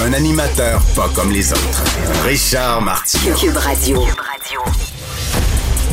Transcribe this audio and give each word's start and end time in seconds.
Un 0.00 0.12
animateur 0.12 0.80
pas 0.94 1.08
comme 1.14 1.32
les 1.32 1.52
autres. 1.52 1.84
Richard 2.24 2.80
Martineau. 2.82 3.34
Cube 3.34 3.56
Radio. 3.56 4.04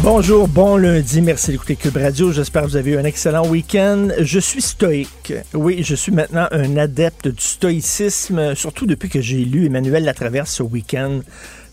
Bonjour, 0.03 0.47
bon 0.47 0.77
lundi, 0.77 1.21
merci 1.21 1.51
d'écouter 1.51 1.75
Cube 1.75 1.97
Radio. 1.97 2.31
J'espère 2.31 2.63
que 2.63 2.67
vous 2.67 2.75
avez 2.75 2.91
eu 2.91 2.97
un 2.97 3.03
excellent 3.03 3.47
week-end. 3.47 4.09
Je 4.19 4.39
suis 4.39 4.61
stoïque. 4.61 5.33
Oui, 5.55 5.81
je 5.81 5.95
suis 5.95 6.11
maintenant 6.11 6.47
un 6.51 6.77
adepte 6.77 7.29
du 7.29 7.41
stoïcisme, 7.41 8.53
surtout 8.53 8.85
depuis 8.85 9.09
que 9.09 9.21
j'ai 9.21 9.43
lu 9.43 9.65
Emmanuel 9.65 10.03
Latraverse 10.03 10.51
ce 10.51 10.63
week-end. 10.63 11.21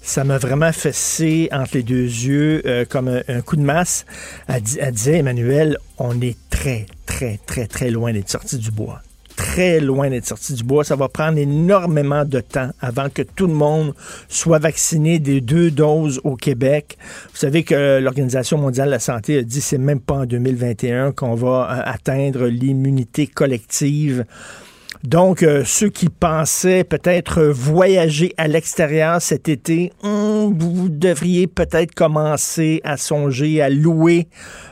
Ça 0.01 0.25
m'a 0.25 0.39
vraiment 0.39 0.73
fessé 0.73 1.51
entre 1.53 1.73
les 1.75 1.83
deux 1.83 2.05
yeux 2.05 2.62
euh, 2.64 2.87
comme 2.89 3.09
un, 3.09 3.20
un 3.28 3.42
coup 3.42 3.56
de 3.56 3.62
masse. 3.62 4.06
Elle, 4.48 4.62
elle 4.80 4.95
disait, 4.95 5.19
Emmanuel, 5.19 5.77
on 5.98 6.19
est 6.23 6.37
très, 6.48 6.87
très, 7.05 7.39
très, 7.47 7.67
très 7.67 7.91
loin 7.91 8.12
d'être 8.12 8.30
sorti 8.30 8.56
du 8.56 8.70
bois 8.70 9.03
très 9.42 9.80
loin 9.80 10.09
d'être 10.09 10.27
sorti 10.27 10.55
du 10.55 10.62
bois. 10.62 10.84
Ça 10.84 10.95
va 10.95 11.09
prendre 11.09 11.37
énormément 11.37 12.24
de 12.24 12.41
temps 12.41 12.70
avant 12.80 13.09
que 13.09 13.23
tout 13.23 13.48
le 13.48 13.55
monde 13.55 13.92
soit 14.28 14.58
vacciné 14.58 15.19
des 15.19 15.41
deux 15.41 15.70
doses 15.70 16.20
au 16.22 16.36
Québec. 16.36 16.97
Vous 17.33 17.39
savez 17.39 17.64
que 17.64 17.98
l'Organisation 17.98 18.56
mondiale 18.56 18.86
de 18.86 18.92
la 18.92 18.98
santé 19.00 19.39
a 19.39 19.42
dit 19.42 19.58
que 19.58 19.64
c'est 19.64 19.78
même 19.78 20.00
pas 20.00 20.14
en 20.14 20.27
2021 20.27 21.12
qu'on 21.12 21.34
va 21.34 21.69
euh, 21.70 21.83
atteindre 21.92 22.47
l'immunité 22.47 23.27
collective. 23.27 24.25
Donc, 25.02 25.42
euh, 25.42 25.64
ceux 25.64 25.89
qui 25.89 26.08
pensaient 26.08 26.84
peut-être 26.84 27.42
voyager 27.42 28.34
à 28.36 28.47
l'extérieur 28.47 29.20
cet 29.20 29.48
été, 29.48 29.92
vous 30.51 30.89
devriez 30.89 31.47
peut-être 31.47 31.95
commencer 31.95 32.81
à 32.85 32.97
songer 32.97 33.62
à 33.62 33.69
louer 33.69 34.29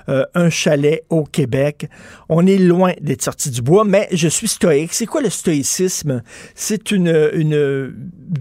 euh, 0.08 0.24
un 0.34 0.50
chalet 0.50 1.04
au 1.10 1.24
Québec. 1.24 1.88
On 2.28 2.46
est 2.46 2.58
loin 2.58 2.92
d'être 3.00 3.22
sorti 3.22 3.50
du 3.50 3.62
bois, 3.62 3.84
mais 3.84 4.08
je 4.12 4.28
suis 4.28 4.48
stoïque. 4.48 4.92
C'est 4.92 5.06
quoi 5.06 5.20
le 5.20 5.30
stoïcisme? 5.30 6.22
C'est 6.54 6.90
une, 6.90 7.30
une 7.34 7.94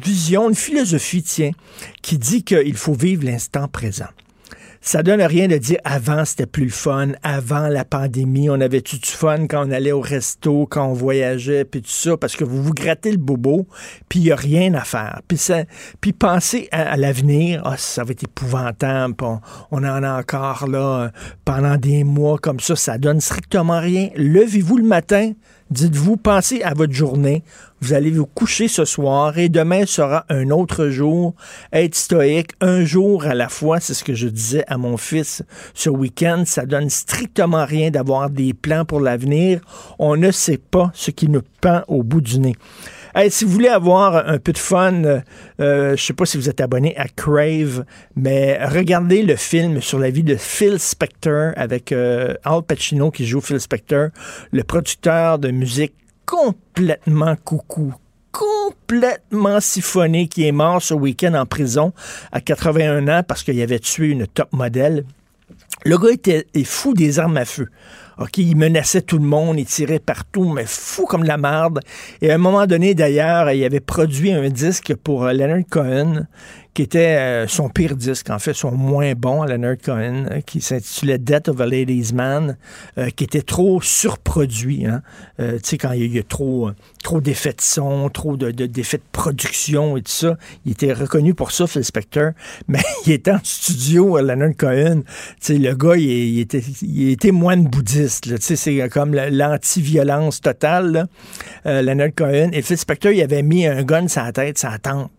vision, 0.03 0.49
une 0.49 0.55
philosophie, 0.55 1.23
tiens, 1.23 1.51
qui 2.01 2.17
dit 2.17 2.43
qu'il 2.43 2.77
faut 2.77 2.93
vivre 2.93 3.25
l'instant 3.25 3.67
présent 3.67 4.07
ça 4.81 5.03
donne 5.03 5.21
rien 5.21 5.47
de 5.47 5.57
dire 5.57 5.79
avant 5.83 6.25
c'était 6.25 6.45
plus 6.45 6.69
fun, 6.69 7.09
avant 7.21 7.67
la 7.67 7.83
pandémie, 7.83 8.49
on 8.49 8.61
avait 8.61 8.81
tout 8.81 8.97
du 8.97 9.09
fun 9.09 9.47
quand 9.47 9.67
on 9.67 9.71
allait 9.71 9.91
au 9.91 10.01
resto, 10.01 10.65
quand 10.67 10.85
on 10.87 10.93
voyageait, 10.93 11.65
puis 11.65 11.81
tout 11.81 11.89
ça, 11.89 12.17
parce 12.17 12.35
que 12.35 12.43
vous 12.43 12.63
vous 12.63 12.73
grattez 12.73 13.11
le 13.11 13.17
bobo, 13.17 13.67
puis 14.07 14.19
il 14.19 14.23
n'y 14.23 14.31
a 14.31 14.35
rien 14.35 14.73
à 14.73 14.81
faire. 14.81 15.21
Puis, 15.27 15.37
ça, 15.37 15.63
pensez 16.17 16.69
à, 16.71 16.97
l'avenir, 16.97 17.61
ah, 17.65 17.77
ça 17.77 18.03
va 18.03 18.11
être 18.11 18.23
épouvantable, 18.23 19.15
on, 19.21 19.39
on 19.71 19.83
en 19.83 20.03
a 20.03 20.19
encore 20.19 20.67
là 20.67 20.79
euh, 20.79 21.09
pendant 21.45 21.77
des 21.77 22.03
mois 22.03 22.37
comme 22.37 22.59
ça, 22.59 22.75
ça 22.75 22.97
donne 22.97 23.21
strictement 23.21 23.79
rien. 23.79 24.09
Levez-vous 24.15 24.77
le 24.77 24.83
matin, 24.83 25.33
dites-vous, 25.71 26.17
pensez 26.17 26.61
à 26.63 26.73
votre 26.73 26.93
journée, 26.93 27.43
vous 27.81 27.93
allez 27.93 28.11
vous 28.11 28.25
coucher 28.25 28.67
ce 28.67 28.83
soir 28.83 29.37
et 29.37 29.47
demain 29.47 29.85
sera 29.85 30.25
un 30.29 30.49
autre 30.49 30.89
jour. 30.89 31.33
Être 31.71 31.95
stoïque, 31.95 32.51
un 32.59 32.83
jour 32.83 33.25
à 33.25 33.35
la 33.35 33.47
fois, 33.47 33.79
c'est 33.79 33.93
ce 33.93 34.03
que 34.03 34.13
je 34.13 34.27
disais 34.27 34.65
à 34.67 34.77
mon 34.77 34.97
fils 34.97 35.43
ce 35.73 35.89
week-end. 35.89 36.43
Ça 36.45 36.65
donne 36.65 36.89
strictement 36.89 37.65
rien 37.65 37.89
d'avoir 37.89 38.29
des 38.29 38.53
plans 38.53 38.83
pour 38.83 38.99
l'avenir. 38.99 39.61
On 39.97 40.17
ne 40.17 40.31
sait 40.31 40.57
pas 40.57 40.91
ce 40.93 41.11
qui 41.11 41.29
nous 41.29 41.43
pend 41.61 41.83
au 41.87 42.03
bout 42.03 42.21
du 42.21 42.39
nez. 42.39 42.55
Hey, 43.15 43.31
si 43.31 43.43
vous 43.43 43.51
voulez 43.51 43.69
avoir 43.69 44.27
un 44.29 44.37
peu 44.37 44.53
de 44.53 44.57
fun, 44.59 45.03
euh, 45.03 45.19
euh, 45.59 45.95
je 45.97 46.03
sais 46.03 46.13
pas 46.13 46.25
si 46.25 46.37
vous 46.37 46.47
êtes 46.47 46.61
abonné 46.61 46.95
à 46.95 47.07
Crave, 47.07 47.83
mais 48.15 48.63
regardez 48.63 49.23
le 49.23 49.35
film 49.35 49.81
sur 49.81 49.97
la 49.97 50.11
vie 50.11 50.21
de 50.21 50.35
Phil 50.35 50.79
Spector 50.79 51.53
avec 51.55 51.91
euh, 51.91 52.35
Al 52.43 52.61
Pacino 52.61 53.09
qui 53.09 53.25
joue 53.25 53.41
Phil 53.41 53.59
Spector, 53.59 54.09
le 54.51 54.63
producteur 54.63 55.39
de 55.39 55.49
musique 55.49 55.95
complètement 56.27 57.35
coucou, 57.43 57.95
complètement 58.31 59.59
siphonné, 59.59 60.27
qui 60.27 60.45
est 60.45 60.51
mort 60.51 60.79
ce 60.79 60.93
week-end 60.93 61.33
en 61.33 61.47
prison 61.47 61.93
à 62.31 62.41
81 62.41 63.07
ans 63.07 63.23
parce 63.27 63.41
qu'il 63.41 63.59
avait 63.59 63.79
tué 63.79 64.09
une 64.09 64.27
top 64.27 64.53
modèle. 64.53 65.03
Le 65.83 65.97
gars 65.97 66.09
est 66.53 66.63
fou 66.63 66.93
des 66.93 67.17
armes 67.17 67.37
à 67.37 67.45
feu. 67.45 67.69
OK, 68.19 68.37
il 68.37 68.57
menaçait 68.57 69.01
tout 69.01 69.17
le 69.17 69.23
monde, 69.23 69.57
il 69.57 69.65
tirait 69.65 69.99
partout, 69.99 70.51
mais 70.51 70.65
fou 70.65 71.05
comme 71.05 71.23
la 71.23 71.37
marde. 71.37 71.79
Et 72.21 72.29
à 72.29 72.35
un 72.35 72.37
moment 72.37 72.67
donné, 72.67 72.93
d'ailleurs, 72.93 73.49
il 73.51 73.63
avait 73.63 73.79
produit 73.79 74.33
un 74.33 74.49
disque 74.49 74.93
pour 74.93 75.23
euh, 75.23 75.31
Leonard 75.31 75.63
Cohen, 75.69 76.25
qui 76.73 76.83
était 76.83 77.17
euh, 77.17 77.47
son 77.47 77.67
pire 77.69 77.95
disque, 77.95 78.29
en 78.29 78.39
fait, 78.39 78.53
son 78.53 78.71
moins 78.71 79.13
bon, 79.13 79.43
Leonard 79.43 79.77
Cohen, 79.83 80.25
euh, 80.31 80.41
qui 80.41 80.61
s'intitulait 80.61 81.17
Death 81.17 81.49
of 81.49 81.59
a 81.61 81.65
Ladies 81.65 82.11
Man, 82.13 82.57
euh, 82.97 83.09
qui 83.09 83.23
était 83.23 83.41
trop 83.41 83.81
surproduit. 83.81 84.85
Hein? 84.85 85.01
Tu 85.37 85.45
sais, 85.63 85.77
quand 85.77 85.91
il 85.93 86.13
y 86.13 86.19
a, 86.19 86.23
trop, 86.23 86.71
trop 87.03 87.21
d'effets 87.21 87.53
de 87.53 87.61
son, 87.61 88.09
trop 88.09 88.37
de, 88.37 88.51
de- 88.51 88.65
d'effets 88.65 88.97
de 88.97 89.03
production 89.11 89.97
et 89.97 90.01
tout 90.01 90.11
ça, 90.11 90.37
il 90.65 90.73
était 90.73 90.93
reconnu 90.93 91.33
pour 91.33 91.51
ça, 91.51 91.65
Phil 91.67 91.83
Spector, 91.83 92.31
mais 92.67 92.79
il 93.05 93.13
était 93.13 93.31
en 93.31 93.39
studio, 93.43 94.19
Leonard 94.19 94.55
Cohen. 94.57 95.01
Tu 95.01 95.07
sais, 95.41 95.57
le 95.57 95.73
gars, 95.75 95.95
il, 95.97 96.39
était, 96.39 96.61
il 96.81 97.09
était 97.09 97.31
moine 97.31 97.63
bouddhiste. 97.65 98.25
là. 98.27 98.37
Tu 98.37 98.43
sais, 98.45 98.55
c'est 98.55 98.89
comme 98.89 99.13
la- 99.13 99.29
l'anti-violence 99.29 100.41
totale, 100.41 100.91
là. 100.91 101.05
Euh, 101.65 102.09
Cohen. 102.15 102.51
Et 102.53 102.61
Phil 102.61 102.77
Spector, 102.77 103.11
il 103.11 103.21
avait 103.21 103.41
mis 103.43 103.65
un 103.67 103.83
gun 103.83 104.07
sur 104.07 104.23
la 104.23 104.31
tête, 104.31 104.57
sur 104.57 104.69
la 104.69 104.77
tempe. 104.77 105.11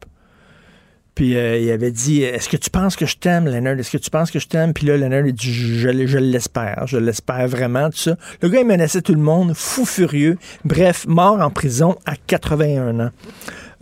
Puis 1.15 1.37
euh, 1.37 1.59
il 1.59 1.71
avait 1.71 1.91
dit 1.91 2.23
Est-ce 2.23 2.49
que 2.49 2.57
tu 2.57 2.71
penses 2.71 2.97
que 2.97 3.07
je 3.07 3.17
t'aime, 3.17 3.47
Leonard? 3.47 3.79
Est-ce 3.79 3.91
que 3.91 3.99
tu 3.99 4.11
penses 4.11 4.31
que 4.31 4.39
je 4.39 4.47
t'aime? 4.47 4.73
Puis 4.73 4.87
là, 4.87 4.97
Leonard, 4.97 5.27
il 5.27 5.33
dit 5.35 5.53
Je, 5.53 5.91
je- 5.91 6.07
je 6.07 6.19
l'espère, 6.19 6.87
je 6.87 6.99
l'espère 6.99 7.47
vraiment, 7.49 7.91
tout 7.91 7.99
ça. 7.99 8.17
Le 8.43 8.49
gars, 8.49 8.61
il 8.61 8.67
menaçait 8.67 9.03
tout 9.03 9.15
le 9.15 9.21
monde, 9.21 9.53
fou 9.55 9.85
furieux. 9.85 10.39
Bref, 10.65 11.07
mort 11.09 11.41
en 11.41 11.51
prison 11.51 11.97
à 12.07 12.15
81 12.17 13.01
ans. 13.01 13.11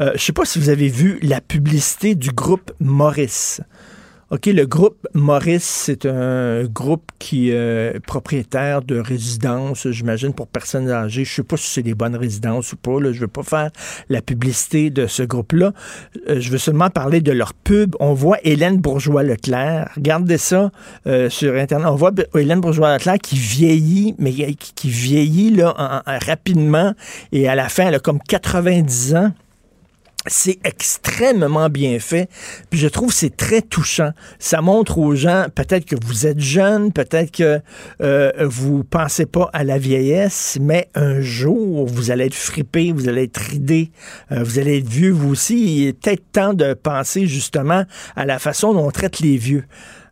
Euh, 0.00 0.12
je 0.15 0.22
sais 0.22 0.33
pas 0.33 0.44
si 0.44 0.59
vous 0.61 0.69
avez 0.69 0.88
vu 0.88 1.19
la 1.22 1.41
publicité 1.41 2.15
du 2.15 2.31
groupe 2.31 2.71
Maurice. 2.81 3.61
OK, 4.31 4.44
le 4.44 4.66
groupe 4.66 5.06
Maurice, 5.15 5.65
c'est 5.65 6.05
un 6.05 6.65
groupe 6.65 7.11
qui 7.19 7.50
euh, 7.50 7.94
est 7.94 8.00
propriétaire 8.00 8.83
de 8.83 8.99
résidences, 8.99 9.89
j'imagine, 9.91 10.34
pour 10.34 10.49
personnes 10.49 10.91
âgées. 10.91 11.25
Je 11.25 11.33
sais 11.37 11.43
pas 11.43 11.56
si 11.56 11.66
c'est 11.71 11.83
des 11.83 11.94
bonnes 11.94 12.15
résidences 12.15 12.75
ou 12.75 12.77
pas. 12.77 13.00
Là. 13.00 13.11
Je 13.12 13.21
veux 13.21 13.27
pas 13.28 13.43
faire 13.43 13.71
la 14.11 14.21
publicité 14.21 14.91
de 14.91 15.06
ce 15.06 15.22
groupe-là. 15.22 15.72
Euh, 16.28 16.41
je 16.41 16.50
veux 16.50 16.59
seulement 16.59 16.91
parler 16.91 17.22
de 17.22 17.33
leur 17.33 17.55
pub. 17.55 17.97
On 18.00 18.12
voit 18.12 18.37
Hélène 18.44 18.77
Bourgeois-Leclerc. 18.77 19.93
Regardez 19.97 20.37
ça 20.37 20.72
euh, 21.06 21.31
sur 21.31 21.55
Internet. 21.55 21.88
On 21.91 21.94
voit 21.97 22.12
Hélène 22.37 22.61
Bourgeois-Leclerc 22.61 23.21
qui 23.22 23.37
vieillit, 23.37 24.15
mais 24.19 24.33
qui, 24.33 24.56
qui 24.75 24.91
vieillit 24.91 25.53
là, 25.56 25.75
en- 25.78 26.11
en- 26.12 26.19
rapidement. 26.27 26.93
Et 27.33 27.49
à 27.49 27.55
la 27.55 27.71
fin, 27.71 27.87
elle 27.88 27.94
a 27.94 27.99
comme 27.99 28.19
90 28.28 29.15
ans. 29.15 29.33
C'est 30.28 30.59
extrêmement 30.65 31.69
bien 31.69 31.99
fait. 31.99 32.28
Puis 32.71 32.78
je 32.78 32.89
trouve 32.89 33.12
c'est 33.12 33.37
très 33.37 33.62
touchant. 33.62 34.11
Ça 34.39 34.61
montre 34.61 34.99
aux 34.99 35.15
gens, 35.15 35.47
peut-être 35.55 35.84
que 35.84 35.97
vous 36.05 36.27
êtes 36.27 36.41
jeune, 36.41 36.93
peut-être 36.93 37.31
que 37.31 37.61
euh, 38.00 38.33
vous 38.41 38.84
pensez 38.84 39.27
pas 39.27 39.50
à 39.53 39.65
la 39.65 39.78
vieillesse, 39.78 40.59
mais 40.61 40.88
un 40.94 41.21
jour, 41.21 41.87
vous 41.87 42.11
allez 42.11 42.27
être 42.27 42.34
frippé, 42.34 42.93
vous 42.93 43.09
allez 43.09 43.25
être 43.25 43.38
ridé, 43.38 43.91
euh, 44.33 44.43
vous 44.43 44.58
allez 44.58 44.79
être 44.79 44.88
vieux, 44.88 45.11
vous 45.11 45.31
aussi. 45.31 45.79
Il 45.79 45.87
est 45.88 45.93
peut-être 45.93 46.23
temps 46.32 46.55
de 46.55 46.75
penser 46.75 47.26
justement 47.26 47.85
à 48.17 48.25
la 48.25 48.38
façon 48.38 48.75
dont 48.75 48.87
on 48.87 48.91
traite 48.91 49.20
les 49.20 49.37
vieux. 49.37 49.64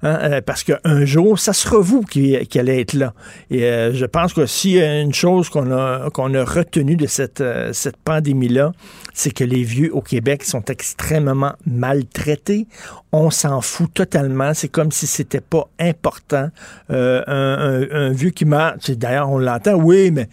Hein, 0.07 0.19
euh, 0.23 0.41
parce 0.41 0.63
qu'un 0.63 1.05
jour, 1.05 1.37
ça 1.41 1.53
sera 1.53 1.81
vous 1.81 2.03
qui, 2.03 2.37
allez 2.55 2.81
être 2.81 2.93
là. 2.93 3.13
Et 3.51 3.65
euh, 3.65 3.93
je 3.93 4.07
pense 4.07 4.33
que 4.33 4.47
s'il 4.47 4.73
y 4.73 4.81
a 4.81 5.01
une 5.01 5.13
chose 5.13 5.49
qu'on 5.49 5.73
a, 5.73 6.07
a 6.07 6.45
retenue 6.45 6.95
de 6.95 7.07
cette, 7.07 7.41
euh, 7.41 7.73
cette 7.73 7.97
pandémie-là, 7.97 8.71
c'est 9.15 9.33
que 9.33 9.43
les 9.43 9.65
vieux 9.65 9.93
au 9.93 10.03
Québec 10.03 10.45
sont 10.45 10.65
extrêmement 10.67 11.55
maltraités. 11.67 12.69
On 13.11 13.31
s'en 13.31 13.61
fout 13.61 13.93
totalement. 13.93 14.55
C'est 14.55 14.69
comme 14.69 14.93
si 14.93 15.09
c'était 15.09 15.41
pas 15.41 15.69
important. 15.81 16.51
Un, 16.89 18.11
vieux 18.13 18.31
qui 18.31 18.45
meurt, 18.45 18.89
d'ailleurs, 18.93 19.31
on 19.31 19.39
l'entend, 19.39 19.75
oui, 19.75 20.13
mais 20.13 20.29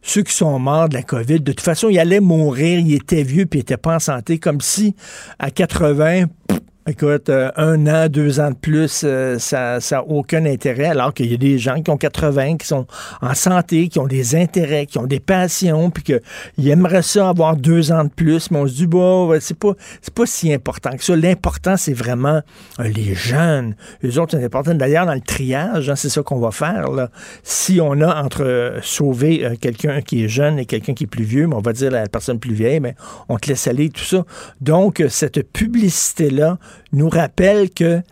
ceux 0.00 0.22
qui 0.22 0.32
sont 0.32 0.58
morts 0.58 0.88
de 0.88 0.94
la 0.94 1.02
COVID, 1.02 1.40
de 1.40 1.52
toute 1.52 1.60
façon, 1.60 1.90
ils 1.90 1.98
allaient 1.98 2.20
mourir, 2.20 2.78
ils 2.78 2.94
étaient 2.94 3.22
vieux 3.22 3.44
puis 3.44 3.58
ils 3.58 3.62
n'étaient 3.62 3.76
pas 3.76 3.96
en 3.96 3.98
santé, 3.98 4.38
comme 4.38 4.62
si 4.62 4.94
à 5.38 5.50
80, 5.50 6.24
pff, 6.48 6.60
Écoute, 6.88 7.28
euh, 7.28 7.50
un 7.56 7.86
an, 7.86 8.08
deux 8.08 8.40
ans 8.40 8.52
de 8.52 8.56
plus, 8.56 9.02
euh, 9.04 9.38
ça 9.38 9.78
n'a 9.90 10.02
aucun 10.02 10.46
intérêt, 10.46 10.86
alors 10.86 11.12
qu'il 11.12 11.30
y 11.30 11.34
a 11.34 11.36
des 11.36 11.58
gens 11.58 11.82
qui 11.82 11.90
ont 11.90 11.98
80, 11.98 12.56
qui 12.56 12.66
sont 12.66 12.86
en 13.20 13.34
santé, 13.34 13.88
qui 13.88 13.98
ont 13.98 14.06
des 14.06 14.34
intérêts, 14.34 14.86
qui 14.86 14.96
ont 14.96 15.06
des 15.06 15.20
passions, 15.20 15.90
puis 15.90 16.02
qu'ils 16.02 16.68
aimeraient 16.68 17.02
ça 17.02 17.28
avoir 17.28 17.56
deux 17.56 17.92
ans 17.92 18.04
de 18.04 18.08
plus, 18.08 18.50
mais 18.50 18.60
on 18.60 18.66
se 18.66 18.72
dit, 18.72 18.86
bon, 18.86 19.30
c'est 19.40 19.58
pas, 19.58 19.74
pas 20.14 20.26
si 20.26 20.54
important 20.54 20.96
que 20.96 21.04
ça. 21.04 21.14
L'important, 21.14 21.76
c'est 21.76 21.92
vraiment 21.92 22.40
euh, 22.80 22.84
les 22.84 23.14
jeunes. 23.14 23.76
Les 24.00 24.16
autres, 24.16 24.38
c'est 24.38 24.44
important. 24.44 24.74
D'ailleurs, 24.74 25.04
dans 25.04 25.14
le 25.14 25.20
triage, 25.20 25.90
hein, 25.90 25.96
c'est 25.96 26.08
ça 26.08 26.22
qu'on 26.22 26.40
va 26.40 26.50
faire. 26.50 26.90
Là. 26.90 27.10
Si 27.42 27.78
on 27.82 28.00
a 28.00 28.22
entre 28.22 28.78
sauver 28.82 29.58
quelqu'un 29.60 30.00
qui 30.00 30.24
est 30.24 30.28
jeune 30.28 30.58
et 30.58 30.64
quelqu'un 30.64 30.94
qui 30.94 31.04
est 31.04 31.08
plus 31.08 31.24
vieux, 31.24 31.46
mais 31.46 31.56
on 31.56 31.60
va 31.60 31.74
dire 31.74 31.90
la 31.90 32.08
personne 32.08 32.38
plus 32.38 32.54
vieille, 32.54 32.80
mais 32.80 32.94
on 33.28 33.36
te 33.36 33.48
laisse 33.48 33.66
aller, 33.66 33.90
tout 33.90 34.02
ça. 34.02 34.24
Donc, 34.62 35.04
cette 35.10 35.42
publicité-là, 35.52 36.58
nous 36.92 37.08
rappelle 37.08 37.70
que 37.70 38.02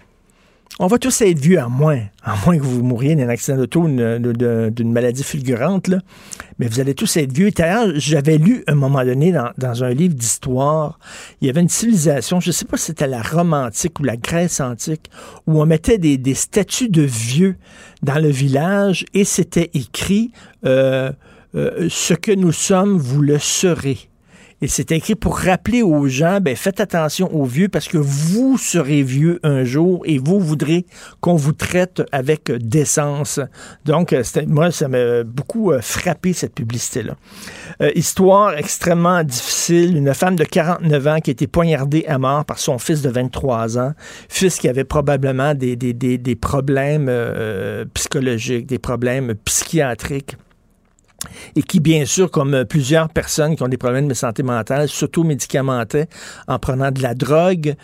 on 0.80 0.86
va 0.86 0.98
tous 0.98 1.22
être 1.22 1.40
vieux, 1.40 1.58
à 1.58 1.66
moins, 1.66 2.02
à 2.22 2.36
moins 2.44 2.56
que 2.56 2.62
vous 2.62 2.84
mouriez 2.84 3.16
d'un 3.16 3.28
accident 3.28 3.56
d'auto, 3.56 3.88
d'une 3.88 4.92
maladie 4.92 5.24
fulgurante, 5.24 5.90
mais 6.60 6.68
vous 6.68 6.78
allez 6.78 6.94
tous 6.94 7.16
être 7.16 7.32
vieux. 7.32 7.50
D'ailleurs, 7.50 7.88
j'avais 7.96 8.38
lu 8.38 8.62
un 8.68 8.76
moment 8.76 9.04
donné 9.04 9.32
dans, 9.32 9.84
un 9.84 9.90
livre 9.90 10.14
d'histoire, 10.14 11.00
il 11.40 11.48
y 11.48 11.50
avait 11.50 11.62
une 11.62 11.68
civilisation, 11.68 12.38
je 12.38 12.50
ne 12.50 12.52
sais 12.52 12.64
pas 12.64 12.76
si 12.76 12.86
c'était 12.86 13.08
la 13.08 13.22
Rome 13.22 13.54
antique 13.54 13.98
ou 13.98 14.04
la 14.04 14.16
Grèce 14.16 14.60
antique, 14.60 15.10
où 15.48 15.60
on 15.60 15.66
mettait 15.66 15.98
des, 15.98 16.34
statues 16.34 16.88
de 16.88 17.02
vieux 17.02 17.56
dans 18.04 18.22
le 18.22 18.28
village 18.28 19.04
et 19.14 19.24
c'était 19.24 19.70
écrit 19.74 20.30
euh, 20.64 21.10
euh, 21.56 21.88
Ce 21.90 22.14
que 22.14 22.30
nous 22.30 22.52
sommes, 22.52 22.98
vous 22.98 23.20
le 23.20 23.40
serez. 23.40 24.08
Et 24.60 24.66
c'est 24.66 24.90
écrit 24.90 25.14
pour 25.14 25.38
rappeler 25.38 25.82
aux 25.82 26.08
gens, 26.08 26.40
ben, 26.40 26.56
faites 26.56 26.80
attention 26.80 27.32
aux 27.32 27.44
vieux 27.44 27.68
parce 27.68 27.86
que 27.86 27.96
vous 27.96 28.58
serez 28.58 29.04
vieux 29.04 29.38
un 29.44 29.62
jour 29.62 30.02
et 30.04 30.18
vous 30.18 30.40
voudrez 30.40 30.84
qu'on 31.20 31.36
vous 31.36 31.52
traite 31.52 32.02
avec 32.10 32.50
décence. 32.50 33.38
Donc, 33.84 34.12
euh, 34.12 34.24
moi, 34.48 34.72
ça 34.72 34.88
m'a 34.88 35.22
beaucoup 35.22 35.70
euh, 35.70 35.80
frappé 35.80 36.32
cette 36.32 36.54
publicité-là. 36.54 37.14
Euh, 37.82 37.92
histoire 37.94 38.54
extrêmement 38.54 39.22
difficile. 39.22 39.96
Une 39.96 40.12
femme 40.12 40.34
de 40.34 40.44
49 40.44 41.06
ans 41.06 41.20
qui 41.20 41.30
a 41.30 41.32
été 41.32 41.46
poignardée 41.46 42.04
à 42.08 42.18
mort 42.18 42.44
par 42.44 42.58
son 42.58 42.78
fils 42.78 43.00
de 43.00 43.10
23 43.10 43.78
ans. 43.78 43.92
Fils 44.28 44.58
qui 44.58 44.68
avait 44.68 44.82
probablement 44.82 45.54
des, 45.54 45.76
des, 45.76 45.92
des, 45.92 46.18
des 46.18 46.34
problèmes 46.34 47.08
psychologiques, 47.94 48.66
des 48.66 48.78
problèmes 48.78 49.34
psychiatriques 49.44 50.36
et 51.56 51.62
qui, 51.62 51.80
bien 51.80 52.04
sûr, 52.04 52.30
comme 52.30 52.54
euh, 52.54 52.64
plusieurs 52.64 53.08
personnes 53.08 53.56
qui 53.56 53.62
ont 53.62 53.68
des 53.68 53.76
problèmes 53.76 54.08
de 54.08 54.14
santé 54.14 54.42
mentale, 54.42 54.88
s'auto-médicamentaient 54.88 56.08
en 56.46 56.58
prenant 56.58 56.90
de 56.90 57.02
la 57.02 57.14
drogue. 57.14 57.74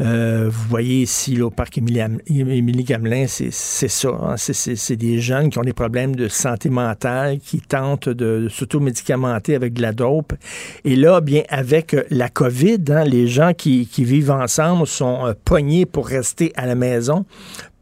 Euh, 0.00 0.48
vous 0.50 0.68
voyez 0.68 1.02
ici, 1.02 1.40
au 1.40 1.50
parc 1.50 1.78
Émilie 1.78 2.84
Gamelin, 2.84 3.26
c'est 3.26 3.50
ça. 3.50 4.08
Hein. 4.08 4.34
c'est 4.36 4.96
des 4.96 5.20
jeunes 5.20 5.50
qui 5.50 5.58
ont 5.58 5.62
des 5.62 5.72
problèmes 5.72 6.16
de 6.16 6.28
santé 6.28 6.68
mentale, 6.68 7.38
qui 7.38 7.60
tentent 7.60 8.08
de, 8.08 8.48
s'auto-médicamenter 8.48 9.54
avec 9.54 9.72
de 9.72 9.82
la 9.82 9.92
dope. 9.92 10.32
Et 10.84 10.96
là, 10.96 11.20
bien, 11.20 11.42
avec 11.48 11.96
la 12.10 12.28
COVID, 12.28 12.80
hein, 12.88 13.04
les 13.04 13.28
gens 13.28 13.52
qui, 13.54 13.86
qui, 13.86 14.04
vivent 14.04 14.32
ensemble 14.32 14.86
sont 14.86 15.26
euh, 15.26 15.32
pognés 15.44 15.86
pour 15.86 16.08
rester 16.08 16.52
à 16.56 16.66
la 16.66 16.74
maison 16.74 17.24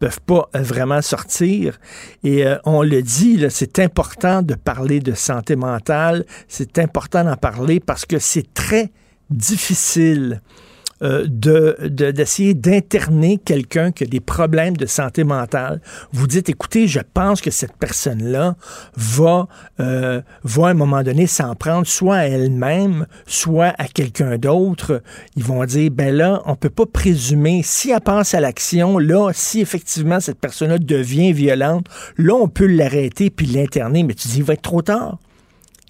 peuvent 0.03 0.21
pas 0.21 0.49
euh, 0.57 0.63
vraiment 0.63 1.01
sortir. 1.01 1.79
Et 2.25 2.45
euh, 2.45 2.57
on 2.65 2.83
le 2.83 3.03
dit, 3.03 3.47
c'est 3.51 3.79
important 3.79 4.43
de 4.43 4.55
parler 4.55 4.99
de 4.99 5.13
santé 5.13 5.55
mentale, 5.55 6.25
c'est 6.49 6.81
important 6.81 7.23
d'en 7.23 7.37
parler 7.37 7.79
parce 7.79 8.05
que 8.05 8.19
c'est 8.19 8.53
très 8.53 8.91
difficile 9.31 10.43
euh, 11.03 11.27
d'essayer 11.27 12.55
d'interner 12.55 13.39
quelqu'un 13.39 13.91
qui 13.91 14.05
a 14.05 14.07
des 14.07 14.21
problèmes 14.21 14.77
de 14.77 14.87
santé 14.87 15.25
mentale. 15.25 15.81
Vous 16.13 16.27
dites, 16.27 16.49
écoutez, 16.49 16.87
je 16.87 17.01
pense 17.15 17.41
que 17.41 17.51
cette 17.51 17.77
personne-là 17.77 18.57
va, 18.95 19.49
euh, 19.81 20.21
va 20.45 20.67
à 20.67 20.71
un 20.71 20.75
moment 20.75 21.03
donné 21.03 21.27
s'en 21.27 21.55
prendre 21.55 21.87
soit 21.87 22.17
à 22.17 22.25
elle-même, 22.27 23.07
soit 23.27 23.75
à 23.79 23.87
quelqu'un 23.87 24.39
d'autre. 24.39 25.03
Ils 25.37 25.45
vont 25.45 25.65
dire, 25.65 25.91
ben 25.91 26.15
là, 26.15 26.43
on 26.47 26.55
peut 26.55 26.71
pas 26.71 26.87
présumer, 26.87 27.63
si 27.65 27.91
elle 27.91 28.01
pense 28.01 28.35
à 28.35 28.41
l'action, 28.41 28.99
là, 28.99 29.33
si 29.33 29.61
effectivement 29.61 30.21
cette 30.21 30.39
personne-là 30.39 30.79
devient 30.79 31.33
violente, 31.33 31.87
là, 32.17 32.35
on 32.35 32.49
peut 32.49 32.67
l'arrêter 32.67 33.31
puis 33.31 33.47
l'interner, 33.47 34.05
mais 34.05 34.15
tu 34.15 34.29
dis, 34.29 34.39
il 34.39 34.45
va 34.45 34.55
être 34.55 34.63
trop 34.63 34.83
tard 34.83 35.19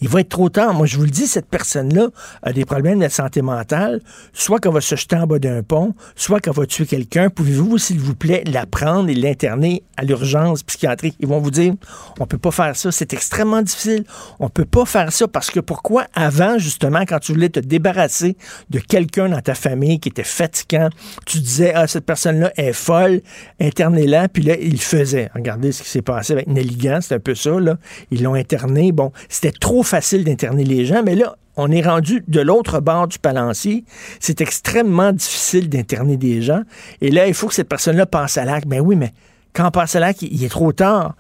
il 0.03 0.09
va 0.09 0.21
être 0.21 0.29
trop 0.29 0.49
tard. 0.49 0.75
Moi, 0.75 0.87
je 0.87 0.97
vous 0.97 1.05
le 1.05 1.11
dis, 1.11 1.29
cette 1.29 1.47
personne-là 1.47 2.09
a 2.43 2.53
des 2.53 2.65
problèmes 2.65 2.99
de 2.99 3.09
santé 3.09 3.41
mentale, 3.41 4.01
soit 4.33 4.59
qu'elle 4.59 4.73
va 4.73 4.81
se 4.81 4.97
jeter 4.97 5.17
en 5.17 5.29
bas 5.29 5.39
d'un 5.39 5.63
pont, 5.63 5.95
soit 6.17 6.41
qu'elle 6.41 6.55
va 6.55 6.67
tuer 6.67 6.87
quelqu'un. 6.87 7.31
Pouvez-vous, 7.31 7.79
s'il 7.79 8.01
vous 8.01 8.17
plaît, 8.17 8.43
la 8.47 8.67
prendre 8.67 9.09
et 9.09 9.15
l'interner 9.15 9.85
à 9.97 10.03
l'urgence 10.03 10.65
psychiatrique? 10.65 11.15
Ils 11.21 11.29
vont 11.29 11.39
vous 11.39 11.53
dire, 11.53 11.75
on 12.19 12.27
peut 12.27 12.39
pas 12.39 12.51
faire 12.51 12.75
ça, 12.75 12.91
c'est 12.91 13.13
extrêmement 13.13 13.63
difficile. 13.63 14.05
On 14.41 14.49
peut 14.49 14.65
pas 14.65 14.85
faire 14.85 15.13
ça 15.13 15.29
parce 15.29 15.51
que 15.51 15.61
pourquoi 15.61 16.07
avant, 16.15 16.59
justement, 16.59 17.03
quand 17.03 17.21
tu 17.21 17.33
voulais 17.33 17.49
te 17.49 17.61
débarrasser 17.61 18.37
de 18.71 18.81
quelqu'un 18.81 19.29
dans 19.29 19.41
ta 19.41 19.55
famille 19.55 20.01
qui 20.01 20.09
était 20.09 20.25
fatigant, 20.25 20.89
tu 21.27 21.39
disais, 21.39 21.73
ah, 21.77 21.87
cette 21.87 22.07
personne-là 22.07 22.53
est 22.57 22.73
folle, 22.73 23.21
internez-la, 23.61 24.29
puis 24.29 24.43
là, 24.43 24.57
il 24.61 24.81
faisait. 24.81 25.31
Regardez 25.33 25.71
ce 25.71 25.85
qui 25.85 25.89
s'est 25.89 26.03
passé 26.03 26.33
avec 26.33 26.49
Nelligan, 26.49 26.99
c'est 27.01 27.15
un 27.15 27.21
peu 27.21 27.37
ça, 27.37 27.61
là. 27.61 27.79
Ils 28.11 28.25
l'ont 28.25 28.35
interné. 28.35 28.91
Bon, 28.91 29.13
c'était 29.29 29.53
trop 29.53 29.85
facile 29.93 30.25
d'interner 30.25 30.65
les 30.65 30.87
gens, 30.87 31.03
mais 31.05 31.15
là, 31.15 31.37
on 31.59 31.71
est 31.71 31.83
rendu 31.83 32.25
de 32.27 32.41
l'autre 32.41 32.81
bord 32.81 33.09
du 33.09 33.19
balancier. 33.23 33.85
C'est 34.21 34.41
extrêmement 34.41 35.13
difficile 35.13 35.69
d'interner 35.69 36.17
des 36.17 36.41
gens. 36.41 36.63
Et 37.03 37.11
là, 37.11 37.27
il 37.27 37.35
faut 37.35 37.47
que 37.47 37.53
cette 37.53 37.69
personne-là 37.69 38.07
passe 38.07 38.39
à 38.39 38.47
l'acte. 38.47 38.67
Ben 38.67 38.81
oui, 38.81 38.97
mais 38.97 39.13
quand 39.53 39.69
on 39.69 39.71
passe 39.71 39.95
à 39.95 40.01
l'acte, 40.01 40.23
il 40.23 40.43
est 40.43 40.49
trop 40.49 40.73
tard. 40.73 41.15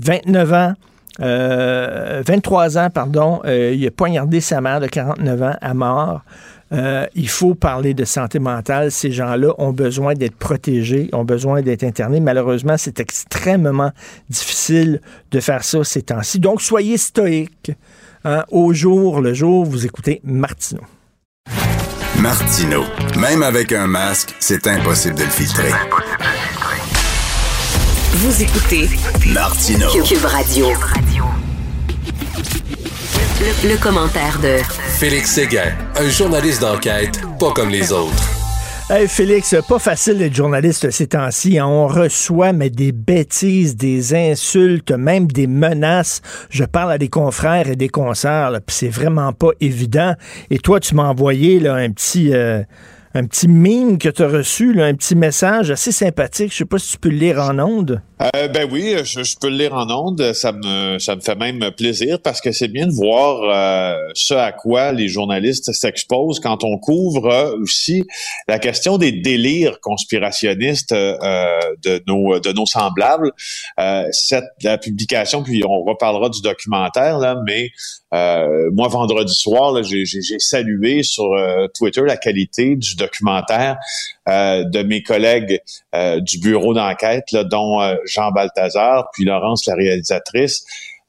29 0.00 0.52
ans, 0.52 0.74
23 1.20 2.76
euh, 2.76 2.84
ans, 2.84 2.90
pardon, 2.90 3.40
euh, 3.44 3.72
il 3.76 3.86
a 3.86 3.92
poignardé 3.92 4.40
sa 4.40 4.60
mère 4.60 4.80
de 4.80 4.88
49 4.88 5.42
ans 5.42 5.56
à 5.60 5.74
mort. 5.74 6.22
Euh, 6.72 7.06
il 7.14 7.28
faut 7.28 7.54
parler 7.54 7.94
de 7.94 8.04
santé 8.04 8.40
mentale. 8.40 8.90
Ces 8.90 9.12
gens-là 9.12 9.52
ont 9.58 9.72
besoin 9.72 10.14
d'être 10.14 10.34
protégés, 10.34 11.08
ont 11.12 11.24
besoin 11.24 11.62
d'être 11.62 11.84
internés. 11.84 12.18
Malheureusement, 12.18 12.74
c'est 12.76 12.98
extrêmement 12.98 13.92
difficile 14.28 15.00
de 15.30 15.38
faire 15.38 15.62
ça 15.62 15.84
ces 15.84 16.02
temps-ci. 16.02 16.40
Donc, 16.40 16.60
soyez 16.60 16.96
stoïques. 16.96 17.70
Hein, 18.28 18.42
au 18.50 18.72
jour 18.74 19.20
le 19.20 19.34
jour, 19.34 19.64
vous 19.64 19.86
écoutez 19.86 20.20
Martineau. 20.24 20.80
Martineau, 22.18 22.82
même 23.16 23.44
avec 23.44 23.72
un 23.72 23.86
masque, 23.86 24.34
c'est 24.40 24.66
impossible 24.66 25.14
de 25.14 25.22
le 25.22 25.30
filtrer. 25.30 25.70
Vous 28.14 28.42
écoutez 28.42 28.90
Martineau. 29.32 30.02
Cube 30.02 30.24
Radio. 30.24 30.66
Le, 33.62 33.80
commentaire 33.80 34.40
de 34.40 34.56
Félix 34.98 35.30
Séguin, 35.30 35.72
un 35.94 36.08
journaliste 36.08 36.62
d'enquête 36.62 37.20
pas 37.38 37.52
comme 37.52 37.68
les 37.68 37.92
autres. 37.92 38.35
Hey 38.88 39.08
Félix, 39.08 39.52
pas 39.68 39.80
facile 39.80 40.18
d'être 40.18 40.36
journaliste 40.36 40.92
ces 40.92 41.08
temps-ci. 41.08 41.58
Hein. 41.58 41.66
On 41.66 41.88
reçoit 41.88 42.52
mais 42.52 42.70
des 42.70 42.92
bêtises, 42.92 43.74
des 43.74 44.14
insultes, 44.14 44.92
même 44.92 45.26
des 45.26 45.48
menaces. 45.48 46.22
Je 46.50 46.62
parle 46.62 46.92
à 46.92 46.98
des 46.98 47.08
confrères 47.08 47.68
et 47.68 47.74
des 47.74 47.88
concerts, 47.88 48.52
puis 48.64 48.76
c'est 48.76 48.88
vraiment 48.88 49.32
pas 49.32 49.50
évident. 49.60 50.14
Et 50.50 50.60
toi, 50.60 50.78
tu 50.78 50.94
m'as 50.94 51.08
envoyé 51.08 51.58
là, 51.58 51.74
un 51.74 51.90
petit 51.90 52.32
euh, 52.32 52.62
un 53.16 53.26
petit 53.26 53.48
meme 53.48 53.96
que 53.96 54.10
tu 54.10 54.22
as 54.22 54.28
reçu, 54.28 54.80
un 54.82 54.94
petit 54.94 55.14
message 55.14 55.70
assez 55.70 55.90
sympathique. 55.90 56.52
Je 56.52 56.58
sais 56.58 56.64
pas 56.66 56.78
si 56.78 56.92
tu 56.92 56.98
peux 56.98 57.08
le 57.08 57.16
lire 57.16 57.40
en 57.40 57.58
ondes. 57.58 58.02
Euh, 58.34 58.48
ben 58.48 58.68
oui, 58.70 58.94
je, 59.04 59.38
peux 59.38 59.48
le 59.48 59.56
lire 59.56 59.74
en 59.74 59.90
ondes. 59.90 60.34
Ça 60.34 60.52
me, 60.52 60.98
ça 60.98 61.16
me 61.16 61.22
fait 61.22 61.34
même 61.34 61.70
plaisir 61.76 62.20
parce 62.20 62.42
que 62.42 62.52
c'est 62.52 62.68
bien 62.68 62.86
de 62.86 62.92
voir 62.92 63.40
euh, 63.42 63.96
ce 64.14 64.34
à 64.34 64.52
quoi 64.52 64.92
les 64.92 65.08
journalistes 65.08 65.72
s'exposent 65.72 66.40
quand 66.40 66.62
on 66.62 66.78
couvre 66.78 67.26
euh, 67.26 67.56
aussi 67.62 68.04
la 68.48 68.58
question 68.58 68.98
des 68.98 69.12
délires 69.12 69.80
conspirationnistes 69.80 70.92
de 70.92 72.02
nos 72.06 72.38
de 72.38 72.52
nos 72.52 72.66
semblables. 72.66 73.32
cette 74.10 74.44
la 74.62 74.76
publication, 74.76 75.42
puis 75.42 75.62
on 75.64 75.82
reparlera 75.84 76.28
du 76.28 76.42
documentaire 76.42 77.18
là, 77.18 77.40
mais 77.46 77.70
moi 78.72 78.88
vendredi 78.88 79.34
soir, 79.34 79.82
j'ai 79.82 80.38
salué 80.38 81.02
sur 81.02 81.30
Twitter 81.74 82.02
la 82.06 82.16
qualité 82.16 82.76
du 82.76 82.96
documentaire 82.96 83.78
euh, 84.28 84.64
de 84.64 84.82
mes 84.82 85.04
collègues 85.04 85.60
euh, 85.94 86.18
du 86.20 86.40
bureau 86.40 86.74
d'enquête, 86.74 87.36
dont 87.48 87.80
euh, 87.80 87.94
Jean 88.06 88.32
Balthazar, 88.32 89.08
puis 89.12 89.24
Laurence, 89.24 89.66
la 89.66 89.76
réalisatrice, 89.76 90.64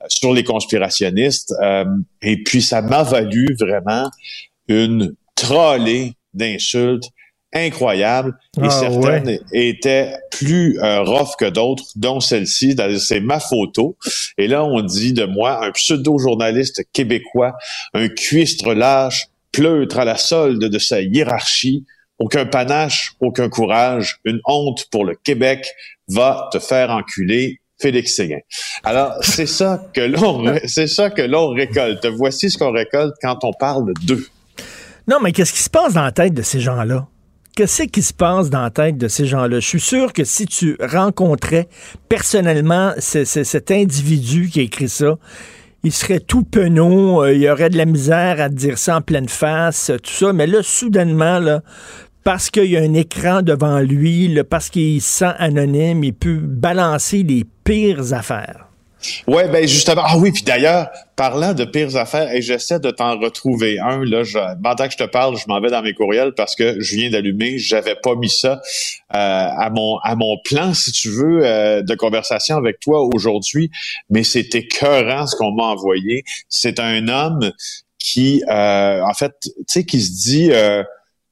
sur 0.08 0.34
les 0.34 0.44
conspirationnistes. 0.44 1.52
et 2.22 2.44
puis, 2.44 2.62
ça 2.62 2.84
m'a 2.84 3.02
valu 3.02 3.56
vraiment 3.60 4.08
une 4.68 5.16
trollée 5.34 6.14
d'insultes 6.36 7.10
incroyables 7.66 8.38
et 8.58 8.66
ah, 8.66 8.70
certaines 8.70 9.40
étaient 9.52 10.14
plus 10.32 10.80
rough 10.82 11.36
que 11.38 11.50
d'autres, 11.50 11.86
dont 11.96 12.20
celle-ci. 12.20 12.76
C'est 13.00 13.20
ma 13.20 13.40
photo. 13.40 13.98
Et 14.38 14.48
là, 14.48 14.64
on 14.64 14.82
dit 14.82 15.14
de 15.14 15.26
moi 15.26 15.66
un 15.66 15.72
pseudo-journaliste 15.72 16.84
québécois, 16.94 17.54
un 17.94 18.08
cuistre 18.08 18.74
lâche, 18.74 19.28
pleutre 19.52 20.00
à 20.00 20.06
la 20.06 20.18
solde 20.18 20.64
de 20.64 20.80
sa 20.80 21.02
hiérarchie, 21.02 21.86
aucun 22.20 22.46
panache, 22.46 23.14
aucun 23.20 23.50
courage, 23.50 24.20
une 24.26 24.40
honte 24.46 24.86
pour 24.92 25.06
le 25.06 25.16
Québec, 25.16 25.68
va 26.08 26.50
te 26.52 26.60
faire 26.60 26.90
enculer 26.92 27.60
Félix 27.80 28.16
Séguin. 28.16 28.40
Alors, 28.84 29.14
c'est 29.22 29.46
ça 29.46 29.84
que 29.94 30.02
l'on, 30.02 30.58
c'est 30.66 30.88
ça 30.88 31.10
que 31.10 31.22
l'on 31.22 31.50
récolte. 31.50 32.06
Voici 32.08 32.50
ce 32.50 32.58
qu'on 32.58 32.72
récolte 32.72 33.16
quand 33.22 33.44
on 33.44 33.54
parle 33.54 33.94
d'eux. 34.04 34.28
Non, 35.08 35.20
mais 35.22 35.32
qu'est-ce 35.32 35.54
qui 35.54 35.64
se 35.64 35.70
passe 35.70 35.94
dans 35.94 36.04
la 36.04 36.12
tête 36.12 36.34
de 36.34 36.42
ces 36.42 36.60
gens-là? 36.60 37.08
Qu'est-ce 37.58 37.82
qui 37.86 38.04
se 38.04 38.14
passe 38.14 38.52
dans 38.52 38.62
la 38.62 38.70
tête 38.70 39.00
de 39.00 39.08
ces 39.08 39.26
gens-là? 39.26 39.60
Je 39.60 39.66
suis 39.66 39.80
sûr 39.80 40.14
que 40.14 40.24
si 40.24 40.46
tu 40.46 40.78
rencontrais 40.80 41.68
personnellement 42.08 42.94
cet 43.00 43.72
individu 43.72 44.48
qui 44.48 44.60
a 44.60 44.62
écrit 44.62 44.88
ça, 44.88 45.18
il 45.84 45.92
serait 45.92 46.20
tout 46.20 46.44
penaud, 46.44 47.24
euh, 47.24 47.34
il 47.34 47.42
y 47.42 47.50
aurait 47.50 47.72
de 47.72 47.78
la 47.78 47.86
misère 47.86 48.40
à 48.40 48.50
te 48.50 48.54
dire 48.54 48.78
ça 48.78 48.98
en 48.98 49.02
pleine 49.02 49.28
face, 49.28 49.92
tout 50.04 50.12
ça. 50.12 50.34
Mais 50.34 50.46
là, 50.46 50.60
soudainement, 50.62 51.40
là, 51.40 51.64
parce 52.24 52.52
qu'il 52.52 52.66
y 52.66 52.78
a 52.78 52.82
un 52.82 52.94
écran 52.94 53.42
devant 53.42 53.80
lui, 53.80 54.40
parce 54.48 54.70
qu'il 54.70 55.02
se 55.02 55.26
sent 55.26 55.34
anonyme, 55.40 56.04
il 56.04 56.14
peut 56.14 56.38
balancer 56.40 57.24
les 57.24 57.44
pires 57.64 58.14
affaires. 58.14 58.67
Oui, 59.28 59.44
ben 59.52 59.68
justement. 59.68 60.04
Ah 60.06 60.18
oui, 60.18 60.32
puis 60.32 60.44
d'ailleurs, 60.44 60.90
parlant 61.16 61.54
de 61.54 61.66
pires 61.66 61.96
affaires, 61.96 62.32
et 62.34 62.42
j'essaie 62.42 62.80
de 62.80 62.92
t'en 62.92 63.20
retrouver 63.20 63.80
un. 63.80 64.04
Là, 64.04 64.24
je, 64.24 64.38
pendant 64.62 64.86
que 64.86 64.92
je 64.92 64.98
te 64.98 65.04
parle, 65.10 65.38
je 65.38 65.46
m'en 65.48 65.60
vais 65.60 65.70
dans 65.70 65.82
mes 65.82 65.94
courriels 65.94 66.34
parce 66.36 66.56
que 66.56 66.80
je 66.80 66.96
viens 66.96 67.10
d'allumer. 67.10 67.58
J'avais 67.58 67.96
pas 67.96 68.16
mis 68.16 68.30
ça 68.30 68.62
euh, 69.14 69.18
à 69.18 69.70
mon 69.70 69.98
à 70.04 70.16
mon 70.16 70.38
plan, 70.44 70.74
si 70.74 70.92
tu 70.92 71.10
veux, 71.10 71.46
euh, 71.46 71.82
de 71.82 71.96
conversation 71.96 72.58
avec 72.58 72.80
toi 72.80 73.08
aujourd'hui. 73.14 73.72
Mais 74.10 74.24
c'était 74.24 74.60
écœurant 74.60 75.28
ce 75.28 75.36
qu'on 75.36 75.52
m'a 75.52 75.64
envoyé. 75.64 76.24
C'est 76.50 76.80
un 76.80 77.08
homme 77.08 77.52
qui, 78.00 78.44
euh, 78.50 79.02
en 79.02 79.14
fait, 79.14 79.34
tu 79.42 79.52
sais, 79.68 79.84
qui 79.84 80.02
se 80.02 80.12
dit 80.12 80.52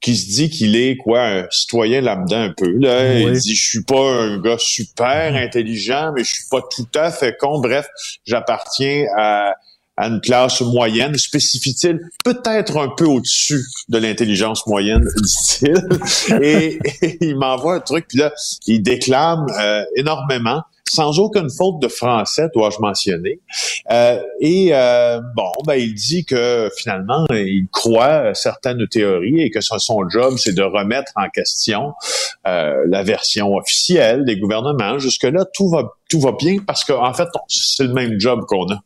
qui 0.06 0.16
se 0.16 0.28
dit 0.28 0.52
qu'il 0.52 0.76
est 0.76 0.98
quoi 0.98 1.26
un 1.26 1.48
citoyen 1.50 2.00
lambda 2.00 2.40
un 2.40 2.54
peu 2.56 2.70
là. 2.78 3.18
Il 3.18 3.32
dit 3.40 3.56
je 3.56 3.70
suis 3.70 3.84
pas 3.84 4.00
un 4.00 4.40
gars 4.40 4.58
super 4.60 5.34
intelligent 5.36 6.12
mais 6.16 6.24
je 6.24 6.36
suis 6.36 6.46
pas 6.52 6.62
tout 6.62 6.88
à 6.94 7.10
fait 7.10 7.36
con. 7.40 7.60
Bref 7.60 7.88
j'appartiens 8.24 9.06
à 9.18 9.56
à 9.98 10.08
une 10.08 10.20
classe 10.20 10.60
moyenne, 10.60 11.18
spécifie-t-il, 11.18 12.02
peut-être 12.26 12.78
un 12.78 12.90
peu 12.90 13.06
au-dessus 13.06 13.64
de 13.88 13.98
l'intelligence 13.98 14.68
moyenne, 14.68 15.08
dit-il. 15.22 16.44
et, 16.44 16.80
il 17.22 17.38
m'envoie 17.38 17.76
un 17.76 17.80
truc, 17.80 18.06
puis 18.10 18.18
là, 18.18 18.34
il 18.68 18.84
déclame 18.84 19.46
euh, 19.58 19.86
énormément 19.96 20.64
sans 20.90 21.20
aucune 21.20 21.50
faute 21.50 21.82
de 21.82 21.88
français, 21.88 22.48
dois-je 22.54 22.80
mentionner. 22.80 23.40
Euh, 23.92 24.22
et 24.40 24.70
euh, 24.72 25.20
bon, 25.36 25.52
ben, 25.66 25.76
il 25.76 25.94
dit 25.94 26.26
que 26.26 26.70
finalement, 26.78 27.26
il 27.32 27.68
croit 27.72 28.34
certaines 28.34 28.88
théories 28.88 29.42
et 29.42 29.50
que 29.50 29.62
son 29.62 30.08
job, 30.10 30.36
c'est 30.38 30.54
de 30.54 30.62
remettre 30.62 31.12
en 31.16 31.30
question 31.30 31.94
euh, 32.48 32.84
la 32.88 33.04
version 33.04 33.56
officielle 33.56 34.26
des 34.26 34.38
gouvernements. 34.38 35.00
Jusque-là, 35.00 35.46
tout 35.54 35.70
va 35.70 35.84
tout 36.10 36.20
va 36.20 36.34
bien 36.34 36.58
parce 36.66 36.84
qu'en 36.84 37.08
en 37.08 37.14
fait, 37.14 37.28
c'est 37.48 37.84
le 37.84 37.94
même 37.94 38.20
job 38.20 38.42
qu'on 38.48 38.72
a. 38.72 38.80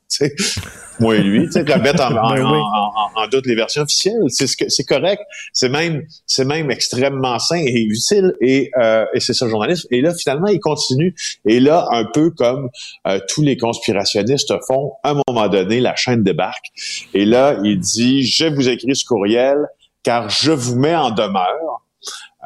Moi 1.00 1.18
et 1.18 1.24
lui, 1.24 1.46
tu 1.46 1.52
sais, 1.54 1.64
mettre 1.64 2.04
en, 2.04 2.16
en, 2.16 2.34
ben 2.34 2.46
en, 2.46 3.10
en, 3.16 3.28
doute 3.28 3.46
les 3.46 3.56
versions 3.56 3.84
officielles, 3.84 4.22
c'est 4.28 4.48
ce 4.48 4.56
c'est 4.68 4.84
correct. 4.84 5.22
C'est 5.54 5.70
même, 5.70 6.04
c'est 6.26 6.46
même 6.46 6.72
extrêmement 6.72 7.40
sain 7.40 7.58
et 7.58 7.82
utile. 7.84 8.34
Et, 8.42 8.72
euh, 8.78 9.06
et 9.14 9.20
c'est 9.20 9.34
ça 9.34 9.46
le 9.46 9.52
journaliste. 9.52 9.88
Et 9.92 10.02
là, 10.02 10.14
finalement, 10.14 10.48
il 10.48 10.60
continue. 10.60 11.16
Et 11.46 11.60
là, 11.60 11.88
un 11.92 12.06
peu 12.06 12.32
comme 12.32 12.70
euh, 13.08 13.20
tous 13.28 13.42
les 13.42 13.58
conspirationnistes 13.58 14.54
font, 14.68 14.94
à 15.04 15.12
un 15.12 15.22
moment 15.28 15.48
donné, 15.48 15.80
la 15.80 15.96
chaîne 15.96 16.24
débarque. 16.24 16.68
Et 17.14 17.26
là, 17.26 17.58
il 17.64 17.80
dit, 17.80 18.26
je 18.26 18.46
vous 18.46 18.70
écris 18.70 18.96
ce 18.96 19.06
courriel 19.06 19.68
car 20.04 20.30
je 20.30 20.52
vous 20.52 20.76
mets 20.76 20.96
en 20.96 21.12
demeure. 21.12 21.84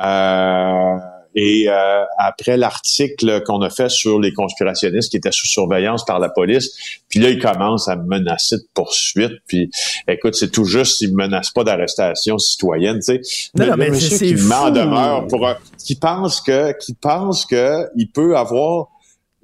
Euh, 0.04 0.98
et 1.36 1.66
euh, 1.68 2.04
après 2.18 2.58
l'article 2.58 3.42
qu'on 3.44 3.62
a 3.62 3.70
fait 3.70 3.90
sur 3.90 4.20
les 4.20 4.34
conspirationnistes 4.34 5.10
qui 5.10 5.18
étaient 5.18 5.32
sous 5.32 5.48
surveillance 5.48 6.06
par 6.06 6.20
la 6.20 6.30
police, 6.30 7.02
puis 7.10 7.20
là, 7.20 7.30
il 7.30 7.40
commence 7.40 7.88
à 7.88 7.96
me 7.96 8.06
menacer 8.06 8.58
de 8.58 8.68
poursuite. 8.74 9.34
Puis, 9.48 9.70
écoute, 10.08 10.36
c'est 10.36 10.52
tout 10.52 10.66
juste, 10.66 11.02
il 11.02 11.12
me 11.12 11.24
menace 11.24 11.52
pas 11.52 11.64
d'arrestation 11.64 12.38
citoyenne, 12.38 13.00
tu 13.00 13.16
sais. 13.16 13.22
Non, 13.58 13.68
non, 13.68 13.78
mais 13.78 13.90
monsieur 13.90 14.18
qui 14.18 14.36
met 14.36 14.56
en 14.56 14.72
demeure 14.72 15.28
pour 15.28 15.48
un, 15.48 15.58
qui 15.84 15.96
pense 15.96 16.40
que, 16.40 16.78
qui 16.80 16.94
pense 16.94 17.46
que 17.46 17.88
il 17.96 18.10
peut 18.12 18.38
avoir 18.38 18.90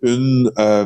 une, 0.04 0.52
euh, 0.58 0.86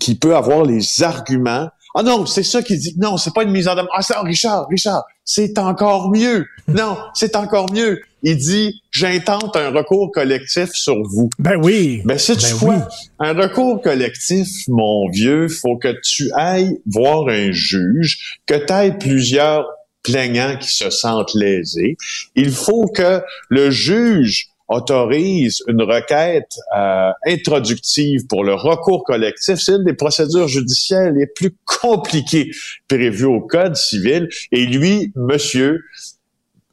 qui 0.00 0.14
peut 0.14 0.34
avoir 0.34 0.64
les 0.64 1.02
arguments 1.02 1.68
ah 1.98 2.02
non, 2.02 2.26
c'est 2.26 2.42
ça 2.42 2.62
qu'il 2.62 2.78
dit. 2.78 2.94
Non, 2.98 3.16
c'est 3.16 3.32
pas 3.32 3.42
une 3.42 3.50
mise 3.50 3.68
en 3.68 3.74
demeure. 3.74 3.88
Ah, 3.94 4.02
ça, 4.02 4.20
Richard, 4.20 4.66
Richard, 4.68 5.02
c'est 5.24 5.58
encore 5.58 6.10
mieux. 6.10 6.46
Non, 6.68 6.98
c'est 7.14 7.36
encore 7.36 7.72
mieux. 7.72 8.00
Il 8.24 8.36
dit, 8.36 8.82
j'intente 8.90 9.54
un 9.56 9.70
recours 9.70 10.10
collectif 10.10 10.70
sur 10.72 11.00
vous. 11.04 11.30
Ben 11.38 11.54
oui. 11.62 12.02
Ben 12.04 12.18
si 12.18 12.36
tu 12.36 12.54
ben 12.60 12.86
un 13.20 13.32
recours 13.34 13.80
collectif, 13.80 14.48
mon 14.66 15.08
vieux, 15.08 15.46
faut 15.46 15.76
que 15.76 15.94
tu 16.02 16.28
ailles 16.36 16.76
voir 16.86 17.28
un 17.28 17.52
juge, 17.52 18.40
que 18.46 18.56
tu 18.56 18.72
ailles 18.72 18.98
plusieurs 18.98 19.64
plaignants 20.02 20.58
qui 20.58 20.70
se 20.70 20.90
sentent 20.90 21.34
lésés. 21.34 21.96
Il 22.34 22.50
faut 22.50 22.88
que 22.88 23.22
le 23.48 23.70
juge 23.70 24.48
autorise 24.68 25.62
une 25.68 25.82
requête 25.82 26.56
euh, 26.76 27.10
introductive 27.26 28.26
pour 28.28 28.44
le 28.44 28.54
recours 28.54 29.04
collectif, 29.04 29.60
c'est 29.60 29.72
une 29.72 29.84
des 29.84 29.94
procédures 29.94 30.48
judiciaires 30.48 31.12
les 31.12 31.26
plus 31.26 31.56
compliquées 31.64 32.50
prévues 32.88 33.26
au 33.26 33.40
Code 33.40 33.76
civil. 33.76 34.28
Et 34.50 34.66
lui, 34.66 35.12
monsieur, 35.14 35.82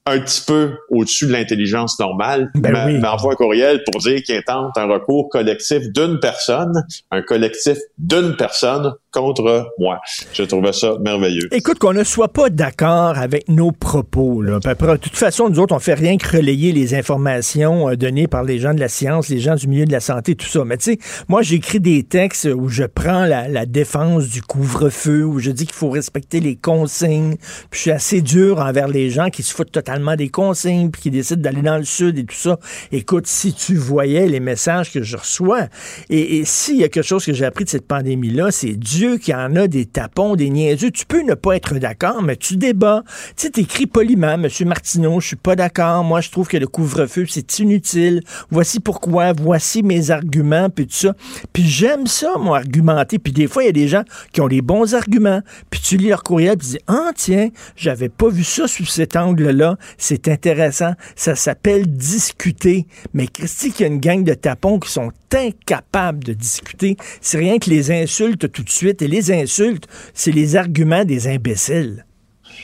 un 0.05 0.19
petit 0.19 0.41
peu 0.45 0.77
au-dessus 0.89 1.27
de 1.27 1.31
l'intelligence 1.31 1.99
normale, 1.99 2.51
ben 2.55 2.99
m'envoie 2.99 3.33
un 3.33 3.35
courriel 3.35 3.83
pour 3.89 4.01
dire 4.01 4.21
qu'il 4.23 4.35
intente 4.35 4.77
un 4.77 4.85
recours 4.85 5.29
collectif 5.29 5.91
d'une 5.93 6.19
personne, 6.19 6.85
un 7.11 7.21
collectif 7.21 7.77
d'une 7.97 8.35
personne 8.35 8.93
contre 9.13 9.71
moi. 9.79 9.99
Je 10.33 10.43
trouvais 10.43 10.73
ça 10.73 10.93
merveilleux. 10.99 11.47
Écoute, 11.51 11.79
qu'on 11.79 11.93
ne 11.93 12.03
soit 12.03 12.27
pas 12.27 12.49
d'accord 12.49 13.17
avec 13.17 13.47
nos 13.47 13.71
propos. 13.71 14.41
Là. 14.41 14.59
De 14.59 14.97
toute 14.97 15.15
façon, 15.15 15.49
nous 15.49 15.59
autres, 15.59 15.75
on 15.75 15.79
fait 15.79 15.93
rien 15.93 16.17
que 16.17 16.37
relayer 16.37 16.71
les 16.71 16.95
informations 16.95 17.89
euh, 17.89 17.95
données 17.95 18.27
par 18.27 18.43
les 18.43 18.59
gens 18.59 18.73
de 18.73 18.79
la 18.79 18.87
science, 18.87 19.29
les 19.29 19.39
gens 19.39 19.55
du 19.55 19.67
milieu 19.67 19.85
de 19.85 19.91
la 19.91 19.99
santé, 19.99 20.35
tout 20.35 20.47
ça. 20.47 20.65
Mais 20.65 20.77
tu 20.77 20.93
sais, 20.93 20.99
moi, 21.27 21.41
j'écris 21.41 21.79
des 21.79 22.03
textes 22.03 22.45
où 22.53 22.67
je 22.69 22.83
prends 22.83 23.25
la, 23.25 23.47
la 23.47 23.65
défense 23.65 24.27
du 24.29 24.41
couvre-feu, 24.41 25.23
où 25.23 25.39
je 25.39 25.51
dis 25.51 25.65
qu'il 25.65 25.75
faut 25.75 25.89
respecter 25.89 26.39
les 26.39 26.55
consignes. 26.55 27.35
Puis 27.69 27.77
je 27.77 27.79
suis 27.79 27.91
assez 27.91 28.21
dur 28.21 28.59
envers 28.59 28.87
les 28.87 29.09
gens 29.09 29.29
qui 29.29 29.43
se 29.43 29.53
foutent 29.53 29.71
totalement 29.71 30.15
des 30.15 30.29
consignes, 30.29 30.89
puis 30.89 31.03
qui 31.03 31.11
décident 31.11 31.41
d'aller 31.41 31.61
dans 31.61 31.77
le 31.77 31.83
sud 31.83 32.17
et 32.17 32.25
tout 32.25 32.35
ça. 32.35 32.57
Écoute, 32.91 33.27
si 33.27 33.53
tu 33.53 33.75
voyais 33.75 34.27
les 34.27 34.39
messages 34.39 34.91
que 34.91 35.03
je 35.03 35.17
reçois, 35.17 35.67
et, 36.09 36.37
et 36.37 36.45
s'il 36.45 36.77
y 36.77 36.83
a 36.83 36.89
quelque 36.89 37.05
chose 37.05 37.25
que 37.25 37.33
j'ai 37.33 37.45
appris 37.45 37.65
de 37.65 37.69
cette 37.69 37.87
pandémie-là, 37.87 38.51
c'est 38.51 38.73
Dieu 38.73 39.02
qu'il 39.03 39.33
y 39.33 39.37
en 39.37 39.55
a 39.55 39.67
des 39.67 39.85
tapons, 39.85 40.35
des 40.35 40.49
niaiseux. 40.49 40.91
Tu 40.91 41.05
peux 41.05 41.21
ne 41.21 41.33
pas 41.33 41.55
être 41.55 41.75
d'accord, 41.75 42.21
mais 42.21 42.35
tu 42.35 42.57
débats. 42.57 43.03
Tu 43.35 43.45
sais, 43.45 43.49
t'écris 43.49 43.87
poliment, 43.87 44.33
M. 44.33 44.47
Martineau, 44.65 45.19
je 45.19 45.27
suis 45.27 45.35
pas 45.35 45.55
d'accord. 45.55 46.03
Moi, 46.03 46.21
je 46.21 46.29
trouve 46.29 46.47
que 46.47 46.57
le 46.57 46.67
couvre-feu, 46.67 47.25
c'est 47.27 47.59
inutile. 47.59 48.21
Voici 48.49 48.79
pourquoi. 48.79 49.33
Voici 49.33 49.83
mes 49.83 50.11
arguments, 50.11 50.69
puis 50.69 50.87
tout 50.87 50.95
ça. 50.95 51.15
Puis 51.51 51.67
j'aime 51.67 52.07
ça, 52.07 52.33
moi, 52.39 52.57
argumenter. 52.57 53.19
Puis 53.19 53.33
des 53.33 53.47
fois, 53.47 53.63
il 53.63 53.67
y 53.67 53.69
a 53.69 53.73
des 53.73 53.87
gens 53.87 54.03
qui 54.31 54.41
ont 54.41 54.47
les 54.47 54.61
bons 54.61 54.93
arguments. 54.93 55.41
Puis 55.69 55.81
tu 55.81 55.97
lis 55.97 56.09
leur 56.09 56.23
courriel, 56.23 56.57
puis 56.57 56.67
tu 56.67 56.73
dis, 56.73 56.83
ah, 56.87 57.11
tiens, 57.15 57.49
j'avais 57.75 58.09
pas 58.09 58.29
vu 58.29 58.43
ça 58.43 58.67
sous 58.67 58.85
cet 58.85 59.15
angle-là. 59.15 59.77
C'est 59.97 60.27
intéressant. 60.27 60.93
Ça 61.15 61.35
s'appelle 61.35 61.87
discuter. 61.87 62.87
Mais 63.13 63.27
Christy, 63.27 63.71
qu'il 63.71 63.85
y 63.85 63.89
a 63.89 63.91
une 63.91 63.99
gang 63.99 64.23
de 64.23 64.33
tapons 64.33 64.79
qui 64.79 64.91
sont 64.91 65.11
incapables 65.33 66.23
de 66.23 66.33
discuter. 66.33 66.95
C'est 67.21 67.37
rien 67.37 67.57
que 67.57 67.69
les 67.69 67.91
insultes 67.91 68.51
tout 68.51 68.63
de 68.63 68.69
suite. 68.69 68.92
Et 69.01 69.07
les 69.07 69.31
insultes, 69.31 69.87
c'est 70.13 70.31
les 70.31 70.55
arguments 70.55 71.05
des 71.05 71.27
imbéciles. 71.27 72.05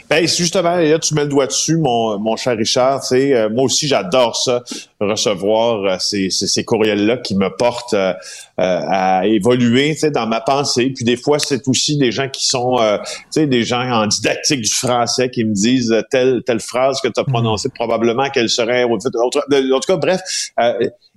Ben, 0.09 0.27
justement, 0.27 0.75
là, 0.75 0.97
tu 0.97 1.13
mets 1.13 1.21
le 1.21 1.29
doigt 1.29 1.45
dessus, 1.45 1.77
mon, 1.77 2.17
mon 2.17 2.35
cher 2.35 2.57
Richard. 2.57 3.01
Euh, 3.11 3.47
moi 3.51 3.65
aussi, 3.65 3.87
j'adore 3.87 4.35
ça, 4.35 4.63
recevoir 4.99 5.85
euh, 5.85 5.97
ces, 5.99 6.31
ces, 6.31 6.65
courriels-là 6.65 7.17
qui 7.17 7.35
me 7.35 7.55
portent 7.55 7.93
euh, 7.93 8.13
à 8.57 9.27
évoluer 9.27 9.93
tu 9.93 9.99
sais, 9.99 10.11
dans 10.11 10.25
ma 10.25 10.41
pensée. 10.41 10.91
Puis 10.95 11.05
des 11.05 11.15
fois, 11.15 11.37
c'est 11.37 11.67
aussi 11.67 11.95
des 11.95 12.11
gens 12.11 12.27
qui 12.27 12.43
sont, 12.47 12.77
tu 12.77 13.11
sais, 13.29 13.45
des 13.45 13.63
gens 13.63 13.81
en 13.81 14.07
didactique 14.07 14.61
du 14.61 14.73
français 14.73 15.29
qui 15.29 15.45
me 15.45 15.53
disent 15.53 15.95
telle, 16.09 16.41
telle 16.43 16.59
phrase 16.59 17.01
que 17.01 17.07
tu 17.07 17.19
as 17.19 17.23
mm. 17.23 17.31
prononcée, 17.31 17.69
probablement 17.69 18.29
qu'elle 18.31 18.49
serait... 18.49 18.85
En 18.85 18.97
tout 18.97 19.87
cas, 19.87 19.97
bref... 19.97 20.21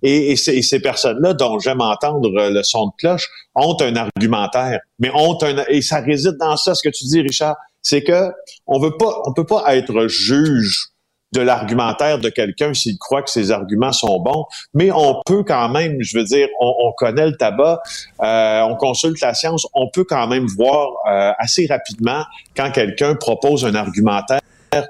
Et, 0.04 0.32
et, 0.32 0.36
ces, 0.36 0.62
ces 0.62 0.80
personnes-là, 0.80 1.32
dont 1.32 1.60
j'aime 1.60 1.80
entendre 1.80 2.28
le 2.28 2.62
son 2.64 2.86
de 2.86 2.92
cloche, 2.98 3.28
ont 3.54 3.76
un 3.80 3.94
argumentaire, 3.94 4.80
mais 4.98 5.10
ont 5.14 5.38
un 5.42 5.64
et 5.68 5.80
ça 5.80 6.00
réside 6.00 6.36
dans 6.40 6.56
ça, 6.56 6.74
ce 6.74 6.82
que 6.82 6.92
tu 6.92 7.04
dis, 7.04 7.20
Richard, 7.20 7.54
c'est 7.82 8.02
que 8.02 8.30
on 8.66 8.78
veut 8.78 8.96
pas, 8.96 9.22
on 9.26 9.32
peut 9.32 9.46
pas 9.46 9.76
être 9.76 10.06
juge 10.08 10.92
de 11.32 11.40
l'argumentaire 11.40 12.18
de 12.18 12.28
quelqu'un 12.28 12.74
s'il 12.74 12.98
croit 12.98 13.22
que 13.22 13.30
ses 13.30 13.50
arguments 13.50 13.92
sont 13.92 14.20
bons, 14.20 14.44
mais 14.74 14.90
on 14.92 15.20
peut 15.24 15.42
quand 15.42 15.68
même, 15.70 15.96
je 16.00 16.18
veux 16.18 16.24
dire, 16.24 16.48
on, 16.60 16.74
on 16.78 16.92
connaît 16.92 17.26
le 17.26 17.36
tabac, 17.36 17.80
euh, 18.22 18.60
on 18.62 18.76
consulte 18.76 19.20
la 19.20 19.34
science, 19.34 19.66
on 19.72 19.88
peut 19.88 20.04
quand 20.04 20.26
même 20.26 20.46
voir 20.46 20.88
euh, 21.10 21.32
assez 21.38 21.66
rapidement 21.66 22.24
quand 22.54 22.70
quelqu'un 22.70 23.14
propose 23.14 23.64
un 23.64 23.74
argumentaire 23.74 24.40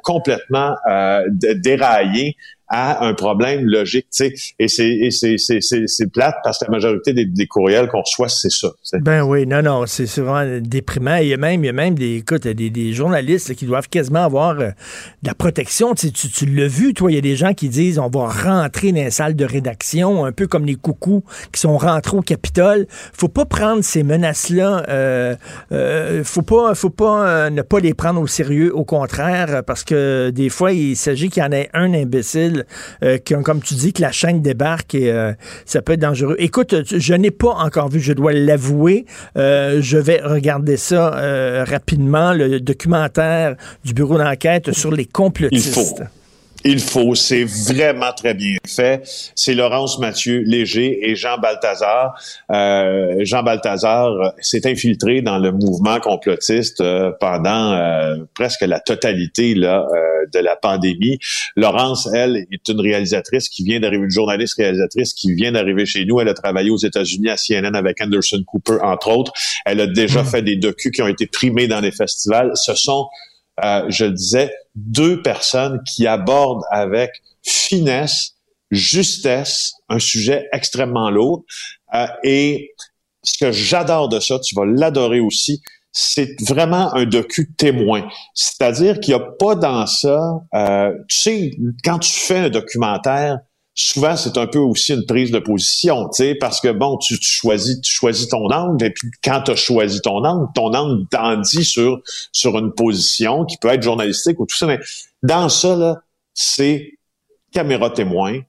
complètement 0.03 0.77
euh, 0.89 1.25
déraillé 1.31 2.37
à 2.73 3.05
un 3.05 3.14
problème 3.14 3.67
logique. 3.67 4.07
sais. 4.11 4.33
Et 4.59 4.67
c'est 4.69 6.12
plate 6.12 6.37
parce 6.43 6.59
que 6.59 6.64
la 6.64 6.71
majorité 6.71 7.12
des, 7.12 7.47
courriels 7.47 7.88
qu'on 7.88 8.00
reçoit, 8.00 8.29
c'est 8.29 8.50
ça. 8.50 8.69
Ben 8.95 9.23
oui, 9.23 9.47
non, 9.47 9.62
non, 9.62 9.85
c'est 9.87 10.09
vraiment 10.19 10.61
déprimant. 10.61 11.17
Il 11.17 11.29
y 11.29 11.35
a 11.35 11.37
même, 11.37 11.62
il 11.62 11.67
y 11.67 11.71
a 11.71 11.73
même 11.73 11.95
des, 11.95 12.25
des, 12.55 12.93
journalistes 12.93 13.55
qui 13.55 13.67
doivent 13.67 13.88
quasiment 13.88 14.25
avoir 14.25 14.59
euh, 14.59 14.71
de 15.23 15.29
la 15.29 15.35
protection. 15.35 15.95
Tu, 15.95 16.12
tu, 16.12 16.29
tu 16.29 16.47
l'as 16.47 16.67
vu, 16.67 16.95
toi, 16.95 17.12
il 17.12 17.14
y 17.14 17.19
a 17.19 17.23
des 17.23 17.37
gens 17.37 17.52
qui 17.52 17.69
disent 17.69 17.99
on 17.99 18.09
va 18.09 18.29
rentrer 18.29 18.93
dans 18.93 19.05
les 19.05 19.11
salles 19.11 19.37
de 19.37 19.45
rédaction, 19.45 20.25
un 20.25 20.33
peu 20.33 20.47
comme 20.47 20.64
les 20.64 20.75
coucous 20.76 21.23
qui 21.52 21.61
sont 21.61 21.76
rentrés 21.76 22.17
au 22.17 22.23
Capitole. 22.23 22.87
Faut 23.12 23.29
pas 23.29 23.45
prendre 23.45 23.83
ces 23.83 24.02
menaces-là. 24.02 24.85
Euh, 24.88 25.37
euh, 25.73 26.25
faut 26.25 26.43
pas, 26.43 26.75
faut 26.75 26.91
pas 26.91 27.26
euh, 27.26 27.50
ne 27.50 27.62
pas 27.62 27.81
les 27.81 27.95
prendre 27.95 28.21
au 28.21 28.26
sérieux. 28.26 28.75
Au 28.75 28.85
contraire, 28.85 29.62
parce 29.67 29.85
que 29.85 30.31
des 30.31 30.49
fois, 30.49 30.73
il 30.73 30.97
s'agit 30.97 31.29
qu'il 31.29 31.43
y 31.43 31.47
en 31.47 31.52
ait 31.52 31.69
un 31.75 31.93
imbécile 31.93 32.62
qui, 33.25 33.35
comme 33.42 33.61
tu 33.62 33.75
dis, 33.75 33.92
que 33.92 34.02
la 34.02 34.12
chaîne 34.12 34.42
débarque 34.42 34.95
et 34.95 35.12
ça 35.64 35.83
peut 35.83 35.92
être 35.92 36.00
dangereux. 36.00 36.37
Écoute, 36.38 36.75
je 36.85 37.14
n'ai 37.14 37.31
pas 37.31 37.54
encore 37.54 37.88
vu, 37.88 38.00
je 38.00 38.12
dois 38.12 38.33
l'avouer. 38.33 39.07
je 39.37 39.99
vais 39.99 40.21
regarder 40.23 40.76
ça 40.76 41.64
rapidement, 41.64 42.33
le 42.33 42.61
documentaire 42.61 43.57
du 43.85 43.95
bureau 43.95 44.19
d'enquête 44.19 44.73
sur 44.73 44.92
les 44.92 45.07
complotistes. 45.07 46.02
C'est 47.14 47.45
vraiment 47.45 48.12
très 48.12 48.35
bien 48.35 48.57
fait. 48.66 49.02
C'est 49.35 49.54
Laurence 49.54 49.99
Mathieu 49.99 50.42
Léger 50.47 51.11
et 51.11 51.16
Jean 51.16 51.38
Balthazar. 51.38 52.14
Euh, 52.50 53.16
Jean 53.21 53.42
Balthazar 53.42 54.33
s'est 54.40 54.66
infiltré 54.66 55.23
dans 55.23 55.38
le 55.38 55.52
mouvement 55.52 55.99
complotiste 56.00 56.81
euh, 56.81 57.12
pendant 57.21 57.73
euh, 57.73 58.16
presque 58.35 58.62
la 58.62 58.81
totalité 58.81 59.54
là, 59.54 59.87
de 60.33 60.38
la 60.38 60.57
pandémie. 60.57 61.19
Laurence, 61.57 62.09
elle, 62.12 62.47
est 62.50 62.69
une 62.69 62.81
réalisatrice 62.81 63.49
qui 63.49 63.64
vient 63.64 63.81
d'arriver, 63.81 64.04
une 64.04 64.11
journaliste 64.11 64.57
réalisatrice 64.57 65.14
qui 65.14 65.35
vient 65.35 65.52
d'arriver 65.52 65.87
chez 65.87 66.04
nous. 66.04 66.21
Elle 66.21 66.28
a 66.28 66.35
travaillé 66.35 66.71
aux 66.71 66.78
États-Unis 66.78 67.28
à 67.31 67.37
CNN 67.37 67.75
avec 67.75 68.00
Anderson 68.00 68.42
Cooper, 68.47 68.78
entre 68.83 69.09
autres. 69.09 69.33
Elle 69.66 69.81
a 69.81 69.87
déjà 69.87 70.23
mmh. 70.23 70.26
fait 70.26 70.42
des 70.42 70.57
docus 70.57 70.92
qui 70.92 71.02
ont 71.02 71.09
été 71.09 71.26
primés 71.26 71.66
dans 71.66 71.81
les 71.81 71.92
festivals. 71.92 72.52
Ce 72.54 72.75
sont 72.75 73.09
euh, 73.62 73.85
je 73.88 74.07
le 74.07 74.12
disais, 74.12 74.52
deux 74.75 75.23
personnes 75.23 75.81
qui 75.85 76.07
abordent 76.07 76.64
avec 76.71 77.11
finesse, 77.43 78.37
justesse, 78.71 79.73
un 79.88 79.99
sujet 79.99 80.49
extrêmement 80.52 81.11
lourd. 81.11 81.45
Euh, 81.95 82.07
et 82.25 82.71
ce 83.23 83.38
que 83.38 83.52
j'adore 83.52 84.09
de 84.09 84.21
ça, 84.21 84.38
tu 84.38 84.55
vas 84.55 84.64
l'adorer 84.64 85.21
aussi, 85.21 85.62
c'est 85.93 86.41
vraiment 86.49 86.95
un 86.95 87.05
docu 87.05 87.52
témoin. 87.57 88.09
C'est-à-dire 88.35 88.99
qu'il 88.99 89.14
n'y 89.14 89.21
a 89.21 89.26
pas 89.38 89.55
dans 89.55 89.87
ça, 89.87 90.21
euh, 90.55 90.93
tu 91.09 91.17
sais, 91.19 91.50
quand 91.85 91.99
tu 91.99 92.11
fais 92.11 92.38
un 92.38 92.50
documentaire, 92.50 93.38
souvent 93.75 94.17
c'est 94.17 94.37
un 94.37 94.47
peu 94.47 94.59
aussi 94.59 94.93
une 94.93 95.07
prise 95.07 95.31
de 95.31 95.38
position, 95.38 96.09
tu 96.09 96.25
sais, 96.25 96.35
parce 96.35 96.61
que 96.61 96.69
bon, 96.73 96.99
tu, 96.99 97.17
choisis, 97.21 97.81
tu 97.81 97.93
choisis 97.93 98.29
ton 98.29 98.50
angle, 98.50 98.85
et 98.85 98.91
puis 98.91 99.11
quand 99.25 99.43
tu 99.43 99.52
as 99.52 99.57
choisi 99.57 100.00
ton 100.00 100.25
angle, 100.25 100.49
ton 100.55 100.75
angle 100.75 101.07
t'en 101.11 101.37
dit 101.37 101.64
sur 101.64 102.00
sur 102.33 102.59
une 102.59 102.73
position 102.73 103.45
qui 103.45 103.57
peut 103.57 103.69
être 103.69 103.83
journalistique 103.83 104.38
ou 104.41 104.47
tout 104.47 104.57
ça, 104.57 104.67
mais 104.67 104.81
dans 105.23 105.49
ça 105.49 105.76
là, 105.76 106.02
c'est 106.35 106.93
caméra 107.52 107.91
témoin, 107.91 108.41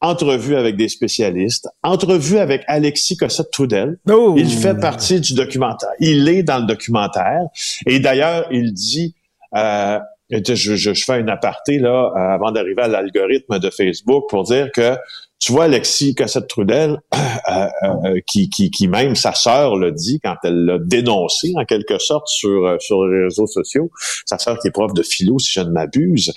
entrevue 0.00 0.56
avec 0.56 0.76
des 0.76 0.88
spécialistes, 0.88 1.68
entrevue 1.82 2.38
avec 2.38 2.62
Alexis 2.66 3.16
Cossette-Trudel. 3.16 3.98
Oh! 4.08 4.34
Il 4.36 4.50
fait 4.50 4.78
partie 4.78 5.20
du 5.20 5.34
documentaire. 5.34 5.90
Il 6.00 6.28
est 6.28 6.42
dans 6.42 6.58
le 6.58 6.66
documentaire. 6.66 7.42
Et 7.86 7.98
d'ailleurs, 8.00 8.46
il 8.50 8.72
dit, 8.72 9.14
euh, 9.56 9.98
je, 10.30 10.76
je, 10.76 10.94
fais 10.94 11.14
un 11.14 11.28
aparté 11.28 11.78
là 11.78 12.12
euh, 12.14 12.34
avant 12.34 12.52
d'arriver 12.52 12.82
à 12.82 12.88
l'algorithme 12.88 13.58
de 13.58 13.70
Facebook 13.70 14.24
pour 14.28 14.44
dire 14.44 14.70
que 14.72 14.96
tu 15.38 15.52
vois 15.52 15.64
Alexis 15.64 16.14
Cossette-Trudel, 16.14 16.98
euh, 17.14 17.66
euh, 17.84 18.20
qui, 18.26 18.50
qui, 18.50 18.70
qui, 18.70 18.88
même 18.88 19.14
sa 19.14 19.32
sœur 19.34 19.76
l'a 19.76 19.90
dit 19.90 20.20
quand 20.22 20.34
elle 20.42 20.64
l'a 20.64 20.78
dénoncé 20.78 21.52
en 21.56 21.64
quelque 21.64 21.98
sorte 21.98 22.26
sur, 22.26 22.76
sur 22.80 23.06
les 23.06 23.24
réseaux 23.24 23.46
sociaux, 23.46 23.90
sa 24.26 24.38
sœur 24.38 24.58
qui 24.58 24.68
est 24.68 24.72
prof 24.72 24.92
de 24.92 25.02
philo 25.02 25.38
si 25.38 25.52
je 25.52 25.60
ne 25.60 25.70
m'abuse. 25.70 26.32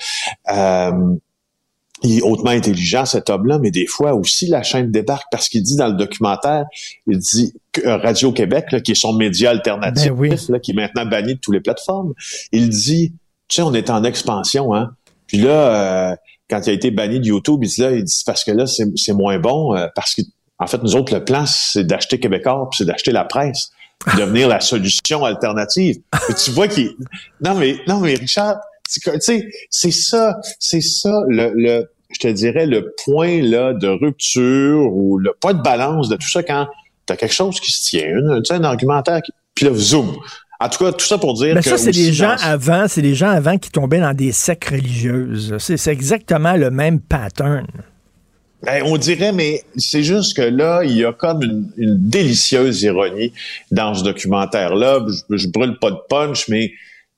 il 2.04 2.18
est 2.18 2.22
hautement 2.22 2.52
intelligent, 2.52 3.06
cet 3.06 3.32
homme-là, 3.32 3.58
mais 3.60 3.72
des 3.72 3.88
fois 3.88 4.14
aussi 4.14 4.48
la 4.48 4.62
chaîne 4.62 4.92
débarque 4.92 5.26
parce 5.32 5.50
qu'il 5.50 5.64
dit 5.64 5.78
dans 5.78 5.88
le 5.88 5.96
documentaire, 5.96 6.66
il 7.08 7.18
dit 7.18 7.54
que 7.72 7.82
Radio-Québec, 7.88 8.84
qui 8.84 8.92
est 8.92 8.96
son 8.96 9.14
média 9.14 9.50
alternatif, 9.50 10.12
ben 10.14 10.38
là, 10.50 10.60
qui 10.60 10.72
est 10.72 10.76
maintenant 10.76 11.06
banni 11.08 11.36
de 11.36 11.40
toutes 11.40 11.56
les 11.56 11.62
plateformes, 11.62 12.14
il 12.52 12.70
dit 12.70 13.14
tu 13.52 13.58
sais, 13.58 13.62
on 13.64 13.74
est 13.74 13.90
en 13.90 14.06
expansion, 14.06 14.74
hein. 14.74 14.92
Puis 15.28 15.38
là, 15.38 16.12
euh, 16.12 16.16
quand 16.50 16.66
il 16.66 16.70
a 16.70 16.74
été 16.74 16.90
banni 16.90 17.20
de 17.20 17.26
YouTube, 17.26 17.60
il 17.64 17.70
dit 17.70 17.82
là, 17.82 17.92
il 17.92 18.04
dit 18.04 18.24
parce 18.26 18.46
que 18.46 18.52
là, 18.52 18.66
c'est 18.66 19.14
moins 19.14 19.40
bon, 19.40 19.76
euh, 19.76 19.88
parce 19.94 20.16
que 20.16 20.22
en 20.58 20.68
fait, 20.68 20.82
nous 20.84 20.96
autres, 20.96 21.14
le 21.14 21.26
plan, 21.26 21.46
c'est 21.46 21.84
d'acheter 21.84 22.20
Québécois, 22.20 22.68
puis 22.72 22.78
c'est 22.78 22.86
d'acheter 22.86 23.12
la 23.12 23.26
presse, 23.26 23.72
devenir 24.18 24.48
la 24.48 24.62
solution 24.62 25.26
alternative. 25.26 25.98
tu 26.42 26.52
vois 26.52 26.70
qu'il 26.70 26.92
non 27.42 27.56
mais 27.56 27.78
non 27.88 28.00
mais 28.00 28.14
Richard, 28.14 28.58
tu 28.90 29.02
sais, 29.20 29.50
c'est 29.70 29.92
ça, 29.92 30.38
c'est 30.60 30.82
ça 30.82 31.12
le, 31.28 31.52
le 31.54 31.92
je 32.14 32.20
te 32.20 32.28
dirais 32.28 32.66
le 32.66 32.94
point 33.04 33.42
là 33.42 33.74
de 33.74 33.88
rupture 33.88 34.94
ou 34.94 35.18
le 35.18 35.34
point 35.40 35.54
de 35.54 35.62
balance 35.62 36.08
de 36.08 36.16
tout 36.16 36.30
ça 36.30 36.42
quand 36.42 36.68
tu 37.06 37.14
as 37.14 37.18
quelque 37.18 37.34
chose 37.34 37.60
qui 37.60 37.72
se 37.72 37.90
tient, 37.90 38.42
sais, 38.46 38.54
un 38.54 38.64
argumentaire 38.64 39.22
qui, 39.22 39.32
puis 39.56 39.66
là 39.66 39.74
zoom, 39.74 40.18
en 40.62 40.70
tout 40.70 40.84
cas, 40.84 40.92
tout 40.92 41.06
ça 41.06 41.18
pour 41.18 41.34
dire 41.34 41.56
Mais 41.56 41.62
que. 41.62 41.70
ça, 41.70 41.78
c'est 41.78 41.92
des 41.92 42.14
gens 42.14 42.36
avant, 42.44 42.88
c'est 42.88 43.02
des 43.02 43.16
gens 43.16 43.30
avant 43.30 43.58
qui 43.58 43.72
tombaient 43.72 44.00
dans 44.00 44.14
des 44.14 44.32
sectes 44.32 44.70
religieuses. 44.70 45.56
C'est 45.58 45.92
exactement 45.92 46.54
le 46.54 46.70
même 46.70 47.00
pattern. 47.00 47.66
Ben, 48.64 48.84
on 48.86 48.98
dirait, 48.98 49.32
mais 49.32 49.64
c'est 49.76 50.04
juste 50.04 50.38
que 50.38 50.44
là, 50.44 50.84
il 50.84 50.96
y 50.96 51.04
a 51.04 51.14
comme 51.14 51.42
une, 51.78 51.98
délicieuse 51.98 52.84
ironie 52.84 53.34
dans 53.72 53.96
ce 53.96 54.04
documentaire-là. 54.04 55.00
Je, 55.32 55.48
brûle 55.48 55.80
pas 55.80 55.90
de 55.90 56.00
punch, 56.08 56.48
mais 56.48 56.68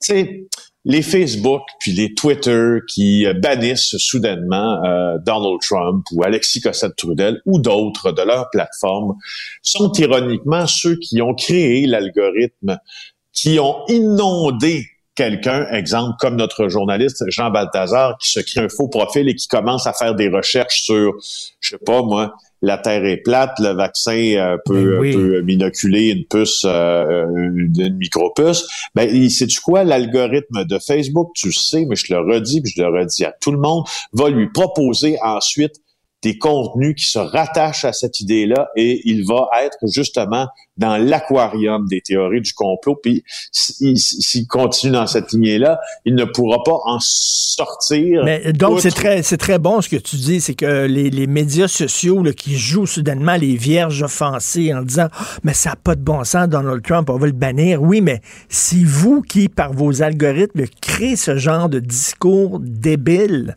tu 0.02 0.14
sais, 0.14 0.46
les 0.86 1.02
Facebook 1.02 1.62
puis 1.80 1.92
les 1.92 2.14
Twitter 2.14 2.78
qui 2.88 3.26
bannissent 3.42 3.96
soudainement 3.98 4.82
euh, 4.84 5.18
Donald 5.18 5.60
Trump 5.60 6.06
ou 6.12 6.22
Alexis 6.22 6.60
Cossette-Trudel 6.62 7.40
ou 7.44 7.58
d'autres 7.58 8.12
de 8.12 8.22
leur 8.22 8.48
plateforme 8.50 9.14
sont 9.62 9.92
ironiquement 9.92 10.66
ceux 10.66 10.96
qui 10.96 11.20
ont 11.20 11.34
créé 11.34 11.86
l'algorithme 11.86 12.78
qui 13.34 13.58
ont 13.58 13.84
inondé 13.88 14.86
quelqu'un, 15.14 15.66
exemple 15.70 16.14
comme 16.18 16.36
notre 16.36 16.68
journaliste 16.68 17.24
Jean 17.28 17.50
Balthazar, 17.50 18.18
qui 18.18 18.30
se 18.30 18.40
crée 18.40 18.62
un 18.62 18.68
faux 18.68 18.88
profil 18.88 19.28
et 19.28 19.34
qui 19.34 19.46
commence 19.46 19.86
à 19.86 19.92
faire 19.92 20.14
des 20.14 20.28
recherches 20.28 20.82
sur, 20.82 21.14
je 21.60 21.70
sais 21.70 21.78
pas 21.78 22.02
moi, 22.02 22.34
la 22.62 22.78
Terre 22.78 23.04
est 23.04 23.18
plate, 23.18 23.52
le 23.58 23.74
vaccin 23.74 24.16
euh, 24.36 24.56
peut, 24.64 24.98
ben 25.00 25.12
peut, 25.12 25.42
minoculer 25.42 26.08
une 26.08 26.24
puce, 26.24 26.64
euh, 26.64 26.70
euh 26.70 27.50
une 27.54 27.96
micropuce. 27.96 28.66
Ben, 28.94 29.30
c'est 29.30 29.46
du 29.46 29.60
quoi 29.60 29.84
l'algorithme 29.84 30.64
de 30.64 30.78
Facebook, 30.78 31.32
tu 31.34 31.52
sais, 31.52 31.84
mais 31.84 31.94
je 31.94 32.12
le 32.12 32.20
redis, 32.20 32.62
puis 32.62 32.72
je 32.74 32.82
le 32.82 32.88
redis 32.88 33.24
à 33.24 33.34
tout 33.38 33.52
le 33.52 33.58
monde, 33.58 33.84
va 34.12 34.30
lui 34.30 34.48
proposer 34.48 35.18
ensuite 35.22 35.74
des 36.24 36.38
contenus 36.38 36.94
qui 36.96 37.04
se 37.04 37.18
rattachent 37.18 37.84
à 37.84 37.92
cette 37.92 38.18
idée-là 38.18 38.70
et 38.76 39.02
il 39.04 39.26
va 39.26 39.46
être 39.62 39.76
justement 39.82 40.46
dans 40.78 40.96
l'aquarium 40.96 41.86
des 41.86 42.00
théories 42.00 42.40
du 42.40 42.52
complot. 42.54 42.96
Puis 43.00 43.22
s'il 43.52 44.46
continue 44.48 44.92
dans 44.92 45.06
cette 45.06 45.32
lignée-là, 45.32 45.78
il 46.06 46.14
ne 46.14 46.24
pourra 46.24 46.62
pas 46.64 46.78
en 46.86 46.98
sortir. 47.00 48.24
Mais 48.24 48.52
donc 48.54 48.80
c'est 48.80 48.90
très 48.90 49.22
c'est 49.22 49.36
très 49.36 49.58
bon 49.58 49.82
ce 49.82 49.88
que 49.90 49.96
tu 49.96 50.16
dis, 50.16 50.40
c'est 50.40 50.54
que 50.54 50.86
les, 50.86 51.10
les, 51.10 51.26
médias 51.26 51.68
sociaux 51.68 52.22
là, 52.22 52.32
qui 52.32 52.56
jouent 52.56 52.86
soudainement 52.86 53.36
les 53.36 53.56
vierges 53.56 54.02
offensées 54.02 54.72
en 54.72 54.82
disant 54.82 55.08
oh, 55.12 55.24
mais 55.44 55.52
ça 55.52 55.70
n'a 55.70 55.76
pas 55.76 55.94
de 55.94 56.02
bon 56.02 56.24
sens 56.24 56.48
Donald 56.48 56.82
Trump, 56.82 57.10
on 57.10 57.18
va 57.18 57.26
le 57.26 57.32
bannir. 57.32 57.82
Oui, 57.82 58.00
mais 58.00 58.22
c'est 58.48 58.82
vous 58.82 59.20
qui 59.20 59.48
par 59.48 59.74
vos 59.74 60.02
algorithmes 60.02 60.64
créez 60.80 61.16
ce 61.16 61.36
genre 61.36 61.68
de 61.68 61.80
discours 61.80 62.60
débile. 62.60 63.56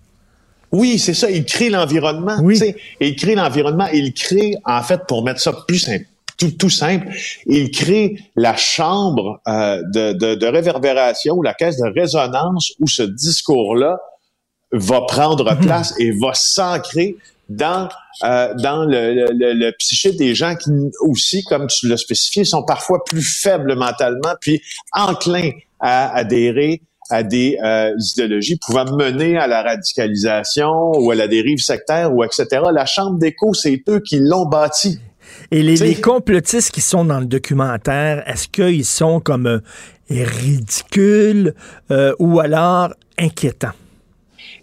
Oui, 0.71 0.99
c'est 0.99 1.13
ça. 1.13 1.29
Il 1.29 1.45
crée 1.45 1.69
l'environnement. 1.69 2.37
Oui. 2.41 2.59
Il 2.99 3.15
crée 3.15 3.35
l'environnement. 3.35 3.87
Il 3.93 4.13
crée, 4.13 4.55
en 4.65 4.83
fait, 4.83 5.01
pour 5.07 5.23
mettre 5.23 5.39
ça 5.39 5.53
plus 5.67 5.79
simple, 5.79 6.05
tout, 6.37 6.51
tout 6.51 6.69
simple, 6.69 7.07
il 7.45 7.71
crée 7.71 8.15
la 8.35 8.55
chambre 8.55 9.41
euh, 9.47 9.81
de, 9.91 10.13
de, 10.13 10.35
de, 10.35 10.45
réverbération 10.45 11.35
ou 11.35 11.43
la 11.43 11.53
caisse 11.53 11.77
de 11.77 11.89
résonance 11.99 12.73
où 12.79 12.87
ce 12.87 13.03
discours-là 13.03 13.97
va 14.71 15.01
prendre 15.01 15.51
mhm. 15.53 15.59
place 15.59 15.93
et 15.99 16.11
va 16.11 16.33
s'ancrer 16.33 17.15
dans 17.49 17.89
euh, 18.23 18.53
dans 18.55 18.83
le, 18.83 19.13
le, 19.13 19.53
le, 19.53 19.71
psyché 19.77 20.11
des 20.11 20.35
gens 20.35 20.55
qui 20.55 20.69
aussi, 21.01 21.43
comme 21.43 21.67
tu 21.67 21.87
l'as 21.87 21.97
spécifié, 21.97 22.43
sont 22.43 22.63
parfois 22.63 23.03
plus 23.05 23.21
faibles 23.21 23.75
mentalement, 23.75 24.33
puis 24.41 24.61
enclins 24.91 25.51
à 25.79 26.13
adhérer 26.15 26.81
à 27.09 27.23
des 27.23 27.57
euh, 27.63 27.93
idéologies 28.13 28.57
pouvant 28.57 28.85
mener 28.85 29.37
à 29.37 29.47
la 29.47 29.61
radicalisation 29.61 30.91
ou 30.97 31.11
à 31.11 31.15
la 31.15 31.27
dérive 31.27 31.59
sectaire 31.59 32.13
ou 32.13 32.23
etc. 32.23 32.61
La 32.73 32.85
Chambre 32.85 33.17
d'écho, 33.19 33.53
c'est 33.53 33.81
eux 33.89 33.99
qui 33.99 34.19
l'ont 34.19 34.45
bâti. 34.45 34.99
Et 35.51 35.61
les, 35.61 35.95
complotistes 35.95 36.71
qui 36.71 36.81
sont 36.81 37.05
dans 37.05 37.19
le 37.19 37.25
documentaire, 37.25 38.23
est-ce 38.27 38.47
qu'ils 38.47 38.85
sont 38.85 39.19
comme 39.19 39.47
euh, 39.47 39.59
ridicules 40.09 41.53
euh, 41.91 42.13
ou 42.19 42.39
alors 42.39 42.93
inquiétants? 43.17 43.73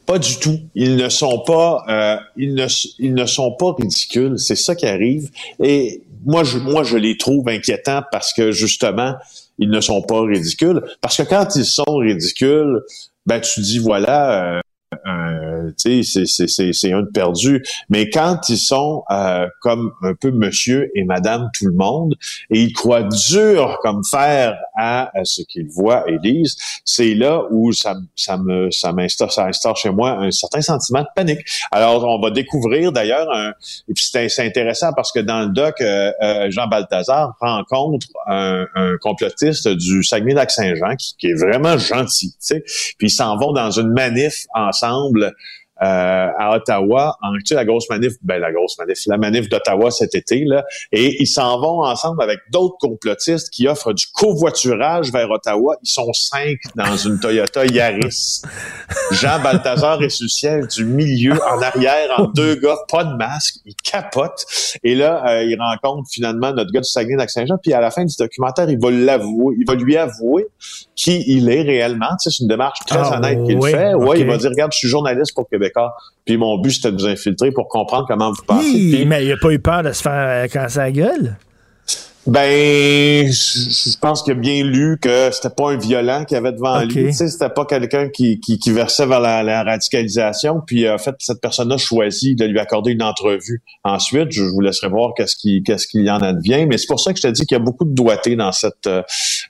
Pas 0.07 0.19
du 0.19 0.37
tout. 0.37 0.59
Ils 0.75 0.97
ne 0.97 1.09
sont 1.09 1.43
pas, 1.47 1.85
euh, 1.89 2.17
ils 2.37 2.55
ne, 2.55 2.67
ils 2.99 3.15
ne 3.15 3.25
sont 3.25 3.53
pas 3.53 3.73
ridicules. 3.79 4.39
C'est 4.39 4.57
ça 4.57 4.75
qui 4.75 4.87
arrive. 4.87 5.31
Et 5.63 6.03
moi, 6.27 6.45
je, 6.45 6.59
moi, 6.59 6.83
je 6.83 6.97
les 6.97 7.17
trouve 7.17 7.49
inquiétants 7.49 8.03
parce 8.13 8.33
que 8.35 8.53
justement, 8.53 9.15
ils 9.59 9.71
ne 9.71 9.81
sont 9.81 10.03
pas 10.03 10.23
ridicules. 10.23 10.83
Parce 11.01 11.17
que 11.17 11.23
quand 11.23 11.57
ils 11.57 11.65
sont 11.65 11.97
ridicules, 11.97 12.81
ben 13.27 13.41
tu 13.41 13.61
dis 13.61 13.79
voilà, 13.79 14.57
euh, 14.57 14.61
euh, 15.07 15.71
c'est 15.77 16.93
un 16.93 17.05
perdu. 17.05 17.65
Mais 17.89 18.11
quand 18.11 18.49
ils 18.49 18.59
sont 18.59 19.05
euh, 19.11 19.47
comme 19.61 19.93
un 20.03 20.15
peu 20.15 20.31
monsieur 20.31 20.91
et 20.95 21.05
madame 21.05 21.49
tout 21.57 21.67
le 21.67 21.75
monde, 21.75 22.15
et 22.51 22.61
ils 22.61 22.73
croient 22.73 23.09
dur 23.31 23.79
comme 23.83 24.03
fer 24.11 24.57
à, 24.77 25.11
ce 25.25 25.43
qu'ils 25.43 25.69
voient 25.69 26.05
et 26.09 26.19
lisent, 26.23 26.57
c'est 26.85 27.15
là 27.15 27.43
où 27.51 27.73
ça, 27.73 27.95
ça 28.17 28.37
me 28.37 28.71
ça 28.71 28.93
m'instaure 28.93 29.33
ça 29.33 29.47
instaure 29.47 29.77
chez 29.77 29.91
moi 29.91 30.19
un 30.19 30.31
certain 30.31 30.61
sentiment 30.61 31.01
de 31.01 31.09
panique. 31.15 31.41
Alors 31.71 32.05
on 32.05 32.21
va 32.21 32.31
découvrir 32.31 32.93
d'ailleurs 32.93 33.29
et 33.89 33.93
puis 33.93 34.05
c'est 34.05 34.45
intéressant 34.45 34.93
parce 34.95 35.13
que 35.13 35.21
dans 35.21 35.41
le 35.41 35.49
doc 35.49 35.81
euh, 35.81 36.13
euh, 36.23 36.51
Jean 36.51 36.67
Balthazar 36.67 37.37
rencontre 37.41 38.07
un, 38.27 38.67
un 38.75 38.97
complotiste 38.99 39.69
du 39.69 40.03
Saguenay-Lac-Saint-Jean 40.03 40.97
qui, 40.97 41.17
qui, 41.17 41.27
est 41.29 41.35
vraiment 41.35 41.79
gentil. 41.79 42.35
Puis 42.99 43.09
ils 43.09 43.11
s'en 43.11 43.37
vont 43.37 43.53
dans 43.53 43.71
une 43.71 43.93
manif 43.93 44.47
ensemble 44.55 44.84
euh, 45.25 45.31
à 45.77 46.55
Ottawa, 46.57 47.17
en 47.23 47.33
tu 47.35 47.47
sais, 47.47 47.55
la 47.55 47.65
grosse 47.65 47.89
manif, 47.91 48.13
ben 48.23 48.41
la 48.41 48.53
grosse 48.53 48.79
manif, 48.79 48.99
la 49.07 49.19
manif 49.19 49.49
d'Ottawa 49.49 49.91
cet 49.91 50.15
été, 50.15 50.45
là, 50.45 50.65
et 50.93 51.21
ils 51.21 51.27
s'en 51.27 51.61
vont 51.61 51.85
ensemble 51.85 52.23
avec 52.23 52.39
d'autres 52.51 52.77
complotistes 52.79 53.51
qui 53.51 53.67
offrent 53.67 53.93
du 53.93 54.07
covoiturage 54.15 55.11
vers 55.13 55.31
Ottawa. 55.31 55.77
Ils 55.83 55.89
sont 55.89 56.13
cinq 56.13 56.59
dans 56.77 56.97
une 56.97 57.19
Toyota 57.19 57.67
Yaris. 57.67 58.43
Jean 59.13 59.43
Balthazar 59.43 60.03
est 60.03 60.09
sur 60.09 60.25
le 60.25 60.29
ciel 60.29 60.67
du 60.69 60.85
milieu, 60.85 61.33
en 61.33 61.61
arrière, 61.61 62.09
en 62.19 62.25
deux 62.25 62.55
gars, 62.57 62.77
pas 62.89 63.05
de 63.05 63.17
masque, 63.17 63.57
il 63.65 63.75
capote. 63.75 64.47
Et 64.83 64.95
là, 64.95 65.25
euh, 65.27 65.45
il 65.45 65.59
rencontre 65.61 66.09
finalement 66.11 66.53
notre 66.53 66.71
gars 66.73 66.81
du 66.81 66.89
Saguenay-Lac-Saint-Jean, 66.89 67.57
puis 67.63 67.73
à 67.73 67.81
la 67.81 67.91
fin 67.91 68.05
du 68.05 68.15
documentaire, 68.17 68.71
il 68.71 68.79
va 68.81 68.91
l'avouer, 68.91 69.57
il 69.59 69.67
va 69.67 69.75
lui 69.75 69.97
avouer 69.97 70.47
qui 70.95 71.25
il 71.27 71.49
est 71.49 71.63
réellement. 71.63 72.07
Tu 72.23 72.31
sais, 72.31 72.37
c'est 72.37 72.43
une 72.43 72.49
démarche 72.49 72.79
très 72.87 73.01
ah, 73.01 73.17
honnête 73.17 73.43
qu'il 73.45 73.61
fait. 73.63 73.95
Ouais, 73.95 74.21
il 74.21 74.27
va 74.27 74.37
dire, 74.37 74.51
regarde, 74.51 74.73
je 74.73 74.79
suis 74.79 74.89
journaliste 74.89 75.35
pour 75.35 75.49
Québec 75.49 75.64
puis 76.25 76.37
mon 76.37 76.59
but, 76.59 76.73
c'était 76.73 76.93
de 76.93 76.97
vous 76.97 77.07
infiltrer 77.07 77.53
pour 77.53 77.69
comprendre 77.69 78.07
comment 78.09 78.31
vous 78.31 78.43
pensez. 78.47 79.05
mais 79.07 79.25
il 79.25 79.31
n'a 79.31 79.37
pas 79.37 79.51
eu 79.51 79.59
peur 79.59 79.83
de 79.83 79.93
se 79.93 80.03
faire 80.03 80.49
casser 80.49 80.79
la 80.79 80.93
gueule? 80.93 81.37
Ben, 82.27 83.31
je 83.31 83.99
pense 83.99 84.23
qu'il 84.23 84.33
a 84.33 84.37
bien 84.37 84.65
lu 84.65 84.97
que 84.99 85.31
c'était 85.31 85.55
pas 85.55 85.73
un 85.73 85.77
violent 85.77 86.25
qui 86.25 86.35
avait 86.35 86.53
devant 86.53 86.81
lui. 86.81 86.95
Tu 86.95 87.13
sais, 87.13 87.29
c'était 87.29 87.51
pas 87.51 87.67
quelqu'un 87.67 88.09
qui, 88.09 88.41
qui, 88.41 88.71
versait 88.71 89.05
vers 89.05 89.21
la, 89.21 89.63
radicalisation. 89.63 90.63
Puis 90.67 90.89
en 90.89 90.97
fait, 90.97 91.15
cette 91.19 91.43
personne 91.43 91.71
a 91.71 91.77
choisi 91.77 92.35
de 92.35 92.47
lui 92.47 92.59
accorder 92.59 92.93
une 92.93 93.03
entrevue. 93.03 93.63
Ensuite, 93.85 94.33
je 94.33 94.43
vous 94.43 94.61
laisserai 94.61 94.89
voir 94.89 95.13
qu'est-ce 95.15 95.37
qui 95.37 95.63
qu'est-ce 95.63 95.87
qu'il 95.87 96.11
en 96.11 96.23
advient. 96.23 96.65
Mais 96.67 96.79
c'est 96.79 96.87
pour 96.87 97.01
ça 97.01 97.13
que 97.13 97.19
je 97.19 97.29
te 97.29 97.33
dis 97.33 97.45
qu'il 97.45 97.59
y 97.59 97.61
a 97.61 97.65
beaucoup 97.65 97.85
de 97.85 97.95
doigté 97.95 98.37
dans 98.37 98.53
cette 98.53 98.89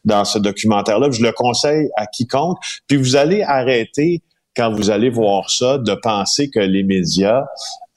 dans 0.04 0.24
ce 0.24 0.40
documentaire-là. 0.40 1.10
Je 1.12 1.22
le 1.22 1.30
conseille 1.30 1.90
à 1.96 2.06
quiconque. 2.06 2.58
Puis 2.88 2.96
vous 2.96 3.14
allez 3.14 3.42
arrêter 3.42 4.20
quand 4.56 4.72
vous 4.72 4.90
allez 4.90 5.10
voir 5.10 5.50
ça, 5.50 5.78
de 5.78 5.94
penser 5.94 6.50
que 6.50 6.60
les 6.60 6.82
médias 6.82 7.44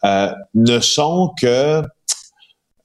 euh, 0.04 0.32
ne 0.56 0.80
sont 0.80 1.34
que, 1.42 1.82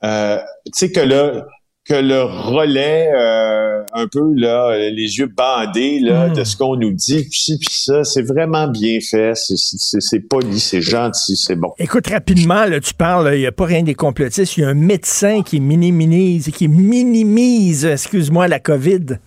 euh, 0.05 0.39
tu 0.67 0.73
sais, 0.73 0.93
que 0.93 1.01
le 1.01 1.43
que 1.85 1.95
le 1.95 2.23
relais 2.23 3.11
euh, 3.13 3.83
un 3.93 4.07
peu 4.07 4.33
là 4.37 4.79
les 4.79 5.19
yeux 5.19 5.27
bandés 5.27 5.99
là 5.99 6.29
hmm. 6.29 6.35
de 6.35 6.45
ce 6.45 6.57
qu'on 6.57 6.77
nous 6.77 6.93
dit 6.93 7.27
puis 7.29 7.59
puis 7.59 7.75
ça 7.75 8.05
c'est 8.05 8.23
vraiment 8.23 8.69
bien 8.69 9.01
fait 9.01 9.33
c'est 9.35 9.57
c'est 9.57 10.21
poli 10.21 10.61
c'est 10.61 10.81
gentil 10.81 11.37
c'est 11.37 11.57
bon 11.57 11.73
écoute 11.81 12.07
rapidement 12.07 12.67
là 12.67 12.79
tu 12.79 12.95
parles 12.95 13.33
il 13.35 13.41
y 13.41 13.49
a 13.49 13.53
pas 13.53 13.65
rien 13.65 13.83
des 13.83 13.97
complotistes 13.97 14.57
il 14.59 14.61
y 14.61 14.65
a 14.65 14.69
un 14.69 14.75
médecin 14.75 15.43
qui 15.43 15.59
minimise 15.59 16.51
qui 16.51 16.69
minimise 16.69 17.85
excuse-moi 17.85 18.47
la 18.47 18.61
covid 18.61 19.19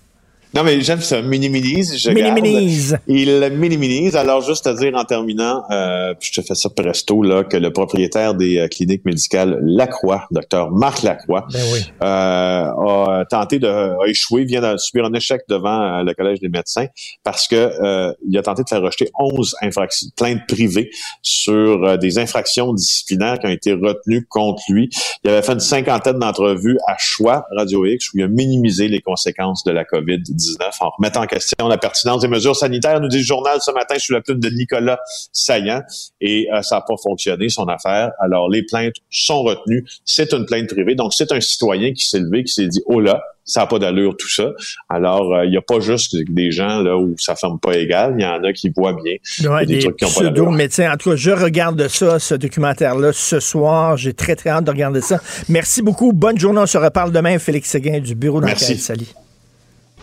non, 0.55 0.63
mais 0.63 0.79
j'aime 0.79 1.01
ça. 1.01 1.21
Minimise, 1.21 1.97
je 1.97 2.11
minimise. 2.11 2.97
Il 3.09 3.49
minimise. 3.49 4.15
Alors, 4.15 4.41
juste 4.41 4.65
à 4.67 4.73
dire 4.73 4.95
en 4.95 5.03
terminant, 5.03 5.63
euh, 5.69 6.13
je 6.21 6.31
te 6.31 6.41
fais 6.41 6.55
ça 6.55 6.69
presto, 6.69 7.21
là, 7.21 7.43
que 7.43 7.57
le 7.57 7.73
propriétaire 7.73 8.35
des 8.35 8.59
euh, 8.59 8.67
cliniques 8.69 9.03
médicales 9.03 9.59
Lacroix, 9.61 10.27
docteur 10.31 10.71
Marc 10.71 11.03
Lacroix, 11.03 11.45
ben 11.51 11.59
oui. 11.73 11.79
euh, 12.01 12.05
a 12.05 13.25
tenté 13.29 13.59
de, 13.59 13.67
a 13.67 14.07
échoué, 14.07 14.45
vient 14.45 14.61
de 14.61 14.77
subir 14.77 15.03
un 15.03 15.13
échec 15.13 15.41
devant 15.49 15.81
euh, 15.81 16.03
le 16.03 16.13
Collège 16.13 16.39
des 16.39 16.47
médecins 16.47 16.85
parce 17.25 17.49
que 17.49 17.55
euh, 17.55 18.13
il 18.25 18.37
a 18.37 18.41
tenté 18.41 18.63
de 18.63 18.69
faire 18.69 18.81
rejeter 18.81 19.09
11 19.19 19.55
infractions, 19.61 20.07
plaintes 20.15 20.47
privées 20.47 20.89
sur 21.21 21.97
des 21.97 22.17
infractions 22.17 22.73
disciplinaires 22.73 23.39
qui 23.39 23.47
ont 23.47 23.51
été 23.51 23.73
retenues 23.73 24.25
contre 24.25 24.63
lui. 24.69 24.89
Il 25.25 25.31
avait 25.31 25.41
fait 25.41 25.51
une 25.51 25.59
cinquantaine 25.59 26.19
d'entrevues 26.19 26.77
à 26.87 26.95
choix 26.97 27.45
Radio 27.51 27.85
X 27.85 28.13
où 28.13 28.19
il 28.19 28.23
a 28.23 28.29
minimisé 28.29 28.87
les 28.87 29.01
conséquences 29.01 29.65
de 29.65 29.71
la 29.71 29.83
COVID-19 29.83 30.44
en 30.79 30.89
remettant 30.89 31.23
en 31.23 31.27
question 31.27 31.67
la 31.67 31.77
pertinence 31.77 32.21
des 32.21 32.27
mesures 32.27 32.55
sanitaires, 32.55 32.99
nous 32.99 33.07
dit 33.07 33.19
le 33.19 33.23
journal 33.23 33.59
ce 33.61 33.71
matin 33.71 33.95
sous 33.97 34.13
la 34.13 34.21
plume 34.21 34.39
de 34.39 34.49
Nicolas 34.49 34.99
Saillant. 35.31 35.81
Et 36.21 36.47
euh, 36.53 36.61
ça 36.61 36.77
n'a 36.77 36.81
pas 36.81 36.95
fonctionné, 37.01 37.49
son 37.49 37.65
affaire. 37.65 38.11
Alors, 38.19 38.49
les 38.49 38.63
plaintes 38.63 38.95
sont 39.09 39.43
retenues. 39.43 39.85
C'est 40.05 40.33
une 40.33 40.45
plainte 40.45 40.67
privée. 40.67 40.95
Donc, 40.95 41.13
c'est 41.13 41.31
un 41.31 41.41
citoyen 41.41 41.93
qui 41.93 42.07
s'est 42.07 42.19
levé, 42.19 42.43
qui 42.43 42.53
s'est 42.53 42.67
dit, 42.67 42.81
oh 42.85 42.99
là, 42.99 43.21
ça 43.45 43.61
n'a 43.61 43.67
pas 43.67 43.77
d'allure 43.77 44.17
tout 44.17 44.29
ça. 44.29 44.51
Alors, 44.89 45.33
euh, 45.33 45.45
il 45.45 45.51
n'y 45.51 45.57
a 45.57 45.61
pas 45.61 45.79
juste 45.79 46.15
des 46.15 46.51
gens 46.51 46.81
là 46.81 46.97
où 46.97 47.15
ça 47.17 47.33
ne 47.33 47.37
ferme 47.37 47.59
pas 47.59 47.77
égal. 47.77 48.15
Il 48.17 48.23
y 48.23 48.25
en 48.25 48.43
a 48.43 48.51
qui 48.53 48.69
voient 48.75 48.93
bien. 48.93 49.15
Ouais, 49.49 49.65
des, 49.65 49.79
trucs 49.79 49.97
qui 49.97 50.05
ont 50.05 50.09
pas 50.09 50.51
médecins. 50.51 50.91
En 50.91 50.97
tout 50.97 51.11
cas, 51.11 51.15
je 51.15 51.31
regarde 51.31 51.87
ça, 51.87 52.17
ce 52.19 52.33
documentaire-là, 52.33 53.13
ce 53.13 53.39
soir. 53.39 53.97
J'ai 53.97 54.13
très, 54.13 54.35
très 54.35 54.49
hâte 54.49 54.65
de 54.65 54.71
regarder 54.71 55.01
ça. 55.01 55.21
Merci 55.47 55.83
beaucoup. 55.83 56.11
Bonne 56.11 56.39
journée. 56.39 56.59
On 56.59 56.65
se 56.65 56.77
reparle 56.77 57.11
demain. 57.11 57.37
Félix 57.37 57.69
Séguin 57.69 57.99
du 57.99 58.15
bureau 58.15 58.41
d'enquête. 58.41 58.79
Salut. 58.79 59.05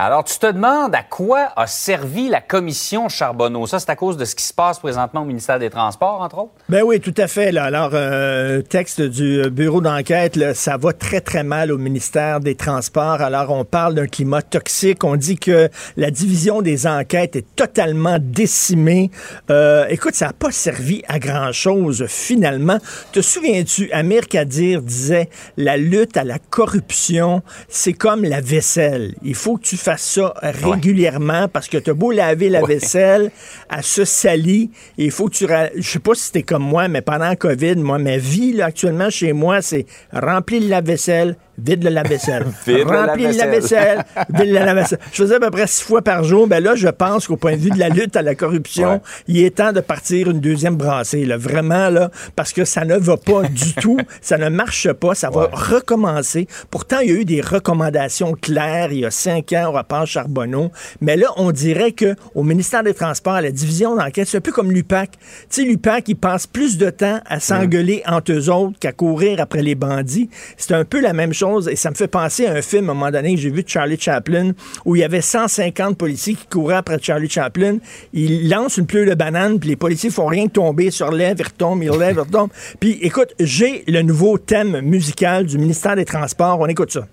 Alors, 0.00 0.22
tu 0.22 0.38
te 0.38 0.46
demandes 0.46 0.94
à 0.94 1.02
quoi 1.02 1.48
a 1.56 1.66
servi 1.66 2.28
la 2.28 2.40
commission 2.40 3.08
Charbonneau? 3.08 3.66
Ça, 3.66 3.80
c'est 3.80 3.90
à 3.90 3.96
cause 3.96 4.16
de 4.16 4.24
ce 4.24 4.36
qui 4.36 4.44
se 4.44 4.54
passe 4.54 4.78
présentement 4.78 5.22
au 5.22 5.24
ministère 5.24 5.58
des 5.58 5.70
Transports, 5.70 6.20
entre 6.20 6.38
autres? 6.38 6.52
Ben 6.68 6.84
oui, 6.84 7.00
tout 7.00 7.14
à 7.16 7.26
fait. 7.26 7.48
Alors, 7.58 7.90
euh, 7.94 8.62
texte 8.62 9.02
du 9.02 9.50
bureau 9.50 9.80
d'enquête, 9.80 10.54
ça 10.54 10.76
va 10.76 10.92
très, 10.92 11.20
très 11.20 11.42
mal 11.42 11.72
au 11.72 11.78
ministère 11.78 12.38
des 12.38 12.54
Transports. 12.54 13.20
Alors, 13.20 13.50
on 13.50 13.64
parle 13.64 13.96
d'un 13.96 14.06
climat 14.06 14.40
toxique. 14.40 15.02
On 15.02 15.16
dit 15.16 15.36
que 15.36 15.68
la 15.96 16.12
division 16.12 16.62
des 16.62 16.86
enquêtes 16.86 17.34
est 17.34 17.56
totalement 17.56 18.18
décimée. 18.20 19.10
Euh, 19.50 19.84
écoute, 19.88 20.14
ça 20.14 20.26
n'a 20.26 20.32
pas 20.32 20.52
servi 20.52 21.02
à 21.08 21.18
grand-chose, 21.18 22.06
finalement. 22.06 22.78
Te 23.10 23.20
souviens-tu, 23.20 23.90
Amir 23.90 24.28
Kadir 24.28 24.80
disait, 24.80 25.28
la 25.56 25.76
lutte 25.76 26.16
à 26.16 26.22
la 26.22 26.38
corruption, 26.38 27.42
c'est 27.68 27.94
comme 27.94 28.22
la 28.22 28.40
vaisselle. 28.40 29.16
Il 29.24 29.34
faut 29.34 29.56
que 29.56 29.62
tu 29.62 29.76
ça 29.96 30.34
régulièrement 30.42 31.48
parce 31.48 31.68
que 31.68 31.78
tu 31.78 31.90
as 31.90 31.94
beau 31.94 32.10
laver 32.10 32.48
la 32.48 32.62
vaisselle, 32.62 33.30
elle 33.70 33.82
se 33.82 34.04
salit. 34.04 34.70
il 34.96 35.10
faut 35.10 35.28
que 35.28 35.34
tu. 35.34 35.46
Je 35.76 35.88
sais 35.88 35.98
pas 35.98 36.14
si 36.14 36.24
c'était 36.24 36.42
comme 36.42 36.64
moi, 36.64 36.88
mais 36.88 37.02
pendant 37.02 37.28
la 37.28 37.36
COVID, 37.36 37.76
moi, 37.76 37.98
ma 37.98 38.18
vie 38.18 38.60
actuellement 38.60 39.10
chez 39.10 39.32
moi, 39.32 39.62
c'est 39.62 39.86
remplir 40.12 40.62
la 40.68 40.80
vaisselle, 40.80 41.36
vide 41.58 41.84
le 41.84 41.90
lave-vaisselle. 41.90 42.44
Remplis 42.66 43.26
le 43.26 43.36
lave-vaisselle, 43.36 44.04
vide 44.30 44.48
le 44.48 44.54
lave-vaisselle. 44.54 44.98
Je 45.12 45.22
faisais 45.22 45.34
à 45.36 45.40
peu 45.40 45.50
près 45.50 45.66
six 45.66 45.82
fois 45.82 46.02
par 46.02 46.24
jour. 46.24 46.46
Ben 46.46 46.62
là, 46.62 46.74
je 46.74 46.88
pense 46.88 47.26
qu'au 47.26 47.36
point 47.36 47.52
de 47.52 47.60
vue 47.60 47.70
de 47.70 47.78
la 47.78 47.88
lutte 47.88 48.16
à 48.16 48.22
la 48.22 48.34
corruption, 48.34 49.00
il 49.26 49.42
est 49.42 49.56
temps 49.56 49.72
de 49.72 49.80
partir 49.80 50.30
une 50.30 50.40
deuxième 50.40 50.76
brassée. 50.76 51.24
Là. 51.24 51.36
Vraiment, 51.36 51.88
là, 51.90 52.10
parce 52.36 52.52
que 52.52 52.64
ça 52.64 52.84
ne 52.84 52.96
va 52.96 53.16
pas 53.16 53.42
du 53.42 53.74
tout. 53.80 53.98
Ça 54.20 54.38
ne 54.38 54.48
marche 54.48 54.92
pas. 54.92 55.14
Ça 55.14 55.30
va 55.30 55.48
recommencer. 55.52 56.46
Pourtant, 56.70 56.98
il 57.00 57.08
y 57.08 57.12
a 57.12 57.20
eu 57.20 57.24
des 57.24 57.40
recommandations 57.40 58.34
claires 58.34 58.92
il 58.92 59.00
y 59.00 59.06
a 59.06 59.10
cinq 59.10 59.52
ans 59.52 59.68
au 59.68 59.72
rapport 59.72 60.06
Charbonneau. 60.06 60.70
Mais 61.00 61.16
là, 61.16 61.28
on 61.36 61.50
dirait 61.50 61.92
que 61.92 62.14
au 62.34 62.42
ministère 62.42 62.82
des 62.82 62.94
Transports, 62.94 63.34
à 63.34 63.40
la 63.42 63.50
division 63.50 63.96
d'enquête, 63.96 64.28
c'est 64.28 64.38
un 64.38 64.42
peu 64.42 64.52
comme 64.52 64.70
l'UPAC. 64.70 65.10
Tu 65.10 65.18
sais, 65.50 65.62
l'UPAC, 65.64 66.08
il 66.08 66.16
passe 66.16 66.46
plus 66.46 66.78
de 66.78 66.90
temps 66.90 67.20
à 67.26 67.40
s'engueuler 67.40 68.02
entre 68.06 68.32
eux 68.32 68.50
autres 68.50 68.78
qu'à 68.78 68.92
courir 68.92 69.40
après 69.40 69.62
les 69.62 69.74
bandits. 69.74 70.30
C'est 70.56 70.74
un 70.74 70.84
peu 70.84 71.00
la 71.00 71.12
même 71.12 71.32
chose 71.32 71.47
et 71.68 71.76
ça 71.76 71.90
me 71.90 71.94
fait 71.94 72.08
penser 72.08 72.46
à 72.46 72.52
un 72.52 72.62
film 72.62 72.88
à 72.88 72.92
un 72.92 72.94
moment 72.94 73.10
donné 73.10 73.34
que 73.34 73.40
j'ai 73.40 73.50
vu 73.50 73.62
de 73.62 73.68
Charlie 73.68 73.98
Chaplin 73.98 74.52
où 74.84 74.96
il 74.96 75.00
y 75.00 75.04
avait 75.04 75.20
150 75.20 75.96
policiers 75.96 76.34
qui 76.34 76.46
couraient 76.46 76.76
après 76.76 76.98
Charlie 77.00 77.28
Chaplin. 77.28 77.78
Il 78.12 78.48
lance 78.48 78.76
une 78.76 78.86
pleure 78.86 79.06
de 79.06 79.14
banane, 79.14 79.58
puis 79.58 79.70
les 79.70 79.76
policiers 79.76 80.10
font 80.10 80.26
rien 80.26 80.46
que 80.46 80.52
tomber 80.52 80.90
sur 80.90 81.10
lèvres, 81.10 81.40
ils 81.40 81.44
retombent, 81.44 81.82
ils 81.82 81.90
lèvent, 81.90 82.16
ils 82.16 82.20
retombent. 82.20 82.50
Puis 82.80 82.98
écoute, 83.02 83.34
j'ai 83.40 83.84
le 83.86 84.02
nouveau 84.02 84.38
thème 84.38 84.80
musical 84.80 85.46
du 85.46 85.58
ministère 85.58 85.96
des 85.96 86.04
Transports. 86.04 86.60
On 86.60 86.66
écoute 86.66 86.92
ça. 86.92 87.06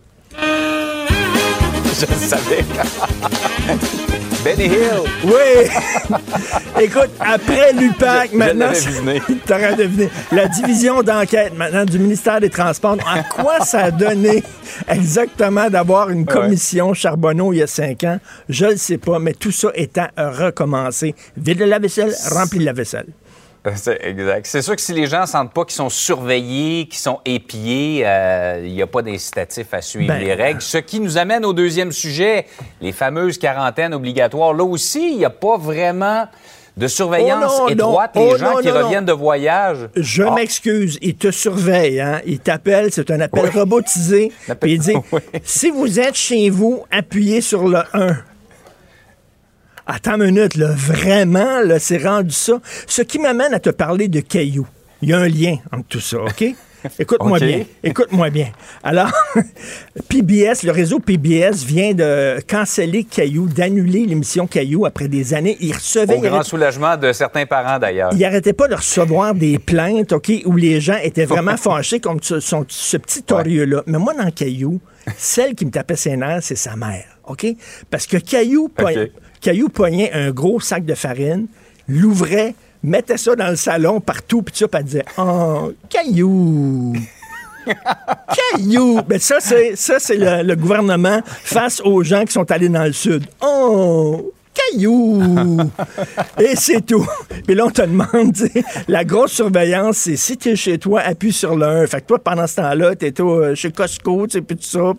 Je 1.87 2.05
savais. 2.05 2.65
Benny 4.45 4.65
Hill. 4.65 5.01
Oui! 5.23 6.11
Écoute, 6.79 7.09
après 7.19 7.73
l'UPAC, 7.73 8.31
maintenant. 8.33 8.69
deviné. 8.69 9.19
T'aurais 9.47 9.75
deviné. 9.75 10.07
La 10.31 10.47
division 10.47 11.01
d'enquête 11.01 11.57
maintenant 11.57 11.83
du 11.83 11.97
ministère 11.97 12.39
des 12.39 12.51
Transports. 12.51 12.97
À 13.11 13.23
quoi 13.23 13.61
ça 13.61 13.85
a 13.85 13.91
donné 13.91 14.43
exactement 14.87 15.67
d'avoir 15.71 16.11
une 16.11 16.27
commission 16.27 16.93
Charbonneau 16.93 17.53
il 17.53 17.57
y 17.57 17.63
a 17.63 17.67
cinq 17.67 18.03
ans? 18.03 18.19
Je 18.47 18.67
ne 18.67 18.75
sais 18.75 18.99
pas, 18.99 19.17
mais 19.17 19.33
tout 19.33 19.51
ça 19.51 19.69
étant 19.73 20.09
recommencé. 20.15 21.15
Vide 21.35 21.61
le 21.61 21.65
lave-vaisselle, 21.65 22.13
remplis 22.31 22.59
le 22.59 22.65
lave-vaisselle. 22.65 23.07
C'est 23.75 23.99
exact. 24.03 24.45
C'est 24.45 24.61
sûr 24.61 24.75
que 24.75 24.81
si 24.81 24.93
les 24.93 25.07
gens 25.07 25.25
sentent 25.25 25.53
pas 25.53 25.63
qu'ils 25.65 25.75
sont 25.75 25.89
surveillés, 25.89 26.85
qu'ils 26.87 26.99
sont 26.99 27.19
épiés, 27.25 28.03
euh, 28.05 28.61
il 28.65 28.73
n'y 28.73 28.81
a 28.81 28.87
pas 28.87 29.01
d'incitatif 29.01 29.73
à 29.73 29.81
suivre 29.81 30.13
Ben, 30.13 30.19
les 30.23 30.33
règles. 30.33 30.61
Ce 30.61 30.77
qui 30.77 30.99
nous 30.99 31.17
amène 31.17 31.45
au 31.45 31.53
deuxième 31.53 31.91
sujet, 31.91 32.45
les 32.81 32.91
fameuses 32.91 33.37
quarantaines 33.37 33.93
obligatoires. 33.93 34.53
Là 34.53 34.63
aussi, 34.63 35.11
il 35.11 35.17
n'y 35.17 35.25
a 35.25 35.29
pas 35.29 35.57
vraiment 35.57 36.27
de 36.77 36.87
surveillance 36.87 37.53
Oh 37.57 37.61
non, 37.61 37.69
étroite. 37.69 38.15
non. 38.15 38.21
Les 38.27 38.33
Oh 38.33 38.37
gens 38.37 38.53
non, 38.55 38.61
qui 38.61 38.69
reviennent 38.69 39.05
de 39.05 39.13
voyage. 39.13 39.87
Je 39.95 40.23
Ah, 40.23 40.31
m'excuse, 40.31 40.97
il 41.01 41.15
te 41.15 41.31
surveille, 41.31 42.01
hein? 42.01 42.19
Il 42.25 42.39
t'appelle, 42.39 42.89
c'est 42.91 43.09
un 43.11 43.21
appel 43.21 43.45
Oui. 43.45 43.49
robotisé. 43.59 44.31
L'appel- 44.49 44.59
Puis 44.59 44.73
il 44.73 44.79
dit 44.79 44.93
Oui. 45.13 45.21
si 45.43 45.69
vous 45.69 45.99
êtes 45.99 46.15
chez 46.15 46.49
vous, 46.49 46.83
appuyez 46.91 47.39
sur 47.41 47.67
le 47.67 47.79
1. 47.93 48.17
Attends 49.87 50.15
une 50.15 50.25
minute, 50.33 50.55
là, 50.55 50.69
vraiment, 50.75 51.61
là, 51.61 51.79
c'est 51.79 51.97
rendu 52.03 52.33
ça. 52.33 52.59
Ce 52.87 53.01
qui 53.01 53.19
m'amène 53.19 53.53
à 53.53 53.59
te 53.59 53.69
parler 53.69 54.07
de 54.07 54.19
cailloux. 54.19 54.67
Il 55.01 55.09
y 55.09 55.13
a 55.13 55.19
un 55.19 55.27
lien 55.27 55.57
entre 55.71 55.87
tout 55.87 55.99
ça, 55.99 56.17
OK? 56.21 56.43
Écoute-moi 56.99 57.39
bien. 57.39 57.63
Écoute-moi 57.83 58.29
bien. 58.29 58.47
Alors, 58.83 59.11
PBS, 60.09 60.63
le 60.63 60.71
réseau 60.71 60.99
PBS 60.99 61.63
vient 61.65 61.93
de 61.93 62.37
canceller 62.47 63.03
Caillou, 63.03 63.47
d'annuler 63.47 64.05
l'émission 64.05 64.45
Caillou 64.45 64.85
après 64.85 65.07
des 65.07 65.33
années. 65.33 65.57
Il 65.61 65.73
recevait. 65.73 66.15
Au 66.15 66.21
grand 66.21 66.43
soulagement 66.43 66.95
de 66.97 67.11
certains 67.11 67.45
parents, 67.45 67.79
d'ailleurs. 67.79 68.11
Il 68.13 68.23
arrêtait 68.23 68.53
pas 68.53 68.67
de 68.67 68.75
recevoir 68.75 69.33
des 69.33 69.57
plaintes, 69.57 70.13
OK, 70.13 70.31
où 70.45 70.55
les 70.55 70.79
gens 70.79 70.97
étaient 71.01 71.25
vraiment 71.25 71.57
fâchés 71.57 71.99
comme 71.99 72.19
ce, 72.21 72.39
son- 72.39 72.65
ce 72.67 72.97
petit 72.97 73.23
torieux-là. 73.23 73.83
Mais 73.87 73.97
moi, 73.97 74.13
dans 74.13 74.29
Caillou, 74.29 74.79
celle 75.17 75.55
qui 75.55 75.65
me 75.65 75.71
tapait 75.71 75.95
ses 75.95 76.15
nerfs, 76.17 76.43
c'est 76.43 76.55
sa 76.55 76.75
mère, 76.75 77.05
OK? 77.27 77.47
Parce 77.89 78.05
que 78.07 78.17
Caillou. 78.17 78.69
Caillou 79.45 79.69
pognait 79.69 80.11
un 80.11 80.31
gros 80.31 80.59
sac 80.59 80.85
de 80.85 80.95
farine, 80.95 81.45
l'ouvrait, 81.87 82.55
mettait 82.81 83.15
ça 83.17 83.35
dans 83.35 83.49
le 83.49 83.55
salon 83.55 84.01
partout, 84.01 84.41
puis 84.41 84.55
ça, 84.57 84.67
puis 84.67 84.79
elle 84.79 84.85
disait 84.85 85.05
«Oh, 85.19 85.71
Caillou!» 85.87 86.95
Caillou! 88.55 89.03
Ben 89.07 89.19
ça, 89.19 89.35
c'est, 89.39 89.75
ça, 89.75 89.99
c'est 89.99 90.17
le, 90.17 90.41
le 90.41 90.55
gouvernement 90.55 91.21
face 91.25 91.79
aux 91.81 92.01
gens 92.01 92.25
qui 92.25 92.33
sont 92.33 92.49
allés 92.49 92.69
dans 92.69 92.85
le 92.85 92.91
sud. 92.91 93.27
Oh! 93.39 94.33
Caillou! 94.55 95.21
Et 96.39 96.55
c'est 96.55 96.85
tout. 96.85 97.05
Puis 97.45 97.55
là, 97.55 97.65
on 97.65 97.69
te 97.69 97.81
demande, 97.81 98.33
tu 98.33 98.63
la 98.87 99.03
grosse 99.03 99.33
surveillance, 99.33 99.97
c'est 99.97 100.15
si 100.15 100.37
t'es 100.37 100.55
chez 100.55 100.77
toi, 100.77 101.01
appuie 101.01 101.33
sur 101.33 101.55
le 101.55 101.65
1. 101.65 101.87
Fait 101.87 102.01
que 102.01 102.07
toi, 102.07 102.19
pendant 102.19 102.47
ce 102.47 102.55
temps-là, 102.57 102.95
t'es 102.95 103.19
au, 103.21 103.41
euh, 103.41 103.55
chez 103.55 103.71
Costco, 103.71 104.27
tu 104.27 104.33
sais, 104.33 104.41
puis 104.41 104.55
tout 104.57 104.63
ça. 104.63 104.93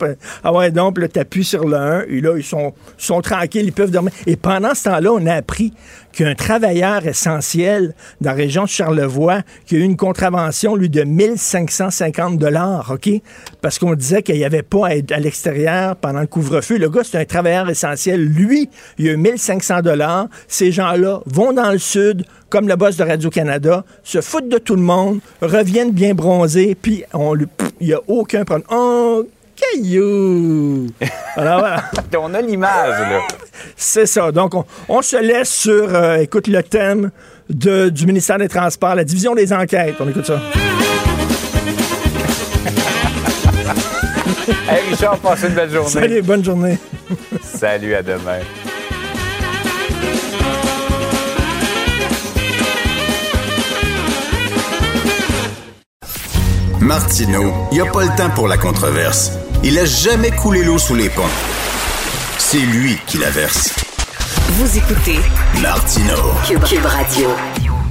ah 0.44 0.52
ouais, 0.52 0.70
donc, 0.70 0.98
là, 0.98 1.08
t'appuies 1.08 1.44
sur 1.44 1.66
le 1.66 1.76
1. 1.76 2.02
Et 2.08 2.20
là, 2.20 2.36
ils 2.36 2.44
sont, 2.44 2.72
sont 2.98 3.20
tranquilles, 3.20 3.66
ils 3.66 3.72
peuvent 3.72 3.90
dormir. 3.90 4.12
Et 4.26 4.36
pendant 4.36 4.74
ce 4.74 4.84
temps-là, 4.84 5.12
on 5.12 5.26
a 5.26 5.34
appris 5.34 5.72
qu'un 6.16 6.34
travailleur 6.34 7.06
essentiel 7.06 7.94
dans 8.22 8.30
la 8.30 8.36
région 8.36 8.64
de 8.64 8.68
Charlevoix, 8.68 9.42
qui 9.66 9.76
a 9.76 9.78
eu 9.78 9.82
une 9.82 9.98
contravention, 9.98 10.74
lui, 10.74 10.88
de 10.88 11.02
1550 11.02 12.38
dollars, 12.38 12.90
OK? 12.94 13.10
Parce 13.60 13.78
qu'on 13.78 13.94
disait 13.94 14.22
qu'il 14.22 14.36
n'y 14.36 14.44
avait 14.44 14.62
pas 14.62 14.86
à 14.86 14.94
être 14.96 15.12
à 15.12 15.18
l'extérieur 15.18 15.94
pendant 15.96 16.20
le 16.20 16.26
couvre-feu. 16.26 16.78
Le 16.78 16.88
gars, 16.88 17.02
c'est 17.04 17.18
un 17.18 17.24
travailleur 17.26 17.68
essentiel. 17.68 18.24
Lui, 18.24 18.70
il 18.98 19.08
a 19.08 19.12
eu 19.12 19.16
1500 19.18 19.82
dollars. 19.82 20.28
Ces 20.48 20.72
gens-là 20.72 21.20
vont 21.26 21.52
dans 21.52 21.70
le 21.70 21.78
sud, 21.78 22.24
comme 22.48 22.66
le 22.66 22.76
boss 22.76 22.96
de 22.96 23.04
Radio-Canada, 23.04 23.84
se 24.02 24.22
foutent 24.22 24.48
de 24.48 24.58
tout 24.58 24.76
le 24.76 24.82
monde, 24.82 25.20
reviennent 25.42 25.92
bien 25.92 26.14
bronzés, 26.14 26.74
puis 26.80 27.04
on 27.12 27.34
lui- 27.34 27.46
il 27.80 27.88
n'y 27.88 27.92
a 27.92 28.00
aucun 28.08 28.44
problème. 28.46 29.26
Caillou! 29.74 30.86
Alors 31.36 31.60
voilà. 31.60 31.84
On 32.18 32.34
a 32.34 32.40
l'image, 32.40 33.00
là. 33.00 33.20
C'est 33.76 34.06
ça. 34.06 34.32
Donc, 34.32 34.54
on, 34.54 34.64
on 34.88 35.02
se 35.02 35.16
laisse 35.16 35.50
sur, 35.50 35.94
euh, 35.94 36.16
écoute, 36.18 36.46
le 36.46 36.62
thème 36.62 37.10
de- 37.50 37.88
du 37.88 38.06
ministère 38.06 38.38
des 38.38 38.48
Transports, 38.48 38.94
la 38.94 39.04
division 39.04 39.34
des 39.34 39.52
enquêtes. 39.52 39.96
On 40.00 40.08
écoute 40.08 40.26
ça. 40.26 40.40
Hey, 44.68 44.82
Richard, 44.90 45.18
passe 45.18 45.42
une 45.42 45.54
belle 45.54 45.70
journée. 45.70 45.90
Salut, 45.90 46.22
bonne 46.22 46.44
journée. 46.44 46.78
Salut, 47.42 47.94
à 47.94 48.02
demain. 48.02 48.40
Martineau, 56.80 57.52
il 57.72 57.80
n'y 57.80 57.80
a 57.80 57.90
pas 57.90 58.02
le 58.04 58.16
temps 58.16 58.30
pour 58.34 58.48
la 58.48 58.56
controverse. 58.56 59.32
Il 59.68 59.76
a 59.80 59.84
jamais 59.84 60.30
coulé 60.30 60.62
l'eau 60.62 60.78
sous 60.78 60.94
les 60.94 61.08
ponts. 61.08 61.22
C'est 62.38 62.60
lui 62.60 62.98
qui 63.04 63.18
la 63.18 63.30
verse. 63.30 63.74
Vous 64.50 64.78
écoutez 64.78 65.18
Martineau. 65.60 66.14
Cube, 66.46 66.62
Cube 66.62 66.84
Radio. 66.84 67.30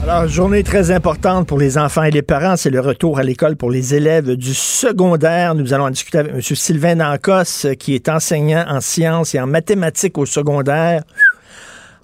Alors, 0.01 0.25
journée 0.25 0.63
très 0.63 0.91
importante 0.91 1.49
pour 1.49 1.57
les 1.57 1.77
enfants 1.77 2.03
et 2.03 2.11
les 2.11 2.21
parents, 2.21 2.55
c'est 2.55 2.69
le 2.69 2.79
retour 2.79 3.19
à 3.19 3.23
l'école 3.23 3.57
pour 3.57 3.71
les 3.71 3.93
élèves 3.93 4.37
du 4.37 4.53
secondaire. 4.53 5.53
Nous 5.53 5.73
allons 5.73 5.83
en 5.83 5.89
discuter 5.89 6.19
avec 6.19 6.31
M. 6.31 6.41
Sylvain 6.41 6.95
Dancos, 6.95 7.67
qui 7.77 7.93
est 7.93 8.07
enseignant 8.07 8.63
en 8.69 8.79
sciences 8.79 9.35
et 9.35 9.41
en 9.41 9.47
mathématiques 9.47 10.17
au 10.17 10.25
secondaire. 10.25 11.03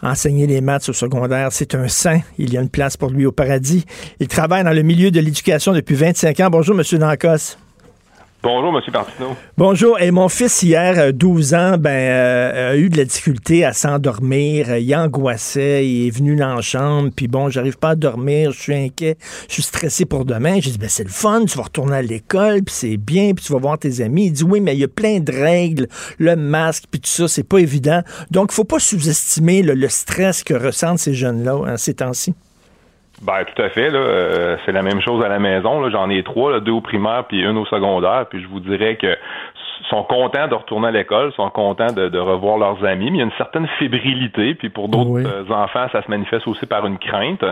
Enseigner 0.04 0.48
les 0.48 0.60
maths 0.60 0.90
au 0.90 0.94
secondaire, 0.94 1.48
c'est 1.52 1.76
un 1.76 1.88
saint. 1.88 2.20
Il 2.38 2.54
y 2.54 2.58
a 2.58 2.62
une 2.62 2.68
place 2.68 2.98
pour 2.98 3.10
lui 3.10 3.26
au 3.26 3.32
paradis. 3.32 3.86
Il 4.20 4.28
travaille 4.28 4.66
dans 4.66 4.74
le 4.74 4.82
milieu 4.82 5.12
de 5.12 5.22
l'éducation 5.22 5.72
depuis 5.72 5.96
25 5.96 6.38
ans. 6.42 6.50
Bonjour, 6.50 6.78
M. 6.78 7.00
Dancos. 7.00 7.56
Bonjour, 8.44 8.76
M. 8.76 8.82
Martineau. 8.92 9.36
Bonjour. 9.56 10.00
Et 10.00 10.10
mon 10.10 10.28
fils, 10.28 10.64
hier, 10.64 10.98
euh, 10.98 11.12
12 11.12 11.54
ans, 11.54 11.78
ben, 11.78 11.92
euh, 11.92 12.72
a 12.72 12.76
eu 12.76 12.90
de 12.90 12.98
la 12.98 13.06
difficulté 13.06 13.64
à 13.64 13.72
s'endormir. 13.72 14.72
Euh, 14.72 14.80
Il 14.80 14.96
angoissait. 14.96 15.88
Il 15.88 16.08
est 16.08 16.10
venu 16.10 16.36
dans 16.36 16.56
la 16.56 16.62
chambre. 16.62 17.12
Puis 17.16 17.28
bon, 17.28 17.50
j'arrive 17.50 17.78
pas 17.78 17.90
à 17.90 17.96
dormir. 17.96 18.52
Je 18.52 18.60
suis 18.60 18.74
inquiet. 18.74 19.18
Je 19.48 19.54
suis 19.54 19.62
stressé 19.62 20.06
pour 20.06 20.26
demain. 20.26 20.60
J'ai 20.60 20.72
dit, 20.72 20.80
ben, 20.80 20.90
c'est 20.90 21.04
le 21.04 21.12
fun. 21.12 21.46
Tu 21.46 21.56
vas 21.56 21.66
retourner 21.66 21.98
à 21.98 22.02
l'école. 22.02 22.64
Puis 22.64 22.74
c'est 22.74 22.98
bien. 22.98 23.36
Puis 23.36 23.46
tu 23.46 23.54
vas 23.54 23.60
voir 23.60 23.78
tes 23.78 24.02
amis. 24.02 24.26
Il 24.26 24.32
dit, 24.32 24.44
oui, 24.44 24.60
mais 24.60 24.74
il 24.74 24.80
y 24.80 24.86
a 24.86 24.88
plein 24.88 25.20
de 25.20 25.32
règles. 25.32 25.88
Le 26.18 26.36
masque, 26.36 26.86
puis 26.90 27.00
tout 27.00 27.10
ça, 27.10 27.28
c'est 27.28 27.48
pas 27.48 27.60
évident. 27.60 28.02
Donc, 28.32 28.52
faut 28.52 28.64
pas 28.64 28.80
sous-estimer 28.80 29.62
le 29.62 29.88
stress 29.88 30.44
que 30.44 30.56
ressentent 30.56 30.98
ces 30.98 31.14
jeunes-là 31.14 31.62
hein, 31.68 31.78
ces 31.78 31.94
temps-ci. 31.94 32.34
Ben, 33.24 33.44
tout 33.46 33.62
à 33.62 33.70
fait. 33.70 33.90
Là, 33.90 34.00
euh, 34.00 34.58
c'est 34.66 34.72
la 34.72 34.82
même 34.82 35.02
chose 35.02 35.24
à 35.24 35.30
la 35.30 35.40
maison. 35.40 35.82
Là. 35.82 35.90
J'en 35.90 36.10
ai 36.10 36.24
trois, 36.24 36.52
là, 36.52 36.60
deux 36.60 36.72
au 36.72 36.82
primaire 36.82 37.26
puis 37.28 37.42
une 37.42 37.58
au 37.58 37.66
secondaire. 37.66 38.26
Puis 38.30 38.42
je 38.42 38.48
vous 38.48 38.60
dirais 38.60 38.96
que 38.96 39.16
sont 39.90 40.04
contents 40.04 40.48
de 40.48 40.56
retourner 40.56 40.88
à 40.88 40.92
l'école, 40.92 41.34
sont 41.34 41.50
contents 41.50 41.92
de, 41.92 42.08
de 42.08 42.18
revoir 42.20 42.58
leurs 42.58 42.86
amis, 42.86 43.12
mais 43.12 43.18
il 43.18 43.20
y 43.20 43.22
a 43.22 43.26
une 43.26 43.32
certaine 43.38 43.68
fébrilité. 43.80 44.54
Puis 44.56 44.70
pour 44.70 44.88
d'autres 44.88 45.10
Oui. 45.10 45.24
euh, 45.26 45.54
enfants, 45.54 45.88
ça 45.92 46.02
se 46.02 46.10
manifeste 46.10 46.48
aussi 46.48 46.66
par 46.66 46.86
une 46.86 46.98
crainte. 46.98 47.44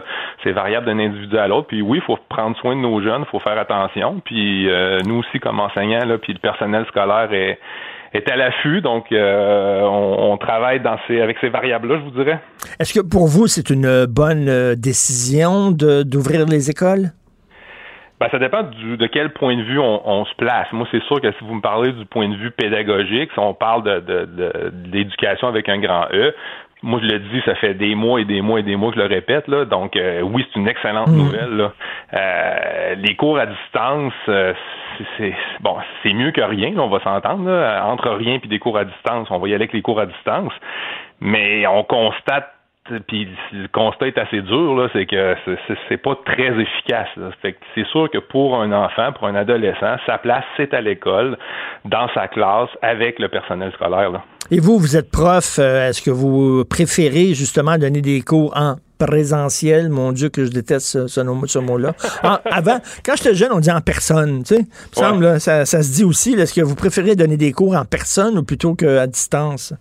C'est 0.43 0.51
variable 0.51 0.85
d'un 0.85 0.99
individu 0.99 1.37
à 1.37 1.47
l'autre. 1.47 1.67
Puis 1.67 1.81
oui, 1.81 1.97
il 1.97 2.03
faut 2.03 2.17
prendre 2.29 2.55
soin 2.57 2.75
de 2.75 2.81
nos 2.81 3.01
jeunes, 3.01 3.23
il 3.27 3.29
faut 3.29 3.39
faire 3.39 3.57
attention. 3.57 4.21
Puis 4.23 4.69
euh, 4.69 4.99
nous 5.05 5.15
aussi, 5.19 5.39
comme 5.39 5.59
enseignants, 5.59 6.05
là, 6.05 6.17
puis 6.17 6.31
le 6.33 6.39
personnel 6.39 6.85
scolaire 6.87 7.33
est 7.33 7.59
est 8.13 8.29
à 8.29 8.35
l'affût, 8.35 8.81
donc 8.81 9.11
euh, 9.11 9.81
on, 9.83 10.31
on 10.31 10.37
travaille 10.37 10.79
dans 10.79 10.97
ces, 11.07 11.21
avec 11.21 11.37
ces 11.41 11.49
variables-là, 11.49 11.99
je 11.99 12.03
vous 12.03 12.23
dirais. 12.23 12.39
Est-ce 12.79 12.93
que 12.93 13.05
pour 13.05 13.27
vous, 13.27 13.47
c'est 13.47 13.69
une 13.69 14.05
bonne 14.05 14.49
euh, 14.49 14.75
décision 14.75 15.71
d'ouvrir 15.71 16.45
les 16.45 16.69
écoles? 16.69 17.11
Ben, 18.19 18.27
ça 18.31 18.37
dépend 18.37 18.63
du, 18.63 18.97
de 18.97 19.07
quel 19.07 19.31
point 19.31 19.55
de 19.55 19.61
vue 19.63 19.79
on, 19.79 20.01
on 20.05 20.25
se 20.25 20.35
place. 20.35 20.67
Moi, 20.73 20.85
c'est 20.91 21.01
sûr 21.03 21.21
que 21.21 21.31
si 21.31 21.37
vous 21.41 21.53
me 21.53 21.61
parlez 21.61 21.93
du 21.93 22.05
point 22.05 22.27
de 22.27 22.35
vue 22.35 22.51
pédagogique, 22.51 23.29
si 23.31 23.39
on 23.39 23.53
parle 23.53 23.83
de, 23.83 23.99
de, 24.01 24.25
de, 24.25 24.69
de 24.71 24.91
l'éducation 24.91 25.47
avec 25.47 25.69
un 25.69 25.79
grand 25.79 26.05
E, 26.11 26.35
moi, 26.81 26.99
je 27.03 27.07
le 27.07 27.19
dis, 27.19 27.41
ça 27.45 27.55
fait 27.55 27.73
des 27.73 27.93
mois 27.93 28.21
et 28.21 28.25
des 28.25 28.41
mois 28.41 28.59
et 28.59 28.63
des 28.63 28.75
mois 28.75 28.91
que 28.91 28.95
je 28.95 29.01
le 29.01 29.07
répète. 29.07 29.47
Là. 29.47 29.65
Donc, 29.65 29.95
euh, 29.95 30.21
oui, 30.21 30.45
c'est 30.47 30.59
une 30.59 30.67
excellente 30.67 31.09
nouvelle. 31.09 31.57
Là. 31.57 31.73
Euh, 32.13 32.95
les 32.95 33.15
cours 33.15 33.37
à 33.37 33.47
distance, 33.47 34.13
euh, 34.29 34.53
c'est, 35.17 35.33
bon, 35.59 35.75
c'est 36.01 36.13
mieux 36.13 36.31
que 36.31 36.41
rien, 36.41 36.71
là, 36.71 36.81
on 36.81 36.89
va 36.89 37.01
s'entendre. 37.01 37.49
Entre 37.83 38.09
rien 38.11 38.39
puis 38.39 38.47
des 38.47 38.59
cours 38.59 38.77
à 38.77 38.85
distance, 38.85 39.27
on 39.29 39.39
va 39.39 39.47
y 39.47 39.51
aller 39.51 39.63
avec 39.63 39.73
les 39.73 39.81
cours 39.81 39.99
à 39.99 40.05
distance. 40.05 40.53
Mais 41.19 41.67
on 41.67 41.83
constate 41.83 42.49
puis 43.07 43.27
le 43.51 43.67
constat 43.67 44.07
est 44.07 44.17
assez 44.17 44.41
dur, 44.41 44.75
là, 44.75 44.87
c'est 44.93 45.05
que 45.05 45.35
c'est- 45.89 45.97
pas 45.97 46.17
très 46.25 46.47
efficace. 46.59 47.07
c'est 47.43 47.85
sûr 47.87 48.09
que 48.11 48.17
pour 48.19 48.55
un 48.59 48.71
enfant, 48.71 49.11
pour 49.13 49.27
un 49.27 49.35
adolescent, 49.35 49.95
sa 50.05 50.17
place, 50.17 50.43
c'est 50.57 50.73
à 50.73 50.81
l'école, 50.81 51.37
dans 51.85 52.07
sa 52.13 52.27
classe, 52.27 52.69
avec 52.81 53.19
le 53.19 53.27
personnel 53.27 53.71
scolaire. 53.73 54.11
Là. 54.11 54.23
Et 54.51 54.59
vous, 54.59 54.79
vous 54.79 54.97
êtes 54.97 55.11
prof, 55.11 55.57
euh, 55.59 55.89
est-ce 55.89 56.01
que 56.01 56.09
vous 56.09 56.63
préférez 56.65 57.33
justement 57.33 57.77
donner 57.77 58.01
des 58.01 58.21
cours 58.21 58.53
en 58.57 58.75
présentiel? 58.97 59.89
Mon 59.89 60.11
Dieu, 60.11 60.29
que 60.29 60.45
je 60.45 60.51
déteste 60.51 60.87
ce, 60.87 61.07
ce 61.07 61.21
nom- 61.21 61.41
ce 61.45 61.59
mot-là. 61.59 61.93
Avant, 62.45 62.79
quand 63.05 63.13
j'étais 63.17 63.35
jeune, 63.35 63.49
on 63.51 63.59
dit 63.59 63.71
en 63.71 63.81
personne, 63.81 64.43
tu 64.43 64.55
sais. 64.55 64.61
Il 64.61 65.01
me 65.03 65.07
semble, 65.07 65.23
là, 65.23 65.39
ça, 65.39 65.65
ça 65.65 65.83
se 65.83 65.91
dit 65.93 66.03
aussi, 66.03 66.35
là, 66.35 66.43
est-ce 66.43 66.53
que 66.53 66.61
vous 66.65 66.75
préférez 66.75 67.15
donner 67.15 67.37
des 67.37 67.51
cours 67.51 67.75
en 67.75 67.85
personne 67.85 68.37
ou 68.37 68.43
plutôt 68.43 68.73
qu'à 68.75 69.05
distance? 69.07 69.73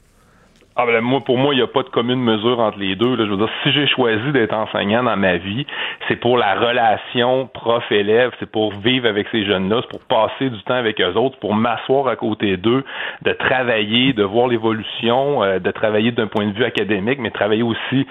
Ah 0.80 0.86
ben, 0.86 1.00
moi, 1.00 1.18
pour 1.20 1.38
moi, 1.38 1.54
il 1.54 1.56
n'y 1.56 1.62
a 1.64 1.66
pas 1.66 1.82
de 1.82 1.88
commune 1.88 2.22
mesure 2.22 2.60
entre 2.60 2.78
les 2.78 2.94
deux. 2.94 3.16
Là. 3.16 3.24
Je 3.24 3.30
veux 3.30 3.36
dire, 3.36 3.50
si 3.64 3.72
j'ai 3.72 3.88
choisi 3.88 4.30
d'être 4.30 4.54
enseignant 4.54 5.02
dans 5.02 5.16
ma 5.16 5.36
vie, 5.36 5.66
c'est 6.06 6.14
pour 6.14 6.38
la 6.38 6.54
relation 6.54 7.48
prof-élève, 7.52 8.30
c'est 8.38 8.48
pour 8.48 8.72
vivre 8.74 9.08
avec 9.08 9.26
ces 9.32 9.44
jeunes-là, 9.44 9.80
c'est 9.82 9.90
pour 9.90 10.06
passer 10.06 10.50
du 10.50 10.62
temps 10.62 10.74
avec 10.76 11.00
eux 11.00 11.14
autres, 11.14 11.36
pour 11.40 11.52
m'asseoir 11.52 12.06
à 12.06 12.14
côté 12.14 12.56
d'eux, 12.56 12.84
de 13.22 13.32
travailler, 13.32 14.12
de 14.12 14.22
voir 14.22 14.46
l'évolution, 14.46 15.42
euh, 15.42 15.58
de 15.58 15.70
travailler 15.72 16.12
d'un 16.12 16.28
point 16.28 16.46
de 16.46 16.52
vue 16.52 16.64
académique, 16.64 17.18
mais 17.18 17.32
travailler 17.32 17.64
aussi 17.64 18.06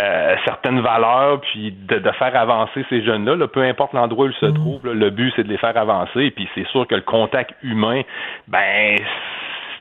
euh, 0.00 0.36
certaines 0.44 0.80
valeurs, 0.80 1.40
puis 1.40 1.74
de, 1.88 1.98
de, 1.98 2.10
faire 2.12 2.36
avancer 2.36 2.84
ces 2.88 3.02
jeunes-là. 3.02 3.34
Là, 3.34 3.48
peu 3.48 3.62
importe 3.62 3.94
l'endroit 3.94 4.26
où 4.26 4.28
ils 4.28 4.34
se 4.34 4.46
mmh. 4.46 4.54
trouvent, 4.54 4.86
là, 4.86 4.94
le 4.94 5.10
but 5.10 5.32
c'est 5.34 5.42
de 5.42 5.48
les 5.48 5.58
faire 5.58 5.76
avancer. 5.76 6.30
Puis 6.30 6.48
c'est 6.54 6.68
sûr 6.68 6.86
que 6.86 6.94
le 6.94 7.00
contact 7.00 7.52
humain, 7.64 8.02
ben 8.46 8.96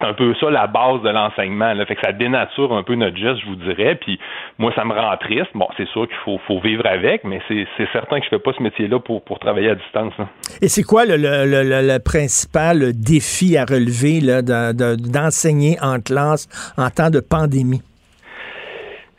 c'est 0.01 0.07
un 0.07 0.13
peu 0.13 0.33
ça 0.39 0.49
la 0.49 0.67
base 0.67 1.01
de 1.01 1.09
l'enseignement. 1.09 1.73
Fait 1.85 1.95
que 1.95 2.01
ça 2.01 2.11
dénature 2.11 2.73
un 2.73 2.83
peu 2.83 2.95
notre 2.95 3.17
geste, 3.17 3.41
je 3.41 3.45
vous 3.47 3.55
dirais. 3.55 3.95
Puis 3.95 4.19
moi, 4.57 4.71
ça 4.75 4.83
me 4.85 4.93
rend 4.93 5.15
triste. 5.17 5.49
Bon, 5.55 5.67
c'est 5.77 5.87
sûr 5.89 6.07
qu'il 6.07 6.37
faut, 6.47 6.59
vivre 6.61 6.85
avec, 6.85 7.23
mais 7.23 7.41
c'est 7.47 7.87
certain 7.91 8.19
que 8.19 8.25
je 8.25 8.29
fais 8.29 8.39
pas 8.39 8.51
ce 8.57 8.61
métier-là 8.61 8.99
pour, 8.99 9.23
pour 9.23 9.39
travailler 9.39 9.69
à 9.69 9.75
distance. 9.75 10.13
Et 10.61 10.67
c'est 10.67 10.83
quoi 10.83 11.05
le, 11.05 11.97
principal 11.99 12.93
défi 12.93 13.57
à 13.57 13.65
relever 13.65 14.21
d'enseigner 14.21 15.75
de, 15.75 15.85
en 15.85 15.99
classe 15.99 16.47
en 16.77 16.89
temps 16.89 17.09
de 17.09 17.19
pandémie? 17.19 17.81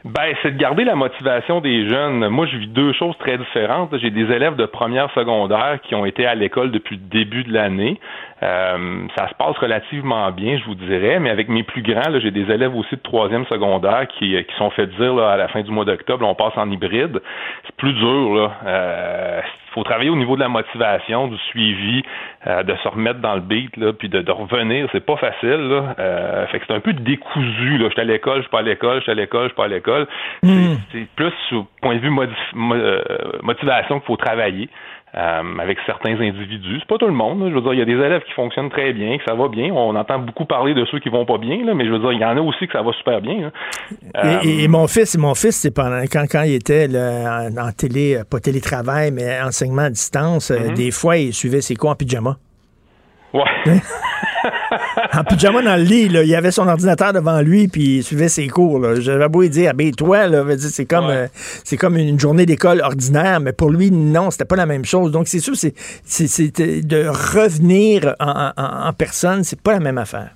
Ben, 0.05 0.35
c'est 0.43 0.51
de 0.51 0.59
garder 0.59 0.83
la 0.83 0.97
motivation 0.97 1.61
des 1.61 1.89
jeunes. 1.89 2.27
Moi, 2.29 2.47
je 2.47 2.57
vis 2.57 2.67
deux 2.67 2.93
choses 2.93 3.17
très 3.19 3.39
différentes. 3.39 3.97
J'ai 3.99 4.11
des 4.11 4.33
élèves 4.33 4.57
de 4.57 4.67
première 4.67 5.09
secondaire 5.13 5.79
qui 5.85 5.95
ont 5.95 6.05
été 6.05 6.27
à 6.27 6.35
l'école 6.35 6.73
depuis 6.73 6.97
le 6.97 7.03
début 7.03 7.45
de 7.45 7.53
l'année. 7.53 8.01
Euh, 8.43 9.07
ça 9.17 9.29
se 9.29 9.35
passe 9.35 9.57
relativement 9.59 10.33
bien, 10.33 10.59
je 10.59 10.65
vous 10.65 10.75
dirais, 10.75 11.21
mais 11.21 11.31
avec 11.31 11.49
mes 11.49 11.63
plus 11.63 11.83
grands, 11.83 12.19
j'ai 12.19 12.33
des 12.33 12.51
élèves 12.51 12.75
aussi 12.75 12.97
de 12.97 13.01
troisième 13.01 13.47
secondaire 13.47 14.09
qui, 14.09 14.37
qui 14.45 14.55
sont 14.57 14.71
fait 14.71 14.89
dire 14.89 15.15
là, 15.15 15.31
à 15.31 15.37
la 15.37 15.47
fin 15.47 15.63
du 15.63 15.71
mois 15.71 15.85
d'octobre, 15.85 16.27
on 16.27 16.35
passe 16.35 16.57
en 16.57 16.69
hybride. 16.69 17.23
C'est 17.65 17.77
plus 17.77 17.93
dur, 17.93 18.35
là. 18.35 18.53
Euh, 18.67 19.41
faut 19.73 19.83
travailler 19.83 20.11
au 20.11 20.17
niveau 20.17 20.37
de 20.37 20.41
la 20.41 20.49
motivation, 20.49 21.29
du 21.29 21.39
suivi, 21.51 22.03
euh, 22.47 22.63
de 22.63 22.75
se 22.83 22.89
remettre 22.89 23.21
dans 23.21 23.35
le 23.35 23.41
beat, 23.41 23.77
là, 23.77 23.93
puis 23.93 24.09
de, 24.09 24.21
de 24.21 24.31
revenir. 24.31 24.89
C'est 24.93 25.05
pas 25.05 25.17
facile. 25.17 25.69
Là. 25.69 25.95
Euh, 25.99 26.47
fait 26.47 26.61
que 26.61 26.67
c'est 26.67 26.75
un 26.75 26.81
peu 26.81 26.93
décousu. 26.93 27.79
Là. 27.79 27.87
Je 27.89 27.93
suis 27.93 28.01
à 28.01 28.05
l'école, 28.05 28.37
je 28.37 28.43
suis 28.43 28.51
pas 28.51 28.61
à 28.61 28.63
l'école, 28.63 28.99
je 28.99 29.03
suis 29.03 29.13
à 29.13 29.15
l'école, 29.15 29.43
je 29.45 29.49
suis 29.49 29.57
pas 29.57 29.65
à 29.65 29.69
l'école. 29.69 30.07
Hmm. 30.43 30.75
C'est 30.93 31.07
plus 31.17 31.33
au 31.53 31.67
point 31.81 31.97
de 31.97 32.01
vue 32.01 32.13
euh, 32.19 33.03
motivation 33.43 33.99
qu'il 33.99 34.07
faut 34.07 34.17
travailler. 34.17 34.69
Euh, 35.15 35.59
avec 35.61 35.77
certains 35.85 36.19
individus. 36.19 36.79
C'est 36.79 36.89
pas 36.89 36.97
tout 36.97 37.07
le 37.07 37.13
monde. 37.13 37.47
Je 37.51 37.55
veux 37.55 37.61
dire, 37.61 37.75
il 37.75 37.79
y 37.81 37.83
a 37.83 37.85
des 37.85 37.93
élèves 37.93 38.23
qui 38.23 38.33
fonctionnent 38.33 38.71
très 38.71 38.95
bien, 38.95 39.19
que 39.19 39.25
ça 39.25 39.35
va 39.35 39.49
bien. 39.49 39.71
On 39.71 39.95
entend 39.95 40.19
beaucoup 40.19 40.47
parler 40.47 40.73
de 40.73 40.87
ceux 40.87 41.01
qui 41.01 41.11
vont 41.11 41.27
pas 41.27 41.37
bien, 41.37 41.67
là, 41.67 41.75
mais 41.75 41.85
je 41.85 41.91
veux 41.91 41.99
dire, 41.99 42.13
il 42.13 42.21
y 42.21 42.25
en 42.25 42.35
a 42.35 42.41
aussi 42.41 42.67
que 42.67 42.73
ça 42.73 42.81
va 42.81 42.93
super 42.93 43.21
bien. 43.21 43.53
Et, 44.43 44.67
mon 44.69 44.87
fils, 44.87 45.19
mon 45.19 45.35
fils, 45.35 45.57
c'est 45.57 45.71
pendant 45.71 46.01
quand, 46.11 46.25
quand 46.31 46.45
il 46.45 46.55
était 46.55 46.89
en, 46.97 47.73
télé, 47.77 48.23
pas 48.31 48.41
télétravail, 48.41 49.11
mais 49.11 49.39
enseignement 49.43 49.83
à 49.83 49.91
distance, 49.91 50.51
euh, 50.51 50.59
mm-hmm. 50.59 50.75
des 50.77 50.91
fois, 50.91 51.19
il 51.19 51.35
suivait 51.35 51.61
ses 51.61 51.77
cours 51.77 51.91
en 51.91 51.95
pyjama. 51.95 52.39
Ouais. 53.35 53.43
en 55.17 55.25
pyjama 55.25 55.63
dans 55.63 55.77
le 55.77 55.83
lit, 55.83 56.09
là, 56.09 56.23
il 56.23 56.35
avait 56.35 56.51
son 56.51 56.67
ordinateur 56.69 57.13
devant 57.13 57.41
lui, 57.41 57.69
puis 57.69 57.99
il 57.99 58.03
suivait 58.03 58.29
ses 58.29 58.49
cours. 58.49 58.95
J'avais 58.97 59.29
beau 59.29 59.43
lui 59.43 59.51
dire, 59.51 59.75
ben 59.75 59.93
toi, 59.93 60.27
c'est 60.59 60.87
comme, 60.87 61.11
euh, 61.11 61.27
c'est 61.65 61.77
comme 61.77 61.97
une 61.97 62.19
journée 62.19 62.47
d'école 62.47 62.81
ordinaire, 62.81 63.41
mais 63.41 63.53
pour 63.53 63.71
lui, 63.71 63.91
non, 63.91 64.31
c'était 64.31 64.45
pas 64.45 64.57
la 64.57 64.67
même 64.67 64.85
chose. 64.85 65.13
Donc, 65.13 65.29
c'est 65.29 65.41
sûr, 65.41 65.55
c'est, 65.57 65.75
de 66.87 67.07
revenir 67.09 68.15
en, 68.21 68.53
en, 68.57 68.89
en 68.89 68.93
personne, 68.93 69.45
c'est 69.45 69.61
pas 69.61 69.73
la 69.73 69.81
même 69.81 69.99
affaire. 69.99 70.31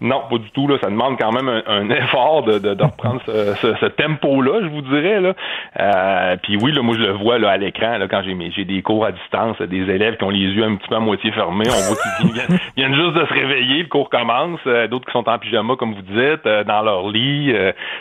Non, 0.00 0.22
pas 0.28 0.38
du 0.38 0.50
tout. 0.50 0.66
Là. 0.66 0.76
Ça 0.82 0.90
demande 0.90 1.16
quand 1.18 1.32
même 1.32 1.48
un, 1.48 1.90
effort 1.90 2.42
de, 2.42 2.58
de, 2.58 2.82
reprendre 2.82 3.20
ce, 3.26 3.54
ce, 3.54 3.86
tempo-là, 3.86 4.60
je 4.62 4.66
vous 4.66 4.82
dirais. 4.82 5.20
Là. 5.20 5.34
Euh, 5.80 6.36
puis 6.42 6.56
oui, 6.56 6.72
là, 6.72 6.82
moi 6.82 6.96
je 6.96 7.02
le 7.02 7.12
vois 7.12 7.38
là, 7.38 7.50
à 7.50 7.56
l'écran 7.56 7.98
là, 7.98 8.08
quand 8.08 8.22
j'ai 8.24 8.34
j'ai 8.54 8.64
des 8.64 8.82
cours 8.82 9.04
à 9.04 9.12
distance, 9.12 9.60
des 9.62 9.82
élèves 9.90 10.16
qui 10.16 10.24
ont 10.24 10.30
les 10.30 10.40
yeux 10.40 10.64
un 10.64 10.76
petit 10.76 10.88
peu 10.88 10.96
à 10.96 11.00
moitié 11.00 11.30
fermés. 11.32 11.64
On 11.68 11.88
voit 11.88 11.96
qu'ils 11.96 12.32
viennent, 12.32 12.58
viennent, 12.76 12.94
juste 12.94 13.14
de 13.14 13.26
se 13.26 13.32
réveiller, 13.32 13.82
le 13.82 13.88
cours 13.88 14.10
commence. 14.10 14.60
Euh, 14.66 14.88
d'autres 14.88 15.06
qui 15.06 15.12
sont 15.12 15.28
en 15.28 15.38
pyjama, 15.38 15.76
comme 15.76 15.94
vous 15.94 16.02
dites, 16.02 16.46
euh, 16.46 16.64
dans 16.64 16.82
leur 16.82 17.08
lit. 17.08 17.54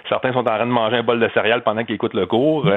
certains 0.10 0.34
sont 0.34 0.40
en 0.40 0.44
train 0.44 0.66
de 0.66 0.72
manger 0.72 0.98
un 0.98 1.04
bol 1.04 1.20
de 1.20 1.30
céréales 1.34 1.64
pendant 1.64 1.84
qu'ils 1.84 1.96
écoutent 1.96 2.16
le 2.16 2.26
cours. 2.26 2.70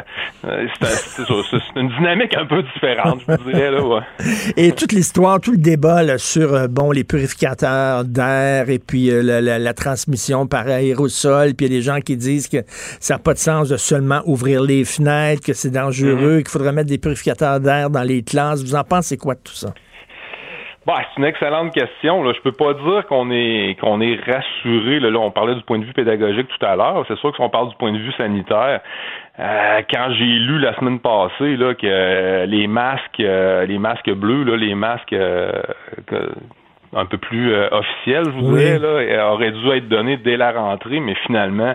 c'est 0.42 1.81
une 1.81 1.88
dynamique 1.88 2.37
un 2.37 2.46
peu 2.46 2.62
différente, 2.62 3.20
je 3.26 3.33
vous 3.35 3.50
dirais. 3.50 3.70
Là, 3.70 3.83
ouais. 3.83 4.00
Et 4.57 4.72
toute 4.72 4.92
l'histoire, 4.92 5.40
tout 5.40 5.52
le 5.52 5.59
débat 5.59 6.02
là, 6.02 6.18
sur 6.18 6.68
bon 6.68 6.90
les 6.92 7.05
purificateurs 7.05 8.05
d'air 8.05 8.68
et 8.68 8.79
puis 8.79 9.06
la, 9.11 9.75
transmission 9.75 10.47
par 10.47 10.66
aérosol, 10.66 11.55
puis 11.55 11.66
il 11.66 11.73
y 11.73 11.77
a 11.77 11.79
des 11.79 11.83
gens 11.83 12.01
qui 12.01 12.16
disent 12.16 12.49
que 12.49 12.59
ça 12.66 13.14
n'a 13.14 13.19
pas 13.19 13.35
de 13.35 13.38
sens 13.38 13.69
de 13.69 13.77
seulement 13.77 14.21
ouvrir 14.27 14.62
les 14.62 14.85
fenêtres, 14.85 15.42
que 15.45 15.53
c'est 15.53 15.71
dangereux, 15.71 16.37
mhm. 16.37 16.42
qu'il 16.42 16.51
faudrait 16.51 16.73
mettre 16.73 16.88
des 16.88 16.99
purificateurs 16.99 17.61
d'air 17.61 17.90
dans 17.90 18.03
les 18.03 18.23
classes. 18.23 18.62
Vous 18.62 18.75
en 18.75 18.85
pensez 18.85 19.16
quoi 19.16 19.35
de 19.35 19.40
tout 19.40 19.55
ça? 19.55 19.73
Bah, 20.87 20.99
c'est 21.01 21.21
une 21.21 21.27
excellente 21.27 21.75
question. 21.75 22.23
Là. 22.23 22.33
Je 22.33 22.40
peux 22.42 22.53
pas 22.53 22.73
dire 22.75 23.07
qu'on 23.09 23.29
est 23.33 23.77
qu'on 23.81 24.01
est 24.01 24.21
rassuré. 24.25 25.01
Là. 25.01 25.19
on 25.19 25.33
parlait 25.33 25.57
du 25.57 25.62
point 25.62 25.81
de 25.81 25.85
vue 25.85 25.92
pédagogique 25.92 26.47
tout 26.47 26.64
à 26.64 26.77
l'heure. 26.77 27.05
C'est 27.09 27.19
sûr 27.19 27.31
que 27.31 27.37
si 27.37 27.42
on 27.42 27.51
parle 27.51 27.71
du 27.71 27.75
point 27.75 27.92
de 27.92 27.99
vue 27.99 28.12
sanitaire, 28.12 28.81
euh, 29.40 29.83
quand 29.92 30.12
j'ai 30.12 30.25
lu 30.25 30.61
la 30.61 30.77
semaine 30.77 31.01
passée 31.01 31.57
là, 31.57 31.75
que 31.75 32.45
les 32.47 32.69
masques, 32.69 33.19
euh, 33.19 33.66
les 33.66 33.79
masques 33.79 34.12
bleus, 34.12 34.45
là, 34.45 34.57
les 34.57 34.77
masques 34.77 35.11
que, 35.11 36.31
un 36.94 37.07
peu 37.07 37.18
plus 37.18 37.53
euh, 37.53 37.68
officiel, 37.70 38.25
je 38.25 38.31
vous 38.31 38.57
dirais, 38.57 38.79
là, 38.79 39.33
aurait 39.33 39.53
dû 39.53 39.70
être 39.70 39.88
donné 39.88 40.16
dès 40.16 40.37
la 40.37 40.53
rentrée, 40.53 41.01
mais 41.01 41.14
finalement, 41.27 41.75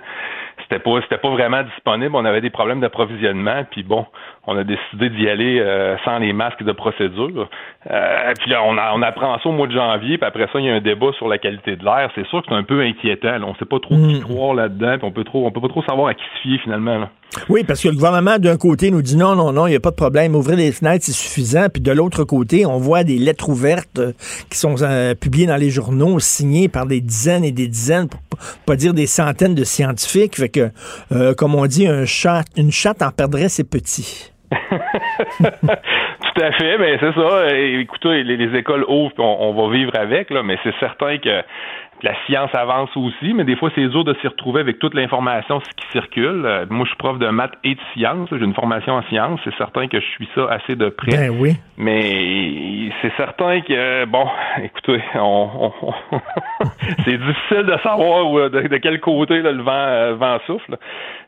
c'était 0.63 0.80
pas 0.80 1.02
c'était 1.02 1.17
pas 1.17 1.30
vraiment 1.30 1.63
disponible. 1.63 2.15
On 2.15 2.26
avait 2.26 2.41
des 2.41 2.50
problèmes 2.50 2.80
d'approvisionnement, 2.80 3.65
puis 3.69 3.84
bon, 3.84 4.06
on 4.47 4.58
a 4.58 4.63
décidé 4.63 5.10
d'y 5.12 5.30
aller 5.30 5.60
euh, 5.60 5.95
sans 6.04 6.17
les 6.17 6.34
masques 6.34 6.63
de 6.63 6.71
procédure. 6.71 7.47
Euh, 7.89 8.34
puis 8.39 8.49
là, 8.49 8.63
on, 8.63 8.75
on 8.75 9.01
apprend 9.04 9.38
ça 9.38 9.49
au 9.49 9.51
mois 9.51 9.67
de 9.67 9.73
janvier, 9.73 10.17
puis 10.17 10.27
après 10.27 10.47
ça, 10.51 10.60
il 10.60 10.65
y 10.65 10.69
a 10.69 10.73
un 10.73 10.82
débat 10.82 11.12
sur 11.17 11.27
la 11.27 11.38
qualité 11.38 11.75
de 11.75 11.86
l'air. 11.86 12.10
C'est 12.15 12.25
sûr 12.27 12.41
que 12.41 12.47
c'est 12.49 12.56
un 12.56 12.63
peu 12.63 12.82
inquiétant. 12.82 13.38
On 13.43 13.49
On 13.49 13.56
sait 13.56 13.65
pas 13.65 13.80
trop 13.80 13.95
qui 13.95 14.15
mm. 14.15 14.21
croire 14.21 14.56
là-dedans, 14.56 14.97
puis 14.97 15.08
on 15.08 15.12
peut 15.12 15.23
trop, 15.23 15.45
on 15.45 15.51
peut 15.51 15.62
pas 15.62 15.67
trop 15.67 15.84
savoir 15.84 16.08
à 16.08 16.13
qui 16.15 16.23
se 16.23 16.41
fier 16.41 16.60
finalement. 16.63 16.97
Là. 16.97 17.10
Oui, 17.49 17.63
parce 17.63 17.82
que 17.82 17.88
le 17.88 17.93
gouvernement, 17.93 18.39
d'un 18.39 18.58
côté, 18.58 18.89
nous 18.89 19.04
dit 19.04 19.15
non, 19.15 19.36
non, 19.36 19.54
non, 19.54 19.67
il 19.67 19.69
n'y 19.69 19.75
a 19.75 19.80
pas 19.80 19.91
de 19.91 19.95
problème, 19.95 20.36
ouvrir 20.36 20.58
les 20.58 20.71
fenêtres, 20.71 21.06
c'est 21.06 21.12
suffisant. 21.13 21.67
Puis 21.71 21.82
de 21.82 21.91
l'autre 21.91 22.23
côté, 22.23 22.65
on 22.65 22.77
voit 22.77 23.04
des 23.04 23.19
lettres 23.19 23.47
ouvertes 23.47 23.99
euh, 23.99 24.12
qui 24.49 24.58
sont 24.58 24.75
publiées 25.21 25.45
dans 25.45 25.56
les 25.56 25.69
journaux, 25.69 26.19
signées 26.19 26.67
par 26.67 26.88
des 26.88 26.99
dizaines 26.99 27.45
et 27.45 27.51
des 27.51 27.67
dizaines, 27.67 28.10
pour 28.10 28.19
pas 28.65 28.75
dire 28.75 28.95
des 28.95 29.06
centaines 29.06 29.56
de 29.56 29.63
scientifiques. 29.63 30.36
Fait 30.36 30.49
que, 30.49 30.71
comme 31.34 31.54
on 31.56 31.67
dit, 31.67 31.88
un 31.88 32.06
chat, 32.06 32.43
une 32.58 32.71
chatte 32.71 33.01
en 33.01 33.12
perdrait 33.12 33.49
ses 33.49 33.63
petits. 33.63 34.31
Tout 34.52 36.42
à 36.42 36.52
fait, 36.54 36.78
mais 36.78 36.98
c'est 37.00 37.14
ça. 37.14 37.56
Écoutez, 37.56 38.24
les, 38.24 38.58
écoles 38.58 38.84
ouvrent, 38.88 39.14
on, 39.20 39.50
on, 39.50 39.54
va 39.54 39.74
vivre 39.74 39.92
avec, 39.96 40.30
là, 40.30 40.44
mais 40.44 40.58
c'est 40.64 40.76
certain 40.80 41.18
que 41.18 41.42
la 42.04 42.14
science 42.26 42.50
avance 42.54 42.90
aussi, 42.96 43.34
mais 43.34 43.44
des 43.44 43.56
fois, 43.56 43.70
c'est 43.76 43.88
dur 43.88 44.04
de 44.04 44.16
s'y 44.22 44.28
retrouver 44.28 44.62
avec 44.62 44.80
toute 44.80 44.96
l'information 44.96 45.60
qui 45.60 45.88
circule. 45.92 46.44
Euh, 46.46 46.66
moi, 46.70 46.86
je 46.86 46.90
suis 46.90 46.98
prof 46.98 47.20
de 47.20 47.28
maths 47.30 47.54
et 47.64 47.76
de 47.76 47.80
sciences. 47.94 48.30
J'ai 48.32 48.44
une 48.44 48.56
formation 48.56 48.94
en 48.94 49.04
sciences. 49.04 49.40
C'est 49.44 49.56
certain 49.56 49.88
que 49.88 50.00
je 50.00 50.06
suis 50.06 50.28
ça 50.34 50.48
assez 50.50 50.76
de 50.76 50.90
près. 50.90 51.12
Ben 51.12 51.30
oui. 51.30 51.58
Mais 51.78 52.90
c'est 53.02 53.14
certain 53.18 53.62
que, 53.62 54.06
bon, 54.06 54.26
écoutez, 54.64 55.02
on, 55.16 55.72
c'est 57.06 57.18
difficile 57.18 57.64
de 57.64 57.78
savoir 57.84 58.50
de, 58.50 58.78
quel 58.78 59.00
côté 59.00 59.42
le, 59.42 59.62
vent, 59.62 59.72
euh, 59.72 60.16
vent 60.16 60.40
souffle. 60.48 60.78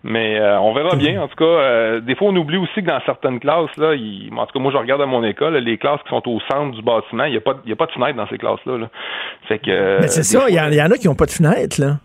Mais 0.03 0.39
euh, 0.39 0.59
on 0.59 0.73
verra 0.73 0.95
bien. 0.95 1.21
En 1.21 1.27
tout 1.27 1.35
cas, 1.35 1.99
des 1.99 2.15
fois, 2.15 2.29
on 2.29 2.35
oublie 2.35 2.57
aussi 2.57 2.81
que 2.81 2.87
dans 2.87 2.99
certaines 3.05 3.39
classes, 3.39 3.75
là, 3.77 3.93
en 4.35 4.45
tout 4.45 4.53
cas, 4.53 4.59
moi, 4.59 4.71
je 4.71 4.77
regarde 4.77 5.01
à 5.01 5.05
mon 5.05 5.23
école, 5.23 5.55
les 5.55 5.77
classes 5.77 6.01
qui 6.03 6.09
sont 6.09 6.27
au 6.27 6.39
centre 6.51 6.75
du 6.75 6.81
bâtiment, 6.81 7.25
il 7.25 7.31
n'y 7.31 7.37
a, 7.37 7.41
pas, 7.41 7.51
a 7.51 7.75
pas 7.75 7.85
de 7.85 7.91
fenêtre 7.91 8.15
dans 8.15 8.27
ces 8.27 8.37
classes-là. 8.37 8.77
Là. 8.79 8.89
Fait 9.47 9.59
que. 9.59 9.99
Mais 10.01 10.07
c'est 10.07 10.23
ça, 10.23 10.45
il 10.49 10.55
y, 10.55 10.57
il 10.57 10.62
y 10.71 10.81
en 10.81 10.91
a 10.91 10.97
qui 10.97 11.07
n'ont 11.07 11.15
pas 11.15 11.25
de 11.25 11.31
fenêtre, 11.31 11.81
là. 11.81 11.97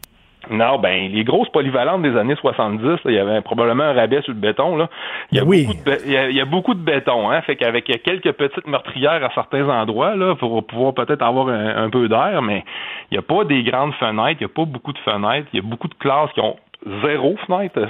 Non, 0.51 0.79
ben 0.79 1.11
les 1.13 1.25
grosses 1.25 1.51
polyvalentes 1.51 2.03
des 2.03 2.17
années 2.17 2.37
70, 2.41 3.01
il 3.05 3.13
y 3.13 3.19
avait 3.19 3.43
probablement 3.43 3.85
un 3.85 3.93
rabais 3.93 4.23
sur 4.23 4.33
le 4.33 4.39
béton. 4.39 4.77
Là. 4.77 4.89
Il, 5.31 5.37
y 5.37 5.41
a 5.41 5.45
beaucoup 5.45 5.75
de, 5.75 5.99
il, 6.07 6.37
y 6.37 6.41
a, 6.41 6.45
beaucoup 6.47 6.75
de 6.75 6.81
béton, 6.81 7.31
hein. 7.31 7.43
Fait 7.43 7.57
qu'avec 7.57 7.85
quelques 7.85 8.33
petites 8.33 8.67
meurtrières 8.67 9.23
à 9.23 9.31
certains 9.35 9.69
endroits, 9.69 10.15
là, 10.17 10.37
pour 10.37 10.67
pouvoir 10.67 10.95
peut-être 10.95 11.23
avoir 11.23 11.49
un, 11.49 11.91
peu 11.91 12.09
d'air, 12.09 12.41
mais 12.43 12.65
il 13.11 13.15
n'y 13.15 13.19
a 13.19 13.23
pas 13.23 13.45
des 13.45 13.63
grandes 13.63 13.93
fenêtres, 13.95 14.41
il 14.41 14.47
n'y 14.47 14.51
a 14.51 14.55
pas 14.55 14.65
beaucoup 14.65 14.93
de 14.93 14.99
fenêtres, 14.99 15.49
il 15.53 15.57
y 15.57 15.61
a 15.61 15.69
beaucoup 15.69 15.89
de 15.89 15.95
classes 15.95 16.31
qui 16.33 16.41
ont 16.41 16.57
zéro 17.05 17.37
fenêtre. 17.47 17.81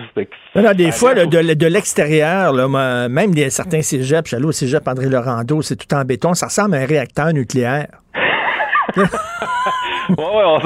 des 0.74 0.90
fois, 0.90 1.14
de, 1.14 1.66
l'extérieur, 1.66 2.54
même 3.08 3.34
des, 3.34 3.50
certains 3.50 3.82
cégeps, 3.82 4.30
j'allais 4.30 4.46
au 4.46 4.52
cégep 4.52 4.86
André 4.88 5.08
Laurando, 5.08 5.62
c'est 5.62 5.76
tout 5.76 5.94
en 5.94 6.04
béton, 6.04 6.34
ça 6.34 6.46
ressemble 6.46 6.74
à 6.74 6.78
un 6.78 6.86
réacteur 6.86 7.32
nucléaire. 7.32 7.86
ouais, 10.08 10.16
on, 10.18 10.58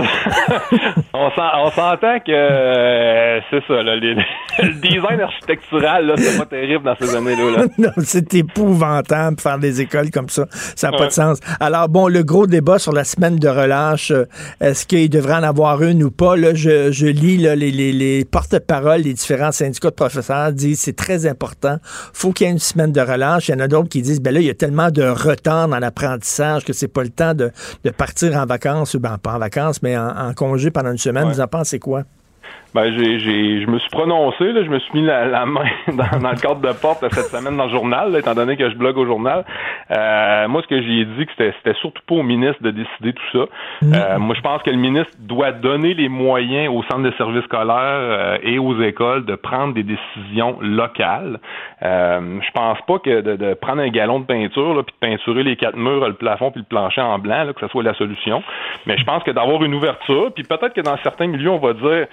on 1.14 1.70
s'entend 1.70 2.18
que 2.20 2.30
euh, 2.30 3.40
c'est 3.51 3.62
ça, 3.66 3.82
là, 3.82 3.97
le 4.59 4.72
design 4.80 5.20
architectural, 5.20 6.07
là, 6.07 6.14
c'est 6.16 6.38
pas 6.38 6.47
terrible 6.47 6.84
dans 6.84 6.97
ces 7.01 7.14
années-là. 7.14 7.64
non, 7.78 7.90
c'est 7.99 8.34
épouvantable 8.34 9.40
faire 9.40 9.59
des 9.59 9.80
écoles 9.80 10.11
comme 10.11 10.28
ça. 10.28 10.47
Ça 10.76 10.90
n'a 10.90 10.99
pas 10.99 11.07
de 11.07 11.12
sens. 11.12 11.38
Alors, 11.61 11.88
bon, 11.88 12.09
le 12.09 12.22
gros 12.22 12.47
débat 12.47 12.78
sur 12.78 12.93
la 12.93 13.05
semaine 13.05 13.36
de 13.36 13.49
relâche, 13.49 14.11
euh, 14.11 14.24
est-ce 14.61 14.86
qu'il 14.86 15.11
devrait 15.11 15.34
en 15.34 15.43
avoir 15.43 15.82
une 15.82 16.03
ou 16.03 16.11
pas? 16.11 16.36
Là, 16.36 16.55
je, 16.55 16.93
je 16.93 17.07
lis 17.07 17.38
là, 17.38 17.57
les, 17.57 17.70
les, 17.70 17.93
les 17.93 18.24
porte-paroles 18.24 19.03
des 19.03 19.14
différents 19.14 19.53
syndicats 19.53 19.90
de 19.90 19.95
professeurs 19.95 20.53
disent 20.53 20.80
c'est 20.80 20.97
très 20.97 21.26
important. 21.26 21.76
faut 22.12 22.32
qu'il 22.32 22.47
y 22.47 22.51
ait 22.51 22.53
une 22.53 22.59
semaine 22.59 22.93
de 22.93 23.01
relâche. 23.01 23.49
Il 23.49 23.53
y 23.53 23.55
en 23.55 23.61
a 23.61 23.68
d'autres 23.68 23.88
qui 23.88 24.03
disent, 24.03 24.20
ben 24.20 24.32
là, 24.34 24.40
il 24.40 24.47
y 24.47 24.51
a 24.51 24.55
tellement 24.55 24.90
de 24.90 25.03
retard 25.03 25.68
dans 25.68 25.78
l'apprentissage 25.78 26.64
que 26.64 26.72
c'est 26.72 26.88
pas 26.88 27.03
le 27.03 27.11
temps 27.11 27.34
de, 27.34 27.51
de 27.84 27.90
partir 27.90 28.36
en 28.36 28.47
vacances, 28.47 28.95
ou 28.95 29.01
ben, 29.01 29.18
pas 29.18 29.32
en 29.33 29.39
vacances, 29.39 29.83
mais 29.83 29.97
en, 29.97 30.33
congé 30.35 30.70
pendant 30.70 30.91
une 30.91 30.99
semaine. 30.99 31.28
Vous 31.28 31.41
en 31.41 31.49
pensez 31.49 31.78
quoi? 31.78 32.05
Ben, 32.75 32.91
j'ai, 32.97 33.18
j'ai, 33.18 33.61
je 33.61 33.66
me 33.66 33.79
suis 33.79 33.91
prononcé, 33.91 34.51
là, 34.53 34.64
je 34.64 34.70
me 34.70 34.79
suis 34.79 35.01
mis 35.01 35.07
la, 35.07 35.45
main 35.45 35.64
dans, 35.89 36.18
dans, 36.18 36.31
le 36.31 36.41
cadre 36.41 36.61
de 36.61 36.73
porte 36.73 37.05
cette 37.11 37.27
semaine 37.27 37.57
dans 37.57 37.66
le 37.66 37.70
journal, 37.70 38.16
étant 38.16 38.35
donné 38.35 38.57
que 38.57 38.70
je 38.70 38.77
blogue 38.77 38.97
au 38.97 39.05
journal. 39.05 39.45
Euh, 39.91 40.49
moi, 40.49 40.62
ce 40.62 40.68
que 40.68 40.81
j'ai 40.81 41.05
dit, 41.05 41.27
que 41.27 41.33
c'était, 41.33 41.55
c'était 41.59 41.79
surtout 41.81 42.01
pas 42.07 42.14
au 42.14 42.23
ministre 42.23 42.62
de 42.62 42.70
décider 42.70 43.12
tout 43.12 43.39
ça. 43.39 43.45
Mm. 43.83 43.93
Euh, 43.95 44.18
moi, 44.18 44.35
je 44.35 44.41
pense 44.41 44.62
que 44.62 44.70
le 44.70 44.77
ministre 44.77 45.12
doit 45.18 45.53
donner 45.53 45.93
les 45.93 46.09
moyens 46.09 46.73
aux 46.75 46.83
centres 46.85 47.03
de 47.03 47.12
services 47.18 47.45
scolaires 47.45 47.77
euh, 47.77 48.39
et 48.43 48.59
aux 48.59 48.81
écoles 48.81 49.27
de 49.27 49.35
prendre 49.35 49.75
des 49.75 49.83
décisions 49.83 50.57
locales. 50.62 51.41
Euh, 51.83 52.41
je 52.41 52.51
pense 52.53 52.79
pas 52.87 52.99
que 52.99 53.20
de, 53.20 53.37
de, 53.37 53.55
prendre 53.55 53.83
un 53.83 53.89
galon 53.89 54.20
de 54.20 54.25
peinture, 54.25 54.75
là, 54.75 54.83
puis 54.83 54.95
de 54.99 55.07
peinturer 55.07 55.43
les 55.43 55.57
quatre 55.57 55.77
murs, 55.77 56.07
le 56.07 56.14
plafond 56.14 56.51
puis 56.51 56.61
le 56.61 56.66
plancher 56.66 57.03
en 57.03 57.18
blanc, 57.18 57.45
là, 57.45 57.53
que 57.53 57.61
ce 57.61 57.68
soit 57.68 57.83
la 57.83 57.95
solution. 57.95 58.43
Mais 58.87 58.97
je 58.97 59.05
pense 59.05 59.23
que 59.25 59.31
d'avoir 59.31 59.62
une 59.62 59.75
ouverture, 59.75 60.33
puis 60.35 60.45
peut-être 60.45 60.73
que 60.73 60.81
dans 60.81 60.97
certains 61.03 61.27
milieux, 61.27 61.51
on 61.51 61.59
va 61.59 61.75
dire 61.75 62.07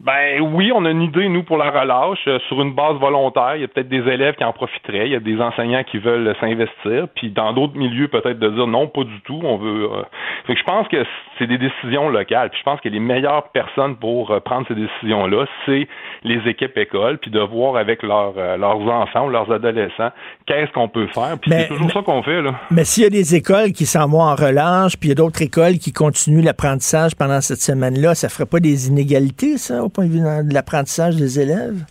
ben 0.00 0.40
oui, 0.40 0.72
on 0.74 0.84
a 0.84 0.90
une 0.90 1.02
idée, 1.02 1.28
nous, 1.28 1.44
pour 1.44 1.56
la 1.56 1.70
relâche, 1.70 2.26
euh, 2.26 2.38
sur 2.48 2.60
une 2.60 2.74
base 2.74 2.96
volontaire. 2.96 3.54
Il 3.54 3.62
y 3.62 3.64
a 3.64 3.68
peut-être 3.68 3.88
des 3.88 4.06
élèves 4.10 4.34
qui 4.34 4.44
en 4.44 4.52
profiteraient, 4.52 5.06
il 5.06 5.12
y 5.12 5.16
a 5.16 5.20
des 5.20 5.40
enseignants 5.40 5.84
qui 5.84 5.98
veulent 5.98 6.34
s'investir, 6.40 7.06
puis 7.14 7.30
dans 7.30 7.52
d'autres 7.52 7.76
milieux, 7.76 8.08
peut-être 8.08 8.38
de 8.38 8.48
dire 8.48 8.66
non, 8.66 8.88
pas 8.88 9.04
du 9.04 9.20
tout, 9.20 9.40
on 9.42 9.56
veut... 9.56 9.88
Euh... 9.92 10.02
Je 10.48 10.62
pense 10.64 10.88
que 10.88 11.04
c'est 11.38 11.46
des 11.46 11.58
décisions 11.58 12.08
locales. 12.08 12.50
Puis 12.50 12.58
je 12.58 12.64
pense 12.64 12.80
que 12.80 12.88
les 12.88 13.00
meilleures 13.00 13.48
personnes 13.50 13.96
pour 13.96 14.30
euh, 14.30 14.40
prendre 14.40 14.66
ces 14.68 14.74
décisions-là, 14.74 15.46
c'est 15.66 15.88
les 16.22 16.40
équipes 16.48 16.76
écoles, 16.76 17.18
puis 17.18 17.30
de 17.30 17.40
voir 17.40 17.76
avec 17.76 18.02
leurs, 18.02 18.34
euh, 18.36 18.56
leurs 18.56 18.80
enfants 18.80 19.26
ou 19.26 19.30
leurs 19.30 19.50
adolescents 19.50 20.10
qu'est-ce 20.46 20.72
qu'on 20.72 20.88
peut 20.88 21.06
faire. 21.08 21.36
Puis 21.40 21.50
c'est 21.50 21.68
toujours 21.68 21.90
ça 21.90 22.02
qu'on 22.02 22.22
fait, 22.22 22.42
là. 22.42 22.54
Mais 22.70 22.84
s'il 22.84 23.04
y 23.04 23.06
a 23.06 23.10
des 23.10 23.34
écoles 23.34 23.72
qui 23.72 23.86
s'en 23.86 24.08
vont 24.08 24.22
en 24.22 24.34
relâche, 24.34 24.96
puis 24.96 25.08
il 25.08 25.10
y 25.10 25.12
a 25.12 25.16
d'autres 25.16 25.42
écoles 25.42 25.78
qui 25.78 25.92
continuent 25.92 26.44
l'apprentissage 26.44 27.14
pendant 27.16 27.40
cette 27.40 27.60
semaine-là, 27.60 28.14
ça 28.14 28.28
ferait 28.28 28.46
pas 28.46 28.60
des 28.60 28.88
inégalités, 28.88 29.58
ça? 29.58 29.82
au 29.82 29.88
point 29.88 30.06
de 30.06 30.10
vue 30.10 30.20
de 30.20 30.54
l'apprentissage 30.54 31.16
des 31.16 31.40
élèves? 31.40 31.84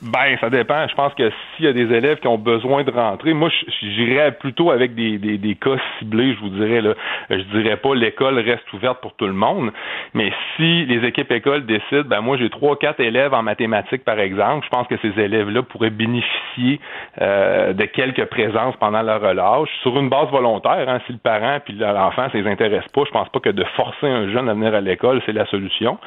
Ben, 0.00 0.38
ça 0.40 0.48
dépend. 0.48 0.86
Je 0.86 0.94
pense 0.94 1.12
que 1.14 1.30
s'il 1.56 1.64
y 1.64 1.68
a 1.68 1.72
des 1.72 1.92
élèves 1.92 2.20
qui 2.20 2.28
ont 2.28 2.38
besoin 2.38 2.84
de 2.84 2.90
rentrer, 2.90 3.32
moi, 3.32 3.50
j'irais 3.80 4.30
plutôt 4.32 4.70
avec 4.70 4.94
des, 4.94 5.18
des, 5.18 5.38
des, 5.38 5.56
cas 5.56 5.76
ciblés, 5.98 6.34
je 6.34 6.40
vous 6.40 6.50
dirais. 6.50 6.80
Là. 6.80 6.94
Je 7.30 7.42
dirais 7.58 7.76
pas 7.76 7.94
l'école 7.96 8.38
reste 8.38 8.72
ouverte 8.72 9.00
pour 9.00 9.14
tout 9.14 9.26
le 9.26 9.32
monde, 9.32 9.72
mais 10.14 10.32
si 10.56 10.84
les 10.84 11.04
équipes 11.06 11.32
écoles 11.32 11.66
décident, 11.66 12.04
ben 12.06 12.20
moi, 12.20 12.36
j'ai 12.36 12.48
trois, 12.48 12.78
quatre 12.78 13.00
élèves 13.00 13.34
en 13.34 13.42
mathématiques, 13.42 14.04
par 14.04 14.20
exemple, 14.20 14.64
je 14.64 14.70
pense 14.70 14.86
que 14.86 14.96
ces 15.02 15.20
élèves-là 15.20 15.62
pourraient 15.62 15.90
bénéficier 15.90 16.80
euh, 17.20 17.72
de 17.72 17.84
quelques 17.84 18.26
présences 18.26 18.76
pendant 18.76 19.02
leur 19.02 19.20
relâche, 19.20 19.68
sur 19.82 19.98
une 19.98 20.08
base 20.08 20.28
volontaire. 20.30 20.88
Hein, 20.88 21.00
si 21.06 21.12
le 21.12 21.18
parent 21.18 21.58
puis 21.64 21.74
l'enfant, 21.74 22.28
ça 22.30 22.38
les 22.38 22.48
intéresse 22.48 22.86
pas, 22.92 23.02
je 23.04 23.10
pense 23.10 23.28
pas 23.30 23.40
que 23.40 23.50
de 23.50 23.64
forcer 23.76 24.06
un 24.06 24.30
jeune 24.30 24.48
à 24.48 24.54
venir 24.54 24.74
à 24.74 24.80
l'école, 24.80 25.20
c'est 25.26 25.32
la 25.32 25.46
solution. 25.46 25.98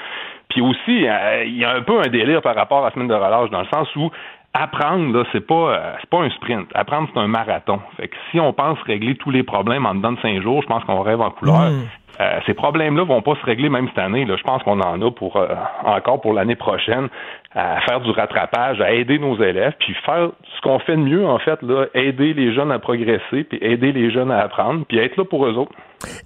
Puis 0.51 0.61
aussi, 0.61 1.07
euh, 1.07 1.45
il 1.45 1.57
y 1.57 1.63
a 1.63 1.71
un 1.71 1.81
peu 1.81 1.99
un 2.01 2.09
délire 2.09 2.41
par 2.41 2.55
rapport 2.55 2.79
à 2.79 2.89
la 2.89 2.91
semaine 2.91 3.07
de 3.07 3.13
relâche, 3.13 3.49
dans 3.51 3.61
le 3.61 3.67
sens 3.73 3.87
où 3.95 4.11
apprendre, 4.53 5.17
là, 5.17 5.23
c'est 5.31 5.47
pas 5.47 5.53
euh, 5.53 5.93
c'est 6.01 6.09
pas 6.09 6.19
un 6.19 6.29
sprint. 6.31 6.67
Apprendre, 6.73 7.07
c'est 7.13 7.19
un 7.19 7.27
marathon. 7.27 7.79
Fait 7.95 8.09
que 8.09 8.15
si 8.29 8.39
on 8.39 8.51
pense 8.51 8.77
régler 8.81 9.15
tous 9.15 9.31
les 9.31 9.43
problèmes 9.43 9.85
en 9.85 9.95
dedans 9.95 10.11
de 10.11 10.19
cinq 10.19 10.41
jours, 10.41 10.61
je 10.61 10.67
pense 10.67 10.83
qu'on 10.83 11.01
rêve 11.01 11.21
en 11.21 11.31
couleur. 11.31 11.71
Mm. 11.71 11.83
Euh, 12.19 12.39
ces 12.45 12.53
problèmes-là 12.53 13.05
vont 13.05 13.21
pas 13.21 13.35
se 13.35 13.45
régler 13.45 13.69
même 13.69 13.87
cette 13.87 13.99
année. 13.99 14.25
Là. 14.25 14.35
Je 14.35 14.43
pense 14.43 14.61
qu'on 14.63 14.81
en 14.81 15.01
a 15.01 15.11
pour 15.11 15.41
encore 15.85 16.19
pour 16.19 16.33
l'année 16.33 16.57
prochaine 16.57 17.07
à 17.55 17.79
faire 17.81 18.01
du 18.01 18.11
rattrapage, 18.11 18.81
à 18.81 18.91
aider 18.91 19.19
nos 19.19 19.41
élèves, 19.41 19.73
puis 19.79 19.93
faire 20.05 20.31
ce 20.43 20.61
qu'on 20.61 20.79
fait 20.79 20.97
de 20.97 21.01
mieux 21.01 21.25
en 21.25 21.39
fait, 21.39 21.61
là, 21.61 21.85
aider 21.93 22.33
les 22.33 22.53
jeunes 22.53 22.71
à 22.73 22.79
progresser, 22.79 23.45
puis 23.45 23.57
aider 23.61 23.93
les 23.93 24.11
jeunes 24.11 24.31
à 24.31 24.39
apprendre, 24.39 24.83
puis 24.85 24.97
être 24.97 25.15
là 25.15 25.23
pour 25.23 25.45
eux 25.45 25.53
autres. 25.53 25.71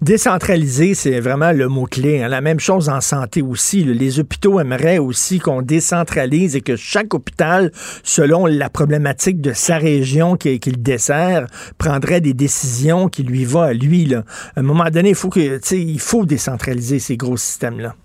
Décentraliser, 0.02 0.94
c'est 0.94 1.20
vraiment 1.20 1.52
le 1.52 1.68
mot-clé. 1.68 2.22
Hein. 2.22 2.28
La 2.28 2.42
même 2.42 2.60
chose 2.60 2.90
en 2.90 3.02
santé 3.02 3.42
aussi. 3.42 3.84
Les 3.84 4.20
hôpitaux 4.20 4.60
aimeraient 4.60 4.98
aussi 4.98 5.40
qu'on 5.40 5.62
décentralise 5.62 6.56
et 6.56 6.62
que 6.62 6.76
chaque 6.76 7.14
hôpital, 7.14 7.72
selon 8.04 8.46
la 8.46 8.70
problématique 8.70 9.42
de 9.42 9.54
sa 9.54 9.78
région 9.78 10.36
qu'il 10.36 10.82
dessert, 10.82 11.48
prendrait 11.78 12.22
des 12.22 12.34
décisions 12.34 13.10
qui 13.10 13.24
lui 13.24 13.46
vont 13.46 13.62
à 13.62 13.74
lui. 13.74 14.14
Un 14.56 14.62
moment 14.62 14.90
donné, 14.90 15.10
il 15.10 15.16
faut 15.16 15.30
que, 15.30 15.60
il 15.74 16.00
faut 16.00 16.26
décentraliser 16.26 17.00
ces 17.00 17.18
gros 17.18 17.38
systèmes-là. 17.38 17.96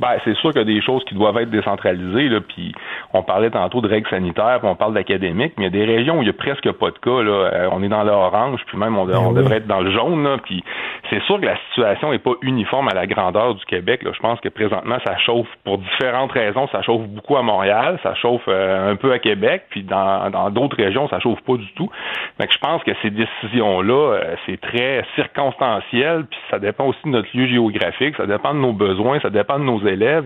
Ben, 0.00 0.10
c'est 0.24 0.36
sûr 0.36 0.52
qu'il 0.52 0.60
y 0.60 0.62
a 0.62 0.64
des 0.64 0.80
choses 0.80 1.04
qui 1.04 1.14
doivent 1.14 1.38
être 1.38 1.50
décentralisées, 1.50 2.28
là, 2.28 2.40
puis 2.40 2.72
on 3.12 3.22
parlait 3.22 3.50
tantôt 3.50 3.80
de 3.80 3.88
règles 3.88 4.08
sanitaires, 4.08 4.58
puis 4.60 4.68
on 4.68 4.76
parle 4.76 4.94
d'académique, 4.94 5.54
mais 5.56 5.64
il 5.64 5.74
y 5.74 5.82
a 5.82 5.86
des 5.86 5.92
régions 5.92 6.18
où 6.18 6.22
il 6.22 6.26
n'y 6.26 6.30
a 6.30 6.34
presque 6.34 6.70
pas 6.70 6.90
de 6.90 6.98
cas, 6.98 7.22
là. 7.22 7.50
Euh, 7.52 7.68
on 7.72 7.82
est 7.82 7.88
dans 7.88 8.04
l'orange, 8.04 8.60
puis 8.66 8.78
même 8.78 8.96
on, 8.96 9.06
ben 9.06 9.32
devrait 9.32 9.56
être 9.56 9.66
dans 9.66 9.80
le 9.80 9.90
jaune, 9.90 10.22
là, 10.22 10.36
puis 10.42 10.62
c'est 11.10 11.22
sûr 11.22 11.40
que 11.40 11.46
la 11.46 11.56
situation 11.68 12.12
n'est 12.12 12.18
pas 12.18 12.34
uniforme 12.42 12.88
à 12.88 12.94
la 12.94 13.06
grandeur 13.06 13.54
du 13.54 13.64
Québec, 13.64 14.02
là. 14.04 14.12
Je 14.14 14.20
pense 14.20 14.40
que 14.40 14.48
présentement, 14.48 14.98
ça 15.04 15.16
chauffe 15.18 15.48
pour 15.64 15.78
différentes 15.78 16.32
raisons. 16.32 16.68
Ça 16.68 16.82
chauffe 16.82 17.06
beaucoup 17.08 17.36
à 17.36 17.42
Montréal, 17.42 17.98
ça 18.02 18.14
chauffe 18.14 18.42
euh, 18.46 18.92
un 18.92 18.96
peu 18.96 19.12
à 19.12 19.18
Québec, 19.18 19.64
puis 19.70 19.82
dans, 19.82 20.30
dans 20.30 20.50
d'autres 20.50 20.76
régions, 20.76 21.08
ça 21.08 21.18
chauffe 21.18 21.40
pas 21.40 21.56
du 21.56 21.72
tout. 21.72 21.90
Donc, 22.38 22.48
je 22.52 22.58
pense 22.58 22.84
que 22.84 22.92
ces 23.02 23.10
décisions-là, 23.10 24.12
euh, 24.14 24.34
c'est 24.46 24.60
très 24.60 25.04
circonstanciel, 25.16 26.24
puis 26.30 26.38
ça 26.50 26.58
dépend 26.58 26.86
aussi 26.86 27.00
de 27.04 27.10
notre 27.10 27.28
lieu 27.36 27.46
géographique, 27.46 28.14
ça 28.16 28.26
dépend 28.26 28.54
de 28.54 28.60
nos 28.60 28.72
besoins, 28.72 29.18
ça 29.20 29.30
dépend 29.30 29.58
de 29.58 29.64
nos 29.64 29.87
élèves. 29.88 30.24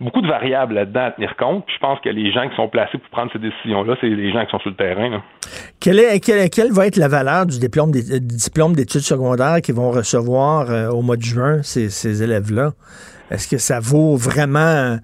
Beaucoup 0.00 0.20
de 0.20 0.28
variables 0.28 0.74
là-dedans 0.74 1.04
à 1.04 1.10
tenir 1.12 1.36
compte. 1.36 1.64
Puis 1.66 1.74
je 1.76 1.80
pense 1.80 2.00
que 2.00 2.08
les 2.08 2.32
gens 2.32 2.48
qui 2.48 2.56
sont 2.56 2.68
placés 2.68 2.98
pour 2.98 3.08
prendre 3.10 3.32
ces 3.32 3.38
décisions-là, 3.38 3.96
c'est 4.00 4.08
les 4.08 4.32
gens 4.32 4.44
qui 4.44 4.50
sont 4.50 4.58
sur 4.60 4.70
le 4.70 4.76
terrain. 4.76 5.22
Quelle, 5.80 6.00
est, 6.00 6.20
quelle, 6.20 6.72
va 6.72 6.86
être 6.86 6.96
la 6.96 7.08
valeur 7.08 7.46
du 7.46 7.58
diplôme 7.58 7.90
euh, 7.94 8.18
diplôme 8.20 8.74
d'études 8.74 9.00
secondaires 9.00 9.60
qu'ils 9.62 9.74
vont 9.74 9.90
recevoir 9.90 10.70
euh, 10.70 10.88
au 10.88 11.02
mois 11.02 11.16
de 11.16 11.22
juin, 11.22 11.62
ces, 11.62 11.90
ces 11.90 12.22
élèves-là? 12.22 12.72
Est-ce 13.30 13.48
que 13.48 13.58
ça 13.58 13.80
vaut 13.80 14.16
vraiment 14.16 14.98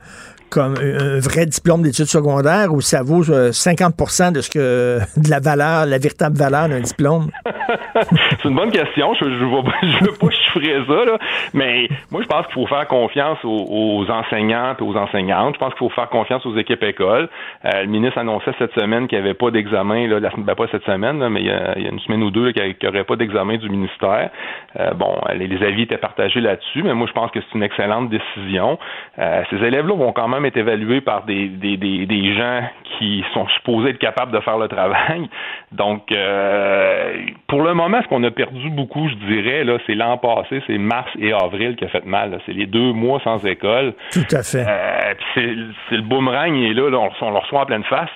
comme 0.50 0.74
un 0.78 1.20
vrai 1.20 1.46
diplôme 1.46 1.82
d'études 1.82 2.06
secondaires 2.06 2.74
ou 2.74 2.80
ça 2.80 3.02
vaut 3.02 3.22
50 3.22 3.94
euh, 4.20 4.30
de 4.32 4.40
ce 4.40 4.50
que 4.50 4.98
de 5.16 5.30
la 5.30 5.38
valeur, 5.38 5.86
la 5.86 5.98
véritable 5.98 6.36
valeur 6.36 6.68
d'un 6.68 6.80
diplôme? 6.80 7.30
c'est 8.04 8.48
une 8.48 8.54
bonne 8.54 8.70
question. 8.70 9.14
Je 9.14 9.24
ne 9.24 9.30
veux, 10.04 10.18
pas 10.18 10.30
chiffrer 10.30 10.78
ça, 10.86 11.04
là. 11.04 11.18
mais 11.54 11.88
moi, 12.10 12.22
je 12.22 12.26
pense 12.26 12.46
qu'il 12.46 12.54
faut 12.54 12.66
faire 12.66 12.86
confiance 12.88 13.38
aux, 13.44 14.06
enseignantes 14.10 14.80
et 14.80 14.84
aux 14.84 14.96
enseignantes. 14.96 15.54
Je 15.54 15.58
pense 15.58 15.70
qu'il 15.70 15.78
faut 15.78 15.90
faire 15.90 16.08
confiance 16.08 16.44
aux 16.46 16.56
équipes 16.56 16.82
écoles. 16.82 17.28
Euh, 17.64 17.82
le 17.82 17.88
ministre 17.88 18.18
annonçait 18.18 18.52
cette 18.58 18.72
semaine 18.78 19.08
qu'il 19.08 19.18
n'y 19.18 19.24
avait 19.24 19.34
pas 19.34 19.50
d'examen, 19.50 20.06
là, 20.06 20.20
ben, 20.36 20.54
pas 20.54 20.66
cette 20.70 20.84
semaine, 20.84 21.28
mais 21.28 21.40
il 21.40 21.46
y, 21.46 21.50
a, 21.50 21.76
une 21.76 22.00
semaine 22.00 22.22
ou 22.22 22.30
deux 22.30 22.52
qu'il 22.52 22.74
n'y 22.82 22.88
aurait 22.88 23.04
pas 23.04 23.16
d'examen 23.16 23.56
du 23.56 23.68
ministère. 23.68 24.30
Euh, 24.78 24.92
bon, 24.94 25.16
les, 25.34 25.60
avis 25.62 25.82
étaient 25.82 25.98
partagés 25.98 26.40
là-dessus, 26.40 26.82
mais 26.82 26.94
moi, 26.94 27.06
je 27.06 27.12
pense 27.12 27.30
que 27.30 27.40
c'est 27.40 27.54
une 27.54 27.62
excellente 27.62 28.08
décision. 28.08 28.78
ces 29.16 29.56
élèves-là 29.56 29.94
vont 29.94 30.12
quand 30.12 30.28
même 30.28 30.44
est 30.44 30.56
évalué 30.56 31.00
par 31.00 31.24
des, 31.24 31.48
des, 31.48 32.34
gens 32.34 32.62
qui 32.98 33.24
sont 33.32 33.46
supposés 33.48 33.90
être 33.90 33.98
capables 33.98 34.32
de 34.32 34.40
faire 34.40 34.58
le 34.58 34.68
travail. 34.68 35.28
Donc, 35.72 36.12
euh, 36.12 37.26
pour 37.60 37.68
le 37.68 37.74
moment, 37.74 38.00
ce 38.02 38.08
qu'on 38.08 38.24
a 38.24 38.30
perdu 38.30 38.70
beaucoup, 38.70 39.06
je 39.06 39.14
dirais, 39.16 39.64
là, 39.64 39.76
c'est 39.86 39.94
l'an 39.94 40.16
passé, 40.16 40.62
c'est 40.66 40.78
mars 40.78 41.10
et 41.18 41.30
avril 41.34 41.76
qui 41.76 41.84
a 41.84 41.88
fait 41.88 42.06
mal. 42.06 42.40
C'est 42.46 42.54
les 42.54 42.64
deux 42.64 42.94
mois 42.94 43.20
sans 43.22 43.44
école. 43.44 43.92
Tout 44.12 44.20
à 44.34 44.42
fait. 44.42 44.64
Euh, 44.66 45.14
c'est 45.34 45.96
le 45.96 46.00
boomerang, 46.00 46.54
il 46.54 46.70
est 46.70 46.72
là, 46.72 46.84
on, 46.84 47.30
le 47.30 47.36
reçoit 47.36 47.60
en 47.60 47.66
pleine 47.66 47.84
face. 47.84 48.08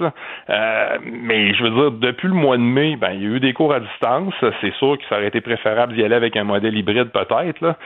Euh, 0.48 0.96
mais 1.02 1.52
je 1.52 1.62
veux 1.62 1.70
dire, 1.72 1.90
depuis 1.90 2.28
le 2.28 2.32
mois 2.32 2.56
de 2.56 2.62
mai, 2.62 2.96
ben, 2.96 3.10
il 3.12 3.22
y 3.22 3.26
a 3.26 3.36
eu 3.36 3.40
des 3.40 3.52
cours 3.52 3.74
à 3.74 3.80
distance. 3.80 4.32
C'est 4.62 4.72
sûr 4.76 4.96
que 4.96 5.04
ça 5.10 5.16
aurait 5.16 5.28
été 5.28 5.42
préférable 5.42 5.92
d'y 5.92 6.02
aller 6.02 6.16
avec 6.16 6.38
un 6.38 6.44
modèle 6.44 6.74
hybride 6.74 7.10
peut-être, 7.10 7.60
là, 7.60 7.76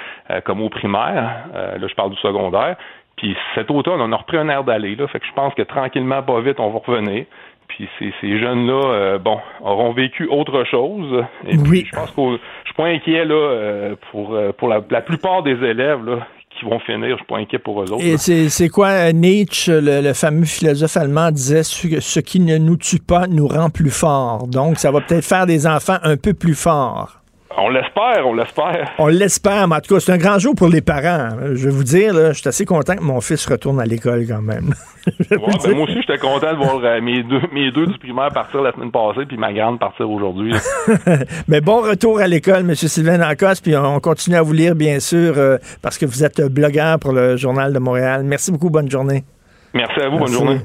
comme 0.42 0.62
au 0.62 0.68
primaire. 0.68 1.42
là, 1.52 1.88
je 1.88 1.94
parle 1.96 2.10
du 2.10 2.18
secondaire. 2.18 2.76
Puis 3.18 3.36
cet 3.56 3.68
automne, 3.72 4.00
on 4.00 4.12
a 4.12 4.16
repris 4.16 4.36
un 4.36 4.48
air 4.48 4.62
d'aller. 4.62 4.94
Là, 4.94 5.08
fait 5.08 5.18
que 5.18 5.26
je 5.26 5.32
pense 5.32 5.52
que 5.54 5.62
tranquillement, 5.62 6.22
pas 6.22 6.40
vite, 6.40 6.60
on 6.60 6.70
va 6.70 6.78
revenir. 6.78 7.24
Puis 7.68 7.88
ces, 7.98 8.12
ces 8.20 8.40
jeunes-là, 8.40 8.92
euh, 8.92 9.18
bon, 9.18 9.38
auront 9.60 9.92
vécu 9.92 10.26
autre 10.26 10.64
chose. 10.64 11.24
Et 11.46 11.56
oui. 11.56 11.84
je 11.86 11.94
pense 11.94 12.10
que 12.10 12.22
je 12.22 12.66
suis 12.66 12.74
pas 12.74 12.86
inquiet 12.86 13.24
là 13.24 13.34
euh, 13.34 13.94
pour 14.10 14.34
euh, 14.34 14.52
pour 14.52 14.68
la, 14.68 14.80
plupart 14.80 15.42
des 15.42 15.52
élèves 15.52 16.04
là 16.04 16.26
qui 16.50 16.64
vont 16.64 16.80
finir. 16.80 17.10
Je 17.10 17.16
suis 17.16 17.26
pas 17.26 17.36
inquiet 17.36 17.58
pour 17.58 17.82
eux 17.82 17.92
autres. 17.92 18.04
Et 18.04 18.16
c'est 18.16 18.68
quoi 18.68 19.12
Nietzsche, 19.12 19.70
le, 19.80 20.12
fameux 20.14 20.46
philosophe 20.46 20.96
allemand, 20.96 21.30
disait 21.30 21.62
ce, 21.62 22.00
ce 22.00 22.20
qui 22.20 22.40
ne 22.40 22.56
nous 22.58 22.76
tue 22.76 22.98
pas 22.98 23.26
nous 23.26 23.46
rend 23.46 23.70
plus 23.70 23.90
forts. 23.90 24.48
Donc 24.48 24.78
ça 24.78 24.90
va 24.90 25.00
peut-être 25.00 25.24
faire 25.24 25.46
des 25.46 25.66
enfants 25.66 25.98
un 26.02 26.16
peu 26.16 26.34
plus 26.34 26.54
forts. 26.54 27.18
On 27.56 27.70
l'espère, 27.70 28.26
on 28.26 28.34
l'espère. 28.34 28.92
On 28.98 29.06
l'espère, 29.06 29.68
mais 29.68 29.76
en 29.76 29.80
tout 29.80 29.94
cas, 29.94 30.00
c'est 30.00 30.12
un 30.12 30.18
grand 30.18 30.38
jour 30.38 30.54
pour 30.54 30.68
les 30.68 30.82
parents. 30.82 31.30
Je 31.54 31.64
vais 31.68 31.70
vous 31.70 31.84
dire, 31.84 32.12
là, 32.12 32.32
je 32.32 32.40
suis 32.40 32.48
assez 32.48 32.66
content 32.66 32.94
que 32.94 33.02
mon 33.02 33.20
fils 33.20 33.46
retourne 33.46 33.80
à 33.80 33.86
l'école 33.86 34.26
quand 34.26 34.42
même. 34.42 34.74
Ouais, 35.30 35.38
ben, 35.64 35.74
moi 35.74 35.84
aussi, 35.84 36.02
j'étais 36.02 36.18
content 36.18 36.52
de 36.52 36.58
voir 36.58 36.80
euh, 36.84 37.00
mes, 37.00 37.22
deux, 37.22 37.40
mes 37.50 37.70
deux 37.70 37.86
du 37.86 37.98
primaire 37.98 38.28
partir 38.30 38.60
la 38.60 38.72
semaine 38.72 38.90
passée, 38.90 39.24
puis 39.26 39.38
ma 39.38 39.54
grande 39.54 39.78
partir 39.78 40.10
aujourd'hui. 40.10 40.54
Mais 41.48 41.62
bon 41.62 41.80
retour 41.80 42.20
à 42.20 42.26
l'école, 42.26 42.60
M. 42.60 42.74
Sylvain 42.74 43.16
Lacoste, 43.16 43.64
puis 43.64 43.74
on 43.74 44.00
continue 44.00 44.36
à 44.36 44.42
vous 44.42 44.52
lire, 44.52 44.74
bien 44.74 45.00
sûr, 45.00 45.32
euh, 45.38 45.56
parce 45.80 45.96
que 45.96 46.04
vous 46.04 46.24
êtes 46.24 46.42
blogueur 46.52 46.98
pour 46.98 47.12
le 47.12 47.38
Journal 47.38 47.72
de 47.72 47.78
Montréal. 47.78 48.22
Merci 48.24 48.52
beaucoup, 48.52 48.68
bonne 48.68 48.90
journée. 48.90 49.24
Merci 49.72 49.98
à 49.98 50.10
vous, 50.10 50.18
bonne 50.18 50.28
journée. 50.28 50.58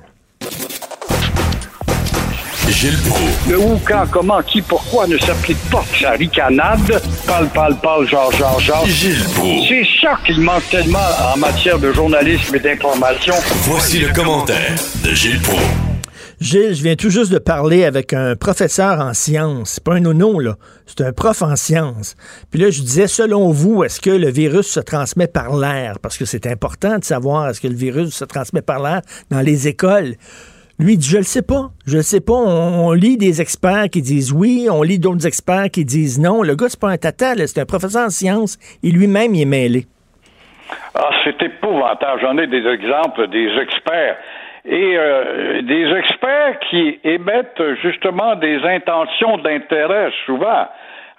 Gilles 2.70 2.98
Proulx. 3.08 3.50
Le 3.50 3.60
où, 3.60 3.80
quand, 3.86 4.06
comment, 4.10 4.42
qui, 4.42 4.62
pourquoi 4.62 5.06
ne 5.08 5.18
s'applique 5.18 5.58
pas 5.70 5.84
sa 6.00 6.12
ricanade? 6.12 7.02
Parle, 7.28 7.50
parle, 7.50 7.76
parle, 7.80 8.08
genre, 8.08 8.32
genre, 8.32 8.60
genre. 8.60 8.86
Gilles 8.86 9.24
Proulx. 9.36 9.68
C'est 9.68 9.86
ça 10.02 10.18
qu'il 10.26 10.40
manque 10.42 10.68
tellement 10.70 11.00
en 11.34 11.38
matière 11.38 11.78
de 11.80 11.92
journalisme 11.92 12.56
et 12.56 12.60
d'information. 12.60 13.34
Voici 13.64 14.00
le 14.00 14.14
commentaire 14.14 14.76
de 15.04 15.14
Gilles 15.14 15.42
Proulx. 15.42 15.64
Gilles, 16.40 16.74
je 16.76 16.84
viens 16.84 16.96
tout 16.96 17.10
juste 17.10 17.32
de 17.32 17.38
parler 17.38 17.86
avec 17.86 18.12
un 18.12 18.36
professeur 18.36 19.00
en 19.00 19.14
sciences. 19.14 19.76
C'est 19.76 19.84
pas 19.84 19.96
un 19.96 20.02
nono, 20.02 20.40
là. 20.40 20.58
C'est 20.86 21.02
un 21.02 21.14
prof 21.14 21.42
en 21.42 21.56
sciences. 21.56 22.16
Puis 22.52 22.60
là, 22.60 22.70
je 22.70 22.82
disais, 22.82 23.08
selon 23.08 23.52
vous, 23.52 23.84
est-ce 23.84 24.02
que 24.02 24.10
le 24.10 24.30
virus 24.30 24.68
se 24.68 24.82
transmet 24.82 25.28
par 25.28 25.56
l'air? 25.56 26.00
Parce 26.00 26.18
que 26.18 26.26
c'est 26.26 26.48
important 26.48 26.98
de 26.98 27.04
savoir 27.06 27.50
est-ce 27.50 27.62
que 27.62 27.68
le 27.68 27.76
virus 27.76 28.14
se 28.14 28.26
transmet 28.26 28.62
par 28.62 28.82
l'air 28.82 29.02
dans 29.30 29.40
les 29.40 29.70
écoles. 29.70 30.16
Lui, 30.80 30.98
dit, 30.98 31.08
je 31.08 31.18
le 31.18 31.24
sais 31.24 31.44
pas. 31.44 31.70
Je 31.86 31.98
le 31.98 32.04
sais 32.04 32.22
pas. 32.22 32.34
On, 32.34 32.92
lit 32.92 33.18
des 33.18 33.42
experts 33.42 33.90
qui 33.92 34.02
disent 34.02 34.34
oui, 34.34 34.68
on 34.72 34.82
lit 34.82 35.00
d'autres 35.00 35.28
experts 35.28 35.70
qui 35.72 35.86
disent 35.86 36.20
non. 36.20 36.42
Le 36.42 36.56
gars, 36.56 36.68
c'est 36.70 36.80
pas 36.80 36.90
un 36.90 36.98
tata. 36.98 37.36
C'est 37.48 37.62
un 37.62 37.66
professeur 37.66 38.08
en 38.08 38.10
sciences. 38.10 38.58
Et 38.84 38.92
lui-même, 38.92 39.36
il 39.36 39.44
est 39.44 39.46
mêlé. 39.46 39.86
Ah, 40.96 41.10
c'est 41.24 41.42
épouvantable. 41.42 42.22
J'en 42.22 42.38
ai 42.38 42.48
des 42.48 42.66
exemples 42.66 43.28
des 43.28 43.50
experts. 43.62 44.18
Et 44.66 44.94
euh, 44.98 45.62
des 45.62 45.92
experts 45.92 46.60
qui 46.70 47.00
émettent 47.04 47.62
justement 47.82 48.36
des 48.36 48.58
intentions 48.64 49.38
d'intérêt 49.38 50.12
souvent. 50.26 50.68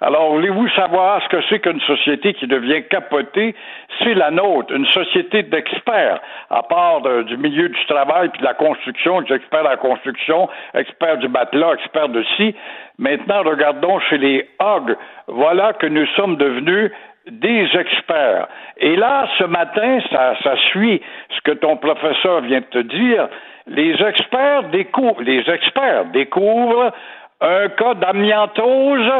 Alors, 0.05 0.33
voulez-vous 0.33 0.69
savoir 0.75 1.19
ce 1.23 1.29
que 1.29 1.41
c'est 1.49 1.59
qu'une 1.59 1.81
société 1.81 2.35
qui 2.35 2.45
devient 2.45 2.83
capotée? 2.91 3.55
C'est 3.97 4.13
la 4.13 4.29
nôtre, 4.29 4.71
une 4.71 4.85
société 4.85 5.41
d'experts, 5.41 6.21
à 6.51 6.61
part 6.61 7.01
du 7.23 7.35
milieu 7.37 7.69
du 7.69 7.85
travail 7.87 8.29
puis 8.29 8.39
de 8.39 8.45
la 8.45 8.53
construction, 8.53 9.21
des 9.21 9.33
experts 9.33 9.63
de 9.63 9.69
la 9.69 9.77
construction, 9.77 10.47
experts 10.75 11.17
du 11.17 11.27
matelas, 11.27 11.73
experts 11.73 12.09
de 12.09 12.23
ci. 12.37 12.53
Maintenant, 12.99 13.41
regardons 13.41 13.99
chez 14.01 14.19
les 14.19 14.47
hogs. 14.59 14.95
Voilà 15.25 15.73
que 15.73 15.87
nous 15.87 16.05
sommes 16.15 16.35
devenus 16.35 16.91
des 17.27 17.67
experts. 17.73 18.47
Et 18.77 18.95
là, 18.95 19.27
ce 19.39 19.45
matin, 19.45 20.01
ça, 20.11 20.35
ça 20.43 20.55
suit 20.69 21.01
ce 21.35 21.41
que 21.41 21.57
ton 21.57 21.77
professeur 21.77 22.41
vient 22.41 22.59
de 22.59 22.65
te 22.65 22.95
dire. 22.95 23.27
Les 23.65 23.99
experts 23.99 24.65
découvrent, 24.65 25.23
les 25.23 25.49
experts 25.49 26.05
découvrent 26.13 26.93
un 27.41 27.69
cas 27.69 27.93
d'amiantose 27.95 29.11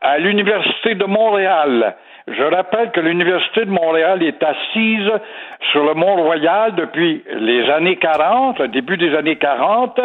à 0.00 0.18
l'Université 0.18 0.94
de 0.94 1.04
Montréal. 1.04 1.94
Je 2.26 2.42
rappelle 2.42 2.90
que 2.92 3.00
l'Université 3.00 3.66
de 3.66 3.70
Montréal 3.70 4.22
est 4.22 4.42
assise 4.42 5.12
sur 5.72 5.84
le 5.84 5.94
Mont-Royal 5.94 6.74
depuis 6.74 7.22
les 7.30 7.68
années 7.70 7.96
40, 7.96 8.60
le 8.60 8.68
début 8.68 8.96
des 8.96 9.14
années 9.14 9.36
40, 9.36 10.00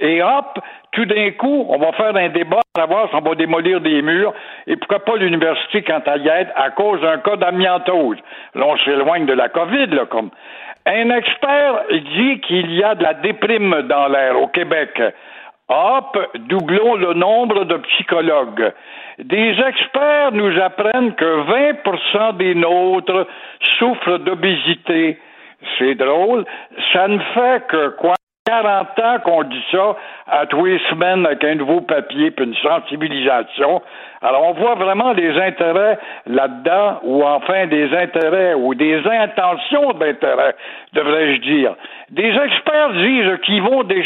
et 0.00 0.22
hop, 0.22 0.58
tout 0.92 1.04
d'un 1.04 1.32
coup, 1.32 1.66
on 1.68 1.76
va 1.76 1.92
faire 1.92 2.16
un 2.16 2.28
débat 2.28 2.60
à 2.76 2.80
savoir 2.80 3.10
si 3.10 3.16
on 3.16 3.20
va 3.20 3.34
démolir 3.34 3.80
des 3.80 4.00
murs, 4.00 4.32
et 4.66 4.76
pourquoi 4.76 5.00
pas 5.00 5.16
l'université 5.16 5.82
quand 5.82 6.00
elle 6.06 6.22
y 6.22 6.28
est, 6.28 6.48
à 6.54 6.70
cause 6.70 7.00
d'un 7.02 7.18
cas 7.18 7.36
d'amiantose. 7.36 8.16
Là, 8.54 8.64
on 8.66 8.76
s'éloigne 8.78 9.26
de 9.26 9.34
la 9.34 9.48
COVID, 9.48 9.88
là, 9.88 10.06
comme. 10.06 10.30
Un 10.86 11.10
expert 11.10 11.82
dit 11.90 12.40
qu'il 12.40 12.72
y 12.74 12.82
a 12.82 12.94
de 12.94 13.02
la 13.02 13.12
déprime 13.14 13.82
dans 13.82 14.08
l'air 14.08 14.40
au 14.40 14.46
Québec. 14.46 15.02
Hop, 15.68 16.16
doublons 16.48 16.94
le 16.94 17.12
nombre 17.12 17.64
de 17.64 17.76
psychologues. 17.76 18.72
Des 19.18 19.50
experts 19.60 20.32
nous 20.32 20.58
apprennent 20.60 21.14
que 21.14 21.82
20% 21.84 22.36
des 22.38 22.54
nôtres 22.54 23.26
souffrent 23.78 24.18
d'obésité. 24.18 25.18
C'est 25.78 25.94
drôle. 25.94 26.46
Ça 26.92 27.06
ne 27.08 27.18
fait 27.18 27.66
que 27.68 27.88
quoi? 27.96 28.14
40 28.48 28.98
ans 29.00 29.18
qu'on 29.24 29.42
dit 29.42 29.64
ça 29.70 29.94
à 30.26 30.46
tous 30.46 30.64
les 30.64 30.78
semaines 30.88 31.26
avec 31.26 31.44
un 31.44 31.56
nouveau 31.56 31.82
papier 31.82 32.30
puis 32.30 32.46
une 32.46 32.56
sensibilisation. 32.56 33.82
Alors, 34.22 34.46
on 34.46 34.52
voit 34.52 34.74
vraiment 34.74 35.12
des 35.12 35.38
intérêts 35.38 35.98
là-dedans, 36.26 37.00
ou 37.02 37.22
enfin 37.24 37.66
des 37.66 37.94
intérêts, 37.94 38.54
ou 38.54 38.74
des 38.74 39.06
intentions 39.06 39.92
d'intérêt, 39.92 40.56
devrais-je 40.94 41.40
dire. 41.42 41.74
Des 42.10 42.30
experts 42.30 42.94
disent 42.94 43.38
qu'ils 43.44 43.62
vont 43.62 43.82
des 43.84 44.02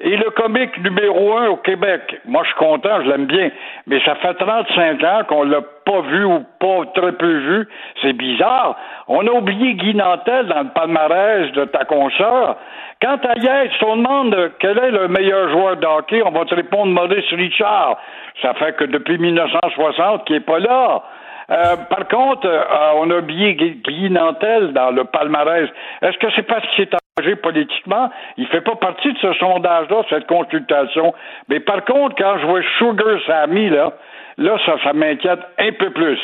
et 0.00 0.16
le 0.16 0.30
comique 0.30 0.76
numéro 0.84 1.38
un 1.38 1.48
au 1.48 1.56
Québec. 1.56 2.20
Moi, 2.26 2.42
je 2.44 2.48
suis 2.48 2.58
content, 2.58 3.02
je 3.02 3.10
l'aime 3.10 3.26
bien, 3.26 3.50
mais 3.86 4.00
ça 4.04 4.14
fait 4.16 4.34
35 4.34 5.02
ans 5.04 5.22
qu'on 5.26 5.44
l'a 5.44 5.62
pas 5.84 6.00
vu 6.02 6.24
ou 6.24 6.44
pas 6.58 6.86
très 6.94 7.12
peu 7.12 7.30
vu. 7.30 7.68
C'est 8.02 8.12
bizarre. 8.12 8.76
On 9.08 9.26
a 9.26 9.30
oublié 9.30 9.74
Guy 9.74 9.94
Nantel 9.94 10.46
dans 10.46 10.62
le 10.62 10.68
palmarès 10.74 11.52
de 11.52 11.64
ta 11.66 11.84
consoeur. 11.84 12.56
Quand 13.02 13.18
à 13.24 13.38
Yates, 13.38 13.82
on 13.82 13.96
demande 13.96 14.52
quel 14.58 14.78
est 14.78 14.90
le 14.90 15.08
meilleur 15.08 15.48
joueur 15.50 15.76
de 15.76 16.22
on 16.22 16.30
va 16.30 16.44
te 16.44 16.54
répondre 16.54 16.92
Maurice 16.92 17.30
Richard. 17.32 17.96
Ça 18.42 18.54
fait 18.54 18.76
que 18.76 18.84
depuis 18.84 19.18
1960 19.18 20.24
qu'il 20.26 20.36
n'est 20.36 20.40
pas 20.40 20.58
là. 20.58 21.02
Euh, 21.50 21.76
par 21.88 22.06
contre, 22.06 22.46
euh, 22.46 22.60
on 22.96 23.10
a 23.10 23.18
oublié 23.18 23.54
Guy, 23.54 23.80
Guy 23.84 24.10
Nantel 24.10 24.72
dans 24.72 24.90
le 24.90 25.04
palmarès. 25.04 25.68
Est-ce 26.02 26.16
que 26.18 26.28
c'est 26.36 26.44
parce 26.44 26.64
qu'il 26.68 26.84
s'est 26.84 26.96
engagé 27.18 27.36
politiquement? 27.36 28.10
Il 28.36 28.46
fait 28.46 28.60
pas 28.60 28.76
partie 28.76 29.12
de 29.12 29.18
ce 29.18 29.32
sondage-là, 29.34 30.02
cette 30.10 30.26
consultation. 30.28 31.12
Mais 31.48 31.58
par 31.58 31.84
contre, 31.84 32.14
quand 32.16 32.38
je 32.38 32.46
vois 32.46 32.60
Sugar 32.78 33.16
Sammy, 33.26 33.68
là, 33.70 33.92
là, 34.40 34.58
ça, 34.66 34.74
ça 34.82 34.92
m'inquiète 34.92 35.40
un 35.58 35.72
peu 35.72 35.90
plus. 35.90 36.18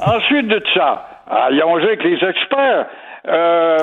Ensuite 0.00 0.46
de 0.46 0.62
ça, 0.74 1.06
Yongé 1.50 1.86
avec 1.86 2.04
les 2.04 2.22
experts, 2.22 2.86
euh, 3.26 3.78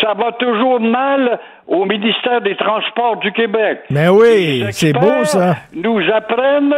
ça 0.00 0.14
va 0.14 0.32
toujours 0.32 0.80
mal 0.80 1.38
au 1.70 1.84
ministère 1.84 2.40
des 2.40 2.56
Transports 2.56 3.16
du 3.18 3.30
Québec. 3.30 3.82
Mais 3.90 4.08
oui, 4.08 4.64
c'est 4.72 4.92
beau, 4.92 5.24
ça. 5.24 5.54
Nous 5.72 6.02
apprennent 6.12 6.74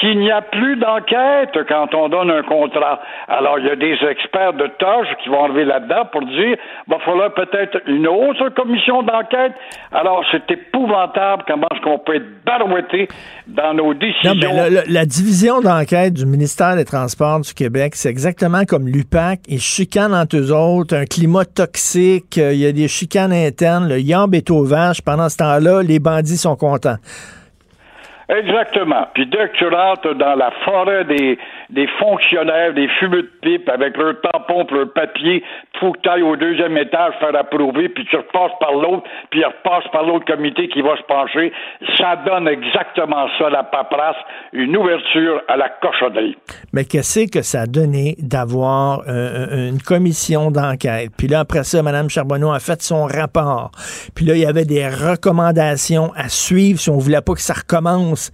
qu'il 0.00 0.20
n'y 0.20 0.30
a 0.30 0.40
plus 0.40 0.76
d'enquête 0.76 1.58
quand 1.68 1.92
on 1.94 2.08
donne 2.08 2.30
un 2.30 2.42
contrat. 2.42 3.00
Alors, 3.28 3.58
il 3.58 3.66
y 3.66 3.70
a 3.70 3.76
des 3.76 3.96
experts 4.08 4.52
de 4.52 4.68
tâches 4.78 5.08
qui 5.22 5.30
vont 5.30 5.44
arriver 5.44 5.64
là-dedans 5.64 6.04
pour 6.12 6.22
dire, 6.22 6.56
va 6.86 6.98
falloir 7.00 7.34
peut-être 7.34 7.80
une 7.88 8.06
autre 8.06 8.50
commission 8.50 9.02
d'enquête. 9.02 9.52
Alors, 9.90 10.24
c'est 10.30 10.48
épouvantable 10.48 11.42
comment 11.48 11.66
est-ce 11.72 11.80
qu'on 11.80 11.98
peut 11.98 12.16
être 12.16 12.44
barouetté 12.44 13.08
dans 13.48 13.74
nos 13.74 13.94
décisions. 13.94 14.34
Non, 14.34 14.52
mais 14.52 14.84
la 14.86 15.06
division 15.06 15.60
d'enquête 15.60 16.12
du 16.12 16.26
ministère 16.26 16.76
des 16.76 16.84
Transports 16.84 17.40
du 17.40 17.52
Québec, 17.52 17.94
c'est 17.96 18.10
exactement 18.10 18.64
comme 18.64 18.86
l'UPAC. 18.86 19.40
Ils 19.48 19.60
chicanent 19.60 20.14
entre 20.14 20.36
eux 20.36 20.52
autres, 20.52 20.94
un 20.94 21.04
climat 21.04 21.44
toxique, 21.44 22.38
euh, 22.38 22.52
il 22.52 22.60
y 22.60 22.66
a 22.66 22.72
des 22.72 22.88
chicanes 22.88 23.32
internes, 23.32 23.88
le 23.88 23.98
yamb 23.98 24.35
vaches. 24.64 25.02
Pendant 25.02 25.28
ce 25.28 25.36
temps-là, 25.38 25.82
les 25.82 25.98
bandits 25.98 26.36
sont 26.36 26.56
contents. 26.56 26.96
Exactement. 28.28 29.06
Puis 29.14 29.26
dès 29.26 29.48
que 29.48 29.56
tu 29.56 29.68
rentres 29.68 30.14
dans 30.16 30.34
la 30.34 30.50
forêt 30.64 31.04
des, 31.04 31.38
des 31.70 31.86
fonctionnaires, 31.98 32.74
des 32.74 32.88
fumeux 32.98 33.22
de 33.22 33.30
pipe 33.42 33.68
avec 33.68 33.96
leur 33.96 34.20
tampon 34.20 34.64
pour 34.64 34.76
leur 34.76 34.92
papier, 34.92 35.42
faut 35.80 35.92
que 35.92 35.98
tu 36.00 36.22
au 36.22 36.36
deuxième 36.36 36.76
étage 36.76 37.14
faire 37.20 37.34
approuver, 37.36 37.88
puis 37.88 38.06
tu 38.08 38.16
repasses 38.16 38.56
par 38.60 38.72
l'autre, 38.72 39.04
puis 39.30 39.40
il 39.40 39.44
repasse 39.44 39.90
par 39.92 40.04
l'autre 40.04 40.24
comité 40.24 40.68
qui 40.68 40.80
va 40.82 40.96
se 40.96 41.02
pencher. 41.02 41.52
Ça 41.98 42.16
donne 42.24 42.48
exactement 42.48 43.26
ça, 43.38 43.50
la 43.50 43.64
paperasse, 43.64 44.16
une 44.52 44.76
ouverture 44.76 45.42
à 45.48 45.56
la 45.56 45.68
cochonnerie. 45.68 46.36
Mais 46.72 46.84
qu'est-ce 46.84 47.30
que 47.30 47.42
ça 47.42 47.62
a 47.62 47.66
donné 47.66 48.16
d'avoir 48.18 49.02
euh, 49.08 49.68
une 49.68 49.80
commission 49.80 50.50
d'enquête? 50.50 51.10
Puis 51.16 51.28
là, 51.28 51.40
après 51.40 51.64
ça, 51.64 51.82
Mme 51.82 52.08
Charbonneau 52.08 52.52
a 52.52 52.60
fait 52.60 52.80
son 52.82 53.04
rapport. 53.04 53.70
Puis 54.14 54.24
là, 54.24 54.34
il 54.34 54.40
y 54.40 54.46
avait 54.46 54.64
des 54.64 54.86
recommandations 54.86 56.12
à 56.16 56.28
suivre 56.28 56.78
si 56.78 56.90
on 56.90 56.98
voulait 56.98 57.20
pas 57.20 57.34
que 57.34 57.40
ça 57.40 57.54
recommence. 57.54 58.30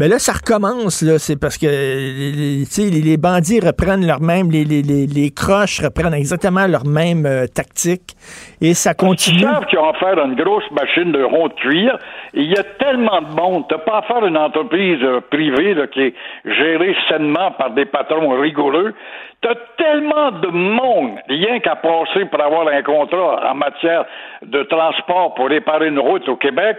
Mais 0.00 0.08
là, 0.08 0.18
ça 0.18 0.32
recommence, 0.32 1.02
là. 1.02 1.18
C'est 1.18 1.38
parce 1.38 1.58
que 1.58 1.66
les, 1.66 2.32
les- 2.32 2.64
tu 2.64 2.70
sais, 2.72 2.88
les, 2.88 3.18
bandits 3.18 3.60
reprennent 3.60 4.06
leur 4.06 4.22
même, 4.22 4.50
les, 4.50 4.64
les, 4.64 4.80
les, 4.80 5.06
les 5.06 5.30
croches 5.30 5.78
reprennent 5.84 6.14
exactement 6.14 6.66
leur 6.66 6.86
même 6.86 7.26
euh, 7.26 7.44
tactique. 7.46 8.16
Et 8.62 8.72
ça 8.72 8.92
Ils 8.92 8.96
continue. 8.96 9.40
savent 9.40 9.66
qu'ils 9.66 9.78
ont 9.78 9.90
affaire 9.90 10.18
à 10.18 10.24
une 10.24 10.36
grosse 10.36 10.64
machine 10.70 11.12
de 11.12 11.22
rond 11.22 11.48
de 11.48 11.52
cuir. 11.52 11.98
Il 12.32 12.46
y 12.50 12.56
a 12.56 12.64
tellement 12.78 13.20
de 13.20 13.34
monde. 13.38 13.64
T'as 13.68 13.76
pas 13.76 13.98
affaire 13.98 14.24
à 14.24 14.26
une 14.28 14.38
entreprise 14.38 15.00
euh, 15.02 15.20
privée 15.30 15.74
là, 15.74 15.86
qui 15.86 16.00
est 16.00 16.14
gérée 16.46 16.96
sainement 17.10 17.50
par 17.52 17.72
des 17.72 17.84
patrons 17.84 18.40
rigoureux. 18.40 18.94
T'as 19.42 19.54
tellement 19.76 20.30
de 20.32 20.48
monde, 20.48 21.12
rien 21.28 21.60
qu'à 21.60 21.76
passer 21.76 22.24
pour 22.30 22.40
avoir 22.42 22.68
un 22.68 22.82
contrat 22.82 23.50
en 23.50 23.54
matière 23.54 24.04
de 24.46 24.62
transport 24.62 25.34
pour 25.34 25.48
réparer 25.48 25.88
une 25.88 25.98
route 25.98 26.26
au 26.28 26.36
Québec, 26.36 26.76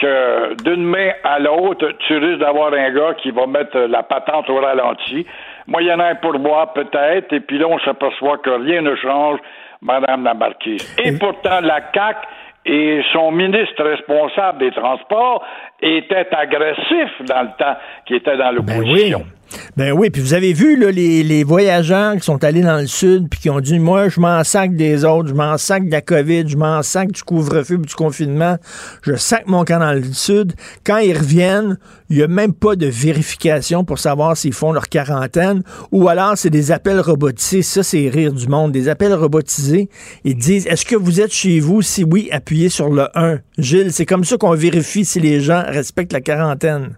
que 0.00 0.62
d'une 0.62 0.84
main 0.84 1.10
à 1.24 1.38
l'autre, 1.38 1.92
tu 2.06 2.16
risques 2.16 2.40
d'avoir 2.40 2.72
un 2.72 2.90
gars 2.92 3.14
qui 3.14 3.30
va 3.30 3.46
mettre 3.46 3.78
la 3.78 4.02
patente 4.02 4.48
au 4.50 4.60
ralenti. 4.60 5.26
Moyennant 5.66 6.14
pour 6.20 6.38
moi, 6.38 6.72
peut-être, 6.74 7.32
et 7.32 7.40
puis 7.40 7.58
là, 7.58 7.66
on 7.68 7.78
s'aperçoit 7.80 8.38
que 8.38 8.50
rien 8.50 8.82
ne 8.82 8.94
change, 8.96 9.38
Madame 9.82 10.24
la 10.24 10.34
Marquise. 10.34 10.96
Et 11.02 11.18
pourtant, 11.18 11.60
la 11.60 11.80
CAQ 11.94 12.18
et 12.66 13.00
son 13.12 13.30
ministre 13.32 13.82
responsable 13.82 14.58
des 14.58 14.70
Transports 14.72 15.44
était 15.80 16.28
agressif 16.32 17.10
dans 17.26 17.42
le 17.42 17.50
temps 17.58 17.76
qui 18.06 18.16
était 18.16 18.36
dans 18.36 18.50
l'opposition. 18.50 19.18
Ben 19.20 19.24
oui. 19.24 19.37
Ben 19.76 19.92
oui, 19.92 20.10
puis 20.10 20.20
vous 20.20 20.34
avez 20.34 20.52
vu 20.52 20.76
là, 20.76 20.90
les, 20.90 21.44
voyageurs 21.44 22.14
qui 22.16 22.22
sont 22.22 22.42
allés 22.44 22.62
dans 22.62 22.78
le 22.78 22.86
sud 22.86 23.28
puis 23.28 23.40
qui 23.40 23.50
ont 23.50 23.60
dit 23.60 23.78
moi 23.78 24.08
je 24.08 24.20
m'en 24.20 24.42
sac 24.44 24.74
des 24.74 25.04
autres, 25.04 25.28
je 25.28 25.34
m'en 25.34 25.56
sac 25.56 25.86
de 25.86 25.90
la 25.90 26.00
COVID, 26.00 26.48
je 26.48 26.56
m'en 26.56 26.82
sac 26.82 27.12
du 27.12 27.22
couvre-feu, 27.22 27.78
du 27.78 27.94
confinement, 27.94 28.56
je 29.02 29.14
sac 29.16 29.44
mon 29.46 29.64
camp 29.64 29.78
dans 29.78 29.92
le 29.92 30.02
sud. 30.12 30.54
Quand 30.84 30.98
ils 30.98 31.16
reviennent, 31.16 31.78
il 32.10 32.16
n'y 32.16 32.22
a 32.22 32.28
même 32.28 32.52
pas 32.52 32.76
de 32.76 32.86
vérification 32.86 33.84
pour 33.84 33.98
savoir 33.98 34.36
s'ils 34.36 34.52
font 34.52 34.72
leur 34.72 34.88
quarantaine 34.88 35.62
ou 35.92 36.08
alors 36.08 36.36
c'est 36.36 36.50
des 36.50 36.72
appels 36.72 37.00
robotisés. 37.00 37.62
Ça, 37.62 37.82
c'est 37.82 38.08
rire 38.08 38.32
du 38.32 38.48
monde. 38.48 38.72
Des 38.72 38.88
appels 38.88 39.14
robotisés. 39.14 39.88
Ils 40.24 40.36
disent 40.36 40.66
Est-ce 40.66 40.84
que 40.84 40.96
vous 40.96 41.20
êtes 41.20 41.32
chez 41.32 41.60
vous? 41.60 41.82
Si 41.82 42.04
oui, 42.04 42.28
appuyez 42.32 42.68
sur 42.68 42.90
le 42.90 43.08
1. 43.14 43.38
Gilles, 43.58 43.92
c'est 43.92 44.06
comme 44.06 44.24
ça 44.24 44.36
qu'on 44.36 44.54
vérifie 44.54 45.04
si 45.04 45.20
les 45.20 45.40
gens 45.40 45.62
respectent 45.66 46.12
la 46.12 46.20
quarantaine 46.20 46.96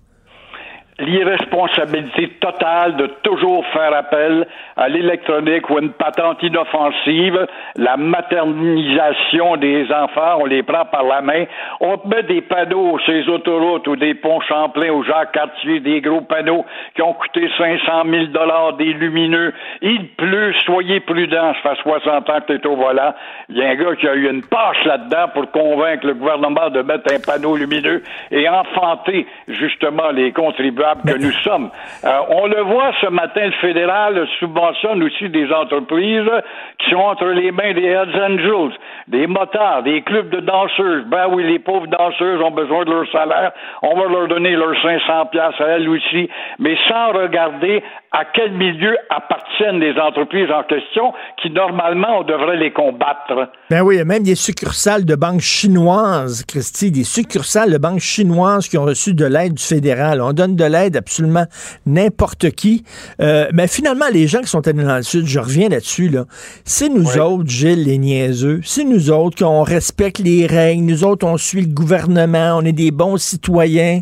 l'irresponsabilité 1.01 2.29
totale 2.41 2.97
de 2.97 3.07
toujours 3.23 3.65
faire 3.73 3.95
appel 3.95 4.47
à 4.77 4.89
l'électronique 4.89 5.69
ou 5.71 5.79
une 5.79 5.93
patente 5.93 6.43
inoffensive, 6.43 7.47
la 7.77 7.97
maternisation 7.97 9.57
des 9.57 9.91
enfants, 9.93 10.39
on 10.41 10.45
les 10.45 10.63
prend 10.63 10.85
par 10.85 11.05
la 11.05 11.23
main, 11.23 11.45
on 11.81 11.99
met 12.07 12.23
des 12.25 12.43
panneaux 12.43 12.99
sur 13.01 13.13
les 13.13 13.29
autoroutes 13.29 13.89
ou 13.89 13.97
des 13.97 14.15
ponts 14.15 14.41
Champlain 14.43 14.91
ou 14.91 15.03
Jacques-Cartier, 15.05 15.81
des 15.81 16.01
gros 16.01 16.21
panneaux 16.21 16.65
qui 16.95 17.03
ont 17.03 17.15
coûté 17.15 17.49
500 17.57 18.03
000 18.09 18.25
dollars, 18.27 18.75
des 18.75 18.93
lumineux. 18.93 19.53
Il 19.81 20.09
pleut, 20.09 20.53
soyez 20.67 21.01
prudents, 21.01 21.55
ça 21.63 21.75
fait 21.75 21.83
60 21.83 22.31
ans 22.31 22.41
que 22.47 22.53
t'es 22.53 22.67
au 22.67 22.77
volant. 22.77 23.15
Il 23.49 23.57
y 23.57 23.63
a 23.63 23.71
un 23.71 23.75
gars 23.75 23.97
qui 23.97 24.07
a 24.07 24.15
eu 24.15 24.31
une 24.31 24.43
passe 24.43 24.85
là-dedans 24.85 25.29
pour 25.33 25.51
convaincre 25.51 26.07
le 26.07 26.15
gouvernement 26.15 26.69
de 26.71 26.83
mettre 26.83 27.13
un 27.13 27.21
panneau 27.21 27.57
lumineux 27.57 28.03
et 28.31 28.49
enfanter 28.49 29.27
justement 29.49 30.11
les 30.11 30.33
contribuables 30.33 30.89
que 30.95 31.18
nous 31.18 31.32
sommes. 31.45 31.70
Euh, 32.05 32.18
on 32.28 32.47
le 32.47 32.62
voit 32.62 32.93
ce 33.01 33.07
matin, 33.07 33.47
le 33.47 33.53
fédéral 33.61 34.26
subventionne 34.38 35.03
aussi 35.03 35.28
des 35.28 35.51
entreprises 35.53 36.30
qui 36.78 36.91
sont 36.91 36.97
entre 36.97 37.26
les 37.26 37.51
mains 37.51 37.72
des 37.72 37.84
Hells 37.84 38.22
Angels, 38.22 38.76
des 39.09 39.26
motards, 39.26 39.82
des 39.82 40.03
clubs 40.03 40.30
de 40.30 40.41
danseuses. 40.41 41.05
Ben 41.07 41.26
oui, 41.30 41.45
les 41.45 41.59
pauvres 41.59 41.86
danseuses 41.86 42.41
ont 42.43 42.51
besoin 42.51 42.84
de 42.84 42.91
leur 42.91 43.11
salaire. 43.11 43.53
On 43.82 43.95
va 43.97 44.07
leur 44.09 44.28
donner 44.28 44.57
leurs 44.57 44.80
500 44.82 45.26
pièces 45.26 45.61
à 45.61 45.64
elles 45.64 45.88
aussi, 45.88 46.28
mais 46.59 46.76
sans 46.88 47.12
regarder 47.12 47.82
à 48.12 48.24
quel 48.24 48.53
milieu 48.53 48.97
appartiennent 49.09 49.78
les 49.78 49.99
entreprises 49.99 50.51
en 50.51 50.64
question 50.64 51.12
qui, 51.41 51.51
normalement, 51.51 52.20
on 52.20 52.22
devrait 52.24 52.57
les 52.57 52.72
combattre. 52.72 53.51
Ben 53.70 53.82
oui, 53.82 53.97
il 53.97 53.99
y 53.99 54.01
a 54.01 54.05
même 54.05 54.24
des 54.24 54.34
succursales 54.34 55.05
de 55.05 55.14
banques 55.14 55.41
chinoises, 55.41 56.45
Christy, 56.45 56.91
des 56.91 57.05
succursales 57.05 57.70
de 57.72 57.78
banques 57.78 58.01
chinoises 58.01 58.68
qui 58.68 58.78
ont 58.78 58.84
reçu 58.84 59.14
de 59.14 59.24
l'aide 59.24 59.55
du 59.55 59.62
fédéral. 59.62 60.20
On 60.20 60.32
donne 60.32 60.57
de 60.57 60.64
l'aide 60.64 60.80
absolument 60.95 61.45
n'importe 61.87 62.51
qui. 62.51 62.85
Euh, 63.20 63.49
mais 63.53 63.68
finalement, 63.68 64.07
les 64.12 64.26
gens 64.26 64.41
qui 64.41 64.49
sont 64.49 64.66
allés 64.66 64.83
dans 64.83 64.97
le 64.97 65.03
Sud, 65.03 65.26
je 65.26 65.39
reviens 65.39 65.68
là-dessus, 65.68 66.09
là, 66.09 66.24
c'est 66.64 66.89
nous 66.89 67.18
autres, 67.18 67.49
Gilles, 67.49 67.85
les 67.85 67.99
niaiseux. 67.99 68.61
C'est 68.62 68.85
nous 68.85 69.11
autres 69.11 69.45
qu'on 69.45 69.62
respecte 69.62 70.18
les 70.18 70.47
règles. 70.47 70.85
Nous 70.85 71.05
autres, 71.05 71.26
on 71.26 71.37
suit 71.37 71.62
le 71.62 71.74
gouvernement. 71.74 72.57
On 72.57 72.62
est 72.64 72.72
des 72.72 72.91
bons 72.91 73.16
citoyens. 73.16 74.01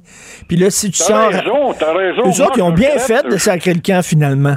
Puis 0.49 0.57
là, 0.57 0.71
si 0.71 0.91
tu 0.91 0.99
t'as 0.99 1.05
sors... 1.05 1.31
Raison, 1.31 1.75
t'as 1.79 1.93
raison. 1.93 2.23
Eux 2.23 2.43
autres, 2.43 2.57
ils 2.57 2.63
ont 2.63 2.73
bien 2.73 2.99
fait 2.99 3.27
de 3.27 3.37
sacrer 3.37 3.75
le 3.75 3.81
camp, 3.81 4.03
finalement. 4.03 4.57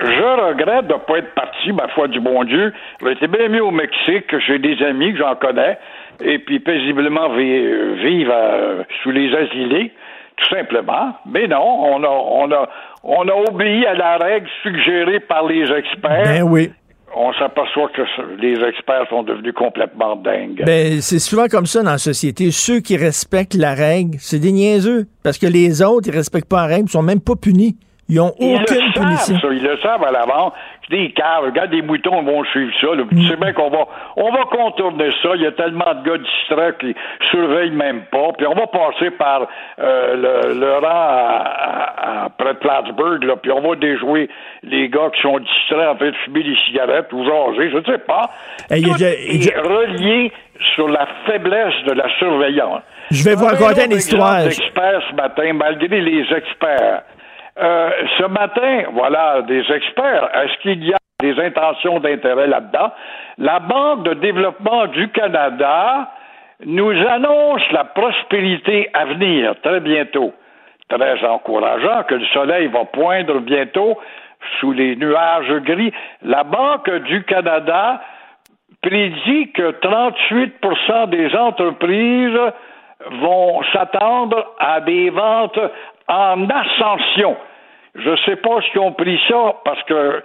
Je 0.00 0.06
regrette 0.48 0.86
de 0.86 0.94
ne 0.94 0.98
pas 0.98 1.18
être 1.18 1.34
parti, 1.34 1.72
ma 1.72 1.88
foi 1.88 2.08
du 2.08 2.20
bon 2.20 2.44
Dieu. 2.44 2.72
Été 3.06 3.26
bien 3.26 3.48
mieux 3.48 3.62
au 3.62 3.70
Mexique, 3.70 4.34
j'ai 4.46 4.58
des 4.58 4.82
amis 4.82 5.12
que 5.12 5.18
j'en 5.18 5.34
connais, 5.34 5.78
et 6.22 6.38
puis 6.38 6.58
paisiblement 6.58 7.28
vivre 7.34 8.32
euh, 8.32 8.82
sous 9.02 9.10
les 9.10 9.34
asilés 9.34 9.92
tout 10.40 10.54
simplement. 10.54 11.14
Mais 11.26 11.46
non, 11.46 11.62
on 11.62 12.02
a, 12.02 12.08
on 12.08 12.50
a, 12.52 12.68
on 13.02 13.28
a 13.28 13.50
obéi 13.50 13.86
à 13.86 13.94
la 13.94 14.16
règle 14.18 14.48
suggérée 14.62 15.20
par 15.20 15.46
les 15.46 15.70
experts. 15.70 16.24
Ben 16.24 16.42
oui. 16.42 16.70
On 17.14 17.32
s'aperçoit 17.32 17.88
que 17.88 18.02
les 18.40 18.54
experts 18.64 19.06
sont 19.10 19.24
devenus 19.24 19.52
complètement 19.52 20.14
dingues. 20.14 20.62
Ben, 20.64 21.00
c'est 21.00 21.18
souvent 21.18 21.48
comme 21.48 21.66
ça 21.66 21.82
dans 21.82 21.90
la 21.90 21.98
société. 21.98 22.52
Ceux 22.52 22.78
qui 22.78 22.96
respectent 22.96 23.54
la 23.54 23.74
règle, 23.74 24.16
c'est 24.20 24.38
des 24.38 24.52
niaiseux. 24.52 25.06
Parce 25.24 25.36
que 25.36 25.46
les 25.46 25.82
autres, 25.82 26.08
ils 26.08 26.14
respectent 26.14 26.48
pas 26.48 26.68
la 26.68 26.74
règle, 26.74 26.84
ils 26.86 26.92
sont 26.92 27.02
même 27.02 27.20
pas 27.20 27.34
punis. 27.34 27.76
Ils 28.10 28.20
ont 28.20 28.32
Ils 28.38 28.56
aucune 28.56 28.76
le 28.86 28.92
savent, 28.92 29.04
punition. 29.04 29.38
ça, 29.40 29.48
ils 29.52 29.62
le 29.62 29.78
savent 29.78 30.04
à 30.04 30.10
l'avant. 30.10 30.52
Des 30.90 31.12
caves, 31.12 31.44
regarde 31.44 31.70
des 31.70 31.82
moutons 31.82 32.20
vont 32.24 32.42
suivre 32.46 32.72
ça. 32.80 32.88
là. 32.96 33.04
Tu 33.08 33.22
sais 33.28 33.36
bien 33.36 33.52
qu'on 33.52 33.70
va, 33.70 33.86
on 34.16 34.32
va 34.32 34.42
contourner 34.50 35.10
ça. 35.22 35.28
Il 35.36 35.42
y 35.42 35.46
a 35.46 35.52
tellement 35.52 35.94
de 35.94 36.02
gars 36.10 36.18
distraits 36.18 36.78
qui 36.78 36.94
surveillent 37.30 37.70
même 37.70 38.02
pas. 38.10 38.32
Puis 38.36 38.44
on 38.48 38.54
va 38.54 38.66
passer 38.66 39.10
par 39.12 39.46
euh, 39.78 40.16
le, 40.16 40.58
le 40.58 40.72
rang 40.78 40.88
à, 40.88 41.44
à- 41.46 42.24
à- 42.24 42.28
près 42.30 42.54
de 42.54 42.58
Plattsburgh, 42.58 43.22
là. 43.22 43.36
Puis 43.36 43.52
on 43.52 43.60
va 43.60 43.76
déjouer 43.76 44.28
les 44.64 44.88
gars 44.88 45.10
qui 45.14 45.20
sont 45.22 45.38
distraits 45.38 45.88
en 45.90 45.94
train 45.94 46.10
de 46.10 46.16
fumer 46.24 46.42
des 46.42 46.56
cigarettes 46.66 47.12
ou 47.12 47.22
jaser, 47.24 47.70
je 47.70 47.76
ne 47.78 47.84
sais 47.84 47.98
pas. 47.98 48.28
Hey, 48.68 48.82
Tout 48.82 49.00
est 49.00 49.58
relié 49.60 50.32
sur 50.74 50.88
la 50.88 51.06
faiblesse 51.24 51.74
de 51.86 51.92
la 51.92 52.08
surveillance. 52.18 52.82
Je 53.12 53.22
vais 53.24 53.36
vous 53.36 53.44
raconter 53.46 53.84
une 53.84 53.92
histoire. 53.92 54.42
d'experts 54.42 55.02
ce 55.08 55.14
matin, 55.14 55.52
malgré 55.54 56.00
les 56.00 56.22
experts. 56.34 57.02
Euh, 57.58 57.90
ce 58.18 58.24
matin, 58.24 58.84
voilà, 58.92 59.42
des 59.42 59.64
experts. 59.72 60.28
Est-ce 60.34 60.58
qu'il 60.62 60.84
y 60.84 60.92
a 60.92 60.98
des 61.20 61.38
intentions 61.40 61.98
d'intérêt 61.98 62.46
là-dedans? 62.46 62.92
La 63.38 63.58
Banque 63.58 64.04
de 64.04 64.14
développement 64.14 64.86
du 64.86 65.08
Canada 65.08 66.10
nous 66.64 66.90
annonce 66.90 67.62
la 67.72 67.84
prospérité 67.84 68.88
à 68.94 69.06
venir 69.06 69.54
très 69.62 69.80
bientôt. 69.80 70.32
Très 70.88 71.24
encourageant 71.24 72.02
que 72.04 72.16
le 72.16 72.26
soleil 72.26 72.66
va 72.68 72.84
poindre 72.84 73.40
bientôt 73.40 73.98
sous 74.58 74.72
les 74.72 74.96
nuages 74.96 75.52
gris. 75.62 75.92
La 76.22 76.44
Banque 76.44 76.90
du 77.04 77.24
Canada 77.24 78.00
prédit 78.82 79.52
que 79.52 79.72
38% 79.80 81.10
des 81.10 81.34
entreprises 81.36 82.38
vont 83.10 83.62
s'attendre 83.72 84.54
à 84.58 84.80
des 84.80 85.10
ventes 85.10 85.60
en 86.10 86.48
ascension. 86.50 87.36
Je 87.94 88.10
ne 88.10 88.16
sais 88.16 88.36
pas 88.36 88.60
s'ils 88.62 88.80
ont 88.80 88.92
pris 88.92 89.20
ça 89.28 89.54
parce 89.64 89.82
que 89.84 90.22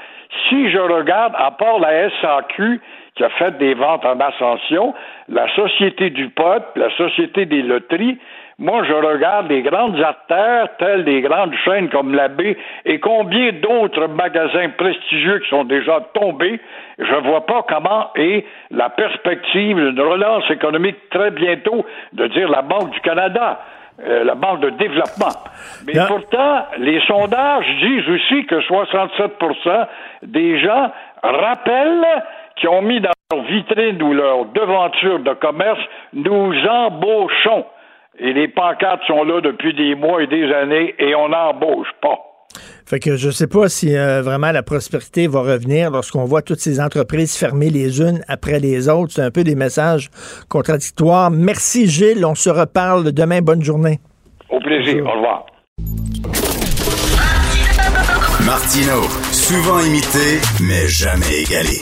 si 0.50 0.70
je 0.70 0.78
regarde, 0.78 1.34
à 1.38 1.52
part 1.52 1.80
la 1.80 2.10
SAQ 2.22 2.82
qui 3.16 3.24
a 3.24 3.30
fait 3.30 3.58
des 3.58 3.74
ventes 3.74 4.06
en 4.06 4.20
ascension, 4.20 4.94
la 5.30 5.48
Société 5.56 6.10
du 6.10 6.30
pot, 6.30 6.64
la 6.76 6.90
Société 6.98 7.46
des 7.46 7.62
loteries, 7.62 8.18
moi 8.60 8.84
je 8.84 8.94
regarde 8.94 9.50
les 9.50 9.62
grandes 9.62 10.00
artères 10.00 10.68
telles 10.78 11.06
des 11.06 11.22
grandes 11.22 11.56
chaînes 11.64 11.90
comme 11.90 12.14
la 12.14 12.28
B 12.28 12.56
et 12.86 13.00
combien 13.00 13.52
d'autres 13.54 14.08
magasins 14.08 14.70
prestigieux 14.78 15.40
qui 15.40 15.50
sont 15.50 15.64
déjà 15.64 16.02
tombés, 16.14 16.60
je 17.00 17.16
vois 17.28 17.46
pas 17.46 17.66
comment 17.68 18.12
est 18.16 18.46
la 18.72 18.90
perspective 18.90 19.78
d'une 19.78 20.02
relance 20.02 20.50
économique 20.52 20.98
très 21.10 21.32
bientôt 21.32 21.86
de 22.14 22.28
dire 22.28 22.50
la 22.50 22.62
Banque 22.62 22.92
du 22.92 23.00
Canada. 23.02 23.60
Euh, 24.04 24.24
la 24.24 24.36
banque 24.36 24.60
de 24.60 24.72
développement. 24.72 25.32
Mais 25.88 25.94
pourtant, 26.08 26.66
les 26.78 27.00
sondages 27.08 27.66
disent 27.82 28.10
aussi 28.10 28.46
que 28.46 28.60
67% 28.60 29.88
des 30.24 30.60
gens 30.60 30.92
rappellent 31.24 32.24
qui 32.58 32.68
ont 32.68 32.82
mis 32.82 33.00
dans 33.00 33.12
leur 33.32 33.44
vitrine 33.44 34.02
ou 34.02 34.14
leur 34.14 34.46
devanture 34.46 35.20
de 35.20 35.34
commerce, 35.34 35.80
nous 36.14 36.54
embauchons. 36.68 37.66
Et 38.20 38.34
les 38.34 38.48
pancartes 38.48 39.04
sont 39.08 39.24
là 39.24 39.42
depuis 39.42 39.74
des 39.74 39.96
mois 39.96 40.24
et 40.24 40.28
des 40.28 40.52
années 40.54 40.96
et 41.00 41.16
on 41.16 41.30
n'embauche 41.30 41.92
pas. 42.02 42.25
Fait 42.86 43.00
que 43.00 43.16
je 43.16 43.30
sais 43.30 43.48
pas 43.48 43.70
si 43.70 43.96
euh, 43.96 44.22
vraiment 44.22 44.52
la 44.52 44.64
prospérité 44.64 45.28
va 45.28 45.42
revenir 45.42 45.92
lorsqu'on 45.92 46.26
voit 46.26 46.42
toutes 46.42 46.60
ces 46.60 46.80
entreprises 46.80 47.36
fermer 47.36 47.70
les 47.70 48.00
unes 48.00 48.22
après 48.28 48.60
les 48.60 48.90
autres. 48.90 49.14
C'est 49.14 49.24
un 49.24 49.32
peu 49.32 49.44
des 49.44 49.56
messages 49.56 50.10
contradictoires. 50.50 51.32
Merci 51.32 51.88
Gilles, 51.88 52.26
on 52.26 52.36
se 52.36 52.50
reparle 52.50 53.12
demain. 53.12 53.42
Bonne 53.42 53.64
journée. 53.64 54.00
Au 54.50 54.60
plaisir. 54.60 55.04
Au 55.06 55.12
revoir. 55.12 55.46
Martino, 58.46 59.02
souvent 59.32 59.80
imité, 59.80 60.40
mais 60.62 60.88
jamais 60.88 61.42
égalé. 61.42 61.82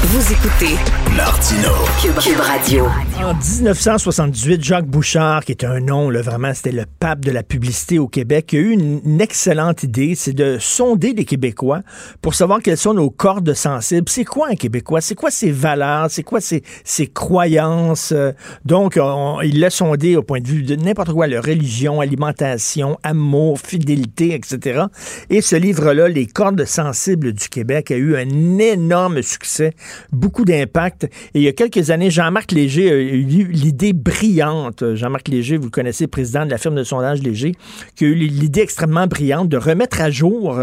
Vous 0.00 0.32
écoutez 0.32 0.76
Martino. 1.16 1.70
Cube, 2.00 2.14
Cube 2.22 2.40
Radio. 2.40 2.86
En 3.20 3.34
1978, 3.34 4.62
Jacques 4.62 4.86
Bouchard, 4.86 5.44
qui 5.44 5.52
était 5.52 5.66
un 5.66 5.80
nom, 5.80 6.08
là, 6.08 6.22
vraiment, 6.22 6.54
c'était 6.54 6.70
le 6.70 6.84
pape 7.00 7.20
de 7.24 7.32
la 7.32 7.42
publicité 7.42 7.98
au 7.98 8.06
Québec, 8.06 8.54
a 8.54 8.58
eu 8.58 8.70
une, 8.70 9.00
une 9.04 9.20
excellente 9.20 9.82
idée, 9.82 10.14
c'est 10.14 10.32
de 10.32 10.56
sonder 10.60 11.12
les 11.14 11.24
Québécois 11.24 11.80
pour 12.22 12.34
savoir 12.36 12.62
quelles 12.62 12.76
sont 12.78 12.94
nos 12.94 13.10
cordes 13.10 13.52
sensibles. 13.54 14.08
C'est 14.08 14.24
quoi 14.24 14.48
un 14.50 14.54
Québécois? 14.54 15.00
C'est 15.00 15.16
quoi 15.16 15.30
ses 15.32 15.50
valeurs? 15.50 16.06
C'est 16.10 16.22
quoi 16.22 16.40
ses, 16.40 16.62
ses 16.84 17.08
croyances? 17.08 18.12
Euh, 18.12 18.32
Donc, 18.64 18.98
on- 19.02 19.40
il 19.42 19.58
l'a 19.58 19.70
sondé 19.70 20.14
au 20.16 20.22
point 20.22 20.40
de 20.40 20.46
vue 20.46 20.62
de 20.62 20.76
n'importe 20.76 21.12
quoi, 21.12 21.26
leur 21.26 21.42
religion, 21.44 22.00
alimentation, 22.00 22.98
amour, 23.02 23.58
fidélité, 23.58 24.32
etc. 24.34 24.84
Et 25.28 25.40
ce 25.42 25.56
livre-là, 25.56 26.08
Les 26.08 26.26
cordes 26.26 26.64
sensibles 26.64 27.32
du 27.32 27.48
Québec, 27.48 27.90
a 27.90 27.96
eu 27.96 28.16
un 28.16 28.58
énorme 28.58 29.22
succès, 29.22 29.74
beaucoup 30.12 30.44
d'impact. 30.44 31.04
Et 31.04 31.40
il 31.40 31.42
y 31.42 31.48
a 31.48 31.52
quelques 31.52 31.90
années, 31.90 32.10
Jean-Marc 32.10 32.52
Léger 32.52 32.90
a 32.90 32.94
eu 32.94 33.22
l'idée 33.22 33.92
brillante. 33.92 34.94
Jean-Marc 34.94 35.28
Léger, 35.28 35.56
vous 35.56 35.64
le 35.64 35.70
connaissez, 35.70 36.06
président 36.06 36.44
de 36.44 36.50
la 36.50 36.58
firme 36.58 36.74
de 36.74 36.84
sondage 36.84 37.22
Léger, 37.22 37.52
qui 37.96 38.04
a 38.04 38.08
eu 38.08 38.14
l'idée 38.14 38.60
extrêmement 38.60 39.06
brillante 39.06 39.48
de 39.48 39.56
remettre 39.56 40.00
à 40.00 40.10
jour 40.10 40.60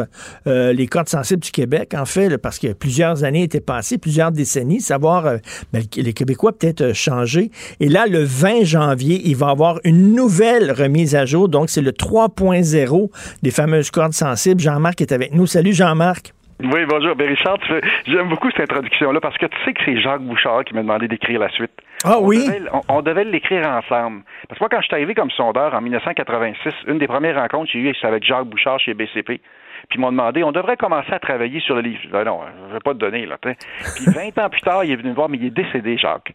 euh, 0.47 0.73
les 0.73 0.87
cordes 0.87 1.09
sensibles 1.09 1.41
du 1.41 1.51
Québec, 1.51 1.93
en 1.95 2.05
fait, 2.05 2.37
parce 2.37 2.59
que 2.59 2.73
plusieurs 2.73 3.23
années 3.23 3.43
étaient 3.43 3.59
passées, 3.59 3.97
plusieurs 3.97 4.31
décennies, 4.31 4.81
savoir 4.81 5.25
euh, 5.25 5.37
ben, 5.73 5.83
les 5.95 6.13
Québécois 6.13 6.53
peut-être 6.57 6.81
euh, 6.81 6.93
changé. 6.93 7.51
Et 7.79 7.89
là, 7.89 8.05
le 8.07 8.23
20 8.23 8.63
janvier, 8.63 9.21
il 9.25 9.35
va 9.35 9.47
y 9.47 9.51
avoir 9.51 9.79
une 9.83 10.13
nouvelle 10.13 10.71
remise 10.71 11.15
à 11.15 11.25
jour. 11.25 11.49
Donc, 11.49 11.69
c'est 11.69 11.81
le 11.81 11.91
3.0 11.91 13.09
des 13.43 13.51
fameuses 13.51 13.91
cordes 13.91 14.13
sensibles. 14.13 14.61
Jean-Marc 14.61 15.01
est 15.01 15.11
avec 15.11 15.33
nous. 15.33 15.47
Salut, 15.47 15.73
Jean-Marc. 15.73 16.33
Oui, 16.63 16.85
bonjour. 16.87 17.15
Ben 17.15 17.27
Richard, 17.27 17.57
j'aime 18.07 18.29
beaucoup 18.29 18.49
cette 18.51 18.61
introduction-là 18.71 19.19
parce 19.19 19.37
que 19.37 19.45
tu 19.45 19.57
sais 19.65 19.73
que 19.73 19.81
c'est 19.83 19.97
Jacques 19.99 20.21
Bouchard 20.21 20.63
qui 20.63 20.73
m'a 20.73 20.81
demandé 20.83 21.07
d'écrire 21.09 21.39
la 21.39 21.49
suite. 21.49 21.71
Ah 22.05 22.17
On 22.19 22.25
oui? 22.25 22.45
devait- 22.47 22.61
on, 22.71 22.81
on 22.97 23.01
devait 23.01 23.25
l'écrire 23.25 23.67
ensemble. 23.67 24.21
Parce 24.47 24.57
que 24.59 24.63
moi, 24.63 24.69
quand 24.69 24.79
je 24.79 24.85
suis 24.85 24.95
arrivé 24.95 25.13
comme 25.15 25.29
sondeur 25.31 25.73
en 25.73 25.81
1986, 25.81 26.73
une 26.87 26.97
des 26.97 27.07
premières 27.07 27.35
rencontres 27.35 27.65
que 27.65 27.71
j'ai 27.73 27.79
eues, 27.89 27.93
c'est 27.99 28.07
avec 28.07 28.23
Jacques 28.23 28.45
Bouchard 28.45 28.79
chez 28.79 28.93
BCP. 28.93 29.41
Puis 29.89 29.99
ils 29.99 29.99
m'ont 29.99 30.11
demandé, 30.11 30.43
on 30.43 30.53
devrait 30.53 30.77
commencer 30.77 31.11
à 31.11 31.19
travailler 31.19 31.59
sur 31.59 31.75
le 31.75 31.81
livre. 31.81 31.99
Je 32.03 32.07
dis, 32.07 32.13
non, 32.25 32.39
je 32.69 32.73
vais 32.73 32.79
pas 32.79 32.93
te 32.93 32.99
donner, 32.99 33.25
là. 33.25 33.37
Puis 33.41 33.53
20 34.07 34.37
ans 34.43 34.49
plus 34.49 34.61
tard, 34.61 34.83
il 34.85 34.91
est 34.91 34.95
venu 34.95 35.09
me 35.09 35.15
voir, 35.15 35.27
mais 35.27 35.37
il 35.37 35.45
est 35.47 35.49
décédé, 35.49 35.97
Jacques. 35.97 36.33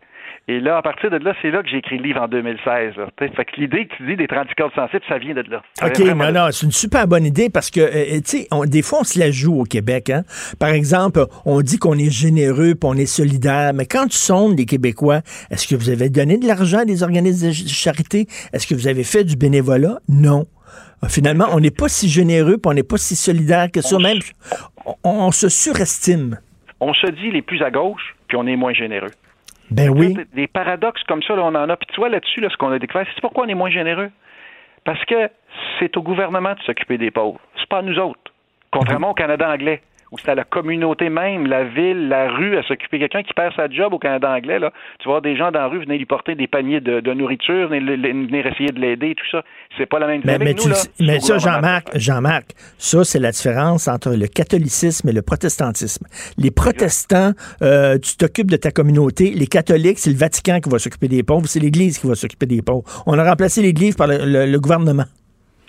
Et 0.48 0.58
là, 0.60 0.78
à 0.78 0.82
partir 0.82 1.10
de 1.10 1.16
là, 1.18 1.34
c'est 1.42 1.50
là 1.50 1.62
que 1.62 1.68
j'ai 1.68 1.78
écrit 1.78 1.96
le 1.98 2.02
livre 2.04 2.20
en 2.22 2.28
2016. 2.28 2.96
Là, 2.96 3.06
tu 3.16 3.26
sais. 3.26 3.32
fait 3.34 3.44
que 3.44 3.60
l'idée 3.60 3.86
que 3.86 3.96
tu 3.96 4.06
dis 4.06 4.16
des 4.16 4.26
30 4.26 4.48
cordes 4.56 4.74
sensibles, 4.74 5.02
ça 5.08 5.18
vient 5.18 5.34
de 5.34 5.42
là. 5.48 5.62
Ça 5.74 5.86
OK, 5.86 5.98
non, 6.00 6.32
non, 6.32 6.48
c'est 6.50 6.66
une 6.66 6.72
super 6.72 7.06
bonne 7.06 7.24
idée 7.24 7.50
parce 7.50 7.70
que, 7.70 7.80
euh, 7.80 8.20
tu 8.20 8.38
sais, 8.42 8.48
des 8.66 8.82
fois, 8.82 9.00
on 9.00 9.04
se 9.04 9.18
la 9.18 9.30
joue 9.30 9.60
au 9.60 9.64
Québec. 9.64 10.10
Hein? 10.10 10.22
Par 10.58 10.70
exemple, 10.70 11.24
on 11.44 11.60
dit 11.60 11.78
qu'on 11.78 11.98
est 11.98 12.10
généreux 12.10 12.74
puis 12.74 12.84
on 12.84 12.94
est 12.94 13.06
solidaire, 13.06 13.72
mais 13.74 13.86
quand 13.86 14.06
tu 14.06 14.16
sondes 14.16 14.58
les 14.58 14.66
Québécois, 14.66 15.20
est-ce 15.50 15.68
que 15.68 15.74
vous 15.76 15.90
avez 15.90 16.08
donné 16.10 16.38
de 16.38 16.46
l'argent 16.46 16.78
à 16.80 16.84
des 16.84 17.02
organismes 17.02 17.48
de 17.48 17.52
ch- 17.52 17.68
charité? 17.68 18.26
Est-ce 18.52 18.66
que 18.66 18.74
vous 18.74 18.88
avez 18.88 19.04
fait 19.04 19.24
du 19.24 19.36
bénévolat? 19.36 20.00
Non. 20.08 20.46
Finalement, 21.08 21.46
on 21.52 21.60
n'est 21.60 21.70
pas 21.70 21.88
si 21.88 22.08
généreux 22.08 22.58
puis 22.58 22.66
on 22.70 22.74
n'est 22.74 22.82
pas 22.82 22.98
si 22.98 23.16
solidaire 23.16 23.70
que 23.72 23.80
ça. 23.80 23.98
Même, 23.98 24.18
on, 24.84 24.94
on 25.04 25.30
se 25.32 25.48
surestime. 25.48 26.38
On 26.80 26.92
se 26.94 27.06
dit 27.10 27.30
les 27.30 27.42
plus 27.42 27.62
à 27.62 27.70
gauche, 27.70 28.14
puis 28.28 28.36
on 28.36 28.46
est 28.46 28.56
moins 28.56 28.72
généreux. 28.72 29.10
Ben 29.70 29.90
oui. 29.90 30.16
Des 30.34 30.46
paradoxes 30.46 31.02
comme 31.04 31.22
ça, 31.22 31.34
là, 31.36 31.42
on 31.44 31.54
en 31.54 31.68
a. 31.68 31.76
Puis 31.76 31.88
tu 31.92 32.00
vois, 32.00 32.08
là-dessus, 32.08 32.40
là, 32.40 32.48
ce 32.50 32.56
qu'on 32.56 32.72
a 32.72 32.78
découvert, 32.78 33.06
c'est 33.14 33.20
pourquoi 33.20 33.44
on 33.44 33.48
est 33.48 33.54
moins 33.54 33.70
généreux? 33.70 34.10
Parce 34.84 35.04
que 35.04 35.30
c'est 35.78 35.96
au 35.96 36.02
gouvernement 36.02 36.54
de 36.54 36.60
s'occuper 36.60 36.98
des 36.98 37.10
pauvres. 37.10 37.40
C'est 37.58 37.68
pas 37.68 37.78
à 37.78 37.82
nous 37.82 37.98
autres. 37.98 38.20
Contrairement 38.70 39.10
au 39.10 39.14
Canada 39.14 39.50
anglais, 39.50 39.82
où 40.12 40.18
c'est 40.18 40.30
à 40.30 40.34
la 40.34 40.44
communauté 40.44 41.08
même, 41.08 41.46
la 41.46 41.64
ville, 41.64 42.08
la 42.08 42.28
rue 42.30 42.56
à 42.56 42.62
s'occuper. 42.62 42.98
Quelqu'un 42.98 43.22
qui 43.22 43.32
perd 43.32 43.54
sa 43.54 43.68
job 43.68 43.92
au 43.92 43.98
Canada 43.98 44.30
anglais, 44.30 44.58
là, 44.58 44.72
tu 44.98 45.08
voir 45.08 45.22
des 45.22 45.36
gens 45.36 45.50
dans 45.52 45.60
la 45.60 45.66
rue 45.68 45.78
venir 45.80 45.98
lui 45.98 46.06
porter 46.06 46.34
des 46.34 46.46
paniers 46.48 46.80
de, 46.80 47.00
de 47.00 47.12
nourriture, 47.14 47.68
venir, 47.68 47.96
venir 47.96 48.46
essayer 48.46 48.70
de 48.70 48.80
l'aider, 48.80 49.14
tout 49.16 49.26
ça. 49.30 49.42
C'est 49.78 49.86
pas 49.86 49.98
la 49.98 50.06
même 50.08 50.22
Mais, 50.24 50.34
Avec 50.34 50.46
mais 50.48 50.54
nous, 50.54 50.62
tu 50.64 50.68
là, 50.68 50.76
mais 51.00 51.20
ça, 51.20 51.38
Jean-Marc. 51.38 51.96
Jean-Marc, 51.96 52.50
ça, 52.78 53.04
c'est 53.04 53.20
la 53.20 53.30
différence 53.30 53.86
entre 53.88 54.10
le 54.10 54.26
catholicisme 54.26 55.08
et 55.08 55.12
le 55.12 55.22
protestantisme. 55.22 56.06
Les 56.38 56.50
protestants, 56.50 57.32
euh, 57.62 57.98
tu 57.98 58.16
t'occupes 58.16 58.50
de 58.50 58.56
ta 58.56 58.70
communauté. 58.72 59.30
Les 59.30 59.46
catholiques, 59.46 59.98
c'est 59.98 60.10
le 60.10 60.16
Vatican 60.16 60.58
qui 60.60 60.68
va 60.70 60.78
s'occuper 60.78 61.08
des 61.08 61.22
pauvres. 61.22 61.46
C'est 61.46 61.60
l'Église 61.60 61.98
qui 61.98 62.06
va 62.08 62.14
s'occuper 62.14 62.46
des 62.46 62.62
pauvres. 62.62 62.82
On 63.06 63.18
a 63.18 63.24
remplacé 63.28 63.62
l'Église 63.62 63.94
par 63.94 64.08
le, 64.08 64.18
le- 64.24 64.46
le 64.46 64.60
gouvernement. 64.60 65.04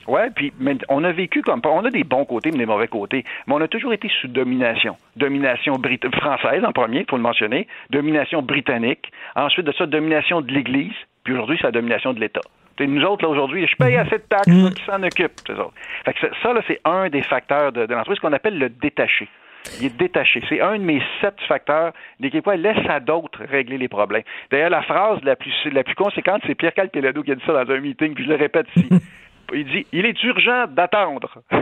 Ouais, 0.08 0.30
puis 0.36 0.52
mais 0.60 0.78
on 0.90 1.04
a 1.04 1.12
vécu 1.12 1.42
comme 1.42 1.62
on 1.64 1.86
a 1.86 1.90
des 1.92 2.04
bons 2.04 2.26
côtés 2.26 2.52
mais 2.52 2.58
des 2.60 2.66
mauvais 2.66 2.88
côtés, 2.88 3.24
mais 3.48 3.54
on 3.54 3.62
a 3.62 3.68
toujours 3.68 3.94
été 3.94 4.10
sous 4.22 4.28
domination. 4.28 4.96
Domination 5.16 5.76
brit- 5.76 6.00
française 6.20 6.64
en 6.66 6.72
premier, 6.72 7.06
faut 7.10 7.18
le 7.18 7.22
mentionner, 7.22 7.68
domination 7.92 8.42
britannique, 8.42 9.12
ensuite 9.36 9.66
de 9.66 9.72
ça 9.74 9.86
domination 9.86 10.42
de 10.42 10.52
l'Église, 10.52 10.94
puis 11.24 11.34
aujourd'hui 11.34 11.58
c'est 11.62 11.68
la 11.68 11.72
domination 11.72 12.14
de 12.14 12.20
l'État. 12.20 12.42
Nous 12.80 13.04
autres 13.04 13.24
là 13.24 13.30
aujourd'hui, 13.30 13.68
je 13.68 13.76
paye 13.76 13.96
assez 13.96 14.18
de 14.18 14.24
taxes, 14.28 14.50
qui 14.74 14.84
s'en 14.86 15.04
occupe. 15.04 15.34
Fait 16.04 16.14
que 16.14 16.20
ça, 16.20 16.28
ça, 16.42 16.54
là 16.54 16.62
c'est 16.68 16.80
un 16.84 17.10
des 17.10 17.22
facteurs 17.22 17.72
de, 17.72 17.86
de 17.86 17.94
l'entreprise 17.94 18.20
qu'on 18.20 18.34
appelle 18.34 18.58
le 18.58 18.70
détaché. 18.70 19.28
Il 19.80 19.86
est 19.86 19.96
détaché. 19.96 20.42
C'est 20.50 20.60
un 20.62 20.80
de 20.80 20.84
mes 20.84 21.00
sept 21.22 21.36
facteurs. 21.48 21.92
Les 22.20 22.32
Québécois 22.32 22.56
laissent 22.56 22.90
à 22.90 23.00
d'autres 23.00 23.44
régler 23.48 23.78
les 23.78 23.88
problèmes. 23.88 24.24
D'ailleurs, 24.50 24.72
la 24.72 24.82
phrase 24.82 25.20
la 25.24 25.36
plus, 25.36 25.54
la 25.72 25.84
plus 25.84 25.94
conséquente, 25.94 26.42
c'est 26.48 26.56
Pierre 26.56 26.74
Calpelado 26.74 27.22
qui 27.22 27.32
a 27.32 27.36
dit 27.36 27.44
ça 27.46 27.54
dans 27.64 27.72
un 27.72 27.80
meeting, 27.80 28.16
puis 28.16 28.24
je 28.24 28.30
le 28.30 28.38
répète 28.38 28.66
ici. 28.76 28.90
Il 29.54 29.66
dit 29.66 29.86
Il 29.92 30.06
est 30.06 30.24
urgent 30.24 30.66
d'attendre. 30.68 31.44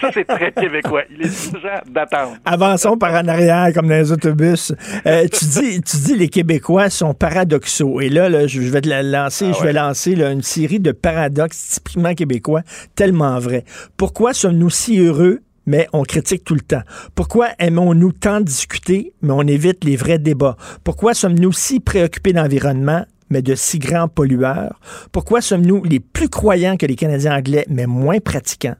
ça, 0.00 0.10
c'est 0.12 0.24
très 0.24 0.52
québécois. 0.52 1.02
Il 1.10 1.22
est 1.26 1.52
urgent 1.52 1.80
d'attendre. 1.90 2.36
Avançons 2.44 2.96
par 2.96 3.14
en 3.14 3.26
arrière, 3.28 3.72
comme 3.74 3.88
dans 3.88 3.94
les 3.94 4.12
autobus. 4.12 4.74
Euh, 5.06 5.26
tu, 5.28 5.44
dis, 5.46 5.80
tu 5.82 5.96
dis 5.98 6.16
les 6.16 6.28
Québécois 6.28 6.90
sont 6.90 7.14
paradoxaux. 7.14 8.00
Et 8.00 8.08
là, 8.08 8.28
là 8.28 8.46
je 8.46 8.60
vais 8.60 8.80
te 8.80 8.88
la 8.88 9.02
lancer, 9.02 9.50
Ah 9.50 9.56
je 9.58 9.64
vais 9.64 9.72
lancer 9.72 10.14
là, 10.14 10.30
une 10.30 10.42
série 10.42 10.80
de 10.80 10.92
paradoxes 10.92 11.74
typiquement 11.74 12.14
québécois, 12.14 12.62
tellement 12.94 13.38
vrais. 13.38 13.64
Pourquoi 13.96 14.32
sommes-nous 14.32 14.70
si 14.70 14.98
heureux 14.98 15.40
mais 15.66 15.86
on 15.92 16.02
critique 16.02 16.44
tout 16.44 16.54
le 16.54 16.62
temps? 16.62 16.82
Pourquoi 17.14 17.48
aimons-nous 17.58 18.12
tant 18.12 18.40
discuter, 18.40 19.12
mais 19.20 19.32
on 19.32 19.42
évite 19.42 19.84
les 19.84 19.96
vrais 19.96 20.18
débats? 20.18 20.56
Pourquoi 20.82 21.12
sommes-nous 21.12 21.52
si 21.52 21.78
préoccupés 21.78 22.32
d'environnement, 22.32 23.04
mais 23.30 23.42
de 23.42 23.54
si 23.54 23.78
grands 23.78 24.08
pollueurs? 24.08 24.80
Pourquoi 25.12 25.40
sommes-nous 25.40 25.84
les 25.84 26.00
plus 26.00 26.28
croyants 26.28 26.76
que 26.76 26.86
les 26.86 26.96
Canadiens 26.96 27.36
anglais, 27.36 27.66
mais 27.68 27.86
moins 27.86 28.18
pratiquants? 28.18 28.76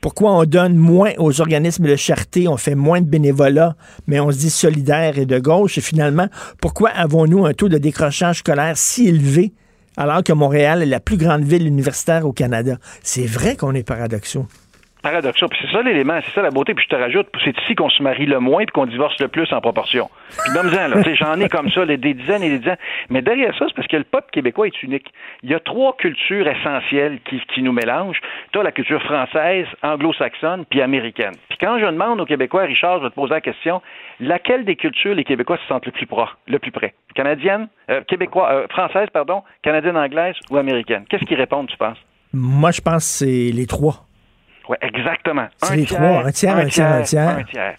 Pourquoi 0.00 0.32
on 0.32 0.44
donne 0.44 0.76
moins 0.76 1.12
aux 1.18 1.40
organismes 1.40 1.86
de 1.86 1.96
charité, 1.96 2.48
on 2.48 2.56
fait 2.56 2.74
moins 2.74 3.00
de 3.00 3.06
bénévolat, 3.06 3.76
mais 4.06 4.20
on 4.20 4.30
se 4.30 4.38
dit 4.38 4.50
solidaire 4.50 5.18
et 5.18 5.26
de 5.26 5.38
gauche? 5.38 5.78
Et 5.78 5.82
finalement, 5.82 6.28
pourquoi 6.60 6.90
avons-nous 6.90 7.44
un 7.46 7.52
taux 7.52 7.68
de 7.68 7.78
décrochage 7.78 8.38
scolaire 8.38 8.76
si 8.76 9.08
élevé 9.08 9.52
alors 9.96 10.22
que 10.22 10.32
Montréal 10.32 10.82
est 10.82 10.86
la 10.86 11.00
plus 11.00 11.16
grande 11.16 11.44
ville 11.44 11.66
universitaire 11.66 12.26
au 12.26 12.32
Canada? 12.32 12.78
C'est 13.02 13.26
vrai 13.26 13.56
qu'on 13.56 13.74
est 13.74 13.82
paradoxaux. 13.82 14.46
Paradoxal. 15.02 15.48
Puis 15.48 15.58
c'est 15.62 15.72
ça 15.72 15.82
l'élément, 15.82 16.18
c'est 16.24 16.32
ça 16.32 16.42
la 16.42 16.50
beauté. 16.50 16.74
Puis 16.74 16.84
je 16.88 16.96
te 16.96 17.00
rajoute, 17.00 17.28
c'est 17.44 17.56
ici 17.60 17.74
qu'on 17.74 17.88
se 17.90 18.02
marie 18.02 18.26
le 18.26 18.40
moins 18.40 18.64
puis 18.64 18.72
qu'on 18.72 18.86
divorce 18.86 19.18
le 19.20 19.28
plus 19.28 19.52
en 19.52 19.60
proportion. 19.60 20.10
Puis 20.44 20.52
donne-en, 20.54 20.88
là. 20.88 21.02
J'en 21.14 21.40
ai 21.40 21.48
comme 21.48 21.70
ça 21.70 21.86
des 21.86 21.96
dizaines 21.96 22.42
et 22.42 22.50
des 22.50 22.58
dizaines. 22.58 22.76
Mais 23.08 23.22
derrière 23.22 23.56
ça, 23.58 23.66
c'est 23.68 23.74
parce 23.74 23.88
que 23.88 23.96
le 23.96 24.04
peuple 24.04 24.28
québécois 24.32 24.66
est 24.66 24.82
unique. 24.82 25.12
Il 25.42 25.50
y 25.50 25.54
a 25.54 25.60
trois 25.60 25.96
cultures 25.96 26.46
essentielles 26.48 27.18
qui, 27.28 27.40
qui 27.54 27.62
nous 27.62 27.72
mélangent. 27.72 28.20
Tu 28.52 28.58
as 28.58 28.62
la 28.62 28.72
culture 28.72 29.02
française, 29.02 29.66
anglo-saxonne, 29.82 30.64
puis 30.68 30.80
américaine. 30.82 31.32
Puis 31.48 31.58
quand 31.60 31.78
je 31.78 31.86
demande 31.86 32.20
aux 32.20 32.26
Québécois, 32.26 32.62
Richard, 32.64 32.98
je 32.98 33.04
vais 33.04 33.10
te 33.10 33.14
poser 33.14 33.34
la 33.34 33.40
question, 33.40 33.80
laquelle 34.20 34.64
des 34.64 34.76
cultures 34.76 35.14
les 35.14 35.24
Québécois 35.24 35.58
se 35.58 35.66
sentent 35.66 35.86
le 35.86 35.92
plus, 35.92 36.06
pro- 36.06 36.26
le 36.46 36.58
plus 36.58 36.70
près? 36.72 36.94
Canadienne, 37.14 37.68
euh, 37.90 38.02
québécois, 38.02 38.48
euh, 38.52 38.66
française, 38.68 39.08
pardon, 39.12 39.42
canadienne, 39.62 39.96
anglaise 39.96 40.34
ou 40.50 40.56
américaine? 40.56 41.04
Qu'est-ce 41.08 41.24
qu'ils 41.24 41.36
répondent, 41.36 41.68
tu 41.68 41.76
penses? 41.76 41.98
Moi, 42.32 42.70
je 42.72 42.80
pense 42.80 42.96
que 43.04 43.24
c'est 43.26 43.50
les 43.52 43.66
trois. 43.66 44.04
Oui, 44.68 44.76
exactement. 44.82 45.48
C'est 45.56 45.76
les 45.76 45.86
trois, 45.86 46.26
un 46.26 46.30
tiers, 46.30 46.56
un 46.56 46.66
tiers, 46.66 46.92
un 46.92 47.02
tiers. 47.02 47.28
Un 47.28 47.42
tiers. 47.44 47.76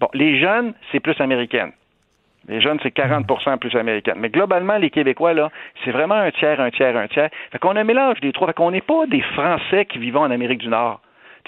Bon, 0.00 0.08
les 0.14 0.40
jeunes, 0.40 0.74
c'est 0.90 1.00
plus 1.00 1.20
américaine. 1.20 1.72
Les 2.48 2.62
jeunes, 2.62 2.78
c'est 2.82 2.94
40% 2.96 3.58
plus 3.58 3.76
américaine. 3.76 4.16
Mais 4.18 4.30
globalement, 4.30 4.78
les 4.78 4.88
Québécois, 4.88 5.34
là, 5.34 5.50
c'est 5.84 5.90
vraiment 5.90 6.14
un 6.14 6.30
tiers, 6.30 6.60
un 6.60 6.70
tiers, 6.70 6.96
un 6.96 7.06
tiers. 7.08 7.28
Fait 7.52 7.58
qu'on 7.58 7.76
a 7.76 7.80
un 7.80 7.84
mélange 7.84 8.20
des 8.20 8.32
trois. 8.32 8.46
Fait 8.46 8.54
qu'on 8.54 8.70
n'est 8.70 8.80
pas 8.80 9.06
des 9.06 9.20
Français 9.20 9.84
qui 9.84 9.98
vivent 9.98 10.16
en 10.16 10.30
Amérique 10.30 10.60
du 10.60 10.68
Nord. 10.68 11.00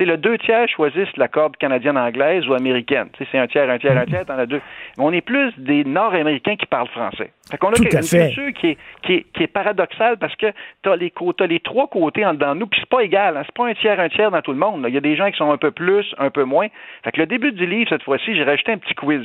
Le 0.06 0.16
deux 0.16 0.38
tiers 0.38 0.68
choisissent 0.68 1.16
la 1.16 1.28
corde 1.28 1.56
canadienne-anglaise 1.58 2.48
ou 2.48 2.54
américaine. 2.54 3.08
C'est 3.18 3.38
un 3.38 3.46
tiers, 3.46 3.68
un 3.68 3.78
tiers, 3.78 3.96
un 3.96 4.06
tiers, 4.06 4.24
t'en 4.24 4.38
as 4.38 4.46
deux. 4.46 4.60
Mais 4.96 5.04
on 5.04 5.12
est 5.12 5.20
plus 5.20 5.52
des 5.58 5.84
Nord-Américains 5.84 6.56
qui 6.56 6.66
parlent 6.66 6.88
français. 6.88 7.32
Fait 7.50 7.58
qu'on 7.58 7.68
a 7.68 7.72
Tout 7.72 7.82
une 7.82 7.90
culture 7.90 8.52
qui 8.54 8.68
est, 8.68 8.78
qui 9.02 9.12
est, 9.12 9.26
qui 9.32 9.42
est 9.42 9.46
paradoxale 9.46 10.16
parce 10.18 10.34
que 10.36 10.46
t'as 10.82 10.96
les, 10.96 11.12
t'as 11.36 11.46
les 11.46 11.60
trois 11.60 11.86
côtés 11.88 12.24
en 12.24 12.32
dedans 12.32 12.54
de 12.54 12.60
nous, 12.60 12.66
puis 12.66 12.80
c'est 12.80 12.88
pas 12.88 13.02
égal. 13.02 13.36
Hein. 13.36 13.42
C'est 13.44 13.54
pas 13.54 13.66
un 13.66 13.74
tiers, 13.74 14.00
un 14.00 14.08
tiers 14.08 14.30
dans 14.30 14.42
tout 14.42 14.52
le 14.52 14.58
monde. 14.58 14.84
Il 14.88 14.94
y 14.94 14.98
a 14.98 15.00
des 15.00 15.16
gens 15.16 15.30
qui 15.30 15.36
sont 15.36 15.50
un 15.50 15.58
peu 15.58 15.70
plus, 15.70 16.14
un 16.18 16.30
peu 16.30 16.44
moins. 16.44 16.68
Fait 17.04 17.12
que 17.12 17.20
le 17.20 17.26
début 17.26 17.52
du 17.52 17.66
livre, 17.66 17.90
cette 17.90 18.02
fois-ci, 18.02 18.34
j'ai 18.34 18.44
rajouté 18.44 18.72
un 18.72 18.78
petit 18.78 18.94
quiz. 18.94 19.22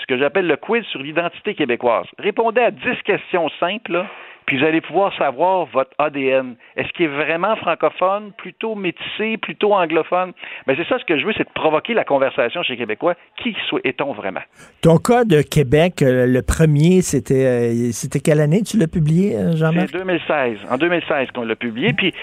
Ce 0.00 0.06
que 0.06 0.18
j'appelle 0.18 0.46
le 0.46 0.56
quiz 0.56 0.84
sur 0.86 1.00
l'identité 1.00 1.54
québécoise. 1.54 2.06
Répondez 2.18 2.60
à 2.60 2.70
10 2.70 3.02
questions 3.04 3.48
simples, 3.60 3.92
là, 3.92 4.06
puis 4.46 4.58
vous 4.58 4.64
allez 4.64 4.80
pouvoir 4.80 5.12
savoir 5.18 5.66
votre 5.66 5.90
ADN. 5.98 6.54
Est-ce 6.76 6.88
qu'il 6.92 7.06
est 7.06 7.08
vraiment 7.08 7.56
francophone, 7.56 8.32
plutôt 8.38 8.76
métissé, 8.76 9.36
plutôt 9.38 9.74
anglophone? 9.74 10.32
Mais 10.66 10.76
c'est 10.76 10.86
ça 10.88 10.98
ce 11.00 11.04
que 11.04 11.18
je 11.18 11.26
veux, 11.26 11.32
c'est 11.36 11.44
de 11.44 11.52
provoquer 11.52 11.94
la 11.94 12.04
conversation 12.04 12.62
chez 12.62 12.74
les 12.74 12.78
Québécois. 12.78 13.14
Qui 13.42 13.56
est-on 13.82 14.12
vraiment? 14.12 14.40
Ton 14.82 14.98
cas 14.98 15.24
de 15.24 15.42
Québec, 15.42 16.00
euh, 16.00 16.26
le 16.26 16.42
premier, 16.42 17.02
c'était 17.02 17.44
euh, 17.44 17.90
c'était 17.92 18.20
quelle 18.20 18.40
année 18.40 18.62
tu 18.62 18.78
l'as 18.78 18.86
publié, 18.86 19.36
euh, 19.36 19.56
Jean-Marc? 19.56 19.88
C'est 19.90 19.98
2016. 19.98 20.58
En 20.70 20.78
2016 20.78 21.30
qu'on 21.32 21.42
l'a 21.42 21.56
publié. 21.56 21.92
Puis, 21.92 22.14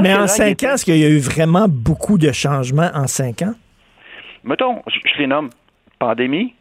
Mais 0.00 0.14
en 0.14 0.28
cinq 0.28 0.62
ans, 0.62 0.74
est-ce 0.74 0.84
qu'il 0.84 0.98
y 0.98 1.04
a 1.04 1.10
eu 1.10 1.18
vraiment 1.18 1.66
beaucoup 1.68 2.16
de 2.16 2.30
changements 2.30 2.90
en 2.94 3.08
cinq 3.08 3.42
ans? 3.42 3.54
Mettons, 4.44 4.82
je 4.86 5.18
les 5.18 5.26
nomme. 5.26 5.50
Pandémie, 5.98 6.54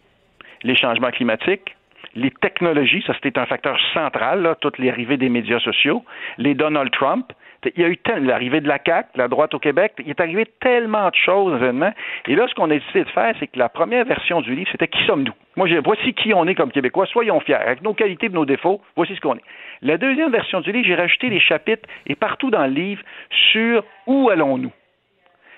les 0.64 0.76
changements 0.76 1.10
climatiques, 1.10 1.76
les 2.16 2.32
technologies, 2.32 3.04
ça 3.06 3.14
c'était 3.14 3.40
un 3.40 3.46
facteur 3.46 3.78
central, 3.94 4.42
là, 4.42 4.56
toute 4.56 4.78
l'arrivée 4.80 5.18
des 5.18 5.30
médias 5.30 5.60
sociaux, 5.60 6.04
les 6.38 6.54
Donald 6.54 6.92
Trump, 6.92 7.32
il 7.76 7.82
y 7.82 7.86
a 7.86 7.90
eu 7.90 8.00
l'arrivée 8.22 8.62
de 8.62 8.68
la 8.68 8.80
CAQ, 8.84 9.10
la 9.16 9.28
droite 9.28 9.54
au 9.54 9.60
Québec, 9.60 9.94
il 10.00 10.10
est 10.10 10.20
arrivé 10.20 10.46
tellement 10.62 11.10
de 11.10 11.16
choses 11.16 11.56
événements. 11.56 11.94
Et 12.28 12.36
là, 12.36 12.48
ce 12.48 12.56
qu'on 12.56 12.70
a 12.72 12.76
décidé 12.76 13.04
de 13.04 13.10
faire, 13.10 13.36
c'est 13.40 13.48
que 13.48 13.60
la 13.60 13.70
première 13.70 14.06
version 14.06 14.42
du 14.42 14.56
livre, 14.56 14.70
c'était 14.72 14.88
qui 14.88 15.04
sommes-nous? 15.06 15.34
Moi, 15.56 15.68
je, 15.68 15.76
voici 15.76 16.14
qui 16.14 16.34
on 16.34 16.48
est 16.48 16.56
comme 16.56 16.72
Québécois, 16.72 17.06
soyons 17.06 17.40
fiers. 17.40 17.56
Avec 17.56 17.82
nos 17.84 17.94
qualités 17.94 18.28
et 18.28 18.30
nos 18.30 18.46
défauts, 18.46 18.82
voici 18.96 19.16
ce 19.16 19.22
qu'on 19.22 19.36
est. 19.36 19.44
La 19.82 19.98
deuxième 19.98 20.32
version 20.32 20.62
du 20.62 20.72
livre, 20.72 20.88
j'ai 20.88 20.96
rajouté 20.96 21.30
les 21.30 21.40
chapitres 21.40 21.88
et 22.08 22.16
partout 22.16 22.50
dans 22.50 22.66
le 22.66 22.74
livre 22.74 23.04
sur 23.52 23.84
où 24.08 24.30
allons-nous? 24.30 24.72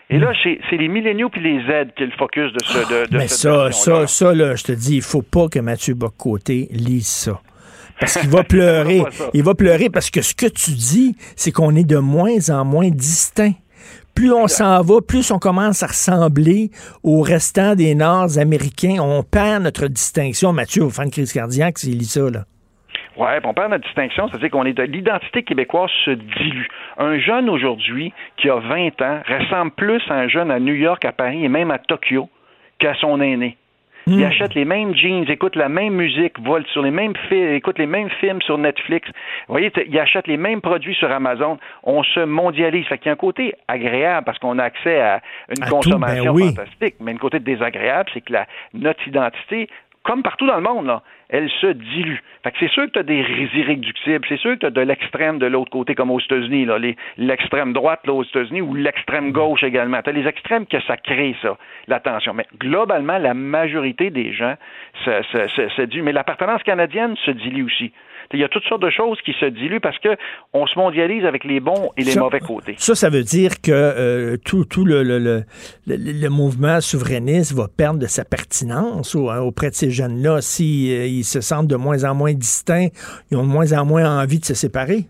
Et 0.10 0.20
là, 0.20 0.32
c'est 0.44 0.78
les 0.78 0.88
milléniaux 0.88 1.30
puis 1.30 1.42
les 1.42 1.60
Z 1.62 1.94
qui 1.96 2.04
est 2.04 2.08
le 2.08 2.12
focus 2.18 2.52
de 2.54 2.60
ce. 2.64 2.78
De, 2.78 3.12
de 3.12 3.18
Mais 3.18 3.28
ça, 3.28 3.72
ça, 3.72 4.06
ça, 4.06 4.34
là, 4.34 4.56
je 4.56 4.64
te 4.64 4.72
dis, 4.72 4.98
il 4.98 5.02
faut 5.02 5.22
pas 5.22 5.48
que 5.48 5.60
Mathieu 5.60 5.94
Bocoté 5.94 6.68
lise 6.72 7.08
ça. 7.08 7.40
Parce 8.00 8.20
qu'il 8.20 8.30
va 8.30 8.44
pleurer. 8.44 9.04
il 9.34 9.44
va 9.44 9.56
pleurer 9.56 9.90
parce 9.90 10.10
que 10.10 10.22
ce 10.22 10.34
que 10.36 10.46
tu 10.46 10.72
dis, 10.72 11.16
c'est 11.36 11.52
qu'on 11.52 11.76
est 11.76 11.88
de 11.88 11.98
moins 11.98 12.50
en 12.50 12.66
moins 12.66 12.90
distinct. 12.90 13.54
Plus 14.14 14.32
on 14.32 14.48
s'en 14.48 14.82
va, 14.82 15.02
plus 15.02 15.32
on 15.32 15.40
commence 15.40 15.82
à 15.82 15.88
ressembler 15.88 16.70
au 17.02 17.22
restant 17.22 17.74
des 17.74 17.96
Nord-Américains. 17.96 18.98
On 19.00 19.24
perd 19.24 19.64
notre 19.64 19.88
distinction. 19.88 20.54
Mathieu, 20.54 20.84
au 20.84 20.90
fan 20.90 21.08
de 21.08 21.12
crise 21.12 21.34
cardiaque, 21.34 21.80
s'il 21.80 21.98
lit 21.98 22.06
ça, 22.06 22.30
là. 22.30 22.46
Oui, 23.16 23.28
on 23.44 23.54
perd 23.54 23.72
notre 23.72 23.86
distinction, 23.86 24.28
c'est-à-dire 24.28 24.50
qu'on 24.50 24.66
est 24.66 24.74
de 24.74 24.84
l'identité 24.84 25.44
québécoise 25.44 25.92
se 26.04 26.12
dilue. 26.12 26.68
Un 26.98 27.20
jeune 27.20 27.50
aujourd'hui 27.50 28.12
qui 28.38 28.50
a 28.50 28.56
20 28.56 29.02
ans 29.02 29.22
ressemble 29.28 29.72
plus 29.72 30.02
à 30.10 30.16
un 30.16 30.28
jeune 30.28 30.50
à 30.50 30.60
New 30.60 30.74
York, 30.74 31.06
à 31.06 31.12
Paris 31.12 31.46
et 31.46 31.50
même 31.50 31.72
à 31.72 31.78
Tokyo 31.78 32.30
qu'à 32.80 32.96
son 32.96 33.22
aîné. 33.22 33.58
Il 34.06 34.20
hmm. 34.20 34.24
achète 34.24 34.54
les 34.54 34.66
mêmes 34.66 34.94
jeans, 34.96 35.24
écoute 35.30 35.56
la 35.56 35.70
même 35.70 35.94
musique, 35.94 36.38
vole 36.40 36.66
sur 36.68 36.82
les 36.82 36.92
mêmes 36.92 37.14
films, 37.30 37.54
écoute 37.54 37.80
les 37.80 37.86
mêmes 37.86 38.10
films 38.20 38.42
sur 38.42 38.58
Netflix. 38.58 39.08
Vous 39.48 39.54
voyez, 39.54 39.72
il 39.88 39.98
achète 39.98 40.28
les 40.28 40.36
mêmes 40.36 40.60
produits 40.60 40.96
sur 40.96 41.10
Amazon. 41.10 41.58
On 41.84 42.04
se 42.04 42.20
mondialise. 42.20 42.86
Fait 42.88 42.98
qu'il 42.98 43.08
y 43.08 43.10
a 43.10 43.14
un 43.14 43.16
côté 43.16 43.54
agréable 43.70 44.26
parce 44.26 44.40
qu'on 44.40 44.60
a 44.60 44.64
accès 44.64 45.00
à 45.00 45.22
une 45.50 45.64
ben 45.64 45.70
consommation 45.70 46.38
fantastique. 46.38 46.96
Mais 47.00 47.14
un 47.14 47.18
côté 47.18 47.40
désagréable, 47.40 48.10
c'est 48.14 48.22
que 48.22 48.34
la, 48.34 48.46
notre 48.74 49.08
identité, 49.08 49.70
comme 50.04 50.22
partout 50.22 50.46
dans 50.46 50.58
le 50.58 50.62
monde, 50.62 50.86
là, 50.86 51.02
elle 51.30 51.50
se 51.50 51.68
dilue. 51.68 52.20
Fait 52.44 52.52
que 52.52 52.58
c'est 52.60 52.70
sûr 52.70 52.86
que 52.88 52.92
tu 52.92 53.00
as 53.00 53.04
des 53.04 53.26
irréductibles, 53.56 54.26
c'est 54.28 54.38
sûr 54.38 54.60
que 54.60 54.68
tu 54.68 54.72
de 54.72 54.82
l'extrême 54.82 55.40
de 55.40 55.46
l'autre 55.46 55.72
côté, 55.72 55.96
comme 55.96 56.12
aux 56.12 56.20
États-Unis, 56.20 56.68
l'extrême 57.18 57.72
droite 57.74 58.02
là, 58.06 58.14
aux 58.14 58.24
États-Unis, 58.24 58.62
ou 58.62 58.76
l'extrême 58.76 59.32
gauche 59.32 59.64
également. 59.64 60.02
Tu 60.02 60.10
as 60.10 60.14
les 60.14 60.28
extrêmes 60.28 60.66
que 60.66 60.82
ça 60.82 60.98
crée, 60.98 61.36
ça, 61.42 61.58
la 61.88 62.00
tension. 62.02 62.34
Mais 62.34 62.46
globalement, 62.60 63.18
la 63.18 63.34
majorité 63.34 64.10
des 64.10 64.34
gens 64.34 64.56
se, 65.06 65.82
dilue. 65.86 66.04
Mais 66.04 66.12
l'appartenance 66.12 66.64
canadienne 66.64 67.16
se 67.26 67.32
dilue 67.32 67.64
aussi. 67.64 67.94
Il 68.34 68.40
y 68.40 68.44
a 68.44 68.50
toutes 68.50 68.64
sortes 68.64 68.82
de 68.82 68.90
choses 68.90 69.20
qui 69.22 69.34
se 69.40 69.46
diluent 69.46 69.80
parce 69.80 69.98
que 70.00 70.16
on 70.54 70.66
se 70.66 70.78
mondialise 70.78 71.26
avec 71.26 71.44
les 71.44 71.60
bons 71.60 71.92
et 71.98 72.04
les 72.04 72.16
mauvais 72.16 72.40
côtés. 72.40 72.76
Ça, 72.78 72.96
ça 72.96 73.10
veut 73.10 73.24
dire 73.24 73.62
que 73.62 73.72
euh, 73.72 74.38
tout, 74.44 74.66
tout 74.66 74.86
le, 74.86 75.04
le, 75.04 75.20
le, 75.20 75.44
le, 75.88 76.30
mouvement 76.30 76.82
souverainiste 76.82 77.54
va 77.54 77.68
perdre 77.68 78.00
de 78.00 78.08
sa 78.08 78.26
pertinence 78.26 79.16
hein, 79.16 79.40
auprès 79.42 79.70
de 79.70 79.76
ces 79.76 79.92
jeunes-là. 79.92 80.42
S'ils 80.42 80.88
si, 80.88 80.96
euh, 80.96 81.06
ils 81.06 81.24
se 81.24 81.42
sentent 81.42 81.68
de 81.68 81.76
moins 81.76 82.04
en 82.04 82.16
moins 82.16 82.34
distincts, 82.34 82.90
ils 83.32 83.38
ont 83.38 83.44
de 83.44 83.52
moins 83.52 83.72
en 83.74 83.86
moins 83.86 84.22
envie 84.22 84.40
de 84.40 84.46
se 84.46 84.54
séparer. 84.54 85.06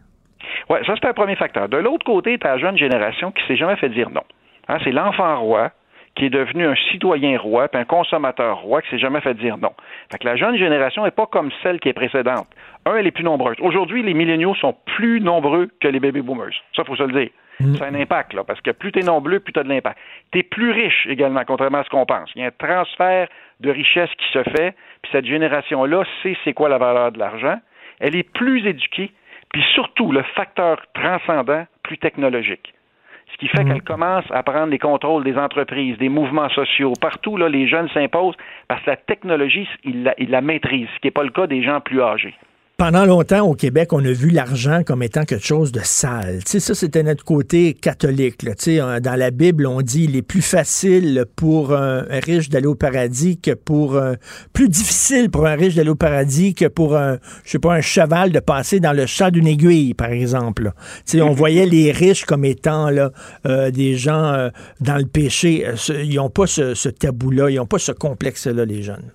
Oui, 0.69 0.79
ça, 0.85 0.93
c'est 0.99 1.07
un 1.07 1.13
premier 1.13 1.35
facteur. 1.35 1.69
De 1.69 1.77
l'autre 1.77 2.05
côté, 2.05 2.37
tu 2.37 2.47
as 2.47 2.55
la 2.55 2.57
jeune 2.57 2.77
génération 2.77 3.31
qui 3.31 3.41
s'est 3.47 3.57
jamais 3.57 3.75
fait 3.77 3.89
dire 3.89 4.09
non. 4.09 4.23
Hein, 4.67 4.77
c'est 4.83 4.91
l'enfant 4.91 5.39
roi 5.41 5.71
qui 6.15 6.25
est 6.25 6.29
devenu 6.29 6.67
un 6.67 6.75
citoyen 6.91 7.39
roi, 7.39 7.67
puis 7.67 7.81
un 7.81 7.85
consommateur 7.85 8.59
roi 8.59 8.81
qui 8.81 8.89
s'est 8.89 8.99
jamais 8.99 9.21
fait 9.21 9.33
dire 9.33 9.57
non. 9.57 9.71
Fait 10.11 10.19
que 10.19 10.27
la 10.27 10.35
jeune 10.35 10.57
génération 10.57 11.03
n'est 11.03 11.11
pas 11.11 11.25
comme 11.25 11.49
celle 11.63 11.79
qui 11.79 11.89
est 11.89 11.93
précédente. 11.93 12.47
Un, 12.85 12.95
elle 12.95 13.07
est 13.07 13.11
plus 13.11 13.23
nombreuse. 13.23 13.57
Aujourd'hui, 13.61 14.03
les 14.03 14.13
milléniaux 14.13 14.53
sont 14.55 14.75
plus 14.97 15.21
nombreux 15.21 15.69
que 15.79 15.87
les 15.87 15.99
baby 15.99 16.21
boomers. 16.21 16.53
Ça, 16.75 16.83
faut 16.83 16.95
se 16.95 17.03
le 17.03 17.13
dire. 17.13 17.29
Mm. 17.59 17.75
C'est 17.75 17.85
un 17.85 17.95
impact, 17.95 18.33
là, 18.33 18.43
parce 18.43 18.61
que 18.61 18.71
plus 18.71 18.91
tu 18.91 18.99
es 18.99 19.03
nombreux, 19.03 19.39
plus 19.39 19.53
tu 19.53 19.59
as 19.59 19.63
de 19.63 19.69
l'impact. 19.69 19.97
Tu 20.31 20.39
es 20.39 20.43
plus 20.43 20.71
riche 20.71 21.07
également, 21.09 21.43
contrairement 21.45 21.79
à 21.79 21.83
ce 21.83 21.89
qu'on 21.89 22.05
pense. 22.05 22.29
Il 22.35 22.41
y 22.41 22.45
a 22.45 22.47
un 22.47 22.51
transfert 22.51 23.27
de 23.59 23.71
richesse 23.71 24.09
qui 24.17 24.31
se 24.31 24.43
fait, 24.43 24.75
puis 25.01 25.11
cette 25.11 25.25
génération-là 25.25 26.03
sait 26.21 26.37
c'est 26.43 26.53
quoi 26.53 26.69
la 26.69 26.77
valeur 26.77 27.11
de 27.11 27.19
l'argent. 27.19 27.57
Elle 27.99 28.15
est 28.15 28.29
plus 28.29 28.67
éduquée, 28.67 29.11
puis 29.51 29.63
surtout, 29.73 30.11
le 30.11 30.23
facteur 30.35 30.77
transcendant, 30.93 31.65
plus 31.83 31.97
technologique 31.97 32.73
ce 33.33 33.37
qui 33.37 33.47
fait 33.47 33.63
mhm. 33.63 33.73
qu'elle 33.73 33.81
commence 33.81 34.25
à 34.29 34.43
prendre 34.43 34.67
les 34.67 34.79
contrôles 34.79 35.23
des 35.23 35.37
entreprises, 35.37 35.97
des 35.97 36.09
mouvements 36.09 36.49
sociaux. 36.49 36.93
Partout, 37.01 37.35
là, 37.35 37.49
les 37.49 37.67
jeunes 37.67 37.89
s'imposent 37.89 38.37
parce 38.67 38.81
que 38.83 38.91
la 38.91 38.97
technologie, 38.97 39.67
ils 39.83 40.03
la, 40.03 40.13
ils 40.19 40.29
la 40.29 40.41
maîtrisent, 40.41 40.87
ce 40.95 40.99
qui 40.99 41.07
n'est 41.07 41.11
pas 41.11 41.23
le 41.23 41.31
cas 41.31 41.47
des 41.47 41.63
gens 41.63 41.81
plus 41.81 42.01
âgés. 42.01 42.35
Pendant 42.75 43.05
longtemps, 43.05 43.47
au 43.47 43.53
Québec, 43.53 43.93
on 43.93 44.03
a 44.03 44.11
vu 44.11 44.31
l'argent 44.31 44.81
comme 44.83 45.03
étant 45.03 45.25
quelque 45.25 45.45
chose 45.45 45.71
de 45.71 45.81
sale. 45.83 46.39
Tu 46.43 46.53
sais, 46.53 46.59
ça, 46.59 46.73
c'était 46.73 47.03
notre 47.03 47.23
côté 47.23 47.75
catholique. 47.75 48.39
Tu 48.39 48.53
sais, 48.57 48.77
dans 48.77 49.15
la 49.15 49.29
Bible, 49.29 49.67
on 49.67 49.83
dit 49.83 50.05
il 50.05 50.15
est 50.15 50.23
plus 50.23 50.41
facile 50.41 51.25
pour 51.35 51.71
un 51.75 52.03
riche 52.09 52.49
d'aller 52.49 52.65
au 52.65 52.73
paradis 52.73 53.37
que 53.37 53.51
pour 53.51 53.97
un... 53.97 54.15
plus 54.53 54.69
difficile 54.69 55.29
pour 55.29 55.45
un 55.45 55.53
riche 55.53 55.75
d'aller 55.75 55.91
au 55.91 55.95
paradis 55.95 56.55
que 56.55 56.65
pour 56.65 56.97
un, 56.97 57.19
je 57.45 57.51
sais 57.51 57.59
pas, 57.59 57.73
un 57.75 57.81
cheval 57.81 58.31
de 58.31 58.39
passer 58.39 58.79
dans 58.79 58.93
le 58.93 59.05
chat 59.05 59.29
d'une 59.29 59.47
aiguille, 59.47 59.93
par 59.93 60.09
exemple. 60.09 60.71
Tu 61.05 61.17
sais, 61.17 61.21
on 61.21 61.31
voyait 61.31 61.67
les 61.67 61.91
riches 61.91 62.25
comme 62.25 62.43
étant 62.43 62.89
là, 62.89 63.11
euh, 63.45 63.69
des 63.69 63.97
gens 63.97 64.33
euh, 64.33 64.49
dans 64.81 64.97
le 64.97 65.05
péché. 65.05 65.63
Ils 65.89 66.15
n'ont 66.15 66.31
pas 66.31 66.47
ce, 66.47 66.73
ce 66.73 66.89
tabou-là, 66.89 67.51
ils 67.51 67.57
n'ont 67.57 67.67
pas 67.67 67.79
ce 67.79 67.91
complexe-là, 67.91 68.65
les 68.65 68.81
jeunes. 68.81 69.11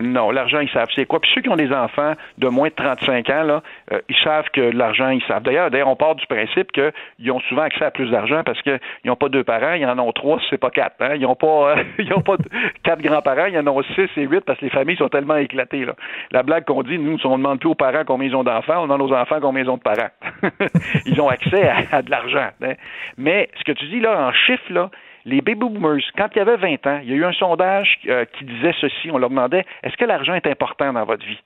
Non, 0.00 0.30
l'argent, 0.30 0.60
ils 0.60 0.70
savent 0.70 0.88
c'est 0.94 1.06
quoi. 1.06 1.20
Puis 1.20 1.30
ceux 1.34 1.40
qui 1.40 1.48
ont 1.48 1.56
des 1.56 1.72
enfants 1.72 2.14
de 2.38 2.48
moins 2.48 2.68
de 2.68 2.74
35 2.74 3.30
ans, 3.30 3.42
là, 3.42 3.62
euh, 3.92 4.00
ils 4.08 4.16
savent 4.24 4.48
que 4.52 4.60
l'argent, 4.60 5.10
ils 5.10 5.22
savent. 5.24 5.42
D'ailleurs, 5.42 5.70
d'ailleurs, 5.70 5.88
on 5.88 5.96
part 5.96 6.14
du 6.14 6.26
principe 6.26 6.72
qu'ils 6.72 7.30
ont 7.30 7.40
souvent 7.40 7.62
accès 7.62 7.84
à 7.84 7.90
plus 7.90 8.10
d'argent 8.10 8.42
parce 8.44 8.60
qu'ils 8.62 8.80
n'ont 9.04 9.16
pas 9.16 9.28
deux 9.28 9.44
parents, 9.44 9.74
ils 9.74 9.86
en 9.86 9.98
ont 9.98 10.12
trois, 10.12 10.40
c'est 10.48 10.58
pas 10.58 10.70
quatre. 10.70 10.96
Ils 11.14 11.22
n'ont 11.22 11.34
pas, 11.34 11.76
euh, 11.76 11.82
ils 11.98 12.12
ont 12.12 12.22
pas 12.22 12.36
quatre 12.82 13.02
grands-parents, 13.02 13.46
ils 13.46 13.58
en 13.58 13.66
ont 13.66 13.82
six 13.94 14.08
et 14.16 14.22
huit 14.22 14.40
parce 14.40 14.58
que 14.58 14.64
les 14.64 14.70
familles 14.70 14.96
sont 14.96 15.08
tellement 15.08 15.36
éclatées. 15.36 15.84
Là. 15.84 15.94
La 16.30 16.42
blague 16.42 16.64
qu'on 16.64 16.82
dit, 16.82 16.98
nous, 16.98 17.18
on 17.24 17.32
ne 17.32 17.36
demande 17.38 17.60
plus 17.60 17.68
aux 17.68 17.74
parents 17.74 18.04
combien 18.06 18.28
ils 18.28 18.36
ont 18.36 18.44
d'enfants, 18.44 18.82
on 18.82 18.82
demande 18.82 19.02
aux 19.02 19.14
enfants 19.14 19.38
combien 19.40 19.62
ils 19.62 19.70
ont 19.70 19.76
de 19.76 19.82
parents. 19.82 20.10
ils 21.06 21.20
ont 21.20 21.28
accès 21.28 21.70
à, 21.92 22.02
de 22.02 22.10
l'argent. 22.10 22.48
Hein? 22.62 22.74
Mais 23.16 23.48
ce 23.58 23.64
que 23.64 23.72
tu 23.72 23.86
dis 23.86 24.00
là, 24.00 24.28
en 24.28 24.32
chiffres, 24.32 24.72
là, 24.72 24.90
les 25.24 25.40
baby 25.40 25.68
boomers, 25.68 26.02
quand 26.16 26.28
il 26.34 26.38
y 26.38 26.40
avait 26.40 26.56
20 26.56 26.86
ans, 26.86 27.00
il 27.02 27.10
y 27.10 27.12
a 27.12 27.16
eu 27.16 27.24
un 27.24 27.32
sondage 27.32 27.98
euh, 28.08 28.24
qui 28.24 28.44
disait 28.44 28.74
ceci. 28.80 29.10
On 29.10 29.18
leur 29.18 29.30
demandait 29.30 29.64
est-ce 29.82 29.96
que 29.96 30.04
l'argent 30.04 30.34
est 30.34 30.46
important 30.46 30.92
dans 30.92 31.04
votre 31.04 31.24
vie? 31.24 31.38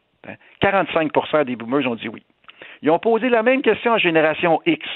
45% 0.62 1.37
hein? 1.37 1.45
des 1.45 1.57
boomers 1.57 1.87
ont 1.91 1.97
dit 1.97 2.09
oui. 2.09 2.22
Ils 2.83 2.91
ont 2.91 2.99
posé 2.99 3.29
la 3.29 3.43
même 3.43 3.62
question 3.62 3.93
à 3.93 3.99
Génération 3.99 4.61
X. 4.66 4.87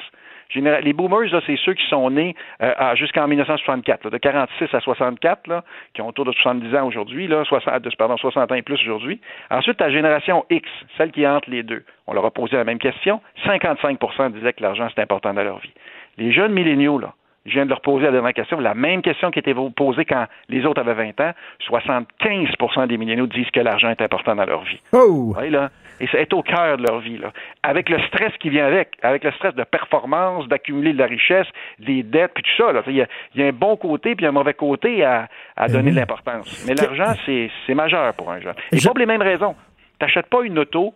Les 0.55 0.95
boomers, 0.95 1.29
c'est 1.47 1.59
ceux 1.62 1.74
qui 1.74 1.87
sont 1.89 2.09
nés 2.09 2.35
euh, 2.62 2.95
jusqu'en 2.95 3.29
1964, 3.29 4.09
de 4.09 4.16
46 4.16 4.72
à 4.72 4.81
64, 4.81 5.62
qui 5.93 6.01
ont 6.01 6.09
autour 6.09 6.24
de 6.24 6.33
70 6.33 6.74
ans 6.74 6.87
aujourd'hui, 6.87 7.29
60, 7.29 7.97
pardon, 7.97 8.16
60 8.16 8.51
ans 8.51 8.55
et 8.55 8.62
plus 8.62 8.81
aujourd'hui. 8.81 9.20
Ensuite, 9.51 9.79
la 9.79 9.91
génération 9.91 10.47
X, 10.49 10.66
celle 10.97 11.11
qui 11.11 11.22
est 11.22 11.29
entre 11.29 11.51
les 11.51 11.62
deux. 11.62 11.85
On 12.07 12.14
leur 12.14 12.24
a 12.24 12.31
posé 12.31 12.57
la 12.57 12.64
même 12.64 12.79
question. 12.79 13.20
55% 13.45 14.33
disaient 14.33 14.55
que 14.55 14.62
l'argent, 14.62 14.89
c'est 14.95 15.03
important 15.03 15.35
dans 15.35 15.45
leur 15.45 15.59
vie. 15.59 15.72
Les 16.16 16.33
jeunes 16.33 16.53
milléniaux, 16.53 16.99
là, 16.99 17.12
je 17.49 17.55
viens 17.55 17.64
de 17.64 17.70
leur 17.70 17.80
poser 17.80 18.05
la 18.05 18.12
dernière 18.12 18.34
question, 18.34 18.61
la 18.61 18.74
même 18.74 19.03
question 19.03 19.30
qui 19.30 19.38
était 19.38 19.55
posée 19.74 20.05
quand 20.05 20.26
les 20.49 20.64
autres 20.66 20.80
avaient 20.80 20.94
20 20.94 21.20
ans. 21.20 21.32
75% 21.68 22.86
des 22.86 22.96
milléniaux 22.96 23.26
disent 23.26 23.51
que 23.51 23.61
l'argent 23.61 23.90
est 23.90 24.03
important 24.03 24.34
dans 24.34 24.44
leur 24.44 24.62
vie. 24.62 24.80
Oh! 24.92 25.34
là, 25.51 25.70
et 26.01 26.07
c'est 26.12 26.32
au 26.32 26.42
cœur 26.42 26.76
de 26.76 26.82
leur 26.82 27.01
vie. 27.01 27.18
Là. 27.18 27.32
Avec 27.62 27.88
le 27.88 28.01
stress 28.03 28.32
qui 28.38 28.51
vient 28.51 28.66
avec, 28.66 28.90
avec 29.03 29.24
le 29.24 29.32
stress 29.32 29.55
de 29.55 29.64
performance, 29.64 30.46
d'accumuler 30.46 30.92
de 30.92 30.99
la 30.99 31.07
richesse, 31.07 31.46
des 31.78 32.03
dettes, 32.03 32.32
puis 32.34 32.44
tout 32.44 32.62
ça. 32.62 32.72
Il 32.86 32.94
y, 32.94 33.42
a, 33.42 33.46
un 33.46 33.53
bon 33.53 33.76
côté 33.76 34.14
puis 34.14 34.26
un 34.26 34.32
mauvais 34.32 34.55
côté 34.55 35.05
à, 35.05 35.28
à 35.57 35.68
donner 35.68 35.90
de 35.90 35.96
l'importance. 35.96 36.66
Mais 36.68 36.74
l'argent, 36.74 37.14
c'est 37.26 37.74
majeur 37.74 38.14
pour 38.14 38.30
un 38.30 38.40
jeune. 38.40 38.55
Et 38.72 38.78
pour 38.80 38.96
les 38.99 39.07
mêmes 39.07 39.22
raisons. 39.22 39.55
Tu 39.99 40.07
n'achètes 40.07 40.26
pas 40.26 40.42
une 40.42 40.59
auto 40.59 40.94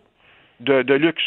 de 0.59 0.93
luxe 0.93 1.23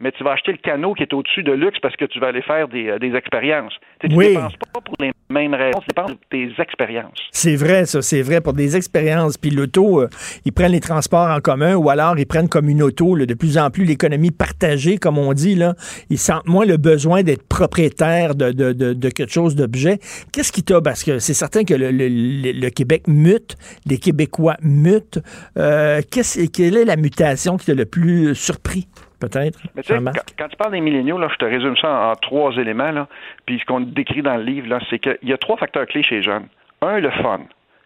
mais 0.00 0.12
tu 0.12 0.24
vas 0.24 0.32
acheter 0.32 0.52
le 0.52 0.58
canot 0.58 0.94
qui 0.94 1.02
est 1.02 1.12
au-dessus 1.12 1.42
de 1.42 1.52
luxe 1.52 1.78
parce 1.80 1.96
que 1.96 2.04
tu 2.04 2.20
vas 2.20 2.28
aller 2.28 2.42
faire 2.42 2.68
des, 2.68 2.88
euh, 2.88 2.98
des 2.98 3.14
expériences. 3.14 3.74
Tu 4.00 4.08
ne 4.08 4.16
dépenses 4.16 4.56
pas 4.72 4.80
pour 4.80 4.94
les 5.00 5.12
même 5.30 5.52
raison, 5.54 5.80
ça 5.80 5.86
dépend 5.88 6.06
des 6.30 6.52
expériences. 6.58 7.18
C'est 7.32 7.56
vrai, 7.56 7.84
ça, 7.84 8.00
c'est 8.00 8.22
vrai 8.22 8.40
pour 8.40 8.54
des 8.54 8.76
expériences. 8.76 9.36
Puis 9.36 9.50
l'auto, 9.50 10.00
euh, 10.00 10.08
ils 10.44 10.52
prennent 10.52 10.72
les 10.72 10.80
transports 10.80 11.28
en 11.28 11.40
commun 11.40 11.74
ou 11.74 11.90
alors 11.90 12.18
ils 12.18 12.26
prennent 12.26 12.48
comme 12.48 12.68
une 12.68 12.82
auto, 12.82 13.14
là, 13.14 13.26
de 13.26 13.34
plus 13.34 13.58
en 13.58 13.70
plus 13.70 13.84
l'économie 13.84 14.30
partagée, 14.30 14.96
comme 14.98 15.18
on 15.18 15.32
dit, 15.32 15.54
là. 15.54 15.74
Ils 16.08 16.18
sentent 16.18 16.46
moins 16.46 16.64
le 16.64 16.76
besoin 16.76 17.22
d'être 17.22 17.46
propriétaire 17.46 18.34
de, 18.34 18.52
de, 18.52 18.72
de, 18.72 18.92
de 18.94 19.08
quelque 19.10 19.32
chose 19.32 19.54
d'objet. 19.54 19.98
Qu'est-ce 20.32 20.52
qui 20.52 20.62
t'a, 20.62 20.80
parce 20.80 21.04
que 21.04 21.18
c'est 21.18 21.34
certain 21.34 21.64
que 21.64 21.74
le, 21.74 21.90
le, 21.90 22.08
le, 22.08 22.70
Québec 22.70 23.02
mute, 23.06 23.56
les 23.86 23.98
Québécois 23.98 24.56
mutent. 24.62 25.20
Euh, 25.58 26.00
quelle 26.10 26.76
est 26.76 26.84
la 26.84 26.96
mutation 26.96 27.56
qui 27.56 27.66
t'a 27.66 27.74
le 27.74 27.84
plus 27.84 28.34
surpris? 28.34 28.86
Peut-être. 29.20 29.60
Quand, 29.86 30.12
quand, 30.38 30.48
tu 30.48 30.56
parles 30.56 30.72
des 30.72 30.80
milléniaux, 30.80 31.18
là, 31.18 31.28
je 31.30 31.36
te 31.36 31.44
résume 31.44 31.76
ça 31.76 32.10
en, 32.10 32.14
trois 32.16 32.52
éléments. 32.56 32.90
Là, 32.90 33.08
puis 33.46 33.58
ce 33.58 33.64
qu'on 33.64 33.80
décrit 33.80 34.22
dans 34.22 34.36
le 34.36 34.42
livre, 34.42 34.68
là, 34.68 34.80
c'est 34.90 34.98
qu'il 34.98 35.18
y 35.22 35.32
a 35.32 35.38
trois 35.38 35.56
facteurs 35.56 35.86
clés 35.86 36.02
chez 36.02 36.16
les 36.16 36.22
jeunes. 36.22 36.46
Un, 36.80 37.00
le 37.00 37.10
fun. 37.10 37.40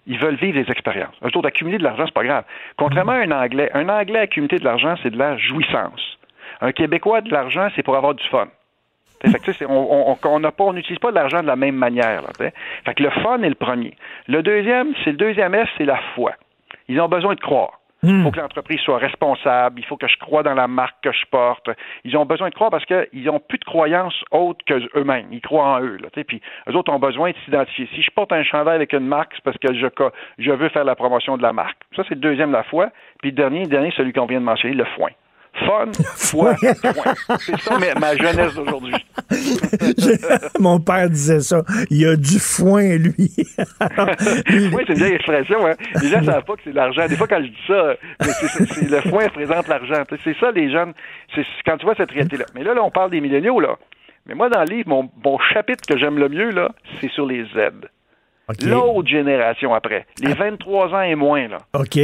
Ils 0.06 0.18
veulent 0.18 0.36
vivre 0.36 0.60
des 0.60 0.70
expériences. 0.70 1.14
Un 1.22 1.28
jour, 1.28 1.42
d'accumuler 1.42 1.78
de 1.78 1.84
l'argent, 1.84 2.04
c'est 2.06 2.14
pas 2.14 2.24
grave. 2.24 2.44
Contrairement 2.76 3.12
à 3.12 3.18
un 3.18 3.30
Anglais, 3.30 3.70
un 3.74 3.88
Anglais 3.88 4.18
accumuler 4.18 4.58
de 4.58 4.64
l'argent, 4.64 4.94
c'est 5.02 5.10
de 5.10 5.18
la 5.18 5.36
jouissance. 5.36 6.18
Un 6.60 6.72
Québécois, 6.72 7.20
de 7.20 7.30
l'argent, 7.30 7.68
c'est 7.74 7.82
pour 7.82 7.96
avoir 7.96 8.14
du 8.14 8.24
fun. 8.28 8.48
Fait 9.24 9.66
on 9.68 10.16
on 10.24 10.72
n'utilise 10.72 10.98
pas 10.98 11.10
de 11.10 11.14
l'argent 11.14 11.42
de 11.42 11.46
la 11.46 11.54
même 11.54 11.76
manière. 11.76 12.22
Là, 12.22 12.30
fait 12.38 12.94
que 12.94 13.02
le 13.02 13.10
fun 13.10 13.40
est 13.42 13.48
le 13.48 13.54
premier. 13.54 13.96
Le 14.26 14.42
deuxième, 14.42 14.94
c'est 15.04 15.10
le 15.10 15.16
deuxième 15.16 15.54
S, 15.54 15.68
c'est 15.78 15.84
la 15.84 15.98
foi. 16.14 16.32
Ils 16.88 17.00
ont 17.00 17.08
besoin 17.08 17.34
de 17.34 17.40
croire. 17.40 17.78
Il 18.04 18.22
faut 18.22 18.28
hmm. 18.28 18.32
que 18.32 18.40
l'entreprise 18.40 18.80
soit 18.80 18.98
responsable. 18.98 19.78
Il 19.78 19.84
faut 19.86 19.96
que 19.96 20.08
je 20.08 20.16
croie 20.18 20.42
dans 20.42 20.54
la 20.54 20.66
marque 20.66 20.96
que 21.02 21.12
je 21.12 21.24
porte. 21.30 21.70
Ils 22.04 22.16
ont 22.16 22.24
besoin 22.24 22.48
de 22.48 22.54
croire 22.54 22.70
parce 22.70 22.84
qu'ils 22.84 23.24
n'ont 23.24 23.38
plus 23.38 23.58
de 23.58 23.64
croyances 23.64 24.24
autres 24.32 24.64
qu'eux-mêmes. 24.66 25.28
Ils 25.30 25.40
croient 25.40 25.76
en 25.76 25.80
eux. 25.80 25.98
Là, 25.98 26.08
puis 26.26 26.40
eux 26.68 26.74
autres 26.74 26.92
ont 26.92 26.98
besoin 26.98 27.30
de 27.30 27.36
s'identifier. 27.44 27.88
Si 27.94 28.02
je 28.02 28.10
porte 28.10 28.32
un 28.32 28.42
chandail 28.42 28.74
avec 28.74 28.92
une 28.92 29.06
marque, 29.06 29.32
c'est 29.36 29.44
parce 29.44 29.58
que 29.58 29.72
je, 29.72 29.86
je 30.38 30.50
veux 30.50 30.68
faire 30.70 30.84
la 30.84 30.96
promotion 30.96 31.36
de 31.36 31.42
la 31.42 31.52
marque. 31.52 31.78
Ça, 31.94 32.02
c'est 32.08 32.14
le 32.14 32.20
deuxième 32.20 32.50
la 32.50 32.64
foi. 32.64 32.90
Puis 33.20 33.30
le 33.30 33.36
dernier, 33.36 33.60
le 33.60 33.68
dernier 33.68 33.92
celui 33.92 34.12
qu'on 34.12 34.26
vient 34.26 34.40
de 34.40 34.44
mentionner, 34.44 34.74
le 34.74 34.84
foin 34.84 35.10
fun, 35.54 35.92
foi, 36.16 36.54
point. 36.54 37.14
C'est 37.40 37.60
ça 37.60 37.78
ma 37.98 38.16
jeunesse 38.16 38.54
d'aujourd'hui. 38.54 38.94
Mon 40.58 40.80
père 40.80 41.08
disait 41.10 41.40
ça. 41.40 41.62
Il 41.90 42.00
y 42.00 42.06
a 42.06 42.16
du 42.16 42.38
foin, 42.38 42.96
lui. 42.96 43.12
oui, 43.36 44.84
c'est 44.86 44.92
une 44.92 44.98
vieille 44.98 45.14
expression. 45.14 45.66
Hein. 45.66 45.74
Les 46.02 46.08
gens 46.08 46.20
ne 46.20 46.26
savent 46.26 46.44
pas 46.44 46.54
que 46.54 46.60
c'est 46.64 46.70
de 46.70 46.76
l'argent. 46.76 47.06
Des 47.06 47.16
fois, 47.16 47.26
quand 47.26 47.40
je 47.40 47.48
dis 47.48 47.66
ça, 47.66 47.94
c'est 48.20 48.90
le 48.90 49.00
foin 49.02 49.24
représente 49.24 49.68
l'argent. 49.68 50.02
C'est 50.24 50.36
ça, 50.38 50.50
les 50.50 50.70
jeunes. 50.70 50.92
C'est 51.34 51.44
quand 51.64 51.76
tu 51.76 51.84
vois 51.84 51.94
cette 51.94 52.10
réalité-là. 52.10 52.46
Mais 52.54 52.64
là, 52.64 52.74
là, 52.74 52.82
on 52.82 52.90
parle 52.90 53.10
des 53.10 53.20
milléniaux, 53.20 53.60
là. 53.60 53.76
Mais 54.26 54.34
moi, 54.34 54.48
dans 54.48 54.60
le 54.60 54.66
livre, 54.66 54.88
mon, 54.88 55.10
mon 55.24 55.38
chapitre 55.52 55.82
que 55.88 55.98
j'aime 55.98 56.18
le 56.18 56.28
mieux, 56.28 56.50
là, 56.50 56.70
c'est 57.00 57.10
sur 57.10 57.26
les 57.26 57.44
Z. 57.44 57.88
L'autre 58.64 59.08
génération 59.08 59.74
après. 59.74 60.06
Les 60.20 60.34
23 60.34 60.90
ah. 60.92 60.96
ans 60.96 61.02
et 61.02 61.14
moins, 61.14 61.48
là. 61.48 61.58
OK. 61.74 61.98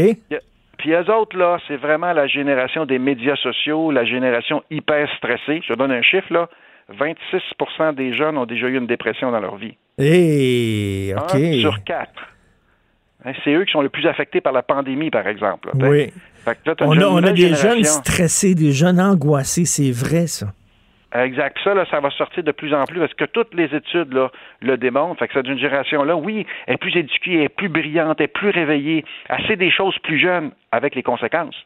Puis 0.78 0.92
eux 0.92 1.10
autres, 1.12 1.36
là, 1.36 1.58
c'est 1.66 1.76
vraiment 1.76 2.12
la 2.12 2.26
génération 2.26 2.86
des 2.86 2.98
médias 2.98 3.36
sociaux, 3.36 3.90
la 3.90 4.04
génération 4.04 4.62
hyper 4.70 5.08
stressée. 5.16 5.60
Je 5.66 5.72
te 5.72 5.78
donne 5.78 5.92
un 5.92 6.02
chiffre, 6.02 6.32
là. 6.32 6.48
26% 6.92 7.94
des 7.94 8.14
jeunes 8.14 8.38
ont 8.38 8.46
déjà 8.46 8.66
eu 8.68 8.78
une 8.78 8.86
dépression 8.86 9.30
dans 9.30 9.40
leur 9.40 9.56
vie. 9.56 9.76
Et 9.98 11.12
OK. 11.14 11.34
Un 11.34 11.60
sur 11.60 11.84
quatre. 11.84 12.28
Hein, 13.24 13.32
c'est 13.44 13.52
eux 13.52 13.64
qui 13.64 13.72
sont 13.72 13.82
les 13.82 13.88
plus 13.88 14.06
affectés 14.06 14.40
par 14.40 14.52
la 14.52 14.62
pandémie, 14.62 15.10
par 15.10 15.26
exemple. 15.26 15.70
oui. 15.74 16.12
on, 16.80 16.98
a, 16.98 17.06
on 17.06 17.22
a 17.24 17.32
des 17.32 17.54
jeunes 17.54 17.84
stressés, 17.84 18.54
des 18.54 18.72
jeunes 18.72 19.00
angoissés, 19.00 19.66
c'est 19.66 19.90
vrai, 19.90 20.26
ça. 20.26 20.46
Exact. 21.14 21.56
Ça, 21.64 21.72
là, 21.72 21.86
ça 21.90 22.00
va 22.00 22.10
sortir 22.10 22.42
de 22.42 22.52
plus 22.52 22.74
en 22.74 22.84
plus 22.84 23.00
parce 23.00 23.14
que 23.14 23.24
toutes 23.24 23.54
les 23.54 23.74
études 23.74 24.12
là, 24.12 24.30
le 24.60 24.76
démontrent. 24.76 25.18
Fait 25.18 25.28
que 25.28 25.34
cette 25.34 25.46
génération-là, 25.46 26.16
oui, 26.16 26.46
est 26.66 26.76
plus 26.76 26.94
éduquée, 26.96 27.44
est 27.44 27.48
plus 27.48 27.70
brillante, 27.70 28.20
est 28.20 28.28
plus 28.28 28.50
réveillée, 28.50 29.04
assez 29.28 29.56
des 29.56 29.70
choses 29.70 29.98
plus 30.00 30.18
jeunes 30.18 30.50
avec 30.70 30.94
les 30.94 31.02
conséquences. 31.02 31.56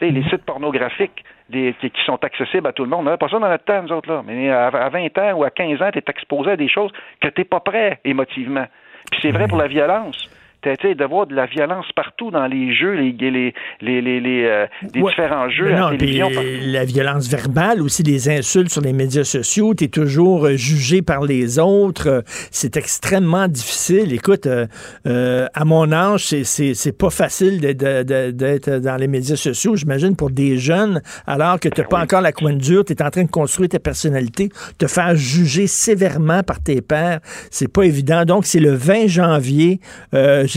les 0.00 0.22
sites 0.24 0.44
pornographiques 0.44 1.24
des, 1.48 1.74
qui, 1.80 2.04
sont 2.04 2.22
accessibles 2.22 2.68
à 2.68 2.72
tout 2.72 2.84
le 2.84 2.90
monde. 2.90 3.00
On 3.00 3.04
n'avait 3.04 3.16
pas 3.16 3.28
ça 3.28 3.40
dans 3.40 3.48
notre 3.48 3.64
temps, 3.64 3.82
nous 3.82 3.92
autres, 3.92 4.12
là. 4.12 4.22
Mais 4.24 4.48
à, 4.48 4.70
20 4.70 5.18
ans 5.18 5.32
ou 5.38 5.44
à 5.44 5.50
15 5.50 5.82
ans, 5.82 5.90
tu 5.92 5.98
es 5.98 6.04
exposé 6.06 6.52
à 6.52 6.56
des 6.56 6.68
choses 6.68 6.92
que 7.20 7.28
tu 7.28 7.40
n'es 7.40 7.44
pas 7.44 7.60
prêt 7.60 7.98
émotivement. 8.04 8.66
Puis 9.10 9.20
c'est 9.22 9.32
vrai 9.32 9.48
pour 9.48 9.58
la 9.58 9.66
violence 9.66 10.30
de 10.76 11.04
voir 11.04 11.26
de 11.26 11.34
la 11.34 11.46
violence 11.46 11.86
partout 11.94 12.30
dans 12.30 12.46
les 12.46 12.74
jeux, 12.74 12.92
les, 12.92 13.12
les, 13.12 13.54
les, 13.80 14.20
les, 14.20 14.44
euh, 14.44 14.66
différents 14.92 15.48
jeux 15.48 15.72
à 15.72 15.90
la 15.90 15.96
télévision. 15.96 16.30
La 16.66 16.84
violence 16.84 17.28
verbale, 17.28 17.82
aussi 17.82 18.02
des 18.02 18.28
insultes 18.28 18.70
sur 18.70 18.82
les 18.82 18.92
médias 18.92 19.24
sociaux, 19.24 19.74
tu 19.74 19.84
es 19.84 19.88
toujours 19.88 20.46
euh, 20.46 20.56
jugé 20.56 21.02
par 21.02 21.24
les 21.24 21.58
autres. 21.58 22.22
C'est 22.50 22.76
extrêmement 22.76 23.48
difficile. 23.48 24.12
Écoute, 24.12 24.46
euh, 24.46 25.46
à 25.54 25.64
mon 25.64 25.92
âge, 25.92 26.26
c'est 26.26 26.98
pas 26.98 27.10
facile 27.10 27.60
d'être 27.60 28.78
dans 28.78 28.96
les 28.96 29.08
médias 29.08 29.36
sociaux, 29.36 29.76
j'imagine, 29.76 30.16
pour 30.16 30.30
des 30.30 30.58
jeunes, 30.58 31.00
alors 31.26 31.60
que 31.60 31.68
tu 31.68 31.80
n'as 31.80 31.86
ben 31.86 31.90
pas 31.90 32.02
encore 32.02 32.20
la 32.20 32.32
coin 32.32 32.54
dure, 32.54 32.84
tu 32.84 32.92
es 32.92 33.02
en 33.02 33.10
train 33.10 33.24
de 33.24 33.30
construire 33.30 33.68
ta 33.68 33.78
personnalité, 33.78 34.48
te 34.78 34.86
faire 34.86 35.16
juger 35.16 35.66
sévèrement 35.66 36.42
par 36.42 36.62
tes 36.62 36.80
pairs, 36.80 37.20
c'est 37.50 37.72
pas 37.72 37.82
évident. 37.82 38.24
Donc, 38.24 38.46
c'est 38.46 38.60
le 38.60 38.72
20 38.72 39.06
janvier 39.06 39.80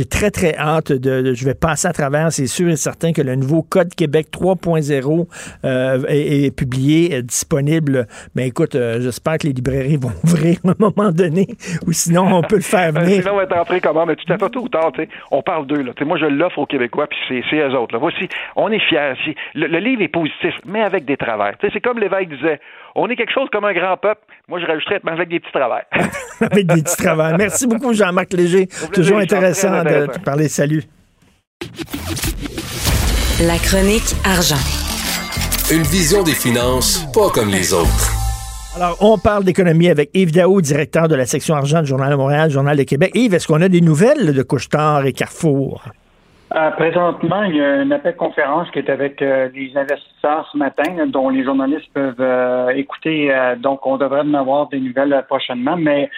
j'ai 0.02 0.08
très, 0.08 0.32
très 0.32 0.56
hâte 0.58 0.92
de, 0.92 1.36
Je 1.36 1.46
vais 1.46 1.54
passer 1.54 1.88
à 1.88 1.94
travers. 1.94 2.32
C'est 2.32 2.48
sûr 2.48 2.70
et 2.70 2.76
certain 2.76 3.14
que 3.14 3.22
le 3.22 3.36
nouveau 3.36 3.62
Code 3.62 3.94
Québec 3.94 4.30
3.0 4.32 5.28
euh, 5.64 6.04
est, 6.08 6.56
publié, 6.56 7.14
est 7.14 7.22
disponible. 7.22 8.08
Mais 8.34 8.48
écoute, 8.48 8.74
euh, 8.74 9.00
j'espère 9.00 9.38
que 9.38 9.46
les 9.46 9.54
librairies 9.54 9.98
vont 9.98 10.10
ouvrir 10.24 10.58
à 10.66 10.70
un 10.70 10.76
moment 10.80 11.12
donné, 11.12 11.46
ou 11.86 11.92
sinon, 11.92 12.34
on 12.34 12.42
peut 12.42 12.56
le 12.56 12.62
faire 12.64 12.92
ben, 12.94 13.02
venir. 13.04 13.22
sinon, 13.22 13.34
on 13.34 13.38
va 13.38 13.44
être 13.44 13.56
entré 13.56 13.80
comment? 13.80 14.08
Mais 14.08 14.16
tout 14.16 14.34
à 14.34 14.40
fait 14.40 14.50
tôt 14.50 14.62
ou 14.62 14.70
tard, 14.70 14.92
on 15.30 15.44
parle 15.44 15.68
d'eux. 15.68 15.86
Moi, 16.04 16.18
je 16.18 16.26
l'offre 16.26 16.58
aux 16.58 16.66
Québécois, 16.66 17.06
puis 17.06 17.20
c'est 17.30 17.58
eux 17.58 17.78
autres. 17.78 17.94
Là. 17.94 18.00
Voici, 18.00 18.28
on 18.56 18.72
est 18.72 18.80
fiers. 18.80 19.14
Le, 19.54 19.68
le, 19.68 19.78
livre 19.78 20.02
est 20.02 20.08
positif, 20.08 20.56
mais 20.66 20.82
avec 20.82 21.06
des 21.06 21.18
travers. 21.18 21.54
C'est 21.62 21.80
comme 21.80 22.00
l'évêque 22.00 22.30
disait, 22.30 22.60
on 22.96 23.10
est 23.10 23.16
quelque 23.16 23.34
chose 23.34 23.48
comme 23.52 23.66
un 23.66 23.74
grand 23.74 23.98
peuple. 23.98 24.22
Moi, 24.48 24.60
je 24.60 24.66
rajouterais 24.66 25.02
avec 25.08 25.30
des 25.30 25.40
petits 25.40 25.52
travers. 25.52 25.86
avec 26.42 26.68
des 26.68 26.82
petits 26.82 26.98
travers. 26.98 27.38
Merci 27.38 27.68
beaucoup, 27.68 27.94
Jean-Marc 27.94 28.34
Léger. 28.34 28.68
Toujours 28.94 29.20
intéressant 29.20 29.84
de 29.84 30.08
te 30.08 30.20
parler. 30.20 30.48
Salut. 30.48 30.84
La 33.42 33.58
chronique 33.58 34.16
argent. 34.26 34.62
Une 35.72 35.84
vision 35.84 36.24
des 36.24 36.34
finances 36.34 37.08
pas 37.14 37.30
comme 37.30 37.50
les 37.50 37.74
autres. 37.74 38.12
Alors, 38.76 38.98
on 39.02 39.18
parle 39.18 39.44
d'économie 39.44 39.90
avec 39.90 40.12
Yves 40.14 40.32
Daou, 40.32 40.62
directeur 40.62 41.08
de 41.08 41.16
la 41.16 41.26
section 41.26 41.56
argent 41.56 41.82
du 41.82 41.88
Journal 41.88 42.10
de 42.10 42.16
Montréal, 42.16 42.50
Journal 42.50 42.78
de 42.78 42.84
Québec. 42.84 43.12
Yves, 43.16 43.34
est-ce 43.34 43.48
qu'on 43.48 43.62
a 43.62 43.68
des 43.68 43.82
nouvelles 43.82 44.34
de 44.34 44.44
Couchetard 44.44 45.06
et 45.06 45.14
Carrefour? 45.14 45.84
Euh, 46.54 46.70
présentement, 46.72 47.44
il 47.44 47.56
y 47.56 47.62
a 47.62 47.82
une 47.82 47.94
appel 47.94 48.16
conférence 48.18 48.70
qui 48.72 48.80
est 48.80 48.90
avec 48.90 49.22
euh, 49.22 49.48
les 49.56 49.72
investisseurs 49.78 50.50
ce 50.52 50.58
matin, 50.58 51.06
dont 51.08 51.30
les 51.30 51.46
journalistes 51.46 51.90
peuvent 51.94 52.16
euh, 52.20 52.70
écouter. 52.70 53.34
donc, 53.58 53.86
on 53.88 53.98
devrait 53.98 54.22
en 54.22 54.34
avoir 54.34 54.68
des 54.68 54.80
nouvelles 54.80 55.24
prochainement. 55.30 55.78
Mais 55.78 56.10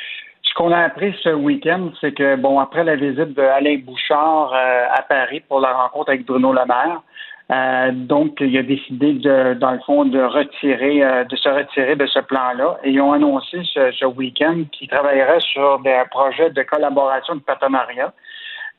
ce 0.42 0.54
qu'on 0.56 0.72
a 0.72 0.80
appris 0.80 1.16
ce 1.22 1.30
week-end, 1.30 1.92
c'est 2.02 2.14
que, 2.14 2.36
bon, 2.36 2.60
après 2.60 2.84
la 2.84 2.96
visite 2.96 3.34
d'Alain 3.36 3.78
Bouchard 3.86 4.54
à 4.54 5.02
Paris 5.04 5.42
pour 5.48 5.60
la 5.60 5.72
rencontre 5.72 6.10
avec 6.10 6.26
Bruno 6.26 6.52
Le 6.52 6.66
Maire, 6.66 7.92
donc, 7.94 8.38
il 8.40 8.58
a 8.58 8.64
décidé, 8.64 9.14
de, 9.14 9.54
dans 9.54 9.72
le 9.72 9.80
fond, 9.86 10.06
de 10.06 10.22
retirer, 10.22 11.26
de 11.30 11.36
se 11.36 11.50
retirer 11.50 11.96
de 11.96 12.08
ce 12.08 12.20
plan-là. 12.20 12.80
Et 12.84 12.92
ils 12.92 13.02
ont 13.02 13.14
annoncé 13.14 13.62
ce, 13.72 13.92
ce 13.92 14.06
week-end 14.06 14.64
qu'ils 14.72 14.90
travailleraient 14.90 15.42
sur 15.42 15.80
des 15.80 16.02
projets 16.10 16.50
de 16.50 16.64
collaboration, 16.64 17.36
de 17.36 17.42
partenariat. 17.42 18.12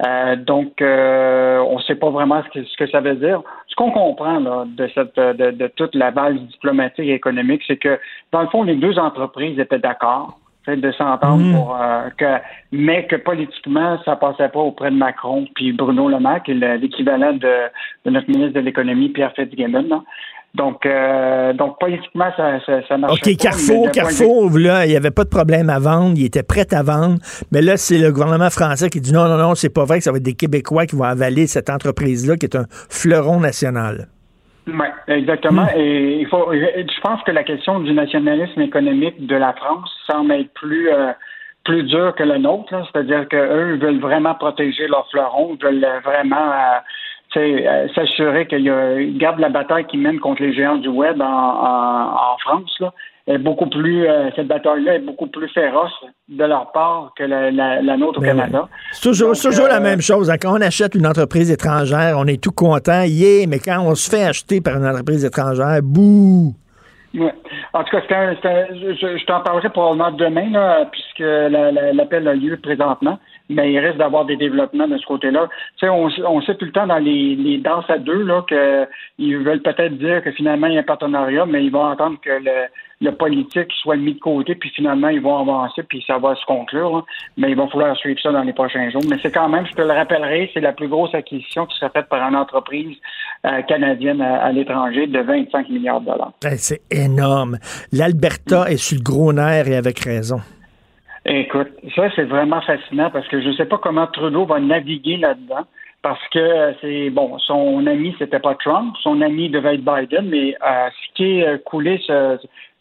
Euh, 0.04 0.36
donc, 0.36 0.82
euh, 0.82 1.58
on 1.68 1.76
ne 1.76 1.82
sait 1.82 1.94
pas 1.94 2.10
vraiment 2.10 2.42
ce 2.42 2.48
que, 2.48 2.64
ce 2.64 2.76
que, 2.76 2.86
ça 2.88 3.00
veut 3.00 3.14
dire. 3.14 3.42
Ce 3.68 3.76
qu'on 3.76 3.92
comprend 3.92 4.40
là, 4.40 4.64
de, 4.66 4.88
cette, 4.94 5.16
de, 5.16 5.52
de, 5.52 5.66
toute 5.68 5.94
la 5.94 6.10
base 6.10 6.34
diplomatique 6.34 7.06
et 7.06 7.14
économique, 7.14 7.62
c'est 7.66 7.76
que, 7.76 8.00
dans 8.32 8.42
le 8.42 8.48
fond, 8.48 8.64
les 8.64 8.74
deux 8.74 8.98
entreprises 8.98 9.58
étaient 9.58 9.78
d'accord 9.78 10.38
de 10.66 10.92
s'entendre 10.92 11.42
mmh. 11.42 11.52
pour 11.52 11.76
euh, 11.78 12.08
que 12.16 12.38
mais 12.72 13.06
que 13.06 13.16
politiquement 13.16 13.98
ça 14.04 14.16
passait 14.16 14.48
pas 14.48 14.60
auprès 14.60 14.90
de 14.90 14.96
Macron 14.96 15.46
puis 15.54 15.72
Bruno 15.72 16.08
Le 16.08 16.18
Maire 16.18 16.42
qui 16.42 16.52
est 16.52 16.78
l'équivalent 16.78 17.34
de, 17.34 17.68
de, 18.04 18.10
notre 18.10 18.28
ministre 18.30 18.54
de 18.54 18.60
l'économie 18.60 19.10
Pierre 19.10 19.34
Fitzgibbon 19.34 20.02
donc, 20.54 20.86
euh, 20.86 21.52
donc 21.52 21.80
politiquement, 21.80 22.30
ça, 22.36 22.60
ça, 22.64 22.86
ça 22.86 22.96
marche. 22.96 23.14
OK, 23.14 23.36
Carrefour, 23.36 23.90
Carrefour, 23.90 24.56
là, 24.56 24.86
il 24.86 24.90
n'y 24.90 24.96
avait 24.96 25.10
pas 25.10 25.24
de 25.24 25.28
problème 25.28 25.68
à 25.68 25.80
vendre. 25.80 26.14
Il 26.16 26.24
était 26.24 26.44
prêt 26.44 26.72
à 26.72 26.82
vendre. 26.84 27.18
Mais 27.50 27.60
là, 27.60 27.76
c'est 27.76 27.98
le 27.98 28.12
gouvernement 28.12 28.50
français 28.50 28.88
qui 28.88 29.00
dit 29.00 29.12
non, 29.12 29.26
non, 29.28 29.36
non, 29.36 29.56
c'est 29.56 29.74
pas 29.74 29.84
vrai 29.84 29.98
que 29.98 30.04
ça 30.04 30.12
va 30.12 30.18
être 30.18 30.22
des 30.22 30.34
Québécois 30.34 30.86
qui 30.86 30.94
vont 30.94 31.04
avaler 31.04 31.48
cette 31.48 31.70
entreprise-là, 31.70 32.36
qui 32.36 32.46
est 32.46 32.54
un 32.54 32.66
fleuron 32.70 33.40
national. 33.40 34.06
Oui, 34.68 34.86
exactement. 35.08 35.64
Hmm. 35.64 35.76
Et 35.76 36.20
il 36.20 36.28
faut, 36.28 36.52
je 36.52 37.00
pense 37.00 37.20
que 37.22 37.32
la 37.32 37.42
question 37.42 37.80
du 37.80 37.92
nationalisme 37.92 38.60
économique 38.60 39.26
de 39.26 39.36
la 39.36 39.54
France 39.54 39.90
semble 40.06 40.32
être 40.34 40.54
plus, 40.54 40.88
euh, 40.88 41.10
plus 41.64 41.82
dure 41.82 42.14
que 42.14 42.22
le 42.22 42.38
nôtre. 42.38 42.72
C'est-à-dire 42.92 43.28
qu'eux 43.28 43.76
veulent 43.76 44.00
vraiment 44.00 44.36
protéger 44.36 44.86
leur 44.86 45.10
fleuron, 45.10 45.58
veulent 45.60 45.84
vraiment. 46.04 46.52
Euh, 46.52 46.78
euh, 47.40 47.88
s'assurer 47.94 48.46
qu'il 48.46 49.18
garde 49.18 49.38
la 49.38 49.48
bataille 49.48 49.86
qu'il 49.86 50.00
mène 50.00 50.20
contre 50.20 50.42
les 50.42 50.54
géants 50.54 50.76
du 50.76 50.88
web 50.88 51.20
en, 51.20 51.24
en, 51.24 52.36
France. 52.38 52.74
Là, 52.80 52.92
est 53.26 53.38
beaucoup 53.38 53.66
plus, 53.66 54.06
euh, 54.06 54.30
cette 54.36 54.48
bataille-là 54.48 54.96
est 54.96 55.00
beaucoup 55.00 55.26
plus 55.26 55.48
féroce 55.48 55.92
de 56.28 56.44
leur 56.44 56.72
part 56.72 57.12
que 57.16 57.24
la, 57.24 57.50
la, 57.50 57.96
nôtre 57.96 58.18
au 58.18 58.22
ben 58.22 58.36
Canada. 58.36 58.68
C'est 58.92 59.08
toujours, 59.08 59.32
toujours 59.32 59.66
la 59.66 59.78
euh, 59.78 59.80
même 59.80 60.00
chose. 60.00 60.30
Quand 60.40 60.58
on 60.58 60.60
achète 60.60 60.94
une 60.94 61.06
entreprise 61.06 61.50
étrangère, 61.50 62.16
on 62.18 62.26
est 62.26 62.42
tout 62.42 62.52
content, 62.52 63.02
yeah, 63.04 63.46
mais 63.46 63.58
quand 63.58 63.80
on 63.80 63.94
se 63.94 64.10
fait 64.10 64.24
acheter 64.24 64.60
par 64.60 64.76
une 64.76 64.86
entreprise 64.86 65.24
étrangère, 65.24 65.80
bouh! 65.82 66.54
Ouais. 67.14 67.32
En 67.72 67.84
tout 67.84 67.96
cas, 68.08 68.34
je, 68.34 69.16
je 69.18 69.24
t'en 69.26 69.40
parlerai 69.40 69.70
probablement 69.70 70.10
demain, 70.10 70.50
là, 70.50 70.84
puisque 70.90 71.20
l'appel 71.20 72.28
a 72.28 72.34
lieu 72.34 72.56
présentement 72.56 73.18
mais 73.48 73.72
il 73.72 73.78
reste 73.78 73.98
d'avoir 73.98 74.24
des 74.24 74.36
développements 74.36 74.88
de 74.88 74.96
ce 74.96 75.06
côté-là. 75.06 75.48
Tu 75.76 75.86
sais, 75.86 75.88
on, 75.88 76.08
on, 76.26 76.40
sait 76.42 76.54
tout 76.54 76.64
le 76.64 76.72
temps 76.72 76.86
dans 76.86 76.98
les, 76.98 77.58
danses 77.58 77.88
à 77.88 77.98
deux 77.98 78.22
là 78.22 78.44
qu'ils 78.48 79.38
veulent 79.38 79.62
peut-être 79.62 79.96
dire 79.98 80.22
que 80.22 80.32
finalement 80.32 80.66
il 80.66 80.74
y 80.74 80.76
a 80.76 80.80
un 80.80 80.84
partenariat, 80.84 81.44
mais 81.46 81.64
ils 81.64 81.70
vont 81.70 81.84
entendre 81.84 82.18
que 82.22 82.30
le, 82.30 83.10
politique 83.18 83.70
soit 83.82 83.96
mis 83.96 84.14
de 84.14 84.18
côté, 84.18 84.54
puis 84.54 84.70
finalement 84.70 85.08
ils 85.08 85.20
vont 85.20 85.38
avancer, 85.38 85.82
puis 85.82 86.02
ça 86.06 86.16
va 86.16 86.34
se 86.36 86.44
conclure. 86.46 87.04
Mais 87.36 87.50
il 87.50 87.56
va 87.56 87.66
falloir 87.68 87.94
suivre 87.98 88.18
ça 88.22 88.32
dans 88.32 88.42
les 88.42 88.54
prochains 88.54 88.88
jours. 88.88 89.02
Mais 89.08 89.16
c'est 89.22 89.30
quand 89.30 89.48
même, 89.48 89.66
je 89.66 89.72
te 89.72 89.82
le 89.82 89.92
rappellerai, 89.92 90.50
c'est 90.54 90.60
la 90.60 90.72
plus 90.72 90.88
grosse 90.88 91.14
acquisition 91.14 91.66
qui 91.66 91.76
sera 91.76 91.90
faite 91.90 92.08
par 92.08 92.26
une 92.26 92.36
entreprise 92.36 92.96
euh, 93.44 93.60
canadienne 93.62 94.22
à, 94.22 94.50
l'étranger 94.52 95.06
de 95.06 95.20
25 95.20 95.68
milliards 95.68 96.00
de 96.00 96.06
dollars. 96.06 96.32
Ben, 96.42 96.56
c'est 96.56 96.80
énorme. 96.90 97.58
L'Alberta 97.92 98.70
est 98.70 98.78
sur 98.78 98.96
le 98.96 99.02
gros 99.02 99.32
nerf 99.34 99.68
et 99.68 99.76
avec 99.76 99.98
raison. 100.00 100.40
Écoute, 101.26 101.68
ça, 101.96 102.10
c'est 102.14 102.24
vraiment 102.24 102.60
fascinant 102.60 103.10
parce 103.10 103.26
que 103.28 103.40
je 103.40 103.48
ne 103.48 103.54
sais 103.54 103.64
pas 103.64 103.78
comment 103.78 104.06
Trudeau 104.06 104.44
va 104.44 104.60
naviguer 104.60 105.16
là-dedans. 105.16 105.66
Parce 106.02 106.20
que 106.28 106.74
c'est 106.82 107.08
bon, 107.08 107.38
son 107.38 107.86
ami, 107.86 108.14
c'était 108.18 108.38
pas 108.38 108.54
Trump, 108.56 108.94
son 109.00 109.22
ami 109.22 109.48
devait 109.48 109.76
être 109.76 109.84
Biden, 109.84 110.28
mais 110.28 110.54
euh, 110.62 110.90
ce 110.90 111.14
qui 111.14 111.38
est 111.38 111.46
euh, 111.46 111.56
coulé 111.56 111.98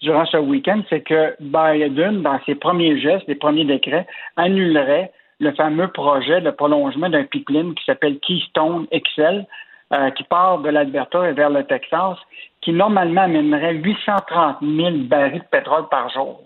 durant 0.02 0.26
ce 0.26 0.36
week-end, 0.36 0.82
c'est 0.89 1.00
que 1.00 1.34
Biden, 1.39 2.22
dans 2.22 2.38
ses 2.46 2.56
premiers 2.56 3.00
gestes, 3.00 3.26
les 3.30 3.36
premiers 3.36 3.64
décrets, 3.64 4.06
annulerait 4.36 5.14
le 5.39 5.54
fameux 5.54 5.88
projet 5.88 6.41
de 6.41 6.52
prolongement 6.52 7.10
d'un 7.10 7.24
pipeline 7.24 7.74
qui 7.76 7.86
s'appelle 7.86 8.20
Keystone 8.20 8.88
XL, 8.91 9.46
euh, 9.94 10.10
qui 10.12 10.24
part 10.24 10.60
de 10.60 10.68
l'Alberta 10.70 11.30
et 11.30 11.32
vers 11.32 11.50
le 11.50 11.64
Texas, 11.64 12.18
qui 12.60 12.74
normalement 12.74 13.22
amènerait 13.22 13.76
830 13.76 14.58
000 14.62 14.98
barils 15.04 15.39
de 15.39 15.46
pétrole 15.50 15.88
par 15.88 16.10
jour. 16.10 16.41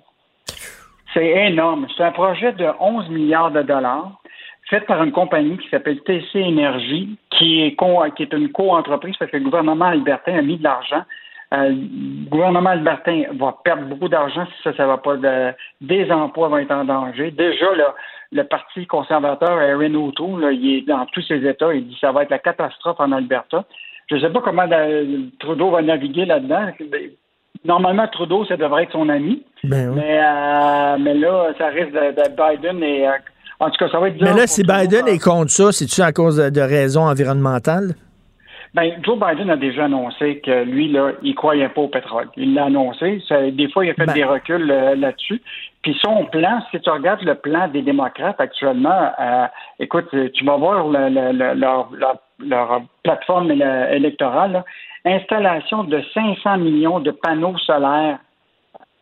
C'est 1.13 1.47
énorme. 1.47 1.87
C'est 1.95 2.03
un 2.03 2.11
projet 2.11 2.51
de 2.53 2.67
11 2.79 3.09
milliards 3.09 3.51
de 3.51 3.61
dollars 3.61 4.19
fait 4.69 4.81
par 4.81 5.01
une 5.03 5.11
compagnie 5.11 5.57
qui 5.57 5.69
s'appelle 5.69 6.01
TC 6.01 6.35
Énergie, 6.35 7.17
qui 7.29 7.61
est, 7.63 7.77
qui 8.15 8.23
est 8.23 8.33
une 8.33 8.51
co-entreprise 8.51 9.15
parce 9.17 9.31
que 9.31 9.37
le 9.37 9.43
gouvernement 9.43 9.85
albertain 9.85 10.37
a 10.37 10.41
mis 10.41 10.57
de 10.57 10.63
l'argent. 10.63 11.03
Euh, 11.53 11.69
le 11.69 12.29
gouvernement 12.29 12.71
albertain 12.71 13.23
va 13.39 13.55
perdre 13.63 13.83
beaucoup 13.83 14.09
d'argent 14.09 14.45
si 14.45 14.63
ça, 14.63 14.75
ça 14.75 14.85
va 14.85 14.97
pas. 14.97 15.15
De, 15.15 15.53
des 15.79 16.11
emplois 16.11 16.49
vont 16.49 16.57
être 16.57 16.71
en 16.71 16.83
danger. 16.83 17.31
Déjà, 17.31 17.73
là, 17.75 17.95
le 18.33 18.43
Parti 18.43 18.85
conservateur, 18.85 19.61
Erin 19.61 19.95
O'Toole, 19.95 20.53
il 20.53 20.79
est 20.79 20.81
dans 20.81 21.05
tous 21.05 21.21
ses 21.21 21.47
États. 21.47 21.73
Il 21.73 21.87
dit 21.87 21.93
que 21.93 22.01
ça 22.01 22.11
va 22.11 22.23
être 22.23 22.31
la 22.31 22.39
catastrophe 22.39 22.99
en 22.99 23.13
Alberta. 23.13 23.63
Je 24.09 24.15
ne 24.15 24.21
sais 24.21 24.29
pas 24.29 24.41
comment 24.41 24.67
Trudeau 25.39 25.69
va 25.69 25.81
naviguer 25.81 26.25
là-dedans. 26.25 26.67
Normalement, 27.65 28.07
Trudeau, 28.07 28.45
ça 28.45 28.57
devrait 28.57 28.83
être 28.83 28.93
son 28.93 29.09
ami. 29.09 29.43
Ben 29.63 29.93
mais, 29.93 30.19
euh, 30.19 30.97
mais 30.99 31.13
là, 31.13 31.49
ça 31.57 31.67
risque 31.67 31.91
de, 31.91 32.29
Biden 32.29 32.83
et. 32.83 33.07
Euh, 33.07 33.11
en 33.59 33.69
tout 33.71 33.77
cas, 33.77 33.89
ça 33.91 33.99
va 33.99 34.09
être 34.09 34.21
Mais 34.21 34.33
là, 34.33 34.45
si 34.45 34.61
Biden 34.61 35.07
est 35.07 35.21
contre 35.21 35.49
ça, 35.49 35.71
c'est-tu 35.71 36.01
à 36.01 36.11
cause 36.11 36.37
de, 36.37 36.61
raisons 36.61 37.07
environnementales? 37.07 37.95
Ben, 38.75 38.91
Joe 39.03 39.17
Biden 39.17 39.49
a 39.49 39.57
déjà 39.57 39.85
annoncé 39.85 40.39
que 40.45 40.63
lui, 40.63 40.91
là, 40.91 41.13
il 41.23 41.33
croyait 41.33 41.69
pas 41.69 41.81
au 41.81 41.87
pétrole. 41.87 42.27
Il 42.37 42.53
l'a 42.53 42.65
annoncé. 42.65 43.23
des 43.51 43.69
fois, 43.71 43.83
il 43.83 43.89
a 43.89 43.93
fait 43.95 44.05
ben 44.05 44.13
des 44.13 44.23
reculs 44.23 44.69
euh, 44.69 44.95
là-dessus. 44.95 45.41
Puis 45.81 45.97
son 45.99 46.25
plan, 46.25 46.61
si 46.69 46.79
tu 46.79 46.89
regardes 46.89 47.23
le 47.23 47.33
plan 47.33 47.67
des 47.67 47.81
démocrates 47.81 48.39
actuellement, 48.39 49.11
écoute, 49.79 50.09
tu 50.33 50.45
vas 50.45 50.57
voir 50.57 50.87
leur, 50.87 51.89
leur, 52.39 52.81
plateforme 53.03 53.51
électorale, 53.51 54.63
installation 55.07 55.83
de 55.83 56.01
500 56.13 56.57
millions 56.57 56.99
de 56.99 57.11
panneaux 57.11 57.57
solaires 57.59 58.19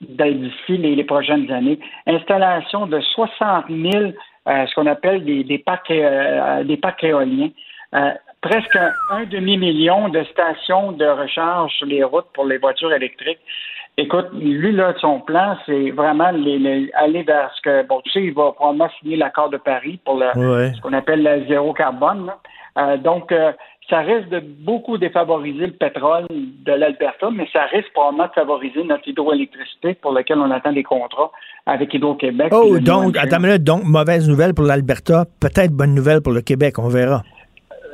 d'ici 0.02 0.78
les, 0.78 1.04
prochaines 1.04 1.52
années, 1.52 1.80
installation 2.06 2.86
de 2.86 3.00
60 3.00 3.66
000, 3.70 4.12
euh, 4.48 4.66
ce 4.68 4.76
qu'on 4.76 4.86
appelle 4.86 5.24
des, 5.24 5.44
des 5.44 5.58
parcs, 5.58 5.90
euh, 5.92 6.64
des 6.64 6.78
parcs 6.78 7.04
éoliens, 7.04 7.50
euh, 7.96 8.12
presque 8.42 8.78
un, 9.12 9.24
demi-million 9.26 10.10
de 10.10 10.24
stations 10.26 10.92
de 10.92 11.06
recharge 11.06 11.72
sur 11.74 11.88
les 11.88 12.04
routes 12.04 12.28
pour 12.34 12.46
les 12.46 12.58
voitures 12.58 12.94
électriques. 12.94 13.40
Écoute, 13.98 14.28
lui, 14.34 14.74
là, 14.74 14.94
son 15.00 15.22
plan, 15.22 15.58
c'est 15.66 15.92
vraiment 15.92 16.30
les, 16.32 16.92
aller 16.96 17.24
vers 17.24 17.50
ce 17.56 17.62
que, 17.62 17.88
bon, 17.88 18.02
tu 18.04 18.12
sais, 18.12 18.24
il 18.24 18.34
va 18.34 18.52
probablement 18.52 18.90
signer 19.00 19.16
l'accord 19.16 19.50
de 19.50 19.58
Paris 19.58 20.00
pour 20.04 20.20
le, 20.20 20.74
ce 20.74 20.82
qu'on 20.82 20.92
appelle 20.92 21.24
le 21.24 21.46
zéro 21.48 21.72
carbone. 21.72 22.30
donc, 22.98 23.34
ça 23.90 24.00
risque 24.00 24.30
de 24.30 24.40
beaucoup 24.40 24.98
défavoriser 24.98 25.68
le 25.68 25.74
pétrole 25.74 26.26
de 26.30 26.72
l'Alberta, 26.72 27.30
mais 27.32 27.48
ça 27.54 27.64
risque 27.66 27.92
probablement 27.94 28.28
de 28.28 28.34
favoriser 28.34 28.84
notre 28.84 29.08
hydroélectricité 29.08 29.94
pour 29.96 30.12
laquelle 30.12 30.40
on 30.40 30.50
attend 30.52 30.74
des 30.74 30.84
contrats 30.84 31.32
avec 31.66 31.94
Hydro-Québec. 31.94 32.52
Oh, 32.52 32.80
donc, 32.80 33.16
attends 33.18 33.38
donc, 33.60 33.84
mauvaise 33.84 34.28
nouvelle 34.28 34.54
pour 34.54 34.66
l'Alberta, 34.66 35.26
peut-être 35.40 35.72
bonne 35.72 35.94
nouvelle 35.94 36.22
pour 36.22 36.34
le 36.34 36.42
Québec, 36.42 36.80
on 36.80 36.88
verra. 36.88 37.22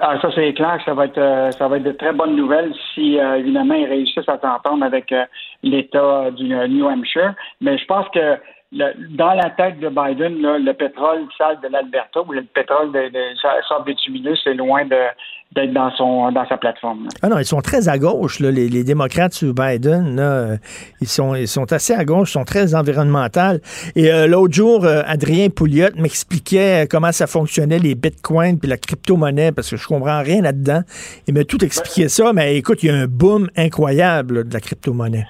Ah, 0.03 0.17
ça, 0.19 0.29
c'est 0.33 0.53
clair 0.53 0.77
que 0.79 0.83
ça 0.85 0.95
va 0.95 1.05
être 1.05 1.19
euh, 1.19 1.51
ça 1.51 1.67
va 1.67 1.77
être 1.77 1.83
de 1.83 1.91
très 1.91 2.11
bonnes 2.11 2.35
nouvelles 2.35 2.73
si 2.95 3.19
euh, 3.19 3.37
évidemment 3.37 3.75
ils 3.75 3.85
réussissent 3.85 4.27
à 4.27 4.39
s'entendre 4.39 4.83
avec 4.83 5.11
euh, 5.11 5.25
l'État 5.61 6.31
du 6.31 6.45
New 6.45 6.87
Hampshire. 6.87 7.35
Mais 7.61 7.77
je 7.77 7.85
pense 7.85 8.07
que 8.09 8.37
dans 8.72 9.34
la 9.34 9.49
tête 9.49 9.80
de 9.80 9.89
Biden, 9.89 10.41
le 10.41 10.72
pétrole 10.72 11.28
sale 11.38 11.59
de 11.61 11.67
l'Alberta 11.67 12.22
ou 12.22 12.32
le 12.32 12.43
pétrole 12.43 12.91
de, 12.93 13.09
de, 13.09 13.84
bitumineux, 13.86 14.36
c'est 14.41 14.53
loin 14.53 14.86
d'être 14.86 15.74
dans 15.74 15.91
son 15.91 16.32
dans 16.32 16.47
sa 16.47 16.55
plateforme. 16.55 17.09
Ah 17.22 17.28
non, 17.28 17.38
ils 17.38 17.45
sont 17.45 17.59
très 17.59 17.89
à 17.89 17.97
gauche, 17.97 18.39
les, 18.39 18.84
démocrates 18.86 19.34
sous 19.34 19.53
Biden. 19.53 20.59
ils 21.01 21.07
sont 21.07 21.36
ils 21.36 21.49
sont 21.49 21.74
assez 21.74 21.93
à 21.93 22.05
gauche, 22.05 22.30
ils 22.30 22.34
sont 22.34 22.45
très 22.45 22.74
environnementaux. 22.74 23.59
Et 23.97 24.09
euh, 24.09 24.26
l'autre 24.28 24.53
jour, 24.53 24.86
euh, 24.86 25.01
Adrien 25.05 25.49
Pouliot 25.49 25.89
m'expliquait 25.97 26.88
comment 26.89 27.11
ça 27.11 27.28
fonctionnait 27.28 27.80
les 27.80 27.95
bitcoins 27.95 28.57
puis 28.57 28.69
la 28.69 28.78
crypto-monnaie, 28.78 29.51
parce 29.51 29.69
que 29.69 29.76
je 29.76 29.86
comprends 29.86 30.22
rien 30.22 30.41
là-dedans. 30.41 30.82
Il 31.28 31.34
m'a 31.34 31.43
tout 31.43 31.63
expliqué 31.65 32.07
ça, 32.07 32.32
mais 32.32 32.55
écoute, 32.55 32.84
il 32.84 32.88
y 32.88 32.89
a 32.89 32.95
un 32.95 33.07
boom 33.07 33.49
incroyable 33.57 34.47
de 34.47 34.53
la 34.53 34.61
crypto-monnaie. 34.61 35.28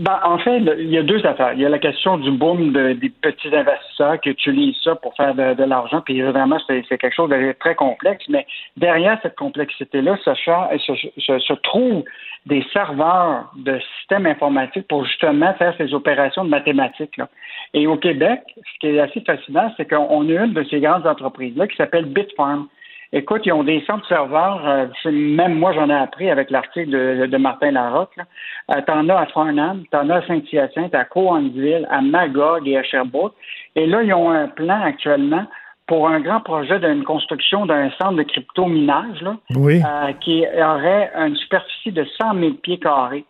Ben, 0.00 0.18
en 0.24 0.38
fait, 0.38 0.60
il 0.78 0.88
y 0.88 0.96
a 0.96 1.02
deux 1.02 1.26
affaires. 1.26 1.52
Il 1.52 1.60
y 1.60 1.66
a 1.66 1.68
la 1.68 1.78
question 1.78 2.16
du 2.16 2.30
boom 2.30 2.72
des 2.72 3.10
petits 3.20 3.54
investisseurs 3.54 4.18
qui 4.20 4.30
utilisent 4.30 4.80
ça 4.82 4.94
pour 4.94 5.14
faire 5.14 5.34
de, 5.34 5.62
l'argent, 5.62 6.00
puis 6.00 6.18
évidemment, 6.18 6.56
c'est 6.66 6.82
quelque 6.88 7.14
chose 7.14 7.28
de 7.28 7.54
très 7.60 7.74
complexe, 7.74 8.24
mais 8.30 8.46
derrière 8.78 9.18
cette 9.22 9.36
complexité-là 9.36 10.16
se, 10.24 10.34
se, 10.34 11.38
se, 11.38 11.52
trouvent 11.52 12.02
des 12.46 12.64
serveurs 12.72 13.52
de 13.56 13.78
systèmes 13.98 14.24
informatiques 14.24 14.88
pour 14.88 15.04
justement 15.04 15.52
faire 15.58 15.74
ces 15.76 15.92
opérations 15.92 16.46
de 16.46 16.48
mathématiques. 16.48 17.18
Là. 17.18 17.28
Et 17.74 17.86
au 17.86 17.98
Québec, 17.98 18.40
ce 18.56 18.78
qui 18.80 18.86
est 18.86 19.00
assez 19.00 19.20
fascinant, 19.20 19.70
c'est 19.76 19.86
qu'on 19.86 20.26
a 20.30 20.44
une 20.44 20.54
de 20.54 20.64
ces 20.70 20.80
grandes 20.80 21.06
entreprises-là 21.06 21.66
qui 21.66 21.76
s'appelle 21.76 22.06
Bitfarm. 22.06 22.68
Écoute, 23.12 23.42
ils 23.44 23.52
ont 23.52 23.64
des 23.64 23.82
centres 23.86 24.06
serveurs, 24.06 24.62
euh, 24.68 24.86
même 25.10 25.54
moi 25.54 25.72
j'en 25.72 25.90
ai 25.90 25.94
appris 25.94 26.30
avec 26.30 26.48
l'article 26.48 26.90
de, 27.28 27.36
Martin 27.38 27.72
Larocque. 27.72 28.16
Euh, 28.70 28.80
t'en 28.86 29.08
as 29.08 29.16
à 29.16 29.26
Farnham, 29.26 29.82
t'en 29.90 30.08
as 30.10 30.18
à 30.18 30.26
Saint-Hyacinthe, 30.28 30.94
à 30.94 31.04
Coansville, 31.04 31.88
à 31.90 32.02
Magog 32.02 32.68
et 32.68 32.78
à 32.78 32.84
Sherbrooke. 32.84 33.34
Et 33.74 33.86
là, 33.86 34.04
ils 34.04 34.14
ont 34.14 34.30
un 34.30 34.46
plan 34.46 34.80
actuellement 34.82 35.44
pour 35.88 36.08
un 36.08 36.20
grand 36.20 36.40
projet 36.40 36.78
d'une 36.78 37.02
construction 37.02 37.66
d'un 37.66 37.90
centre 38.00 38.14
de 38.14 38.22
crypto-minage 38.22 39.24
euh, 39.24 40.12
qui 40.20 40.44
aurait 40.56 41.10
une 41.16 41.34
superficie 41.34 41.90
de 41.90 42.06
100 42.16 42.38
000 42.38 42.52
pieds 42.62 42.78
carrés. 42.78 43.24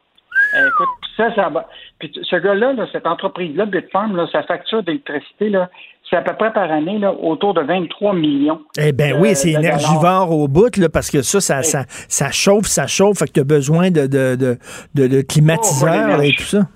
écoute, 0.54 0.88
ça, 1.16 1.34
ça 1.34 1.48
va. 1.48 1.66
Puis 1.98 2.12
ce 2.22 2.36
gars-là, 2.36 2.74
cette 2.92 3.06
entreprise-là, 3.06 3.64
Bitfarm, 3.64 4.14
là, 4.14 4.26
sa 4.30 4.42
facture 4.42 4.82
d'électricité, 4.82 5.48
là, 5.48 5.70
c'est 6.10 6.16
à 6.16 6.22
peu 6.22 6.34
près 6.34 6.52
par 6.52 6.70
année 6.70 6.98
là, 6.98 7.12
autour 7.12 7.54
de 7.54 7.60
23 7.60 8.14
millions. 8.14 8.60
Eh 8.78 8.92
bien 8.92 9.18
oui, 9.18 9.34
c'est 9.34 9.52
énergivore 9.52 10.32
au 10.32 10.48
bout, 10.48 10.76
là, 10.76 10.88
parce 10.88 11.10
que 11.10 11.22
ça 11.22 11.40
ça, 11.40 11.62
ça, 11.62 11.84
ça, 11.86 12.30
chauffe, 12.30 12.66
ça 12.66 12.86
chauffe, 12.86 13.18
fait 13.18 13.26
que 13.26 13.32
tu 13.32 13.40
as 13.40 13.44
besoin 13.44 13.90
de, 13.90 14.06
de, 14.06 14.36
de, 14.36 15.06
de, 15.06 15.22
climatiseurs 15.22 16.18
oh, 16.18 16.22
et 16.22 16.32
tout 16.32 16.42
ça. 16.42 16.66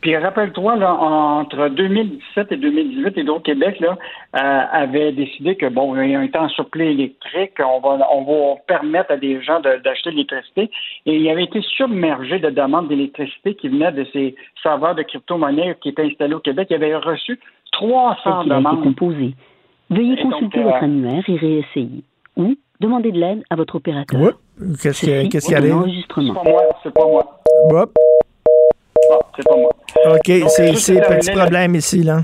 Puis 0.00 0.16
rappelle-toi, 0.16 0.76
là, 0.76 0.92
entre 0.92 1.68
2017 1.68 2.52
et 2.52 2.56
2018, 2.56 3.16
Hydro-Québec 3.16 3.80
là, 3.80 3.98
euh, 4.36 4.62
avait 4.70 5.10
décidé 5.10 5.56
que, 5.56 5.66
bon, 5.66 6.00
il 6.00 6.10
y 6.10 6.14
a 6.14 6.20
un 6.20 6.28
temps 6.28 6.48
surplus 6.50 6.90
électrique, 6.90 7.54
on 7.58 7.80
va, 7.80 8.06
on 8.12 8.22
va 8.22 8.60
permettre 8.68 9.10
à 9.10 9.16
des 9.16 9.42
gens 9.42 9.58
d'acheter 9.60 10.10
de 10.10 10.16
l'électricité. 10.16 10.70
Et 11.06 11.16
il 11.16 11.28
avait 11.28 11.44
été 11.44 11.60
submergé 11.76 12.38
de 12.38 12.50
demandes 12.50 12.88
d'électricité 12.88 13.54
qui 13.54 13.68
venaient 13.68 13.90
de 13.90 14.06
ces 14.12 14.36
serveurs 14.62 14.94
de 14.94 15.02
crypto-monnaie 15.02 15.76
qui 15.80 15.88
étaient 15.88 16.04
installés 16.04 16.34
au 16.34 16.40
Québec. 16.40 16.68
Il 16.70 16.76
avait 16.76 16.94
reçu 16.94 17.40
300 17.72 18.44
demandes. 18.44 18.82
composé. 18.82 19.34
Veuillez 19.90 20.16
consulter 20.22 20.62
votre 20.62 20.76
euh, 20.76 20.84
annuaire 20.84 21.22
et 21.28 21.36
réessayer. 21.36 22.02
Ou 22.36 22.54
Demandez 22.80 23.10
de 23.10 23.18
l'aide 23.18 23.42
à 23.48 23.56
votre 23.56 23.76
opérateur. 23.76 24.20
Oups. 24.20 24.82
Qu'est-ce 24.82 25.00
qu'il 25.00 25.10
y 25.10 25.14
a- 25.14 25.22
y. 25.22 25.30
C'est 25.30 26.34
pas 26.34 26.42
moi, 26.44 26.62
c'est 26.82 26.92
pas 26.94 27.06
moi. 27.06 27.40
Hop. 27.70 27.92
Non, 29.10 29.18
c'est 29.36 29.48
pas 29.48 29.56
moi. 29.56 29.70
OK, 30.10 30.48
c'est 30.48 31.00
petit 31.00 31.30
problème 31.30 31.74
ici, 31.74 32.02
là. 32.02 32.18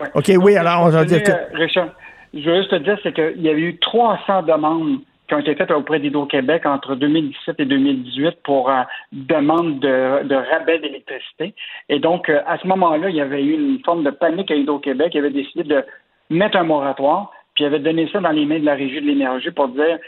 Ouais. 0.00 0.08
OK, 0.14 0.32
oui, 0.42 0.56
alors 0.56 0.86
on 0.86 0.88
va 0.88 1.04
dire 1.04 1.22
que... 1.22 1.32
Richard, 1.56 1.88
je 2.32 2.48
veux 2.48 2.56
juste 2.58 2.70
te 2.70 2.76
dire, 2.76 2.98
c'est 3.02 3.12
qu'il 3.12 3.42
y 3.42 3.48
a 3.48 3.52
eu 3.52 3.78
300 3.78 4.42
demandes 4.42 5.00
qui 5.28 5.34
ont 5.34 5.38
été 5.38 5.54
faites 5.54 5.70
auprès 5.70 5.98
d'Hydro-Québec 6.00 6.66
entre 6.66 6.94
2017 6.94 7.60
et 7.60 7.64
2018 7.64 8.42
pour 8.42 8.68
euh, 8.70 8.82
demande 9.12 9.78
de, 9.80 10.24
de 10.24 10.34
rabais 10.34 10.78
d'électricité. 10.80 11.54
Et 11.88 11.98
donc, 12.00 12.28
euh, 12.28 12.40
à 12.46 12.58
ce 12.58 12.66
moment-là, 12.66 13.08
il 13.08 13.16
y 13.16 13.20
avait 13.20 13.42
eu 13.42 13.54
une 13.54 13.78
forme 13.84 14.02
de 14.04 14.10
panique 14.10 14.50
à 14.50 14.54
Hydro-Québec. 14.56 15.12
Il 15.14 15.18
avait 15.18 15.30
décidé 15.30 15.64
de 15.64 15.84
mettre 16.28 16.56
un 16.58 16.64
moratoire, 16.64 17.30
puis 17.54 17.64
il 17.64 17.66
avait 17.66 17.78
donné 17.78 18.08
ça 18.12 18.20
dans 18.20 18.30
les 18.30 18.44
mains 18.46 18.58
de 18.60 18.64
la 18.66 18.74
Régie 18.74 19.00
de 19.00 19.06
l'énergie 19.06 19.50
pour 19.52 19.68
dire 19.68 19.98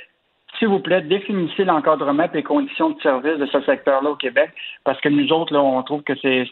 s'il 0.59 0.69
vous 0.69 0.79
plaît, 0.79 1.01
définissez 1.01 1.65
l'encadrement 1.65 2.23
et 2.25 2.31
les 2.33 2.43
conditions 2.45 2.91
de 2.91 3.01
service 3.03 3.39
de 3.39 3.47
ce 3.47 3.61
secteur-là 3.63 4.11
au 4.11 4.15
Québec, 4.15 4.51
parce 4.85 5.01
que 5.01 5.09
nous 5.09 5.33
autres, 5.33 5.53
là, 5.53 5.61
on 5.61 5.83
trouve 5.83 6.03
que 6.03 6.13
c'est 6.23 6.45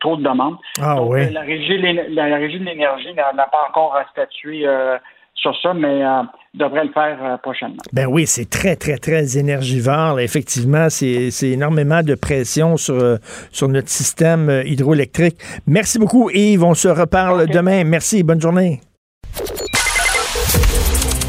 trop 0.00 0.16
de 0.16 0.22
demandes. 0.22 0.56
Ah 0.80 0.94
Donc, 0.96 1.12
oui. 1.12 1.20
euh, 1.26 1.30
la 1.30 1.42
régie, 1.42 1.76
de 1.76 1.82
l'é- 1.82 2.06
la, 2.08 2.28
la 2.30 2.36
régie 2.36 2.58
de 2.58 2.64
l'énergie 2.64 3.12
n'a 3.12 3.32
n'a 3.34 3.46
pas 3.48 3.66
encore 3.68 3.98
statué 4.12 4.62
euh, 4.66 4.96
sur 5.36 5.54
ça, 5.62 5.74
mais 5.74 6.04
euh, 6.04 6.22
devrait 6.54 6.84
le 6.84 6.92
faire 6.92 7.18
euh, 7.22 7.36
prochainement. 7.36 7.76
Ben 7.92 8.06
oui, 8.06 8.26
c'est 8.26 8.48
très, 8.48 8.76
très, 8.76 8.96
très 8.98 9.38
énergivore. 9.38 10.16
là. 10.16 10.22
Effectivement, 10.22 10.88
c'est 10.88 11.30
c'est 11.30 11.50
énormément 11.50 12.02
de 12.02 12.14
pression 12.14 12.76
sur, 12.76 12.94
euh, 12.94 13.16
sur 13.52 13.68
notre 13.68 13.88
système 13.88 14.62
hydroélectrique. 14.64 15.36
Merci 15.66 15.98
beaucoup, 15.98 16.30
Yves. 16.30 16.64
On 16.64 16.74
se 16.74 16.88
reparle 16.88 17.46
demain. 17.48 17.84
Merci. 17.84 18.22
Bonne 18.22 18.40
journée. 18.40 18.80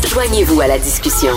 Joignez-vous 0.08 0.62
à 0.62 0.68
la 0.68 0.80
discussion. 0.80 1.34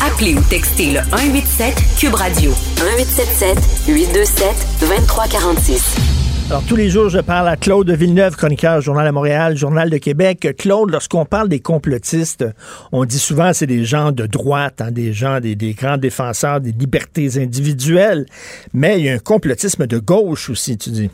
Appelez 0.00 0.34
ou 0.34 0.42
textez 0.48 0.92
le 0.92 1.00
187 1.10 1.74
Cube 1.98 2.14
Radio 2.14 2.50
1877 2.78 3.88
827 3.88 4.80
2346. 4.80 6.17
Alors, 6.50 6.62
tous 6.66 6.76
les 6.76 6.88
jours, 6.88 7.10
je 7.10 7.18
parle 7.18 7.46
à 7.46 7.56
Claude 7.56 7.90
Villeneuve, 7.90 8.34
chroniqueur 8.34 8.80
Journal 8.80 9.06
à 9.06 9.12
Montréal, 9.12 9.54
Journal 9.54 9.90
de 9.90 9.98
Québec. 9.98 10.48
Claude, 10.58 10.90
lorsqu'on 10.90 11.26
parle 11.26 11.50
des 11.50 11.60
complotistes, 11.60 12.42
on 12.90 13.04
dit 13.04 13.18
souvent 13.18 13.52
c'est 13.52 13.66
des 13.66 13.84
gens 13.84 14.12
de 14.12 14.24
droite, 14.24 14.80
hein, 14.80 14.90
des 14.90 15.12
gens, 15.12 15.40
des, 15.40 15.56
des 15.56 15.74
grands 15.74 15.98
défenseurs 15.98 16.60
des 16.62 16.72
libertés 16.72 17.36
individuelles. 17.36 18.24
Mais 18.72 18.96
il 18.96 19.04
y 19.04 19.10
a 19.10 19.12
un 19.12 19.18
complotisme 19.18 19.86
de 19.86 19.98
gauche 19.98 20.48
aussi, 20.48 20.78
tu 20.78 20.88
dis. 20.88 21.10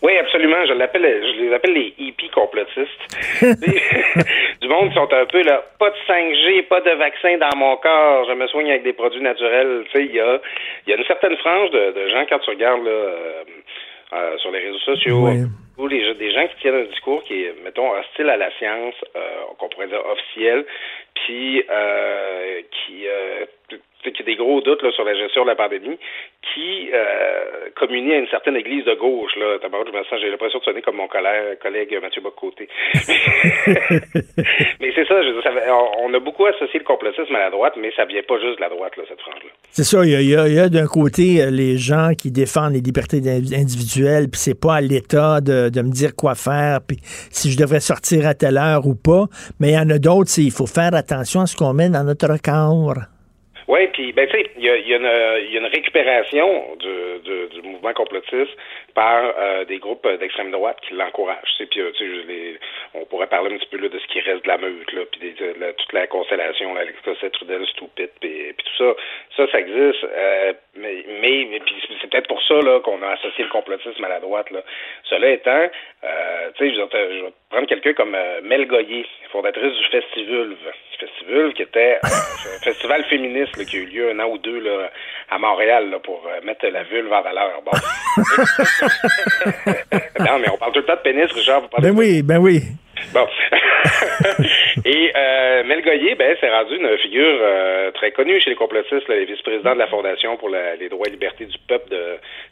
Oui, 0.00 0.12
absolument. 0.18 0.64
Je 0.66 0.74
l'appelle, 0.74 1.02
je 1.02 1.42
les 1.42 1.54
appelle 1.54 1.74
les 1.74 1.94
hippies 1.98 2.30
complotistes. 2.30 3.02
du 4.62 4.68
monde 4.68 4.90
qui 4.90 4.94
sont 4.94 5.12
un 5.12 5.26
peu 5.26 5.42
là, 5.42 5.64
pas 5.80 5.90
de 5.90 5.96
5G, 6.06 6.68
pas 6.68 6.80
de 6.80 6.90
vaccin 6.90 7.36
dans 7.38 7.56
mon 7.56 7.76
corps, 7.78 8.26
je 8.28 8.34
me 8.34 8.46
soigne 8.46 8.70
avec 8.70 8.84
des 8.84 8.92
produits 8.92 9.22
naturels. 9.22 9.82
Tu 9.86 9.98
sais, 9.98 10.04
il 10.04 10.14
y 10.14 10.20
a, 10.20 10.40
il 10.86 10.90
y 10.90 10.92
a 10.94 10.96
une 10.98 11.04
certaine 11.06 11.36
frange 11.38 11.70
de, 11.70 11.92
de 11.98 12.08
gens 12.10 12.24
quand 12.28 12.38
tu 12.38 12.50
regardes 12.50 12.84
là, 12.84 12.90
euh, 12.90 13.42
euh, 14.12 14.38
sur 14.38 14.50
les 14.50 14.60
réseaux 14.60 14.78
sociaux. 14.80 15.26
Oui. 15.26 15.44
Ou 15.78 15.86
les, 15.86 16.14
des 16.14 16.32
gens 16.32 16.46
qui 16.48 16.56
tiennent 16.60 16.74
un 16.74 16.84
discours 16.84 17.22
qui 17.22 17.44
est, 17.44 17.54
mettons, 17.64 17.90
hostile 17.92 18.28
à 18.28 18.36
la 18.36 18.50
science, 18.58 18.94
euh, 19.16 19.20
qu'on 19.58 19.68
pourrait 19.70 19.88
dire 19.88 20.04
officiel, 20.04 20.66
puis 21.14 21.64
euh, 21.70 22.60
qui, 22.70 23.06
euh, 23.06 23.46
qui 24.10 24.22
a 24.22 24.24
des 24.24 24.36
gros 24.36 24.60
doutes 24.60 24.82
là, 24.82 24.90
sur 24.92 25.04
la 25.04 25.14
gestion 25.14 25.42
de 25.44 25.48
la 25.48 25.54
pandémie, 25.56 25.98
qui 26.54 26.90
euh, 26.92 27.70
communie 27.76 28.12
à 28.12 28.18
une 28.18 28.28
certaine 28.28 28.56
église 28.56 28.84
de 28.84 28.94
gauche. 28.94 29.36
Là. 29.36 29.58
D'abord, 29.62 29.84
je 29.86 29.92
me 29.96 30.02
sens, 30.04 30.20
j'ai 30.20 30.30
l'impression 30.30 30.58
de 30.58 30.64
sonner 30.64 30.82
comme 30.82 30.96
mon 30.96 31.08
collègue, 31.08 31.58
collègue 31.60 31.98
Mathieu 32.02 32.20
Bocoté. 32.22 32.68
mais 34.80 34.92
c'est 34.94 35.06
ça, 35.06 35.22
je 35.22 35.28
veux 35.28 35.40
dire, 35.40 35.42
ça 35.42 35.50
on, 36.02 36.12
a 36.12 36.18
beaucoup 36.18 36.46
associé 36.46 36.78
le 36.80 36.84
complotisme 36.84 37.34
à 37.34 37.40
la 37.40 37.50
droite, 37.50 37.74
mais 37.78 37.92
ça 37.96 38.04
vient 38.04 38.22
pas 38.26 38.38
juste 38.40 38.56
de 38.56 38.60
la 38.62 38.68
droite, 38.68 38.96
là, 38.96 39.04
cette 39.08 39.20
frange-là. 39.20 39.50
C'est 39.70 39.84
ça, 39.84 40.04
il 40.04 40.10
y 40.28 40.34
a, 40.36 40.42
a- 40.42 40.64
a 40.64 40.68
d'un 40.68 40.86
côté 40.86 41.40
euh, 41.42 41.50
les 41.50 41.76
gens 41.78 42.10
qui 42.18 42.30
défendent 42.30 42.72
les 42.74 42.80
libertés 42.80 43.18
individuelles, 43.18 44.28
puis 44.30 44.40
c'est 44.40 44.58
pas 44.58 44.76
à 44.76 44.80
l'État 44.80 45.40
de, 45.40 45.68
de 45.68 45.82
me 45.82 45.90
dire 45.90 46.14
quoi 46.16 46.34
faire, 46.34 46.80
puis 46.86 46.98
si 47.30 47.50
je 47.50 47.58
devrais 47.58 47.80
sortir 47.80 48.26
à 48.26 48.34
telle 48.34 48.58
heure 48.58 48.86
ou 48.86 48.94
pas. 48.94 49.26
Mais 49.60 49.70
il 49.70 49.74
y 49.74 49.78
en 49.78 49.88
a 49.90 49.98
d'autres, 49.98 50.30
c'est 50.30 50.42
il 50.42 50.50
faut 50.50 50.66
faire 50.66 50.94
attention 50.94 51.40
à 51.40 51.46
ce 51.46 51.56
qu'on 51.56 51.72
met 51.72 51.88
dans 51.88 52.04
notre 52.04 52.36
corps. 52.42 53.11
Oui, 53.72 53.86
puis 53.94 54.12
ben 54.12 54.28
tu 54.28 54.36
sais, 54.36 54.50
il 54.58 54.64
y 54.64 54.68
a, 54.68 54.96
une- 54.98 55.64
récupération 55.66 56.76
du, 56.76 57.20
du, 57.24 57.60
du 57.62 57.68
mouvement 57.68 57.94
complotiste 57.94 58.52
par 58.94 59.22
euh, 59.38 59.64
des 59.64 59.78
groupes 59.78 60.06
d'extrême 60.20 60.50
droite 60.50 60.76
qui 60.86 60.92
l'encouragent. 60.92 61.56
Puis 61.70 61.80
euh, 61.80 61.90
tu 61.96 62.04
sais, 62.04 62.26
les- 62.28 62.58
on 62.92 63.06
pourrait 63.06 63.28
parler 63.28 63.54
un 63.54 63.56
petit 63.56 63.68
peu 63.70 63.78
là, 63.78 63.88
de 63.88 63.98
ce 63.98 64.06
qui 64.08 64.20
reste 64.20 64.44
de 64.44 64.48
la 64.48 64.58
meute, 64.58 64.92
là, 64.92 65.02
puis 65.10 65.32
de 65.32 65.72
toute 65.72 65.92
la 65.94 66.06
constellation, 66.06 66.74
là, 66.74 66.82
Trudel, 67.32 67.66
Stupid, 67.68 68.10
puis, 68.20 68.51
ça. 68.82 68.94
Ça, 69.36 69.52
ça 69.52 69.60
existe. 69.60 70.04
euh, 70.04 70.52
mais 70.76 71.04
mais, 71.20 71.60
c'est 72.00 72.10
peut-être 72.10 72.28
pour 72.28 72.42
ça 72.42 72.54
là 72.54 72.80
qu'on 72.80 73.00
a 73.02 73.08
associé 73.12 73.44
le 73.44 73.50
complotisme 73.50 74.04
à 74.04 74.08
la 74.08 74.20
droite. 74.20 74.50
Là. 74.50 74.60
Cela 75.04 75.30
étant, 75.30 75.68
euh, 76.04 76.50
tu 76.56 76.68
sais, 76.68 76.74
je 76.74 76.80
vais 76.80 77.18
je 77.20 77.24
prendre 77.50 77.66
quelqu'un 77.68 77.92
comme 77.94 78.14
euh, 78.14 78.40
Mel 78.42 78.66
Goyer, 78.66 79.06
fondatrice 79.30 79.72
du 79.76 79.84
Festivulve. 79.90 80.56
Festivulve 80.98 81.52
qui 81.54 81.62
était 81.62 81.98
euh, 82.04 82.06
un 82.06 82.64
festival 82.64 83.02
féministe 83.04 83.56
là, 83.56 83.64
qui 83.64 83.76
a 83.76 83.80
eu 83.80 83.86
lieu 83.86 84.10
un 84.10 84.20
an 84.20 84.26
ou 84.28 84.38
deux 84.38 84.60
là, 84.60 84.90
à 85.30 85.38
Montréal 85.38 85.90
là, 85.90 85.98
pour 85.98 86.22
mettre 86.44 86.66
la 86.68 86.82
vulve 86.84 87.12
en 87.12 87.22
valeur. 87.22 87.60
Bon. 87.64 87.72
non, 90.20 90.38
mais 90.38 90.48
on 90.52 90.56
parle 90.58 90.72
tout 90.72 90.80
le 90.80 90.84
temps 90.86 90.94
de 90.96 91.00
pénis, 91.00 91.32
Richard. 91.32 91.62
vous 91.62 91.68
parlez 91.68 91.88
Ben 91.88 91.94
de- 91.94 91.98
oui, 91.98 92.22
ben 92.22 92.38
oui. 92.38 92.60
Bon. 93.12 93.26
Et 94.84 95.12
euh, 95.16 95.62
Mel 95.64 95.82
Goyer, 95.82 96.14
ben, 96.16 96.36
c'est 96.40 96.50
rendu 96.50 96.76
une 96.76 96.98
figure 96.98 97.38
euh, 97.40 97.90
très 97.92 98.10
connue 98.10 98.40
chez 98.40 98.50
les 98.50 98.56
complotistes, 98.56 99.06
là, 99.08 99.14
les 99.16 99.26
vice-présidents 99.26 99.74
de 99.74 99.78
la 99.78 99.86
Fondation 99.86 100.36
pour 100.36 100.48
la- 100.48 100.74
les 100.76 100.88
droits 100.88 101.06
et 101.06 101.10
libertés 101.10 101.44
du 101.44 101.56
peuple 101.68 101.88
de 101.90 102.02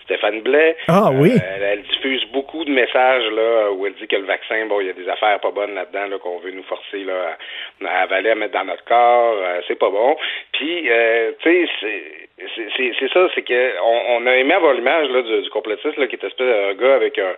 Stéphane 0.04 0.40
Blais. 0.40 0.76
Ah 0.88 1.10
oui. 1.12 1.32
Euh, 1.32 1.56
elle, 1.56 1.62
elle 1.62 1.82
diffuse 1.82 2.24
beaucoup 2.32 2.64
de 2.64 2.70
messages 2.70 3.24
là 3.32 3.70
où 3.72 3.84
elle 3.86 3.94
dit 3.94 4.06
que 4.06 4.16
le 4.16 4.26
vaccin, 4.26 4.64
bon, 4.66 4.80
il 4.80 4.86
y 4.86 4.90
a 4.90 4.92
des 4.92 5.08
affaires 5.08 5.40
pas 5.40 5.50
bonnes 5.50 5.74
là-dedans 5.74 6.06
là, 6.08 6.18
qu'on 6.18 6.38
veut 6.38 6.52
nous 6.52 6.62
forcer 6.64 6.98
là, 7.04 7.36
à, 7.84 8.02
avaler, 8.02 8.30
à 8.30 8.34
mettre 8.36 8.54
dans 8.54 8.64
notre 8.64 8.84
corps. 8.84 9.34
euh, 9.40 9.60
c'est 9.66 9.78
pas 9.78 9.90
bon. 9.90 10.16
Puis, 10.52 10.88
euh, 10.90 11.32
tu 11.42 11.66
sais, 11.66 11.72
c'est- 11.80 12.92
c'est 12.98 13.12
ça, 13.12 13.28
c'est 13.34 13.42
que 13.42 13.72
on, 13.84 14.22
on 14.22 14.26
a 14.26 14.34
aimé 14.36 14.54
avoir 14.54 14.72
l'image 14.72 15.08
là, 15.10 15.22
du, 15.22 15.42
du 15.42 15.50
complotiste 15.50 15.96
là, 15.98 16.06
qui 16.06 16.16
est 16.16 16.24
espèce 16.24 16.46
d'un 16.46 16.74
gars 16.74 16.94
avec 16.94 17.18
un, 17.18 17.34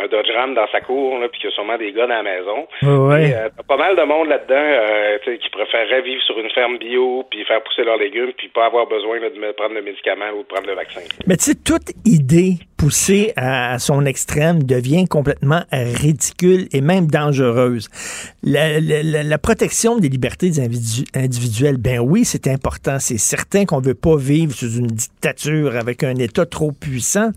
un 0.00 0.06
Dodge 0.06 0.30
Ram 0.30 0.54
dans 0.54 0.66
sa 0.68 0.80
cour, 0.80 1.18
là, 1.18 1.28
puis 1.28 1.40
qui 1.40 1.46
a 1.46 1.50
sûrement 1.50 1.76
des 1.76 1.92
gars 1.92 2.06
dans 2.06 2.14
la 2.14 2.22
maison. 2.22 2.66
Ouais. 2.82 3.28
Et, 3.30 3.34
euh, 3.34 3.48
pas 3.68 3.76
mal 3.76 3.96
de 3.96 4.02
monde 4.02 4.28
là-dedans 4.36 4.54
euh, 4.56 5.36
qui 5.36 5.50
préférerait 5.50 6.02
vivre 6.02 6.22
sur 6.22 6.38
une 6.38 6.50
ferme 6.50 6.78
bio, 6.78 7.24
puis 7.30 7.44
faire 7.44 7.62
pousser 7.62 7.84
leurs 7.84 7.96
légumes, 7.96 8.32
puis 8.36 8.48
pas 8.48 8.66
avoir 8.66 8.86
besoin 8.86 9.18
de 9.20 9.52
prendre 9.52 9.74
le 9.74 9.82
médicament 9.82 10.30
ou 10.36 10.42
de 10.42 10.46
prendre 10.46 10.66
le 10.66 10.74
vaccin. 10.74 11.00
Mais 11.26 11.36
tu 11.36 11.44
sais, 11.44 11.54
toute 11.54 11.90
idée 12.04 12.58
poussée 12.76 13.32
à, 13.36 13.78
son 13.78 14.04
extrême 14.04 14.62
devient 14.62 15.06
complètement 15.06 15.62
ridicule 15.72 16.68
et 16.72 16.80
même 16.80 17.06
dangereuse. 17.06 17.88
La, 18.42 18.80
la- 18.80 19.22
la- 19.22 19.38
protection 19.38 19.98
des 19.98 20.08
libertés 20.08 20.52
individuelles, 21.14 21.76
ben 21.76 22.00
oui, 22.00 22.24
c'est 22.24 22.48
important. 22.48 22.98
C'est 22.98 23.18
certain 23.18 23.64
qu'on 23.64 23.80
veut 23.80 23.94
pas 23.94 24.16
vivre 24.16 24.54
sous 24.54 24.72
une 24.76 24.86
dictature 24.88 25.76
avec 25.76 26.02
un 26.02 26.14
État 26.16 26.46
trop 26.46 26.72
puissant, 26.72 27.30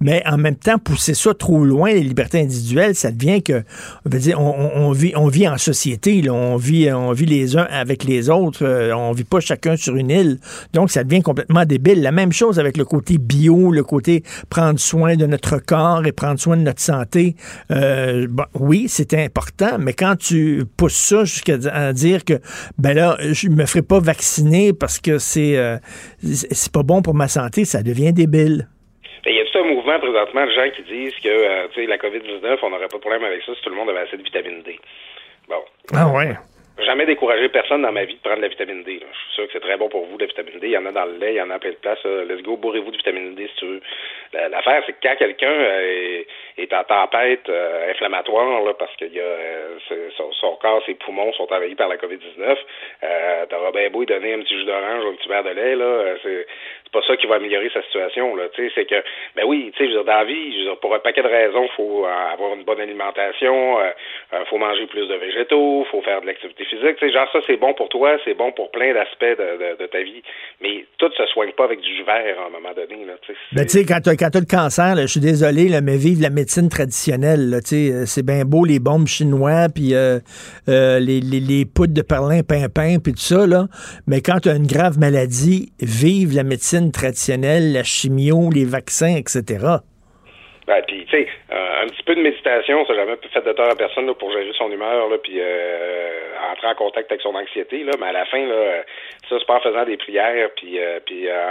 mais 0.00 0.22
en 0.26 0.36
même 0.38 0.56
temps, 0.56 0.78
pousser 0.78 1.14
ça 1.14 1.34
trop 1.34 1.64
loin, 1.64 1.92
les 1.92 2.02
libertés 2.02 2.40
individuelles, 2.40 2.94
ça 2.94 3.10
devient 3.10 3.42
que, 3.42 3.62
on 4.04 4.10
veut 4.10 4.18
dire, 4.18 4.40
on- 4.40 4.70
on 4.74 4.92
vit, 4.92 5.12
on 5.16 5.28
vit 5.28 5.48
en 5.48 5.58
société, 5.58 6.22
là, 6.22 6.32
on 6.32 6.56
vit, 6.56 6.92
on 6.92 7.12
vit 7.12 7.26
les 7.26 7.56
uns 7.56 7.66
avec 7.70 8.04
les 8.04 8.30
autres, 8.30 8.64
euh, 8.64 8.92
on 8.94 9.12
vit 9.12 9.24
pas 9.24 9.40
chacun 9.40 9.76
sur 9.76 9.96
une 9.96 10.10
île, 10.10 10.38
donc 10.72 10.90
ça 10.90 11.04
devient 11.04 11.22
complètement 11.22 11.64
débile. 11.64 12.02
La 12.02 12.12
même 12.12 12.32
chose 12.32 12.58
avec 12.58 12.76
le 12.76 12.84
côté 12.84 13.18
bio, 13.18 13.70
le 13.72 13.82
côté 13.82 14.22
prendre 14.50 14.78
soin 14.86 15.16
de 15.16 15.26
notre 15.26 15.58
corps 15.58 16.06
et 16.06 16.12
prendre 16.12 16.38
soin 16.38 16.56
de 16.56 16.62
notre 16.62 16.80
santé. 16.80 17.34
Euh, 17.70 18.26
bon, 18.28 18.44
oui, 18.54 18.86
c'est 18.88 19.14
important, 19.14 19.78
mais 19.78 19.92
quand 19.92 20.16
tu 20.16 20.64
pousses 20.78 20.94
ça 20.94 21.24
jusqu'à 21.24 21.56
dire 21.92 22.24
que, 22.24 22.34
ben 22.78 22.94
là, 22.94 23.16
je 23.20 23.48
me 23.48 23.66
ferai 23.66 23.82
pas 23.82 24.00
vacciner 24.00 24.72
parce 24.72 25.00
que 25.00 25.18
c'est 25.18 25.56
euh, 25.56 25.76
c'est 26.22 26.72
pas 26.72 26.82
bon 26.82 27.02
pour 27.02 27.14
ma 27.14 27.28
santé, 27.28 27.64
ça 27.64 27.82
devient 27.82 28.12
débile. 28.12 28.68
Il 29.26 29.34
y 29.34 29.40
a 29.40 29.44
tout 29.44 29.58
un 29.58 29.64
mouvement 29.64 29.98
présentement 29.98 30.46
de 30.46 30.52
gens 30.52 30.70
qui 30.76 30.82
disent 30.82 31.18
que 31.22 31.28
euh, 31.28 31.86
la 31.88 31.98
COVID-19, 31.98 32.58
on 32.62 32.70
n'aurait 32.70 32.88
pas 32.88 32.96
de 32.96 33.02
problème 33.02 33.24
avec 33.24 33.42
ça 33.42 33.52
si 33.54 33.62
tout 33.62 33.70
le 33.70 33.76
monde 33.76 33.90
avait 33.90 34.06
assez 34.06 34.16
de 34.16 34.22
vitamine 34.22 34.62
D. 34.62 34.78
Bon. 35.48 35.62
Ah 35.92 36.08
ouais. 36.08 36.36
Jamais 36.78 37.06
découragé 37.06 37.48
personne 37.48 37.80
dans 37.82 37.90
ma 37.90 38.04
vie 38.04 38.14
de 38.16 38.20
prendre 38.20 38.36
de 38.36 38.42
la 38.42 38.48
vitamine 38.48 38.82
D. 38.82 38.98
là. 39.00 39.06
Je 39.10 39.18
suis 39.18 39.32
sûr 39.34 39.46
que 39.46 39.52
c'est 39.54 39.60
très 39.60 39.78
bon 39.78 39.88
pour 39.88 40.04
vous, 40.04 40.18
la 40.18 40.26
vitamine 40.26 40.58
D. 40.58 40.66
Il 40.68 40.72
y 40.72 40.76
en 40.78 40.84
a 40.84 40.92
dans 40.92 41.06
le 41.06 41.16
lait, 41.16 41.32
il 41.32 41.36
y 41.36 41.40
en 41.40 41.48
a 41.48 41.54
à 41.54 41.58
plein 41.58 41.70
de 41.70 41.76
places. 41.76 42.04
Let's 42.04 42.42
go, 42.42 42.58
bourrez-vous 42.58 42.90
de 42.90 42.96
vitamine 42.98 43.34
D 43.34 43.46
si 43.48 43.56
tu 43.56 43.64
veux. 43.66 43.80
La- 44.34 44.50
L'affaire, 44.50 44.82
c'est 44.84 44.92
que 44.92 44.98
quand 45.02 45.16
quelqu'un 45.16 45.50
euh, 45.50 46.22
est, 46.58 46.72
en 46.74 46.84
tempête 46.84 47.48
euh, 47.48 47.90
inflammatoire, 47.90 48.60
là, 48.62 48.74
parce 48.74 48.94
que 48.96 49.06
y 49.06 49.18
a, 49.18 49.22
euh, 49.22 49.78
son, 50.38 50.56
corps, 50.56 50.82
ses 50.84 50.94
poumons 50.94 51.32
sont 51.32 51.50
envahis 51.50 51.74
par 51.76 51.88
la 51.88 51.96
COVID-19, 51.96 52.56
euh, 53.04 53.46
t'auras 53.46 53.70
bien 53.72 53.88
beau 53.88 54.00
lui 54.00 54.06
donner 54.06 54.34
un 54.34 54.40
petit 54.40 54.58
jus 54.58 54.64
d'orange 54.64 55.04
ou 55.04 55.08
un 55.08 55.14
petit 55.14 55.28
verre 55.30 55.44
de 55.44 55.50
lait, 55.50 55.76
là, 55.76 55.84
euh, 55.84 56.44
pas 56.96 57.06
ça 57.06 57.16
qui 57.16 57.26
va 57.26 57.36
améliorer 57.36 57.70
sa 57.74 57.82
situation. 57.82 58.34
Là, 58.36 58.44
c'est 58.56 58.86
que, 58.86 59.02
ben 59.36 59.44
oui, 59.46 59.70
tu 59.76 59.86
sais, 59.86 59.92
dans 59.92 60.04
la 60.04 60.24
vie, 60.24 60.52
je 60.52 60.58
veux 60.58 60.64
dire, 60.64 60.78
pour 60.80 60.94
un 60.94 60.98
paquet 60.98 61.22
de 61.22 61.28
raisons, 61.28 61.64
il 61.64 61.76
faut 61.76 62.06
euh, 62.06 62.32
avoir 62.32 62.54
une 62.54 62.64
bonne 62.64 62.80
alimentation, 62.80 63.78
il 63.80 63.84
euh, 63.84 64.38
euh, 64.40 64.44
faut 64.48 64.56
manger 64.56 64.86
plus 64.86 65.06
de 65.06 65.14
végétaux, 65.14 65.84
faut 65.90 66.00
faire 66.00 66.22
de 66.22 66.26
l'activité 66.26 66.64
physique. 66.64 66.96
Tu 66.96 67.06
sais, 67.06 67.12
genre 67.12 67.28
ça, 67.32 67.40
c'est 67.46 67.58
bon 67.58 67.74
pour 67.74 67.90
toi, 67.90 68.16
c'est 68.24 68.34
bon 68.34 68.50
pour 68.52 68.70
plein 68.70 68.94
d'aspects 68.94 69.36
de, 69.36 69.76
de, 69.76 69.86
ta 69.86 70.00
vie, 70.00 70.22
mais 70.62 70.86
tout 70.96 71.10
se 71.16 71.26
soigne 71.26 71.52
pas 71.52 71.64
avec 71.64 71.80
du 71.80 71.96
jus 71.96 72.04
vert 72.04 72.36
à 72.40 72.46
un 72.46 72.50
moment 72.50 72.72
donné. 72.74 73.04
Là, 73.04 73.14
ben, 73.52 73.66
tu 73.66 73.78
sais, 73.78 73.84
quand 73.84 74.00
tu 74.00 74.08
as, 74.08 74.40
le 74.40 74.50
cancer, 74.50 74.96
je 74.96 75.06
suis 75.06 75.20
désolé, 75.20 75.68
mais 75.82 75.98
vive 75.98 76.22
la 76.22 76.30
médecine 76.30 76.70
traditionnelle. 76.70 77.50
Là, 77.50 77.58
c'est 77.60 78.24
bien 78.24 78.44
beau 78.44 78.64
les 78.64 78.78
bombes 78.78 79.06
chinois, 79.06 79.68
puis 79.74 79.92
les, 80.66 81.20
les, 81.20 81.40
les, 81.40 81.64
poudres 81.66 81.94
de 81.94 82.02
perlin 82.02 82.40
pimpin, 82.42 82.98
puis 83.02 83.12
tout 83.12 83.20
ça, 83.20 83.46
là, 83.46 83.66
mais 84.06 84.20
quand 84.22 84.40
tu 84.40 84.48
as 84.48 84.56
une 84.56 84.66
grave 84.66 84.98
maladie, 84.98 85.72
vive 85.80 86.34
la 86.34 86.42
médecine 86.42 86.85
traditionnelle, 86.92 87.72
la 87.72 87.82
chimio, 87.82 88.50
les 88.52 88.64
vaccins, 88.64 89.16
etc. 89.16 89.78
Ben, 90.66 90.82
puis, 90.82 91.04
tu 91.04 91.10
sais, 91.16 91.28
euh, 91.52 91.82
un 91.84 91.86
petit 91.86 92.02
peu 92.02 92.16
de 92.16 92.22
méditation, 92.22 92.84
ça 92.86 92.94
n'a 92.94 93.04
jamais 93.04 93.16
fait 93.32 93.40
de 93.40 93.52
tort 93.52 93.70
à 93.70 93.76
personne 93.76 94.06
là, 94.06 94.14
pour 94.14 94.32
gérer 94.32 94.50
son 94.58 94.70
humeur, 94.70 95.08
puis 95.22 95.38
euh, 95.38 96.50
entrer 96.50 96.66
en 96.66 96.74
contact 96.74 97.10
avec 97.10 97.22
son 97.22 97.36
anxiété. 97.36 97.84
Là, 97.84 97.92
mais 98.00 98.06
à 98.06 98.12
la 98.12 98.26
fin, 98.26 98.44
là, 98.44 98.82
ça, 99.28 99.36
c'est 99.38 99.46
pas 99.46 99.58
en 99.58 99.60
faisant 99.60 99.84
des 99.84 99.96
prières, 99.96 100.50
puis, 100.56 100.80
euh, 100.80 100.98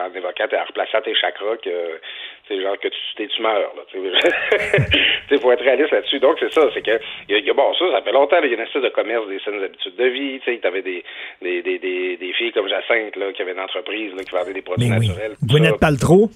en 0.05 0.13
évoquant, 0.13 0.47
en 0.51 0.65
replaçant 0.65 1.01
tes 1.01 1.15
chakras 1.15 1.55
que 1.63 1.99
c'est 2.47 2.61
genre 2.61 2.77
que 2.79 2.87
tu 2.87 2.97
tes 3.17 3.27
tumeurs. 3.27 3.71
Il 5.31 5.39
faut 5.39 5.51
être 5.51 5.63
réaliste 5.63 5.91
là-dessus. 5.91 6.19
Donc, 6.19 6.37
c'est 6.39 6.53
ça. 6.53 6.61
C'est 6.73 6.81
que, 6.81 6.99
y 7.29 7.39
y 7.39 7.49
a, 7.49 7.53
bon, 7.53 7.73
ça, 7.73 7.85
ça 7.91 8.01
fait 8.01 8.11
longtemps, 8.11 8.37
il 8.43 8.49
y 8.49 8.53
a 8.53 8.55
une 8.55 8.63
espèce 8.63 8.83
de 8.83 8.89
commerce 8.89 9.27
des 9.27 9.39
saines 9.39 9.63
habitudes 9.63 9.95
de 9.95 10.05
vie. 10.05 10.39
Tu 10.43 10.55
sais, 10.55 10.67
avais 10.67 10.81
des, 10.81 11.03
des, 11.41 11.61
des, 11.61 11.79
des, 11.79 12.17
des 12.17 12.33
filles 12.33 12.51
comme 12.51 12.67
Jacinthe, 12.67 13.15
là, 13.15 13.31
qui 13.33 13.41
avaient 13.41 13.53
une 13.53 13.59
entreprise, 13.59 14.13
là, 14.15 14.23
qui 14.23 14.31
vendait 14.31 14.53
des 14.53 14.61
produits 14.61 14.89
naturels. 14.89 15.35
Oui. 15.41 15.47
Gwyneth 15.47 15.79
Paltrow? 15.79 16.29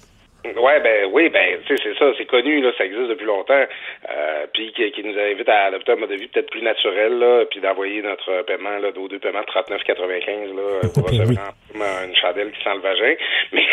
Ouais, 0.44 0.80
ben 0.80 1.08
oui, 1.12 1.28
ben 1.28 1.58
tu 1.66 1.76
sais, 1.76 1.82
c'est 1.82 1.98
ça, 1.98 2.12
c'est 2.16 2.24
connu, 2.24 2.60
là, 2.62 2.70
ça 2.78 2.84
existe 2.84 3.08
depuis 3.08 3.26
longtemps. 3.26 3.64
Euh, 4.10 4.46
puis 4.52 4.72
qui, 4.72 4.90
qui, 4.92 5.04
nous 5.04 5.18
invite 5.18 5.48
à 5.48 5.66
adopter 5.66 5.92
un 5.92 5.96
mode 5.96 6.10
de 6.10 6.14
vie 6.16 6.28
peut-être 6.28 6.50
plus 6.50 6.62
naturel, 6.62 7.18
là, 7.18 7.44
puis 7.50 7.60
d'envoyer 7.60 8.00
notre 8.00 8.42
paiement 8.42 8.78
là, 8.78 8.88
aux 8.96 9.08
deux 9.08 9.18
paiements 9.18 9.42
de 9.42 9.46
39,95 9.46 10.56
là, 10.56 10.88
pour 10.94 11.04
recevoir 11.04 11.52
une 12.04 12.16
chandelle 12.16 12.50
qui 12.52 12.62
sent 12.62 12.74
le 12.74 12.80
vagin. 12.80 13.14
Mais 13.52 13.64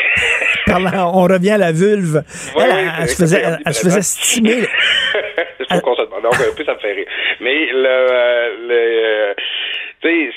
on 1.13 1.23
revient 1.23 1.51
à 1.51 1.57
la 1.57 1.71
vulve. 1.71 2.21
elle, 2.57 3.07
se 3.07 3.23
faisait, 3.23 3.43
elle, 3.65 3.73
se 3.73 3.85
faisait 3.85 4.01
stimer. 4.01 4.61
Je 5.69 5.79
qu'on 5.79 5.95
se 5.95 6.01
demande. 6.03 6.23
Donc, 6.23 6.35
un 6.35 6.55
peu, 6.55 6.63
ça 6.63 6.73
me 6.73 6.79
fait 6.79 6.93
rire. 6.93 7.07
Mais 7.39 7.65
le, 7.65 7.85
euh, 7.85 8.49
le 8.67 9.35
tu 10.01 10.07
sais, 10.09 10.31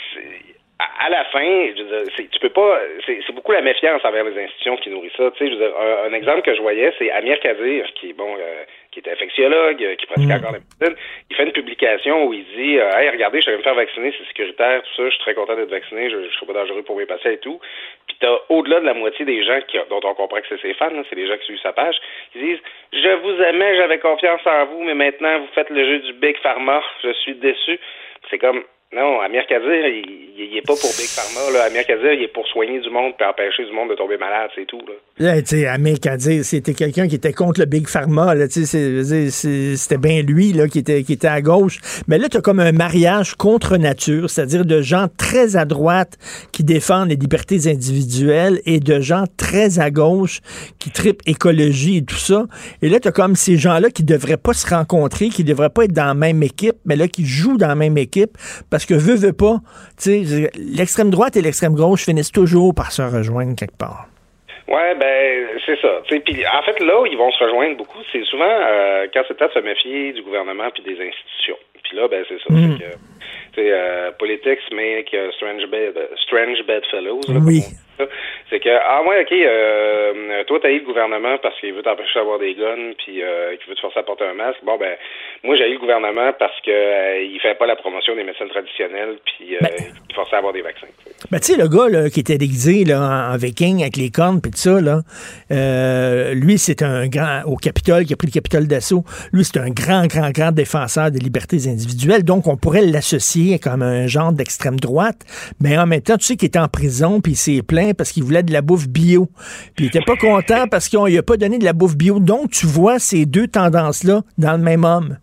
à 0.98 1.11
la 1.11 1.24
fin, 1.27 1.66
je 1.77 1.82
veux 1.82 2.05
dire, 2.05 2.28
tu 2.31 2.39
peux 2.40 2.51
pas. 2.51 2.81
C'est 3.07 3.32
beaucoup 3.32 3.52
la 3.52 3.61
méfiance 3.61 4.05
envers 4.05 4.24
les 4.24 4.44
institutions 4.44 4.77
qui 4.77 4.90
nourrit 4.90 5.12
ça. 5.16 5.31
Tu 5.32 5.39
sais, 5.39 5.51
je 5.51 5.57
veux 5.57 5.66
dire, 5.66 5.74
un, 5.77 6.12
exemple 6.12 6.43
que 6.43 6.55
je 6.55 6.61
voyais, 6.61 6.93
c'est 6.98 7.11
Amir 7.11 7.39
Kadir, 7.40 7.86
qui 7.94 8.11
est 8.11 8.12
bon, 8.12 8.36
euh, 8.39 8.65
qui 8.90 9.01
est 9.01 9.09
infectiologue, 9.09 9.82
euh, 9.82 9.94
qui 9.97 10.07
pratique 10.07 10.28
mm. 10.28 10.32
encore 10.32 10.52
la 10.52 10.59
médecine. 10.59 10.97
Il 11.28 11.36
fait 11.36 11.44
une 11.44 11.52
publication 11.52 12.24
où 12.24 12.32
il 12.32 12.44
dit, 12.57 12.78
euh, 12.78 12.90
hey, 12.97 13.11
regardez, 13.11 13.40
je 13.40 13.51
vais 13.51 13.59
me 13.59 13.62
faire 13.62 13.74
vacciner, 13.74 14.12
c'est 14.16 14.27
sécuritaire, 14.28 14.82
tout 14.82 14.94
ça. 14.97 15.05
Je 15.05 15.11
suis 15.11 15.20
très 15.20 15.35
content 15.35 15.55
d'être 15.55 15.70
vacciné, 15.70 16.11
je, 16.11 16.16
ne 16.16 16.28
serai 16.31 16.47
pas 16.47 16.52
dangereux 16.55 16.82
pour 16.82 16.97
mes 16.97 17.07
patients 17.07 17.31
et 17.31 17.39
tout. 17.39 17.61
Puis 18.07 18.16
t'as 18.20 18.36
au-delà 18.48 18.81
de 18.81 18.86
la 18.86 18.94
moitié 18.94 19.24
des 19.24 19.44
gens 19.44 19.61
qui, 19.69 19.78
dont 19.90 20.01
on 20.02 20.15
comprend 20.15 20.40
que 20.40 20.47
c'est 20.48 20.61
ses 20.62 20.74
fans, 20.74 20.90
c'est 21.09 21.16
les 21.16 21.27
gens 21.27 21.36
qui 21.36 21.44
suivent 21.44 21.62
sa 21.62 21.73
page, 21.73 21.97
qui 22.32 22.39
disent, 22.39 22.61
je 22.93 23.16
vous 23.16 23.43
aimais, 23.43 23.77
j'avais 23.77 23.98
confiance 23.98 24.40
en 24.47 24.66
vous, 24.66 24.82
mais 24.82 24.94
maintenant 24.94 25.40
vous 25.40 25.48
faites 25.55 25.70
le 25.70 25.85
jeu 25.85 25.98
du 25.98 26.12
big 26.15 26.36
pharma, 26.39 26.82
je 27.02 27.12
suis 27.12 27.35
déçu. 27.35 27.78
C'est 28.31 28.39
comme 28.39 28.65
non, 28.93 29.21
Amir 29.21 29.43
Kadir, 29.49 29.87
il, 29.87 30.31
il, 30.37 30.57
est 30.57 30.67
pas 30.67 30.75
pour 30.75 30.91
Big 30.99 31.07
Pharma. 31.07 31.53
Là. 31.53 31.67
Amir 31.67 31.87
Kadir, 31.87 32.12
il 32.12 32.25
est 32.25 32.33
pour 32.33 32.45
soigner 32.49 32.81
du 32.81 32.91
monde 32.91 33.12
et 33.21 33.25
empêcher 33.25 33.65
du 33.65 33.73
monde 33.73 33.91
de 33.91 33.95
tomber 33.95 34.19
malade, 34.19 34.51
c'est 34.57 34.67
tout. 34.67 34.81
Là. 35.19 35.45
sais, 35.45 35.69
Amir 35.69 36.01
Kadir, 36.01 36.45
c'était 36.45 36.75
quelqu'un 36.75 37.07
qui 37.07 37.15
était 37.15 37.33
contre 37.33 37.61
le 37.61 37.67
Big 37.67 37.87
Pharma. 37.87 38.35
Là, 38.35 38.47
c'était 38.51 39.99
bien 39.99 40.23
lui 40.23 40.53
là, 40.53 40.67
qui, 40.67 40.81
était, 40.81 41.05
qui 41.05 41.12
était 41.12 41.29
à 41.29 41.41
gauche. 41.41 41.79
Mais 42.09 42.19
là, 42.19 42.29
tu 42.29 42.39
as 42.39 42.41
comme 42.41 42.59
un 42.59 42.73
mariage 42.73 43.37
contre 43.37 43.77
nature, 43.77 44.29
c'est-à-dire 44.29 44.65
de 44.65 44.83
gens 44.83 45.07
très 45.17 45.55
à 45.55 45.65
droite 45.65 46.19
qui 46.51 46.65
défendent 46.65 47.11
les 47.11 47.17
libertés 47.17 47.71
individuelles 47.71 48.61
et 48.67 48.81
de 48.81 48.99
gens 48.99 49.23
très 49.37 49.79
à 49.79 49.93
gauche 49.93 50.41
qui 50.81 50.91
tripent 50.91 51.23
écologie 51.27 51.99
et 51.99 52.05
tout 52.05 52.17
ça. 52.17 52.47
Et 52.83 52.89
là, 52.89 52.99
tu 52.99 53.07
as 53.07 53.12
comme 53.12 53.37
ces 53.37 53.57
gens-là 53.57 53.91
qui 53.91 54.03
devraient 54.03 54.37
pas 54.37 54.53
se 54.53 54.69
rencontrer, 54.69 55.29
qui 55.29 55.45
devraient 55.45 55.71
pas 55.71 55.85
être 55.85 55.93
dans 55.93 56.07
la 56.07 56.15
même 56.15 56.43
équipe, 56.43 56.75
mais 56.85 56.97
là, 56.97 57.07
qui 57.07 57.25
jouent 57.25 57.57
dans 57.57 57.69
la 57.69 57.77
même 57.77 57.97
équipe 57.97 58.37
parce 58.69 58.80
que 58.86 58.94
veut, 58.94 59.16
veut 59.16 59.32
pas, 59.32 59.57
l'extrême 60.57 61.11
droite 61.11 61.36
et 61.36 61.43
l'extrême 61.43 61.74
gauche 61.74 62.05
finissent 62.05 62.32
toujours 62.32 62.74
par 62.74 62.93
se 62.93 63.02
rejoindre 63.02 63.57
quelque 63.57 63.77
part. 63.77 64.07
Ouais, 64.69 64.94
ben 64.94 65.48
c'est 65.66 65.81
ça. 65.81 66.01
Puis 66.09 66.44
en 66.47 66.62
fait, 66.62 66.78
là 66.81 67.01
où 67.01 67.07
ils 67.07 67.19
vont 67.19 67.31
se 67.32 67.43
rejoindre 67.43 67.77
beaucoup, 67.77 67.98
c'est 68.12 68.24
souvent 68.24 68.44
euh, 68.47 69.07
quand 69.12 69.23
c'est 69.27 69.40
de 69.40 69.52
se 69.52 69.59
méfier 69.59 70.12
du 70.12 70.23
gouvernement 70.23 70.70
puis 70.73 70.82
des 70.85 70.94
institutions. 70.94 71.59
Puis 71.82 71.97
là, 71.97 72.07
ben 72.07 72.24
c'est 72.28 72.39
ça. 72.39 72.55
Mm. 72.55 72.78
C'est 73.57 73.73
euh, 73.73 74.12
Politics 74.12 74.61
make 74.70 75.15
Strange 75.36 75.66
Bed, 75.70 75.98
Strange 76.24 76.62
Bedfellows. 76.66 77.20
oui. 77.44 77.62
C'est 78.48 78.60
que, 78.60 78.68
ah 78.68 79.02
ouais, 79.02 79.22
ok, 79.22 79.32
euh, 79.32 80.44
toi, 80.44 80.59
t'as 80.62 80.70
eu 80.70 80.81
le 80.81 80.85
gouvernement 80.85 81.39
parce 81.39 81.59
qu'il 81.60 81.72
veut 81.72 81.82
t'empêcher 81.82 82.18
d'avoir 82.18 82.39
des 82.39 82.55
guns, 82.55 82.93
puis 82.98 83.22
euh, 83.22 83.56
qu'il 83.56 83.68
veut 83.68 83.74
te 83.74 83.81
forcer 83.81 83.98
à 83.98 84.02
porter 84.02 84.24
un 84.24 84.35
masque. 84.35 84.60
Bon, 84.64 84.77
ben, 84.77 84.97
moi, 85.43 85.56
j'ai 85.56 85.68
eu 85.70 85.74
le 85.74 85.78
gouvernement 85.78 86.32
parce 86.39 86.60
que 86.60 86.70
euh, 86.70 87.22
il 87.22 87.40
fait 87.40 87.55
pas 87.59 87.66
la 87.66 87.77
promotion 87.77 88.14
des 88.14 88.24
médecins 88.24 88.47
traditionnels, 88.48 89.18
puis 89.24 89.56
euh, 89.56 89.59
ben, 89.62 89.70
il 90.09 90.14
forçait 90.14 90.36
à 90.36 90.39
avoir 90.39 90.52
des 90.52 90.60
vaccins. 90.60 90.86
Ben, 91.31 91.39
tu 91.40 91.52
sais, 91.52 91.56
le 91.56 91.68
gars 91.68 91.89
là, 91.89 92.10
qui 92.10 92.20
était 92.20 92.36
déguisé 92.36 92.85
là, 92.85 93.31
en, 93.32 93.36
viking 93.36 93.81
avec 93.81 93.97
les 93.97 94.10
cornes, 94.10 94.40
puis 94.43 94.51
tout 94.51 94.59
ça, 94.59 94.81
là, 94.81 95.01
euh, 95.51 96.35
lui, 96.35 96.59
c'est 96.59 96.82
un 96.82 97.09
grand, 97.09 97.43
au 97.47 97.56
Capitole, 97.56 98.05
qui 98.05 98.12
a 98.12 98.16
pris 98.16 98.27
le 98.27 98.32
Capitole 98.32 98.66
d'assaut, 98.66 99.02
lui, 99.32 99.44
c'est 99.44 99.59
un 99.59 99.70
grand, 99.70 100.06
grand, 100.06 100.31
grand 100.31 100.52
défenseur 100.52 101.10
des 101.10 101.20
libertés 101.20 101.68
individuelles, 101.68 102.22
donc 102.22 102.47
on 102.47 102.56
pourrait 102.56 102.85
l'associer 102.85 103.59
comme 103.59 103.82
un 103.82 104.06
genre 104.06 104.32
d'extrême 104.32 104.78
droite, 104.78 105.24
mais 105.60 105.78
en 105.78 105.86
même 105.86 106.02
temps, 106.02 106.18
tu 106.18 106.24
sais 106.24 106.36
qu'il 106.36 106.48
était 106.48 106.59
en 106.59 106.68
prison, 106.68 107.20
puis 107.22 107.32
il 107.32 107.36
s'est 107.36 107.62
plaint 107.66 107.90
parce 107.97 108.12
qu'il 108.12 108.23
voulait 108.23 108.43
de 108.43 108.53
la 108.53 108.62
bouffe 108.62 108.89
bio. 108.89 109.27
Puis 109.77 109.87
il 109.87 109.87
était 109.87 110.05
pas 110.05 110.17
content 110.17 110.67
parce 110.71 110.89
qu'on 110.89 111.07
lui 111.07 111.19
a 111.19 111.23
pas 111.23 111.37
donné 111.37 111.59
de 111.59 111.65
la 111.65 111.73
bouffe 111.73 111.97
bio. 111.97 112.19
Donc, 112.21 112.51
tu 112.51 112.67
vois 112.67 112.99
ces 112.99 113.27
deux 113.27 113.47
tendances-là 113.47 114.21
dans 114.39 114.53
le 114.53 114.62
même 114.62 114.85
homme. 114.85 115.17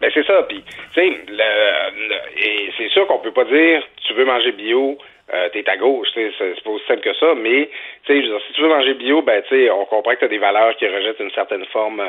Ben 0.00 0.10
c'est 0.14 0.26
ça. 0.26 0.42
Puis, 0.48 0.62
tu 0.94 1.00
sais, 1.00 1.08
et 1.08 2.70
c'est 2.78 2.88
sûr 2.88 3.06
qu'on 3.06 3.18
peut 3.18 3.32
pas 3.32 3.44
dire 3.44 3.82
tu 4.06 4.14
veux 4.14 4.24
manger 4.24 4.52
bio, 4.52 4.98
euh, 5.32 5.48
t'es 5.52 5.68
à 5.68 5.76
gauche, 5.76 6.08
c'est 6.14 6.32
pas 6.64 6.70
aussi 6.70 6.84
simple 6.88 7.02
que 7.02 7.14
ça, 7.14 7.34
mais 7.36 7.70
tu 8.04 8.20
sais, 8.20 8.28
si 8.48 8.52
tu 8.52 8.62
veux 8.62 8.68
manger 8.68 8.94
bio, 8.94 9.22
ben 9.22 9.40
tu 9.42 9.54
sais, 9.54 9.70
on 9.70 9.84
comprend 9.84 10.12
que 10.14 10.18
tu 10.18 10.24
as 10.24 10.28
des 10.28 10.38
valeurs 10.38 10.74
qui 10.76 10.88
rejettent 10.88 11.20
une 11.20 11.30
certaine 11.30 11.64
forme 11.66 12.02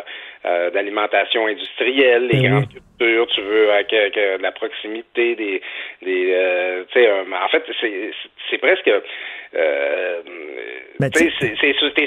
euh, 0.46 0.72
d'alimentation 0.72 1.46
industrielle, 1.46 2.30
les 2.32 2.42
ben 2.42 2.50
grandes 2.50 2.70
cultures, 2.70 3.28
tu 3.28 3.42
veux 3.42 3.72
avec, 3.72 3.92
de 3.92 4.42
la 4.42 4.52
proximité, 4.52 5.36
des, 5.36 5.62
des 6.02 6.34
euh, 6.34 6.84
tu 6.92 7.00
sais, 7.00 7.12
en 7.12 7.48
fait, 7.50 7.64
c'est 8.50 8.58
presque 8.58 8.90
euh, 9.56 10.22
ben, 11.02 11.10
t'es 11.10 11.32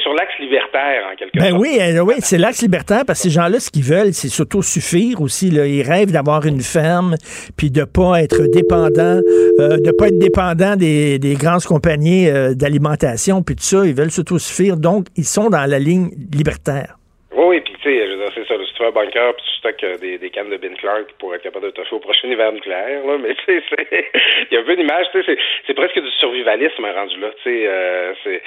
sur 0.00 0.14
l'axe 0.14 0.38
libertaire, 0.38 1.02
en 1.12 1.16
quelque 1.16 1.36
ben 1.36 1.50
sorte. 1.50 1.60
Oui, 1.60 1.78
euh, 1.80 1.98
oui 2.00 2.14
c'est 2.20 2.38
l'axe 2.38 2.62
libertaire 2.62 3.02
parce 3.04 3.18
que 3.18 3.28
ces 3.28 3.30
gens-là, 3.30 3.58
ce 3.58 3.70
qu'ils 3.70 3.82
veulent, 3.82 4.12
c'est 4.12 4.28
s'autosuffire 4.28 5.20
aussi. 5.20 5.50
Là. 5.50 5.66
Ils 5.66 5.82
rêvent 5.82 6.12
d'avoir 6.12 6.46
une 6.46 6.60
ferme, 6.60 7.16
puis 7.56 7.72
de 7.72 7.82
pas 7.82 8.22
être 8.22 8.46
dépendant, 8.52 9.20
euh, 9.58 9.78
de 9.78 9.90
pas 9.90 10.08
être 10.08 10.18
dépendant 10.18 10.76
des, 10.76 11.18
des 11.18 11.34
grandes 11.34 11.64
compagnies 11.64 12.28
euh, 12.28 12.54
d'alimentation, 12.54 13.42
puis 13.42 13.56
tout 13.56 13.64
ça. 13.64 13.84
Ils 13.84 13.94
veulent 13.94 14.12
s'autosuffire. 14.12 14.76
Donc, 14.76 15.06
ils 15.16 15.24
sont 15.24 15.50
dans 15.50 15.68
la 15.68 15.80
ligne 15.80 16.10
libertaire. 16.32 16.96
Oui, 17.36 17.60
puis 17.62 17.73
tu 17.84 17.90
sais, 17.90 18.08
c'est 18.34 18.46
ça, 18.46 18.54
si 18.64 18.72
tu 18.72 18.78
fais 18.78 18.86
un 18.86 18.90
bunker 18.90 19.34
puis 19.34 19.44
tu 19.44 19.58
stockes 19.58 19.84
euh, 19.84 19.98
des, 19.98 20.16
des 20.16 20.30
cannes 20.30 20.48
de 20.48 20.56
Ben 20.56 20.74
Clark 20.76 21.12
pour 21.18 21.34
être 21.34 21.42
capable 21.42 21.66
de 21.66 21.70
te 21.70 21.94
au 21.94 21.98
prochain 21.98 22.28
hiver 22.28 22.50
nucléaire, 22.52 23.04
là, 23.04 23.18
mais 23.18 23.34
tu 23.46 23.60
sais, 23.60 23.86
il 24.50 24.54
y 24.54 24.56
a 24.56 24.60
un 24.60 24.64
peu 24.64 24.74
d'image, 24.74 25.06
tu 25.12 25.22
sais, 25.22 25.36
c'est 25.66 25.74
presque 25.74 26.00
du 26.00 26.10
survivalisme 26.12 26.84
rendu 26.84 27.20
là, 27.20 27.28
tu 27.42 27.50
sais, 27.50 27.66
euh, 27.66 28.14
c'est 28.24 28.42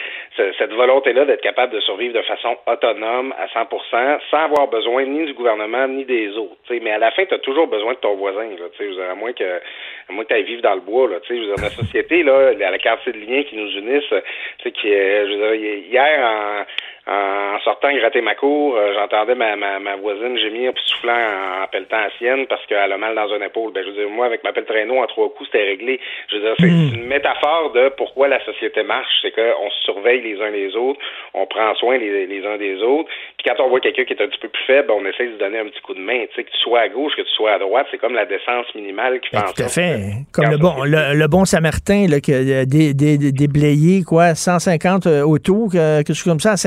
cette 0.58 0.74
volonté-là 0.74 1.26
d'être 1.26 1.42
capable 1.42 1.74
de 1.74 1.80
survivre 1.82 2.14
de 2.16 2.22
façon 2.24 2.58
autonome 2.66 3.34
à 3.38 3.46
100%, 3.48 4.20
sans 4.32 4.38
avoir 4.38 4.68
besoin 4.68 5.06
ni 5.06 5.26
du 5.26 5.34
gouvernement 5.34 5.88
ni 5.88 6.06
des 6.06 6.36
autres, 6.38 6.58
tu 6.68 6.74
sais, 6.74 6.80
mais 6.84 6.92
à 6.92 6.98
la 6.98 7.12
fin, 7.12 7.26
tu 7.26 7.36
as 7.36 7.40
toujours 7.40 7.68
besoin 7.68 7.94
de 7.94 8.00
ton 8.00 8.16
voisin, 8.16 8.50
là, 8.50 8.66
tu 8.76 8.96
sais, 8.96 9.02
à 9.04 9.14
moins 9.14 9.34
que, 9.34 9.44
à 9.44 10.14
moins 10.14 10.26
tu 10.26 10.34
ailles 10.34 10.44
vivre 10.44 10.64
dans 10.64 10.76
le 10.76 10.82
bois, 10.82 11.08
là, 11.08 11.20
tu 11.20 11.38
sais, 11.38 11.48
dans 11.48 11.62
la 11.62 11.70
société, 11.70 12.24
là, 12.24 12.54
à 12.60 12.72
la 12.72 12.80
quartier 12.80 13.14
de 13.14 13.20
liens 13.20 13.44
qui 13.44 13.56
nous 13.56 13.70
unissent, 13.70 14.10
tu 14.10 14.64
sais, 14.64 14.72
qui, 14.72 14.90
je 14.90 15.38
veux 15.38 15.58
dire, 15.58 15.76
hier, 15.90 16.20
en 16.26 16.66
en 17.10 17.60
sortant 17.64 17.94
gratter 17.96 18.22
ma 18.22 18.36
cour, 18.36 18.76
euh, 18.76 18.94
j'entendais 18.96 19.36
ma, 19.36 19.56
ma, 19.56 19.80
ma, 19.80 19.96
voisine 19.96 20.38
gémir 20.38 20.74
puis 20.74 20.84
soufflant 20.88 21.14
en, 21.16 21.64
en 21.64 21.68
pelletant 21.68 22.00
la 22.02 22.10
sienne 22.18 22.46
parce 22.48 22.66
qu'elle 22.66 22.92
a 22.92 22.98
mal 22.98 23.16
dans 23.16 23.32
un 23.34 23.42
épaule. 23.46 23.72
Ben, 23.74 23.84
je 23.84 23.90
veux 23.92 23.96
dire, 23.96 24.10
moi, 24.10 24.26
avec 24.26 24.44
ma 24.44 24.52
pelle 24.52 24.66
traîneau, 24.66 24.98
en 25.02 25.08
trois 25.08 25.30
coups, 25.30 25.50
c'était 25.52 25.64
réglé. 25.66 26.00
Je 26.30 26.36
veux 26.36 26.42
dire, 26.42 26.54
c'est 26.60 26.68
Hmm. 26.68 26.94
une 26.96 27.06
métaphore 27.08 27.72
de 27.74 27.90
pourquoi 27.98 28.28
la 28.28 28.44
société 28.46 28.84
marche. 28.84 29.08
C'est 29.22 29.32
qu'on 29.32 29.70
se 29.70 29.84
surveille 29.86 30.22
les 30.22 30.42
uns 30.42 30.50
les 30.50 30.76
autres, 30.76 31.00
on 31.34 31.46
prend 31.46 31.74
soin 31.76 31.98
les, 31.98 32.26
les 32.28 32.46
uns 32.46 32.58
des 32.58 32.82
autres. 32.84 33.10
Puis 33.38 33.48
quand 33.48 33.64
on 33.64 33.70
voit 33.70 33.80
quelqu'un 33.80 34.04
qui 34.04 34.14
est 34.14 34.22
un 34.22 34.28
petit 34.28 34.40
peu 34.40 34.50
plus 34.50 34.64
faible, 34.66 34.88
ben, 34.90 34.96
on 35.02 35.06
essaie 35.06 35.28
de 35.28 35.34
se 35.34 35.40
donner 35.40 35.60
un 35.60 35.66
petit 35.66 35.82
coup 35.82 35.94
de 35.94 36.00
main. 36.02 36.26
Tu 36.30 36.36
sais, 36.36 36.44
que 36.44 36.52
tu 36.52 36.58
sois 36.58 36.82
à 36.82 36.90
gauche, 36.90 37.14
que 37.16 37.22
tu 37.22 37.32
sois 37.36 37.54
à 37.54 37.60
droite, 37.60 37.88
c'est 37.92 37.98
comme 37.98 38.14
la 38.16 38.26
décence 38.26 38.66
minimale 38.76 39.20
qui 39.22 39.30
fait 39.30 39.38
en 39.38 39.54
Tout 39.54 39.64
à 39.64 39.68
fait. 39.70 40.00
Comme 40.34 40.52
le 40.52 40.58
bon, 40.58 40.84
le, 40.84 41.18
le 41.18 41.28
bon 41.28 41.46
Samaritain 41.46 42.08
là, 42.10 42.20
qui 42.20 42.34
a 42.34 42.66
dé- 42.66 42.94
déblayé 42.94 44.04
quoi, 44.04 44.36
150 44.36 45.08
euh, 45.08 45.22
autos, 45.24 45.68
que- 45.72 45.98
quelque 46.04 46.14
chose 46.14 46.24
comme 46.24 46.40
ça, 46.40 46.52
à 46.52 46.58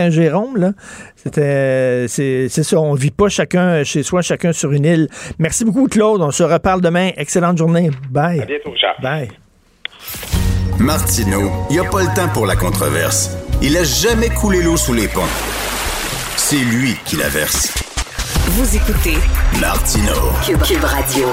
Là. 0.57 0.73
C'était, 1.17 2.07
c'est, 2.09 2.49
c'est 2.49 2.63
ça. 2.63 2.81
On 2.81 2.95
vit 2.95 3.11
pas 3.11 3.29
chacun 3.29 3.85
chez 3.85 4.03
soi, 4.03 4.23
chacun 4.23 4.53
sur 4.53 4.73
une 4.73 4.85
île. 4.85 5.09
Merci 5.39 5.65
beaucoup, 5.65 5.87
Claude. 5.87 6.23
On 6.23 6.31
se 6.31 6.43
reparle 6.43 6.81
demain. 6.81 7.11
Excellente 7.17 7.59
journée. 7.59 7.91
Bye. 8.11 8.41
À 8.41 8.47
bientôt, 8.47 8.71
Richard. 8.71 8.97
Bye. 9.03 9.29
Martineau, 10.79 11.51
il 11.69 11.75
n'y 11.75 11.87
a 11.87 11.91
pas 11.91 12.01
le 12.01 12.15
temps 12.15 12.29
pour 12.33 12.47
la 12.47 12.57
controverse. 12.57 13.37
Il 13.61 13.77
a 13.77 13.85
jamais 13.85 14.31
coulé 14.31 14.63
l'eau 14.63 14.77
sous 14.79 14.95
les 14.95 15.09
ponts. 15.09 15.21
C'est 16.37 16.57
lui 16.57 16.97
qui 17.05 17.17
la 17.17 17.29
verse. 17.29 17.75
Vous 18.47 18.77
écoutez 18.77 19.19
Martineau. 19.61 20.33
Cube, 20.45 20.63
Cube 20.63 20.85
Radio. 20.85 21.27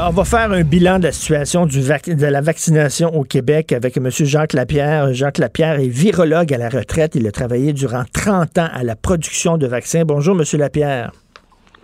On 0.00 0.10
va 0.10 0.24
faire 0.24 0.52
un 0.52 0.62
bilan 0.62 0.98
de 1.00 1.04
la 1.04 1.12
situation 1.12 1.66
du 1.66 1.80
vac- 1.80 2.08
de 2.08 2.26
la 2.26 2.40
vaccination 2.40 3.14
au 3.14 3.24
Québec 3.24 3.72
avec 3.72 3.96
M. 3.96 4.08
Jacques 4.10 4.52
Lapierre. 4.52 5.12
Jacques 5.12 5.38
Lapierre 5.38 5.80
est 5.80 5.88
virologue 5.88 6.54
à 6.54 6.58
la 6.58 6.68
retraite. 6.68 7.14
Il 7.16 7.26
a 7.26 7.32
travaillé 7.32 7.72
durant 7.72 8.04
30 8.12 8.58
ans 8.58 8.68
à 8.72 8.84
la 8.84 8.94
production 8.94 9.58
de 9.58 9.66
vaccins. 9.66 10.04
Bonjour, 10.06 10.36
M. 10.38 10.44
Lapierre. 10.58 11.12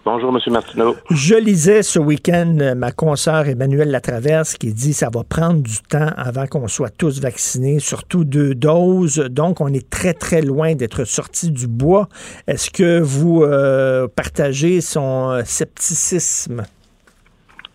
Bonjour, 0.05 0.31
M. 0.31 0.53
Martineau. 0.53 0.95
Je 1.11 1.35
lisais 1.35 1.83
ce 1.83 1.99
week-end 1.99 2.57
euh, 2.61 2.75
ma 2.75 2.93
consoeur 2.93 3.49
Emmanuelle 3.49 3.91
Latraverse 3.91 4.55
qui 4.55 4.73
dit 4.73 4.93
ça 4.93 5.09
va 5.13 5.25
prendre 5.25 5.61
du 5.63 5.79
temps 5.89 6.11
avant 6.17 6.47
qu'on 6.47 6.69
soit 6.69 6.91
tous 6.91 7.21
vaccinés, 7.21 7.79
surtout 7.81 8.25
deux 8.25 8.55
doses. 8.55 9.17
Donc, 9.31 9.61
on 9.61 9.69
est 9.69 9.89
très, 9.91 10.15
très 10.15 10.41
loin 10.43 10.75
d'être 10.75 11.05
sorti 11.05 11.51
du 11.51 11.67
bois. 11.67 12.09
Est-ce 12.47 12.71
que 12.71 13.01
vous 13.01 13.43
euh, 13.43 14.07
partagez 14.15 14.81
son 14.83 15.31
euh, 15.31 15.43
scepticisme? 15.45 16.63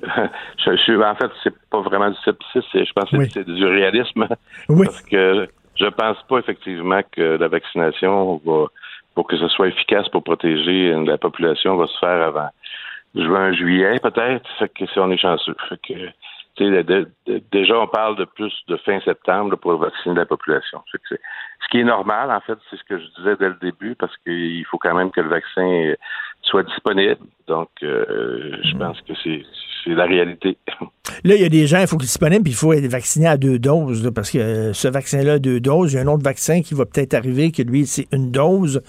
Je, 0.01 1.01
en 1.03 1.15
fait, 1.15 1.31
c'est 1.43 1.53
pas 1.69 1.81
vraiment 1.81 2.09
du 2.09 2.17
scepticisme, 2.17 2.85
je 2.85 2.93
pense 2.93 3.09
que 3.09 3.25
c'est 3.29 3.45
du 3.45 3.65
réalisme. 3.65 4.27
Oui. 4.69 4.85
Parce 4.85 5.01
que 5.01 5.47
je 5.75 5.85
pense 5.87 6.17
pas 6.27 6.39
effectivement 6.39 7.01
que 7.11 7.37
la 7.37 7.47
vaccination 7.47 8.41
va, 8.45 8.65
pour 9.15 9.27
que 9.27 9.37
ce 9.37 9.47
soit 9.49 9.67
efficace 9.67 10.07
pour 10.09 10.23
protéger 10.23 10.93
la 11.05 11.17
population, 11.17 11.75
va 11.75 11.87
se 11.87 11.97
faire 11.99 12.21
avant 12.27 12.49
juin, 13.15 13.51
juillet, 13.53 13.99
peut-être. 14.01 14.47
Que 14.75 14.85
si 14.85 14.99
on 14.99 15.09
est 15.11 15.17
chanceux. 15.17 15.55
Fait 15.67 15.79
que, 15.81 16.63
de- 16.63 16.81
de- 17.27 17.41
déjà, 17.51 17.79
on 17.79 17.87
parle 17.87 18.17
de 18.17 18.25
plus 18.25 18.53
de 18.67 18.77
fin 18.77 18.99
septembre 19.01 19.55
pour 19.55 19.77
vacciner 19.77 20.15
la 20.15 20.25
population. 20.25 20.81
Que 20.91 20.99
ce 21.15 21.67
qui 21.71 21.79
est 21.79 21.83
normal, 21.85 22.29
en 22.31 22.39
fait, 22.41 22.57
c'est 22.69 22.75
ce 22.77 22.83
que 22.83 22.99
je 22.99 23.05
disais 23.17 23.35
dès 23.37 23.49
le 23.49 23.57
début, 23.61 23.95
parce 23.95 24.15
qu'il 24.17 24.65
faut 24.65 24.77
quand 24.77 24.93
même 24.93 25.11
que 25.11 25.21
le 25.21 25.29
vaccin 25.29 25.93
soit 26.49 26.63
disponible. 26.63 27.17
Donc, 27.47 27.69
euh, 27.83 28.57
je 28.63 28.75
Mm. 28.75 28.79
pense 28.79 28.97
que 29.07 29.13
c'est 29.23 29.41
la 29.87 30.05
réalité. 30.05 30.57
Là, 31.23 31.35
il 31.35 31.41
y 31.41 31.45
a 31.45 31.49
des 31.49 31.65
gens, 31.65 31.79
il 31.79 31.87
faut 31.87 31.97
qu'ils 31.97 32.07
soient 32.07 32.29
disponibles, 32.29 32.43
puis 32.43 32.51
il 32.51 32.55
faut 32.55 32.73
être 32.73 32.85
vacciné 32.85 33.27
à 33.27 33.37
deux 33.37 33.57
doses, 33.57 34.03
là, 34.03 34.11
parce 34.11 34.29
que 34.29 34.37
euh, 34.37 34.73
ce 34.73 34.87
vaccin-là, 34.87 35.33
a 35.33 35.39
deux 35.39 35.59
doses, 35.59 35.93
il 35.93 35.95
y 35.95 35.99
a 35.99 36.01
un 36.01 36.07
autre 36.07 36.23
vaccin 36.23 36.61
qui 36.61 36.73
va 36.75 36.85
peut-être 36.85 37.13
arriver, 37.15 37.51
que 37.51 37.63
lui, 37.63 37.87
c'est 37.87 38.07
une 38.11 38.29
dose. 38.29 38.81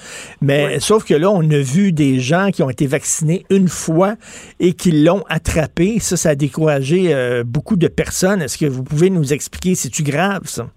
Mais 0.42 0.78
sauf 0.80 1.04
que 1.04 1.14
là, 1.14 1.30
on 1.30 1.48
a 1.50 1.58
vu 1.58 1.92
des 1.92 2.18
gens 2.20 2.50
qui 2.50 2.62
ont 2.62 2.68
été 2.68 2.86
vaccinés 2.86 3.46
une 3.50 3.68
fois 3.68 4.16
et 4.58 4.74
qui 4.74 4.90
l'ont 4.90 5.24
attrapé. 5.28 6.00
Ça, 6.00 6.16
ça 6.16 6.30
a 6.30 6.34
découragé 6.34 7.14
euh, 7.14 7.44
beaucoup 7.46 7.76
de 7.76 7.88
personnes. 7.88 8.42
Est-ce 8.42 8.58
que 8.58 8.66
vous 8.66 8.82
pouvez 8.82 9.08
nous 9.10 9.32
expliquer, 9.32 9.74
c'est-tu 9.74 10.02
grave, 10.02 10.42
ça? 10.44 10.68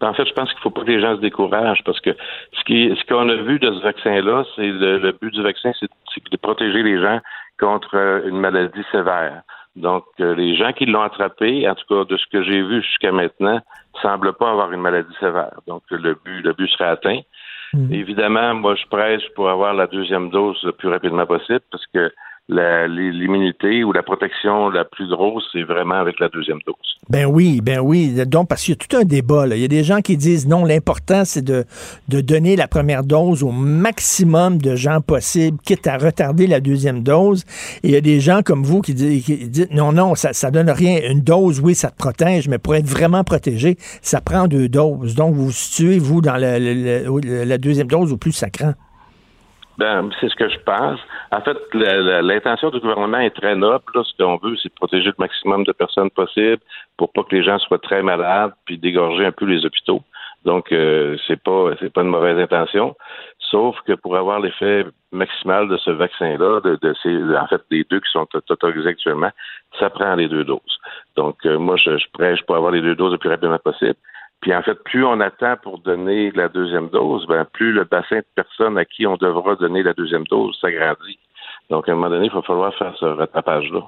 En 0.00 0.14
fait, 0.14 0.26
je 0.26 0.32
pense 0.32 0.48
qu'il 0.50 0.58
ne 0.58 0.62
faut 0.62 0.70
pas 0.70 0.82
que 0.82 0.90
les 0.90 1.00
gens 1.00 1.16
se 1.16 1.20
découragent 1.20 1.82
parce 1.84 2.00
que 2.00 2.16
ce 2.52 2.64
qui 2.64 2.94
ce 2.96 3.04
qu'on 3.06 3.28
a 3.28 3.36
vu 3.36 3.58
de 3.58 3.72
ce 3.72 3.82
vaccin-là, 3.82 4.44
c'est 4.54 4.68
le, 4.68 4.98
le 4.98 5.12
but 5.12 5.32
du 5.32 5.42
vaccin, 5.42 5.72
c'est 5.80 5.88
de 6.30 6.36
protéger 6.36 6.82
les 6.82 7.00
gens 7.00 7.20
contre 7.58 7.96
euh, 7.96 8.28
une 8.28 8.38
maladie 8.38 8.84
sévère. 8.92 9.42
Donc, 9.76 10.04
euh, 10.20 10.34
les 10.34 10.56
gens 10.56 10.72
qui 10.72 10.86
l'ont 10.86 11.02
attrapé, 11.02 11.68
en 11.68 11.74
tout 11.74 11.84
cas 11.88 12.04
de 12.04 12.16
ce 12.16 12.26
que 12.32 12.42
j'ai 12.42 12.62
vu 12.62 12.82
jusqu'à 12.82 13.12
maintenant, 13.12 13.60
semblent 14.02 14.32
pas 14.32 14.50
avoir 14.50 14.72
une 14.72 14.80
maladie 14.80 15.14
sévère. 15.20 15.60
Donc, 15.66 15.82
le 15.90 16.14
but 16.14 16.42
le 16.42 16.52
but 16.52 16.68
serait 16.68 16.90
atteint. 16.90 17.20
Évidemment, 17.90 18.54
moi, 18.54 18.74
je 18.76 18.86
presse 18.86 19.22
pour 19.34 19.50
avoir 19.50 19.74
la 19.74 19.86
deuxième 19.86 20.30
dose 20.30 20.58
le 20.62 20.72
plus 20.72 20.88
rapidement 20.88 21.26
possible 21.26 21.60
parce 21.70 21.86
que 21.88 22.10
l'immunité 22.48 23.84
ou 23.84 23.92
la 23.92 24.02
protection 24.02 24.70
la 24.70 24.84
plus 24.84 25.08
grosse, 25.08 25.44
c'est 25.52 25.62
vraiment 25.62 25.96
avec 25.96 26.18
la 26.18 26.28
deuxième 26.28 26.58
dose. 26.66 26.74
Ben 27.10 27.26
oui, 27.26 27.60
ben 27.62 27.80
oui. 27.80 28.12
Donc, 28.26 28.48
parce 28.48 28.62
qu'il 28.64 28.72
y 28.72 28.78
a 28.78 28.86
tout 28.86 28.96
un 28.96 29.04
débat. 29.04 29.46
Là. 29.46 29.56
Il 29.56 29.62
y 29.62 29.64
a 29.64 29.68
des 29.68 29.84
gens 29.84 30.00
qui 30.00 30.16
disent 30.16 30.46
non, 30.48 30.64
l'important, 30.64 31.24
c'est 31.24 31.42
de, 31.42 31.64
de 32.08 32.20
donner 32.20 32.56
la 32.56 32.68
première 32.68 33.04
dose 33.04 33.42
au 33.42 33.50
maximum 33.50 34.58
de 34.58 34.76
gens 34.76 35.00
possible, 35.00 35.58
quitte 35.64 35.86
à 35.86 35.96
retarder 35.98 36.46
la 36.46 36.60
deuxième 36.60 37.02
dose. 37.02 37.44
Et 37.82 37.88
il 37.88 37.90
y 37.92 37.96
a 37.96 38.00
des 38.00 38.20
gens 38.20 38.40
comme 38.42 38.62
vous 38.62 38.80
qui 38.80 38.94
disent, 38.94 39.24
qui 39.24 39.50
non, 39.72 39.92
non, 39.92 40.14
ça, 40.14 40.32
ça 40.32 40.50
donne 40.50 40.70
rien. 40.70 41.00
Une 41.10 41.20
dose, 41.20 41.60
oui, 41.60 41.74
ça 41.74 41.90
te 41.90 41.96
protège, 41.96 42.48
mais 42.48 42.58
pour 42.58 42.74
être 42.74 42.86
vraiment 42.86 43.24
protégé, 43.24 43.76
ça 44.02 44.20
prend 44.20 44.46
deux 44.48 44.68
doses. 44.68 45.14
Donc, 45.14 45.34
vous 45.34 45.46
vous 45.46 45.52
situez, 45.52 45.98
vous, 45.98 46.20
dans 46.20 46.36
le- 46.36 46.58
le- 46.58 47.20
le- 47.20 47.44
la 47.44 47.58
deuxième 47.58 47.86
dose 47.88 48.12
au 48.12 48.16
plus 48.16 48.32
sacrant. 48.32 48.72
Ben, 49.78 50.10
c'est 50.20 50.28
ce 50.28 50.34
que 50.34 50.48
je 50.48 50.58
pense. 50.58 50.98
En 51.30 51.40
fait, 51.40 51.56
l'intention 51.72 52.70
du 52.70 52.80
gouvernement 52.80 53.20
est 53.20 53.30
très 53.30 53.54
noble. 53.54 53.84
Là. 53.94 54.02
Ce 54.02 54.12
qu'on 54.20 54.36
veut, 54.36 54.56
c'est 54.60 54.74
protéger 54.74 55.06
le 55.06 55.14
maximum 55.18 55.62
de 55.62 55.70
personnes 55.70 56.10
possible 56.10 56.58
pour 56.96 57.12
pas 57.12 57.22
que 57.22 57.36
les 57.36 57.44
gens 57.44 57.60
soient 57.60 57.78
très 57.78 58.02
malades, 58.02 58.52
puis 58.64 58.76
dégorger 58.76 59.24
un 59.24 59.30
peu 59.30 59.44
les 59.44 59.64
hôpitaux. 59.64 60.02
Donc, 60.44 60.72
euh, 60.72 61.16
c'est 61.26 61.40
pas 61.40 61.70
c'est 61.78 61.92
pas 61.92 62.02
une 62.02 62.08
mauvaise 62.08 62.38
intention. 62.38 62.96
Sauf 63.38 63.76
que 63.86 63.92
pour 63.92 64.16
avoir 64.16 64.40
l'effet 64.40 64.84
maximal 65.12 65.68
de 65.68 65.76
ce 65.76 65.90
vaccin-là, 65.90 66.60
de, 66.60 66.76
de 66.82 66.94
ces, 67.02 67.16
en 67.36 67.46
fait, 67.46 67.62
des 67.70 67.84
deux 67.88 68.00
qui 68.00 68.10
sont 68.10 68.26
autorisés 68.50 68.88
actuellement, 68.88 69.30
ça 69.78 69.90
prend 69.90 70.14
les 70.16 70.28
deux 70.28 70.44
doses. 70.44 70.78
Donc, 71.16 71.36
euh, 71.46 71.56
moi, 71.58 71.76
je, 71.76 71.96
je 71.98 72.06
prêche 72.12 72.42
pour 72.42 72.56
avoir 72.56 72.72
les 72.72 72.80
deux 72.80 72.96
doses 72.96 73.12
le 73.12 73.18
plus 73.18 73.30
rapidement 73.30 73.58
possible. 73.58 73.96
Puis 74.40 74.54
en 74.54 74.62
fait, 74.62 74.76
plus 74.84 75.04
on 75.04 75.20
attend 75.20 75.56
pour 75.62 75.78
donner 75.78 76.30
la 76.32 76.48
deuxième 76.48 76.88
dose, 76.88 77.26
ben 77.26 77.44
plus 77.52 77.72
le 77.72 77.84
bassin 77.84 78.18
de 78.18 78.24
personnes 78.34 78.78
à 78.78 78.84
qui 78.84 79.06
on 79.06 79.16
devra 79.16 79.56
donner 79.56 79.82
la 79.82 79.94
deuxième 79.94 80.24
dose 80.24 80.56
s'agrandit. 80.60 81.18
Donc 81.70 81.88
à 81.88 81.92
un 81.92 81.94
moment 81.96 82.10
donné, 82.10 82.26
il 82.26 82.32
va 82.32 82.42
falloir 82.42 82.74
faire 82.74 82.94
ce 82.98 83.04
rattrapage-là. 83.04 83.82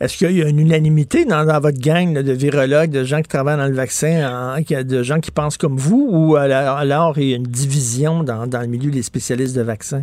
Est-ce 0.00 0.18
qu'il 0.18 0.36
y 0.36 0.42
a 0.42 0.48
une 0.48 0.58
unanimité 0.58 1.24
dans, 1.24 1.44
dans 1.44 1.60
votre 1.60 1.80
gang 1.80 2.14
là, 2.14 2.22
de 2.22 2.32
virologues, 2.32 2.90
de 2.90 3.04
gens 3.04 3.22
qui 3.22 3.28
travaillent 3.28 3.56
dans 3.56 3.66
le 3.66 3.74
vaccin, 3.74 4.22
hein, 4.22 4.60
de 4.60 5.02
gens 5.02 5.20
qui 5.20 5.30
pensent 5.30 5.56
comme 5.56 5.76
vous, 5.76 6.08
ou 6.10 6.36
alors, 6.36 6.76
alors 6.76 7.18
il 7.18 7.30
y 7.30 7.32
a 7.32 7.36
une 7.36 7.44
division 7.44 8.22
dans, 8.22 8.46
dans 8.46 8.60
le 8.60 8.66
milieu 8.66 8.90
des 8.90 9.02
spécialistes 9.02 9.56
de 9.56 9.62
vaccins? 9.62 10.02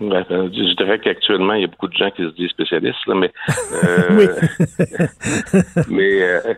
Ben, 0.00 0.24
euh, 0.30 0.48
je 0.52 0.76
dirais 0.76 1.00
qu'actuellement, 1.00 1.54
il 1.54 1.62
y 1.62 1.64
a 1.64 1.66
beaucoup 1.66 1.88
de 1.88 1.96
gens 1.96 2.10
qui 2.12 2.22
se 2.22 2.34
disent 2.36 2.50
spécialistes, 2.50 3.04
là, 3.08 3.14
mais 3.16 3.32
euh, 3.84 4.26
mais 5.88 6.22
euh, 6.22 6.54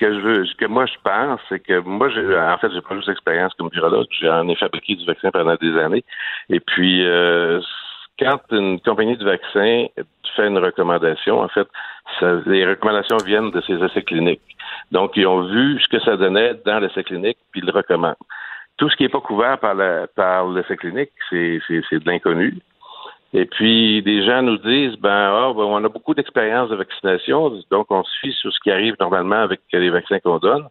que 0.00 0.14
je 0.14 0.18
veux, 0.20 0.46
ce 0.46 0.54
que 0.54 0.64
moi 0.64 0.86
je 0.86 0.94
pense, 1.04 1.40
c'est 1.48 1.60
que 1.60 1.78
moi, 1.80 2.08
en 2.08 2.58
fait, 2.58 2.72
j'ai 2.72 2.80
pas 2.80 2.96
juste 2.96 3.08
d'expérience 3.08 3.52
comme 3.54 3.68
virologue, 3.68 4.06
j'en 4.20 4.48
ai 4.48 4.56
fabriqué 4.56 4.96
du 4.96 5.04
vaccin 5.04 5.30
pendant 5.30 5.54
des 5.56 5.78
années. 5.78 6.04
Et 6.48 6.58
puis, 6.58 7.04
euh, 7.06 7.60
quand 8.18 8.40
une 8.50 8.80
compagnie 8.80 9.16
de 9.16 9.24
vaccin 9.24 9.86
fait 10.36 10.46
une 10.46 10.58
recommandation, 10.58 11.40
en 11.40 11.48
fait, 11.48 11.68
les 12.46 12.66
recommandations 12.66 13.18
viennent 13.24 13.50
de 13.50 13.60
ces 13.62 13.74
essais 13.74 14.02
cliniques. 14.02 14.56
Donc, 14.90 15.12
ils 15.16 15.26
ont 15.26 15.42
vu 15.42 15.80
ce 15.80 15.88
que 15.88 16.02
ça 16.02 16.16
donnait 16.16 16.54
dans 16.64 16.78
l'essai 16.78 17.04
clinique, 17.04 17.38
puis 17.52 17.60
ils 17.60 17.66
le 17.66 17.72
recommandent. 17.72 18.14
Tout 18.76 18.88
ce 18.88 18.96
qui 18.96 19.02
n'est 19.02 19.08
pas 19.08 19.20
couvert 19.20 19.58
par, 19.58 19.74
la, 19.74 20.06
par 20.06 20.48
l'essai 20.48 20.76
clinique, 20.76 21.10
c'est 21.28 21.60
de 21.60 22.06
l'inconnu. 22.06 22.58
Et 23.32 23.44
puis, 23.44 24.02
des 24.02 24.24
gens 24.24 24.42
nous 24.42 24.58
disent, 24.58 24.96
ben, 24.96 25.10
ah, 25.32 25.52
ben, 25.54 25.62
on 25.62 25.84
a 25.84 25.88
beaucoup 25.88 26.14
d'expérience 26.14 26.68
de 26.70 26.76
vaccination, 26.76 27.52
donc 27.70 27.86
on 27.90 28.02
fie 28.20 28.32
sur 28.32 28.52
ce 28.52 28.58
qui 28.60 28.70
arrive 28.70 28.96
normalement 28.98 29.36
avec 29.36 29.60
les 29.72 29.90
vaccins 29.90 30.18
qu'on 30.18 30.38
donne. 30.38 30.66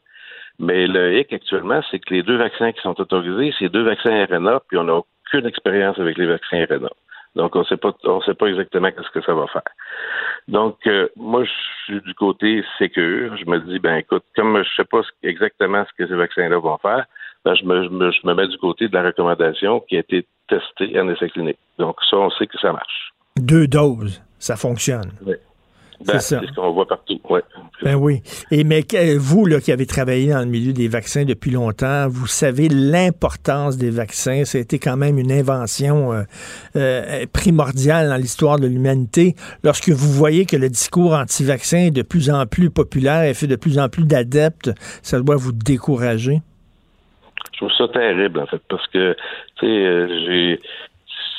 Mais 0.60 0.88
le 0.88 1.18
hic 1.18 1.32
actuellement, 1.32 1.82
c'est 1.90 2.00
que 2.00 2.14
les 2.14 2.22
deux 2.22 2.36
vaccins 2.36 2.74
qui 2.74 2.82
sont 2.82 3.00
autorisés, 3.00 3.54
c'est 3.58 3.70
deux 3.70 3.84
vaccins 3.84 4.26
RNA, 4.26 4.62
puis 4.68 4.78
on 4.78 4.84
n'a 4.84 4.96
aucune 4.96 5.46
expérience 5.46 5.98
avec 6.00 6.18
les 6.18 6.26
vaccins 6.26 6.66
RNA. 6.70 6.90
Donc, 7.36 7.56
on 7.56 7.64
sait 7.64 7.78
pas, 7.78 7.94
on 8.04 8.20
sait 8.22 8.34
pas 8.34 8.48
exactement 8.48 8.92
qu'est-ce 8.92 9.12
que 9.12 9.22
ça 9.22 9.34
va 9.34 9.48
faire. 9.48 9.62
Donc, 10.50 10.76
euh, 10.88 11.08
moi, 11.16 11.46
je 11.46 11.52
suis 11.86 12.02
du 12.02 12.14
côté 12.16 12.66
sécure. 12.78 13.38
Je 13.38 13.46
me 13.46 13.60
dis, 13.60 13.80
ben, 13.80 13.98
écoute, 13.98 14.24
comme 14.36 14.62
je 14.62 14.70
sais 14.76 14.84
pas 14.84 15.04
ce- 15.04 15.28
exactement 15.28 15.86
ce 15.86 15.94
que 16.04 16.10
ces 16.10 16.16
vaccins-là 16.16 16.58
vont 16.58 16.78
faire, 16.80 17.06
ben, 17.46 17.56
je 17.56 17.66
me, 17.66 17.84
je 17.84 17.90
me, 17.90 18.12
je 18.12 18.28
me 18.28 18.34
mets 18.34 18.48
du 18.48 18.58
côté 18.58 18.88
de 18.88 18.94
la 18.94 19.04
recommandation 19.04 19.80
qui 19.82 19.96
a 19.98 20.00
été 20.00 20.26
testée 20.48 21.00
en 21.00 21.10
essai 21.10 21.30
clinique. 21.30 21.60
Donc, 21.78 21.96
ça, 22.10 22.18
on 22.18 22.30
sait 22.32 22.48
que 22.48 22.58
ça 22.60 22.72
marche. 22.72 23.14
Deux 23.38 23.68
doses, 23.68 24.22
ça 24.40 24.56
fonctionne. 24.56 25.12
Oui. 25.26 25.36
Ben, 26.06 26.18
c'est 26.20 26.40
ce 26.40 26.56
qu'on 26.56 26.72
voit 26.72 26.88
partout, 26.88 27.20
ouais. 27.30 27.42
Ben 27.84 27.96
oui. 27.96 28.22
Et 28.52 28.64
mais 28.64 28.86
vous, 29.18 29.46
là, 29.46 29.60
qui 29.60 29.74
avez 29.74 29.86
travaillé 29.86 30.32
dans 30.32 30.40
le 30.40 30.46
milieu 30.46 30.72
des 30.72 30.88
vaccins 30.88 31.26
depuis 31.26 31.52
longtemps, 31.52 32.08
vous 32.08 32.26
savez 32.26 32.70
l'importance 32.70 33.78
des 33.78 33.90
vaccins. 33.90 34.46
Ça 34.46 34.60
a 34.60 34.62
été 34.62 34.80
quand 34.80 34.96
même 34.96 35.20
une 35.20 35.32
invention 35.32 36.14
euh, 36.14 36.24
euh, 36.78 37.26
primordiale 37.34 38.08
dans 38.08 38.16
l'histoire 38.16 38.60
de 38.60 38.68
l'humanité. 38.68 39.36
Lorsque 39.64 39.90
vous 39.90 40.12
voyez 40.12 40.46
que 40.46 40.56
le 40.56 40.70
discours 40.70 41.14
anti-vaccin 41.14 41.88
est 41.88 41.92
de 41.92 42.02
plus 42.02 42.30
en 42.30 42.46
plus 42.46 42.70
populaire 42.70 43.24
et 43.24 43.34
fait 43.34 43.48
de 43.48 43.58
plus 43.58 43.78
en 43.78 43.90
plus 43.90 44.06
d'adeptes, 44.06 44.72
ça 45.02 45.20
doit 45.20 45.36
vous 45.36 45.52
décourager. 45.52 46.42
Je 47.54 47.58
trouve 47.58 47.72
ça 47.74 47.88
terrible, 47.88 48.40
en 48.40 48.46
fait, 48.46 48.62
parce 48.70 48.88
que, 48.88 49.16
tu 49.58 49.66
sais, 49.66 49.86
euh, 49.86 50.08
j'ai 50.26 50.60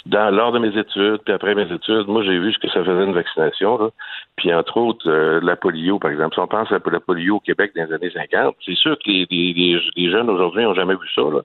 dans, 0.07 0.35
lors 0.35 0.53
de 0.53 0.59
mes 0.59 0.77
études, 0.79 1.21
puis 1.25 1.35
après 1.35 1.55
mes 1.55 1.71
études, 1.71 2.07
moi, 2.09 2.23
j'ai 2.23 2.39
vu 2.39 2.53
ce 2.53 2.59
que 2.59 2.69
ça 2.69 2.85
faisait 2.85 3.05
une 3.05 3.13
vaccination. 3.13 3.79
Là. 3.79 3.91
Puis, 4.37 4.53
entre 4.53 4.77
autres, 4.77 5.09
euh, 5.11 5.41
la 5.43 5.57
polio, 5.57 5.99
par 5.99 6.11
exemple. 6.11 6.35
Si 6.35 6.41
on 6.41 6.47
pense 6.47 6.73
à 6.73 6.79
la 6.91 7.01
polio 7.01 7.37
au 7.37 7.41
Québec 7.41 7.73
dans 7.77 7.85
les 7.85 7.93
années 7.93 8.11
50, 8.11 8.57
c'est 8.65 8.77
sûr 8.77 8.97
que 8.99 9.11
les, 9.11 9.27
les, 9.31 9.81
les 9.97 10.11
jeunes 10.11 10.31
aujourd'hui 10.31 10.65
n'ont 10.65 10.75
jamais 10.75 10.95
vu 10.95 11.09
ça. 11.15 11.23
Là. 11.23 11.43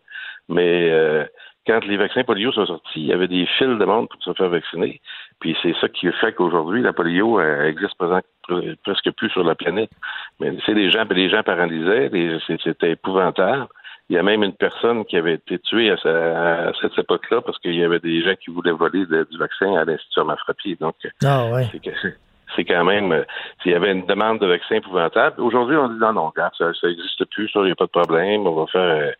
Mais 0.47 0.89
euh, 0.91 1.25
quand 1.67 1.83
les 1.85 1.97
vaccins 1.97 2.23
polio 2.23 2.51
sont 2.51 2.65
sortis, 2.65 3.01
il 3.01 3.07
y 3.07 3.13
avait 3.13 3.27
des 3.27 3.45
fils 3.57 3.77
de 3.77 3.85
monde 3.85 4.07
pour 4.09 4.21
se 4.23 4.33
faire 4.33 4.49
vacciner. 4.49 5.01
Puis 5.39 5.57
c'est 5.61 5.75
ça 5.81 5.89
qui 5.89 6.09
fait 6.11 6.33
qu'aujourd'hui, 6.33 6.81
la 6.81 6.93
polio 6.93 7.41
existe 7.41 7.95
presque 8.83 9.11
plus 9.11 9.29
sur 9.31 9.43
la 9.43 9.55
planète. 9.55 9.89
Mais 10.39 10.55
c'est 10.65 10.75
des 10.75 10.91
gens, 10.91 11.05
des 11.05 11.29
gens 11.29 11.43
paralysés, 11.43 12.09
c'était 12.63 12.91
épouvantable. 12.91 13.67
Il 14.09 14.15
y 14.15 14.19
a 14.19 14.23
même 14.23 14.43
une 14.43 14.53
personne 14.53 15.03
qui 15.05 15.17
avait 15.17 15.33
été 15.33 15.57
tuée 15.59 15.89
à, 15.89 16.71
cette 16.79 16.97
époque-là 16.97 17.41
parce 17.41 17.57
qu'il 17.59 17.75
y 17.75 17.83
avait 17.83 17.99
des 17.99 18.23
gens 18.23 18.35
qui 18.35 18.51
voulaient 18.51 18.71
voler 18.71 19.05
du 19.05 19.37
vaccin 19.37 19.73
à 19.75 19.83
l'Institut 19.83 20.21
Frappier. 20.43 20.77
Donc, 20.79 20.95
ah, 21.23 21.47
ouais. 21.51 21.67
c'est 22.55 22.65
quand 22.65 22.83
même, 22.83 23.11
euh, 23.11 23.23
s'il 23.61 23.71
y 23.71 23.75
avait 23.75 23.91
une 23.91 24.05
demande 24.05 24.39
de 24.39 24.45
vaccin 24.45 24.75
épouvantable. 24.75 25.41
Aujourd'hui, 25.41 25.75
on 25.75 25.89
dit 25.89 25.99
non, 25.99 26.13
non, 26.13 26.29
regarde, 26.29 26.53
ça 26.55 26.71
n'existe 26.83 27.25
plus, 27.25 27.49
ça, 27.49 27.61
il 27.61 27.65
n'y 27.65 27.71
a 27.71 27.75
pas 27.75 27.85
de 27.85 27.89
problème. 27.89 28.45
On 28.45 28.53
va 28.53 28.67
faire 28.67 29.13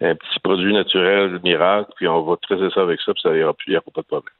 un 0.00 0.14
petit 0.14 0.40
produit 0.42 0.72
naturel 0.72 1.38
miracle, 1.44 1.92
puis 1.96 2.08
on 2.08 2.22
va 2.22 2.36
traiter 2.36 2.70
ça 2.74 2.80
avec 2.80 3.00
ça, 3.02 3.12
puis 3.12 3.22
ça 3.22 3.32
n'ira 3.32 3.52
plus, 3.52 3.66
il 3.68 3.70
n'y 3.72 3.76
aura 3.76 3.84
pas 3.94 4.00
de 4.00 4.06
problème. 4.06 4.34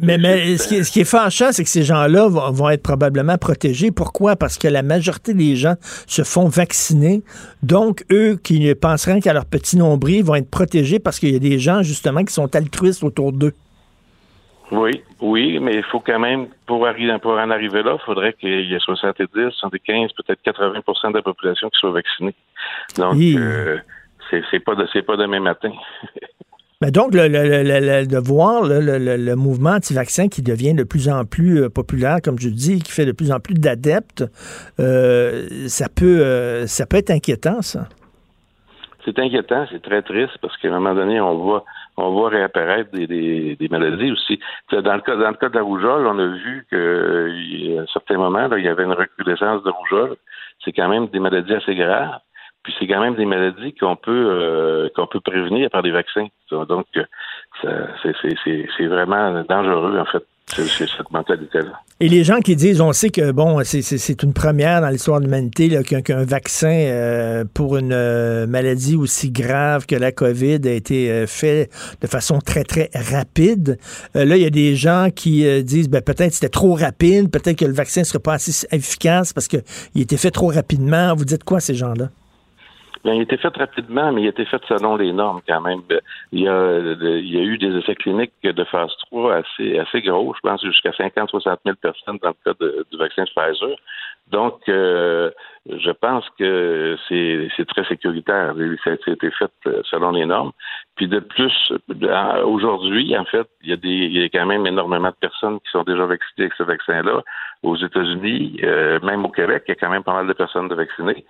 Mais, 0.00 0.18
mais 0.18 0.56
ce, 0.56 0.68
qui 0.68 0.76
est, 0.76 0.84
ce 0.84 0.90
qui 0.90 1.00
est 1.00 1.10
fâchant, 1.10 1.52
c'est 1.52 1.64
que 1.64 1.68
ces 1.68 1.82
gens-là 1.82 2.28
vont, 2.28 2.70
être 2.70 2.82
probablement 2.82 3.36
protégés. 3.36 3.90
Pourquoi? 3.90 4.36
Parce 4.36 4.58
que 4.58 4.68
la 4.68 4.82
majorité 4.82 5.34
des 5.34 5.56
gens 5.56 5.74
se 6.06 6.22
font 6.22 6.48
vacciner. 6.48 7.22
Donc, 7.62 8.04
eux 8.10 8.38
qui 8.42 8.60
ne 8.60 8.74
penseraient 8.74 9.20
qu'à 9.20 9.32
leur 9.32 9.44
petit 9.44 9.76
nombril 9.76 10.24
vont 10.24 10.34
être 10.34 10.50
protégés 10.50 10.98
parce 10.98 11.18
qu'il 11.18 11.30
y 11.30 11.36
a 11.36 11.40
des 11.40 11.58
gens, 11.58 11.82
justement, 11.82 12.24
qui 12.24 12.32
sont 12.32 12.54
altruistes 12.56 13.04
autour 13.04 13.32
d'eux. 13.32 13.52
Oui, 14.70 15.02
oui, 15.20 15.58
mais 15.60 15.74
il 15.76 15.84
faut 15.84 16.00
quand 16.00 16.18
même, 16.18 16.48
pour, 16.66 16.86
arriver, 16.86 17.16
pour 17.18 17.32
en 17.32 17.50
arriver 17.50 17.82
là, 17.82 17.96
il 18.00 18.04
faudrait 18.04 18.32
qu'il 18.32 18.70
y 18.70 18.74
ait 18.74 18.78
70, 18.78 19.26
75, 19.50 20.10
peut-être 20.12 20.40
80% 20.44 21.10
de 21.10 21.16
la 21.16 21.22
population 21.22 21.68
qui 21.68 21.78
soit 21.78 21.90
vaccinée. 21.90 22.34
Donc, 22.96 23.14
euh, 23.20 23.78
c'est 24.30 24.60
pas, 24.60 24.74
de, 24.74 25.00
pas 25.02 25.16
demain 25.16 25.40
matin. 25.40 25.70
Ben 26.84 26.90
donc, 26.90 27.14
le, 27.14 28.06
de 28.06 28.18
voir 28.18 28.64
le, 28.66 29.34
mouvement 29.36 29.70
anti-vaccin 29.70 30.28
qui 30.28 30.42
devient 30.42 30.74
de 30.74 30.84
plus 30.84 31.08
en 31.08 31.24
plus 31.24 31.62
euh, 31.62 31.70
populaire, 31.70 32.18
comme 32.22 32.38
je 32.38 32.50
dis, 32.50 32.82
qui 32.82 32.92
fait 32.92 33.06
de 33.06 33.12
plus 33.12 33.32
en 33.32 33.40
plus 33.40 33.54
d'adeptes, 33.54 34.22
euh, 34.80 35.46
ça 35.66 35.86
peut 35.88 36.20
euh, 36.20 36.66
ça 36.66 36.84
peut 36.84 36.98
être 36.98 37.10
inquiétant, 37.10 37.62
ça. 37.62 37.88
C'est 39.02 39.18
inquiétant, 39.18 39.66
c'est 39.70 39.80
très 39.80 40.02
triste 40.02 40.36
parce 40.42 40.54
qu'à 40.58 40.68
un 40.68 40.72
moment 40.72 40.94
donné, 40.94 41.22
on 41.22 41.38
voit 41.38 41.64
on 41.96 42.10
voit 42.10 42.28
réapparaître 42.28 42.90
des, 42.90 43.56
maladies 43.70 44.12
aussi. 44.12 44.38
Dans 44.70 44.94
le 44.94 45.00
cas 45.00 45.16
dans 45.16 45.30
le 45.30 45.36
cas 45.36 45.48
de 45.48 45.54
la 45.54 45.62
rougeole, 45.62 46.06
on 46.06 46.18
a 46.18 46.26
vu 46.26 46.66
qu'à 46.68 47.80
un 47.80 47.86
certain 47.94 48.18
moment, 48.18 48.46
il 48.58 48.64
y 48.64 48.68
avait 48.68 48.84
une 48.84 48.92
recrudescence 48.92 49.62
de 49.62 49.70
rougeole. 49.70 50.16
C'est 50.62 50.72
quand 50.72 50.90
même 50.90 51.06
des 51.06 51.18
maladies 51.18 51.54
assez 51.54 51.74
graves. 51.76 52.20
Puis 52.64 52.74
c'est 52.78 52.86
quand 52.86 53.00
même 53.00 53.14
des 53.14 53.26
maladies 53.26 53.74
qu'on 53.74 53.94
peut 53.94 54.10
euh, 54.10 54.88
qu'on 54.96 55.06
peut 55.06 55.20
prévenir 55.20 55.68
par 55.70 55.82
des 55.82 55.90
vaccins. 55.90 56.26
Donc 56.50 56.86
c'est 57.62 58.86
vraiment 58.86 59.44
dangereux 59.46 59.98
en 59.98 60.06
fait. 60.06 60.24
cette 60.46 61.10
mentalité-là. 61.10 61.72
Et 62.00 62.08
les 62.08 62.24
gens 62.24 62.40
qui 62.40 62.56
disent, 62.56 62.80
on 62.80 62.92
sait 62.92 63.10
que 63.10 63.32
bon, 63.32 63.60
c'est 63.64 64.22
une 64.22 64.32
première 64.32 64.80
dans 64.80 64.88
l'histoire 64.88 65.20
de 65.20 65.24
l'humanité 65.24 65.82
qu'un 65.82 66.24
vaccin 66.24 66.68
euh, 66.68 67.44
pour 67.52 67.76
une 67.76 67.92
euh, 67.92 68.46
maladie 68.46 68.96
aussi 68.96 69.30
grave 69.30 69.84
que 69.86 69.96
la 69.96 70.10
COVID 70.10 70.60
a 70.64 70.72
été 70.72 71.26
fait 71.26 71.68
de 72.00 72.06
façon 72.06 72.38
très 72.38 72.64
très 72.64 72.88
rapide. 72.94 73.78
là, 74.14 74.36
il 74.36 74.42
y 74.42 74.46
a 74.46 74.50
des 74.50 74.74
gens 74.74 75.08
qui 75.14 75.44
disent, 75.64 75.90
ben 75.90 76.00
peut-être 76.00 76.32
c'était 76.32 76.48
trop 76.48 76.74
rapide, 76.74 77.30
peut-être 77.30 77.58
que 77.58 77.66
le 77.66 77.74
vaccin 77.74 78.00
ne 78.00 78.06
serait 78.06 78.20
pas 78.20 78.34
assez 78.34 78.66
efficace 78.72 79.34
parce 79.34 79.48
qu'il 79.48 79.60
était 79.96 80.16
fait 80.16 80.30
trop 80.30 80.48
rapidement. 80.48 81.14
Vous 81.14 81.26
dites 81.26 81.44
quoi 81.44 81.60
ces 81.60 81.74
gens-là? 81.74 82.08
Bien, 83.04 83.14
il 83.14 83.20
a 83.20 83.22
été 83.22 83.36
fait 83.36 83.54
rapidement, 83.54 84.12
mais 84.12 84.22
il 84.22 84.26
a 84.26 84.30
été 84.30 84.46
fait 84.46 84.62
selon 84.66 84.96
les 84.96 85.12
normes 85.12 85.42
quand 85.46 85.60
même. 85.60 85.82
Il 86.32 86.40
y 86.40 86.48
a, 86.48 86.80
eu 86.80 87.58
des 87.58 87.76
essais 87.76 87.94
cliniques 87.94 88.32
de 88.42 88.64
phase 88.64 88.92
3 89.10 89.34
assez, 89.34 89.78
assez 89.78 90.00
gros, 90.00 90.34
je 90.34 90.40
pense 90.40 90.64
jusqu'à 90.64 90.90
50-60 90.90 91.56
000 91.66 91.76
personnes 91.76 92.18
dans 92.22 92.30
le 92.30 92.52
cas 92.52 92.84
du 92.90 92.96
vaccin 92.96 93.24
Pfizer. 93.26 93.76
Donc, 94.30 94.60
euh, 94.70 95.30
je 95.66 95.90
pense 95.90 96.24
que 96.38 96.96
c'est 97.08 97.66
très 97.66 97.84
sécuritaire. 97.84 98.54
Ça 98.84 98.90
a 98.90 99.10
été 99.10 99.30
fait 99.30 99.50
euh, 99.66 99.82
selon 99.84 100.12
les 100.12 100.24
normes. 100.24 100.52
Puis 100.96 101.06
de 101.06 101.18
plus, 101.18 101.72
aujourd'hui, 102.44 103.16
en 103.18 103.26
fait, 103.26 103.46
il 103.62 103.68
y, 103.68 103.72
a 103.74 103.76
des, 103.76 103.88
il 103.88 104.18
y 104.18 104.24
a 104.24 104.28
quand 104.30 104.46
même 104.46 104.66
énormément 104.66 105.10
de 105.10 105.16
personnes 105.20 105.60
qui 105.60 105.70
sont 105.72 105.82
déjà 105.82 106.06
vaccinées 106.06 106.46
avec 106.46 106.54
ce 106.54 106.62
vaccin-là. 106.62 107.22
Aux 107.62 107.76
États-Unis, 107.76 108.60
euh, 108.62 108.98
même 109.00 109.26
au 109.26 109.30
Québec, 109.30 109.64
il 109.66 109.72
y 109.72 109.72
a 109.72 109.76
quand 109.76 109.90
même 109.90 110.04
pas 110.04 110.14
mal 110.14 110.26
de 110.26 110.32
personnes 110.32 110.72
vaccinées. 110.72 111.24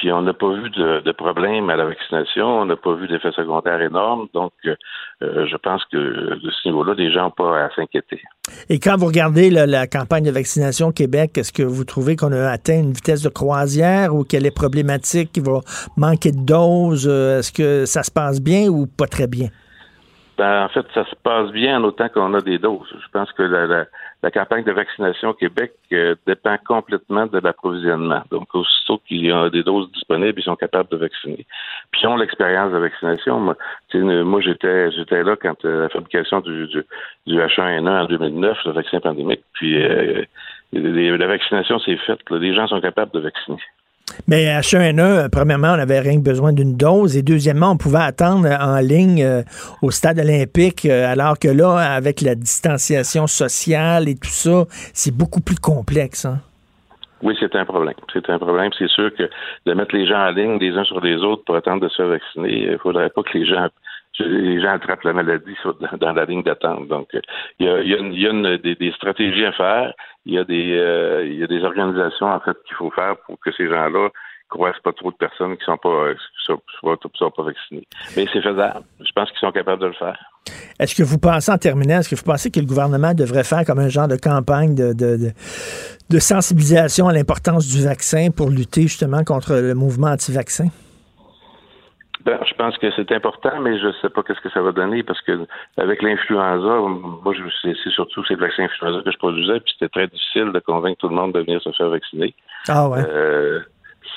Puis 0.00 0.10
on 0.12 0.22
n'a 0.22 0.32
pas 0.32 0.50
vu 0.50 0.70
de, 0.70 1.00
de, 1.00 1.12
problème 1.12 1.68
à 1.68 1.76
la 1.76 1.84
vaccination, 1.84 2.46
on 2.46 2.64
n'a 2.64 2.76
pas 2.76 2.94
vu 2.94 3.06
d'effets 3.06 3.32
secondaires 3.32 3.82
énormes. 3.82 4.28
Donc, 4.32 4.52
euh, 4.64 4.74
je 5.20 5.56
pense 5.58 5.84
que 5.92 5.98
de 5.98 6.50
ce 6.50 6.68
niveau-là, 6.68 6.94
les 6.94 7.12
gens 7.12 7.24
n'ont 7.24 7.30
pas 7.32 7.66
à 7.66 7.70
s'inquiéter. 7.76 8.22
Et 8.70 8.78
quand 8.78 8.96
vous 8.96 9.04
regardez 9.04 9.50
la 9.50 9.86
campagne 9.86 10.24
de 10.24 10.30
vaccination 10.30 10.86
au 10.86 10.92
Québec, 10.92 11.36
est-ce 11.36 11.52
que 11.52 11.62
vous 11.62 11.84
trouvez 11.84 12.16
qu'on 12.16 12.32
a 12.32 12.48
atteint 12.48 12.78
une 12.78 12.92
vitesse 12.92 13.22
de 13.22 13.28
croisière 13.28 14.14
ou 14.14 14.24
qu'elle 14.24 14.46
est 14.46 14.56
problématique, 14.56 15.32
qu'il 15.32 15.44
va 15.44 15.60
manquer 15.98 16.32
de 16.32 16.46
doses? 16.46 17.06
Euh, 17.06 17.40
est-ce 17.40 17.52
que 17.52 17.84
ça 17.84 18.02
se 18.02 18.10
passe 18.10 18.40
bien 18.40 18.68
ou 18.68 18.86
pas 18.86 19.06
très 19.06 19.26
bien? 19.26 19.48
Ben, 20.38 20.64
en 20.64 20.68
fait, 20.70 20.86
ça 20.94 21.04
se 21.04 21.14
passe 21.22 21.50
bien 21.52 21.78
en 21.78 21.84
autant 21.84 22.08
qu'on 22.08 22.32
a 22.32 22.40
des 22.40 22.58
doses. 22.58 22.88
Je 22.90 23.08
pense 23.12 23.30
que 23.32 23.42
la, 23.42 23.66
la 23.66 23.84
campagne 24.30 24.64
de 24.64 24.72
vaccination 24.72 25.30
au 25.30 25.34
Québec 25.34 25.72
euh, 25.92 26.14
dépend 26.26 26.56
complètement 26.66 27.26
de 27.26 27.38
l'approvisionnement. 27.38 28.22
Donc, 28.30 28.54
aussitôt 28.54 28.98
qu'il 29.06 29.24
y 29.24 29.32
a 29.32 29.48
des 29.48 29.62
doses 29.62 29.90
disponibles, 29.92 30.38
ils 30.38 30.44
sont 30.44 30.56
capables 30.56 30.90
de 30.90 30.98
vacciner. 30.98 31.46
Puis, 31.90 32.02
ils 32.02 32.06
ont 32.06 32.16
l'expérience 32.16 32.72
de 32.72 32.78
vaccination. 32.78 33.40
Moi, 33.40 33.56
moi 33.94 34.40
j'étais 34.42 34.90
j'étais 34.92 35.22
là 35.22 35.36
quand 35.36 35.64
euh, 35.64 35.82
la 35.82 35.88
fabrication 35.88 36.40
du, 36.40 36.66
du, 36.66 36.84
du, 37.26 37.38
H1N1 37.38 38.02
en 38.02 38.04
2009, 38.04 38.58
le 38.66 38.72
vaccin 38.72 39.00
pandémique. 39.00 39.44
Puis, 39.54 39.82
euh, 39.82 40.24
la 40.72 41.26
vaccination 41.26 41.78
s'est 41.78 41.96
faite. 41.96 42.20
Les 42.30 42.54
gens 42.54 42.68
sont 42.68 42.80
capables 42.80 43.12
de 43.12 43.20
vacciner. 43.20 43.58
Mais 44.28 44.46
H1N1, 44.46 45.28
premièrement, 45.30 45.74
on 45.76 45.78
avait 45.78 46.00
rien 46.00 46.18
besoin 46.18 46.52
d'une 46.52 46.76
dose. 46.76 47.16
Et 47.16 47.22
deuxièmement, 47.22 47.70
on 47.70 47.76
pouvait 47.76 47.98
attendre 47.98 48.48
en 48.48 48.78
ligne 48.78 49.22
euh, 49.22 49.42
au 49.82 49.90
stade 49.90 50.18
olympique, 50.18 50.86
euh, 50.86 51.10
alors 51.10 51.38
que 51.38 51.48
là, 51.48 51.76
avec 51.76 52.20
la 52.20 52.34
distanciation 52.34 53.26
sociale 53.26 54.08
et 54.08 54.14
tout 54.14 54.28
ça, 54.28 54.64
c'est 54.92 55.16
beaucoup 55.16 55.40
plus 55.40 55.58
complexe. 55.58 56.24
Hein? 56.24 56.38
Oui, 57.22 57.36
c'est 57.38 57.54
un 57.54 57.64
problème. 57.64 57.94
C'est 58.12 58.30
un 58.30 58.38
problème. 58.38 58.70
C'est 58.78 58.88
sûr 58.88 59.14
que 59.14 59.24
de 59.66 59.74
mettre 59.74 59.94
les 59.94 60.06
gens 60.06 60.28
en 60.28 60.30
ligne 60.30 60.58
les 60.58 60.72
uns 60.76 60.84
sur 60.84 61.00
les 61.00 61.16
autres 61.16 61.44
pour 61.44 61.56
attendre 61.56 61.82
de 61.82 61.88
se 61.88 62.02
vacciner, 62.02 62.62
il 62.62 62.70
ne 62.72 62.78
faudrait 62.78 63.10
pas 63.10 63.22
que 63.22 63.36
les 63.36 63.46
gens 63.46 63.68
les 64.24 64.60
gens 64.60 64.72
attrapent 64.72 65.04
la 65.04 65.12
maladie 65.12 65.56
dans 65.98 66.12
la 66.12 66.24
ligne 66.24 66.42
d'attente. 66.42 66.88
Donc, 66.88 67.08
il 67.58 67.66
y 67.66 68.26
a, 68.26 68.58
des, 68.58 68.92
stratégies 68.92 69.44
à 69.44 69.52
faire. 69.52 69.92
Il 70.26 70.34
y 70.34 70.38
a 70.38 70.44
des, 70.44 70.76
euh, 70.78 71.24
il 71.26 71.38
y 71.38 71.42
a 71.42 71.46
des 71.46 71.62
organisations 71.64 72.26
en 72.26 72.40
fait 72.40 72.56
qu'il 72.66 72.76
faut 72.76 72.90
faire 72.90 73.16
pour 73.26 73.38
que 73.40 73.50
ces 73.52 73.68
gens-là 73.68 74.08
croisent 74.48 74.80
pas 74.82 74.92
trop 74.92 75.10
de 75.10 75.16
personnes 75.16 75.56
qui 75.56 75.64
sont 75.64 75.78
pas, 75.78 76.12
sont, 76.44 76.60
sont 77.14 77.30
pas 77.30 77.42
vaccinées. 77.42 77.86
Mais 78.16 78.26
c'est 78.32 78.42
faisable. 78.42 78.84
Je 79.00 79.12
pense 79.14 79.30
qu'ils 79.30 79.38
sont 79.38 79.52
capables 79.52 79.80
de 79.80 79.86
le 79.86 79.92
faire. 79.92 80.18
Est-ce 80.78 80.94
que 80.94 81.02
vous 81.02 81.18
pensez, 81.18 81.52
en 81.52 81.58
terminant, 81.58 82.00
est-ce 82.00 82.08
que 82.08 82.16
vous 82.16 82.24
pensez 82.24 82.50
que 82.50 82.58
le 82.58 82.66
gouvernement 82.66 83.14
devrait 83.14 83.44
faire 83.44 83.64
comme 83.64 83.78
un 83.78 83.88
genre 83.88 84.08
de 84.08 84.16
campagne 84.16 84.74
de, 84.74 84.92
de, 84.92 85.30
de 86.10 86.18
sensibilisation 86.18 87.08
à 87.08 87.12
l'importance 87.12 87.68
du 87.68 87.84
vaccin 87.84 88.30
pour 88.36 88.50
lutter 88.50 88.82
justement 88.82 89.22
contre 89.22 89.54
le 89.54 89.74
mouvement 89.74 90.08
anti-vaccin? 90.08 90.68
Ben, 92.24 92.38
je 92.46 92.54
pense 92.54 92.76
que 92.78 92.90
c'est 92.92 93.12
important, 93.12 93.60
mais 93.60 93.78
je 93.78 93.86
ne 93.86 93.92
sais 93.94 94.10
pas 94.10 94.22
qu'est-ce 94.22 94.40
que 94.40 94.50
ça 94.50 94.60
va 94.60 94.72
donner 94.72 95.02
parce 95.02 95.20
que 95.22 95.46
avec 95.78 96.02
l'influenza, 96.02 96.78
moi, 97.22 97.34
c'est 97.62 97.90
surtout 97.90 98.24
ces 98.26 98.34
vaccins 98.34 98.64
influenza 98.64 99.02
que 99.02 99.10
je 99.10 99.18
produisais, 99.18 99.60
puis 99.60 99.72
c'était 99.72 99.88
très 99.88 100.06
difficile 100.06 100.52
de 100.52 100.58
convaincre 100.60 100.98
tout 100.98 101.08
le 101.08 101.14
monde 101.14 101.32
de 101.32 101.40
venir 101.40 101.62
se 101.62 101.72
faire 101.72 101.88
vacciner. 101.88 102.34
Ah 102.68 102.88
ouais. 102.88 103.02
Euh, 103.08 103.60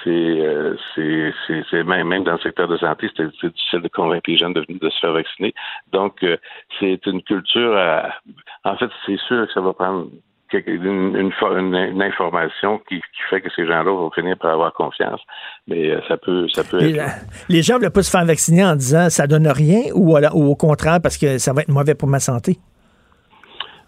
c'est 0.03 1.33
c'est 1.71 1.83
même, 1.83 2.07
même 2.07 2.23
dans 2.23 2.33
le 2.33 2.39
secteur 2.39 2.67
de 2.67 2.77
santé, 2.77 3.09
c'était 3.09 3.29
difficile 3.29 3.81
de 3.81 3.87
convaincre 3.87 4.29
les 4.29 4.37
gens 4.37 4.49
de 4.49 4.59
venir 4.61 4.79
de 4.81 4.89
se 4.89 4.99
faire 4.99 5.13
vacciner. 5.13 5.53
Donc, 5.91 6.23
euh, 6.23 6.37
c'est 6.79 7.05
une 7.05 7.21
culture 7.23 7.77
à, 7.77 8.09
en 8.65 8.75
fait, 8.75 8.89
c'est 9.05 9.19
sûr 9.19 9.47
que 9.47 9.53
ça 9.53 9.61
va 9.61 9.73
prendre 9.73 10.07
une, 10.53 12.01
information 12.01 12.79
qui, 12.87 13.01
fait 13.29 13.41
que 13.41 13.49
ces 13.55 13.65
gens-là 13.65 13.91
vont 13.91 14.11
finir 14.11 14.37
par 14.37 14.51
avoir 14.51 14.73
confiance. 14.73 15.21
Mais 15.67 15.91
euh, 15.91 16.01
ça 16.07 16.17
peut, 16.17 16.47
ça 16.49 16.63
peut 16.63 16.81
être. 16.81 17.01
les 17.49 17.61
gens 17.61 17.75
ne 17.75 17.81
veulent 17.81 17.91
pas 17.91 18.03
se 18.03 18.11
faire 18.11 18.25
vacciner 18.25 18.63
en 18.63 18.75
disant 18.75 19.09
ça 19.09 19.27
donne 19.27 19.47
rien 19.47 19.91
ou, 19.93 20.17
au 20.17 20.55
contraire 20.55 20.99
parce 21.01 21.17
que 21.17 21.37
ça 21.37 21.53
va 21.53 21.61
être 21.61 21.69
mauvais 21.69 21.95
pour 21.95 22.07
ma 22.07 22.19
santé? 22.19 22.57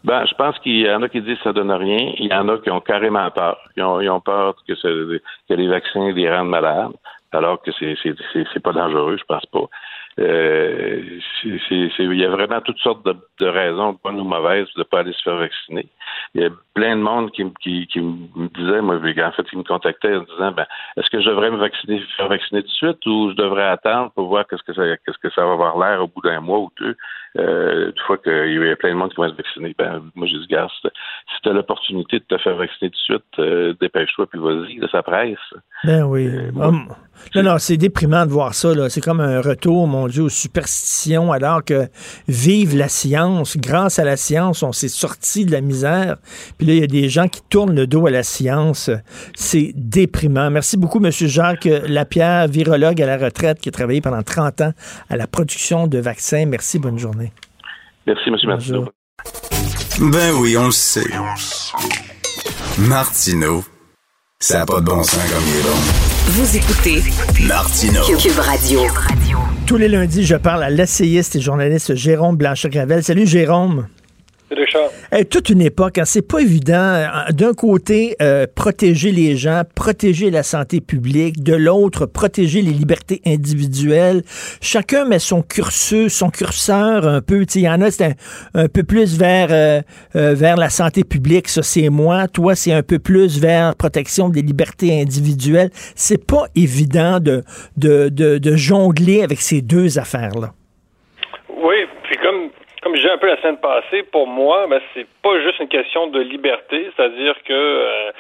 Ben, 0.03 0.23
je 0.29 0.35
pense 0.35 0.57
qu'il 0.59 0.81
y 0.81 0.91
en 0.91 1.01
a 1.01 1.09
qui 1.09 1.21
disent 1.21 1.37
que 1.37 1.43
ça 1.45 1.53
donne 1.53 1.71
rien. 1.71 2.13
Il 2.19 2.27
y 2.27 2.33
en 2.33 2.47
a 2.47 2.59
qui 2.59 2.69
ont 2.69 2.81
carrément 2.81 3.29
peur. 3.31 3.57
Ils 3.75 3.83
ont, 3.83 4.19
peur 4.21 4.55
que, 4.67 4.73
que 4.73 5.53
les 5.53 5.67
vaccins 5.67 6.11
les 6.11 6.31
rendent 6.31 6.49
malades, 6.49 6.91
alors 7.31 7.61
que 7.61 7.71
c'est, 7.79 7.95
c'est 8.53 8.59
pas 8.59 8.71
dangereux, 8.71 9.17
je 9.17 9.23
pense 9.27 9.45
pas. 9.47 9.67
Euh, 10.17 11.19
il 11.43 12.19
y 12.19 12.25
a 12.25 12.29
vraiment 12.29 12.61
toutes 12.61 12.79
sortes 12.79 13.05
de, 13.05 13.45
raisons, 13.45 13.99
bonnes 14.03 14.19
ou 14.19 14.23
mauvaises, 14.23 14.67
de 14.75 14.79
ne 14.79 14.83
pas 14.83 14.99
aller 14.99 15.13
se 15.13 15.21
faire 15.21 15.35
vacciner. 15.35 15.87
Il 16.33 16.41
y 16.41 16.45
a 16.45 16.49
plein 16.73 16.95
de 16.95 17.01
monde 17.01 17.31
qui, 17.31 17.43
qui, 17.61 17.87
qui 17.87 17.99
me 17.99 18.47
disait, 18.55 18.81
moi, 18.81 18.95
en 18.95 19.31
fait, 19.31 19.43
qui 19.43 19.57
me 19.57 19.63
contactait 19.63 20.15
en 20.15 20.23
disant, 20.23 20.51
ben, 20.51 20.65
est-ce 20.97 21.09
que 21.09 21.21
je 21.21 21.29
devrais 21.29 21.51
me 21.51 21.57
vacciner, 21.57 22.01
faire 22.15 22.29
vacciner 22.29 22.61
tout 22.61 22.67
de 22.67 22.73
suite 22.73 23.05
ou 23.05 23.31
je 23.31 23.35
devrais 23.35 23.67
attendre 23.67 24.11
pour 24.11 24.27
voir 24.27 24.47
qu'est-ce 24.47 24.63
que 24.63 24.73
ça, 24.73 24.83
qu'est-ce 25.05 25.17
que 25.17 25.29
ça 25.31 25.45
va 25.45 25.53
avoir 25.53 25.77
l'air 25.77 26.01
au 26.01 26.07
bout 26.07 26.21
d'un 26.21 26.39
mois 26.39 26.59
ou 26.59 26.71
deux, 26.79 26.95
euh, 27.37 27.87
une 27.87 28.01
fois 28.05 28.17
qu'il 28.17 28.53
y 28.53 28.71
a 28.71 28.75
plein 28.77 28.91
de 28.91 28.95
monde 28.95 29.13
qui 29.13 29.19
va 29.19 29.29
se 29.29 29.35
vacciner. 29.35 29.75
Ben, 29.77 30.01
moi, 30.15 30.27
je 30.27 30.37
dis, 30.37 30.47
gars, 30.47 30.67
si 30.81 31.41
tu 31.43 31.49
as 31.49 31.53
l'opportunité 31.53 32.19
de 32.19 32.25
te 32.25 32.37
faire 32.37 32.55
vacciner 32.55 32.89
tout 32.89 32.97
de 32.97 33.17
suite, 33.17 33.39
euh, 33.39 33.73
dépêche-toi 33.81 34.27
puis 34.27 34.39
vas-y, 34.39 34.79
ça 34.89 35.03
presse. 35.03 35.37
Ben 35.86 36.03
oui. 36.03 36.28
Euh, 36.28 36.52
hum. 36.56 36.88
non, 37.36 37.44
non, 37.44 37.57
c'est 37.57 37.78
déprimant 37.78 38.26
de 38.26 38.32
voir 38.32 38.53
ça. 38.53 38.90
C'est 38.90 39.02
comme 39.02 39.20
un 39.20 39.41
retour, 39.41 39.88
mon 39.88 40.07
Dieu, 40.07 40.24
aux 40.24 40.30
superstitions, 40.30 41.32
alors 41.32 41.64
que 41.64 41.88
vive 42.28 42.76
la 42.76 42.88
science. 42.88 43.57
Grâce 43.57 43.99
à 43.99 44.03
la 44.03 44.18
science, 44.18 44.64
on 44.64 44.72
s'est 44.72 44.90
sorti 44.90 45.45
de 45.45 45.52
la 45.52 45.62
misère. 45.62 46.18
Puis 46.57 46.68
là, 46.68 46.74
il 46.74 46.80
y 46.80 46.84
a 46.84 46.88
des 46.88 47.10
gens 47.10 47.28
qui 47.28 47.41
tournent 47.49 47.76
le 47.76 47.88
dos 47.88 48.07
à 48.07 48.12
la 48.12 48.24
science. 48.24 48.90
C'est 49.36 49.74
déprimant. 49.76 50.49
Merci 50.49 50.78
beaucoup, 50.78 51.03
M. 51.03 51.12
Jacques 51.12 51.70
Lapierre, 51.88 52.48
virologue 52.48 53.02
à 53.02 53.06
la 53.06 53.18
retraite, 53.18 53.60
qui 53.60 53.70
a 53.70 53.72
travaillé 53.72 54.02
pendant 54.02 54.24
30 54.24 54.62
ans 54.62 54.74
à 55.10 55.18
la 55.18 55.28
production 55.28 55.88
de 55.88 55.98
vaccins. 55.99 56.45
Merci, 56.45 56.80
bonne 56.80 56.99
journée. 56.99 57.32
Merci, 58.07 58.30
M. 58.30 58.36
Martineau. 58.45 58.90
Ben 59.99 60.34
oui, 60.40 60.57
on 60.57 60.66
le 60.66 60.72
sait. 60.72 61.10
Martineau, 62.78 63.64
ça 64.40 64.60
n'a 64.60 64.66
pas 64.66 64.80
de 64.82 64.86
bon 64.86 65.02
sens 65.02 65.24
comme 65.32 65.44
il 65.48 65.60
est 65.60 65.64
bon. 65.64 65.78
Vous 66.28 66.57
écoutez 66.57 67.02
Martineau. 67.48 68.02
Cube 68.18 68.38
Radio. 68.38 68.82
Tous 69.66 69.78
les 69.78 69.88
lundis, 69.88 70.26
je 70.26 70.36
parle 70.36 70.64
à 70.64 70.70
l'essayiste 70.70 71.38
et 71.38 71.41
journaliste 71.41 71.95
Jérôme 71.95 72.36
Blanchet-Gravel. 72.36 73.03
Salut, 73.03 73.26
Jérôme. 73.26 73.88
Toute 75.30 75.49
une 75.49 75.61
époque, 75.61 75.98
hein, 75.98 76.06
c'est 76.06 76.22
pas 76.22 76.40
évident. 76.40 77.06
D'un 77.32 77.53
côté, 77.53 78.15
euh, 78.22 78.45
protéger 78.53 79.11
les 79.11 79.36
gens, 79.36 79.64
protéger 79.76 80.32
la 80.32 80.44
santé 80.44 80.82
publique. 80.82 81.44
De 81.44 81.56
l'autre, 81.56 82.06
protéger 82.06 82.61
les 82.61 82.72
libertés 82.72 83.22
individuelles. 83.26 84.23
Chacun 84.61 85.06
met 85.06 85.19
son 85.19 85.41
curseur, 85.41 86.10
son 86.10 86.30
curseur 86.30 87.07
un 87.07 87.22
peu. 87.22 87.45
Il 87.56 87.61
y 87.61 87.69
en 87.69 87.82
a, 87.82 87.91
c'est 87.91 88.15
un, 88.53 88.68
peu 88.68 88.84
plus 88.84 89.18
vers, 89.18 89.48
euh, 89.52 89.82
euh, 90.15 90.34
vers 90.34 90.57
la 90.57 90.69
santé 90.69 91.03
publique. 91.03 91.48
Ça, 91.48 91.64
c'est 91.64 91.90
moi. 91.90 92.27
Toi, 92.27 92.56
c'est 92.56 92.73
un 92.73 92.84
peu 92.84 92.99
plus 92.99 93.40
vers 93.40 93.76
protection 93.76 94.30
des 94.30 94.41
libertés 94.41 95.02
individuelles. 95.02 95.69
C'est 95.95 96.26
pas 96.26 96.45
évident 96.56 97.19
de, 97.19 97.44
de, 97.77 98.10
de, 98.10 98.38
de 98.38 98.56
jongler 98.56 99.22
avec 99.22 99.41
ces 99.41 99.61
deux 99.61 99.99
affaires-là. 99.99 100.53
Oui, 101.49 101.77
j'ai 103.06 103.11
un 103.11 103.18
peu 103.19 103.27
la 103.27 103.38
semaine 103.38 103.57
passée, 103.57 104.02
pour 104.02 104.26
moi, 104.26 104.65
ben, 104.68 104.82
c'est 104.95 105.06
pas 105.22 105.40
juste 105.40 105.60
une 105.60 105.68
question 105.68 106.07
de 106.07 106.19
liberté, 106.22 106.90
c'est-à-dire 106.95 107.36
que 107.44 107.53
euh, 107.53 108.11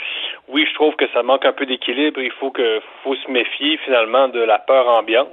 oui, 0.47 0.63
je 0.69 0.75
trouve 0.75 0.95
que 0.95 1.07
ça 1.07 1.23
manque 1.23 1.43
un 1.43 1.53
peu 1.53 1.65
d'équilibre. 1.65 2.21
Il 2.21 2.31
faut 2.33 2.51
que 2.51 2.81
faut 3.03 3.15
se 3.15 3.31
méfier 3.31 3.77
finalement 3.77 4.27
de 4.27 4.41
la 4.41 4.59
peur 4.59 4.87
ambiante. 4.87 5.29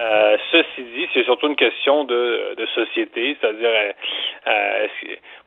Euh, 0.00 0.38
ceci 0.50 0.82
dit, 0.94 1.06
c'est 1.12 1.24
surtout 1.24 1.48
une 1.48 1.56
question 1.56 2.04
de, 2.04 2.54
de 2.56 2.66
société, 2.74 3.36
c'est-à-dire, 3.38 3.68
euh, 3.68 3.92
euh 4.46 4.86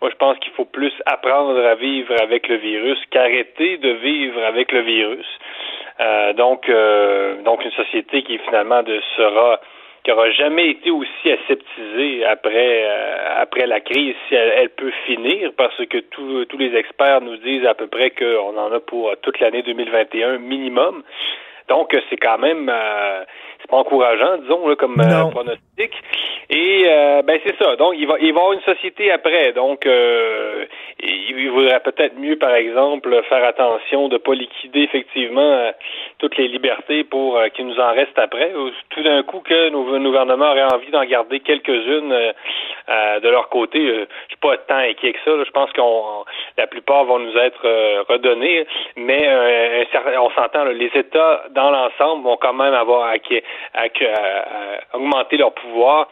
moi 0.01 0.11
je 0.11 0.15
pense 0.17 0.37
qu'il 0.37 0.51
faut 0.51 0.65
plus 0.65 0.93
apprendre 1.07 1.59
à 1.65 1.73
vivre 1.73 2.13
avec 2.21 2.47
le 2.47 2.57
virus 2.57 2.99
qu'arrêter 3.09 3.77
de 3.77 3.89
vivre 3.89 4.43
avec 4.43 4.71
le 4.71 4.81
virus. 4.81 5.25
Euh, 5.99 6.33
donc, 6.33 6.69
donc 7.43 7.65
une 7.65 7.71
société 7.71 8.21
qui 8.21 8.37
finalement 8.37 8.83
de, 8.83 9.01
sera 9.17 9.59
qui 10.05 10.11
aura 10.11 10.29
jamais 10.29 10.69
été 10.69 10.91
aussi 10.91 11.31
aseptisée 11.31 12.23
après 12.25 12.83
euh, 12.85 13.41
après 13.41 13.65
la 13.65 13.79
crise 13.81 14.13
si 14.29 14.35
elle, 14.35 14.69
peut 14.69 14.91
finir 15.07 15.51
parce 15.57 15.83
que 15.87 15.97
tous 15.97 16.57
les 16.59 16.75
experts 16.75 17.21
nous 17.21 17.37
disent 17.37 17.65
à 17.65 17.73
peu 17.73 17.87
près 17.87 18.11
qu'on 18.11 18.55
en 18.55 18.71
a 18.71 18.79
pour 18.79 19.11
toute 19.23 19.39
l'année 19.39 19.63
2021 19.63 20.37
minimum. 20.37 21.01
Donc 21.69 21.97
c'est 22.09 22.17
quand 22.17 22.37
même 22.37 22.69
euh, 22.71 23.23
c'est 23.59 23.69
pas 23.69 23.77
encourageant, 23.77 24.37
disons, 24.37 24.67
là, 24.67 24.75
comme 24.75 24.99
euh, 24.99 25.31
pronostic. 25.31 25.91
Et 26.49 26.83
euh, 26.87 27.23
ben 27.23 27.39
c'est 27.43 27.57
ça. 27.57 27.75
Donc 27.75 27.95
il 27.97 28.05
va 28.05 28.17
il 28.19 28.31
va 28.31 28.39
y 28.39 28.43
avoir 28.43 28.53
une 28.53 28.61
société 28.61 29.11
après. 29.11 29.51
Donc 29.53 29.85
euh, 29.87 30.65
il, 30.99 31.49
voudrait 31.49 31.79
peut-être 31.79 32.17
mieux, 32.17 32.37
par 32.37 32.53
exemple, 32.53 33.09
faire 33.29 33.43
attention 33.43 34.07
de 34.09 34.17
pas 34.17 34.33
liquider 34.33 34.81
effectivement 34.81 35.71
toutes 36.19 36.37
les 36.37 36.47
libertés 36.47 37.03
pour 37.03 37.39
qu'il 37.53 37.65
nous 37.65 37.79
en 37.79 37.93
reste 37.93 38.17
après. 38.17 38.51
Tout 38.89 39.03
d'un 39.03 39.23
coup 39.23 39.39
que 39.39 39.69
nos 39.69 39.83
gouvernements 39.83 40.51
auraient 40.51 40.73
envie 40.73 40.91
d'en 40.91 41.03
garder 41.05 41.39
quelques-unes 41.39 42.09
de 42.09 43.29
leur 43.29 43.49
côté. 43.49 43.79
je 43.79 44.05
suis 44.27 44.37
pas 44.41 44.57
tant 44.57 44.77
inquiet 44.77 45.13
que 45.13 45.19
ça. 45.25 45.31
Je 45.43 45.51
pense 45.51 45.71
qu'on 45.73 46.25
la 46.57 46.67
plupart 46.67 47.05
vont 47.05 47.19
nous 47.19 47.37
être 47.37 47.65
redonnées, 48.09 48.67
mais 48.97 49.87
on 50.19 50.29
s'entend. 50.31 50.65
Les 50.65 50.91
États 50.93 51.43
dans 51.51 51.71
l'ensemble 51.71 52.23
vont 52.23 52.37
quand 52.37 52.53
même 52.53 52.73
avoir 52.73 53.07
acquis 53.07 53.41
à, 53.73 53.85
augmenter 54.93 55.37
leur 55.37 55.53
pouvoir 55.53 56.07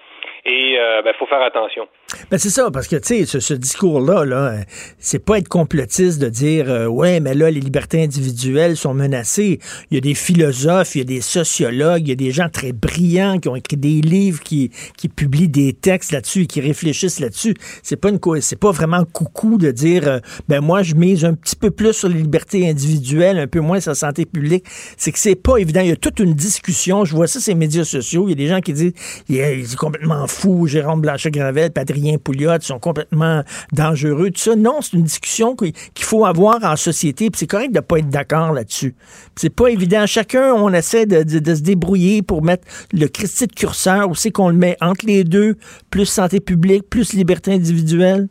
et 0.45 0.72
il 0.72 0.78
euh, 0.78 1.02
ben, 1.02 1.14
faut 1.14 1.26
faire 1.26 1.41
attention. 1.41 1.88
Ben 2.31 2.38
c'est 2.38 2.49
ça, 2.49 2.72
parce 2.72 2.88
que 2.88 2.95
tu 2.95 3.26
sais, 3.26 3.40
ce, 3.40 3.53
discours-là, 3.53 4.26
là, 4.26 4.57
c'est 4.99 5.19
pas 5.19 5.38
être 5.38 5.48
complotiste 5.48 6.19
de 6.19 6.30
dire 6.30 6.69
euh, 6.69 6.88
ouais, 6.88 7.19
mais 7.19 7.34
là, 7.34 7.49
les 7.52 7.60
libertés 7.60 8.03
individuelles 8.03 8.77
sont 8.77 8.94
menacées. 8.94 9.60
Il 9.91 9.95
y 9.95 9.98
a 9.98 10.02
des 10.02 10.14
philosophes, 10.14 10.95
il 10.95 10.99
y 10.99 11.02
a 11.02 11.06
des 11.06 11.22
sociologues, 11.22 12.03
il 12.07 12.10
y 12.10 12.14
a 12.14 12.15
des 12.15 12.31
gens 12.31 12.49
très 12.49 12.72
brillants 12.72 13.40
qui 13.40 13.49
ont 13.49 13.56
écrit 13.56 13.77
des 13.77 14.02
livres, 14.02 14.41
qui, 14.41 14.72
qui 14.98 15.10
publient 15.10 15.49
des 15.49 15.73
textes 15.73 16.11
là-dessus 16.11 16.44
et 16.44 16.48
qui 16.48 16.61
réfléchissent 16.61 17.19
là-dessus. 17.19 17.56
C'est 17.81 17.98
pas 17.98 18.10
une 18.10 18.19
c'est 18.41 18.60
pas 18.60 18.72
vraiment 18.72 19.03
coucou 19.06 19.57
de 19.57 19.72
dire 19.72 20.07
euh, 20.07 20.19
ben 20.48 20.61
moi 20.61 20.84
je 20.84 20.95
mise 20.95 21.26
un 21.26 21.34
petit 21.34 21.56
peu 21.56 21.72
plus 21.72 21.94
sur 21.94 22.10
les 22.10 22.22
libertés 22.22 22.69
individuelles, 22.69 23.38
un 23.38 23.48
peu 23.48 23.60
moins 23.60 23.80
sur 23.80 23.91
la 23.91 23.95
santé 23.95 24.26
publique. 24.26 24.65
C'est 24.98 25.11
que 25.11 25.19
c'est 25.19 25.35
pas 25.35 25.57
évident. 25.57 25.81
Il 25.81 25.90
y 25.90 25.91
a 25.91 25.95
toute 25.95 26.19
une 26.19 26.34
discussion. 26.34 27.06
Je 27.06 27.15
vois 27.15 27.27
ça 27.27 27.40
sur 27.40 27.52
les 27.52 27.60
médias 27.60 27.84
sociaux. 27.84 28.27
Il 28.27 28.31
y 28.31 28.34
a 28.34 28.35
des 28.35 28.48
gens 28.48 28.61
qui 28.61 28.73
disent 28.73 28.94
il 29.30 29.38
est, 29.38 29.76
complètement 29.76 30.27
fou, 30.27 30.68
Jérôme 30.68 31.02
Blanchet-Gravel, 31.02 31.72
Patrick 31.72 32.02
Adrien 32.11 32.59
sont 32.59 32.80
complètement 32.80 33.41
dangereux, 33.71 34.30
ça. 34.35 34.55
Non, 34.55 34.81
c'est 34.81 34.97
une 34.97 35.03
discussion 35.03 35.55
qu'il 35.55 35.73
faut 35.99 36.25
avoir 36.25 36.63
en 36.63 36.75
société, 36.75 37.30
puis 37.30 37.39
c'est 37.39 37.47
correct 37.47 37.71
de 37.71 37.77
ne 37.77 37.81
pas 37.81 37.97
être 37.97 38.09
d'accord 38.09 38.53
là-dessus. 38.53 38.95
C'est 39.35 39.55
pas 39.55 39.67
évident. 39.67 40.05
Chacun, 40.05 40.53
on 40.53 40.73
essaie 40.73 41.05
de, 41.05 41.23
se 41.27 41.63
débrouiller 41.63 42.21
pour 42.21 42.43
mettre 42.43 42.67
le 42.91 43.07
Christi 43.07 43.47
de 43.47 43.53
curseur, 43.53 44.09
où 44.09 44.15
c'est 44.15 44.31
qu'on 44.31 44.49
le 44.49 44.55
met 44.55 44.77
entre 44.81 45.05
les 45.05 45.23
deux, 45.23 45.55
plus 45.91 46.05
santé 46.05 46.39
publique, 46.39 46.89
plus 46.89 47.13
liberté 47.13 47.53
individuelle. 47.53 48.27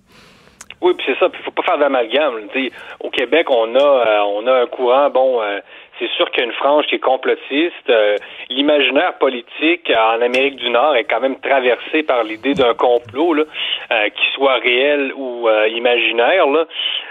Oui, 0.80 0.94
puis 0.96 1.06
c'est 1.06 1.18
ça. 1.18 1.30
Il 1.32 1.44
faut 1.44 1.52
pas 1.52 1.62
faire 1.62 1.78
d'amalgame. 1.78 2.34
Au 3.00 3.10
Québec, 3.10 3.46
on 3.50 3.74
a, 3.76 3.78
euh, 3.78 4.20
on 4.34 4.46
a 4.48 4.62
un 4.62 4.66
courant, 4.66 5.10
bon, 5.10 5.40
euh, 5.40 5.60
c'est 6.02 6.10
sûr 6.16 6.30
qu'il 6.30 6.40
y 6.40 6.42
a 6.42 6.46
une 6.46 6.54
frange 6.54 6.86
qui 6.86 6.96
est 6.96 6.98
complotiste. 6.98 7.88
Euh, 7.88 8.16
l'imaginaire 8.50 9.14
politique 9.18 9.90
en 9.96 10.20
Amérique 10.20 10.56
du 10.56 10.68
Nord 10.68 10.96
est 10.96 11.04
quand 11.04 11.20
même 11.20 11.38
traversé 11.40 12.02
par 12.02 12.24
l'idée 12.24 12.54
d'un 12.54 12.74
complot, 12.74 13.36
euh, 13.38 14.08
qui 14.08 14.32
soit 14.34 14.56
réel 14.56 15.12
ou 15.14 15.48
euh, 15.48 15.68
imaginaire. 15.68 16.46
Là. 16.48 16.66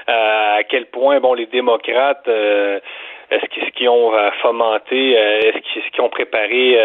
à 0.07 0.63
quel 0.63 0.87
point, 0.87 1.19
bon, 1.21 1.33
les 1.33 1.45
démocrates, 1.45 2.27
est-ce 2.27 3.71
qu'ils 3.75 3.89
ont 3.89 4.11
fomenté, 4.41 5.13
est-ce 5.13 5.89
qu'ils 5.91 6.01
ont 6.01 6.09
préparé 6.09 6.77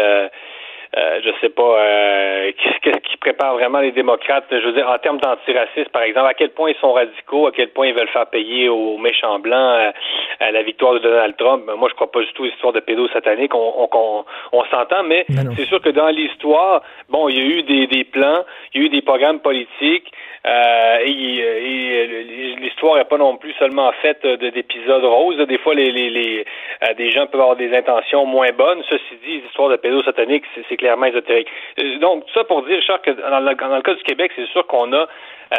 euh, 0.95 1.19
je 1.23 1.31
sais 1.41 1.49
pas, 1.49 1.79
euh, 1.79 2.51
qu'est-ce 2.81 2.99
qui 2.99 3.17
prépare 3.17 3.55
vraiment 3.55 3.79
les 3.79 3.91
démocrates, 3.91 4.45
je 4.49 4.65
veux 4.65 4.71
dire, 4.71 4.89
en 4.89 4.97
termes 4.99 5.19
d'antiracisme, 5.19 5.89
par 5.91 6.03
exemple, 6.03 6.27
à 6.27 6.33
quel 6.33 6.51
point 6.51 6.69
ils 6.69 6.77
sont 6.77 6.93
radicaux, 6.93 7.47
à 7.47 7.51
quel 7.51 7.69
point 7.69 7.87
ils 7.87 7.93
veulent 7.93 8.07
faire 8.07 8.27
payer 8.27 8.69
aux 8.69 8.97
méchants 8.97 9.39
blancs 9.39 9.75
euh, 9.77 9.91
à 10.39 10.51
la 10.51 10.63
victoire 10.63 10.93
de 10.93 10.99
Donald 10.99 11.35
Trump. 11.37 11.65
Ben, 11.67 11.75
moi, 11.75 11.89
je 11.89 11.95
crois 11.95 12.11
pas 12.11 12.21
du 12.21 12.31
tout 12.33 12.45
l'histoire 12.45 12.71
de 12.71 12.79
pédosatanique, 12.79 13.53
on, 13.53 13.89
on, 13.91 14.25
on, 14.53 14.63
s'entend, 14.65 15.03
mais 15.03 15.25
c'est 15.55 15.65
sûr 15.65 15.81
que 15.81 15.89
dans 15.89 16.07
l'histoire, 16.07 16.81
bon, 17.09 17.27
il 17.27 17.37
y 17.37 17.41
a 17.41 17.43
eu 17.43 17.63
des, 17.63 17.87
des 17.87 18.03
plans, 18.05 18.45
il 18.73 18.81
y 18.81 18.83
a 18.83 18.87
eu 18.87 18.89
des 18.89 19.01
programmes 19.01 19.39
politiques, 19.39 20.11
euh, 20.45 20.99
et, 21.03 22.55
l'histoire 22.61 22.97
n'est 22.97 23.05
pas 23.05 23.17
non 23.17 23.37
plus 23.37 23.53
seulement 23.53 23.91
faite 24.01 24.25
d'épisodes 24.25 25.03
roses. 25.03 25.37
Des 25.47 25.57
fois, 25.57 25.75
les, 25.75 25.91
les, 25.91 26.09
les 26.09 26.45
des 26.97 27.11
gens 27.11 27.27
peuvent 27.27 27.41
avoir 27.41 27.55
des 27.55 27.75
intentions 27.75 28.25
moins 28.25 28.51
bonnes. 28.51 28.81
Ceci 28.89 29.17
dit, 29.25 29.41
l'histoire 29.41 29.69
de 29.69 29.75
pédosatanique, 29.75 30.43
c'est 30.69 30.76
ésotérique. 30.83 31.47
Euh, 31.79 31.97
donc, 31.99 32.25
ça 32.33 32.43
pour 32.43 32.63
dire, 32.63 32.77
Richard, 32.77 33.01
que 33.01 33.11
dans 33.11 33.39
le, 33.39 33.55
dans 33.55 33.75
le 33.75 33.81
cas 33.81 33.93
du 33.93 34.03
Québec, 34.03 34.31
c'est 34.35 34.47
sûr 34.47 34.65
qu'on 34.67 34.91
a 34.93 35.07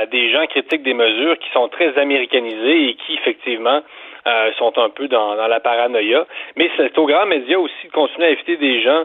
euh, 0.01 0.07
des 0.11 0.31
gens 0.31 0.47
critiquent 0.47 0.83
des 0.83 0.95
mesures 0.95 1.39
qui 1.39 1.51
sont 1.51 1.69
très 1.69 1.97
américanisées 1.99 2.91
et 2.91 2.95
qui, 2.95 3.15
effectivement, 3.15 3.83
euh, 4.29 4.53
sont 4.59 4.73
un 4.77 4.91
peu 4.91 5.09
dans, 5.09 5.37
dans, 5.37 5.47
la 5.47 5.59
paranoïa. 5.59 6.27
Mais 6.57 6.71
c'est 6.77 6.97
aux 6.99 7.07
grands 7.07 7.25
médias 7.25 7.57
aussi 7.57 7.87
de 7.87 7.93
continuer 7.93 8.27
à 8.27 8.31
éviter 8.31 8.59
des 8.59 8.83
gens 8.83 9.05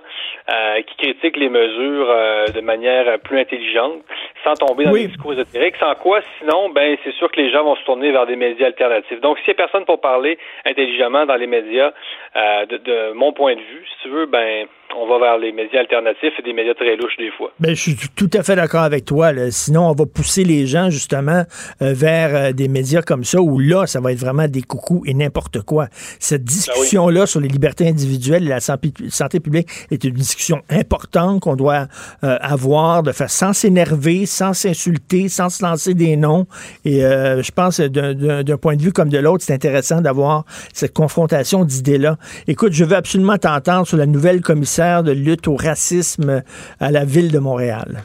euh, 0.54 0.82
qui 0.82 0.95
critiquent 0.98 1.38
les 1.38 1.48
mesures 1.48 2.08
euh, 2.10 2.48
de 2.48 2.60
manière 2.60 3.20
plus 3.20 3.40
intelligente, 3.40 4.02
sans 4.44 4.56
tomber 4.56 4.84
dans 4.84 4.91
oui. 4.91 5.04
des 5.04 5.08
discours 5.08 5.32
ésotériques. 5.32 5.78
Sans 5.80 5.95
quoi, 5.95 6.20
sinon, 6.40 6.70
ben 6.72 6.98
c'est 7.06 7.14
sûr 7.14 7.32
que 7.32 7.40
les 7.40 7.52
gens 7.52 7.64
vont 7.64 7.78
se 7.78 7.86
tourner 7.86 8.12
vers 8.12 8.26
des 8.26 8.36
médias 8.36 8.68
alternatifs. 8.68 9.22
Donc, 9.22 9.38
s'il 9.40 9.54
n'y 9.54 9.62
a 9.62 9.64
personne 9.64 9.86
pour 9.86 10.02
parler 10.02 10.38
intelligemment 10.66 11.26
dans 11.26 11.36
les 11.36 11.48
médias, 11.48 11.94
de, 12.36 12.78
de, 12.78 13.14
mon 13.14 13.32
point 13.32 13.56
de 13.56 13.62
vue, 13.62 13.86
si 13.86 14.04
tu 14.04 14.10
veux, 14.10 14.26
ben 14.26 14.68
on 14.95 15.08
va 15.08 15.20
vers 15.20 15.38
les 15.38 15.52
médias 15.52 15.80
alternatifs 15.80 16.34
et 16.38 16.41
des 16.41 16.54
médias 16.54 16.74
très 16.74 16.95
louches 16.95 17.18
des 17.18 17.32
fois. 17.32 17.52
Ben, 17.60 17.76
je 17.76 17.82
suis 17.82 17.95
tout 18.16 18.30
à 18.34 18.44
fait 18.44 18.56
d'accord 18.56 18.84
avec 18.84 19.06
toi. 19.06 19.32
Là. 19.32 19.50
Sinon, 19.52 19.88
on 19.88 19.94
va 19.94 20.06
pousser 20.06 20.44
les 20.44 20.66
gens 20.68 20.90
justement 20.90 21.44
vers 21.80 22.54
des 22.54 22.68
médias 22.68 23.02
comme 23.02 23.24
ça 23.24 23.40
où 23.41 23.60
là, 23.60 23.88
ça 23.88 24.02
va 24.02 24.12
être 24.12 24.20
vraiment 24.20 24.48
des 24.48 24.62
coucous 24.62 25.04
et 25.14 25.15
n'importe 25.15 25.61
quoi. 25.61 25.88
Cette 26.19 26.44
discussion-là 26.44 27.14
ben 27.14 27.22
oui. 27.22 27.27
sur 27.27 27.40
les 27.40 27.48
libertés 27.48 27.88
individuelles 27.88 28.44
et 28.44 28.49
la 28.49 28.60
santé 28.60 29.40
publique 29.40 29.69
est 29.91 30.03
une 30.03 30.14
discussion 30.14 30.61
importante 30.69 31.41
qu'on 31.41 31.56
doit 31.56 31.88
euh, 32.23 32.38
avoir, 32.41 33.03
de 33.03 33.11
faire 33.11 33.30
sans 33.30 33.53
s'énerver, 33.53 34.26
sans 34.26 34.53
s'insulter, 34.53 35.30
sans 35.30 35.49
se 35.49 35.64
lancer 35.64 35.94
des 35.94 36.15
noms. 36.15 36.45
Et 36.85 37.03
euh, 37.03 37.41
je 37.41 37.52
pense 37.52 37.80
d'un 37.80 38.57
point 38.57 38.76
de 38.76 38.81
vue 38.81 38.91
comme 38.91 39.10
de 39.10 39.19
l'autre, 39.19 39.44
c'est 39.44 39.53
intéressant 39.53 40.02
d'avoir 40.02 40.45
cette 40.73 40.94
confrontation 40.94 41.64
d'idées-là. 41.64 42.18
Écoute, 42.48 42.73
je 42.73 42.84
veux 42.84 42.95
absolument 42.95 43.38
t'entendre 43.38 43.88
sur 43.88 43.98
la 43.98 44.06
nouvelle 44.06 44.41
commissaire 44.41 45.03
de 45.03 45.11
lutte 45.11 45.48
au 45.48 45.56
racisme 45.56 46.44
à 46.80 46.91
la 46.91 47.06
ville 47.06 47.31
de 47.31 47.40
Montréal. 47.40 48.03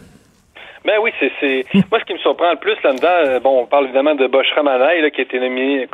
Ben 0.84 0.94
oui, 1.02 1.10
c'est 1.20 1.64
moi 1.90 1.98
ce 2.00 2.04
qui 2.04 2.14
me 2.14 2.18
surprend 2.18 2.50
le 2.50 2.58
plus 2.58 2.76
là-dedans. 2.82 3.40
Bon, 3.42 3.60
on 3.62 3.66
parle 3.66 3.84
évidemment 3.86 4.14
de 4.14 4.26
Bosch 4.26 4.46
Ramanaï 4.54 5.10
qui 5.10 5.20
a 5.20 5.24
été 5.24 5.38
nommé 5.38 5.86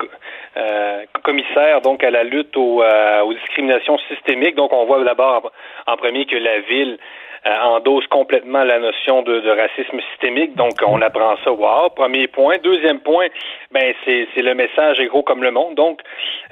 euh, 0.56 1.04
commissaire 1.22 1.80
donc 1.80 2.04
à 2.04 2.10
la 2.10 2.22
lutte 2.22 2.56
aux, 2.56 2.82
euh, 2.82 3.22
aux, 3.22 3.34
discriminations 3.34 3.98
systémiques. 4.08 4.54
Donc 4.54 4.72
on 4.72 4.84
voit 4.84 5.02
d'abord 5.02 5.50
en 5.86 5.96
premier 5.96 6.26
que 6.26 6.36
la 6.36 6.60
ville 6.60 6.98
euh, 7.46 7.50
endosse 7.62 8.06
complètement 8.06 8.64
la 8.64 8.78
notion 8.78 9.22
de, 9.22 9.40
de, 9.40 9.50
racisme 9.50 10.00
systémique. 10.10 10.54
Donc 10.54 10.74
on 10.86 11.00
apprend 11.02 11.36
ça. 11.44 11.52
Wow. 11.52 11.90
Premier 11.90 12.28
point. 12.28 12.56
Deuxième 12.62 13.00
point, 13.00 13.26
ben 13.72 13.94
c'est 14.04 14.28
le 14.36 14.54
message 14.54 15.00
est 15.00 15.06
gros 15.06 15.22
comme 15.22 15.42
le 15.42 15.50
monde. 15.50 15.74
Donc 15.74 16.00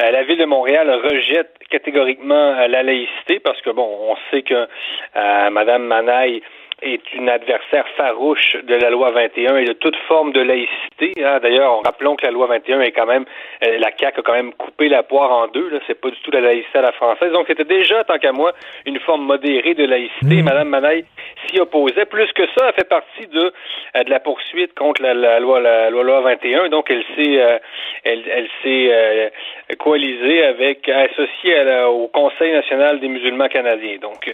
euh, 0.03 0.11
la 0.11 0.25
ville 0.25 0.39
de 0.39 0.47
Montréal 0.47 0.91
rejette 0.91 1.53
catégoriquement 1.71 2.67
la 2.67 2.83
laïcité 2.83 3.41
parce 3.41 3.61
que 3.63 3.71
bon, 3.71 3.89
on 4.09 4.17
sait 4.31 4.43
que 4.43 4.69
Madame 5.51 5.85
Manaille 5.85 6.43
est 6.83 7.13
une 7.15 7.29
adversaire 7.29 7.87
farouche 7.97 8.57
de 8.65 8.75
la 8.75 8.91
loi 8.91 9.11
21 9.11 9.57
et 9.57 9.65
de 9.65 9.73
toute 9.73 9.97
forme 10.09 10.33
de 10.33 10.41
laïcité. 10.41 11.13
Hein. 11.25 11.39
D'ailleurs, 11.43 11.81
rappelons 11.85 12.17
que 12.17 12.27
la 12.27 12.33
loi 12.33 12.47
21 12.47 12.81
est 12.81 12.93
quand 12.93 13.07
même, 13.07 13.25
euh, 13.65 13.79
la 13.79 13.91
CAQ 13.97 14.21
a 14.21 14.23
quand 14.23 14.33
même 14.33 14.53
coupé 14.55 14.89
la 14.89 15.03
poire 15.03 15.31
en 15.33 15.49
deux. 15.49 15.69
Là, 15.71 15.79
c'est 15.87 16.01
pas 16.01 16.11
du 16.11 16.21
tout 16.21 16.31
la 16.31 16.41
laïcité 16.41 16.79
à 16.79 16.83
la 16.83 16.93
française. 16.93 17.33
Donc, 17.33 17.47
c'était 17.47 17.65
déjà, 17.65 18.05
tant 18.05 18.19
qu'à 18.19 18.33
moi, 18.33 18.53
une 18.87 18.99
forme 19.01 19.25
modérée 19.25 19.75
de 19.75 19.85
laïcité. 19.85 20.43
Mmh. 20.43 20.45
Madame 20.45 20.69
Manaille 20.69 21.05
s'y 21.47 21.61
opposait. 21.61 22.07
Plus 22.07 22.31
que 22.33 22.47
ça, 22.59 22.69
elle 22.69 22.75
fait 22.75 22.89
partie 22.89 23.27
de 23.27 23.53
euh, 23.97 24.03
de 24.05 24.11
la 24.11 24.21
poursuite 24.21 24.75
contre 24.75 25.03
la, 25.03 25.15
la 25.15 25.41
loi 25.41 25.61
la, 25.61 25.91
loi 25.91 26.21
21. 26.21 26.69
Donc, 26.69 26.91
elle 26.91 27.05
s'est 27.17 27.41
euh, 27.41 27.59
elle, 28.05 28.25
elle 28.29 28.49
s'est 28.63 28.89
euh, 28.91 29.29
coalisée 29.79 30.45
avec 30.45 30.89
associée 30.89 31.57
à 31.57 31.65
la, 31.65 31.91
au 31.91 32.09
Conseil 32.09 32.53
national 32.53 33.01
des 33.01 33.09
musulmans 33.09 33.49
canadiens. 33.49 33.99
Donc, 34.01 34.33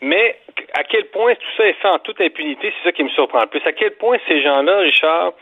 mais 0.00 0.36
à 0.74 0.84
quel 0.84 1.06
point 1.06 1.34
tout 1.34 1.56
ça 1.56 1.66
est 1.66 1.80
en 1.92 1.98
toute 1.98 2.20
impunité, 2.20 2.72
c'est 2.76 2.88
ça 2.88 2.92
qui 2.92 3.02
me 3.04 3.08
surprend 3.10 3.40
le 3.40 3.46
plus. 3.46 3.60
À 3.66 3.72
quel 3.72 3.92
point 3.92 4.16
ces 4.26 4.42
gens-là, 4.42 4.78
Richard, 4.78 5.32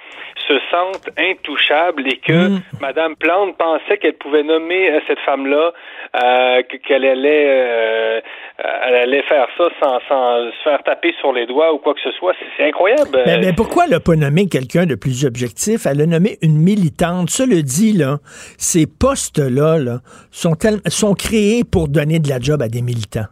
se 0.46 0.54
sentent 0.70 1.10
intouchables 1.18 2.06
et 2.06 2.18
que 2.18 2.48
mmh. 2.48 2.62
Madame 2.80 3.16
Plante 3.16 3.56
pensait 3.56 3.98
qu'elle 3.98 4.14
pouvait 4.14 4.42
nommer 4.42 4.90
euh, 4.90 5.00
cette 5.06 5.18
femme-là, 5.20 5.72
euh, 6.16 6.62
qu'elle 6.86 7.04
allait, 7.04 7.46
euh, 7.48 8.20
elle 8.58 8.94
allait 8.94 9.22
faire 9.22 9.48
ça 9.56 9.64
sans, 9.80 9.98
sans, 10.08 10.50
se 10.50 10.62
faire 10.62 10.82
taper 10.84 11.14
sur 11.20 11.32
les 11.32 11.46
doigts 11.46 11.72
ou 11.72 11.78
quoi 11.78 11.94
que 11.94 12.00
ce 12.00 12.12
soit. 12.12 12.34
C'est 12.56 12.64
incroyable. 12.64 13.22
Mais, 13.26 13.38
mais, 13.38 13.52
pourquoi 13.52 13.84
elle 13.84 13.90
n'a 13.90 14.00
pas 14.00 14.14
nommé 14.14 14.46
quelqu'un 14.48 14.86
de 14.86 14.94
plus 14.94 15.24
objectif? 15.24 15.86
Elle 15.86 16.00
a 16.02 16.06
nommé 16.06 16.38
une 16.42 16.56
militante. 16.56 17.30
Ça 17.30 17.46
le 17.46 17.62
dit, 17.62 17.92
là, 17.92 18.18
ces 18.58 18.86
postes-là 18.86 19.78
là, 19.78 19.98
sont, 20.30 20.54
sont 20.86 21.14
créés 21.14 21.62
pour 21.64 21.88
donner 21.88 22.18
de 22.18 22.28
la 22.28 22.38
job 22.38 22.62
à 22.62 22.68
des 22.68 22.82
militants. 22.82 23.26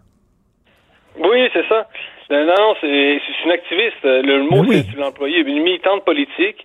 Oui, 1.18 1.48
c'est 1.52 1.66
ça. 1.68 1.86
Non, 2.30 2.44
non, 2.44 2.74
c'est 2.80 3.20
une 3.44 3.50
activiste. 3.50 4.02
Le 4.02 4.42
mot, 4.44 4.64
oui. 4.66 4.82
c'est 4.90 4.98
l'employé, 4.98 5.38
une 5.38 5.62
militante 5.62 6.04
politique. 6.04 6.64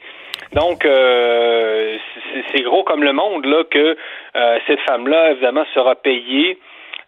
Donc, 0.53 0.86
euh, 0.86 1.98
c'est 2.52 2.61
gros 2.61 2.84
comme 2.84 3.03
le 3.03 3.14
monde 3.14 3.45
là 3.45 3.64
que 3.69 3.98
euh, 4.36 4.60
cette 4.68 4.80
femme-là, 4.81 5.31
évidemment, 5.31 5.65
sera 5.73 5.95
payée 5.95 6.57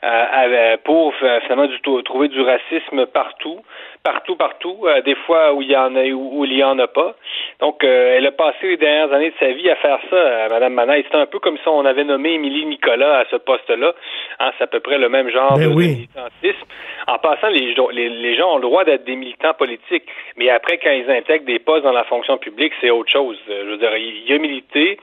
euh, 0.03 0.77
pour 0.83 1.13
finalement 1.15 1.67
du, 1.67 1.79
trouver 2.03 2.27
du 2.27 2.41
racisme 2.41 3.05
partout, 3.07 3.61
partout, 4.03 4.35
partout, 4.35 4.79
euh, 4.85 5.01
des 5.01 5.15
fois 5.15 5.53
où 5.53 5.61
il 5.61 5.69
y 5.69 5.75
en 5.75 5.95
a 5.95 6.03
où, 6.05 6.39
où 6.39 6.45
il 6.45 6.53
y 6.53 6.63
en 6.63 6.77
a 6.79 6.87
pas. 6.87 7.15
Donc, 7.59 7.83
euh, 7.83 8.17
elle 8.17 8.25
a 8.25 8.31
passé 8.31 8.57
les 8.63 8.77
dernières 8.77 9.13
années 9.13 9.29
de 9.29 9.35
sa 9.39 9.51
vie 9.51 9.69
à 9.69 9.75
faire 9.75 9.99
ça, 10.09 10.47
Madame 10.49 10.73
Manaï. 10.73 11.05
C'est 11.09 11.17
un 11.17 11.25
peu 11.27 11.39
comme 11.39 11.57
si 11.57 11.67
on 11.67 11.85
avait 11.85 12.03
nommé 12.03 12.33
Émilie 12.33 12.65
Nicolas 12.65 13.19
à 13.19 13.25
ce 13.29 13.35
poste-là. 13.35 13.93
Hein, 14.39 14.51
c'est 14.57 14.63
à 14.63 14.67
peu 14.67 14.79
près 14.79 14.97
le 14.97 15.09
même 15.09 15.29
genre 15.29 15.57
ben 15.57 15.69
de 15.69 15.75
oui. 15.75 15.87
militantisme. 15.89 16.65
En 17.07 17.19
passant, 17.19 17.49
les, 17.49 17.75
les, 17.91 18.09
les 18.09 18.35
gens 18.35 18.53
ont 18.53 18.57
le 18.57 18.63
droit 18.63 18.83
d'être 18.83 19.03
des 19.03 19.15
militants 19.15 19.53
politiques, 19.53 20.07
mais 20.37 20.49
après, 20.49 20.77
quand 20.79 20.91
ils 20.91 21.09
intègrent 21.11 21.45
des 21.45 21.59
postes 21.59 21.83
dans 21.83 21.91
la 21.91 22.03
fonction 22.05 22.37
publique, 22.37 22.73
c'est 22.81 22.89
autre 22.89 23.11
chose. 23.11 23.37
Je 23.47 23.69
veux 23.69 23.77
dire, 23.77 23.95
il 23.97 24.29
y 24.29 24.33
a 24.33 24.37
milité 24.39 24.97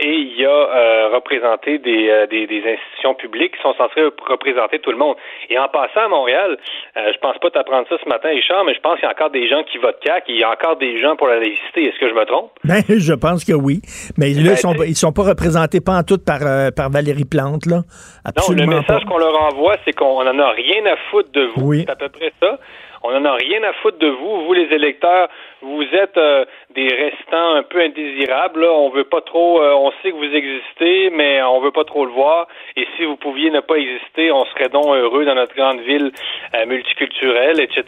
et 0.00 0.12
il 0.12 0.36
y 0.36 0.46
a 0.46 0.50
euh, 0.50 1.08
représenté 1.12 1.78
des, 1.78 2.08
euh, 2.08 2.26
des, 2.26 2.46
des, 2.46 2.58
institutions 2.60 3.14
publiques 3.14 3.56
qui 3.56 3.62
sont 3.62 3.74
censées 3.74 4.02
représenter 4.02 4.37
tout 4.38 4.90
le 4.90 4.98
monde. 4.98 5.16
Et 5.50 5.58
en 5.58 5.68
passant 5.68 6.06
à 6.06 6.08
Montréal, 6.08 6.56
euh, 6.96 7.12
je 7.12 7.18
pense 7.18 7.38
pas 7.38 7.50
t'apprendre 7.50 7.86
ça 7.88 7.96
ce 8.02 8.08
matin, 8.08 8.28
Richard, 8.28 8.64
mais 8.64 8.74
je 8.74 8.80
pense 8.80 8.94
qu'il 8.94 9.04
y 9.04 9.06
a 9.06 9.12
encore 9.12 9.30
des 9.30 9.48
gens 9.48 9.62
qui 9.64 9.78
votent 9.78 10.00
CAC 10.00 10.24
et 10.28 10.32
il 10.32 10.40
y 10.40 10.44
a 10.44 10.50
encore 10.50 10.76
des 10.76 11.00
gens 11.00 11.16
pour 11.16 11.28
la 11.28 11.38
laïcité. 11.38 11.84
Est-ce 11.84 11.98
que 11.98 12.08
je 12.08 12.14
me 12.14 12.24
trompe? 12.24 12.50
Ben, 12.68 12.82
je 12.86 13.14
pense 13.14 13.44
que 13.44 13.54
oui. 13.54 13.80
Mais 14.18 14.30
là, 14.34 14.42
ben, 14.42 14.52
ils 14.52 14.58
sont, 14.58 14.74
ils 14.84 14.96
sont 14.96 15.12
pas 15.12 15.22
représentés 15.22 15.80
pas 15.80 15.98
en 15.98 16.02
tout 16.02 16.18
par, 16.18 16.40
euh, 16.42 16.70
par 16.70 16.90
Valérie 16.90 17.24
Plante, 17.24 17.66
là. 17.66 17.80
Absolument 18.24 18.66
non, 18.66 18.72
le 18.72 18.78
message 18.80 19.04
qu'on 19.06 19.18
leur 19.18 19.40
envoie, 19.42 19.76
c'est 19.84 19.92
qu'on 19.92 20.20
en 20.20 20.38
a 20.38 20.50
rien 20.50 20.84
à 20.86 20.96
foutre 21.10 21.32
de 21.32 21.46
vous. 21.56 21.62
Oui. 21.62 21.84
C'est 21.86 21.92
à 21.92 21.96
peu 21.96 22.08
près 22.08 22.32
ça. 22.40 22.58
On 23.02 23.12
n'en 23.12 23.24
a 23.24 23.34
rien 23.34 23.62
à 23.62 23.72
foutre 23.74 23.98
de 23.98 24.08
vous. 24.08 24.46
Vous, 24.46 24.52
les 24.52 24.74
électeurs, 24.74 25.28
vous 25.62 25.82
êtes 25.92 26.16
euh, 26.16 26.44
des 26.74 26.88
restants 26.88 27.54
un 27.54 27.62
peu 27.62 27.80
indésirables. 27.80 28.60
Là. 28.60 28.72
On 28.72 28.90
veut 28.90 29.04
pas 29.04 29.20
trop. 29.20 29.62
Euh, 29.62 29.72
on 29.74 29.90
sait 30.02 30.10
que 30.10 30.16
vous 30.16 30.34
existez, 30.34 31.10
mais 31.10 31.42
on 31.42 31.60
veut 31.60 31.70
pas 31.70 31.84
trop 31.84 32.04
le 32.04 32.12
voir. 32.12 32.48
Et 32.76 32.86
si 32.96 33.04
vous 33.04 33.16
pouviez 33.16 33.50
ne 33.50 33.60
pas 33.60 33.76
exister, 33.76 34.32
on 34.32 34.44
serait 34.46 34.68
donc 34.68 34.86
heureux 34.86 35.24
dans 35.24 35.34
notre 35.34 35.54
grande 35.54 35.80
ville 35.80 36.10
euh, 36.54 36.66
multiculturelle, 36.66 37.60
etc. 37.60 37.84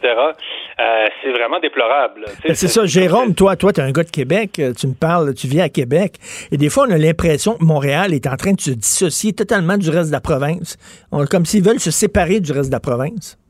c'est 1.21 1.31
vraiment 1.31 1.59
déplorable. 1.59 2.25
Ben, 2.43 2.55
c'est 2.55 2.67
ça, 2.67 2.85
Jérôme. 2.85 3.35
Toi, 3.35 3.55
toi, 3.55 3.71
tu 3.73 3.81
es 3.81 3.83
un 3.83 3.91
gars 3.91 4.03
de 4.03 4.11
Québec. 4.11 4.61
Tu 4.79 4.87
me 4.87 4.93
parles. 4.99 5.33
Tu 5.35 5.47
viens 5.47 5.65
à 5.65 5.69
Québec. 5.69 6.13
Et 6.51 6.57
des 6.57 6.69
fois, 6.69 6.85
on 6.87 6.91
a 6.91 6.97
l'impression 6.97 7.55
que 7.57 7.63
Montréal 7.63 8.13
est 8.13 8.27
en 8.27 8.35
train 8.35 8.53
de 8.53 8.61
se 8.61 8.71
dissocier 8.71 9.33
totalement 9.33 9.77
du 9.77 9.89
reste 9.89 10.07
de 10.07 10.13
la 10.13 10.21
province. 10.21 10.77
On, 11.11 11.25
comme 11.25 11.45
s'ils 11.45 11.63
veulent 11.63 11.79
se 11.79 11.91
séparer 11.91 12.39
du 12.39 12.51
reste 12.51 12.69
de 12.69 12.75
la 12.75 12.79
province. 12.79 13.40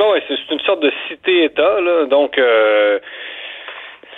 Non, 0.00 0.14
c'est 0.26 0.50
une 0.50 0.60
sorte 0.60 0.80
de 0.80 0.90
cité-État, 1.08 1.78
là. 1.78 2.06
Donc, 2.06 2.38
euh, 2.38 2.98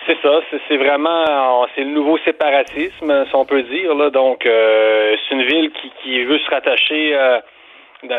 c'est 0.07 0.17
ça. 0.23 0.41
C'est 0.69 0.77
vraiment, 0.77 1.67
c'est 1.75 1.81
le 1.81 1.91
nouveau 1.91 2.19
séparatisme, 2.19 3.27
si 3.27 3.35
on 3.35 3.45
peut 3.45 3.65
dire, 3.65 3.93
là. 3.97 4.11
Donc, 4.11 4.47
euh, 4.47 5.17
c'est 5.17 5.35
une 5.35 5.43
ville 5.43 5.73
qui, 5.73 5.91
qui 6.01 6.23
veut 6.23 6.39
se 6.39 6.51
rattacher 6.51 7.17
euh, 7.17 7.41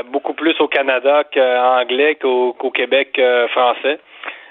beaucoup 0.07 0.33
plus 0.33 0.59
au 0.59 0.67
Canada 0.67 1.23
qu'anglais 1.31 2.15
qu'au 2.15 2.51
qu 2.51 2.69
Québec 2.71 3.17
euh, 3.17 3.47
français. 3.47 3.97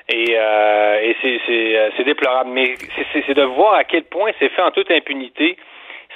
Et, 0.09 0.35
euh, 0.35 1.01
et 1.03 1.91
c'est 1.95 2.05
déplorable. 2.05 2.49
Mais 2.51 2.77
c'est 3.13 3.35
de 3.35 3.43
voir 3.43 3.75
à 3.75 3.85
quel 3.85 4.05
point 4.05 4.31
c'est 4.39 4.49
fait 4.49 4.63
en 4.63 4.71
toute 4.71 4.91
impunité. 4.91 5.59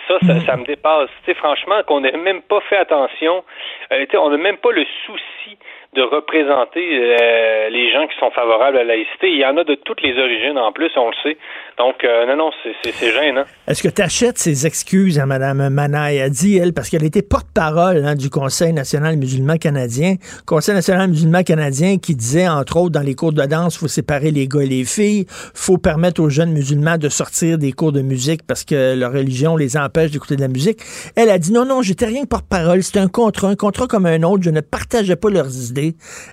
Ça, 0.08 0.18
ça, 0.26 0.40
ça 0.46 0.56
me 0.56 0.64
dépasse. 0.64 1.10
Tu 1.24 1.32
sais, 1.32 1.34
franchement, 1.34 1.82
qu'on 1.86 2.00
n'ait 2.00 2.12
même 2.12 2.40
pas 2.42 2.60
fait 2.60 2.76
attention. 2.76 3.44
Euh, 3.92 4.06
on 4.14 4.30
n'a 4.30 4.36
même 4.38 4.56
pas 4.56 4.70
le 4.70 4.84
souci 5.04 5.58
de 5.96 6.02
représenter 6.02 6.84
euh, 6.84 7.70
les 7.70 7.90
gens 7.90 8.06
qui 8.06 8.16
sont 8.20 8.30
favorables 8.30 8.76
à 8.76 8.84
la 8.84 8.94
laïcité. 8.94 9.30
Il 9.30 9.38
y 9.38 9.46
en 9.46 9.56
a 9.56 9.64
de 9.64 9.74
toutes 9.74 10.02
les 10.02 10.12
origines 10.18 10.58
en 10.58 10.70
plus, 10.70 10.90
on 10.96 11.08
le 11.08 11.16
sait. 11.22 11.38
Donc, 11.78 12.04
euh, 12.04 12.26
non, 12.26 12.36
non, 12.36 12.50
c'est 12.82 13.12
gênant. 13.12 13.44
Est-ce 13.66 13.82
que 13.82 13.88
tu 13.88 14.02
achètes 14.02 14.38
ses 14.38 14.66
excuses 14.66 15.18
à 15.18 15.26
Mme 15.26 15.70
Manaï? 15.70 16.20
A 16.20 16.28
dit, 16.28 16.58
elle, 16.58 16.72
parce 16.74 16.90
qu'elle 16.90 17.04
était 17.04 17.22
porte-parole 17.22 18.04
hein, 18.04 18.14
du 18.14 18.30
Conseil 18.30 18.72
national 18.72 19.16
musulman 19.16 19.56
canadien. 19.56 20.16
Conseil 20.46 20.74
national 20.74 21.08
musulman 21.08 21.42
canadien 21.42 21.96
qui 21.98 22.14
disait, 22.14 22.48
entre 22.48 22.76
autres, 22.76 22.92
dans 22.92 23.00
les 23.04 23.14
cours 23.14 23.32
de 23.32 23.42
danse, 23.44 23.76
il 23.76 23.78
faut 23.78 23.88
séparer 23.88 24.30
les 24.30 24.48
gars 24.48 24.62
et 24.62 24.66
les 24.66 24.84
filles, 24.84 25.24
faut 25.28 25.78
permettre 25.78 26.20
aux 26.20 26.28
jeunes 26.28 26.52
musulmans 26.52 26.98
de 26.98 27.08
sortir 27.08 27.58
des 27.58 27.72
cours 27.72 27.92
de 27.92 28.02
musique 28.02 28.46
parce 28.46 28.64
que 28.64 28.94
leur 28.94 29.12
religion 29.12 29.56
les 29.56 29.76
empêche 29.76 30.10
d'écouter 30.10 30.36
de 30.36 30.42
la 30.42 30.48
musique. 30.48 30.80
Elle 31.16 31.30
a 31.30 31.38
dit, 31.38 31.52
non, 31.52 31.64
non, 31.64 31.80
j'étais 31.82 32.06
rien 32.06 32.22
que 32.22 32.28
porte-parole, 32.28 32.82
c'était 32.82 33.00
un 33.00 33.08
contrat, 33.08 33.48
un 33.48 33.56
contrat 33.56 33.86
comme 33.86 34.06
un 34.06 34.22
autre, 34.22 34.42
je 34.42 34.50
ne 34.50 34.60
partageais 34.60 35.16
pas 35.16 35.30
leurs 35.30 35.70
idées. 35.70 35.85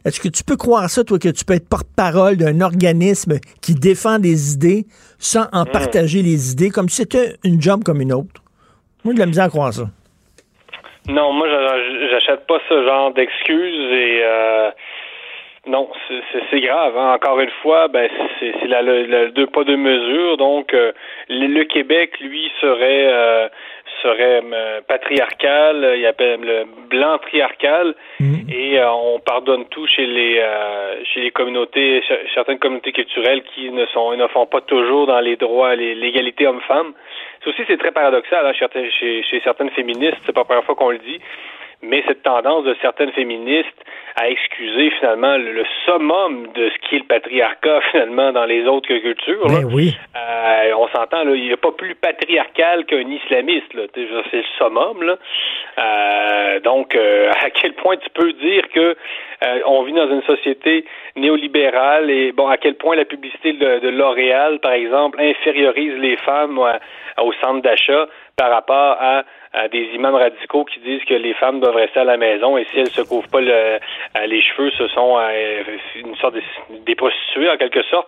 Est-ce 0.06 0.20
que 0.20 0.30
tu 0.30 0.44
peux 0.44 0.56
croire 0.58 0.90
ça, 0.90 1.04
toi, 1.04 1.20
que 1.20 1.30
tu 1.30 1.46
peux 1.46 1.54
être 1.54 1.70
porte-parole 1.70 2.38
d'un 2.38 2.62
organisme 2.62 3.34
qui 3.62 3.74
défend 3.76 4.20
des 4.20 4.54
idées 4.54 4.86
sans 5.20 5.46
en 5.54 5.64
Mm. 5.64 5.72
partager 5.72 6.22
les 6.22 6.52
idées, 6.52 6.70
comme 6.70 6.90
si 6.90 6.98
c'était 6.98 7.36
une 7.44 7.62
job 7.62 7.84
comme 7.84 8.02
une 8.02 8.14
autre? 8.14 8.42
Moi, 9.04 9.14
j'ai 9.14 9.16
de 9.16 9.20
la 9.20 9.26
misère 9.28 9.46
à 9.46 9.50
croire 9.50 9.74
ça. 9.74 9.84
Non, 11.10 11.34
moi, 11.34 11.48
j'a- 11.50 12.10
j'achète 12.12 12.48
pas 12.48 12.60
ce 12.70 12.84
genre 12.86 13.14
d'excuses 13.14 13.92
et 13.92 14.22
euh, 14.24 14.70
non, 15.68 15.90
c'est- 16.50 16.62
grave. 16.62 16.94
hein. 16.98 17.14
Encore 17.16 17.40
une 17.42 17.52
fois, 17.62 17.90
ben 17.90 18.10
c'est 18.40 18.68
la, 18.68 18.82
deux 19.32 19.48
pas 19.48 19.66
deux 19.66 19.76
mesures. 19.76 20.38
Donc, 20.38 20.74
euh, 20.74 20.94
le, 21.30 21.48
le 21.48 21.64
Québec, 21.66 22.12
lui, 22.22 22.50
serait 22.62 23.08
euh, 23.12 23.50
serait 24.04 24.42
euh, 24.44 24.82
patriarcal. 24.88 25.96
Il 25.98 26.06
appelle 26.06 26.42
le 26.42 26.66
blanc 26.90 27.18
triarcal 27.20 27.96
et 28.52 28.78
euh, 28.80 28.92
on 28.92 29.20
pardonne 29.20 29.66
tout 29.70 29.88
chez 29.88 30.06
les 30.06 30.38
euh, 30.40 31.04
chez 31.06 31.22
les 31.22 31.32
communautés, 31.32 32.02
cer- 32.08 32.20
certaines 32.36 32.60
communautés 32.60 32.92
culturelles 32.92 33.42
qui 33.56 33.72
ne 33.72 33.86
sont 33.88 34.16
ne 34.16 34.28
font 34.28 34.46
pas 34.46 34.62
toujours 34.62 35.08
dans 35.08 35.20
les 35.20 35.36
droits, 35.38 35.74
l'égalité 35.76 36.46
homme-femme. 36.46 36.94
Ça 37.44 37.50
aussi, 37.50 37.64
c'est 37.68 37.78
très 37.78 37.92
paradoxal 37.92 38.46
hein, 38.46 38.54
chez, 38.54 38.92
chez, 38.92 39.24
chez 39.24 39.40
certaines 39.44 39.72
féministes. 39.72 40.20
C'est 40.26 40.34
pas 40.34 40.42
la 40.42 40.46
première 40.46 40.64
fois 40.66 40.76
qu'on 40.76 40.92
le 40.92 41.00
dit. 41.00 41.20
Mais 41.84 42.04
cette 42.08 42.24
tendance 42.24 42.64
de 42.64 42.76
certaines 42.82 43.12
féministes 43.12 43.68
à 44.16 44.30
excuser 44.30 44.92
finalement 45.00 45.38
le, 45.38 45.52
le 45.54 45.66
summum 45.86 46.48
de 46.54 46.70
ce 46.70 46.88
qui 46.88 46.96
est 46.96 47.00
le 47.00 47.06
patriarcat 47.06 47.82
finalement 47.92 48.32
dans 48.32 48.46
les 48.46 48.66
autres 48.68 48.88
cultures. 48.88 49.48
là. 49.48 49.62
Ben 49.62 49.70
oui. 49.74 49.96
Euh, 50.16 50.72
on 50.78 50.88
s'entend, 50.90 51.24
là, 51.24 51.34
il 51.36 51.44
n'y 51.46 51.52
a 51.54 51.58
pas 51.58 51.72
plus 51.72 51.96
patriarcal 51.96 52.86
qu'un 52.86 53.10
islamiste. 53.10 53.74
Là. 53.74 53.84
C'est 53.94 54.02
le 54.38 54.44
summum. 54.58 55.04
Là. 55.04 55.18
Euh, 55.80 56.60
donc, 56.60 56.96
euh, 56.96 57.32
à 57.44 57.50
quel 57.50 57.74
point 57.74 57.98
tu 57.98 58.10
peux 58.12 58.32
dire 58.34 58.64
que 58.74 58.96
on 59.66 59.84
vit 59.84 59.92
dans 59.92 60.08
une 60.10 60.22
société 60.24 60.86
néolibérale 61.18 62.10
et 62.10 62.32
bon, 62.32 62.48
à 62.48 62.56
quel 62.58 62.76
point 62.76 62.96
la 62.96 63.04
publicité 63.04 63.52
de, 63.52 63.80
de 63.80 63.90
L'Oréal, 63.90 64.60
par 64.60 64.72
exemple, 64.72 65.20
infériorise 65.20 65.96
les 66.00 66.16
femmes 66.18 66.58
à- 66.60 66.80
au 67.22 67.34
centre 67.34 67.62
d'achat 67.62 68.08
par 68.36 68.50
rapport 68.52 68.98
à, 69.00 69.24
des 69.72 69.84
imams 69.96 70.16
radicaux 70.16 70.66
qui 70.66 70.80
disent 70.80 71.04
que 71.08 71.14
les 71.14 71.34
femmes 71.36 71.60
doivent 71.60 71.76
rester 71.76 72.00
à 72.00 72.04
la 72.04 72.18
maison 72.18 72.58
et 72.58 72.66
si 72.72 72.80
elles 72.80 72.90
se 72.90 73.02
couvrent 73.02 73.28
pas 73.28 73.42
le- 73.42 73.52
euh, 73.52 73.78
les 74.28 74.42
cheveux, 74.42 74.72
ce 74.78 74.88
sont 74.88 75.18
euh, 75.20 75.62
une 76.04 76.16
sorte 76.16 76.34
de, 76.36 76.42
des 76.86 76.96
prostituées 76.96 77.50
en 77.50 77.58
quelque 77.58 77.84
sorte. 77.92 78.08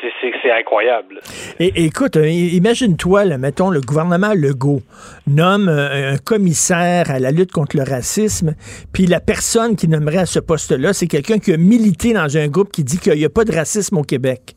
C'est- 0.00 0.50
incroyable. 0.50 1.20
Écoute, 1.60 2.16
euh, 2.16 2.26
imagine-toi, 2.28 3.24
mettons, 3.36 3.70
le 3.70 3.80
gouvernement 3.80 4.32
Legault 4.34 4.80
nomme 5.26 5.68
euh, 5.68 6.12
un 6.14 6.16
commissaire 6.18 7.10
à 7.10 7.18
la 7.18 7.30
lutte 7.30 7.52
contre 7.52 7.76
le 7.76 7.82
racisme, 7.82 8.54
puis 8.92 9.06
la 9.06 9.20
personne 9.20 9.76
qui 9.76 9.88
nommerait 9.88 10.18
à 10.18 10.26
ce 10.26 10.38
poste-là, 10.40 10.92
c'est 10.92 11.06
quelqu'un 11.08 11.38
qui 11.38 11.52
a 11.52 11.56
milité 11.56 12.12
dans 12.14 12.36
un 12.36 12.48
groupe 12.48 12.72
qui 12.72 12.84
dit 12.84 12.98
qu'il 12.98 13.14
n'y 13.14 13.24
a 13.24 13.28
pas 13.30 13.44
de 13.44 13.52
racisme 13.54 13.98
au 13.98 14.02
Québec. 14.02 14.54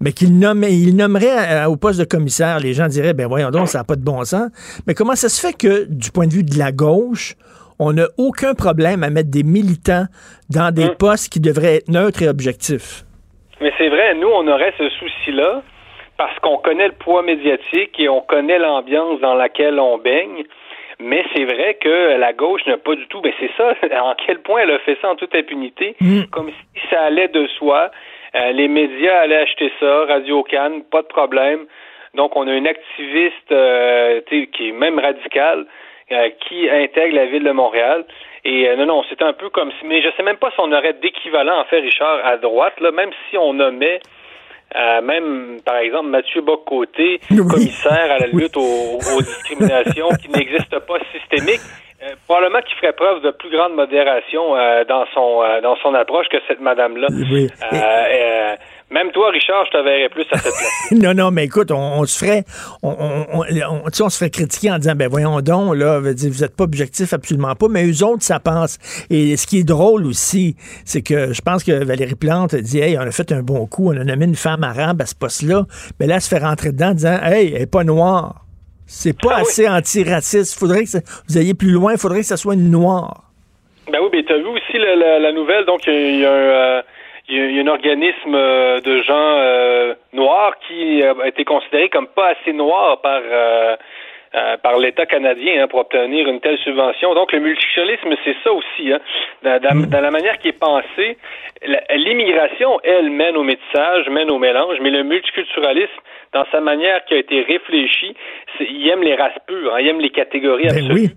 Mais 0.00 0.12
qu'il 0.12 0.38
nomme, 0.38 0.64
il 0.64 0.96
nommerait 0.96 1.64
euh, 1.64 1.68
au 1.68 1.76
poste 1.76 1.98
de 2.00 2.04
commissaire, 2.04 2.58
les 2.60 2.72
gens 2.72 2.88
diraient, 2.88 3.14
ben 3.14 3.26
voyons 3.26 3.50
donc, 3.50 3.68
ça 3.68 3.78
n'a 3.78 3.84
pas 3.84 3.96
de 3.96 4.04
bon 4.04 4.24
sens. 4.24 4.50
Mais 4.86 4.94
comment 4.94 5.14
ça 5.14 5.28
se 5.28 5.40
fait 5.40 5.56
que, 5.56 5.86
du 5.88 6.10
point 6.10 6.26
de 6.26 6.32
vue 6.32 6.44
de 6.44 6.58
la 6.58 6.72
gauche, 6.72 7.34
on 7.78 7.92
n'a 7.92 8.06
aucun 8.18 8.54
problème 8.54 9.02
à 9.02 9.10
mettre 9.10 9.30
des 9.30 9.42
militants 9.42 10.04
dans 10.50 10.72
des 10.72 10.90
postes 10.98 11.32
qui 11.32 11.40
devraient 11.40 11.76
être 11.76 11.88
neutres 11.88 12.22
et 12.22 12.28
objectifs? 12.28 13.04
Mais 13.60 13.72
c'est 13.78 13.88
vrai, 13.88 14.14
nous, 14.14 14.28
on 14.28 14.46
aurait 14.48 14.74
ce 14.78 14.88
souci-là 14.90 15.62
parce 16.16 16.38
qu'on 16.40 16.58
connaît 16.58 16.88
le 16.88 16.94
poids 16.94 17.22
médiatique 17.22 17.98
et 17.98 18.08
on 18.08 18.20
connaît 18.20 18.58
l'ambiance 18.58 19.20
dans 19.20 19.34
laquelle 19.34 19.80
on 19.80 19.98
baigne. 19.98 20.44
Mais 21.00 21.24
c'est 21.34 21.44
vrai 21.44 21.76
que 21.80 22.16
la 22.18 22.32
gauche 22.32 22.64
n'a 22.66 22.78
pas 22.78 22.94
du 22.94 23.06
tout. 23.08 23.20
Mais 23.24 23.34
c'est 23.40 23.50
ça, 23.56 23.74
en 24.02 24.14
quel 24.26 24.40
point 24.40 24.62
elle 24.62 24.70
a 24.70 24.78
fait 24.80 24.96
ça 25.02 25.10
en 25.10 25.16
toute 25.16 25.34
impunité, 25.34 25.96
comme 26.30 26.50
si 26.50 26.80
ça 26.90 27.02
allait 27.02 27.28
de 27.28 27.46
soi. 27.58 27.90
Euh, 28.34 28.52
les 28.52 28.68
médias 28.68 29.20
allaient 29.20 29.42
acheter 29.42 29.72
ça, 29.80 30.06
Radio 30.06 30.42
Cannes, 30.42 30.82
pas 30.90 31.02
de 31.02 31.06
problème. 31.06 31.66
Donc 32.14 32.36
on 32.36 32.46
a 32.46 32.52
une 32.52 32.66
activiste 32.66 33.52
euh, 33.52 34.20
qui 34.28 34.68
est 34.68 34.72
même 34.72 34.98
radicale 34.98 35.66
euh, 36.12 36.28
qui 36.46 36.68
intègre 36.68 37.16
la 37.16 37.26
ville 37.26 37.44
de 37.44 37.50
Montréal. 37.50 38.04
Et 38.44 38.68
euh, 38.68 38.76
non, 38.76 38.86
non, 38.86 39.02
c'est 39.08 39.22
un 39.22 39.32
peu 39.32 39.48
comme 39.50 39.70
si, 39.80 39.86
mais 39.86 40.02
je 40.02 40.08
sais 40.16 40.22
même 40.22 40.36
pas 40.36 40.50
si 40.50 40.56
on 40.58 40.70
aurait 40.70 40.92
d'équivalent 40.94 41.58
en 41.58 41.64
fait, 41.64 41.80
Richard, 41.80 42.20
à 42.24 42.36
droite, 42.36 42.78
là, 42.80 42.90
même 42.90 43.10
si 43.30 43.38
on 43.38 43.54
nommait 43.54 44.00
euh, 44.76 45.00
même, 45.02 45.60
par 45.64 45.76
exemple, 45.76 46.08
Mathieu 46.08 46.40
Bocoté, 46.40 47.20
commissaire 47.28 48.10
à 48.10 48.18
la 48.18 48.26
lutte 48.26 48.56
aux, 48.56 48.98
aux 48.98 49.22
discriminations 49.22 50.08
qui 50.20 50.28
n'existe 50.28 50.78
pas 50.80 50.98
systémique, 51.12 51.60
euh, 52.04 52.14
probablement 52.26 52.60
qu'il 52.60 52.76
ferait 52.76 52.92
preuve 52.92 53.22
de 53.22 53.30
plus 53.30 53.50
grande 53.50 53.74
modération 53.74 54.56
euh, 54.56 54.84
dans 54.84 55.06
son 55.14 55.42
euh, 55.42 55.60
dans 55.62 55.76
son 55.76 55.94
approche 55.94 56.26
que 56.28 56.36
cette 56.46 56.60
madame-là. 56.60 57.06
Oui. 57.10 57.50
Même 58.90 59.10
toi, 59.12 59.30
Richard, 59.30 59.64
je 59.66 59.70
te 59.70 59.82
verrais 59.82 60.08
plus 60.10 60.26
à 60.30 60.36
cette 60.36 60.52
place. 60.52 60.92
non, 61.02 61.14
non, 61.14 61.30
mais 61.30 61.46
écoute, 61.46 61.72
on, 61.72 62.00
on 62.00 62.04
se 62.04 62.22
ferait, 62.22 62.44
on, 62.82 63.90
se 63.90 64.18
ferait 64.18 64.30
critiquer 64.30 64.70
en 64.70 64.78
disant, 64.78 64.94
ben 64.94 65.08
voyons 65.08 65.40
donc, 65.40 65.74
là, 65.74 65.98
vous 65.98 66.06
n'êtes 66.08 66.56
pas 66.56 66.64
objectif 66.64 67.12
absolument 67.12 67.54
pas, 67.56 67.66
mais 67.68 67.86
eux 67.86 68.04
autres, 68.04 68.22
ça 68.22 68.38
pense. 68.38 68.78
Et 69.10 69.36
ce 69.36 69.46
qui 69.46 69.60
est 69.60 69.64
drôle 69.64 70.06
aussi, 70.06 70.54
c'est 70.84 71.02
que 71.02 71.32
je 71.32 71.40
pense 71.40 71.64
que 71.64 71.72
Valérie 71.82 72.14
Plante 72.14 72.54
dit, 72.54 72.78
hey, 72.78 72.96
on 72.98 73.00
a 73.00 73.10
fait 73.10 73.32
un 73.32 73.42
bon 73.42 73.66
coup, 73.66 73.88
on 73.88 73.96
a 73.96 74.04
nommé 74.04 74.26
une 74.26 74.36
femme 74.36 74.62
arabe 74.62 75.00
à 75.00 75.06
ce 75.06 75.14
poste-là, 75.14 75.64
mais 75.98 76.06
là, 76.06 76.16
elle 76.16 76.20
se 76.20 76.28
fait 76.28 76.44
rentrer 76.44 76.70
dedans 76.70 76.90
en 76.90 76.94
disant, 76.94 77.18
hey, 77.22 77.52
elle 77.52 77.60
n'est 77.60 77.66
pas 77.66 77.84
noire. 77.84 78.43
C'est 78.86 79.18
pas 79.20 79.36
assez 79.36 79.68
antiraciste. 79.68 80.58
Faudrait 80.58 80.82
que 80.84 80.88
ça- 80.88 81.00
vous 81.28 81.38
ayez 81.38 81.54
plus 81.54 81.70
loin, 81.72 81.92
il 81.92 81.98
faudrait 81.98 82.20
que 82.20 82.26
ça 82.26 82.36
soit 82.36 82.54
une 82.54 82.70
noire. 82.70 83.22
Ben 83.90 83.98
oui, 84.02 84.08
mais 84.12 84.22
tu 84.22 84.32
as 84.32 84.38
vu 84.38 84.46
aussi 84.46 84.78
la, 84.78 84.96
la- 84.96 85.18
la 85.18 85.32
nouvelle, 85.32 85.64
donc 85.66 85.86
il 85.86 85.92
y 85.92 85.96
a- 85.96 86.18
y, 86.20 86.24
un, 86.24 86.28
euh, 86.30 86.82
il 87.28 87.36
y 87.36 87.40
a- 87.40 87.46
il 87.46 87.56
y 87.56 87.58
a 87.60 87.62
un 87.62 87.66
organisme 87.68 88.34
euh, 88.34 88.80
de 88.80 89.02
gens 89.02 89.14
euh, 89.38 89.94
noirs 90.12 90.54
qui 90.66 91.02
euh, 91.02 91.14
a 91.22 91.28
été 91.28 91.44
considéré 91.44 91.88
comme 91.90 92.06
pas 92.06 92.28
assez 92.32 92.52
noir 92.52 93.00
par 93.00 93.20
par 94.64 94.78
l'État 94.78 95.06
canadien 95.06 95.62
hein, 95.62 95.68
pour 95.68 95.78
obtenir 95.78 96.26
une 96.26 96.40
telle 96.40 96.58
subvention. 96.58 97.14
Donc 97.14 97.30
le 97.30 97.38
multiculturalisme, 97.38 98.14
c'est 98.24 98.34
ça 98.42 98.52
aussi. 98.52 98.92
Hein. 98.92 98.98
Dans, 99.44 99.60
dans- 99.62 99.86
dans 99.88 100.00
la 100.00 100.10
manière 100.10 100.38
qui 100.38 100.48
est 100.48 100.58
pensée, 100.58 101.16
l'immigration, 101.94 102.80
elle, 102.82 103.10
mène 103.10 103.36
au 103.36 103.44
métissage, 103.44 104.08
mène 104.10 104.30
au 104.32 104.38
mélange, 104.38 104.78
mais 104.80 104.90
le 104.90 105.04
multiculturalisme, 105.04 106.00
dans 106.34 106.44
sa 106.50 106.60
manière 106.60 107.04
qui 107.04 107.14
a 107.14 107.18
été 107.18 107.42
réfléchie, 107.42 108.14
il 108.60 108.88
aime 108.88 109.02
les 109.02 109.14
races 109.14 109.38
pures, 109.46 109.74
hein, 109.74 109.80
il 109.80 109.88
aime 109.88 110.00
les 110.00 110.10
catégories 110.10 110.66
absolues. 110.66 111.10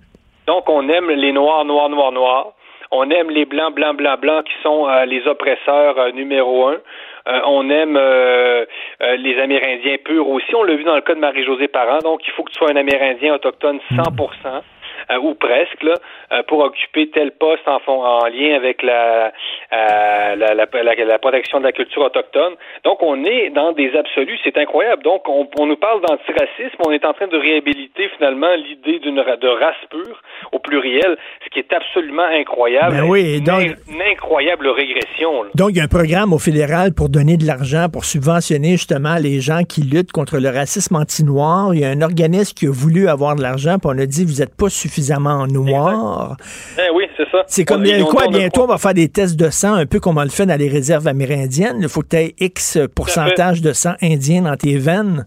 Donc, 0.46 0.70
on 0.70 0.88
aime 0.88 1.10
les 1.10 1.34
noirs, 1.34 1.66
noirs, 1.66 1.90
noirs, 1.90 2.12
noirs. 2.12 2.54
On 2.92 3.10
aime 3.10 3.30
les 3.30 3.46
blancs, 3.46 3.74
blancs, 3.74 3.98
blancs, 3.98 4.22
blancs 4.22 4.46
qui 4.46 4.54
sont 4.64 4.88
euh, 4.88 5.04
les 5.06 5.28
oppresseurs 5.28 5.98
euh, 5.98 6.12
numéro 6.12 6.68
un. 6.68 6.78
Euh, 7.28 7.42
on 7.46 7.70
aime 7.70 8.00
les 9.18 9.40
Amérindiens 9.40 9.98
purs 10.06 10.30
aussi. 10.30 10.56
On 10.56 10.64
l'a 10.64 10.76
vu 10.76 10.86
dans 10.86 10.96
le 10.96 11.02
cas 11.02 11.14
de 11.14 11.20
Marie-Josée 11.20 11.68
Parent. 11.68 11.98
Donc, 12.00 12.26
il 12.26 12.32
faut 12.32 12.44
que 12.44 12.52
tu 12.52 12.58
sois 12.58 12.72
un 12.72 12.78
Amérindien 12.78 13.34
autochtone 13.36 13.80
100 13.90 13.96
euh, 13.98 14.62
ou 15.22 15.34
presque, 15.36 15.82
là, 15.84 15.94
euh, 16.34 16.44
pour 16.48 16.60
occuper 16.60 17.10
tel 17.12 17.32
poste 17.32 17.68
en, 17.68 17.80
fond- 17.80 18.04
en 18.04 18.26
lien 18.28 18.56
avec 18.56 18.82
la, 18.84 19.32
euh, 19.74 20.36
la, 20.36 20.54
la, 20.54 20.66
la- 20.84 21.06
la 21.06 21.20
protection 21.20 21.60
de 21.60 21.64
la 21.66 21.72
culture 21.72 22.02
autochtone. 22.04 22.54
Donc, 22.84 23.02
on 23.02 23.24
est 23.24 23.50
dans 23.52 23.72
des 23.72 23.96
absolus, 23.96 24.38
c'est 24.44 24.58
incroyable. 24.58 25.04
Donc, 25.04 25.28
on, 25.30 25.48
on 25.60 25.66
nous 25.66 25.78
parle 25.78 26.02
d'antiracisme, 26.02 26.78
on 26.86 26.92
est 26.92 27.06
en 27.06 27.14
train 27.14 27.28
de 27.28 27.38
réhabiliter 27.38 28.10
finalement 28.18 28.54
l'idée 28.56 29.00
d'une 29.00 29.16
de 29.18 29.48
race 29.48 29.76
pure 29.90 30.22
au 30.52 30.60
pluriel, 30.60 31.18
ce 31.44 31.50
qui 31.50 31.60
est 31.60 31.74
absolument 31.74 32.24
incroyable. 32.24 32.96
Ben 32.98 33.04
oui, 33.04 33.42
donc- 33.42 33.76
une 33.92 34.02
incroyable 34.02 34.68
régression. 34.68 35.44
là. 35.44 35.50
Donc, 35.56 35.70
il 35.72 35.78
y 35.78 35.80
a 35.80 35.84
un 35.84 35.88
programme 35.88 36.34
au 36.34 36.40
fédéral 36.40 36.94
pour 36.94 37.10
donner 37.10 37.38
de 37.38 37.46
l'argent, 37.46 37.88
pour 37.92 38.06
subventionner 38.06 38.72
justement 38.72 39.16
les 39.22 39.40
gens 39.42 39.64
qui 39.64 39.82
luttent 39.82 40.12
contre 40.12 40.38
le 40.40 40.50
racisme 40.50 40.96
anti-noir. 40.96 41.74
Il 41.74 41.80
y 41.82 41.86
a 41.86 41.90
un 41.90 42.02
organisme 42.02 42.54
qui 42.56 42.68
a 42.68 42.72
voulu 42.72 43.08
avoir 43.10 43.36
de 43.36 43.42
l'argent, 43.42 43.78
puis 43.80 43.90
on 43.94 43.98
a 44.00 44.06
dit, 44.06 44.24
vous 44.26 44.40
n'êtes 44.42 44.56
pas 44.56 44.70
suffisamment 44.98 45.46
noir. 45.48 46.36
Eh 46.78 46.90
oui, 46.92 47.08
c'est 47.16 47.30
ça. 47.30 47.44
C'est 47.48 47.66
comme 47.66 47.84
bien 47.84 48.04
quoi, 48.04 48.28
bientôt, 48.28 48.64
on 48.64 48.68
va 48.68 48.78
faire 48.78 48.94
des 48.94 49.10
tests 49.10 49.40
de 49.40 49.50
sang, 49.50 49.76
un 49.76 49.86
peu 49.86 50.00
comme 50.00 50.18
on 50.18 50.24
le 50.24 50.30
fait 50.30 50.46
dans 50.46 50.60
les 50.60 50.70
réserves 50.70 51.08
amérindiennes. 51.08 51.80
Il 51.82 51.90
faut 51.90 52.02
que 52.02 52.10
tu 52.10 52.18
aies 52.18 52.34
X 52.40 52.80
pourcentage 52.96 53.62
de 53.62 53.74
sang 53.74 53.94
indien 54.02 54.42
dans 54.42 54.56
tes 54.56 54.78
veines. 54.78 55.26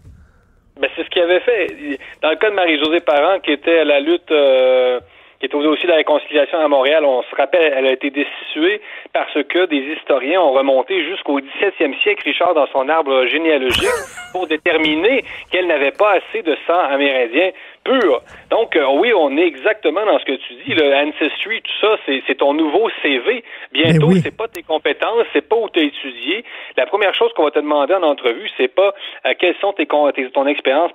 Ben, 0.79 0.89
c'est 0.95 1.03
ce 1.03 1.09
qu'il 1.09 1.21
avait 1.21 1.39
fait. 1.39 1.97
Dans 2.21 2.29
le 2.29 2.35
cas 2.35 2.49
de 2.49 2.55
Marie-Josée 2.55 3.01
Parent, 3.01 3.39
qui 3.39 3.51
était 3.51 3.79
à 3.79 3.85
la 3.85 3.99
lutte, 3.99 4.31
euh, 4.31 4.99
qui 5.39 5.45
était 5.45 5.55
aussi 5.55 5.87
la 5.87 5.95
réconciliation 5.95 6.59
à 6.59 6.67
Montréal, 6.67 7.05
on 7.05 7.23
se 7.23 7.35
rappelle, 7.35 7.73
elle 7.75 7.87
a 7.87 7.91
été 7.91 8.09
destituée 8.09 8.81
parce 9.13 9.33
que 9.33 9.65
des 9.67 9.95
historiens 9.95 10.41
ont 10.41 10.51
remonté 10.51 11.03
jusqu'au 11.03 11.39
17e 11.39 11.99
siècle, 12.01 12.23
Richard, 12.25 12.53
dans 12.55 12.67
son 12.67 12.89
arbre 12.89 13.25
généalogique, 13.27 13.87
pour 14.33 14.47
déterminer 14.47 15.23
qu'elle 15.51 15.67
n'avait 15.67 15.91
pas 15.91 16.13
assez 16.13 16.41
de 16.41 16.57
sang 16.67 16.79
amérindien 16.79 17.51
pur. 17.83 18.21
Donc, 18.49 18.75
euh, 18.75 18.85
oui, 18.99 19.11
on 19.15 19.35
est 19.37 19.45
exactement 19.47 20.05
dans 20.05 20.19
ce 20.19 20.25
que 20.25 20.33
tu 20.33 20.53
dis. 20.65 20.73
Le 20.73 20.93
Ancestry, 20.93 21.61
tout 21.61 21.71
ça, 21.81 21.95
c'est 22.27 22.35
ton 22.35 22.53
nouveau 22.53 22.89
CV. 23.01 23.43
Bientôt, 23.71 24.07
Ben 24.07 24.13
oui. 24.13 24.21
c'est 24.23 24.35
pas 24.35 24.47
tes 24.47 24.63
compétences, 24.63 25.25
c'est 25.33 25.47
pas 25.47 25.55
où 25.55 25.67
tu 25.69 25.79
as 25.79 25.83
étudié. 25.83 26.43
La 26.77 26.85
première 26.85 27.13
chose 27.15 27.31
qu'on 27.33 27.43
va 27.45 27.51
te 27.51 27.59
demander 27.59 27.93
en 27.93 28.03
entrevue, 28.03 28.49
c'est 28.57 28.67
pas 28.67 28.93
euh, 29.25 29.33
quelles 29.39 29.55
sont 29.61 29.73
tes, 29.73 29.87
tes- 30.15 30.29
ton 30.31 30.45
expérience 30.47 30.91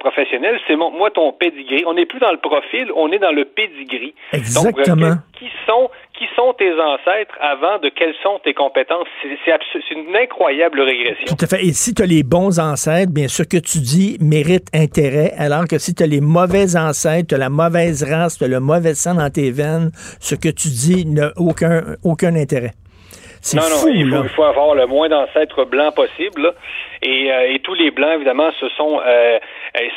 professionnelle, 0.00 0.58
c'est 0.66 0.76
moi 0.76 1.10
ton 1.10 1.32
pedigree. 1.32 1.84
On 1.86 1.94
n'est 1.94 2.06
plus 2.06 2.18
dans 2.20 2.32
le 2.32 2.38
profil, 2.38 2.90
on 2.94 3.10
est 3.12 3.18
dans 3.18 3.32
le 3.32 3.44
pedigree. 3.44 4.14
Donc, 4.32 4.40
Exactement. 4.40 5.10
que- 5.16 5.27
qui 5.38 5.48
sont 5.66 5.90
qui 6.18 6.26
sont 6.34 6.52
tes 6.58 6.72
ancêtres 6.72 7.34
avant 7.40 7.78
de 7.78 7.88
quelles 7.90 8.14
sont 8.22 8.40
tes 8.42 8.52
compétences. 8.52 9.06
C'est 9.22 9.90
une 9.94 10.16
incroyable 10.16 10.80
régression. 10.80 11.26
Tout 11.26 11.44
à 11.44 11.46
fait. 11.46 11.64
Et 11.64 11.72
si 11.72 11.94
tu 11.94 12.02
as 12.02 12.06
les 12.06 12.24
bons 12.24 12.58
ancêtres, 12.58 13.12
bien 13.12 13.28
sûr 13.28 13.46
que 13.46 13.58
tu 13.58 13.78
dis 13.78 14.18
mérite 14.20 14.66
intérêt, 14.74 15.32
alors 15.38 15.66
que 15.68 15.78
si 15.78 15.94
tu 15.94 16.02
as 16.02 16.06
les 16.06 16.20
mauvais 16.20 16.76
ancêtres, 16.76 17.28
tu 17.28 17.34
as 17.36 17.38
la 17.38 17.50
mauvaise 17.50 18.02
race, 18.02 18.38
tu 18.38 18.44
as 18.44 18.48
le 18.48 18.60
mauvais 18.60 18.94
sang 18.94 19.14
dans 19.14 19.30
tes 19.30 19.52
veines, 19.52 19.90
ce 20.20 20.34
que 20.34 20.48
tu 20.48 20.68
dis 20.68 21.06
n'a 21.06 21.30
aucun, 21.36 21.82
aucun 22.02 22.34
intérêt. 22.34 22.72
Non, 23.54 23.62
non, 23.62 23.88
il, 23.88 24.10
faut, 24.10 24.22
il, 24.24 24.28
faut, 24.30 24.42
avoir 24.42 24.74
le 24.74 24.86
moins 24.86 25.08
d'ancêtres 25.08 25.64
blancs 25.64 25.94
possible. 25.94 26.52
Et, 27.02 27.32
euh, 27.32 27.54
et, 27.54 27.60
tous 27.60 27.74
les 27.74 27.90
blancs, 27.90 28.10
évidemment, 28.16 28.50
se 28.58 28.68
sont, 28.70 29.00
euh, 29.06 29.38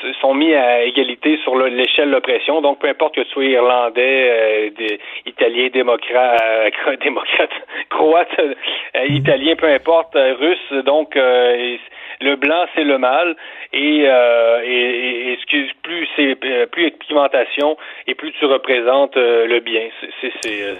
se 0.01 0.13
sont 0.19 0.33
mis 0.33 0.53
à 0.53 0.83
égalité 0.83 1.37
sur 1.43 1.55
l'échelle 1.55 2.09
de 2.09 2.15
l'oppression. 2.15 2.61
Donc, 2.61 2.79
peu 2.79 2.89
importe 2.89 3.15
que 3.15 3.21
tu 3.21 3.29
sois 3.29 3.45
irlandais, 3.45 4.69
euh, 4.79 4.97
italien, 5.25 5.69
démocrate, 5.73 6.41
euh, 6.41 6.95
démocrate, 7.03 7.49
croate, 7.89 8.39
euh, 8.39 9.05
italien, 9.09 9.55
peu 9.55 9.67
importe, 9.67 10.15
russe. 10.15 10.83
Donc, 10.85 11.15
le 11.15 12.35
blanc, 12.35 12.65
c'est 12.75 12.83
le 12.83 12.97
mal. 12.97 13.35
Et, 13.73 14.03
et, 14.03 15.31
et, 15.33 15.37
plus 15.83 16.07
c'est 16.15 16.35
plus 16.71 16.91
pigmentation 16.91 17.77
et 18.07 18.15
plus 18.15 18.31
tu 18.33 18.45
représentes 18.45 19.15
le 19.15 19.59
bien. 19.59 19.87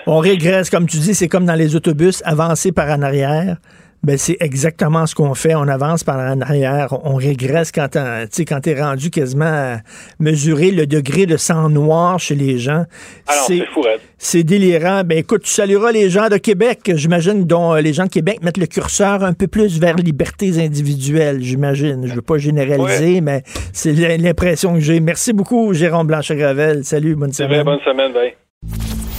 On 0.08 0.20
régresse, 0.20 0.70
comme 0.70 0.88
tu 0.88 0.98
dis, 0.98 1.14
c'est 1.14 1.28
comme 1.30 1.46
dans 1.46 1.58
les 1.58 1.76
autobus, 1.76 2.22
avancer 2.26 2.72
par 2.72 2.90
en 2.90 3.02
arrière. 3.02 3.58
Ben, 4.04 4.18
c'est 4.18 4.38
exactement 4.40 5.06
ce 5.06 5.14
qu'on 5.14 5.36
fait. 5.36 5.54
On 5.54 5.68
avance 5.68 6.04
par 6.04 6.18
en 6.18 6.42
arrière. 6.42 6.98
On 7.04 7.16
régresse 7.16 7.72
quand 7.72 7.88
tu 8.32 8.46
quand 8.46 8.66
es 8.66 8.82
rendu 8.82 9.12
quasiment 9.12 9.46
à 9.46 9.78
mesurer 10.20 10.72
le 10.72 10.88
degré 10.88 11.28
de 11.28 11.38
sang 11.38 11.70
noir 11.70 12.20
chez 12.20 12.34
les 12.34 12.58
gens. 12.58 12.86
Alors, 13.28 13.46
c'est 13.46 13.64
C'est 14.18 14.44
délirant. 14.44 15.04
Ben, 15.04 15.20
écoute, 15.20 15.44
tu 15.44 15.52
salueras 15.52 15.92
les 15.92 16.10
gens 16.10 16.30
de 16.30 16.38
Québec, 16.38 16.80
j'imagine, 16.96 17.46
dont 17.46 17.76
euh, 17.76 17.82
les 17.82 17.94
gens 17.94 18.06
de 18.06 18.10
Québec 18.10 18.40
mettent 18.42 18.58
le 18.58 18.66
curseur 18.66 19.24
un 19.24 19.34
peu 19.34 19.48
plus 19.48 19.80
vers 19.80 19.96
libertés 19.96 20.64
individuelles, 20.64 21.42
j'imagine. 21.42 22.08
Je 22.08 22.16
veux 22.16 22.22
pas 22.24 22.40
généraliser, 22.40 23.22
mais 23.22 23.44
c'est 23.72 23.94
l'impression 24.18 24.74
que 24.74 24.80
j'ai. 24.80 25.00
Merci 25.00 25.32
beaucoup, 25.32 25.74
Jérôme 25.74 26.08
Blanchet-Gravel. 26.08 26.84
Salut, 26.86 27.16
bonne 27.16 27.34
semaine. 27.34 27.64
bonne 27.64 27.80
semaine, 27.86 28.14
bye. 28.14 29.11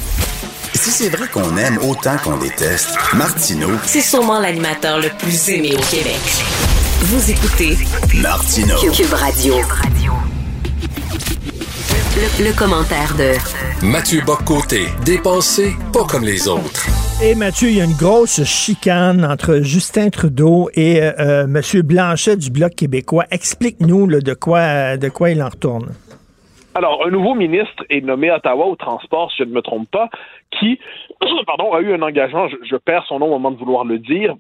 C'est 1.02 1.08
vrai 1.08 1.26
qu'on 1.26 1.56
aime 1.56 1.78
autant 1.78 2.16
qu'on 2.18 2.36
déteste, 2.36 2.96
Martineau. 3.14 3.70
C'est 3.84 4.00
sûrement 4.00 4.38
l'animateur 4.38 5.00
le 5.00 5.08
plus 5.18 5.48
aimé 5.48 5.72
au 5.76 5.82
Québec. 5.90 6.20
Vous 7.00 7.28
écoutez 7.28 7.76
Martineau. 8.22 8.76
Cube 8.78 9.12
Radio. 9.12 9.56
Le, 12.38 12.56
commentaire 12.56 13.16
de 13.16 13.32
Mathieu 13.84 14.20
Boccoté, 14.24 14.86
dépensé 15.04 15.74
pas 15.92 16.04
comme 16.04 16.22
les 16.22 16.46
autres. 16.46 16.86
Et 17.20 17.34
Mathieu, 17.34 17.70
il 17.70 17.78
y 17.78 17.80
a 17.80 17.84
une 17.84 17.96
grosse 17.96 18.44
chicane 18.44 19.24
entre 19.24 19.58
Justin 19.58 20.08
Trudeau 20.08 20.70
et 20.74 21.02
euh, 21.02 21.12
euh 21.18 21.44
M. 21.44 21.82
Blanchet 21.82 22.36
du 22.36 22.50
Bloc 22.50 22.76
québécois. 22.76 23.24
Explique-nous 23.32 24.06
de 24.06 24.34
quoi, 24.34 24.96
de 24.96 25.08
quoi 25.08 25.30
il 25.30 25.42
en 25.42 25.48
retourne. 25.48 25.94
Alors, 26.74 27.06
un 27.06 27.10
nouveau 27.10 27.34
ministre 27.34 27.84
est 27.90 28.00
nommé 28.00 28.30
à 28.30 28.36
Ottawa 28.36 28.66
au 28.66 28.76
transport, 28.76 29.30
si 29.30 29.38
je 29.38 29.44
ne 29.44 29.52
me 29.52 29.60
trompe 29.60 29.90
pas, 29.90 30.08
qui 30.50 30.78
pardon, 31.46 31.72
a 31.72 31.80
eu 31.80 31.92
un 31.92 32.02
engagement, 32.02 32.48
je, 32.48 32.76
perds 32.76 33.04
son 33.06 33.18
nom 33.18 33.26
au 33.26 33.30
moment 33.38 33.50
de 33.50 33.58
vouloir 33.58 33.84
le 33.84 33.98
dire, 33.98 34.34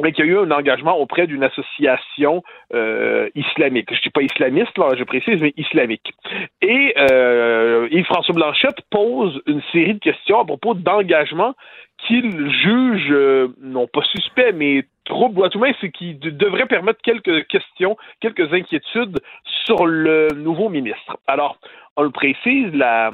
mais 0.00 0.12
qui 0.12 0.22
a 0.22 0.24
eu 0.24 0.38
un 0.38 0.50
engagement 0.50 0.96
auprès 0.98 1.26
d'une 1.26 1.42
association 1.42 2.42
euh, 2.74 3.28
islamique. 3.34 3.88
Je 3.90 3.96
ne 3.96 4.02
dis 4.02 4.10
pas 4.10 4.22
islamiste, 4.22 4.76
là, 4.78 4.90
je 4.96 5.04
précise, 5.04 5.40
mais 5.40 5.52
islamique. 5.56 6.12
Et 6.62 6.94
euh, 6.96 7.88
Yves-François 7.90 8.34
Blanchette 8.34 8.80
pose 8.90 9.40
une 9.46 9.62
série 9.72 9.94
de 9.94 10.00
questions 10.00 10.40
à 10.40 10.44
propos 10.44 10.74
d'engagement 10.74 11.54
qu'il 12.06 12.50
juge, 12.50 13.08
euh, 13.10 13.48
non 13.60 13.86
pas 13.86 14.02
suspect, 14.02 14.52
mais 14.52 14.84
trouble, 15.04 15.48
tout 15.50 15.58
moins, 15.58 15.72
c'est 15.80 15.90
qu'il 15.90 16.18
devrait 16.18 16.66
permettre 16.66 17.00
quelques 17.02 17.46
questions, 17.46 17.96
quelques 18.20 18.52
inquiétudes 18.52 19.20
sur 19.64 19.86
le 19.86 20.28
nouveau 20.34 20.68
ministre. 20.68 21.18
Alors, 21.26 21.58
on 21.96 22.02
le 22.02 22.10
précise, 22.10 22.74
la, 22.74 23.12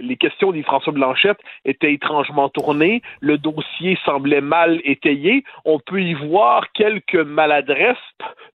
les 0.00 0.16
questions 0.16 0.50
d'Yves-François 0.50 0.92
Blanchette 0.92 1.38
étaient 1.64 1.92
étrangement 1.92 2.48
tournées, 2.48 3.00
le 3.20 3.38
dossier 3.38 3.96
semblait 4.04 4.40
mal 4.40 4.80
étayé, 4.82 5.44
on 5.64 5.78
peut 5.78 6.02
y 6.02 6.14
voir 6.14 6.72
quelques 6.72 7.14
maladresses, 7.14 7.96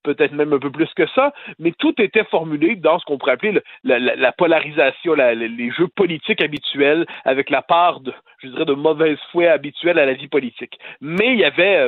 peut-être 0.04 0.34
même 0.34 0.52
un 0.52 0.60
peu 0.60 0.72
plus 0.72 0.94
que 0.94 1.08
ça, 1.16 1.34
mais 1.58 1.72
tout 1.80 1.94
était 2.02 2.26
formulé 2.26 2.76
dans 2.76 3.00
ce 3.00 3.06
qu'on 3.06 3.18
pourrait 3.18 3.34
appeler 3.34 3.62
la, 3.86 3.98
la, 4.00 4.32
polarisation, 4.34 5.14
les 5.14 5.72
jeux 5.72 5.88
politiques 5.88 6.44
habituels, 6.44 7.06
avec 7.24 7.50
la 7.50 7.62
part 7.62 8.02
de, 8.02 8.14
je 8.40 8.50
dirais, 8.50 8.66
de 8.66 8.74
mauvaise 8.74 9.20
foi 9.32 9.52
habituelle 9.52 10.00
à 10.00 10.06
la 10.06 10.14
vie 10.14 10.28
politique. 10.28 10.80
Mais 11.00 11.34
il 11.34 11.40
y 11.40 11.46
avait... 11.46 11.88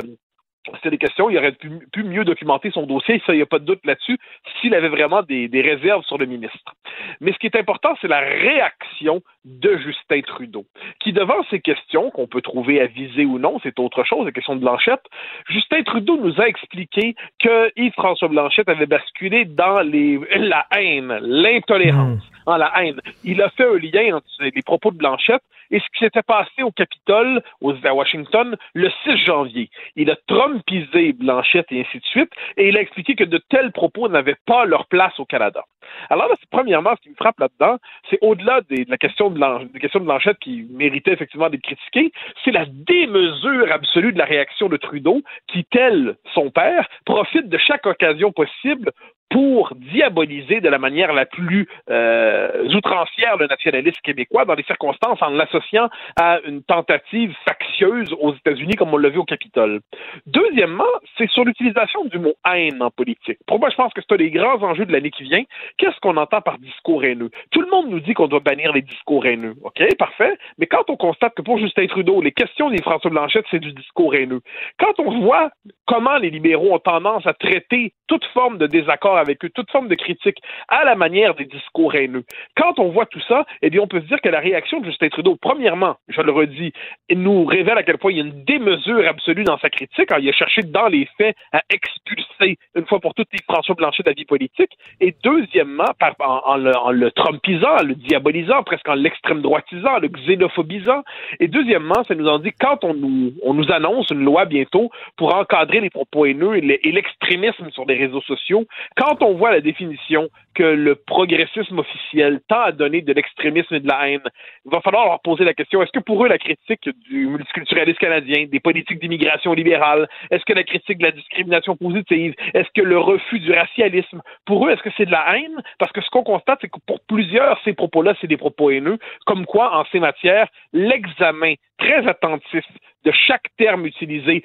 c'était 0.76 0.90
des 0.90 0.98
questions, 0.98 1.28
il 1.28 1.36
aurait 1.38 1.52
pu, 1.52 2.02
mieux 2.02 2.24
documenter 2.24 2.70
son 2.70 2.86
dossier, 2.86 3.22
ça, 3.26 3.32
il 3.34 3.36
n'y 3.36 3.42
a 3.42 3.46
pas 3.46 3.58
de 3.58 3.64
doute 3.64 3.84
là-dessus, 3.84 4.18
s'il 4.60 4.74
avait 4.74 4.88
vraiment 4.88 5.22
des, 5.22 5.48
réserves 5.54 6.04
sur 6.04 6.18
le 6.18 6.26
ministre. 6.26 6.74
Mais 7.20 7.32
ce 7.32 7.38
qui 7.38 7.46
est 7.46 7.56
important, 7.56 7.94
c'est 8.00 8.08
la 8.08 8.20
réaction 8.20 9.22
de 9.44 9.76
Justin 9.76 10.22
Trudeau, 10.22 10.64
qui 11.00 11.12
devant 11.12 11.42
ces 11.50 11.60
questions, 11.60 12.10
qu'on 12.10 12.26
peut 12.26 12.42
trouver 12.42 12.80
avisées 12.80 13.24
ou 13.24 13.38
non, 13.38 13.58
c'est 13.62 13.78
autre 13.78 14.04
chose, 14.04 14.24
la 14.24 14.32
question 14.32 14.56
de 14.56 14.60
Blanchette, 14.60 15.04
Justin 15.48 15.82
Trudeau 15.82 16.16
nous 16.16 16.40
a 16.40 16.48
expliqué 16.48 17.14
que 17.38 17.70
Yves-François 17.76 18.28
Blanchette 18.28 18.68
avait 18.68 18.86
basculé 18.86 19.44
dans 19.44 19.80
la 19.82 20.66
haine, 20.76 21.18
l'intolérance, 21.20 22.22
hmm. 22.22 22.33
En 22.46 22.56
la 22.56 22.72
haine. 22.76 23.00
Il 23.24 23.42
a 23.42 23.50
fait 23.50 23.64
un 23.64 23.78
lien 23.78 24.16
entre 24.16 24.26
les 24.40 24.62
propos 24.62 24.90
de 24.90 24.96
Blanchette 24.96 25.42
et 25.70 25.80
ce 25.80 25.84
qui 25.92 26.04
s'était 26.04 26.22
passé 26.22 26.62
au 26.62 26.70
Capitole, 26.70 27.42
à 27.84 27.94
Washington, 27.94 28.56
le 28.74 28.90
6 29.04 29.16
janvier. 29.24 29.70
Il 29.96 30.10
a 30.10 30.16
trumpisé 30.26 31.12
Blanchette 31.12 31.66
et 31.70 31.80
ainsi 31.80 31.98
de 31.98 32.04
suite, 32.04 32.30
et 32.56 32.68
il 32.68 32.76
a 32.76 32.80
expliqué 32.80 33.14
que 33.14 33.24
de 33.24 33.38
tels 33.48 33.72
propos 33.72 34.08
n'avaient 34.08 34.36
pas 34.46 34.64
leur 34.64 34.86
place 34.86 35.18
au 35.18 35.24
Canada. 35.24 35.64
Alors 36.10 36.28
là, 36.28 36.34
premièrement, 36.50 36.94
ce 36.96 37.02
qui 37.02 37.10
me 37.10 37.14
frappe 37.14 37.38
là-dedans, 37.38 37.78
c'est 38.10 38.18
au-delà 38.22 38.60
de 38.62 38.84
la 38.88 38.96
question 38.96 39.30
de, 39.30 40.04
Blanchette 40.04 40.38
qui 40.38 40.66
méritait 40.70 41.12
effectivement 41.12 41.48
d'être 41.48 41.62
critiquée, 41.62 42.12
c'est 42.44 42.50
la 42.50 42.66
démesure 42.66 43.70
absolue 43.72 44.12
de 44.12 44.18
la 44.18 44.24
réaction 44.24 44.68
de 44.68 44.76
Trudeau 44.76 45.22
qui, 45.48 45.64
tel 45.70 46.16
son 46.34 46.50
père, 46.50 46.88
profite 47.04 47.48
de 47.48 47.58
chaque 47.58 47.86
occasion 47.86 48.32
possible 48.32 48.90
pour 49.34 49.74
diaboliser 49.74 50.60
de 50.60 50.68
la 50.68 50.78
manière 50.78 51.12
la 51.12 51.26
plus 51.26 51.66
euh, 51.90 52.68
outrancière 52.72 53.36
le 53.36 53.48
nationalisme 53.48 53.98
québécois 54.04 54.44
dans 54.44 54.54
les 54.54 54.62
circonstances 54.62 55.20
en 55.22 55.30
l'associant 55.30 55.88
à 56.16 56.38
une 56.46 56.62
tentative 56.62 57.34
factieuse 57.44 58.14
aux 58.20 58.32
États-Unis 58.32 58.76
comme 58.76 58.94
on 58.94 58.96
l'a 58.96 59.08
vu 59.08 59.18
au 59.18 59.24
Capitole. 59.24 59.80
Deuxièmement, 60.26 60.84
c'est 61.18 61.28
sur 61.30 61.44
l'utilisation 61.44 62.04
du 62.04 62.20
mot 62.20 62.34
haine 62.48 62.80
en 62.80 62.92
politique. 62.92 63.38
Pour 63.48 63.58
moi, 63.58 63.70
je 63.70 63.74
pense 63.74 63.92
que 63.92 64.02
c'est 64.02 64.14
un 64.14 64.18
des 64.18 64.30
grands 64.30 64.62
enjeux 64.62 64.86
de 64.86 64.92
l'année 64.92 65.10
qui 65.10 65.24
vient. 65.24 65.42
Qu'est-ce 65.78 65.98
qu'on 65.98 66.16
entend 66.16 66.40
par 66.40 66.58
discours 66.58 67.02
haineux? 67.02 67.30
Tout 67.50 67.60
le 67.60 67.70
monde 67.70 67.88
nous 67.90 67.98
dit 67.98 68.14
qu'on 68.14 68.28
doit 68.28 68.38
bannir 68.38 68.72
les 68.72 68.82
discours 68.82 69.26
haineux. 69.26 69.54
OK, 69.64 69.82
parfait. 69.98 70.38
Mais 70.58 70.66
quand 70.66 70.88
on 70.88 70.96
constate 70.96 71.34
que 71.34 71.42
pour 71.42 71.58
Justin 71.58 71.88
Trudeau, 71.88 72.22
les 72.22 72.30
questions 72.30 72.70
des 72.70 72.80
François 72.82 73.10
Blanchette, 73.10 73.46
c'est 73.50 73.58
du 73.58 73.72
discours 73.72 74.14
haineux. 74.14 74.42
Quand 74.78 75.00
on 75.00 75.22
voit 75.22 75.50
comment 75.86 76.18
les 76.18 76.30
libéraux 76.30 76.72
ont 76.72 76.78
tendance 76.78 77.26
à 77.26 77.34
traiter 77.34 77.94
toute 78.06 78.24
forme 78.26 78.58
de 78.58 78.68
désaccord 78.68 79.23
avec 79.24 79.44
eux, 79.44 79.50
toute 79.50 79.70
forme 79.70 79.88
de 79.88 79.94
critique 79.94 80.38
à 80.68 80.84
la 80.84 80.94
manière 80.94 81.34
des 81.34 81.44
discours 81.44 81.94
haineux. 81.94 82.24
Quand 82.56 82.78
on 82.78 82.88
voit 82.90 83.06
tout 83.06 83.20
ça, 83.28 83.44
eh 83.62 83.70
bien, 83.70 83.80
on 83.80 83.88
peut 83.88 84.00
se 84.00 84.06
dire 84.06 84.20
que 84.20 84.28
la 84.28 84.40
réaction 84.40 84.80
de 84.80 84.86
Justin 84.86 85.08
Trudeau, 85.08 85.36
premièrement, 85.40 85.96
je 86.08 86.20
le 86.20 86.32
redis, 86.32 86.72
nous 87.10 87.44
révèle 87.44 87.78
à 87.78 87.82
quel 87.82 87.98
point 87.98 88.12
il 88.12 88.18
y 88.18 88.20
a 88.20 88.24
une 88.24 88.44
démesure 88.44 89.06
absolue 89.08 89.44
dans 89.44 89.58
sa 89.58 89.70
critique. 89.70 90.10
il 90.18 90.28
a 90.28 90.32
cherché 90.32 90.62
dans 90.62 90.86
les 90.86 91.08
faits 91.18 91.36
à 91.52 91.62
expulser 91.70 92.58
une 92.74 92.86
fois 92.86 93.00
pour 93.00 93.14
toutes 93.14 93.28
François 93.48 93.74
Blanchet 93.74 94.02
de 94.02 94.10
la 94.10 94.14
vie 94.14 94.24
politique. 94.24 94.70
Et 95.00 95.14
deuxièmement, 95.22 95.84
en, 96.20 96.56
le, 96.56 96.76
en, 96.76 96.90
le, 96.90 97.10
en 97.16 97.82
le 97.82 97.94
diabolisant, 97.94 98.62
presque 98.62 98.88
en 98.88 98.94
l'extrême 98.94 99.42
droitisant, 99.42 99.98
le 99.98 100.08
xénophobisant. 100.08 101.02
Et 101.40 101.48
deuxièmement, 101.48 102.04
ça 102.06 102.14
nous 102.14 102.28
en 102.28 102.38
dit 102.38 102.52
quand 102.58 102.84
on 102.84 102.94
nous, 102.94 103.32
on 103.42 103.54
nous 103.54 103.70
annonce 103.72 104.10
une 104.10 104.24
loi 104.24 104.44
bientôt 104.44 104.90
pour 105.16 105.34
encadrer 105.34 105.80
les 105.80 105.90
propos 105.90 106.26
haineux 106.26 106.56
et 106.56 106.92
l'extrémisme 106.92 107.70
sur 107.70 107.84
les 107.86 107.96
réseaux 107.96 108.22
sociaux, 108.22 108.66
quand 108.96 109.03
on 109.20 109.34
voit 109.34 109.52
la 109.52 109.60
définition 109.60 110.28
que 110.54 110.62
le 110.62 110.94
progressisme 110.94 111.78
officiel 111.78 112.40
tend 112.48 112.60
à 112.60 112.72
donner 112.72 113.02
de 113.02 113.12
l'extrémisme 113.12 113.74
et 113.74 113.80
de 113.80 113.88
la 113.88 114.08
haine, 114.08 114.22
il 114.64 114.70
va 114.70 114.80
falloir 114.80 115.06
leur 115.06 115.20
poser 115.20 115.44
la 115.44 115.54
question 115.54 115.82
est-ce 115.82 115.92
que 115.92 116.04
pour 116.04 116.24
eux 116.24 116.28
la 116.28 116.38
critique 116.38 116.88
du 117.08 117.26
multiculturalisme 117.26 117.98
canadien, 117.98 118.46
des 118.50 118.60
politiques 118.60 119.00
d'immigration 119.00 119.52
libérale, 119.52 120.08
est-ce 120.30 120.44
que 120.44 120.52
la 120.52 120.64
critique 120.64 120.98
de 120.98 121.04
la 121.04 121.12
discrimination 121.12 121.76
positive, 121.76 122.34
est-ce 122.54 122.68
que 122.74 122.82
le 122.82 122.98
refus 122.98 123.40
du 123.40 123.52
racialisme, 123.52 124.22
pour 124.46 124.66
eux, 124.66 124.70
est-ce 124.70 124.82
que 124.82 124.90
c'est 124.96 125.06
de 125.06 125.12
la 125.12 125.36
haine? 125.36 125.62
Parce 125.78 125.92
que 125.92 126.00
ce 126.00 126.10
qu'on 126.10 126.22
constate, 126.22 126.58
c'est 126.60 126.68
que 126.68 126.78
pour 126.86 127.00
plusieurs, 127.00 127.60
ces 127.64 127.72
propos-là, 127.72 128.14
c'est 128.20 128.26
des 128.26 128.36
propos 128.36 128.70
haineux, 128.70 128.98
comme 129.26 129.46
quoi, 129.46 129.76
en 129.78 129.84
ces 129.90 130.00
matières, 130.00 130.48
l'examen 130.72 131.54
très 131.78 132.06
attentif 132.06 132.64
de 133.04 133.12
chaque 133.12 133.44
terme 133.58 133.86
utilisé 133.86 134.42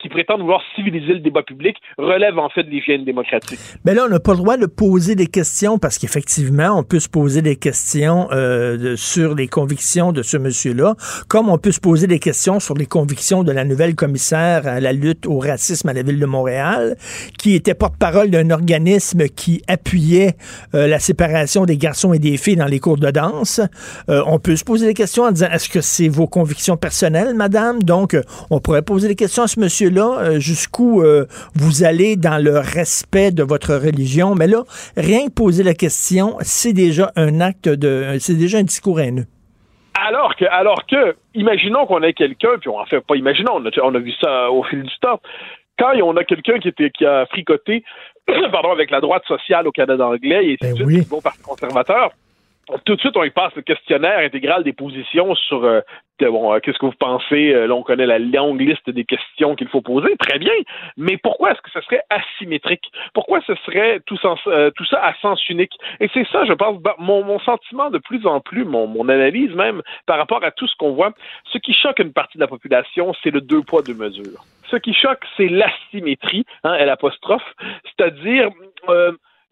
qui 0.00 0.08
prétend 0.08 0.36
vouloir 0.36 0.60
civiliser 0.74 1.14
le 1.14 1.20
débat 1.20 1.42
public 1.42 1.76
relève 1.98 2.38
en 2.38 2.48
fait 2.48 2.64
de 2.64 2.70
l'hygiène 2.70 3.04
démocratique. 3.04 3.58
Mais 3.84 3.94
là, 3.94 4.04
on 4.06 4.08
n'a 4.08 4.18
pas 4.18 4.32
le 4.32 4.38
droit 4.38 4.56
de 4.56 4.66
poser 4.66 5.14
des 5.14 5.26
questions 5.26 5.41
parce 5.80 5.98
qu'effectivement, 5.98 6.78
on 6.78 6.82
peut 6.82 7.00
se 7.00 7.08
poser 7.08 7.42
des 7.42 7.56
questions 7.56 8.28
euh, 8.32 8.94
sur 8.96 9.34
les 9.34 9.48
convictions 9.48 10.12
de 10.12 10.22
ce 10.22 10.36
monsieur-là, 10.36 10.94
comme 11.28 11.48
on 11.48 11.58
peut 11.58 11.72
se 11.72 11.80
poser 11.80 12.06
des 12.06 12.18
questions 12.18 12.60
sur 12.60 12.74
les 12.74 12.86
convictions 12.86 13.42
de 13.42 13.50
la 13.50 13.64
nouvelle 13.64 13.94
commissaire 13.94 14.66
à 14.66 14.78
la 14.78 14.92
lutte 14.92 15.26
au 15.26 15.38
racisme 15.38 15.88
à 15.88 15.92
la 15.92 16.02
ville 16.02 16.20
de 16.20 16.26
Montréal, 16.26 16.96
qui 17.38 17.54
était 17.54 17.74
porte-parole 17.74 18.30
d'un 18.30 18.50
organisme 18.50 19.28
qui 19.28 19.62
appuyait 19.66 20.36
euh, 20.74 20.86
la 20.86 21.00
séparation 21.00 21.66
des 21.66 21.76
garçons 21.76 22.12
et 22.12 22.18
des 22.18 22.36
filles 22.36 22.56
dans 22.56 22.66
les 22.66 22.78
cours 22.78 22.98
de 22.98 23.10
danse. 23.10 23.60
Euh, 24.08 24.22
on 24.26 24.38
peut 24.38 24.56
se 24.56 24.64
poser 24.64 24.86
des 24.86 24.94
questions 24.94 25.24
en 25.24 25.32
disant 25.32 25.48
est-ce 25.52 25.68
que 25.68 25.80
c'est 25.80 26.08
vos 26.08 26.26
convictions 26.26 26.76
personnelles, 26.76 27.34
madame? 27.34 27.82
Donc, 27.82 28.16
on 28.50 28.60
pourrait 28.60 28.82
poser 28.82 29.08
des 29.08 29.16
questions 29.16 29.42
à 29.42 29.48
ce 29.48 29.58
monsieur-là, 29.58 30.38
jusqu'où 30.38 31.02
vous 31.54 31.84
allez 31.84 32.16
dans 32.16 32.42
le 32.42 32.58
respect 32.58 33.32
de 33.32 33.42
votre 33.42 33.74
religion. 33.74 34.34
Mais 34.34 34.46
là, 34.46 34.64
rien 34.96 35.28
poser 35.34 35.64
la 35.64 35.74
question, 35.74 36.36
c'est 36.40 36.72
déjà 36.72 37.10
un 37.16 37.40
acte 37.40 37.68
de, 37.68 38.16
c'est 38.18 38.36
déjà 38.36 38.58
un 38.58 38.62
discours 38.62 39.00
haineux. 39.00 39.26
Alors 39.94 40.34
que, 40.36 40.44
alors 40.46 40.86
que, 40.86 41.16
imaginons 41.34 41.86
qu'on 41.86 42.02
ait 42.02 42.12
quelqu'un, 42.12 42.58
puis 42.60 42.68
on 42.68 42.78
en 42.78 42.86
fait 42.86 43.00
pas 43.00 43.16
imaginons, 43.16 43.56
on 43.56 43.66
a, 43.66 43.70
on 43.82 43.94
a 43.94 43.98
vu 43.98 44.12
ça 44.20 44.50
au 44.50 44.62
fil 44.64 44.82
du 44.82 44.98
temps. 45.00 45.20
Quand 45.78 45.92
on 46.02 46.16
a 46.16 46.24
quelqu'un 46.24 46.58
qui 46.58 46.68
était 46.68 46.90
qui 46.90 47.04
a 47.04 47.26
fricoté, 47.26 47.84
pardon, 48.52 48.72
avec 48.72 48.90
la 48.90 49.00
droite 49.00 49.24
sociale 49.26 49.66
au 49.66 49.72
Canada 49.72 50.06
anglais 50.06 50.56
et 50.60 50.66
de 50.66 50.74
suite, 50.74 51.08
bon 51.08 51.20
parti 51.20 51.42
conservateur, 51.42 52.10
tout 52.84 52.94
de 52.94 53.00
suite, 53.00 53.16
on 53.16 53.24
y 53.24 53.30
passe 53.30 53.54
le 53.54 53.62
questionnaire 53.62 54.18
intégral 54.18 54.64
des 54.64 54.72
positions 54.72 55.34
sur 55.34 55.64
euh, 55.64 55.80
bon, 56.20 56.52
euh, 56.52 56.60
qu'est-ce 56.60 56.78
que 56.78 56.86
vous 56.86 56.92
pensez. 56.98 57.52
Euh, 57.52 57.66
là, 57.66 57.74
on 57.74 57.82
connaît 57.82 58.06
la 58.06 58.18
longue 58.18 58.60
liste 58.60 58.88
des 58.90 59.04
questions 59.04 59.54
qu'il 59.54 59.68
faut 59.68 59.80
poser. 59.80 60.16
Très 60.18 60.38
bien. 60.38 60.52
Mais 60.96 61.16
pourquoi 61.16 61.52
est-ce 61.52 61.60
que 61.60 61.70
ce 61.70 61.80
serait 61.80 62.02
asymétrique? 62.10 62.90
Pourquoi 63.14 63.40
ce 63.46 63.54
serait 63.66 64.00
tout, 64.06 64.16
tout 64.16 64.84
ça 64.86 65.04
à 65.04 65.14
sens 65.20 65.48
unique? 65.48 65.72
Et 66.00 66.08
c'est 66.12 66.26
ça, 66.28 66.44
je 66.44 66.52
pense, 66.52 66.78
mon, 66.98 67.24
mon, 67.24 67.38
sentiment 67.40 67.90
de 67.90 67.98
plus 67.98 68.26
en 68.26 68.40
plus, 68.40 68.64
mon, 68.64 68.86
mon 68.86 69.08
analyse 69.08 69.54
même, 69.54 69.82
par 70.06 70.18
rapport 70.18 70.44
à 70.44 70.50
tout 70.50 70.66
ce 70.66 70.76
qu'on 70.76 70.92
voit. 70.92 71.12
Ce 71.52 71.58
qui 71.58 71.72
choque 71.72 71.98
une 71.98 72.12
partie 72.12 72.38
de 72.38 72.42
la 72.42 72.48
population, 72.48 73.14
c'est 73.22 73.30
le 73.30 73.40
deux 73.40 73.62
poids, 73.62 73.82
deux 73.82 73.94
mesures. 73.94 74.44
Ce 74.70 74.76
qui 74.76 74.94
choque, 74.94 75.24
c'est 75.36 75.48
l'asymétrie, 75.48 76.46
hein, 76.64 76.76
l'apostrophe, 76.84 77.54
c'est-à-dire 77.84 78.48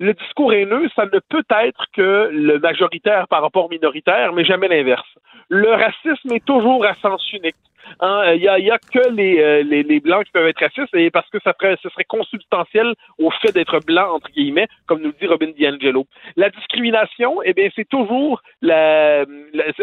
le 0.00 0.14
discours 0.14 0.52
haineux, 0.52 0.88
ça 0.96 1.04
ne 1.04 1.20
peut 1.28 1.44
être 1.62 1.84
que 1.92 2.30
le 2.32 2.58
majoritaire 2.58 3.28
par 3.28 3.42
rapport 3.42 3.66
au 3.66 3.68
minoritaire, 3.68 4.32
mais 4.32 4.44
jamais 4.44 4.66
l'inverse. 4.66 5.06
Le 5.48 5.70
racisme 5.70 6.32
est 6.32 6.44
toujours 6.44 6.84
à 6.86 6.94
sens 6.94 7.22
unique. 7.32 7.56
Il 8.02 8.06
hein, 8.06 8.34
y, 8.34 8.70
a, 8.70 8.78
que 8.78 9.10
les, 9.10 9.40
euh, 9.40 9.62
les, 9.62 9.82
les, 9.82 10.00
blancs 10.00 10.24
qui 10.24 10.32
peuvent 10.32 10.46
être 10.46 10.60
racistes 10.60 10.94
et 10.94 11.10
parce 11.10 11.28
que 11.30 11.38
ça 11.42 11.52
ferait, 11.58 11.76
ce 11.82 11.88
serait 11.90 12.04
consubstantiel 12.04 12.94
au 13.18 13.30
fait 13.30 13.52
d'être 13.52 13.80
blanc 13.80 14.14
entre 14.14 14.30
guillemets, 14.30 14.68
comme 14.86 15.00
nous 15.00 15.08
le 15.08 15.14
dit 15.20 15.26
Robin 15.26 15.50
DiAngelo. 15.56 16.06
La 16.36 16.50
discrimination, 16.50 17.42
eh 17.44 17.52
bien, 17.52 17.68
c'est 17.74 17.88
toujours 17.88 18.42
la, 18.62 19.24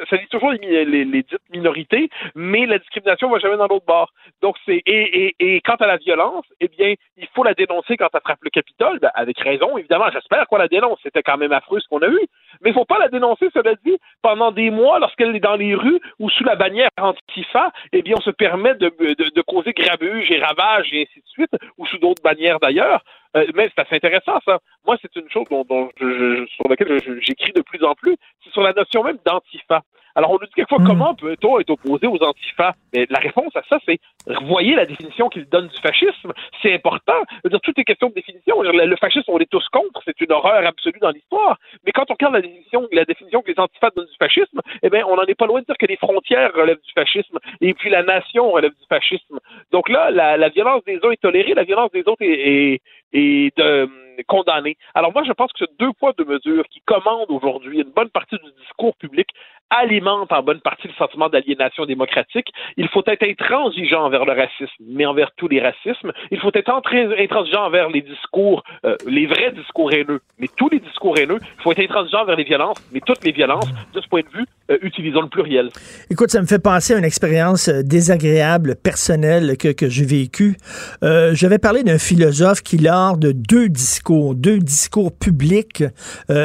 ça 0.10 0.18
dit 0.18 0.28
toujours 0.30 0.52
les, 0.52 0.86
les, 0.86 1.06
les, 1.06 1.24
dites 1.24 1.38
minorités, 1.52 2.10
mais 2.36 2.66
la 2.66 2.80
discrimination 2.80 3.30
va 3.30 3.40
jamais 3.40 3.58
dans 3.58 3.68
l'autre 3.68 3.86
bord. 3.86 4.12
Donc 4.42 4.56
c'est 4.66 4.82
et, 4.86 5.28
et, 5.28 5.36
et 5.40 5.62
quant 5.62 5.76
à 5.76 5.88
la 5.88 5.98
violence, 5.98 6.46
eh 6.60 6.68
bien, 6.68 6.94
il 7.18 7.28
faut 7.34 7.44
la 7.44 7.54
dénoncer 7.54 7.98
quand 7.98 8.10
ça 8.12 8.20
frappe 8.20 8.44
le 8.44 8.50
Capitole, 8.50 9.00
ben, 9.00 9.12
avec 9.14 9.40
raison 9.40 9.78
évidemment. 9.78 10.10
J'espère 10.12 10.48
qu'on 10.48 10.58
la 10.58 10.68
dénonce. 10.68 11.00
C'était 11.04 11.24
quand 11.24 11.38
même 11.38 11.52
affreux 11.52 11.80
ce 11.80 11.88
qu'on 11.88 12.00
a 12.00 12.08
eu, 12.08 12.20
mais 12.62 12.72
il 12.72 12.74
faut 12.74 12.86
pas 12.86 13.00
la 13.00 13.10
dénoncer, 13.10 13.50
cela 13.54 13.74
dit, 13.86 13.98
pendant 14.22 14.52
des 14.52 14.70
mois 14.70 15.00
lorsqu'elle 15.00 15.36
est 15.36 15.40
dans 15.40 15.56
les 15.56 15.76
rues 15.76 16.00
ou 16.20 16.30
sous 16.30 16.44
la 16.44 16.56
bannière 16.56 16.90
antifa 17.00 17.72
eh 17.94 18.02
bien, 18.02 18.16
on 18.18 18.22
se 18.22 18.32
permet 18.32 18.76
de, 18.76 18.90
de, 18.90 19.42
causer 19.42 19.74
grabuge 19.74 20.32
et 20.32 20.40
ravage 20.40 20.94
et 20.94 21.02
ainsi 21.04 21.20
de 21.20 21.28
suite, 21.28 21.52
ou 21.78 21.86
sous 21.86 21.98
d'autres 21.98 22.22
bannières 22.24 22.60
d'ailleurs. 22.60 23.04
Euh, 23.36 23.46
mais 23.56 23.70
c'est 23.76 23.82
assez 23.82 23.96
intéressant, 23.96 24.40
ça. 24.46 24.60
Moi, 24.86 24.98
c'est 25.02 25.16
une 25.16 25.30
chose 25.30 25.46
dont, 25.50 25.90
je, 26.00 26.46
sur 26.48 26.68
laquelle 26.70 27.00
j'écris 27.22 27.54
de 27.54 27.62
plus 27.62 27.84
en 27.84 27.94
plus, 27.96 28.16
c'est 28.44 28.52
sur 28.52 28.62
la 28.62 28.74
notion 28.74 29.04
même 29.04 29.18
d'antifa. 29.26 29.82
Alors, 30.18 30.32
on 30.32 30.40
nous 30.42 30.48
dit 30.48 30.54
quelquefois, 30.56 30.80
hmm. 30.80 30.88
comment 30.88 31.14
peut-on 31.14 31.60
être 31.60 31.70
opposé 31.70 32.08
aux 32.08 32.18
antifas? 32.24 32.74
Mais 32.92 33.06
la 33.12 33.20
réponse 33.20 33.56
à 33.56 33.62
ça, 33.70 33.78
c'est, 33.86 34.00
voyez 34.46 34.74
la 34.74 34.88
définition 34.88 35.30
qu'il 35.30 35.46
donne 35.46 35.68
du 35.68 35.80
fascisme. 35.80 36.34
C'est 36.64 36.74
important. 36.74 37.22
dire, 37.46 37.62
tout 37.62 37.74
est 37.78 37.84
question 37.84 38.10
de 38.10 38.16
définition. 38.16 38.60
Le 38.64 38.96
fascisme, 38.96 39.30
on 39.32 39.38
est 39.38 39.50
tous 39.50 39.68
contre. 39.70 40.02
C'est 40.06 40.20
une 40.20 40.32
horreur 40.32 40.66
absolue 40.66 40.98
dans 41.00 41.12
l'histoire. 41.12 41.60
Mais 41.86 41.92
quand 41.92 42.10
on 42.10 42.14
regarde 42.16 42.34
la 42.34 42.42
définition, 42.42 42.88
la 42.92 43.06
définition 43.06 43.44
que 43.44 43.52
les 43.52 43.60
antifas 43.60 43.92
donnent 43.96 44.08
du 44.08 44.18
fascisme, 44.18 44.60
eh 44.82 44.90
bien, 44.90 45.06
on 45.08 45.18
n'en 45.18 45.26
est 45.26 45.36
pas 45.36 45.46
loin 45.46 45.62
de 45.62 45.66
dire 45.66 45.78
que 45.78 45.86
les 45.86 45.98
frontières 45.98 46.52
relèvent 46.56 46.82
du 46.82 46.94
fascisme 46.94 47.38
et 47.62 47.76
puis 47.76 47.92
la 47.92 48.02
nation 48.02 48.50
relève 48.50 48.72
du 48.72 48.88
fascisme. 48.90 49.38
Donc 49.72 49.88
là, 49.88 50.10
la, 50.10 50.50
violence 50.50 50.84
des 50.86 51.00
uns 51.04 51.12
est 51.12 51.22
tolérée, 51.22 51.54
la 51.54 51.64
violence 51.64 51.92
des 51.92 52.02
autres 52.08 52.24
est, 52.24 52.74
est, 52.74 52.82
de, 53.14 53.90
condamnée. 54.28 54.78
Alors 54.96 55.12
moi, 55.14 55.24
je 55.24 55.32
pense 55.32 55.52
que 55.54 55.60
ce 55.66 55.72
deux 55.80 55.94
poids, 55.94 56.14
deux 56.18 56.26
mesures 56.26 56.68
qui 56.70 56.82
commandent 56.82 57.30
aujourd'hui 57.30 57.80
une 57.80 57.92
bonne 57.92 58.10
partie 58.10 58.38
du 58.38 58.52
discours 58.62 58.96
public 58.98 59.28
alimente 59.70 60.32
en 60.32 60.44
bonne 60.44 60.62
partie 60.62 60.88
le 60.88 60.94
sentiment 60.94 61.30
d'aliénation 61.30 61.86
démocratique. 61.86 62.48
Il 62.78 62.88
faut 62.88 63.04
être 63.08 63.24
intransigeant 63.24 64.06
envers 64.06 64.26
le 64.26 64.34
racisme, 64.34 64.84
mais 64.88 65.06
envers 65.06 65.32
tous 65.36 65.48
les 65.48 65.62
racismes. 65.62 66.12
Il 66.32 66.40
faut 66.40 66.52
être 66.54 66.70
intransigeant 66.70 67.66
envers 67.66 67.90
les 67.90 68.02
discours, 68.02 68.64
euh, 68.86 68.96
les 69.08 69.26
vrais 69.26 69.52
discours 69.52 69.92
haineux, 69.92 70.22
mais 70.40 70.48
tous 70.56 70.70
les 70.70 70.80
discours 70.80 71.18
haineux. 71.18 71.40
Il 71.42 71.62
faut 71.64 71.72
être 71.72 71.82
intransigeant 71.82 72.22
envers 72.22 72.36
les 72.36 72.44
violences, 72.44 72.78
mais 72.92 73.02
toutes 73.06 73.24
les 73.24 73.32
violences. 73.32 73.68
De 73.94 74.02
ce 74.02 74.08
point 74.08 74.22
de 74.22 74.38
vue, 74.38 74.46
euh, 74.70 74.78
utilisons 74.82 75.22
le 75.22 75.30
pluriel. 75.30 75.70
Écoute, 76.12 76.30
ça 76.30 76.42
me 76.42 76.46
fait 76.46 76.60
penser 76.60 76.94
à 76.94 76.98
une 76.98 77.06
expérience 77.06 77.70
euh, 77.70 77.84
désagréable, 77.84 78.76
personnelle 78.76 79.58
que, 79.58 79.70
que 79.70 79.88
j'ai 79.88 80.06
vécue. 80.06 80.58
Euh, 81.04 81.34
J'avais 81.34 81.58
parlé 81.58 81.84
d'un 81.84 81.98
philosophe 81.98 82.62
qui, 82.62 82.78
lors 82.78 83.18
de 83.18 83.32
deux 83.32 83.70
discours, 83.70 84.36
deux 84.36 84.60
discours 84.60 85.12
publics, 85.18 85.84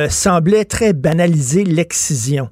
semblait 0.08 0.64
très 0.64 0.92
banaliser 0.92 1.64
l'excision. 1.64 2.50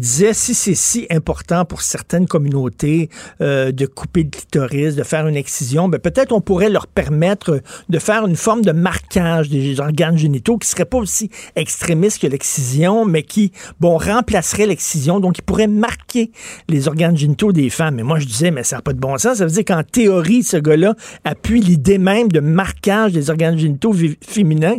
Disait, 0.00 0.34
si 0.34 0.54
c'est 0.54 0.74
si 0.74 1.06
important 1.10 1.64
pour 1.64 1.82
certaines 1.82 2.26
communautés 2.26 3.08
euh, 3.40 3.70
de 3.70 3.86
couper 3.86 4.24
le 4.24 4.30
clitoris, 4.30 4.96
de 4.96 5.02
faire 5.02 5.28
une 5.28 5.36
excision, 5.36 5.88
ben 5.88 6.00
peut-être 6.00 6.32
on 6.32 6.40
pourrait 6.40 6.70
leur 6.70 6.86
permettre 6.86 7.60
de 7.88 7.98
faire 7.98 8.26
une 8.26 8.36
forme 8.36 8.62
de 8.62 8.72
marquage 8.72 9.48
des 9.48 9.78
organes 9.78 10.18
génitaux 10.18 10.58
qui 10.58 10.68
serait 10.68 10.84
pas 10.84 10.98
aussi 10.98 11.30
extrémiste 11.54 12.22
que 12.22 12.26
l'excision, 12.26 13.04
mais 13.04 13.22
qui, 13.22 13.52
bon, 13.78 13.98
remplacerait 13.98 14.66
l'excision, 14.66 15.20
donc 15.20 15.34
qui 15.34 15.42
pourrait 15.42 15.66
marquer 15.66 16.32
les 16.68 16.88
organes 16.88 17.16
génitaux 17.16 17.52
des 17.52 17.70
femmes. 17.70 17.96
Mais 17.96 18.02
moi, 18.02 18.18
je 18.18 18.26
disais, 18.26 18.50
mais 18.50 18.64
ça 18.64 18.76
n'a 18.76 18.82
pas 18.82 18.92
de 18.92 18.98
bon 18.98 19.18
sens. 19.18 19.38
Ça 19.38 19.44
veut 19.44 19.52
dire 19.52 19.64
qu'en 19.64 19.82
théorie, 19.82 20.42
ce 20.42 20.56
gars-là 20.56 20.94
appuie 21.24 21.60
l'idée 21.60 21.98
même 21.98 22.28
de 22.28 22.40
marquage 22.40 23.12
des 23.12 23.30
organes 23.30 23.58
génitaux 23.58 23.94
féminins. 24.26 24.78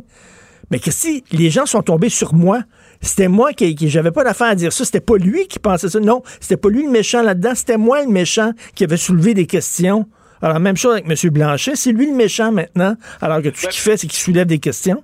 Mais 0.72 0.80
que 0.80 0.90
si 0.90 1.24
les 1.32 1.50
gens 1.50 1.66
sont 1.66 1.82
tombés 1.82 2.10
sur 2.10 2.34
moi, 2.34 2.64
c'était 3.02 3.28
moi 3.28 3.54
qui, 3.54 3.76
qui 3.76 3.90
j'avais 3.90 4.12
pas 4.12 4.24
d'affaire 4.24 4.48
à 4.48 4.56
dire 4.56 4.72
ça. 4.72 4.86
C'était 4.86 5.02
pas 5.02 5.18
lui 5.18 5.48
qui 5.48 5.60
pensait 5.60 5.90
ça. 5.90 6.00
Non, 6.00 6.22
c'était 6.40 6.58
pas 6.58 6.70
lui 6.70 6.84
le 6.84 6.92
méchant 6.92 7.22
là-dedans. 7.22 7.54
C'était 7.56 7.78
moi 7.78 8.04
le 8.04 8.10
méchant 8.10 8.54
qui 8.76 8.84
avait 8.84 8.98
soulevé 8.98 9.34
des 9.34 9.48
questions. 9.48 10.08
Alors, 10.42 10.60
même 10.60 10.78
chose 10.78 10.94
avec 10.94 11.06
M. 11.08 11.32
Blanchet. 11.32 11.76
C'est 11.76 11.92
lui 11.92 12.08
le 12.08 12.16
méchant 12.16 12.52
maintenant. 12.52 12.96
Alors 13.22 13.42
que 13.42 13.50
tout 13.50 13.60
ce 13.60 13.68
qu'il 13.68 13.82
fait, 13.82 13.98
c'est 13.98 14.08
qu'il 14.08 14.20
soulève 14.20 14.48
des 14.48 14.60
questions. 14.60 15.04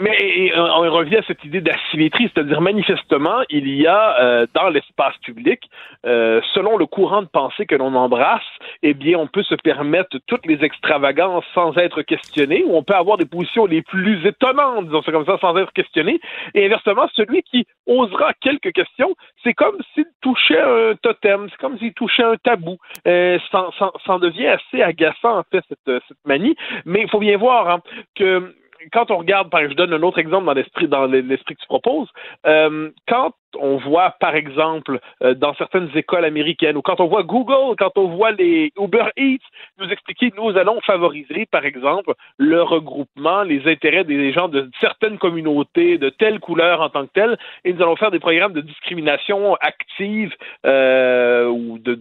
Mais 0.00 0.52
on 0.56 0.90
revient 0.90 1.18
à 1.18 1.22
cette 1.22 1.44
idée 1.44 1.60
d'asymétrie, 1.60 2.28
c'est-à-dire 2.34 2.60
manifestement, 2.60 3.42
il 3.48 3.68
y 3.68 3.86
a 3.86 4.20
euh, 4.20 4.46
dans 4.52 4.68
l'espace 4.68 5.16
public, 5.18 5.70
euh, 6.04 6.40
selon 6.52 6.76
le 6.76 6.86
courant 6.86 7.22
de 7.22 7.28
pensée 7.28 7.64
que 7.64 7.76
l'on 7.76 7.94
embrasse, 7.94 8.42
eh 8.82 8.92
bien, 8.92 9.18
on 9.18 9.28
peut 9.28 9.44
se 9.44 9.54
permettre 9.54 10.18
toutes 10.26 10.46
les 10.46 10.64
extravagances 10.64 11.44
sans 11.54 11.76
être 11.76 12.02
questionné, 12.02 12.64
ou 12.64 12.76
on 12.76 12.82
peut 12.82 12.94
avoir 12.94 13.18
des 13.18 13.24
positions 13.24 13.66
les 13.66 13.82
plus 13.82 14.26
étonnantes, 14.26 14.86
disons 14.86 15.02
ça 15.02 15.12
comme 15.12 15.26
ça, 15.26 15.38
sans 15.40 15.56
être 15.58 15.72
questionné. 15.72 16.20
Et 16.54 16.66
inversement, 16.66 17.06
celui 17.14 17.42
qui 17.42 17.64
osera 17.86 18.32
quelques 18.40 18.72
questions, 18.72 19.14
c'est 19.44 19.54
comme 19.54 19.76
s'il 19.94 20.06
touchait 20.20 20.60
un 20.60 20.94
totem, 21.02 21.46
c'est 21.50 21.58
comme 21.58 21.78
s'il 21.78 21.94
touchait 21.94 22.24
un 22.24 22.36
tabou. 22.36 22.78
Euh, 23.06 23.38
ça, 23.52 23.68
ça, 24.04 24.18
devient 24.18 24.48
assez 24.48 24.82
agaçant, 24.82 25.38
en 25.38 25.42
fait, 25.52 25.62
cette, 25.68 26.02
cette 26.08 26.24
manie. 26.24 26.56
Mais 26.84 27.02
il 27.02 27.08
faut 27.08 27.20
bien 27.20 27.36
voir 27.36 27.68
hein, 27.68 27.80
que 28.16 28.52
quand 28.92 29.10
on 29.10 29.18
regarde, 29.18 29.50
par, 29.50 29.62
je 29.68 29.74
donne 29.74 29.92
un 29.92 30.02
autre 30.02 30.18
exemple 30.18 30.46
dans 30.46 30.52
l'esprit 30.52 30.88
dans 30.88 31.06
l'esprit 31.06 31.54
que 31.54 31.60
tu 31.60 31.66
proposes, 31.66 32.08
euh, 32.46 32.90
quand 33.08 33.32
on 33.60 33.76
voit, 33.76 34.10
par 34.20 34.34
exemple, 34.34 35.00
euh, 35.22 35.34
dans 35.34 35.54
certaines 35.54 35.90
écoles 35.94 36.24
américaines, 36.24 36.76
ou 36.76 36.82
quand 36.82 37.00
on 37.00 37.06
voit 37.06 37.22
Google, 37.22 37.76
quand 37.78 37.96
on 37.96 38.08
voit 38.08 38.32
les 38.32 38.72
Uber 38.78 39.06
Eats 39.16 39.44
nous 39.78 39.88
expliquer, 39.88 40.32
nous 40.36 40.56
allons 40.56 40.80
favoriser, 40.82 41.46
par 41.46 41.64
exemple, 41.64 42.14
le 42.38 42.62
regroupement, 42.62 43.42
les 43.42 43.66
intérêts 43.66 44.04
des 44.04 44.32
gens 44.32 44.48
de 44.48 44.70
certaines 44.80 45.18
communautés, 45.18 45.98
de 45.98 46.10
telle 46.10 46.40
couleur 46.40 46.80
en 46.80 46.90
tant 46.90 47.06
que 47.06 47.12
telle, 47.12 47.36
et 47.64 47.72
nous 47.72 47.82
allons 47.82 47.96
faire 47.96 48.10
des 48.10 48.20
programmes 48.20 48.52
de 48.52 48.60
discrimination 48.60 49.54
active 49.56 50.32
euh, 50.66 51.46
ou 51.46 51.78
de, 51.78 51.94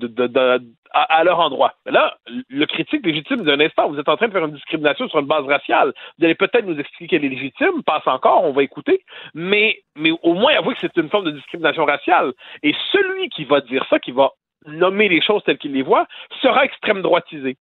à, 0.94 1.24
leur 1.24 1.40
endroit. 1.40 1.74
Là, 1.86 2.18
le 2.50 2.66
critique 2.66 3.06
légitime 3.06 3.44
d'un 3.44 3.60
instant, 3.60 3.90
vous 3.90 4.00
êtes 4.00 4.08
en 4.08 4.16
train 4.16 4.28
de 4.28 4.32
faire 4.32 4.46
une 4.46 4.54
discrimination 4.54 5.10
sur 5.10 5.20
une 5.20 5.26
base 5.26 5.46
raciale. 5.46 5.92
Vous 6.18 6.26
allez 6.26 6.36
peut-être 6.36 6.66
nous 6.66 6.80
expliquer 6.80 7.08
qu'elle 7.08 7.26
est 7.26 7.36
légitime, 7.36 7.84
passe 7.84 8.06
encore, 8.06 8.44
on 8.44 8.52
va 8.52 8.64
écouter, 8.64 9.02
mais, 9.34 9.80
mais 9.96 10.12
au 10.22 10.34
moins 10.34 10.54
avouer 10.54 10.76
que 10.76 10.82
c'est 10.82 10.96
une 10.98 11.10
forme 11.10 11.26
de 11.26 11.32
discrimination 11.44 11.86
raciale. 11.86 12.34
Et 12.64 12.74
celui 12.92 13.30
qui 13.30 13.46
va 13.46 13.62
dire 13.62 13.86
ça, 13.90 14.00
qui 14.00 14.12
va 14.12 14.32
nommer 14.66 15.10
les 15.10 15.22
choses 15.22 15.44
telles 15.44 15.58
qu'il 15.58 15.74
les 15.74 15.82
voit, 15.82 16.08
sera 16.42 16.66
extrême 16.66 17.02
droitisé 17.02 17.58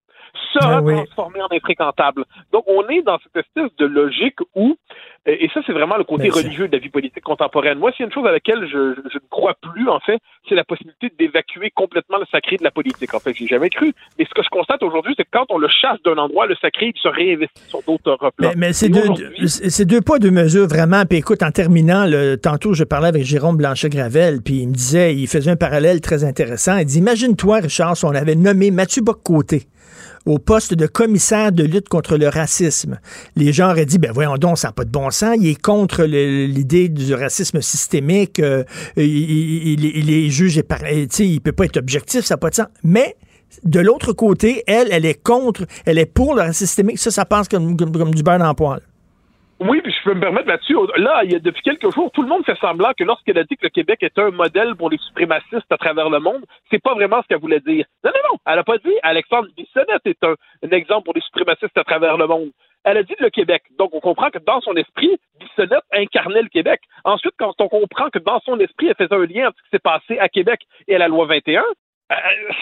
sera 0.54 0.76
Ah 0.76 0.82
oui. 0.82 0.94
transformé 0.94 1.40
en 1.42 1.48
infréquentable. 1.54 2.24
Donc, 2.52 2.64
on 2.66 2.86
est 2.88 3.02
dans 3.02 3.18
cette 3.22 3.44
espèce 3.44 3.70
de 3.78 3.86
logique 3.86 4.36
où, 4.54 4.76
et 5.24 5.48
ça, 5.54 5.60
c'est 5.66 5.72
vraiment 5.72 5.96
le 5.96 6.04
côté 6.04 6.24
Ben, 6.24 6.32
religieux 6.34 6.66
de 6.68 6.72
la 6.76 6.82
vie 6.82 6.88
politique 6.88 7.22
contemporaine. 7.22 7.78
Moi, 7.78 7.92
s'il 7.92 8.00
y 8.00 8.02
a 8.02 8.06
une 8.06 8.12
chose 8.12 8.26
à 8.26 8.32
laquelle 8.32 8.66
je, 8.66 8.94
je- 8.96 9.08
je 9.12 9.18
ne 9.18 9.28
crois 9.30 9.54
plus, 9.62 9.88
en 9.88 10.00
fait, 10.00 10.18
c'est 10.48 10.56
la 10.56 10.64
possibilité 10.64 11.12
d'évacuer 11.18 11.70
complètement 11.70 12.18
le 12.18 12.26
sacré 12.30 12.56
de 12.56 12.64
la 12.64 12.72
politique. 12.72 13.14
En 13.14 13.20
fait, 13.20 13.32
j'ai 13.34 13.46
jamais 13.46 13.70
cru. 13.70 13.94
Mais 14.18 14.24
ce 14.24 14.34
que 14.34 14.42
je 14.42 14.48
constate 14.50 14.82
aujourd'hui, 14.82 15.14
c'est 15.16 15.22
que 15.24 15.28
quand 15.32 15.46
on 15.50 15.58
le 15.58 15.68
chasse 15.68 16.02
d'un 16.04 16.16
endroit, 16.18 16.46
le 16.46 16.56
sacré, 16.56 16.92
il 16.94 17.00
se 17.00 17.08
réinvestit 17.08 17.62
sur 17.68 17.82
d'autres 17.82 18.10
replans. 18.12 18.48
Mais, 18.50 18.54
mais 18.56 18.72
c'est 18.72 18.88
deux, 18.88 19.06
c'est 19.46 19.84
deux 19.84 20.00
poids, 20.00 20.18
deux 20.18 20.30
mesures, 20.32 20.66
vraiment. 20.66 21.04
Puis 21.08 21.18
écoute, 21.18 21.42
en 21.44 21.50
terminant, 21.52 22.04
le, 22.06 22.34
tantôt, 22.36 22.74
je 22.74 22.82
parlais 22.84 23.08
avec 23.08 23.22
Jérôme 23.22 23.56
Blanchet-Gravel, 23.56 24.42
puis 24.44 24.62
il 24.62 24.68
me 24.68 24.74
disait, 24.74 25.14
il 25.14 25.28
faisait 25.28 25.50
un 25.52 25.56
parallèle 25.56 26.00
très 26.00 26.24
intéressant. 26.24 26.78
Il 26.78 26.84
dit, 26.86 26.98
imagine-toi, 26.98 27.58
Richard, 27.60 27.96
si 27.96 28.04
on 28.04 28.10
avait 28.10 28.34
nommé 28.34 28.70
Mathieu 28.72 29.02
Bock-Côté 29.02 29.62
au 30.26 30.38
poste 30.38 30.74
de 30.74 30.86
commissaire 30.86 31.52
de 31.52 31.64
lutte 31.64 31.88
contre 31.88 32.16
le 32.16 32.28
racisme. 32.28 32.98
Les 33.36 33.52
gens 33.52 33.70
auraient 33.70 33.86
dit, 33.86 33.98
ben 33.98 34.12
voyons 34.12 34.36
donc, 34.36 34.58
ça 34.58 34.68
n'a 34.68 34.72
pas 34.72 34.84
de 34.84 34.90
bon 34.90 35.10
sens, 35.10 35.36
il 35.40 35.48
est 35.48 35.60
contre 35.60 36.04
l'idée 36.04 36.88
du 36.88 37.14
racisme 37.14 37.60
systémique, 37.60 38.38
euh, 38.40 38.64
il, 38.96 39.04
il, 39.04 39.84
il- 39.84 40.10
est 40.10 40.30
juge 40.30 40.58
et 40.58 40.64
il 41.18 41.40
peut 41.40 41.52
pas 41.52 41.64
être 41.64 41.76
objectif, 41.76 42.24
ça 42.24 42.34
n'a 42.34 42.38
pas 42.38 42.50
de 42.50 42.54
sens. 42.54 42.66
Mais 42.84 43.16
de 43.64 43.80
l'autre 43.80 44.12
côté, 44.12 44.62
elle, 44.66 44.88
elle 44.90 45.04
est 45.04 45.20
contre, 45.22 45.66
elle 45.84 45.98
est 45.98 46.06
pour 46.06 46.34
le 46.34 46.42
racisme 46.42 46.66
systémique. 46.66 46.98
Ça, 46.98 47.10
ça 47.10 47.24
passe 47.24 47.48
comme 47.48 47.76
du 47.76 47.84
beurre 48.22 48.38
dans 48.38 48.48
le 48.48 48.54
poil. 48.54 48.80
Oui, 49.64 49.80
puis 49.80 49.92
je 49.92 50.02
peux 50.02 50.14
me 50.14 50.20
permettre 50.20 50.48
là-dessus. 50.48 50.76
Là, 50.96 51.22
il 51.24 51.32
y 51.32 51.36
a, 51.36 51.38
depuis 51.38 51.62
quelques 51.62 51.90
jours, 51.94 52.10
tout 52.10 52.22
le 52.22 52.28
monde 52.28 52.44
fait 52.44 52.58
semblant 52.58 52.92
que 52.96 53.04
lorsqu'elle 53.04 53.38
a 53.38 53.44
dit 53.44 53.56
que 53.56 53.64
le 53.64 53.70
Québec 53.70 54.02
est 54.02 54.18
un 54.18 54.30
modèle 54.30 54.74
pour 54.74 54.90
les 54.90 54.98
suprémacistes 54.98 55.70
à 55.70 55.76
travers 55.76 56.10
le 56.10 56.18
monde, 56.18 56.44
c'est 56.70 56.82
pas 56.82 56.94
vraiment 56.94 57.22
ce 57.22 57.28
qu'elle 57.28 57.40
voulait 57.40 57.60
dire. 57.60 57.84
Non, 58.04 58.10
non, 58.12 58.30
non. 58.32 58.38
Elle 58.46 58.58
a 58.58 58.64
pas 58.64 58.78
dit 58.78 58.94
Alexandre 59.02 59.48
Bissonnette 59.56 60.04
est 60.04 60.24
un, 60.24 60.34
exemple 60.72 61.04
pour 61.04 61.14
les 61.14 61.20
suprémacistes 61.20 61.76
à 61.76 61.84
travers 61.84 62.16
le 62.16 62.26
monde. 62.26 62.50
Elle 62.84 62.96
a 62.96 63.02
dit 63.04 63.14
le 63.20 63.30
Québec. 63.30 63.62
Donc, 63.78 63.94
on 63.94 64.00
comprend 64.00 64.30
que 64.30 64.38
dans 64.38 64.60
son 64.60 64.74
esprit, 64.74 65.16
Bissonnette 65.38 65.84
incarnait 65.92 66.42
le 66.42 66.48
Québec. 66.48 66.80
Ensuite, 67.04 67.34
quand 67.38 67.54
on 67.60 67.68
comprend 67.68 68.10
que 68.10 68.18
dans 68.18 68.40
son 68.40 68.58
esprit, 68.58 68.88
elle 68.88 68.96
faisait 68.96 69.14
un 69.14 69.26
lien 69.26 69.48
entre 69.48 69.58
ce 69.58 69.62
qui 69.62 69.70
s'est 69.70 69.78
passé 69.78 70.18
à 70.18 70.28
Québec 70.28 70.60
et 70.88 70.96
à 70.96 70.98
la 70.98 71.06
loi 71.06 71.26
21, 71.26 71.60
euh, 71.60 71.64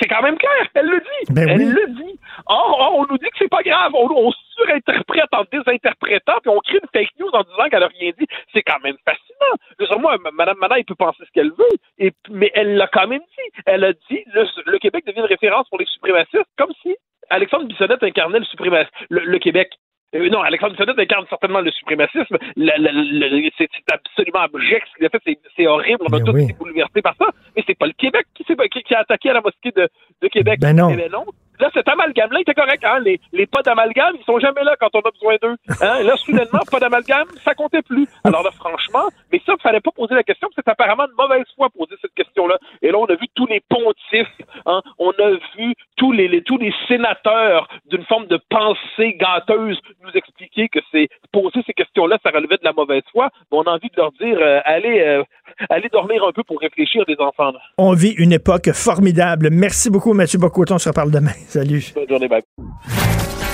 c'est 0.00 0.08
quand 0.08 0.22
même 0.22 0.36
clair. 0.38 0.66
Elle 0.74 0.86
le 0.86 1.00
dit. 1.00 1.32
Ben 1.32 1.48
elle 1.48 1.58
oui. 1.58 1.72
le 1.72 1.86
dit. 1.94 2.18
Or, 2.46 2.76
or, 2.78 2.98
on 2.98 3.06
nous 3.06 3.18
dit 3.18 3.28
que 3.30 3.38
c'est 3.38 3.48
pas 3.48 3.62
grave. 3.62 3.92
On, 3.94 4.08
on 4.10 4.32
surinterprète 4.56 5.32
en 5.32 5.44
désinterprétant, 5.50 6.38
puis 6.42 6.50
on 6.50 6.58
crée 6.60 6.78
une 6.82 6.88
fake 6.92 7.10
news 7.18 7.30
en 7.32 7.42
disant 7.42 7.68
qu'elle 7.70 7.82
a 7.82 7.88
rien 7.88 8.12
dit. 8.18 8.26
C'est 8.52 8.62
quand 8.62 8.80
même 8.82 8.96
fascinant. 9.04 9.54
Dire, 9.78 9.98
moi, 9.98 10.16
Mme 10.32 10.58
Manaille 10.58 10.84
peut 10.84 10.94
penser 10.94 11.22
ce 11.26 11.30
qu'elle 11.32 11.50
veut, 11.50 11.76
et, 11.98 12.12
mais 12.30 12.50
elle 12.54 12.76
l'a 12.76 12.88
quand 12.88 13.06
même 13.06 13.20
dit. 13.20 13.60
Elle 13.66 13.84
a 13.84 13.92
dit 13.92 14.22
le, 14.32 14.46
le 14.66 14.78
Québec 14.78 15.04
devient 15.06 15.20
une 15.20 15.24
référence 15.26 15.68
pour 15.68 15.78
les 15.78 15.86
suprémacistes, 15.86 16.44
comme 16.56 16.72
si 16.82 16.96
Alexandre 17.30 17.66
Bissonnette 17.66 18.02
incarnait 18.02 18.40
le, 18.40 18.44
suprémac- 18.44 18.88
le, 19.08 19.20
le 19.20 19.38
Québec. 19.38 19.70
Euh, 20.14 20.28
non, 20.28 20.40
Alexandre 20.40 20.72
Bissonnette 20.72 20.98
incarne 20.98 21.24
certainement 21.28 21.60
le 21.60 21.70
suprémacisme. 21.70 22.36
C'est 22.56 23.92
absolument 23.92 24.40
abject 24.40 24.86
ce 24.92 24.96
qu'il 24.96 25.06
a 25.06 25.08
fait. 25.10 25.38
C'est- 25.56 25.66
horrible. 25.66 25.98
On 26.00 26.12
a 26.12 26.18
Mais 26.18 26.24
tous 26.24 26.36
été 26.38 26.52
bouleversés 26.54 27.02
par 27.02 27.14
ça. 27.16 27.26
Mais 27.56 27.62
c'est 27.66 27.78
pas 27.78 27.86
le 27.86 27.92
Québec 27.92 28.26
qui, 28.34 28.42
s'est- 28.44 28.56
qui, 28.70 28.82
qui 28.82 28.94
a 28.94 29.00
attaqué 29.00 29.30
à 29.30 29.34
la 29.34 29.40
mosquée 29.40 29.70
de, 29.70 29.88
de 30.22 30.28
Québec. 30.28 30.58
Ben 30.96 31.08
non. 31.12 31.24
Là, 31.60 31.70
cet 31.74 31.88
amalgame-là 31.88 32.40
était 32.40 32.54
correct. 32.54 32.84
Hein? 32.84 33.00
Les, 33.00 33.20
les 33.32 33.46
pas 33.46 33.62
d'amalgame, 33.62 34.14
ils 34.18 34.24
sont 34.24 34.38
jamais 34.38 34.64
là 34.64 34.76
quand 34.80 34.88
on 34.94 35.00
a 35.00 35.10
besoin 35.10 35.36
d'eux. 35.42 35.56
Hein? 35.82 36.02
Là, 36.02 36.16
soudainement, 36.16 36.60
pas 36.70 36.80
d'amalgame, 36.80 37.28
ça 37.44 37.54
comptait 37.54 37.82
plus. 37.82 38.06
Alors 38.24 38.42
là, 38.42 38.50
franchement, 38.50 39.08
mais 39.30 39.40
ça, 39.44 39.52
il 39.58 39.62
fallait 39.62 39.80
pas 39.80 39.90
poser 39.90 40.14
la 40.14 40.22
question, 40.22 40.48
c'est 40.54 40.66
apparemment 40.66 41.06
de 41.06 41.12
mauvaise 41.18 41.44
foi 41.56 41.68
poser 41.70 41.96
cette 42.00 42.14
question-là. 42.14 42.56
Et 42.82 42.90
là, 42.90 42.98
on 42.98 43.04
a 43.06 43.14
vu 43.14 43.26
tous 43.34 43.46
les 43.46 43.60
pontifs. 43.68 44.34
Hein? 44.66 44.80
On 44.98 45.10
a 45.10 45.30
vu 45.56 45.74
tous 45.96 46.12
les, 46.12 46.42
tous 46.42 46.56
les 46.58 46.72
sénateurs 46.88 47.68
d'une 47.90 48.04
forme 48.04 48.26
de 48.26 48.40
pensée 48.48 49.14
gâteuse 49.14 49.78
nous 50.02 50.10
expliquer 50.14 50.68
que 50.68 50.78
c'est 50.90 51.08
poser 51.32 51.62
ces 51.66 51.72
questions-là, 51.74 52.18
ça 52.22 52.30
relevait 52.30 52.56
de 52.56 52.64
la 52.64 52.72
mauvaise 52.72 53.02
foi. 53.12 53.28
Mais 53.52 53.58
on 53.58 53.62
a 53.64 53.72
envie 53.72 53.88
de 53.88 53.96
leur 53.96 54.12
dire, 54.12 54.38
euh, 54.40 54.60
allez, 54.64 55.00
euh, 55.00 55.22
allez 55.68 55.88
dormir 55.90 56.24
un 56.24 56.32
peu 56.32 56.42
pour 56.42 56.58
réfléchir 56.60 57.04
des 57.06 57.16
enfants. 57.18 57.52
On 57.78 57.92
vit 57.92 58.14
une 58.16 58.32
époque 58.32 58.70
formidable. 58.72 59.48
Merci 59.50 59.90
beaucoup, 59.90 60.14
Mathieu 60.14 60.38
Bocoton. 60.38 60.76
On 60.76 60.78
se 60.78 60.88
reparle 60.88 61.10
demain. 61.10 61.32
Salut. 61.50 61.92
Bonne 61.96 62.08
journée, 62.08 62.28
bye. 62.28 62.42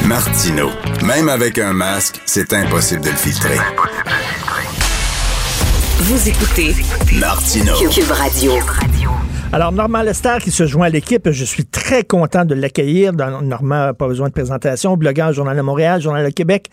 Martino. 0.06 0.68
Même 1.04 1.28
avec 1.30 1.58
un 1.58 1.72
masque, 1.72 2.20
c'est 2.26 2.52
impossible 2.52 3.00
de 3.00 3.08
le 3.08 3.16
filtrer. 3.16 3.56
Vous 6.00 6.28
écoutez 6.28 6.74
Martino. 7.18 7.72
Cube 7.90 8.10
Radio. 8.10 8.52
Alors, 9.52 9.72
Normand 9.72 10.02
Lester 10.02 10.36
qui 10.42 10.50
se 10.50 10.66
joint 10.66 10.86
à 10.86 10.90
l'équipe, 10.90 11.30
je 11.30 11.44
suis 11.44 11.64
très 11.64 12.02
content 12.04 12.44
de 12.44 12.54
l'accueillir. 12.54 13.14
Dans- 13.14 13.40
Normand, 13.40 13.94
pas 13.94 14.06
besoin 14.06 14.28
de 14.28 14.32
présentation, 14.34 14.96
blogueur, 14.98 15.32
Journal 15.32 15.56
de 15.56 15.62
Montréal, 15.62 16.02
Journal 16.02 16.26
de 16.26 16.30
Québec, 16.30 16.68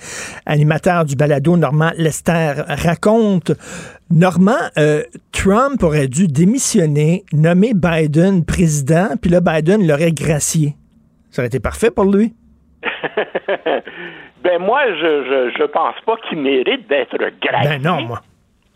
animateur 0.45 1.05
du 1.05 1.15
balado 1.15 1.55
Normand 1.55 1.91
Lester 1.97 2.53
raconte. 2.67 3.53
Normand, 4.11 4.57
euh, 4.77 5.03
Trump 5.31 5.81
aurait 5.83 6.07
dû 6.09 6.27
démissionner, 6.27 7.23
nommer 7.31 7.73
Biden 7.73 8.43
président, 8.43 9.09
puis 9.21 9.31
là, 9.31 9.39
Biden 9.39 9.87
l'aurait 9.87 10.11
gracié. 10.11 10.75
Ça 11.33 11.41
aurait 11.41 11.47
été 11.47 11.59
parfait 11.59 11.89
pour 11.89 12.05
lui. 12.05 12.31
ben 14.43 14.59
moi, 14.59 14.85
je, 14.89 15.23
je, 15.23 15.53
je 15.57 15.63
pense 15.63 15.95
pas 16.05 16.15
qu'il 16.17 16.37
mérite 16.37 16.87
d'être 16.87 17.17
gracié. 17.41 17.79
Ben 17.79 17.81
non, 17.81 18.03
moi. 18.03 18.19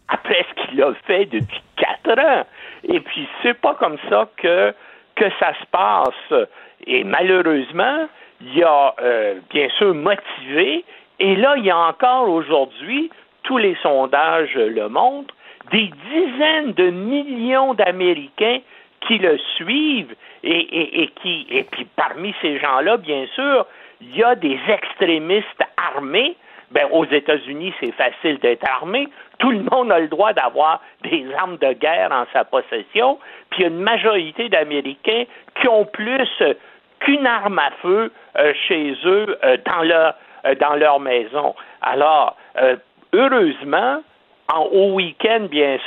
Après 0.07 0.43
ce 0.49 0.63
qu'il 0.63 0.81
a 0.81 0.91
fait 1.05 1.25
depuis 1.25 1.61
quatre 1.75 2.19
ans. 2.19 2.45
Et 2.83 2.99
puis, 2.99 3.29
c'est 3.43 3.53
pas 3.53 3.75
comme 3.75 3.97
ça 4.09 4.27
que, 4.37 4.73
que 5.15 5.25
ça 5.39 5.53
se 5.53 5.65
passe. 5.71 6.47
Et 6.87 7.03
malheureusement, 7.03 8.07
il 8.41 8.63
a 8.63 8.95
euh, 9.03 9.35
bien 9.51 9.69
sûr 9.77 9.93
motivé. 9.93 10.83
Et 11.19 11.35
là, 11.35 11.57
il 11.57 11.65
y 11.65 11.69
a 11.69 11.77
encore 11.77 12.27
aujourd'hui, 12.27 13.11
tous 13.43 13.59
les 13.59 13.77
sondages 13.83 14.55
le 14.55 14.89
montrent, 14.89 15.35
des 15.71 15.91
dizaines 16.09 16.73
de 16.73 16.89
millions 16.89 17.75
d'Américains 17.75 18.61
qui 19.01 19.19
le 19.19 19.37
suivent 19.57 20.15
et, 20.49 21.09
qui 21.21 21.47
et 21.49 21.63
puis 21.63 21.85
parmi 21.95 22.33
ces 22.41 22.59
gens-là, 22.59 22.97
bien 22.97 23.25
sûr, 23.35 23.65
il 24.01 24.15
y 24.15 24.23
a 24.23 24.35
des 24.35 24.59
extrémistes 24.67 25.63
armés. 25.95 26.35
Ben, 26.69 26.85
aux 26.91 27.05
États-Unis, 27.05 27.73
c'est 27.79 27.93
facile 27.93 28.39
d'être 28.39 28.67
armé. 28.69 29.07
Tout 29.39 29.51
le 29.51 29.61
monde 29.71 29.89
a 29.89 29.99
le 29.99 30.09
droit 30.09 30.33
d'avoir 30.33 30.81
des 31.01 31.25
armes 31.37 31.55
de 31.57 31.71
guerre 31.71 32.11
en 32.11 32.25
sa 32.33 32.43
possession. 32.43 33.19
Puis 33.49 33.59
il 33.59 33.61
y 33.61 33.65
a 33.65 33.69
une 33.69 33.79
majorité 33.79 34.49
d'Américains 34.49 35.23
qui 35.61 35.67
ont 35.69 35.85
plus 35.85 36.27
qu'une 36.99 37.25
arme 37.25 37.59
à 37.59 37.71
feu 37.81 38.11
euh, 38.37 38.53
chez 38.67 38.95
eux 39.05 39.37
euh, 39.45 39.57
dans 39.65 39.83
leur 39.83 40.15
euh, 40.45 40.55
dans 40.55 40.75
leur 40.75 40.99
maison. 40.99 41.55
Alors, 41.81 42.35
heureusement, 43.13 44.03
en, 44.53 44.61
au 44.63 44.93
week-end, 44.93 45.47
bien 45.49 45.77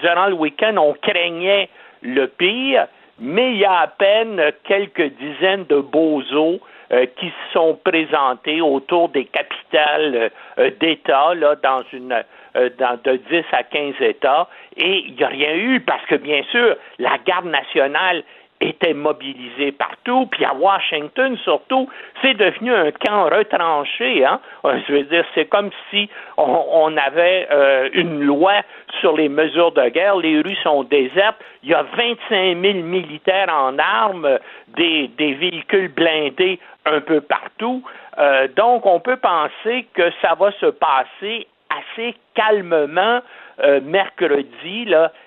durant 0.00 0.26
le 0.26 0.34
week-end, 0.34 0.76
on 0.76 0.92
craignait 0.94 1.68
le 2.02 2.26
pire, 2.26 2.86
mais 3.20 3.52
il 3.52 3.58
y 3.58 3.64
a 3.64 3.80
à 3.80 3.86
peine 3.86 4.40
quelques 4.64 5.12
dizaines 5.18 5.64
de 5.66 5.80
bozos 5.80 6.60
euh, 6.92 7.06
qui 7.16 7.26
se 7.26 7.52
sont 7.52 7.78
présentés 7.84 8.60
autour 8.60 9.10
des 9.10 9.24
capitales 9.26 10.32
euh, 10.58 10.70
d'État, 10.80 11.34
là, 11.34 11.54
dans 11.62 11.82
une 11.92 12.24
euh, 12.56 12.68
dans, 12.78 12.98
de 13.04 13.16
10 13.30 13.44
à 13.52 13.62
15 13.62 13.94
États, 14.00 14.48
et 14.76 15.04
il 15.06 15.14
n'y 15.14 15.22
a 15.22 15.28
rien 15.28 15.54
eu 15.54 15.80
parce 15.80 16.04
que, 16.06 16.16
bien 16.16 16.42
sûr, 16.50 16.74
la 16.98 17.16
garde 17.24 17.46
nationale 17.46 18.24
était 18.60 18.94
mobilisée 18.94 19.72
partout, 19.72 20.26
puis 20.26 20.44
à 20.44 20.54
Washington 20.54 21.36
surtout, 21.38 21.88
c'est 22.20 22.34
devenu 22.34 22.72
un 22.74 22.90
camp 22.92 23.24
retranché. 23.24 24.24
Hein? 24.24 24.40
Euh, 24.64 24.78
Je 24.86 24.92
veux 24.92 25.02
dire, 25.04 25.24
c'est 25.34 25.46
comme 25.46 25.70
si 25.90 26.08
on, 26.36 26.96
avait 26.96 27.48
euh, 27.50 27.88
une 27.94 28.20
loi 28.22 28.52
sur 29.00 29.16
les 29.16 29.28
mesures 29.28 29.72
de 29.72 29.88
guerre. 29.88 30.16
Les 30.16 30.40
rues 30.40 30.56
sont 30.62 30.84
désertes. 30.84 31.36
Il 31.62 31.70
y 31.70 31.74
a 31.74 31.82
25 31.82 32.60
000 32.60 32.74
militaires 32.84 33.48
en 33.50 33.78
armes, 33.78 34.38
des, 34.76 35.08
des 35.16 35.34
véhicules 35.34 35.88
blindés 35.88 36.58
un 36.84 37.00
peu 37.00 37.20
partout. 37.20 37.82
Euh, 38.18 38.48
donc, 38.56 38.84
on 38.86 39.00
peut 39.00 39.16
penser 39.16 39.86
que 39.94 40.10
ça 40.20 40.34
va 40.34 40.52
se 40.52 40.66
passer 40.66 41.46
assez 41.70 42.14
calmement 42.34 43.20
euh, 43.62 43.80
mercredi, 43.82 44.86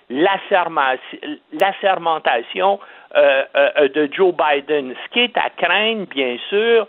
l'assermentation 0.09 2.79
euh, 3.15 3.43
euh, 3.55 3.87
de 3.89 4.09
Joe 4.11 4.33
Biden. 4.33 4.95
Ce 5.05 5.09
qui 5.13 5.19
est 5.21 5.37
à 5.37 5.49
craindre, 5.49 6.07
bien 6.07 6.37
sûr, 6.49 6.87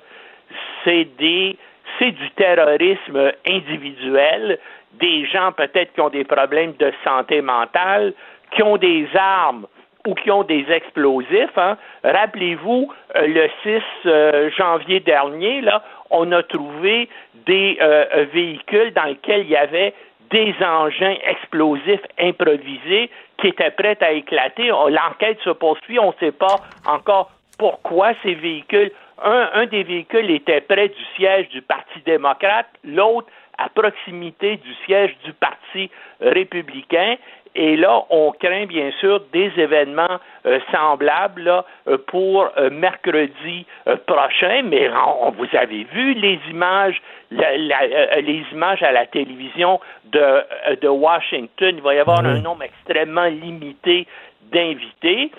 c'est 0.85 1.05
des 1.19 1.57
c'est 1.99 2.11
du 2.11 2.31
terrorisme 2.31 3.33
individuel, 3.47 4.59
des 4.95 5.27
gens 5.27 5.53
peut-être 5.53 5.93
qui 5.93 6.01
ont 6.01 6.09
des 6.09 6.25
problèmes 6.25 6.73
de 6.79 6.93
santé 7.05 7.41
mentale, 7.41 8.15
qui 8.53 8.63
ont 8.63 8.77
des 8.77 9.09
armes 9.15 9.67
ou 10.07 10.15
qui 10.15 10.31
ont 10.31 10.43
des 10.43 10.67
explosifs. 10.71 11.57
Hein. 11.57 11.77
Rappelez-vous, 12.05 12.93
euh, 13.17 13.27
le 13.27 13.49
6 13.63 13.83
euh, 14.07 14.51
janvier 14.57 15.01
dernier, 15.01 15.63
là, 15.63 15.83
on 16.15 16.31
a 16.33 16.43
trouvé 16.43 17.09
des 17.47 17.77
euh, 17.81 18.27
véhicules 18.33 18.93
dans 18.95 19.05
lesquels 19.05 19.43
il 19.43 19.51
y 19.51 19.57
avait 19.57 19.93
des 20.31 20.55
engins 20.65 21.17
explosifs 21.29 22.01
improvisés 22.19 23.11
qui 23.39 23.49
étaient 23.49 23.71
prêts 23.71 23.99
à 24.01 24.13
éclater. 24.13 24.69
L'enquête 24.69 25.39
se 25.45 25.51
poursuit, 25.51 25.99
on 25.99 26.09
ne 26.09 26.19
sait 26.19 26.33
pas 26.33 26.61
encore 26.87 27.31
pourquoi 27.59 28.13
ces 28.23 28.35
véhicules, 28.35 28.91
un 29.23 29.67
des 29.67 29.85
véhicules 29.85 30.31
était 30.31 30.61
près 30.61 30.89
du 30.89 31.05
siège 31.17 31.49
du 31.51 31.63
Parti 31.63 32.01
démocrate, 32.05 32.67
l'autre 32.83 33.29
à 33.59 33.69
proximité 33.69 34.57
du 34.57 34.75
siège 34.87 35.17
du 35.25 35.33
Parti 35.33 35.91
républicain. 36.21 37.17
Et 37.57 37.77
là, 37.77 38.03
on 38.11 38.33
craint 38.33 38.67
bien 38.67 38.91
sûr 38.99 39.21
des 39.33 39.53
événements 39.57 40.19
euh, 40.47 40.59
semblables 40.73 41.43
là, 41.43 41.65
euh, 41.87 41.99
pour 42.07 42.49
euh, 42.57 42.69
mercredi 42.71 43.65
prochain. 44.07 44.63
Mais 44.65 44.91
on, 44.91 45.31
vous 45.31 45.47
avez 45.53 45.85
vu 45.85 46.15
les 46.15 46.41
images, 46.51 47.01
la, 47.31 47.57
la, 47.57 48.21
les 48.21 48.45
images 48.53 48.83
à 48.83 48.93
la 48.93 49.07
télévision 49.07 49.81
de, 50.07 50.77
de 50.81 50.89
Washington. 50.89 51.75
Il 51.77 51.83
va 51.83 51.95
y 51.95 51.99
avoir 51.99 52.25
un 52.25 52.41
nombre 52.41 52.65
extrêmement 52.65 53.27
limité 53.27 54.07
d'invités. 54.53 55.31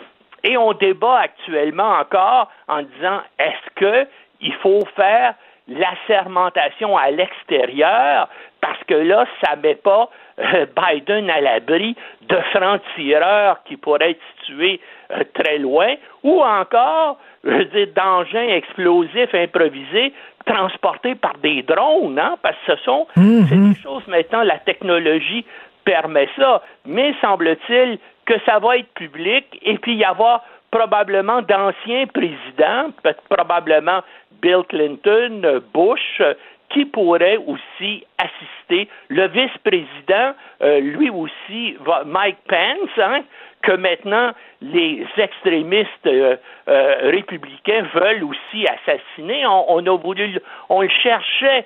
Et 0.43 0.57
on 0.57 0.73
débat 0.73 1.19
actuellement 1.19 1.91
encore 1.99 2.49
en 2.67 2.83
disant 2.83 3.21
est-ce 3.39 3.69
que 3.75 4.07
il 4.41 4.53
faut 4.55 4.81
faire 4.95 5.33
la 5.67 5.91
sermentation 6.07 6.95
à 6.95 7.09
l'extérieur? 7.09 8.29
Parce 8.61 8.83
que 8.87 8.93
là, 8.93 9.25
ça 9.43 9.55
ne 9.55 9.61
met 9.61 9.75
pas 9.75 10.03
euh, 10.03 10.24
Biden 10.37 11.29
à 11.29 11.39
l'abri 11.41 11.95
de 12.29 12.35
francs-tireurs 12.53 13.63
qui 13.65 13.77
pourraient 13.77 14.11
être 14.11 14.21
situés 14.39 14.79
euh, 15.11 15.23
très 15.33 15.57
loin, 15.59 15.95
ou 16.23 16.41
encore, 16.43 17.17
je 17.43 17.51
veux 17.51 17.65
dire, 17.65 17.87
d'engins 17.95 18.47
explosifs 18.49 19.33
improvisés 19.33 20.13
transportés 20.45 21.15
par 21.15 21.33
des 21.41 21.63
drones, 21.63 22.19
hein, 22.19 22.35
parce 22.41 22.55
que 22.65 22.75
ce 22.75 22.83
sont 22.83 23.07
Mhm. 23.15 23.73
des 23.73 23.79
choses 23.81 24.05
maintenant, 24.07 24.43
la 24.43 24.59
technologie 24.59 25.45
permet 25.85 26.27
ça, 26.37 26.61
mais 26.85 27.13
semble-t-il 27.21 27.97
que 28.25 28.33
ça 28.45 28.59
va 28.59 28.77
être 28.77 28.91
public 28.95 29.45
et 29.61 29.77
puis 29.77 29.95
y 29.95 30.03
avoir 30.03 30.43
probablement 30.71 31.41
d'anciens 31.41 32.05
présidents, 32.07 32.91
peut-être 33.01 33.21
probablement 33.29 34.01
Bill 34.41 34.63
Clinton, 34.67 35.41
euh, 35.45 35.59
Bush, 35.73 36.19
euh, 36.21 36.33
qui 36.75 36.83
pourraient 36.83 37.37
aussi 37.37 38.05
assister. 38.17 38.89
Le 39.07 39.27
vice-président, 39.29 40.35
euh, 40.61 40.81
lui 40.81 41.09
aussi, 41.09 41.77
Mike 42.05 42.37
Pence, 42.49 42.89
hein, 42.97 43.21
que 43.63 43.71
maintenant 43.71 44.31
les 44.61 45.05
extrémistes 45.17 46.05
euh, 46.05 46.35
euh, 46.67 46.95
républicains 47.11 47.85
veulent 47.93 48.25
aussi 48.25 48.67
assassiner. 48.67 49.45
On, 49.47 49.85
a 49.85 50.43
on 50.69 50.81
le 50.81 50.89
cherchait 50.89 51.65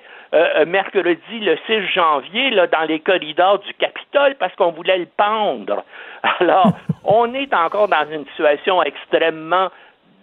mercredi 0.68 1.40
le 1.40 1.58
6 1.66 1.88
janvier 1.92 2.52
dans 2.70 2.86
les 2.86 3.00
corridors 3.00 3.58
du 3.58 3.74
Capitole 3.74 4.36
parce 4.38 4.54
qu'on 4.54 4.70
voulait 4.70 4.98
le 4.98 5.08
pendre. 5.16 5.82
Alors, 6.38 6.70
on 7.02 7.34
est 7.34 7.52
encore 7.52 7.88
dans 7.88 8.08
une 8.12 8.24
situation 8.26 8.80
extrêmement 8.84 9.70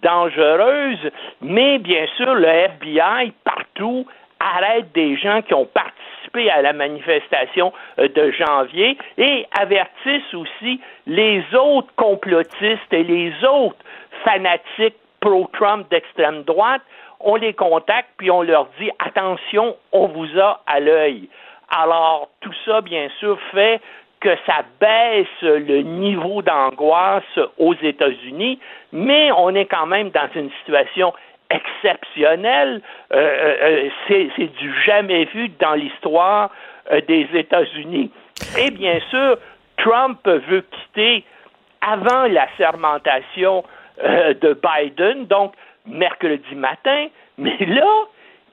dangereuse, 0.02 1.10
mais 1.42 1.78
bien 1.78 2.06
sûr, 2.16 2.34
le 2.34 2.46
FBI, 2.46 3.32
partout, 3.44 4.06
arrête 4.40 4.92
des 4.92 5.16
gens 5.16 5.42
qui 5.42 5.54
ont 5.54 5.66
participé 5.66 6.50
à 6.50 6.62
la 6.62 6.72
manifestation 6.72 7.72
euh, 7.98 8.08
de 8.08 8.30
janvier 8.32 8.98
et 9.16 9.46
avertissent 9.58 10.34
aussi 10.34 10.80
les 11.06 11.42
autres 11.54 11.92
complotistes 11.96 12.92
et 12.92 13.02
les 13.02 13.32
autres 13.44 13.78
fanatiques 14.24 14.96
pro-Trump 15.20 15.88
d'extrême 15.90 16.42
droite. 16.42 16.82
On 17.20 17.36
les 17.36 17.54
contacte 17.54 18.10
puis 18.16 18.30
on 18.30 18.42
leur 18.42 18.68
dit 18.78 18.90
attention, 18.98 19.76
on 19.92 20.06
vous 20.06 20.38
a 20.38 20.60
à 20.66 20.80
l'œil. 20.80 21.28
Alors, 21.70 22.28
tout 22.40 22.54
ça, 22.64 22.80
bien 22.80 23.08
sûr, 23.18 23.38
fait 23.52 23.80
que 24.20 24.30
ça 24.46 24.64
baisse 24.80 25.26
le 25.42 25.82
niveau 25.82 26.42
d'angoisse 26.42 27.38
aux 27.58 27.74
États-Unis, 27.74 28.58
mais 28.92 29.30
on 29.32 29.54
est 29.54 29.66
quand 29.66 29.86
même 29.86 30.10
dans 30.10 30.28
une 30.34 30.50
situation 30.60 31.12
exceptionnelle. 31.50 32.82
Euh, 33.12 33.16
euh, 33.16 33.88
c'est, 34.06 34.28
c'est 34.36 34.52
du 34.58 34.72
jamais 34.84 35.24
vu 35.26 35.48
dans 35.60 35.74
l'histoire 35.74 36.50
euh, 36.92 37.00
des 37.08 37.28
États-Unis. 37.34 38.10
Et 38.58 38.70
bien 38.70 38.98
sûr, 39.10 39.38
Trump 39.78 40.20
veut 40.26 40.64
quitter 40.70 41.24
avant 41.80 42.24
la 42.24 42.46
sermentation 42.56 43.64
euh, 44.02 44.34
de 44.34 44.58
Biden, 44.62 45.26
donc 45.26 45.54
mercredi 45.86 46.54
matin, 46.54 47.06
mais 47.38 47.56
là, 47.60 48.04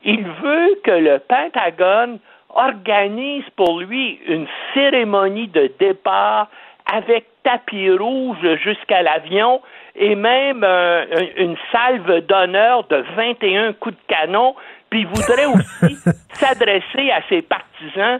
il 0.04 0.24
veut 0.24 0.80
que 0.84 0.92
le 0.92 1.20
Pentagone 1.20 2.20
organise 2.50 3.44
pour 3.56 3.80
lui 3.82 4.20
une 4.28 4.48
cérémonie 4.74 5.48
de 5.48 5.72
départ 5.80 6.48
avec 6.86 7.26
tapis 7.44 7.92
rouge 7.92 8.56
jusqu'à 8.64 9.02
l'avion 9.02 9.62
et 9.96 10.16
même 10.16 10.64
euh, 10.64 11.06
une 11.38 11.56
salve 11.72 12.26
d'honneur 12.26 12.86
de 12.88 13.04
21 13.16 13.74
coups 13.74 13.96
de 13.96 14.14
canon, 14.14 14.56
puis 14.90 15.06
voudrait 15.06 15.46
aussi 15.46 15.96
s'adresser 16.34 17.12
à 17.12 17.22
ses 17.30 17.42
partisans 17.42 18.20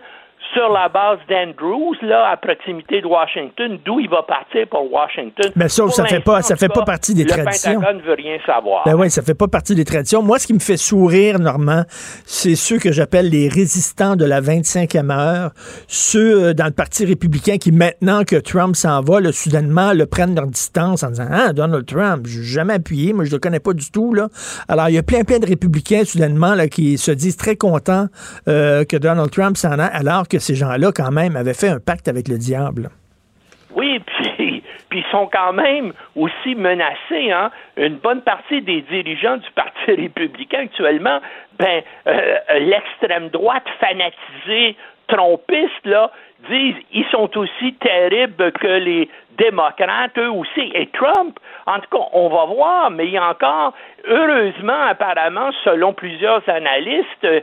sur 0.56 0.70
la 0.72 0.88
base 0.90 1.20
d'Andrews, 1.30 1.96
là, 2.02 2.30
à 2.32 2.38
proximité 2.38 3.02
de 3.02 3.06
Washington, 3.08 3.78
d'où 3.86 4.00
il 4.00 4.10
va 4.10 4.24
partir 4.24 4.68
pour 4.70 4.92
Washington. 4.92 5.52
Mais 5.56 5.68
ça, 5.68 5.84
Pour 5.84 5.94
ça 5.94 6.06
fait 6.06 6.22
pas- 6.22 6.42
ça 6.42 6.56
fait 6.56 6.70
pas 6.70 6.84
partie 6.84 7.14
des 7.14 7.24
le 7.24 7.30
traditions. 7.30 7.74
Pentagone 7.82 7.98
ne 7.98 8.02
veut 8.04 8.14
rien 8.16 8.38
savoir. 8.46 8.84
Ben 8.86 8.96
oui, 8.96 9.10
ça 9.12 9.22
fait 9.22 9.34
pas 9.34 9.48
partie 9.50 9.76
des 9.76 9.84
traditions. 9.84 10.22
Moi, 10.24 10.40
ce 10.40 10.48
qui 10.48 10.54
me 10.54 10.60
fait 10.60 10.78
sourire, 10.78 11.40
Normand, 11.40 11.84
c'est 12.26 12.56
ceux 12.56 12.80
que 12.80 12.92
j'appelle 12.92 13.30
les 13.30 13.50
résistants 13.50 14.16
de 14.16 14.24
la 14.26 14.40
25e 14.42 15.12
heure, 15.12 15.52
ceux 15.88 16.46
euh, 16.46 16.54
dans 16.54 16.66
le 16.66 16.72
Parti 16.72 17.06
républicain 17.06 17.58
qui, 17.58 17.72
maintenant 17.72 18.24
que 18.24 18.38
Trump 18.38 18.76
s'en 18.76 19.02
va, 19.02 19.20
là, 19.20 19.32
soudainement, 19.34 19.92
le 19.94 20.06
prennent 20.06 20.36
leur 20.36 20.48
distance 20.48 21.04
en 21.04 21.10
disant 21.10 21.28
Ah, 21.30 21.52
Donald 21.54 21.86
Trump, 21.86 22.26
je 22.28 22.40
l'ai 22.40 22.46
jamais 22.46 22.74
appuyé, 22.76 23.12
moi, 23.14 23.26
je 23.26 23.32
le 23.32 23.40
connais 23.40 23.60
pas 23.60 23.74
du 23.74 23.92
tout. 23.92 24.14
Là. 24.14 24.30
Alors, 24.70 24.88
il 24.90 24.96
y 24.96 24.98
a 24.98 25.04
plein, 25.04 25.24
plein 25.24 25.40
de 25.40 25.46
républicains, 25.48 26.06
soudainement, 26.06 26.56
là, 26.56 26.68
qui 26.70 26.98
se 26.98 27.12
disent 27.12 27.38
très 27.38 27.56
contents 27.58 28.08
euh, 28.48 28.86
que 28.86 28.96
Donald 28.98 29.30
Trump 29.32 29.58
s'en 29.58 29.80
a, 29.80 29.86
alors 29.86 30.28
que 30.28 30.40
ces 30.46 30.56
gens-là, 30.56 30.92
quand 30.96 31.12
même, 31.12 31.36
avaient 31.36 31.54
fait 31.54 31.70
un 31.70 31.80
pacte 31.80 32.08
avec 32.08 32.28
le 32.28 32.38
diable. 32.38 32.90
Oui, 33.76 34.00
puis, 34.06 34.64
ils 34.94 35.12
sont 35.12 35.28
quand 35.28 35.54
même 35.54 35.92
aussi 36.16 36.56
menacés. 36.56 37.32
Hein? 37.32 37.52
Une 37.76 37.98
bonne 37.98 38.22
partie 38.22 38.62
des 38.62 38.82
dirigeants 38.82 39.38
du 39.38 39.52
Parti 39.52 39.72
républicain 39.92 40.60
actuellement, 40.60 41.20
ben, 41.60 41.82
euh, 42.08 42.36
l'extrême 42.60 43.30
droite 43.30 43.66
fanatisée, 43.80 44.78
trompiste, 45.08 45.86
là, 45.86 46.12
disent 46.50 46.76
ils 46.94 47.06
sont 47.12 47.30
aussi 47.38 47.74
terribles 47.74 48.52
que 48.54 48.68
les 48.68 49.10
démocrates, 49.38 50.18
eux 50.18 50.32
aussi. 50.32 50.72
Et 50.74 50.88
Trump, 50.88 51.38
en 51.66 51.80
tout 51.80 51.98
cas, 51.98 52.06
on 52.14 52.30
va 52.30 52.46
voir, 52.46 52.92
mais 52.92 53.06
il 53.06 53.12
y 53.12 53.18
a 53.18 53.30
encore, 53.30 53.74
heureusement, 54.08 54.82
apparemment, 54.90 55.52
selon 55.64 55.94
plusieurs 55.94 56.48
analystes, 56.48 57.26
euh, 57.26 57.42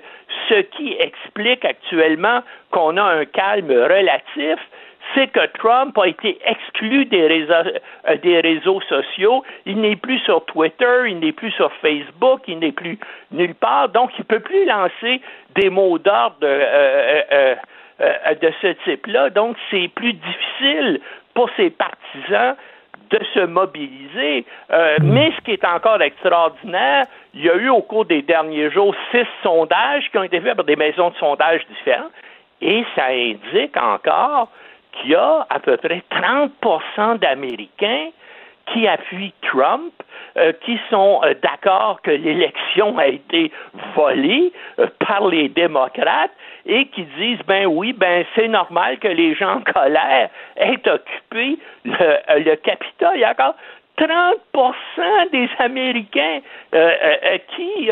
ce 0.49 0.61
qui 0.61 0.97
explique 0.99 1.65
actuellement 1.65 2.41
qu'on 2.71 2.97
a 2.97 3.03
un 3.03 3.25
calme 3.25 3.71
relatif, 3.71 4.59
c'est 5.15 5.29
que 5.29 5.47
Trump 5.59 5.97
a 5.99 6.07
été 6.07 6.39
exclu 6.45 7.05
des 7.07 7.27
réseaux, 7.27 7.71
euh, 8.09 8.17
des 8.23 8.41
réseaux 8.41 8.81
sociaux. 8.83 9.45
Il 9.67 9.81
n'est 9.81 9.97
plus 9.97 10.19
sur 10.21 10.45
Twitter, 10.47 11.05
il 11.09 11.19
n'est 11.19 11.33
plus 11.33 11.51
sur 11.53 11.73
Facebook, 11.75 12.43
il 12.47 12.61
n'est 12.61 12.73
plus 12.73 12.99
nulle 13.31 13.55
part. 13.55 13.89
Donc, 13.89 14.11
il 14.19 14.23
ne 14.23 14.27
peut 14.27 14.41
plus 14.41 14.65
lancer 14.65 15.21
des 15.57 15.71
mots 15.71 15.99
d'ordre 15.99 16.39
euh, 16.43 17.55
euh, 18.01 18.35
de 18.41 18.53
ce 18.63 18.69
type-là. 18.85 19.31
Donc, 19.31 19.57
c'est 19.71 19.89
plus 19.89 20.15
difficile 20.15 21.01
pour 21.35 21.51
ses 21.57 21.71
partisans 21.71 22.57
de 23.13 23.25
se 23.35 23.41
mobiliser. 23.41 24.45
Euh, 24.71 24.97
mais 25.03 25.33
ce 25.37 25.41
qui 25.43 25.53
est 25.53 25.65
encore 25.65 26.01
extraordinaire, 26.01 27.07
il 27.35 27.45
y 27.45 27.51
a 27.51 27.55
eu 27.55 27.69
au 27.69 27.83
cours 27.83 28.07
des 28.07 28.23
derniers 28.23 28.71
jours 28.71 28.95
six 29.11 29.27
sondages 29.43 30.11
qui 30.11 30.19
ont 30.19 30.23
été 30.23 30.41
faits 30.41 30.57
par 30.57 30.65
des 30.65 30.77
maisons 30.77 31.11
de 31.11 31.17
sondage 31.17 31.67
différentes 31.67 32.13
et 32.61 32.85
ça 32.95 33.07
indique 33.09 33.77
encore 33.77 34.49
qu'il 34.93 35.11
y 35.11 35.15
a 35.15 35.47
à 35.51 35.59
peu 35.59 35.77
près 35.77 36.03
30% 36.11 37.19
d'Américains 37.19 38.11
qui 38.67 38.87
appuient 38.87 39.35
Trump, 39.43 39.93
euh, 40.37 40.53
qui 40.65 40.79
sont 40.89 41.21
euh, 41.25 41.35
d'accord 41.43 42.01
que 42.03 42.11
l'élection 42.11 42.97
a 42.97 43.07
été 43.07 43.53
volée 43.95 44.51
euh, 44.79 44.87
par 45.07 45.29
les 45.29 45.49
démocrates 45.51 46.31
et 46.65 46.87
qui 46.87 47.03
disent 47.19 47.43
ben 47.47 47.67
oui, 47.67 47.93
ben 47.93 48.25
c'est 48.35 48.49
normal 48.49 48.99
que 48.99 49.09
les 49.09 49.35
gens 49.35 49.57
en 49.57 49.61
colère 49.61 50.31
aient 50.57 50.89
occupé 50.89 51.59
le, 51.85 52.45
le 52.45 52.57
Capitole. 52.57 53.13
Il 53.17 53.21
y 53.21 53.25
a 53.25 53.33
encore 53.33 53.57
30% 53.99 55.31
des 55.33 55.51
Américains 55.59 56.41
qui 57.55 57.91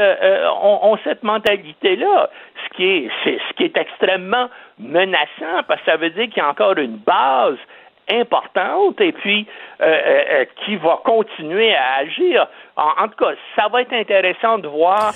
ont, 0.63 0.99
cette 1.05 1.23
mentalité-là, 1.23 2.31
ce 2.65 3.55
qui 3.55 3.65
est 3.65 3.77
extrêmement 3.77 4.49
menaçant 4.79 5.63
parce 5.69 5.79
que 5.81 5.91
ça 5.91 5.97
veut 5.99 6.09
dire 6.09 6.25
qu'il 6.29 6.39
y 6.39 6.41
a 6.41 6.49
encore 6.49 6.79
une 6.79 6.97
base 6.97 7.59
importante 8.09 9.01
et 9.01 9.13
puis 9.13 9.47
euh, 9.81 9.85
euh, 9.85 10.23
euh, 10.33 10.45
qui 10.65 10.77
va 10.77 10.99
continuer 11.05 11.75
à 11.75 11.99
agir. 12.01 12.47
En, 12.77 13.05
en 13.05 13.09
tout 13.09 13.25
cas, 13.25 13.33
ça 13.57 13.69
va 13.69 13.83
être 13.83 13.93
intéressant 13.93 14.59
de 14.59 14.69
voir 14.69 15.13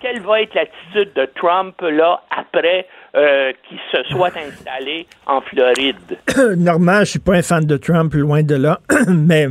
quelle 0.00 0.20
va 0.20 0.42
être 0.42 0.54
l'attitude 0.54 1.12
de 1.14 1.26
Trump 1.36 1.74
là 1.80 2.22
après 2.30 2.86
euh, 3.14 3.52
qui 3.68 3.78
se 3.92 4.02
soit 4.04 4.36
installé 4.36 5.06
en 5.26 5.40
Floride. 5.42 6.18
Normand, 6.56 7.00
je 7.00 7.10
suis 7.10 7.18
pas 7.18 7.34
un 7.34 7.42
fan 7.42 7.64
de 7.64 7.76
Trump, 7.76 8.12
loin 8.14 8.42
de 8.42 8.54
là, 8.54 8.80
mais 9.08 9.48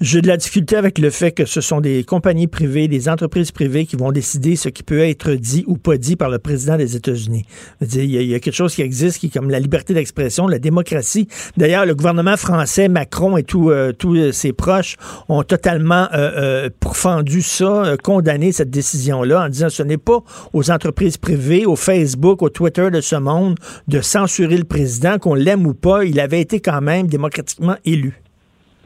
j'ai 0.00 0.20
de 0.20 0.28
la 0.28 0.36
difficulté 0.36 0.76
avec 0.76 0.98
le 0.98 1.10
fait 1.10 1.32
que 1.32 1.44
ce 1.44 1.60
sont 1.60 1.80
des 1.80 2.04
compagnies 2.04 2.46
privées, 2.46 2.88
des 2.88 3.08
entreprises 3.08 3.52
privées 3.52 3.86
qui 3.86 3.96
vont 3.96 4.12
décider 4.12 4.56
ce 4.56 4.68
qui 4.68 4.82
peut 4.82 5.00
être 5.00 5.32
dit 5.32 5.64
ou 5.66 5.76
pas 5.76 5.96
dit 5.96 6.16
par 6.16 6.30
le 6.30 6.38
président 6.38 6.76
des 6.76 6.96
États-Unis. 6.96 7.44
Il 7.80 8.04
y, 8.04 8.34
a 8.34 8.40
quelque 8.40 8.54
chose 8.54 8.74
qui 8.74 8.82
existe 8.82 9.18
qui 9.18 9.26
est 9.26 9.30
comme 9.30 9.50
la 9.50 9.60
liberté 9.60 9.94
d'expression, 9.94 10.46
la 10.46 10.58
démocratie. 10.58 11.28
D'ailleurs, 11.56 11.86
le 11.86 11.94
gouvernement 11.94 12.36
français, 12.36 12.88
Macron 12.88 13.36
et 13.36 13.42
tous 13.42 13.70
euh, 13.70 13.92
tous 13.92 14.32
ses 14.32 14.52
proches 14.52 14.96
ont 15.28 15.42
totalement 15.42 16.08
euh, 16.12 16.30
euh 16.36 16.70
pourfendu 16.80 17.42
ça, 17.42 17.84
euh, 17.84 17.96
condamné 17.96 18.52
cette 18.52 18.70
décision-là 18.70 19.44
en 19.44 19.48
disant 19.48 19.68
ce 19.68 19.82
n'est 19.82 19.98
pas 19.98 20.22
aux 20.52 20.70
entreprises 20.70 21.16
privées, 21.16 21.66
au 21.66 21.76
Facebook, 21.76 22.42
au 22.42 22.48
Twitter 22.48 22.90
de 22.90 23.00
ce 23.00 23.16
monde 23.16 23.56
de 23.88 24.00
censurer 24.00 24.56
le 24.56 24.64
président, 24.64 25.18
qu'on 25.18 25.34
l'aime 25.34 25.66
ou 25.66 25.74
pas. 25.74 26.04
Il 26.04 26.20
avait 26.20 26.40
été 26.40 26.60
quand 26.60 26.80
même 26.80 27.06
démocratiquement 27.06 27.76
élu. 27.84 28.20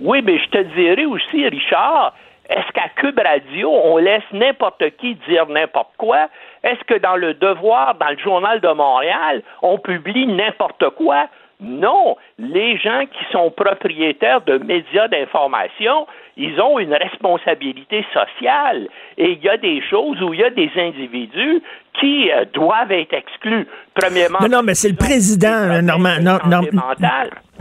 Oui, 0.00 0.22
mais 0.22 0.38
je 0.38 0.48
te 0.48 0.58
dirais 0.74 1.04
aussi, 1.04 1.46
Richard, 1.48 2.14
est-ce 2.48 2.72
qu'à 2.72 2.88
Cube 2.96 3.18
Radio, 3.18 3.70
on 3.70 3.96
laisse 3.96 4.24
n'importe 4.32 4.84
qui 4.96 5.14
dire 5.28 5.46
n'importe 5.46 5.96
quoi? 5.96 6.28
Est-ce 6.62 6.82
que 6.84 6.98
dans 6.98 7.16
le 7.16 7.34
Devoir, 7.34 7.94
dans 7.94 8.10
le 8.10 8.18
Journal 8.18 8.60
de 8.60 8.68
Montréal, 8.68 9.42
on 9.62 9.78
publie 9.78 10.26
n'importe 10.26 10.90
quoi? 10.90 11.28
Non, 11.60 12.16
les 12.38 12.76
gens 12.76 13.04
qui 13.06 13.24
sont 13.32 13.50
propriétaires 13.50 14.42
de 14.42 14.58
médias 14.58 15.08
d'information, 15.08 16.06
ils 16.36 16.60
ont 16.60 16.78
une 16.78 16.94
responsabilité 16.94 18.04
sociale. 18.12 18.88
Et 19.16 19.32
il 19.32 19.42
y 19.42 19.48
a 19.48 19.56
des 19.56 19.82
choses 19.82 20.20
où 20.22 20.34
il 20.34 20.40
y 20.40 20.44
a 20.44 20.50
des 20.50 20.70
individus 20.76 21.62
qui 22.00 22.30
euh, 22.30 22.44
doivent 22.52 22.92
être 22.92 23.14
exclus. 23.14 23.66
Premièrement, 23.94 24.38
non, 24.42 24.48
non, 24.48 24.62
mais 24.62 24.74
c'est 24.74 24.88
le 24.88 24.96
président, 24.96 25.80
Normand. 25.82 26.18
Non, 26.20 26.38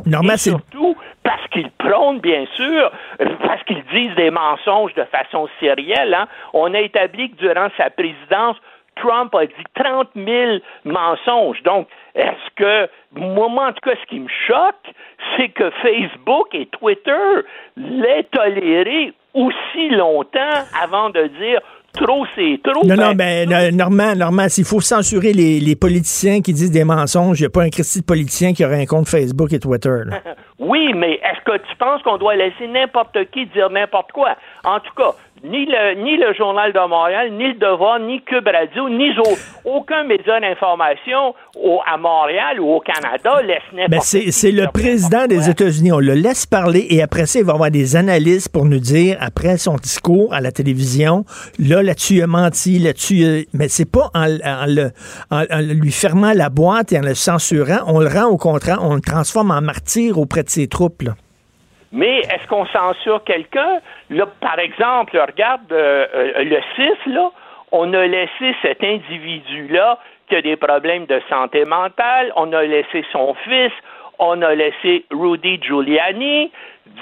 non, 0.06 0.38
surtout 0.38 0.96
parce 1.24 1.48
qu'ils 1.52 1.72
prônent, 1.72 2.20
bien 2.20 2.46
sûr, 2.56 2.92
parce 3.46 3.64
qu'ils 3.64 3.84
disent 3.94 4.16
des 4.16 4.32
mensonges 4.32 4.94
de 4.96 5.04
façon 5.06 5.48
sérielle. 5.60 6.14
Hein. 6.14 6.28
On 6.54 6.74
a 6.74 6.80
établi 6.80 7.32
que 7.32 7.38
durant 7.38 7.70
sa 7.78 7.90
présidence, 7.90 8.58
Trump 8.96 9.34
a 9.36 9.46
dit 9.46 9.54
30 9.76 10.10
000 10.16 10.58
mensonges. 10.86 11.62
Donc, 11.64 11.88
est-ce 12.16 12.56
que, 12.56 12.90
moi, 13.20 13.68
en 13.68 13.74
tout 13.74 13.90
cas, 13.90 13.96
ce 14.02 14.08
qui 14.08 14.20
me 14.20 14.30
choque, 14.48 14.94
c'est 15.36 15.50
que 15.50 15.70
Facebook 15.82 16.48
et 16.54 16.68
Twitter 16.68 17.12
l'aient 17.76 18.28
toléré 18.32 19.14
aussi 19.34 19.90
longtemps 19.90 20.40
avant 20.82 21.10
de 21.10 21.26
dire 21.40 21.60
trop, 21.94 22.26
c'est 22.36 22.60
trop. 22.64 22.86
Non, 22.86 22.96
non, 22.96 23.14
ben, 23.14 23.50
Normand, 23.76 24.16
Normand, 24.16 24.50
s'il 24.50 24.66
faut 24.66 24.82
censurer 24.82 25.34
les, 25.34 25.76
politiciens 25.76 26.42
qui 26.42 26.54
disent 26.54 26.72
des 26.72 26.84
mensonges, 26.84 27.40
il 27.40 27.44
n'y 27.44 27.48
a 27.48 27.50
pas 27.50 27.64
un 27.64 27.70
Christy 27.70 28.02
de 28.02 28.06
politicien 28.06 28.54
qui 28.54 28.64
aurait 28.64 28.82
un 28.82 28.86
compte 28.86 29.08
Facebook 29.08 29.52
et 29.54 29.60
Twitter. 29.60 30.02
oui, 30.60 30.94
mais 30.96 31.14
est-ce 31.14 31.44
que 31.46 31.58
tu 31.58 31.76
penses 31.78 32.02
qu'on 32.04 32.18
doit 32.18 32.36
laisser 32.36 32.68
n'importe 32.68 33.18
qui 33.32 33.48
dire 33.48 33.70
n'importe 33.70 34.12
quoi? 34.12 34.36
En 34.64 34.80
tout 34.80 34.94
cas, 34.96 35.14
ni 35.44 35.66
le, 35.66 36.02
ni 36.02 36.16
le 36.16 36.34
Journal 36.34 36.72
de 36.72 36.88
Montréal, 36.88 37.34
ni 37.34 37.50
le 37.50 37.56
Devoir, 37.56 38.00
ni 38.00 38.22
Cube 38.22 38.48
Radio, 38.48 38.90
ni 38.90 39.12
aucun 39.66 40.04
média 40.06 40.40
d'information 40.40 41.36
à 41.86 41.98
Montréal 41.98 42.62
ou 42.62 42.76
au 42.76 42.80
Canada 42.80 43.42
laisse 43.42 43.90
ben 43.90 44.00
C'est 44.02 44.52
le 44.52 44.68
président 44.72 45.28
des 45.28 45.50
États-Unis. 45.50 45.92
On 45.92 46.00
le 46.00 46.14
laisse 46.14 46.46
parler 46.46 46.88
et 46.90 47.04
après 47.04 47.26
ça, 47.26 47.40
il 47.40 47.46
va 47.46 47.54
avoir 47.54 47.72
des 47.72 47.98
analystes 47.98 48.50
pour 48.50 48.66
nous 48.66 48.80
dire, 48.80 49.18
après 49.20 49.58
son 49.58 49.76
discours 49.76 50.34
à 50.34 50.40
la 50.40 50.54
télévision, 50.54 51.26
là, 51.60 51.84
là-dessus, 51.84 52.16
il 52.16 52.24
a 52.24 52.28
menti, 52.28 52.80
là-dessus, 52.80 53.48
mais 53.54 53.68
c'est 53.68 53.90
pas 53.90 54.12
en, 54.14 54.26
le, 54.26 54.92
en, 55.30 55.44
lui 55.60 55.92
fermant 55.92 56.32
la 56.34 56.50
boîte 56.50 56.94
et 56.94 57.00
en 57.00 57.02
le 57.02 57.16
censurant, 57.16 57.80
on 57.88 58.00
le 58.00 58.08
rend 58.08 58.30
au 58.30 58.38
contraire, 58.38 58.80
on 58.82 58.96
le 58.96 59.02
transforme 59.02 59.52
en 59.52 59.62
martyr 59.62 60.18
auprès 60.18 60.44
de 60.44 60.50
ses 60.50 60.68
troupes. 60.68 61.02
Là. 61.02 61.16
Mais 61.94 62.22
est-ce 62.22 62.48
qu'on 62.48 62.66
censure 62.66 63.24
quelqu'un? 63.24 63.80
Là, 64.10 64.26
par 64.42 64.58
exemple, 64.58 65.16
regarde 65.16 65.72
euh, 65.72 66.08
euh, 66.16 66.44
le 66.44 66.60
6, 66.76 67.12
là, 67.14 67.30
on 67.72 67.94
a 67.94 68.08
laissé 68.08 68.56
cet 68.64 68.84
individu-là 68.84 70.00
qui 70.28 70.36
a 70.36 70.42
des 70.42 70.56
problèmes 70.56 71.06
de 71.06 71.22
santé 71.30 71.66
mentale, 71.66 72.34
on 72.36 72.52
a 72.52 72.64
laissé 72.64 73.06
son 73.12 73.36
fils, 73.36 73.72
on 74.18 74.42
a 74.42 74.56
laissé 74.56 75.06
Rudy 75.12 75.60
Giuliani 75.62 76.52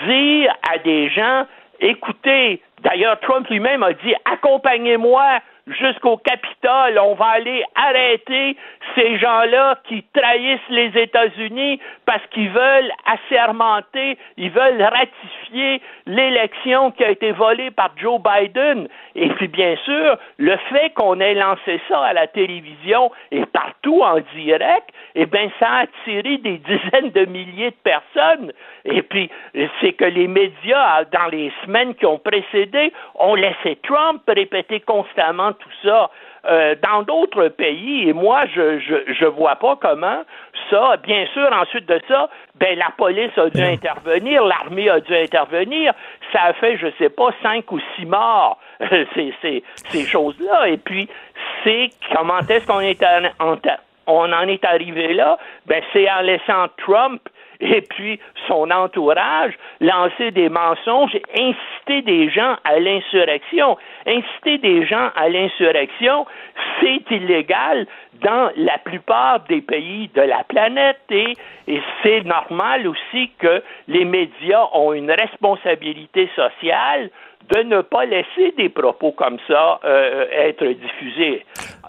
dire 0.05 0.53
à 0.69 0.77
des 0.79 1.09
gens, 1.09 1.45
écoutez, 1.79 2.61
d'ailleurs 2.81 3.17
Trump 3.21 3.47
lui-même 3.49 3.83
a 3.83 3.93
dit, 3.93 4.13
accompagnez-moi 4.25 5.39
jusqu'au 5.67 6.17
Capitole. 6.17 6.99
On 6.99 7.13
va 7.13 7.27
aller 7.27 7.63
arrêter 7.75 8.57
ces 8.95 9.17
gens-là 9.17 9.79
qui 9.85 10.03
trahissent 10.13 10.59
les 10.69 10.91
États-Unis 10.97 11.79
parce 12.05 12.25
qu'ils 12.27 12.49
veulent 12.49 12.91
assermenter, 13.05 14.17
ils 14.37 14.51
veulent 14.51 14.81
ratifier 14.81 15.81
l'élection 16.05 16.91
qui 16.91 17.03
a 17.03 17.11
été 17.11 17.31
volée 17.31 17.71
par 17.71 17.91
Joe 17.97 18.19
Biden. 18.21 18.87
Et 19.15 19.29
puis, 19.29 19.47
bien 19.47 19.75
sûr, 19.85 20.17
le 20.37 20.57
fait 20.69 20.91
qu'on 20.93 21.19
ait 21.19 21.35
lancé 21.35 21.79
ça 21.87 22.01
à 22.01 22.13
la 22.13 22.27
télévision 22.27 23.11
et 23.31 23.45
partout 23.45 24.01
en 24.01 24.19
direct, 24.35 24.89
eh 25.15 25.25
bien, 25.25 25.49
ça 25.59 25.67
a 25.67 25.79
attiré 25.81 26.37
des 26.37 26.57
dizaines 26.69 27.11
de 27.11 27.25
milliers 27.25 27.71
de 27.71 27.75
personnes. 27.83 28.51
Et 28.85 29.01
puis, 29.01 29.29
c'est 29.79 29.93
que 29.93 30.05
les 30.05 30.27
médias, 30.27 31.03
dans 31.05 31.27
les 31.27 31.51
semaines 31.65 31.95
qui 31.95 32.05
ont 32.05 32.19
précédé, 32.19 32.93
ont 33.15 33.35
laissé 33.35 33.77
Trump 33.83 34.21
répéter 34.27 34.79
constamment 34.79 35.53
tout 35.53 35.69
ça. 35.83 36.09
Euh, 36.43 36.73
dans 36.81 37.03
d'autres 37.03 37.49
pays, 37.49 38.09
et 38.09 38.13
moi, 38.13 38.45
je, 38.47 38.79
je, 38.79 39.13
je 39.13 39.25
vois 39.25 39.57
pas 39.57 39.77
comment 39.79 40.23
ça, 40.71 40.97
bien 40.97 41.27
sûr, 41.33 41.47
ensuite 41.53 41.85
de 41.85 42.01
ça, 42.07 42.29
ben, 42.55 42.79
la 42.79 42.89
police 42.97 43.37
a 43.37 43.47
dû 43.51 43.61
intervenir, 43.61 44.43
l'armée 44.43 44.89
a 44.89 44.99
dû 45.01 45.15
intervenir, 45.15 45.93
ça 46.33 46.45
a 46.45 46.53
fait, 46.53 46.77
je 46.77 46.87
sais 46.97 47.09
pas, 47.09 47.29
cinq 47.43 47.71
ou 47.71 47.79
six 47.95 48.07
morts, 48.07 48.59
ces, 49.13 49.33
ces, 49.41 49.63
ces 49.89 50.05
choses-là, 50.05 50.67
et 50.69 50.77
puis, 50.77 51.07
c'est 51.63 51.89
comment 52.15 52.39
est-ce 52.39 52.65
qu'on 52.65 52.79
est 52.79 53.03
en, 53.39 53.55
on 54.11 54.31
en 54.31 54.47
est 54.47 54.63
arrivé 54.65 55.13
là? 55.13 55.37
Ben, 55.65 55.81
c'est 55.93 56.09
en 56.09 56.21
laissant 56.21 56.67
Trump 56.77 57.21
et 57.61 57.81
puis 57.81 58.19
son 58.47 58.71
entourage 58.71 59.53
lancer 59.79 60.31
des 60.31 60.49
mensonges 60.49 61.15
inciter 61.35 62.01
des 62.01 62.29
gens 62.29 62.55
à 62.63 62.79
l'insurrection. 62.79 63.77
Inciter 64.07 64.57
des 64.57 64.85
gens 64.85 65.09
à 65.15 65.29
l'insurrection, 65.29 66.25
c'est 66.79 67.09
illégal 67.11 67.85
dans 68.21 68.51
la 68.55 68.77
plupart 68.79 69.41
des 69.41 69.61
pays 69.61 70.09
de 70.13 70.21
la 70.21 70.43
planète 70.43 71.01
et, 71.09 71.33
et 71.67 71.81
c'est 72.03 72.21
normal 72.21 72.87
aussi 72.87 73.31
que 73.39 73.63
les 73.87 74.05
médias 74.05 74.67
ont 74.73 74.93
une 74.93 75.11
responsabilité 75.11 76.29
sociale 76.35 77.09
de 77.51 77.63
ne 77.63 77.81
pas 77.81 78.05
laisser 78.05 78.53
des 78.57 78.69
propos 78.69 79.11
comme 79.11 79.37
ça 79.47 79.79
euh, 79.83 80.25
être 80.31 80.65
diffusés. 80.65 81.45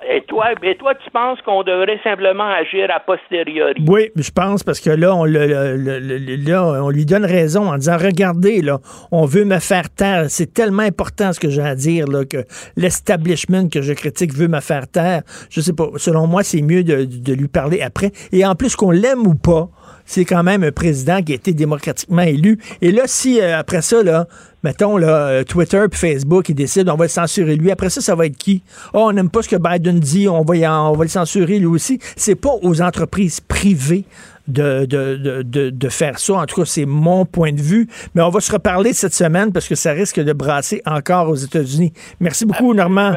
Et 0.09 0.23
toi, 0.23 0.47
et 0.63 0.75
toi, 0.77 0.95
tu 0.95 1.11
penses 1.11 1.41
qu'on 1.43 1.63
devrait 1.63 2.01
simplement 2.03 2.49
agir 2.49 2.89
a 2.93 2.99
posteriori? 2.99 3.85
Oui, 3.87 4.11
je 4.17 4.31
pense 4.31 4.65
parce 4.65 4.81
que 4.81 4.91
là, 4.91 5.15
on, 5.15 5.25
le, 5.25 6.37
là, 6.45 6.83
on 6.83 6.91
lui 6.91 7.07
donne 7.07 7.25
raison 7.25 7.69
en 7.69 7.77
disant 7.77 7.97
regardez, 7.99 8.63
là, 8.63 8.79
on 9.13 9.27
veut 9.27 9.45
me 9.45 9.61
faire 9.61 9.89
taire. 9.91 10.25
C'est 10.29 10.53
tellement 10.53 10.83
important 10.83 11.33
ce 11.33 11.39
que 11.39 11.51
j'ai 11.51 11.63
à 11.63 11.77
dire 11.77 12.07
là, 12.09 12.25
que 12.25 12.39
l'establishment 12.77 13.69
que 13.69 13.81
je 13.81 13.93
critique 13.93 14.35
veut 14.35 14.49
me 14.49 14.61
faire 14.61 14.89
taire. 14.89 15.23
Je 15.51 15.61
sais 15.61 15.75
pas. 15.75 15.87
Selon 15.97 16.27
moi, 16.27 16.43
c'est 16.43 16.63
mieux 16.63 16.83
de, 16.83 17.05
de 17.05 17.33
lui 17.35 17.49
parler 17.49 17.83
après. 17.83 18.11
Et 18.33 18.45
en 18.45 18.57
plus, 18.57 18.75
qu'on 18.75 18.91
l'aime 18.91 19.27
ou 19.27 19.35
pas, 19.35 19.69
c'est 20.07 20.25
quand 20.25 20.43
même 20.43 20.63
un 20.63 20.73
président 20.73 21.23
qui 21.23 21.33
a 21.33 21.35
été 21.37 21.53
démocratiquement 21.53 22.23
élu. 22.23 22.59
Et 22.81 22.93
là, 22.93 23.03
si 23.07 23.41
euh, 23.41 23.59
après 23.59 23.83
ça, 23.83 24.03
là, 24.03 24.27
mettons, 24.63 24.97
là, 24.97 25.29
euh, 25.29 25.45
Twitter 25.45 25.85
et 25.91 25.95
Facebook, 25.95 26.49
ils 26.49 26.55
décident, 26.55 26.95
on 26.95 26.97
va 26.97 27.05
le 27.05 27.11
censurer 27.11 27.57
lui. 27.57 27.71
Après 27.71 27.91
ça, 27.91 28.01
ça 28.01 28.15
va 28.15 28.27
être 28.27 28.37
qui? 28.37 28.63
Oh, 28.95 29.01
on 29.09 29.13
n'aime 29.13 29.31
pas 29.31 29.43
ce 29.43 29.49
que 29.49 29.57
Biden 29.57 29.99
dit, 29.99 30.29
on 30.29 30.43
va, 30.43 30.55
on 30.91 30.97
va 30.97 31.05
le 31.05 31.11
censurer 31.11 31.59
lui 31.59 31.67
aussi. 31.67 31.99
C'est 32.17 32.35
pas 32.35 32.53
aux 32.63 32.81
entreprises 32.83 33.41
privées 33.41 34.05
de, 34.49 34.87
de, 34.87 35.43
de, 35.43 35.71
de, 35.71 35.89
faire 35.89 36.19
ça. 36.19 36.35
En 36.35 36.47
tout 36.47 36.57
cas, 36.57 36.65
c'est 36.67 36.85
mon 36.85 37.25
point 37.25 37.53
de 37.53 37.61
vue. 37.61 37.89
Mais 38.15 38.23
on 38.23 38.31
va 38.31 38.41
se 38.41 38.51
reparler 38.51 38.93
cette 38.93 39.15
semaine 39.15 39.53
parce 39.53 39.69
que 39.69 39.75
ça 39.75 39.93
risque 39.93 40.21
de 40.21 40.33
brasser 40.33 40.83
encore 40.85 41.29
aux 41.29 41.37
États-Unis. 41.37 41.93
Merci 42.21 42.45
beaucoup, 42.45 42.75
Normand. 42.75 43.15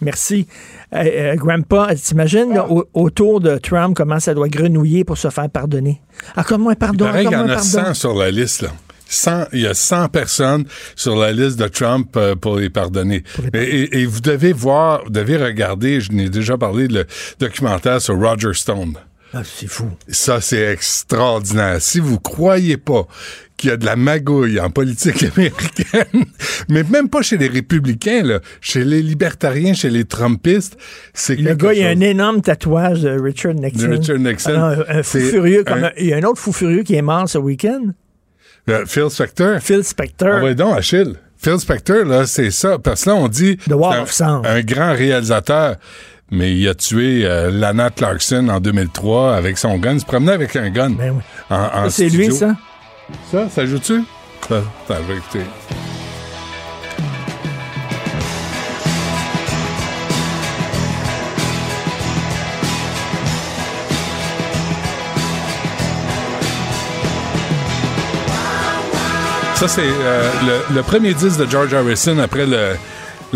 Merci. 0.00 0.46
Euh, 0.92 1.04
euh, 1.04 1.34
Grandpa, 1.36 1.94
t'imagines 1.94 2.60
autour 2.94 3.40
de 3.40 3.56
Trump 3.58 3.96
comment 3.96 4.20
ça 4.20 4.34
doit 4.34 4.48
grenouiller 4.48 5.04
pour 5.04 5.18
se 5.18 5.30
faire 5.30 5.48
pardonner? 5.50 6.00
Ah, 6.36 6.44
comme 6.44 6.62
moi, 6.62 6.76
pardon. 6.76 7.08
Il, 7.16 7.22
y 7.22 7.36
en 7.36 7.48
a 7.48 7.58
100 7.58 7.94
sur 7.94 8.14
la 8.14 8.30
liste, 8.30 8.62
là. 8.62 8.70
100, 9.08 9.46
il 9.52 9.60
y 9.60 9.66
a 9.66 9.74
100 9.74 10.08
personnes 10.08 10.64
sur 10.96 11.16
la 11.16 11.32
liste 11.32 11.58
de 11.58 11.68
Trump 11.68 12.16
euh, 12.16 12.34
pour 12.34 12.56
les 12.56 12.70
pardonner. 12.70 13.22
Et, 13.54 14.00
et, 14.00 14.06
vous 14.06 14.20
devez 14.20 14.52
voir, 14.52 15.04
vous 15.04 15.10
devez 15.10 15.36
regarder, 15.36 16.00
je 16.00 16.10
n'ai 16.10 16.28
déjà 16.28 16.58
parlé, 16.58 16.88
le 16.88 17.06
documentaire 17.38 18.00
sur 18.00 18.18
Roger 18.18 18.52
Stone. 18.52 18.94
Ah, 19.34 19.42
c'est 19.44 19.66
fou. 19.66 19.90
Ça, 20.08 20.40
c'est 20.40 20.72
extraordinaire. 20.72 21.80
Si 21.80 22.00
vous 22.00 22.18
croyez 22.18 22.76
pas 22.76 23.06
qu'il 23.56 23.70
y 23.70 23.72
a 23.72 23.76
de 23.76 23.84
la 23.84 23.96
magouille 23.96 24.60
en 24.60 24.70
politique 24.70 25.22
américaine, 25.36 26.24
mais 26.68 26.82
même 26.84 27.08
pas 27.08 27.22
chez 27.22 27.36
les 27.36 27.48
républicains, 27.48 28.22
là, 28.22 28.40
chez 28.60 28.84
les 28.84 29.02
libertariens, 29.02 29.74
chez 29.74 29.90
les 29.90 30.04
trumpistes, 30.04 30.76
c'est 31.12 31.36
Le 31.36 31.54
gars, 31.54 31.74
il 31.74 31.84
a 31.84 31.88
un 31.88 32.00
énorme 32.00 32.40
tatouage 32.40 33.00
de 33.02 33.10
Richard 33.10 33.54
Nixon. 33.54 33.88
De 33.88 33.96
Richard 33.96 34.18
Nixon. 34.18 34.52
Ah 34.54 34.76
un, 34.88 34.98
un 34.98 35.02
fou 35.02 35.18
furieux. 35.20 35.64
Comme 35.64 35.84
un- 35.84 35.86
un- 35.88 35.92
il 35.98 36.06
y 36.06 36.12
a 36.12 36.16
un 36.16 36.22
autre 36.22 36.40
fou 36.40 36.52
furieux 36.52 36.82
qui 36.82 36.94
est 36.94 37.02
mort 37.02 37.28
ce 37.28 37.38
week-end. 37.38 37.82
Euh, 38.68 38.84
Phil 38.86 39.10
Spector. 39.10 39.60
Phil 39.60 39.84
Spector. 39.84 40.36
Ah 40.40 40.42
ouais, 40.44 40.54
donc, 40.54 40.76
Achille. 40.76 41.14
Phil 41.38 41.58
Spector, 41.58 42.04
là, 42.04 42.26
c'est 42.26 42.50
ça. 42.50 42.78
Parce 42.78 43.04
que 43.04 43.10
là, 43.10 43.16
on 43.16 43.28
dit. 43.28 43.58
Wall 43.70 44.04
c'est 44.08 44.24
of 44.24 44.44
un 44.46 44.60
grand 44.62 44.92
réalisateur. 44.94 45.76
Mais 46.30 46.56
il 46.56 46.68
a 46.68 46.74
tué 46.74 47.24
euh, 47.24 47.50
Lana 47.52 47.90
Clarkson 47.90 48.48
en 48.48 48.58
2003 48.60 49.36
avec 49.36 49.58
son 49.58 49.78
gun. 49.78 49.94
Il 49.94 50.00
se 50.00 50.04
promenait 50.06 50.32
avec 50.32 50.56
un 50.56 50.70
gun. 50.70 50.92
en, 51.50 51.54
en 51.54 51.82
Ben 51.82 51.84
Ça, 51.84 51.90
c'est 51.90 52.08
lui, 52.08 52.32
ça? 52.32 52.56
Ça, 53.30 53.48
ça 53.48 53.64
joue-tu? 53.66 54.02
Ça, 54.48 54.62
ça 54.88 54.94
va 54.94 55.14
écouter. 55.14 55.40
Ça, 69.54 69.68
c'est 69.68 69.80
euh, 69.82 70.30
le, 70.68 70.74
le 70.74 70.82
premier 70.82 71.14
disque 71.14 71.38
de 71.38 71.46
George 71.50 71.72
Harrison 71.72 72.18
après 72.18 72.44
le, 72.46 72.74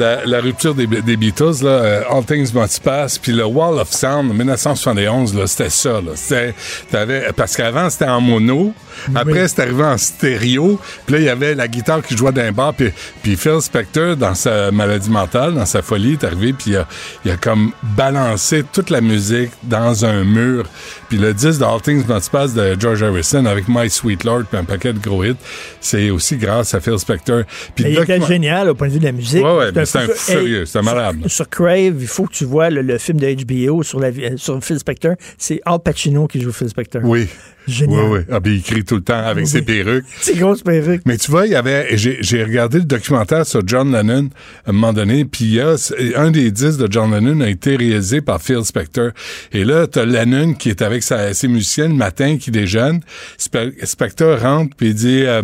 la, 0.00 0.24
la 0.26 0.40
rupture 0.40 0.74
des, 0.74 0.86
des 0.86 1.16
Beatles, 1.16 1.62
là, 1.62 1.68
euh, 1.68 2.02
All 2.10 2.24
Things 2.24 2.52
Must 2.54 2.82
Pass, 2.82 3.18
puis 3.18 3.32
le 3.32 3.44
Wall 3.44 3.78
of 3.78 3.90
Sound 3.92 4.30
en 4.30 4.34
1971, 4.34 5.34
là, 5.36 5.46
c'était 5.46 5.70
ça. 5.70 6.00
Là. 6.00 6.12
C'était, 6.14 6.54
t'avais- 6.90 7.30
parce 7.36 7.56
qu'avant, 7.56 7.88
c'était 7.90 8.06
en 8.08 8.20
mono. 8.20 8.72
Après, 9.14 9.48
c'est 9.48 9.62
arrivé 9.62 9.82
en 9.84 9.96
stéréo. 9.96 10.78
Puis 11.06 11.14
là, 11.14 11.20
il 11.20 11.24
y 11.24 11.28
avait 11.30 11.54
la 11.54 11.68
guitare 11.68 12.02
qui 12.02 12.16
jouait 12.16 12.32
d'un 12.32 12.52
bar. 12.52 12.74
Puis, 12.74 12.90
puis 13.22 13.36
Phil 13.36 13.60
Spector, 13.60 14.16
dans 14.16 14.34
sa 14.34 14.70
maladie 14.72 15.08
mentale, 15.08 15.54
dans 15.54 15.64
sa 15.64 15.80
folie, 15.80 16.12
est 16.14 16.24
arrivé. 16.24 16.52
Puis 16.52 16.72
il 16.72 16.76
a, 16.76 16.86
il 17.24 17.30
a 17.30 17.36
comme 17.36 17.72
balancé 17.82 18.64
toute 18.70 18.90
la 18.90 19.00
musique 19.00 19.50
dans 19.62 20.04
un 20.04 20.24
mur. 20.24 20.64
Puis 21.08 21.18
le 21.18 21.32
disque 21.32 21.60
de 21.60 21.64
All 21.64 21.80
Things 21.80 22.04
Must 22.08 22.30
Pass 22.30 22.52
de 22.52 22.76
George 22.78 23.02
Harrison 23.02 23.44
avec 23.46 23.64
My 23.68 23.88
Sweet 23.88 24.24
Lord 24.24 24.44
puis 24.50 24.58
un 24.58 24.64
paquet 24.64 24.92
de 24.92 24.98
gros 24.98 25.24
hits, 25.24 25.36
c'est 25.80 26.10
aussi 26.10 26.36
grâce 26.36 26.74
à 26.74 26.80
Phil 26.80 26.98
Spector. 26.98 27.42
Puis 27.74 27.84
il 27.88 27.98
était 28.02 28.18
génial 28.26 28.68
au 28.68 28.74
point 28.74 28.88
de 28.88 28.92
vue 28.94 28.98
de 29.00 29.04
la 29.04 29.12
musique. 29.12 29.42
Ouais, 29.44 29.56
ouais, 29.56 29.72
c'est 29.90 29.98
un 29.98 30.08
furieux, 30.08 30.66
c'est 30.66 30.82
malade. 30.82 31.16
Sur, 31.22 31.30
sur 31.30 31.48
Crave, 31.48 31.96
il 32.00 32.06
faut 32.06 32.24
que 32.26 32.32
tu 32.32 32.44
vois 32.44 32.70
le, 32.70 32.82
le 32.82 32.98
film 32.98 33.18
de 33.20 33.32
HBO 33.44 33.82
sur, 33.82 34.00
la, 34.00 34.08
euh, 34.08 34.36
sur 34.36 34.62
Phil 34.64 34.78
Spector. 34.78 35.14
C'est 35.38 35.60
Al 35.66 35.80
Pacino 35.80 36.26
qui 36.26 36.40
joue 36.40 36.52
Phil 36.52 36.68
Spector. 36.68 37.02
Oui. 37.04 37.28
Génial. 37.68 38.04
Oui, 38.04 38.18
oui. 38.18 38.24
Ah, 38.32 38.40
puis 38.40 38.56
il 38.56 38.62
crie 38.62 38.84
tout 38.84 38.96
le 38.96 39.02
temps 39.02 39.22
avec 39.22 39.46
ses 39.46 39.62
perruques. 39.62 40.04
C'est 40.20 40.34
grosse 40.36 40.62
perruque. 40.62 41.02
Mais 41.06 41.16
tu 41.18 41.30
vois, 41.30 41.46
il 41.46 41.52
y 41.52 41.54
avait. 41.54 41.88
J'ai 41.96 42.42
regardé 42.42 42.78
le 42.78 42.84
documentaire 42.84 43.46
sur 43.46 43.60
John 43.66 43.92
Lennon 43.92 44.30
à 44.66 44.70
un 44.70 44.72
moment 44.72 44.92
donné, 44.92 45.24
puis 45.24 45.44
il 45.44 45.54
y 45.54 45.60
a 45.60 45.76
un 46.16 46.30
des 46.30 46.50
disques 46.50 46.78
de 46.80 46.90
John 46.90 47.12
Lennon 47.12 47.40
a 47.42 47.48
été 47.48 47.76
réalisé 47.76 48.22
par 48.22 48.40
Phil 48.42 48.64
Spector. 48.64 49.10
Et 49.52 49.64
là, 49.64 49.86
t'as 49.86 50.04
Lennon 50.04 50.54
qui 50.54 50.70
est 50.70 50.82
avec 50.82 51.02
sa, 51.02 51.32
ses 51.34 51.48
musiciens 51.48 51.88
le 51.88 51.94
matin, 51.94 52.38
qui 52.38 52.50
déjeune. 52.50 53.00
Spe- 53.38 53.74
Spector 53.84 54.40
rentre, 54.40 54.74
puis 54.76 54.88
il 54.88 54.94
dit 54.94 55.22
euh, 55.26 55.42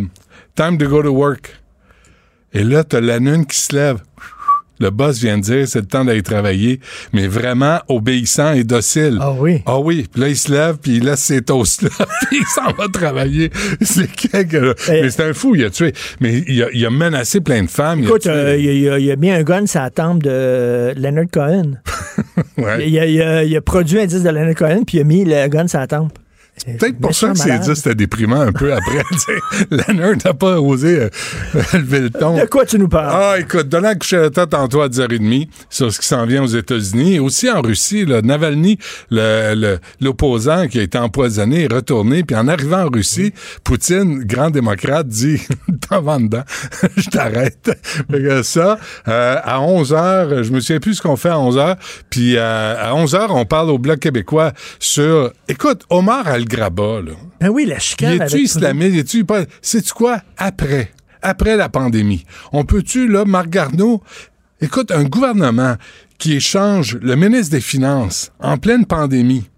Time 0.57 0.79
to 0.79 0.89
go 0.89 1.03
to 1.03 1.11
work. 1.11 1.55
Et 2.55 2.65
là, 2.65 2.83
t'as 2.83 3.01
Lennon 3.01 3.45
qui 3.45 3.61
se 3.61 3.77
lève. 3.77 3.99
Le 4.79 4.91
boss 4.91 5.19
vient 5.21 5.39
de 5.39 5.43
dire, 5.43 5.67
c'est 5.69 5.81
le 5.81 5.87
temps 5.87 6.05
d'aller 6.05 6.23
travailler, 6.23 6.81
mais 7.13 7.27
vraiment 7.27 7.81
obéissant 7.89 8.53
et 8.53 8.65
docile. 8.65 9.19
Ah 9.21 9.33
oui. 9.33 9.63
Ah 9.67 9.79
oui. 9.79 10.07
Puis 10.13 10.21
là, 10.21 10.29
il 10.29 10.37
se 10.37 10.53
lève, 10.53 10.77
puis 10.83 10.97
il 10.97 11.05
laisse 11.05 11.21
ses 11.21 11.41
toasts 11.43 11.83
là, 11.83 11.89
puis 12.29 12.39
il 12.41 12.47
s'en 12.47 12.73
va 12.73 12.87
travailler. 12.89 13.51
C'est 13.81 14.11
quelque... 14.11 14.75
Mais 14.91 15.11
c'est 15.11 15.25
un 15.25 15.33
fou, 15.33 15.55
il 15.55 15.65
a 15.65 15.71
tué. 15.71 15.93
Mais 16.21 16.43
il 16.47 16.63
a, 16.63 16.67
il 16.73 16.85
a 16.85 16.91
menacé 16.91 17.41
plein 17.41 17.63
de 17.63 17.71
femmes. 17.71 18.01
il 18.01 18.05
a 18.07 18.09
Écoute, 18.09 18.23
tué- 18.23 18.31
euh, 18.31 18.57
il, 18.57 18.89
a, 18.91 18.99
il 18.99 19.05
y 19.07 19.11
a 19.13 19.17
mis 19.17 19.31
un 19.31 19.43
gun 19.43 19.67
sur 19.67 19.81
la 19.81 19.91
tempe 19.91 20.23
de 20.23 20.93
Leonard 20.97 21.27
Cohen. 21.33 21.73
Ouais. 22.59 22.89
il 22.89 23.57
a 23.57 23.61
produit 23.61 24.01
un 24.01 24.07
disque 24.07 24.23
de 24.25 24.31
Leonard 24.31 24.55
Cohen, 24.55 24.83
puis 24.87 24.99
il 24.99 25.01
a 25.01 25.05
mis 25.05 25.25
le 25.25 25.49
gun 25.49 25.69
sur 25.69 25.79
la 25.79 25.87
tempe. 25.87 26.13
Peut-être 26.65 26.99
pour 26.99 27.15
ça 27.15 27.29
que 27.31 27.39
c'est 27.39 27.59
dit 27.59 27.77
c'était 27.77 27.95
déprimant 27.95 28.41
un 28.41 28.53
peu 28.53 28.73
après. 28.73 29.03
Leonard 29.71 30.17
n'a 30.25 30.33
pas 30.35 30.59
osé 30.61 31.01
euh, 31.01 31.09
lever 31.75 32.01
le 32.01 32.11
ton. 32.11 32.37
De 32.39 32.47
quoi 32.47 32.65
tu 32.65 32.79
nous 32.79 32.89
parles? 32.89 33.11
Ah, 33.13 33.39
écoute, 33.39 33.69
donnant 33.69 33.95
que 33.95 34.07
je 34.07 34.29
tête 34.29 34.51
tantôt 34.51 34.81
à 34.81 34.89
10h30 34.89 35.49
sur 35.69 35.93
ce 35.93 36.01
qui 36.01 36.07
s'en 36.07 36.25
vient 36.25 36.43
aux 36.43 36.47
États-Unis 36.49 37.15
et 37.17 37.21
aussi 37.21 37.51
en 37.51 37.61
Russie, 37.61 38.07
là, 38.07 38.23
Navalny, 38.23 38.79
le- 39.11 39.55
le- 39.55 39.79
l'opposant 40.01 40.67
qui 40.67 40.79
a 40.79 40.83
été 40.83 40.97
empoisonné, 40.99 41.65
est 41.65 41.73
retourné. 41.73 42.23
Puis 42.25 42.35
en 42.37 42.49
arrivant 42.49 42.85
en 42.87 42.89
Russie, 42.89 43.33
Poutine, 43.63 44.25
grand 44.25 44.51
démocrate, 44.51 45.07
dit 45.09 45.41
T'en 45.89 46.01
vas 46.01 46.19
dedans, 46.19 46.43
je 46.97 47.09
t'arrête. 47.11 47.71
Ça, 48.43 48.79
euh, 49.09 49.37
à 49.45 49.59
11h, 49.61 50.43
je 50.43 50.51
me 50.53 50.61
souviens 50.61 50.81
plus 50.81 50.95
ce 50.95 51.03
qu'on 51.03 51.17
fait 51.17 51.29
à 51.29 51.37
11h. 51.37 51.77
Puis 52.11 52.37
euh, 52.37 52.75
à 52.81 52.93
11h, 52.95 53.27
on 53.31 53.45
parle 53.45 53.71
au 53.71 53.79
Bloc 53.79 54.01
québécois 54.01 54.53
sur. 54.79 55.31
Écoute, 55.49 55.83
Omar 55.91 56.27
Al-Graba, 56.47 57.01
là. 57.03 57.13
Ben 57.41 57.49
oui, 57.49 57.67
la 57.67 57.79
chicane. 57.79 58.21
Avec- 58.21 58.35
islamiste? 58.41 58.97
Es-tu 58.97 59.25
pas. 59.25 59.45
Sais-tu 59.61 59.93
quoi? 59.93 60.21
Après. 60.37 60.93
Après 61.23 61.57
la 61.57 61.69
pandémie. 61.69 62.25
On 62.53 62.65
peut-tu, 62.65 63.09
là, 63.09 63.25
Marc 63.25 63.49
Garneau, 63.49 64.03
écoute, 64.61 64.93
un 64.93 65.05
gouvernement 65.05 65.77
qui 66.19 66.35
échange 66.35 66.97
le 67.03 67.17
ministre 67.17 67.51
des 67.51 67.61
Finances 67.61 68.31
en 68.39 68.59
pleine 68.59 68.87
pandémie, 68.87 69.49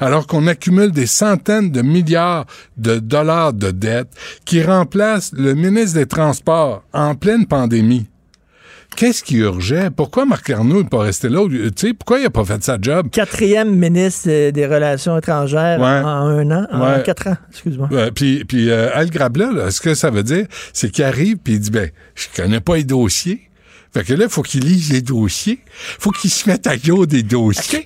alors 0.00 0.26
qu'on 0.26 0.46
accumule 0.46 0.90
des 0.90 1.06
centaines 1.06 1.70
de 1.70 1.82
milliards 1.82 2.46
de 2.76 2.98
dollars 2.98 3.52
de 3.52 3.70
dettes, 3.70 4.12
qui 4.44 4.62
remplace 4.62 5.32
le 5.32 5.54
ministre 5.54 5.98
des 5.98 6.06
Transports 6.06 6.82
en 6.92 7.14
pleine 7.14 7.46
pandémie. 7.46 8.06
Qu'est-ce 8.96 9.24
qui 9.24 9.36
urgeait? 9.38 9.90
Pourquoi 9.90 10.24
Marc 10.24 10.48
Garneau 10.48 10.82
n'est 10.82 10.88
pas 10.88 11.00
resté 11.00 11.28
là? 11.28 11.46
Tu 11.48 11.70
sais, 11.76 11.94
pourquoi 11.94 12.18
il 12.20 12.22
n'a 12.24 12.30
pas 12.30 12.44
fait 12.44 12.62
sa 12.62 12.78
job? 12.80 13.08
Quatrième 13.10 13.74
ministre 13.74 14.28
euh, 14.30 14.50
des 14.52 14.66
Relations 14.66 15.18
étrangères 15.18 15.80
Ouais. 15.80 15.86
en 15.86 16.28
un 16.28 16.50
an, 16.52 16.66
en 16.70 16.80
Ouais. 16.80 17.02
quatre 17.04 17.26
ans, 17.28 17.36
excuse-moi. 17.50 17.88
Ouais, 17.90 18.10
puis 18.12 18.44
puis 18.44 18.70
euh, 18.70 18.90
Al 18.94 19.10
Grabla, 19.10 19.50
là, 19.52 19.70
ce 19.70 19.80
que 19.80 19.94
ça 19.94 20.10
veut 20.10 20.22
dire, 20.22 20.46
c'est 20.72 20.90
qu'il 20.90 21.04
arrive 21.04 21.38
puis 21.38 21.54
il 21.54 21.60
dit 21.60 21.70
ben, 21.70 21.90
je 22.14 22.26
connais 22.36 22.60
pas 22.60 22.76
les 22.76 22.84
dossiers. 22.84 23.40
Fait 23.94 24.02
que 24.02 24.12
là, 24.14 24.28
faut 24.28 24.42
qu'il 24.42 24.64
lise 24.64 24.92
les 24.92 25.02
dossiers. 25.02 25.60
Faut 26.00 26.10
qu'il 26.10 26.30
se 26.30 26.48
mette 26.48 26.66
à 26.66 26.76
jour 26.76 27.06
des 27.06 27.22
dossiers. 27.22 27.80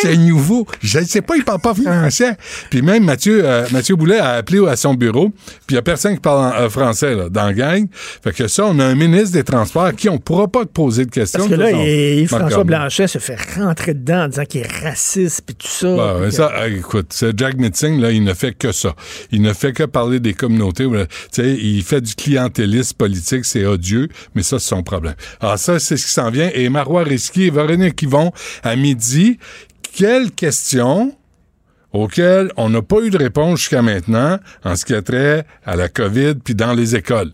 C'est 0.00 0.16
nouveau. 0.16 0.66
Je 0.82 0.98
ne 0.98 1.04
sais 1.04 1.22
pas, 1.22 1.36
il 1.36 1.44
parle 1.44 1.60
pas 1.60 1.72
français. 1.74 2.36
Puis 2.68 2.82
même 2.82 3.04
Mathieu, 3.04 3.42
euh, 3.44 3.66
Mathieu 3.70 3.94
Boulet 3.96 4.18
a 4.18 4.32
appelé 4.32 4.66
à 4.66 4.76
son 4.76 4.94
bureau, 4.94 5.30
puis 5.66 5.70
il 5.70 5.74
y 5.74 5.78
a 5.78 5.82
personne 5.82 6.14
qui 6.14 6.20
parle 6.20 6.52
en, 6.52 6.60
euh, 6.62 6.68
français 6.68 7.14
là, 7.14 7.28
dans 7.28 7.46
la 7.46 7.52
gang. 7.52 7.86
Fait 7.92 8.32
que 8.32 8.48
ça, 8.48 8.66
on 8.66 8.78
a 8.80 8.84
un 8.84 8.94
ministre 8.94 9.32
des 9.32 9.44
Transports 9.44 9.84
à 9.84 9.92
qui 9.92 10.08
on 10.08 10.18
pourra 10.18 10.48
pas 10.48 10.64
te 10.64 10.70
poser 10.70 11.04
de 11.04 11.10
questions. 11.10 11.48
Parce 11.48 11.50
que 11.50 11.54
là, 11.56 12.26
François. 12.26 12.64
Blanchet 12.64 13.06
se 13.06 13.18
fait 13.18 13.38
rentrer 13.56 13.94
dedans 13.94 14.24
en 14.24 14.28
disant 14.28 14.44
qu'il 14.44 14.62
est 14.62 14.82
raciste 14.82 15.42
puis 15.46 15.54
tout 15.54 15.68
ça. 15.68 16.16
Puis 16.22 16.32
ça, 16.32 16.52
euh, 16.56 16.76
écoute, 16.76 17.12
ce 17.12 17.32
Jack 17.36 17.56
Metzing, 17.56 18.00
là, 18.00 18.10
il 18.10 18.24
ne 18.24 18.34
fait 18.34 18.52
que 18.52 18.72
ça. 18.72 18.94
Il 19.30 19.42
ne 19.42 19.52
fait 19.52 19.72
que 19.72 19.84
parler 19.84 20.20
des 20.20 20.34
communautés. 20.34 20.86
Sais, 21.30 21.50
il 21.50 21.82
fait 21.82 22.00
du 22.00 22.14
clientélisme 22.14 22.96
politique, 22.96 23.44
c'est 23.44 23.66
odieux, 23.66 24.08
mais 24.34 24.42
ça, 24.42 24.58
c'est 24.58 24.68
son 24.68 24.82
problème. 24.82 25.14
Alors 25.40 25.51
ça, 25.56 25.78
c'est 25.78 25.96
ce 25.96 26.06
qui 26.06 26.12
s'en 26.12 26.30
vient. 26.30 26.50
Et 26.54 26.68
Marois 26.68 27.04
Risky 27.04 27.44
et 27.44 27.50
Véronique 27.50 28.02
Yvon, 28.02 28.32
à 28.62 28.76
midi, 28.76 29.38
quelle 29.94 30.30
question 30.30 31.14
auxquelles 31.92 32.50
on 32.56 32.70
n'a 32.70 32.82
pas 32.82 33.00
eu 33.00 33.10
de 33.10 33.18
réponse 33.18 33.60
jusqu'à 33.60 33.82
maintenant 33.82 34.38
en 34.64 34.76
ce 34.76 34.84
qui 34.84 34.94
a 34.94 35.02
trait 35.02 35.44
à 35.64 35.76
la 35.76 35.88
COVID 35.88 36.36
puis 36.36 36.54
dans 36.54 36.72
les 36.72 36.96
écoles? 36.96 37.32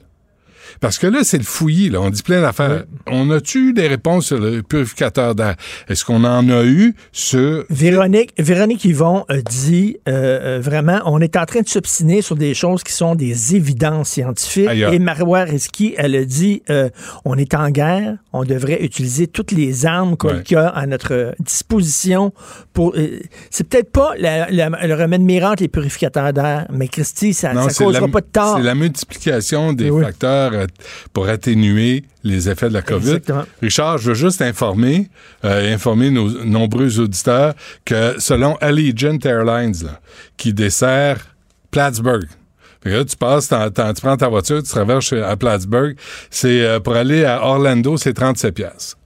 Parce 0.81 0.99
que 0.99 1.07
là, 1.07 1.21
c'est 1.23 1.39
le 1.39 1.45
fouillis, 1.45 1.91
là. 1.91 2.01
On 2.01 2.11
dit 2.11 2.23
plein 2.23 2.41
d'affaires. 2.41 2.85
On 3.07 3.31
a-tu 3.31 3.71
eu 3.71 3.73
des 3.73 3.87
réponses 3.89 4.27
sur 4.27 4.39
le 4.39 4.63
purificateur 4.63 5.35
d'air? 5.35 5.55
Est-ce 5.89 6.05
qu'on 6.05 6.25
en 6.25 6.49
a 6.49 6.65
eu 6.65 6.95
sur 7.13 7.65
Véronique, 7.71 8.33
Véronique 8.39 8.85
Yvon 8.85 9.25
a 9.29 9.39
dit 9.39 9.97
euh, 10.09 10.57
euh, 10.59 10.61
vraiment, 10.61 11.01
on 11.07 11.21
est 11.21 11.37
en 11.37 11.45
train 11.45 11.61
de 11.61 11.69
s'obstiner 11.69 12.23
sur 12.23 12.37
des 12.37 12.55
choses 12.55 12.83
qui 12.83 12.93
sont 12.93 13.15
des 13.15 13.57
évidences 13.57 14.11
scientifiques. 14.11 14.69
Et 14.93 14.99
Marois 14.99 15.45
Risky, 15.45 15.95
elle 15.97 16.15
a 16.17 16.25
dit, 16.25 16.63
euh, 16.71 16.89
on 17.25 17.37
est 17.37 17.55
en 17.55 17.71
guerre, 17.71 18.17
on 18.33 18.45
devrait 18.45 18.83
utiliser 18.83 19.27
toutes 19.27 19.53
les 19.53 19.87
armes 19.87 20.17
qu'on 20.17 20.29
Ouais. 20.29 20.55
a 20.57 20.69
à 20.69 20.87
notre 20.87 21.35
disposition 21.41 22.33
pour. 22.73 22.95
euh, 22.97 23.21
c'est 23.51 23.69
peut-être 23.69 23.91
pas 23.91 24.13
la- 24.19 24.51
la- 24.51 24.69
le 24.87 24.95
remède 24.95 25.21
miracle 25.23 25.63
les 25.63 25.69
purificateurs 25.69 26.33
d'air, 26.33 26.67
mais 26.73 26.89
Christy, 26.89 27.35
ça, 27.35 27.53
c'est 27.71 27.85
causera 27.85 28.07
la- 28.07 28.13
pas 28.13 28.21
de 28.21 28.27
tort. 28.33 28.57
C'est 28.59 28.63
la 28.65 28.75
multiplication 28.75 29.73
des 29.73 29.91
Oui. 29.91 30.03
facteurs 30.03 30.53
euh, 30.55 30.58
pour 31.13 31.29
atténuer 31.29 32.05
les 32.25 32.49
effets 32.49 32.69
de 32.69 32.75
la 32.75 32.83
COVID. 32.83 33.09
Exactement. 33.09 33.45
Richard, 33.63 33.99
je 33.99 34.09
veux 34.09 34.15
juste 34.15 34.43
informer, 34.43 35.09
euh, 35.45 35.75
informer 35.75 36.11
nos 36.11 36.45
nombreux 36.45 36.99
auditeurs 37.01 37.55
que 37.85 38.15
selon 38.19 38.57
Allegiant 38.57 39.19
Airlines, 39.25 39.77
là, 39.85 40.01
qui 40.37 40.53
dessert 40.53 41.35
Plattsburgh, 41.71 42.29
là, 42.85 43.05
tu 43.05 43.17
passes, 43.17 43.49
tu 43.49 44.01
prends 44.03 44.17
ta 44.17 44.29
voiture, 44.29 44.63
tu 44.63 44.69
traverses 44.71 45.13
à 45.13 45.37
Plattsburgh, 45.37 45.97
c'est 46.31 46.63
euh, 46.63 46.81
pour 46.81 46.95
aller 46.97 47.25
à 47.25 47.45
Orlando, 47.45 47.97
c'est 47.97 48.15
37 48.15 48.55
pièces. 48.55 48.97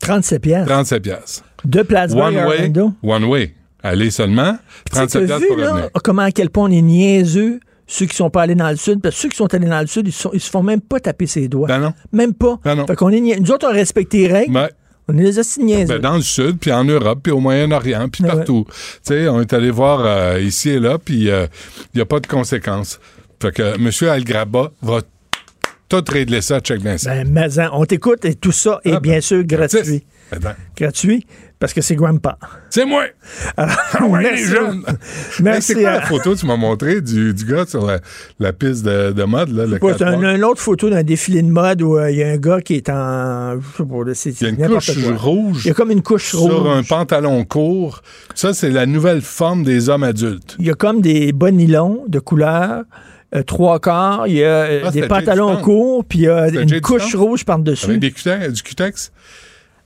37 0.00 0.42
pièces. 0.42 0.66
37 0.66 1.02
pièces. 1.02 1.42
De 1.64 1.82
Plattsburgh 1.82 2.34
One 2.34 2.36
à 2.38 2.46
way, 2.48 2.56
Orlando? 2.56 2.92
one 3.02 3.24
way. 3.24 3.54
Aller 3.82 4.10
seulement, 4.10 4.52
Tu 4.90 4.98
sais, 4.98 5.06
37 5.06 5.20
t'as 5.20 5.26
piastres 5.26 5.40
vu, 5.42 5.48
pour 5.48 5.56
là, 5.58 5.70
revenir. 5.72 5.90
comment 6.04 6.22
à 6.22 6.30
quel 6.32 6.50
point 6.50 6.68
on 6.68 6.70
est 6.70 6.82
niaiseux, 6.82 7.60
ceux 7.92 8.06
qui 8.06 8.14
sont 8.16 8.30
pas 8.30 8.42
allés 8.42 8.54
dans 8.54 8.70
le 8.70 8.76
sud, 8.76 9.00
parce 9.02 9.16
que 9.16 9.20
ceux 9.22 9.28
qui 9.28 9.36
sont 9.36 9.52
allés 9.52 9.66
dans 9.68 9.80
le 9.80 9.86
sud, 9.86 10.06
ils, 10.06 10.12
sont- 10.12 10.30
ils 10.32 10.40
se 10.40 10.48
font 10.50 10.62
même 10.62 10.80
pas 10.80 11.00
taper 11.00 11.26
ses 11.26 11.48
doigts. 11.48 11.66
Ben 11.68 11.78
non. 11.80 11.92
Même 12.12 12.34
pas. 12.34 12.58
Ben 12.64 12.74
non. 12.76 12.86
Fait 12.86 12.94
qu'on 12.96 13.10
est 13.10 13.20
Nous 13.20 13.50
autres, 13.50 13.66
on 13.68 13.72
respecte 13.72 14.12
les 14.14 14.28
règles. 14.28 14.56
Ouais. 14.56 14.70
On 15.08 15.18
est 15.18 15.22
les 15.22 15.64
niaiseux. 15.64 15.94
Ben, 15.94 15.98
dans 16.00 16.14
le 16.14 16.22
sud, 16.22 16.58
puis 16.60 16.70
en 16.70 16.84
Europe, 16.84 17.18
puis 17.22 17.32
au 17.32 17.40
Moyen-Orient, 17.40 18.08
puis 18.08 18.22
Ah 18.24 18.28
ouais. 18.28 18.36
partout. 18.36 18.64
Tu 18.68 18.74
sais, 19.02 19.28
on 19.28 19.40
est 19.40 19.52
allé 19.52 19.70
voir 19.72 20.02
euh, 20.04 20.40
ici 20.40 20.70
et 20.70 20.78
là, 20.78 20.98
puis 21.04 21.24
il 21.24 21.48
n'y 21.96 22.00
a 22.00 22.06
pas 22.06 22.20
de 22.20 22.28
conséquences. 22.28 23.00
Fait 23.42 23.50
que 23.52 23.74
M. 23.74 23.90
Algraba 24.08 24.70
va 24.82 25.00
tout 25.88 26.04
régler 26.08 26.40
ça, 26.42 26.60
check 26.60 26.80
bien 26.82 26.96
ça. 26.96 27.10
Ben, 27.10 27.28
mais, 27.28 27.58
hein, 27.58 27.70
on 27.72 27.84
t'écoute 27.86 28.24
et 28.24 28.36
tout 28.36 28.52
ça 28.52 28.80
est 28.84 28.90
Ah, 28.90 29.00
ben, 29.00 29.00
bien 29.00 29.20
sûr 29.20 29.42
gratuit. 29.42 30.04
Attends. 30.30 30.54
Gratuit 30.76 31.26
parce 31.60 31.72
que 31.72 31.80
c'est 31.82 31.94
Grandpa. 31.94 32.38
C'est 32.70 32.84
moi! 32.86 33.04
Alors, 33.56 33.76
Ah 33.92 34.04
ouais, 34.06 34.22
merci. 34.22 34.42
les 34.44 34.48
jeunes! 34.50 34.82
Merci. 35.40 35.74
c'est 35.74 35.74
quoi 35.82 35.90
à- 35.90 35.94
la 35.96 36.00
photo 36.02 36.34
que 36.34 36.40
tu 36.40 36.46
m'as 36.46 36.56
montrée 36.56 37.00
du, 37.00 37.32
du 37.34 37.44
gars 37.44 37.66
sur 37.66 37.86
la, 37.86 38.00
la 38.40 38.52
piste 38.52 38.82
de, 38.84 39.12
de 39.12 39.22
mode, 39.24 39.50
là, 39.50 39.66
le 39.66 39.78
c'est 39.96 40.02
un- 40.02 40.34
une 40.34 40.44
autre 40.44 40.60
photo 40.60 40.90
d'un 40.90 41.02
défilé 41.04 41.42
de 41.42 41.48
mode 41.50 41.82
où 41.82 41.96
euh, 41.98 42.10
il 42.10 42.16
y 42.18 42.22
a 42.24 42.28
un 42.28 42.36
gars 42.38 42.60
qui 42.60 42.74
est 42.74 42.88
en. 42.88 43.60
Je 43.60 43.76
sais 43.76 43.84
pas, 43.84 44.14
c'est 44.14 44.30
Il 44.40 44.58
y 44.58 44.62
a 44.62 44.66
une 44.66 44.74
couche 44.74 45.04
quoi. 45.04 45.16
rouge 45.16 45.60
Il 45.64 45.68
y 45.68 45.70
a 45.70 45.74
comme 45.74 45.90
une 45.90 46.02
couche 46.02 46.30
sur 46.30 46.40
rouge. 46.40 46.76
un 46.78 46.82
pantalon 46.82 47.44
court. 47.44 48.02
Ça, 48.34 48.54
c'est 48.54 48.70
la 48.70 48.86
nouvelle 48.86 49.20
forme 49.20 49.62
des 49.62 49.88
hommes 49.88 50.02
adultes. 50.04 50.56
Il 50.58 50.66
y 50.66 50.70
a 50.70 50.74
comme 50.74 51.00
des 51.00 51.32
bas 51.32 51.50
nylons 51.50 52.04
de 52.08 52.18
couleur. 52.18 52.84
euh, 53.34 53.42
trois 53.44 53.78
quarts, 53.78 54.26
il 54.26 54.36
y 54.38 54.42
a 54.44 54.46
euh, 54.48 54.82
Ah, 54.86 54.90
des 54.90 55.02
pantalons 55.02 55.56
courts, 55.58 56.04
puis 56.04 56.20
il 56.20 56.22
y 56.24 56.28
a 56.28 56.48
une 56.48 56.80
couche 56.80 57.14
rouge 57.14 57.44
par-dessus. 57.44 57.84
Avec 57.86 58.00
des 58.00 58.10
cutex, 58.10 58.52
du 58.52 58.62
cutex? 58.62 59.12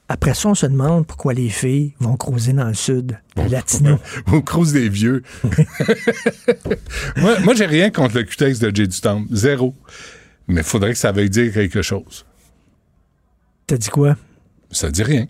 Après 0.09 0.35
ça, 0.35 0.51
on 0.51 0.55
se 0.55 0.67
demande 0.67 1.07
pourquoi 1.07 1.33
les 1.33 1.49
filles 1.49 1.95
vont 1.99 2.17
creuser 2.17 2.53
dans 2.53 2.69
le 2.69 2.75
sud, 2.75 3.19
les 3.37 3.49
latinos. 3.49 3.99
On 4.27 4.43
crouse 4.43 4.73
des 4.75 4.91
vieux. 4.91 5.23
moi, 7.17 7.41
moi 7.41 7.55
j'ai 7.55 7.65
rien 7.65 7.91
contre 7.91 8.17
le 8.17 8.25
cutex 8.25 8.59
de 8.59 8.75
Jay 8.75 8.87
Temple. 8.89 9.29
Zéro. 9.35 9.75
Mais 10.47 10.61
il 10.61 10.65
faudrait 10.65 10.93
que 10.93 10.99
ça 10.99 11.11
veuille 11.11 11.31
dire 11.31 11.53
quelque 11.53 11.81
chose. 11.81 12.27
T'as 13.67 13.79
dit 13.79 13.89
quoi? 13.89 14.17
Ça 14.71 14.91
dit 14.91 15.03
rien. 15.03 15.27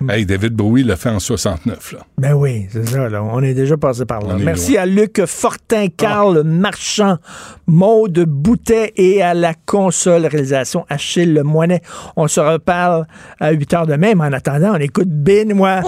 Hmm. 0.00 0.10
Hey, 0.10 0.26
David 0.26 0.52
Bowie 0.52 0.84
l'a 0.84 0.96
fait 0.96 1.08
en 1.08 1.18
69, 1.18 1.92
là. 1.92 1.98
Ben 2.18 2.34
oui, 2.34 2.66
c'est 2.70 2.86
ça, 2.86 3.08
là. 3.08 3.22
On 3.22 3.42
est 3.42 3.54
déjà 3.54 3.76
passé 3.76 4.04
par 4.04 4.20
là. 4.20 4.34
On 4.34 4.38
Merci 4.38 4.76
à 4.76 4.84
Luc 4.84 5.24
Fortin, 5.26 5.86
Carl 5.88 6.42
Marchand, 6.44 7.16
Maude 7.66 8.24
Boutet 8.26 8.92
et 8.96 9.22
à 9.22 9.32
la 9.32 9.54
console 9.54 10.26
réalisation 10.26 10.84
Achille 10.88 11.32
Le 11.32 11.42
Moinet. 11.42 11.80
On 12.16 12.28
se 12.28 12.40
reparle 12.40 13.06
à 13.40 13.52
8 13.52 13.74
heures 13.74 13.86
demain, 13.86 14.14
mais 14.14 14.24
en 14.24 14.32
attendant, 14.32 14.74
on 14.74 14.80
écoute 14.80 15.08
Benoît. 15.08 15.80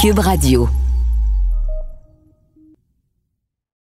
Cube 0.00 0.18
Radio. 0.18 0.68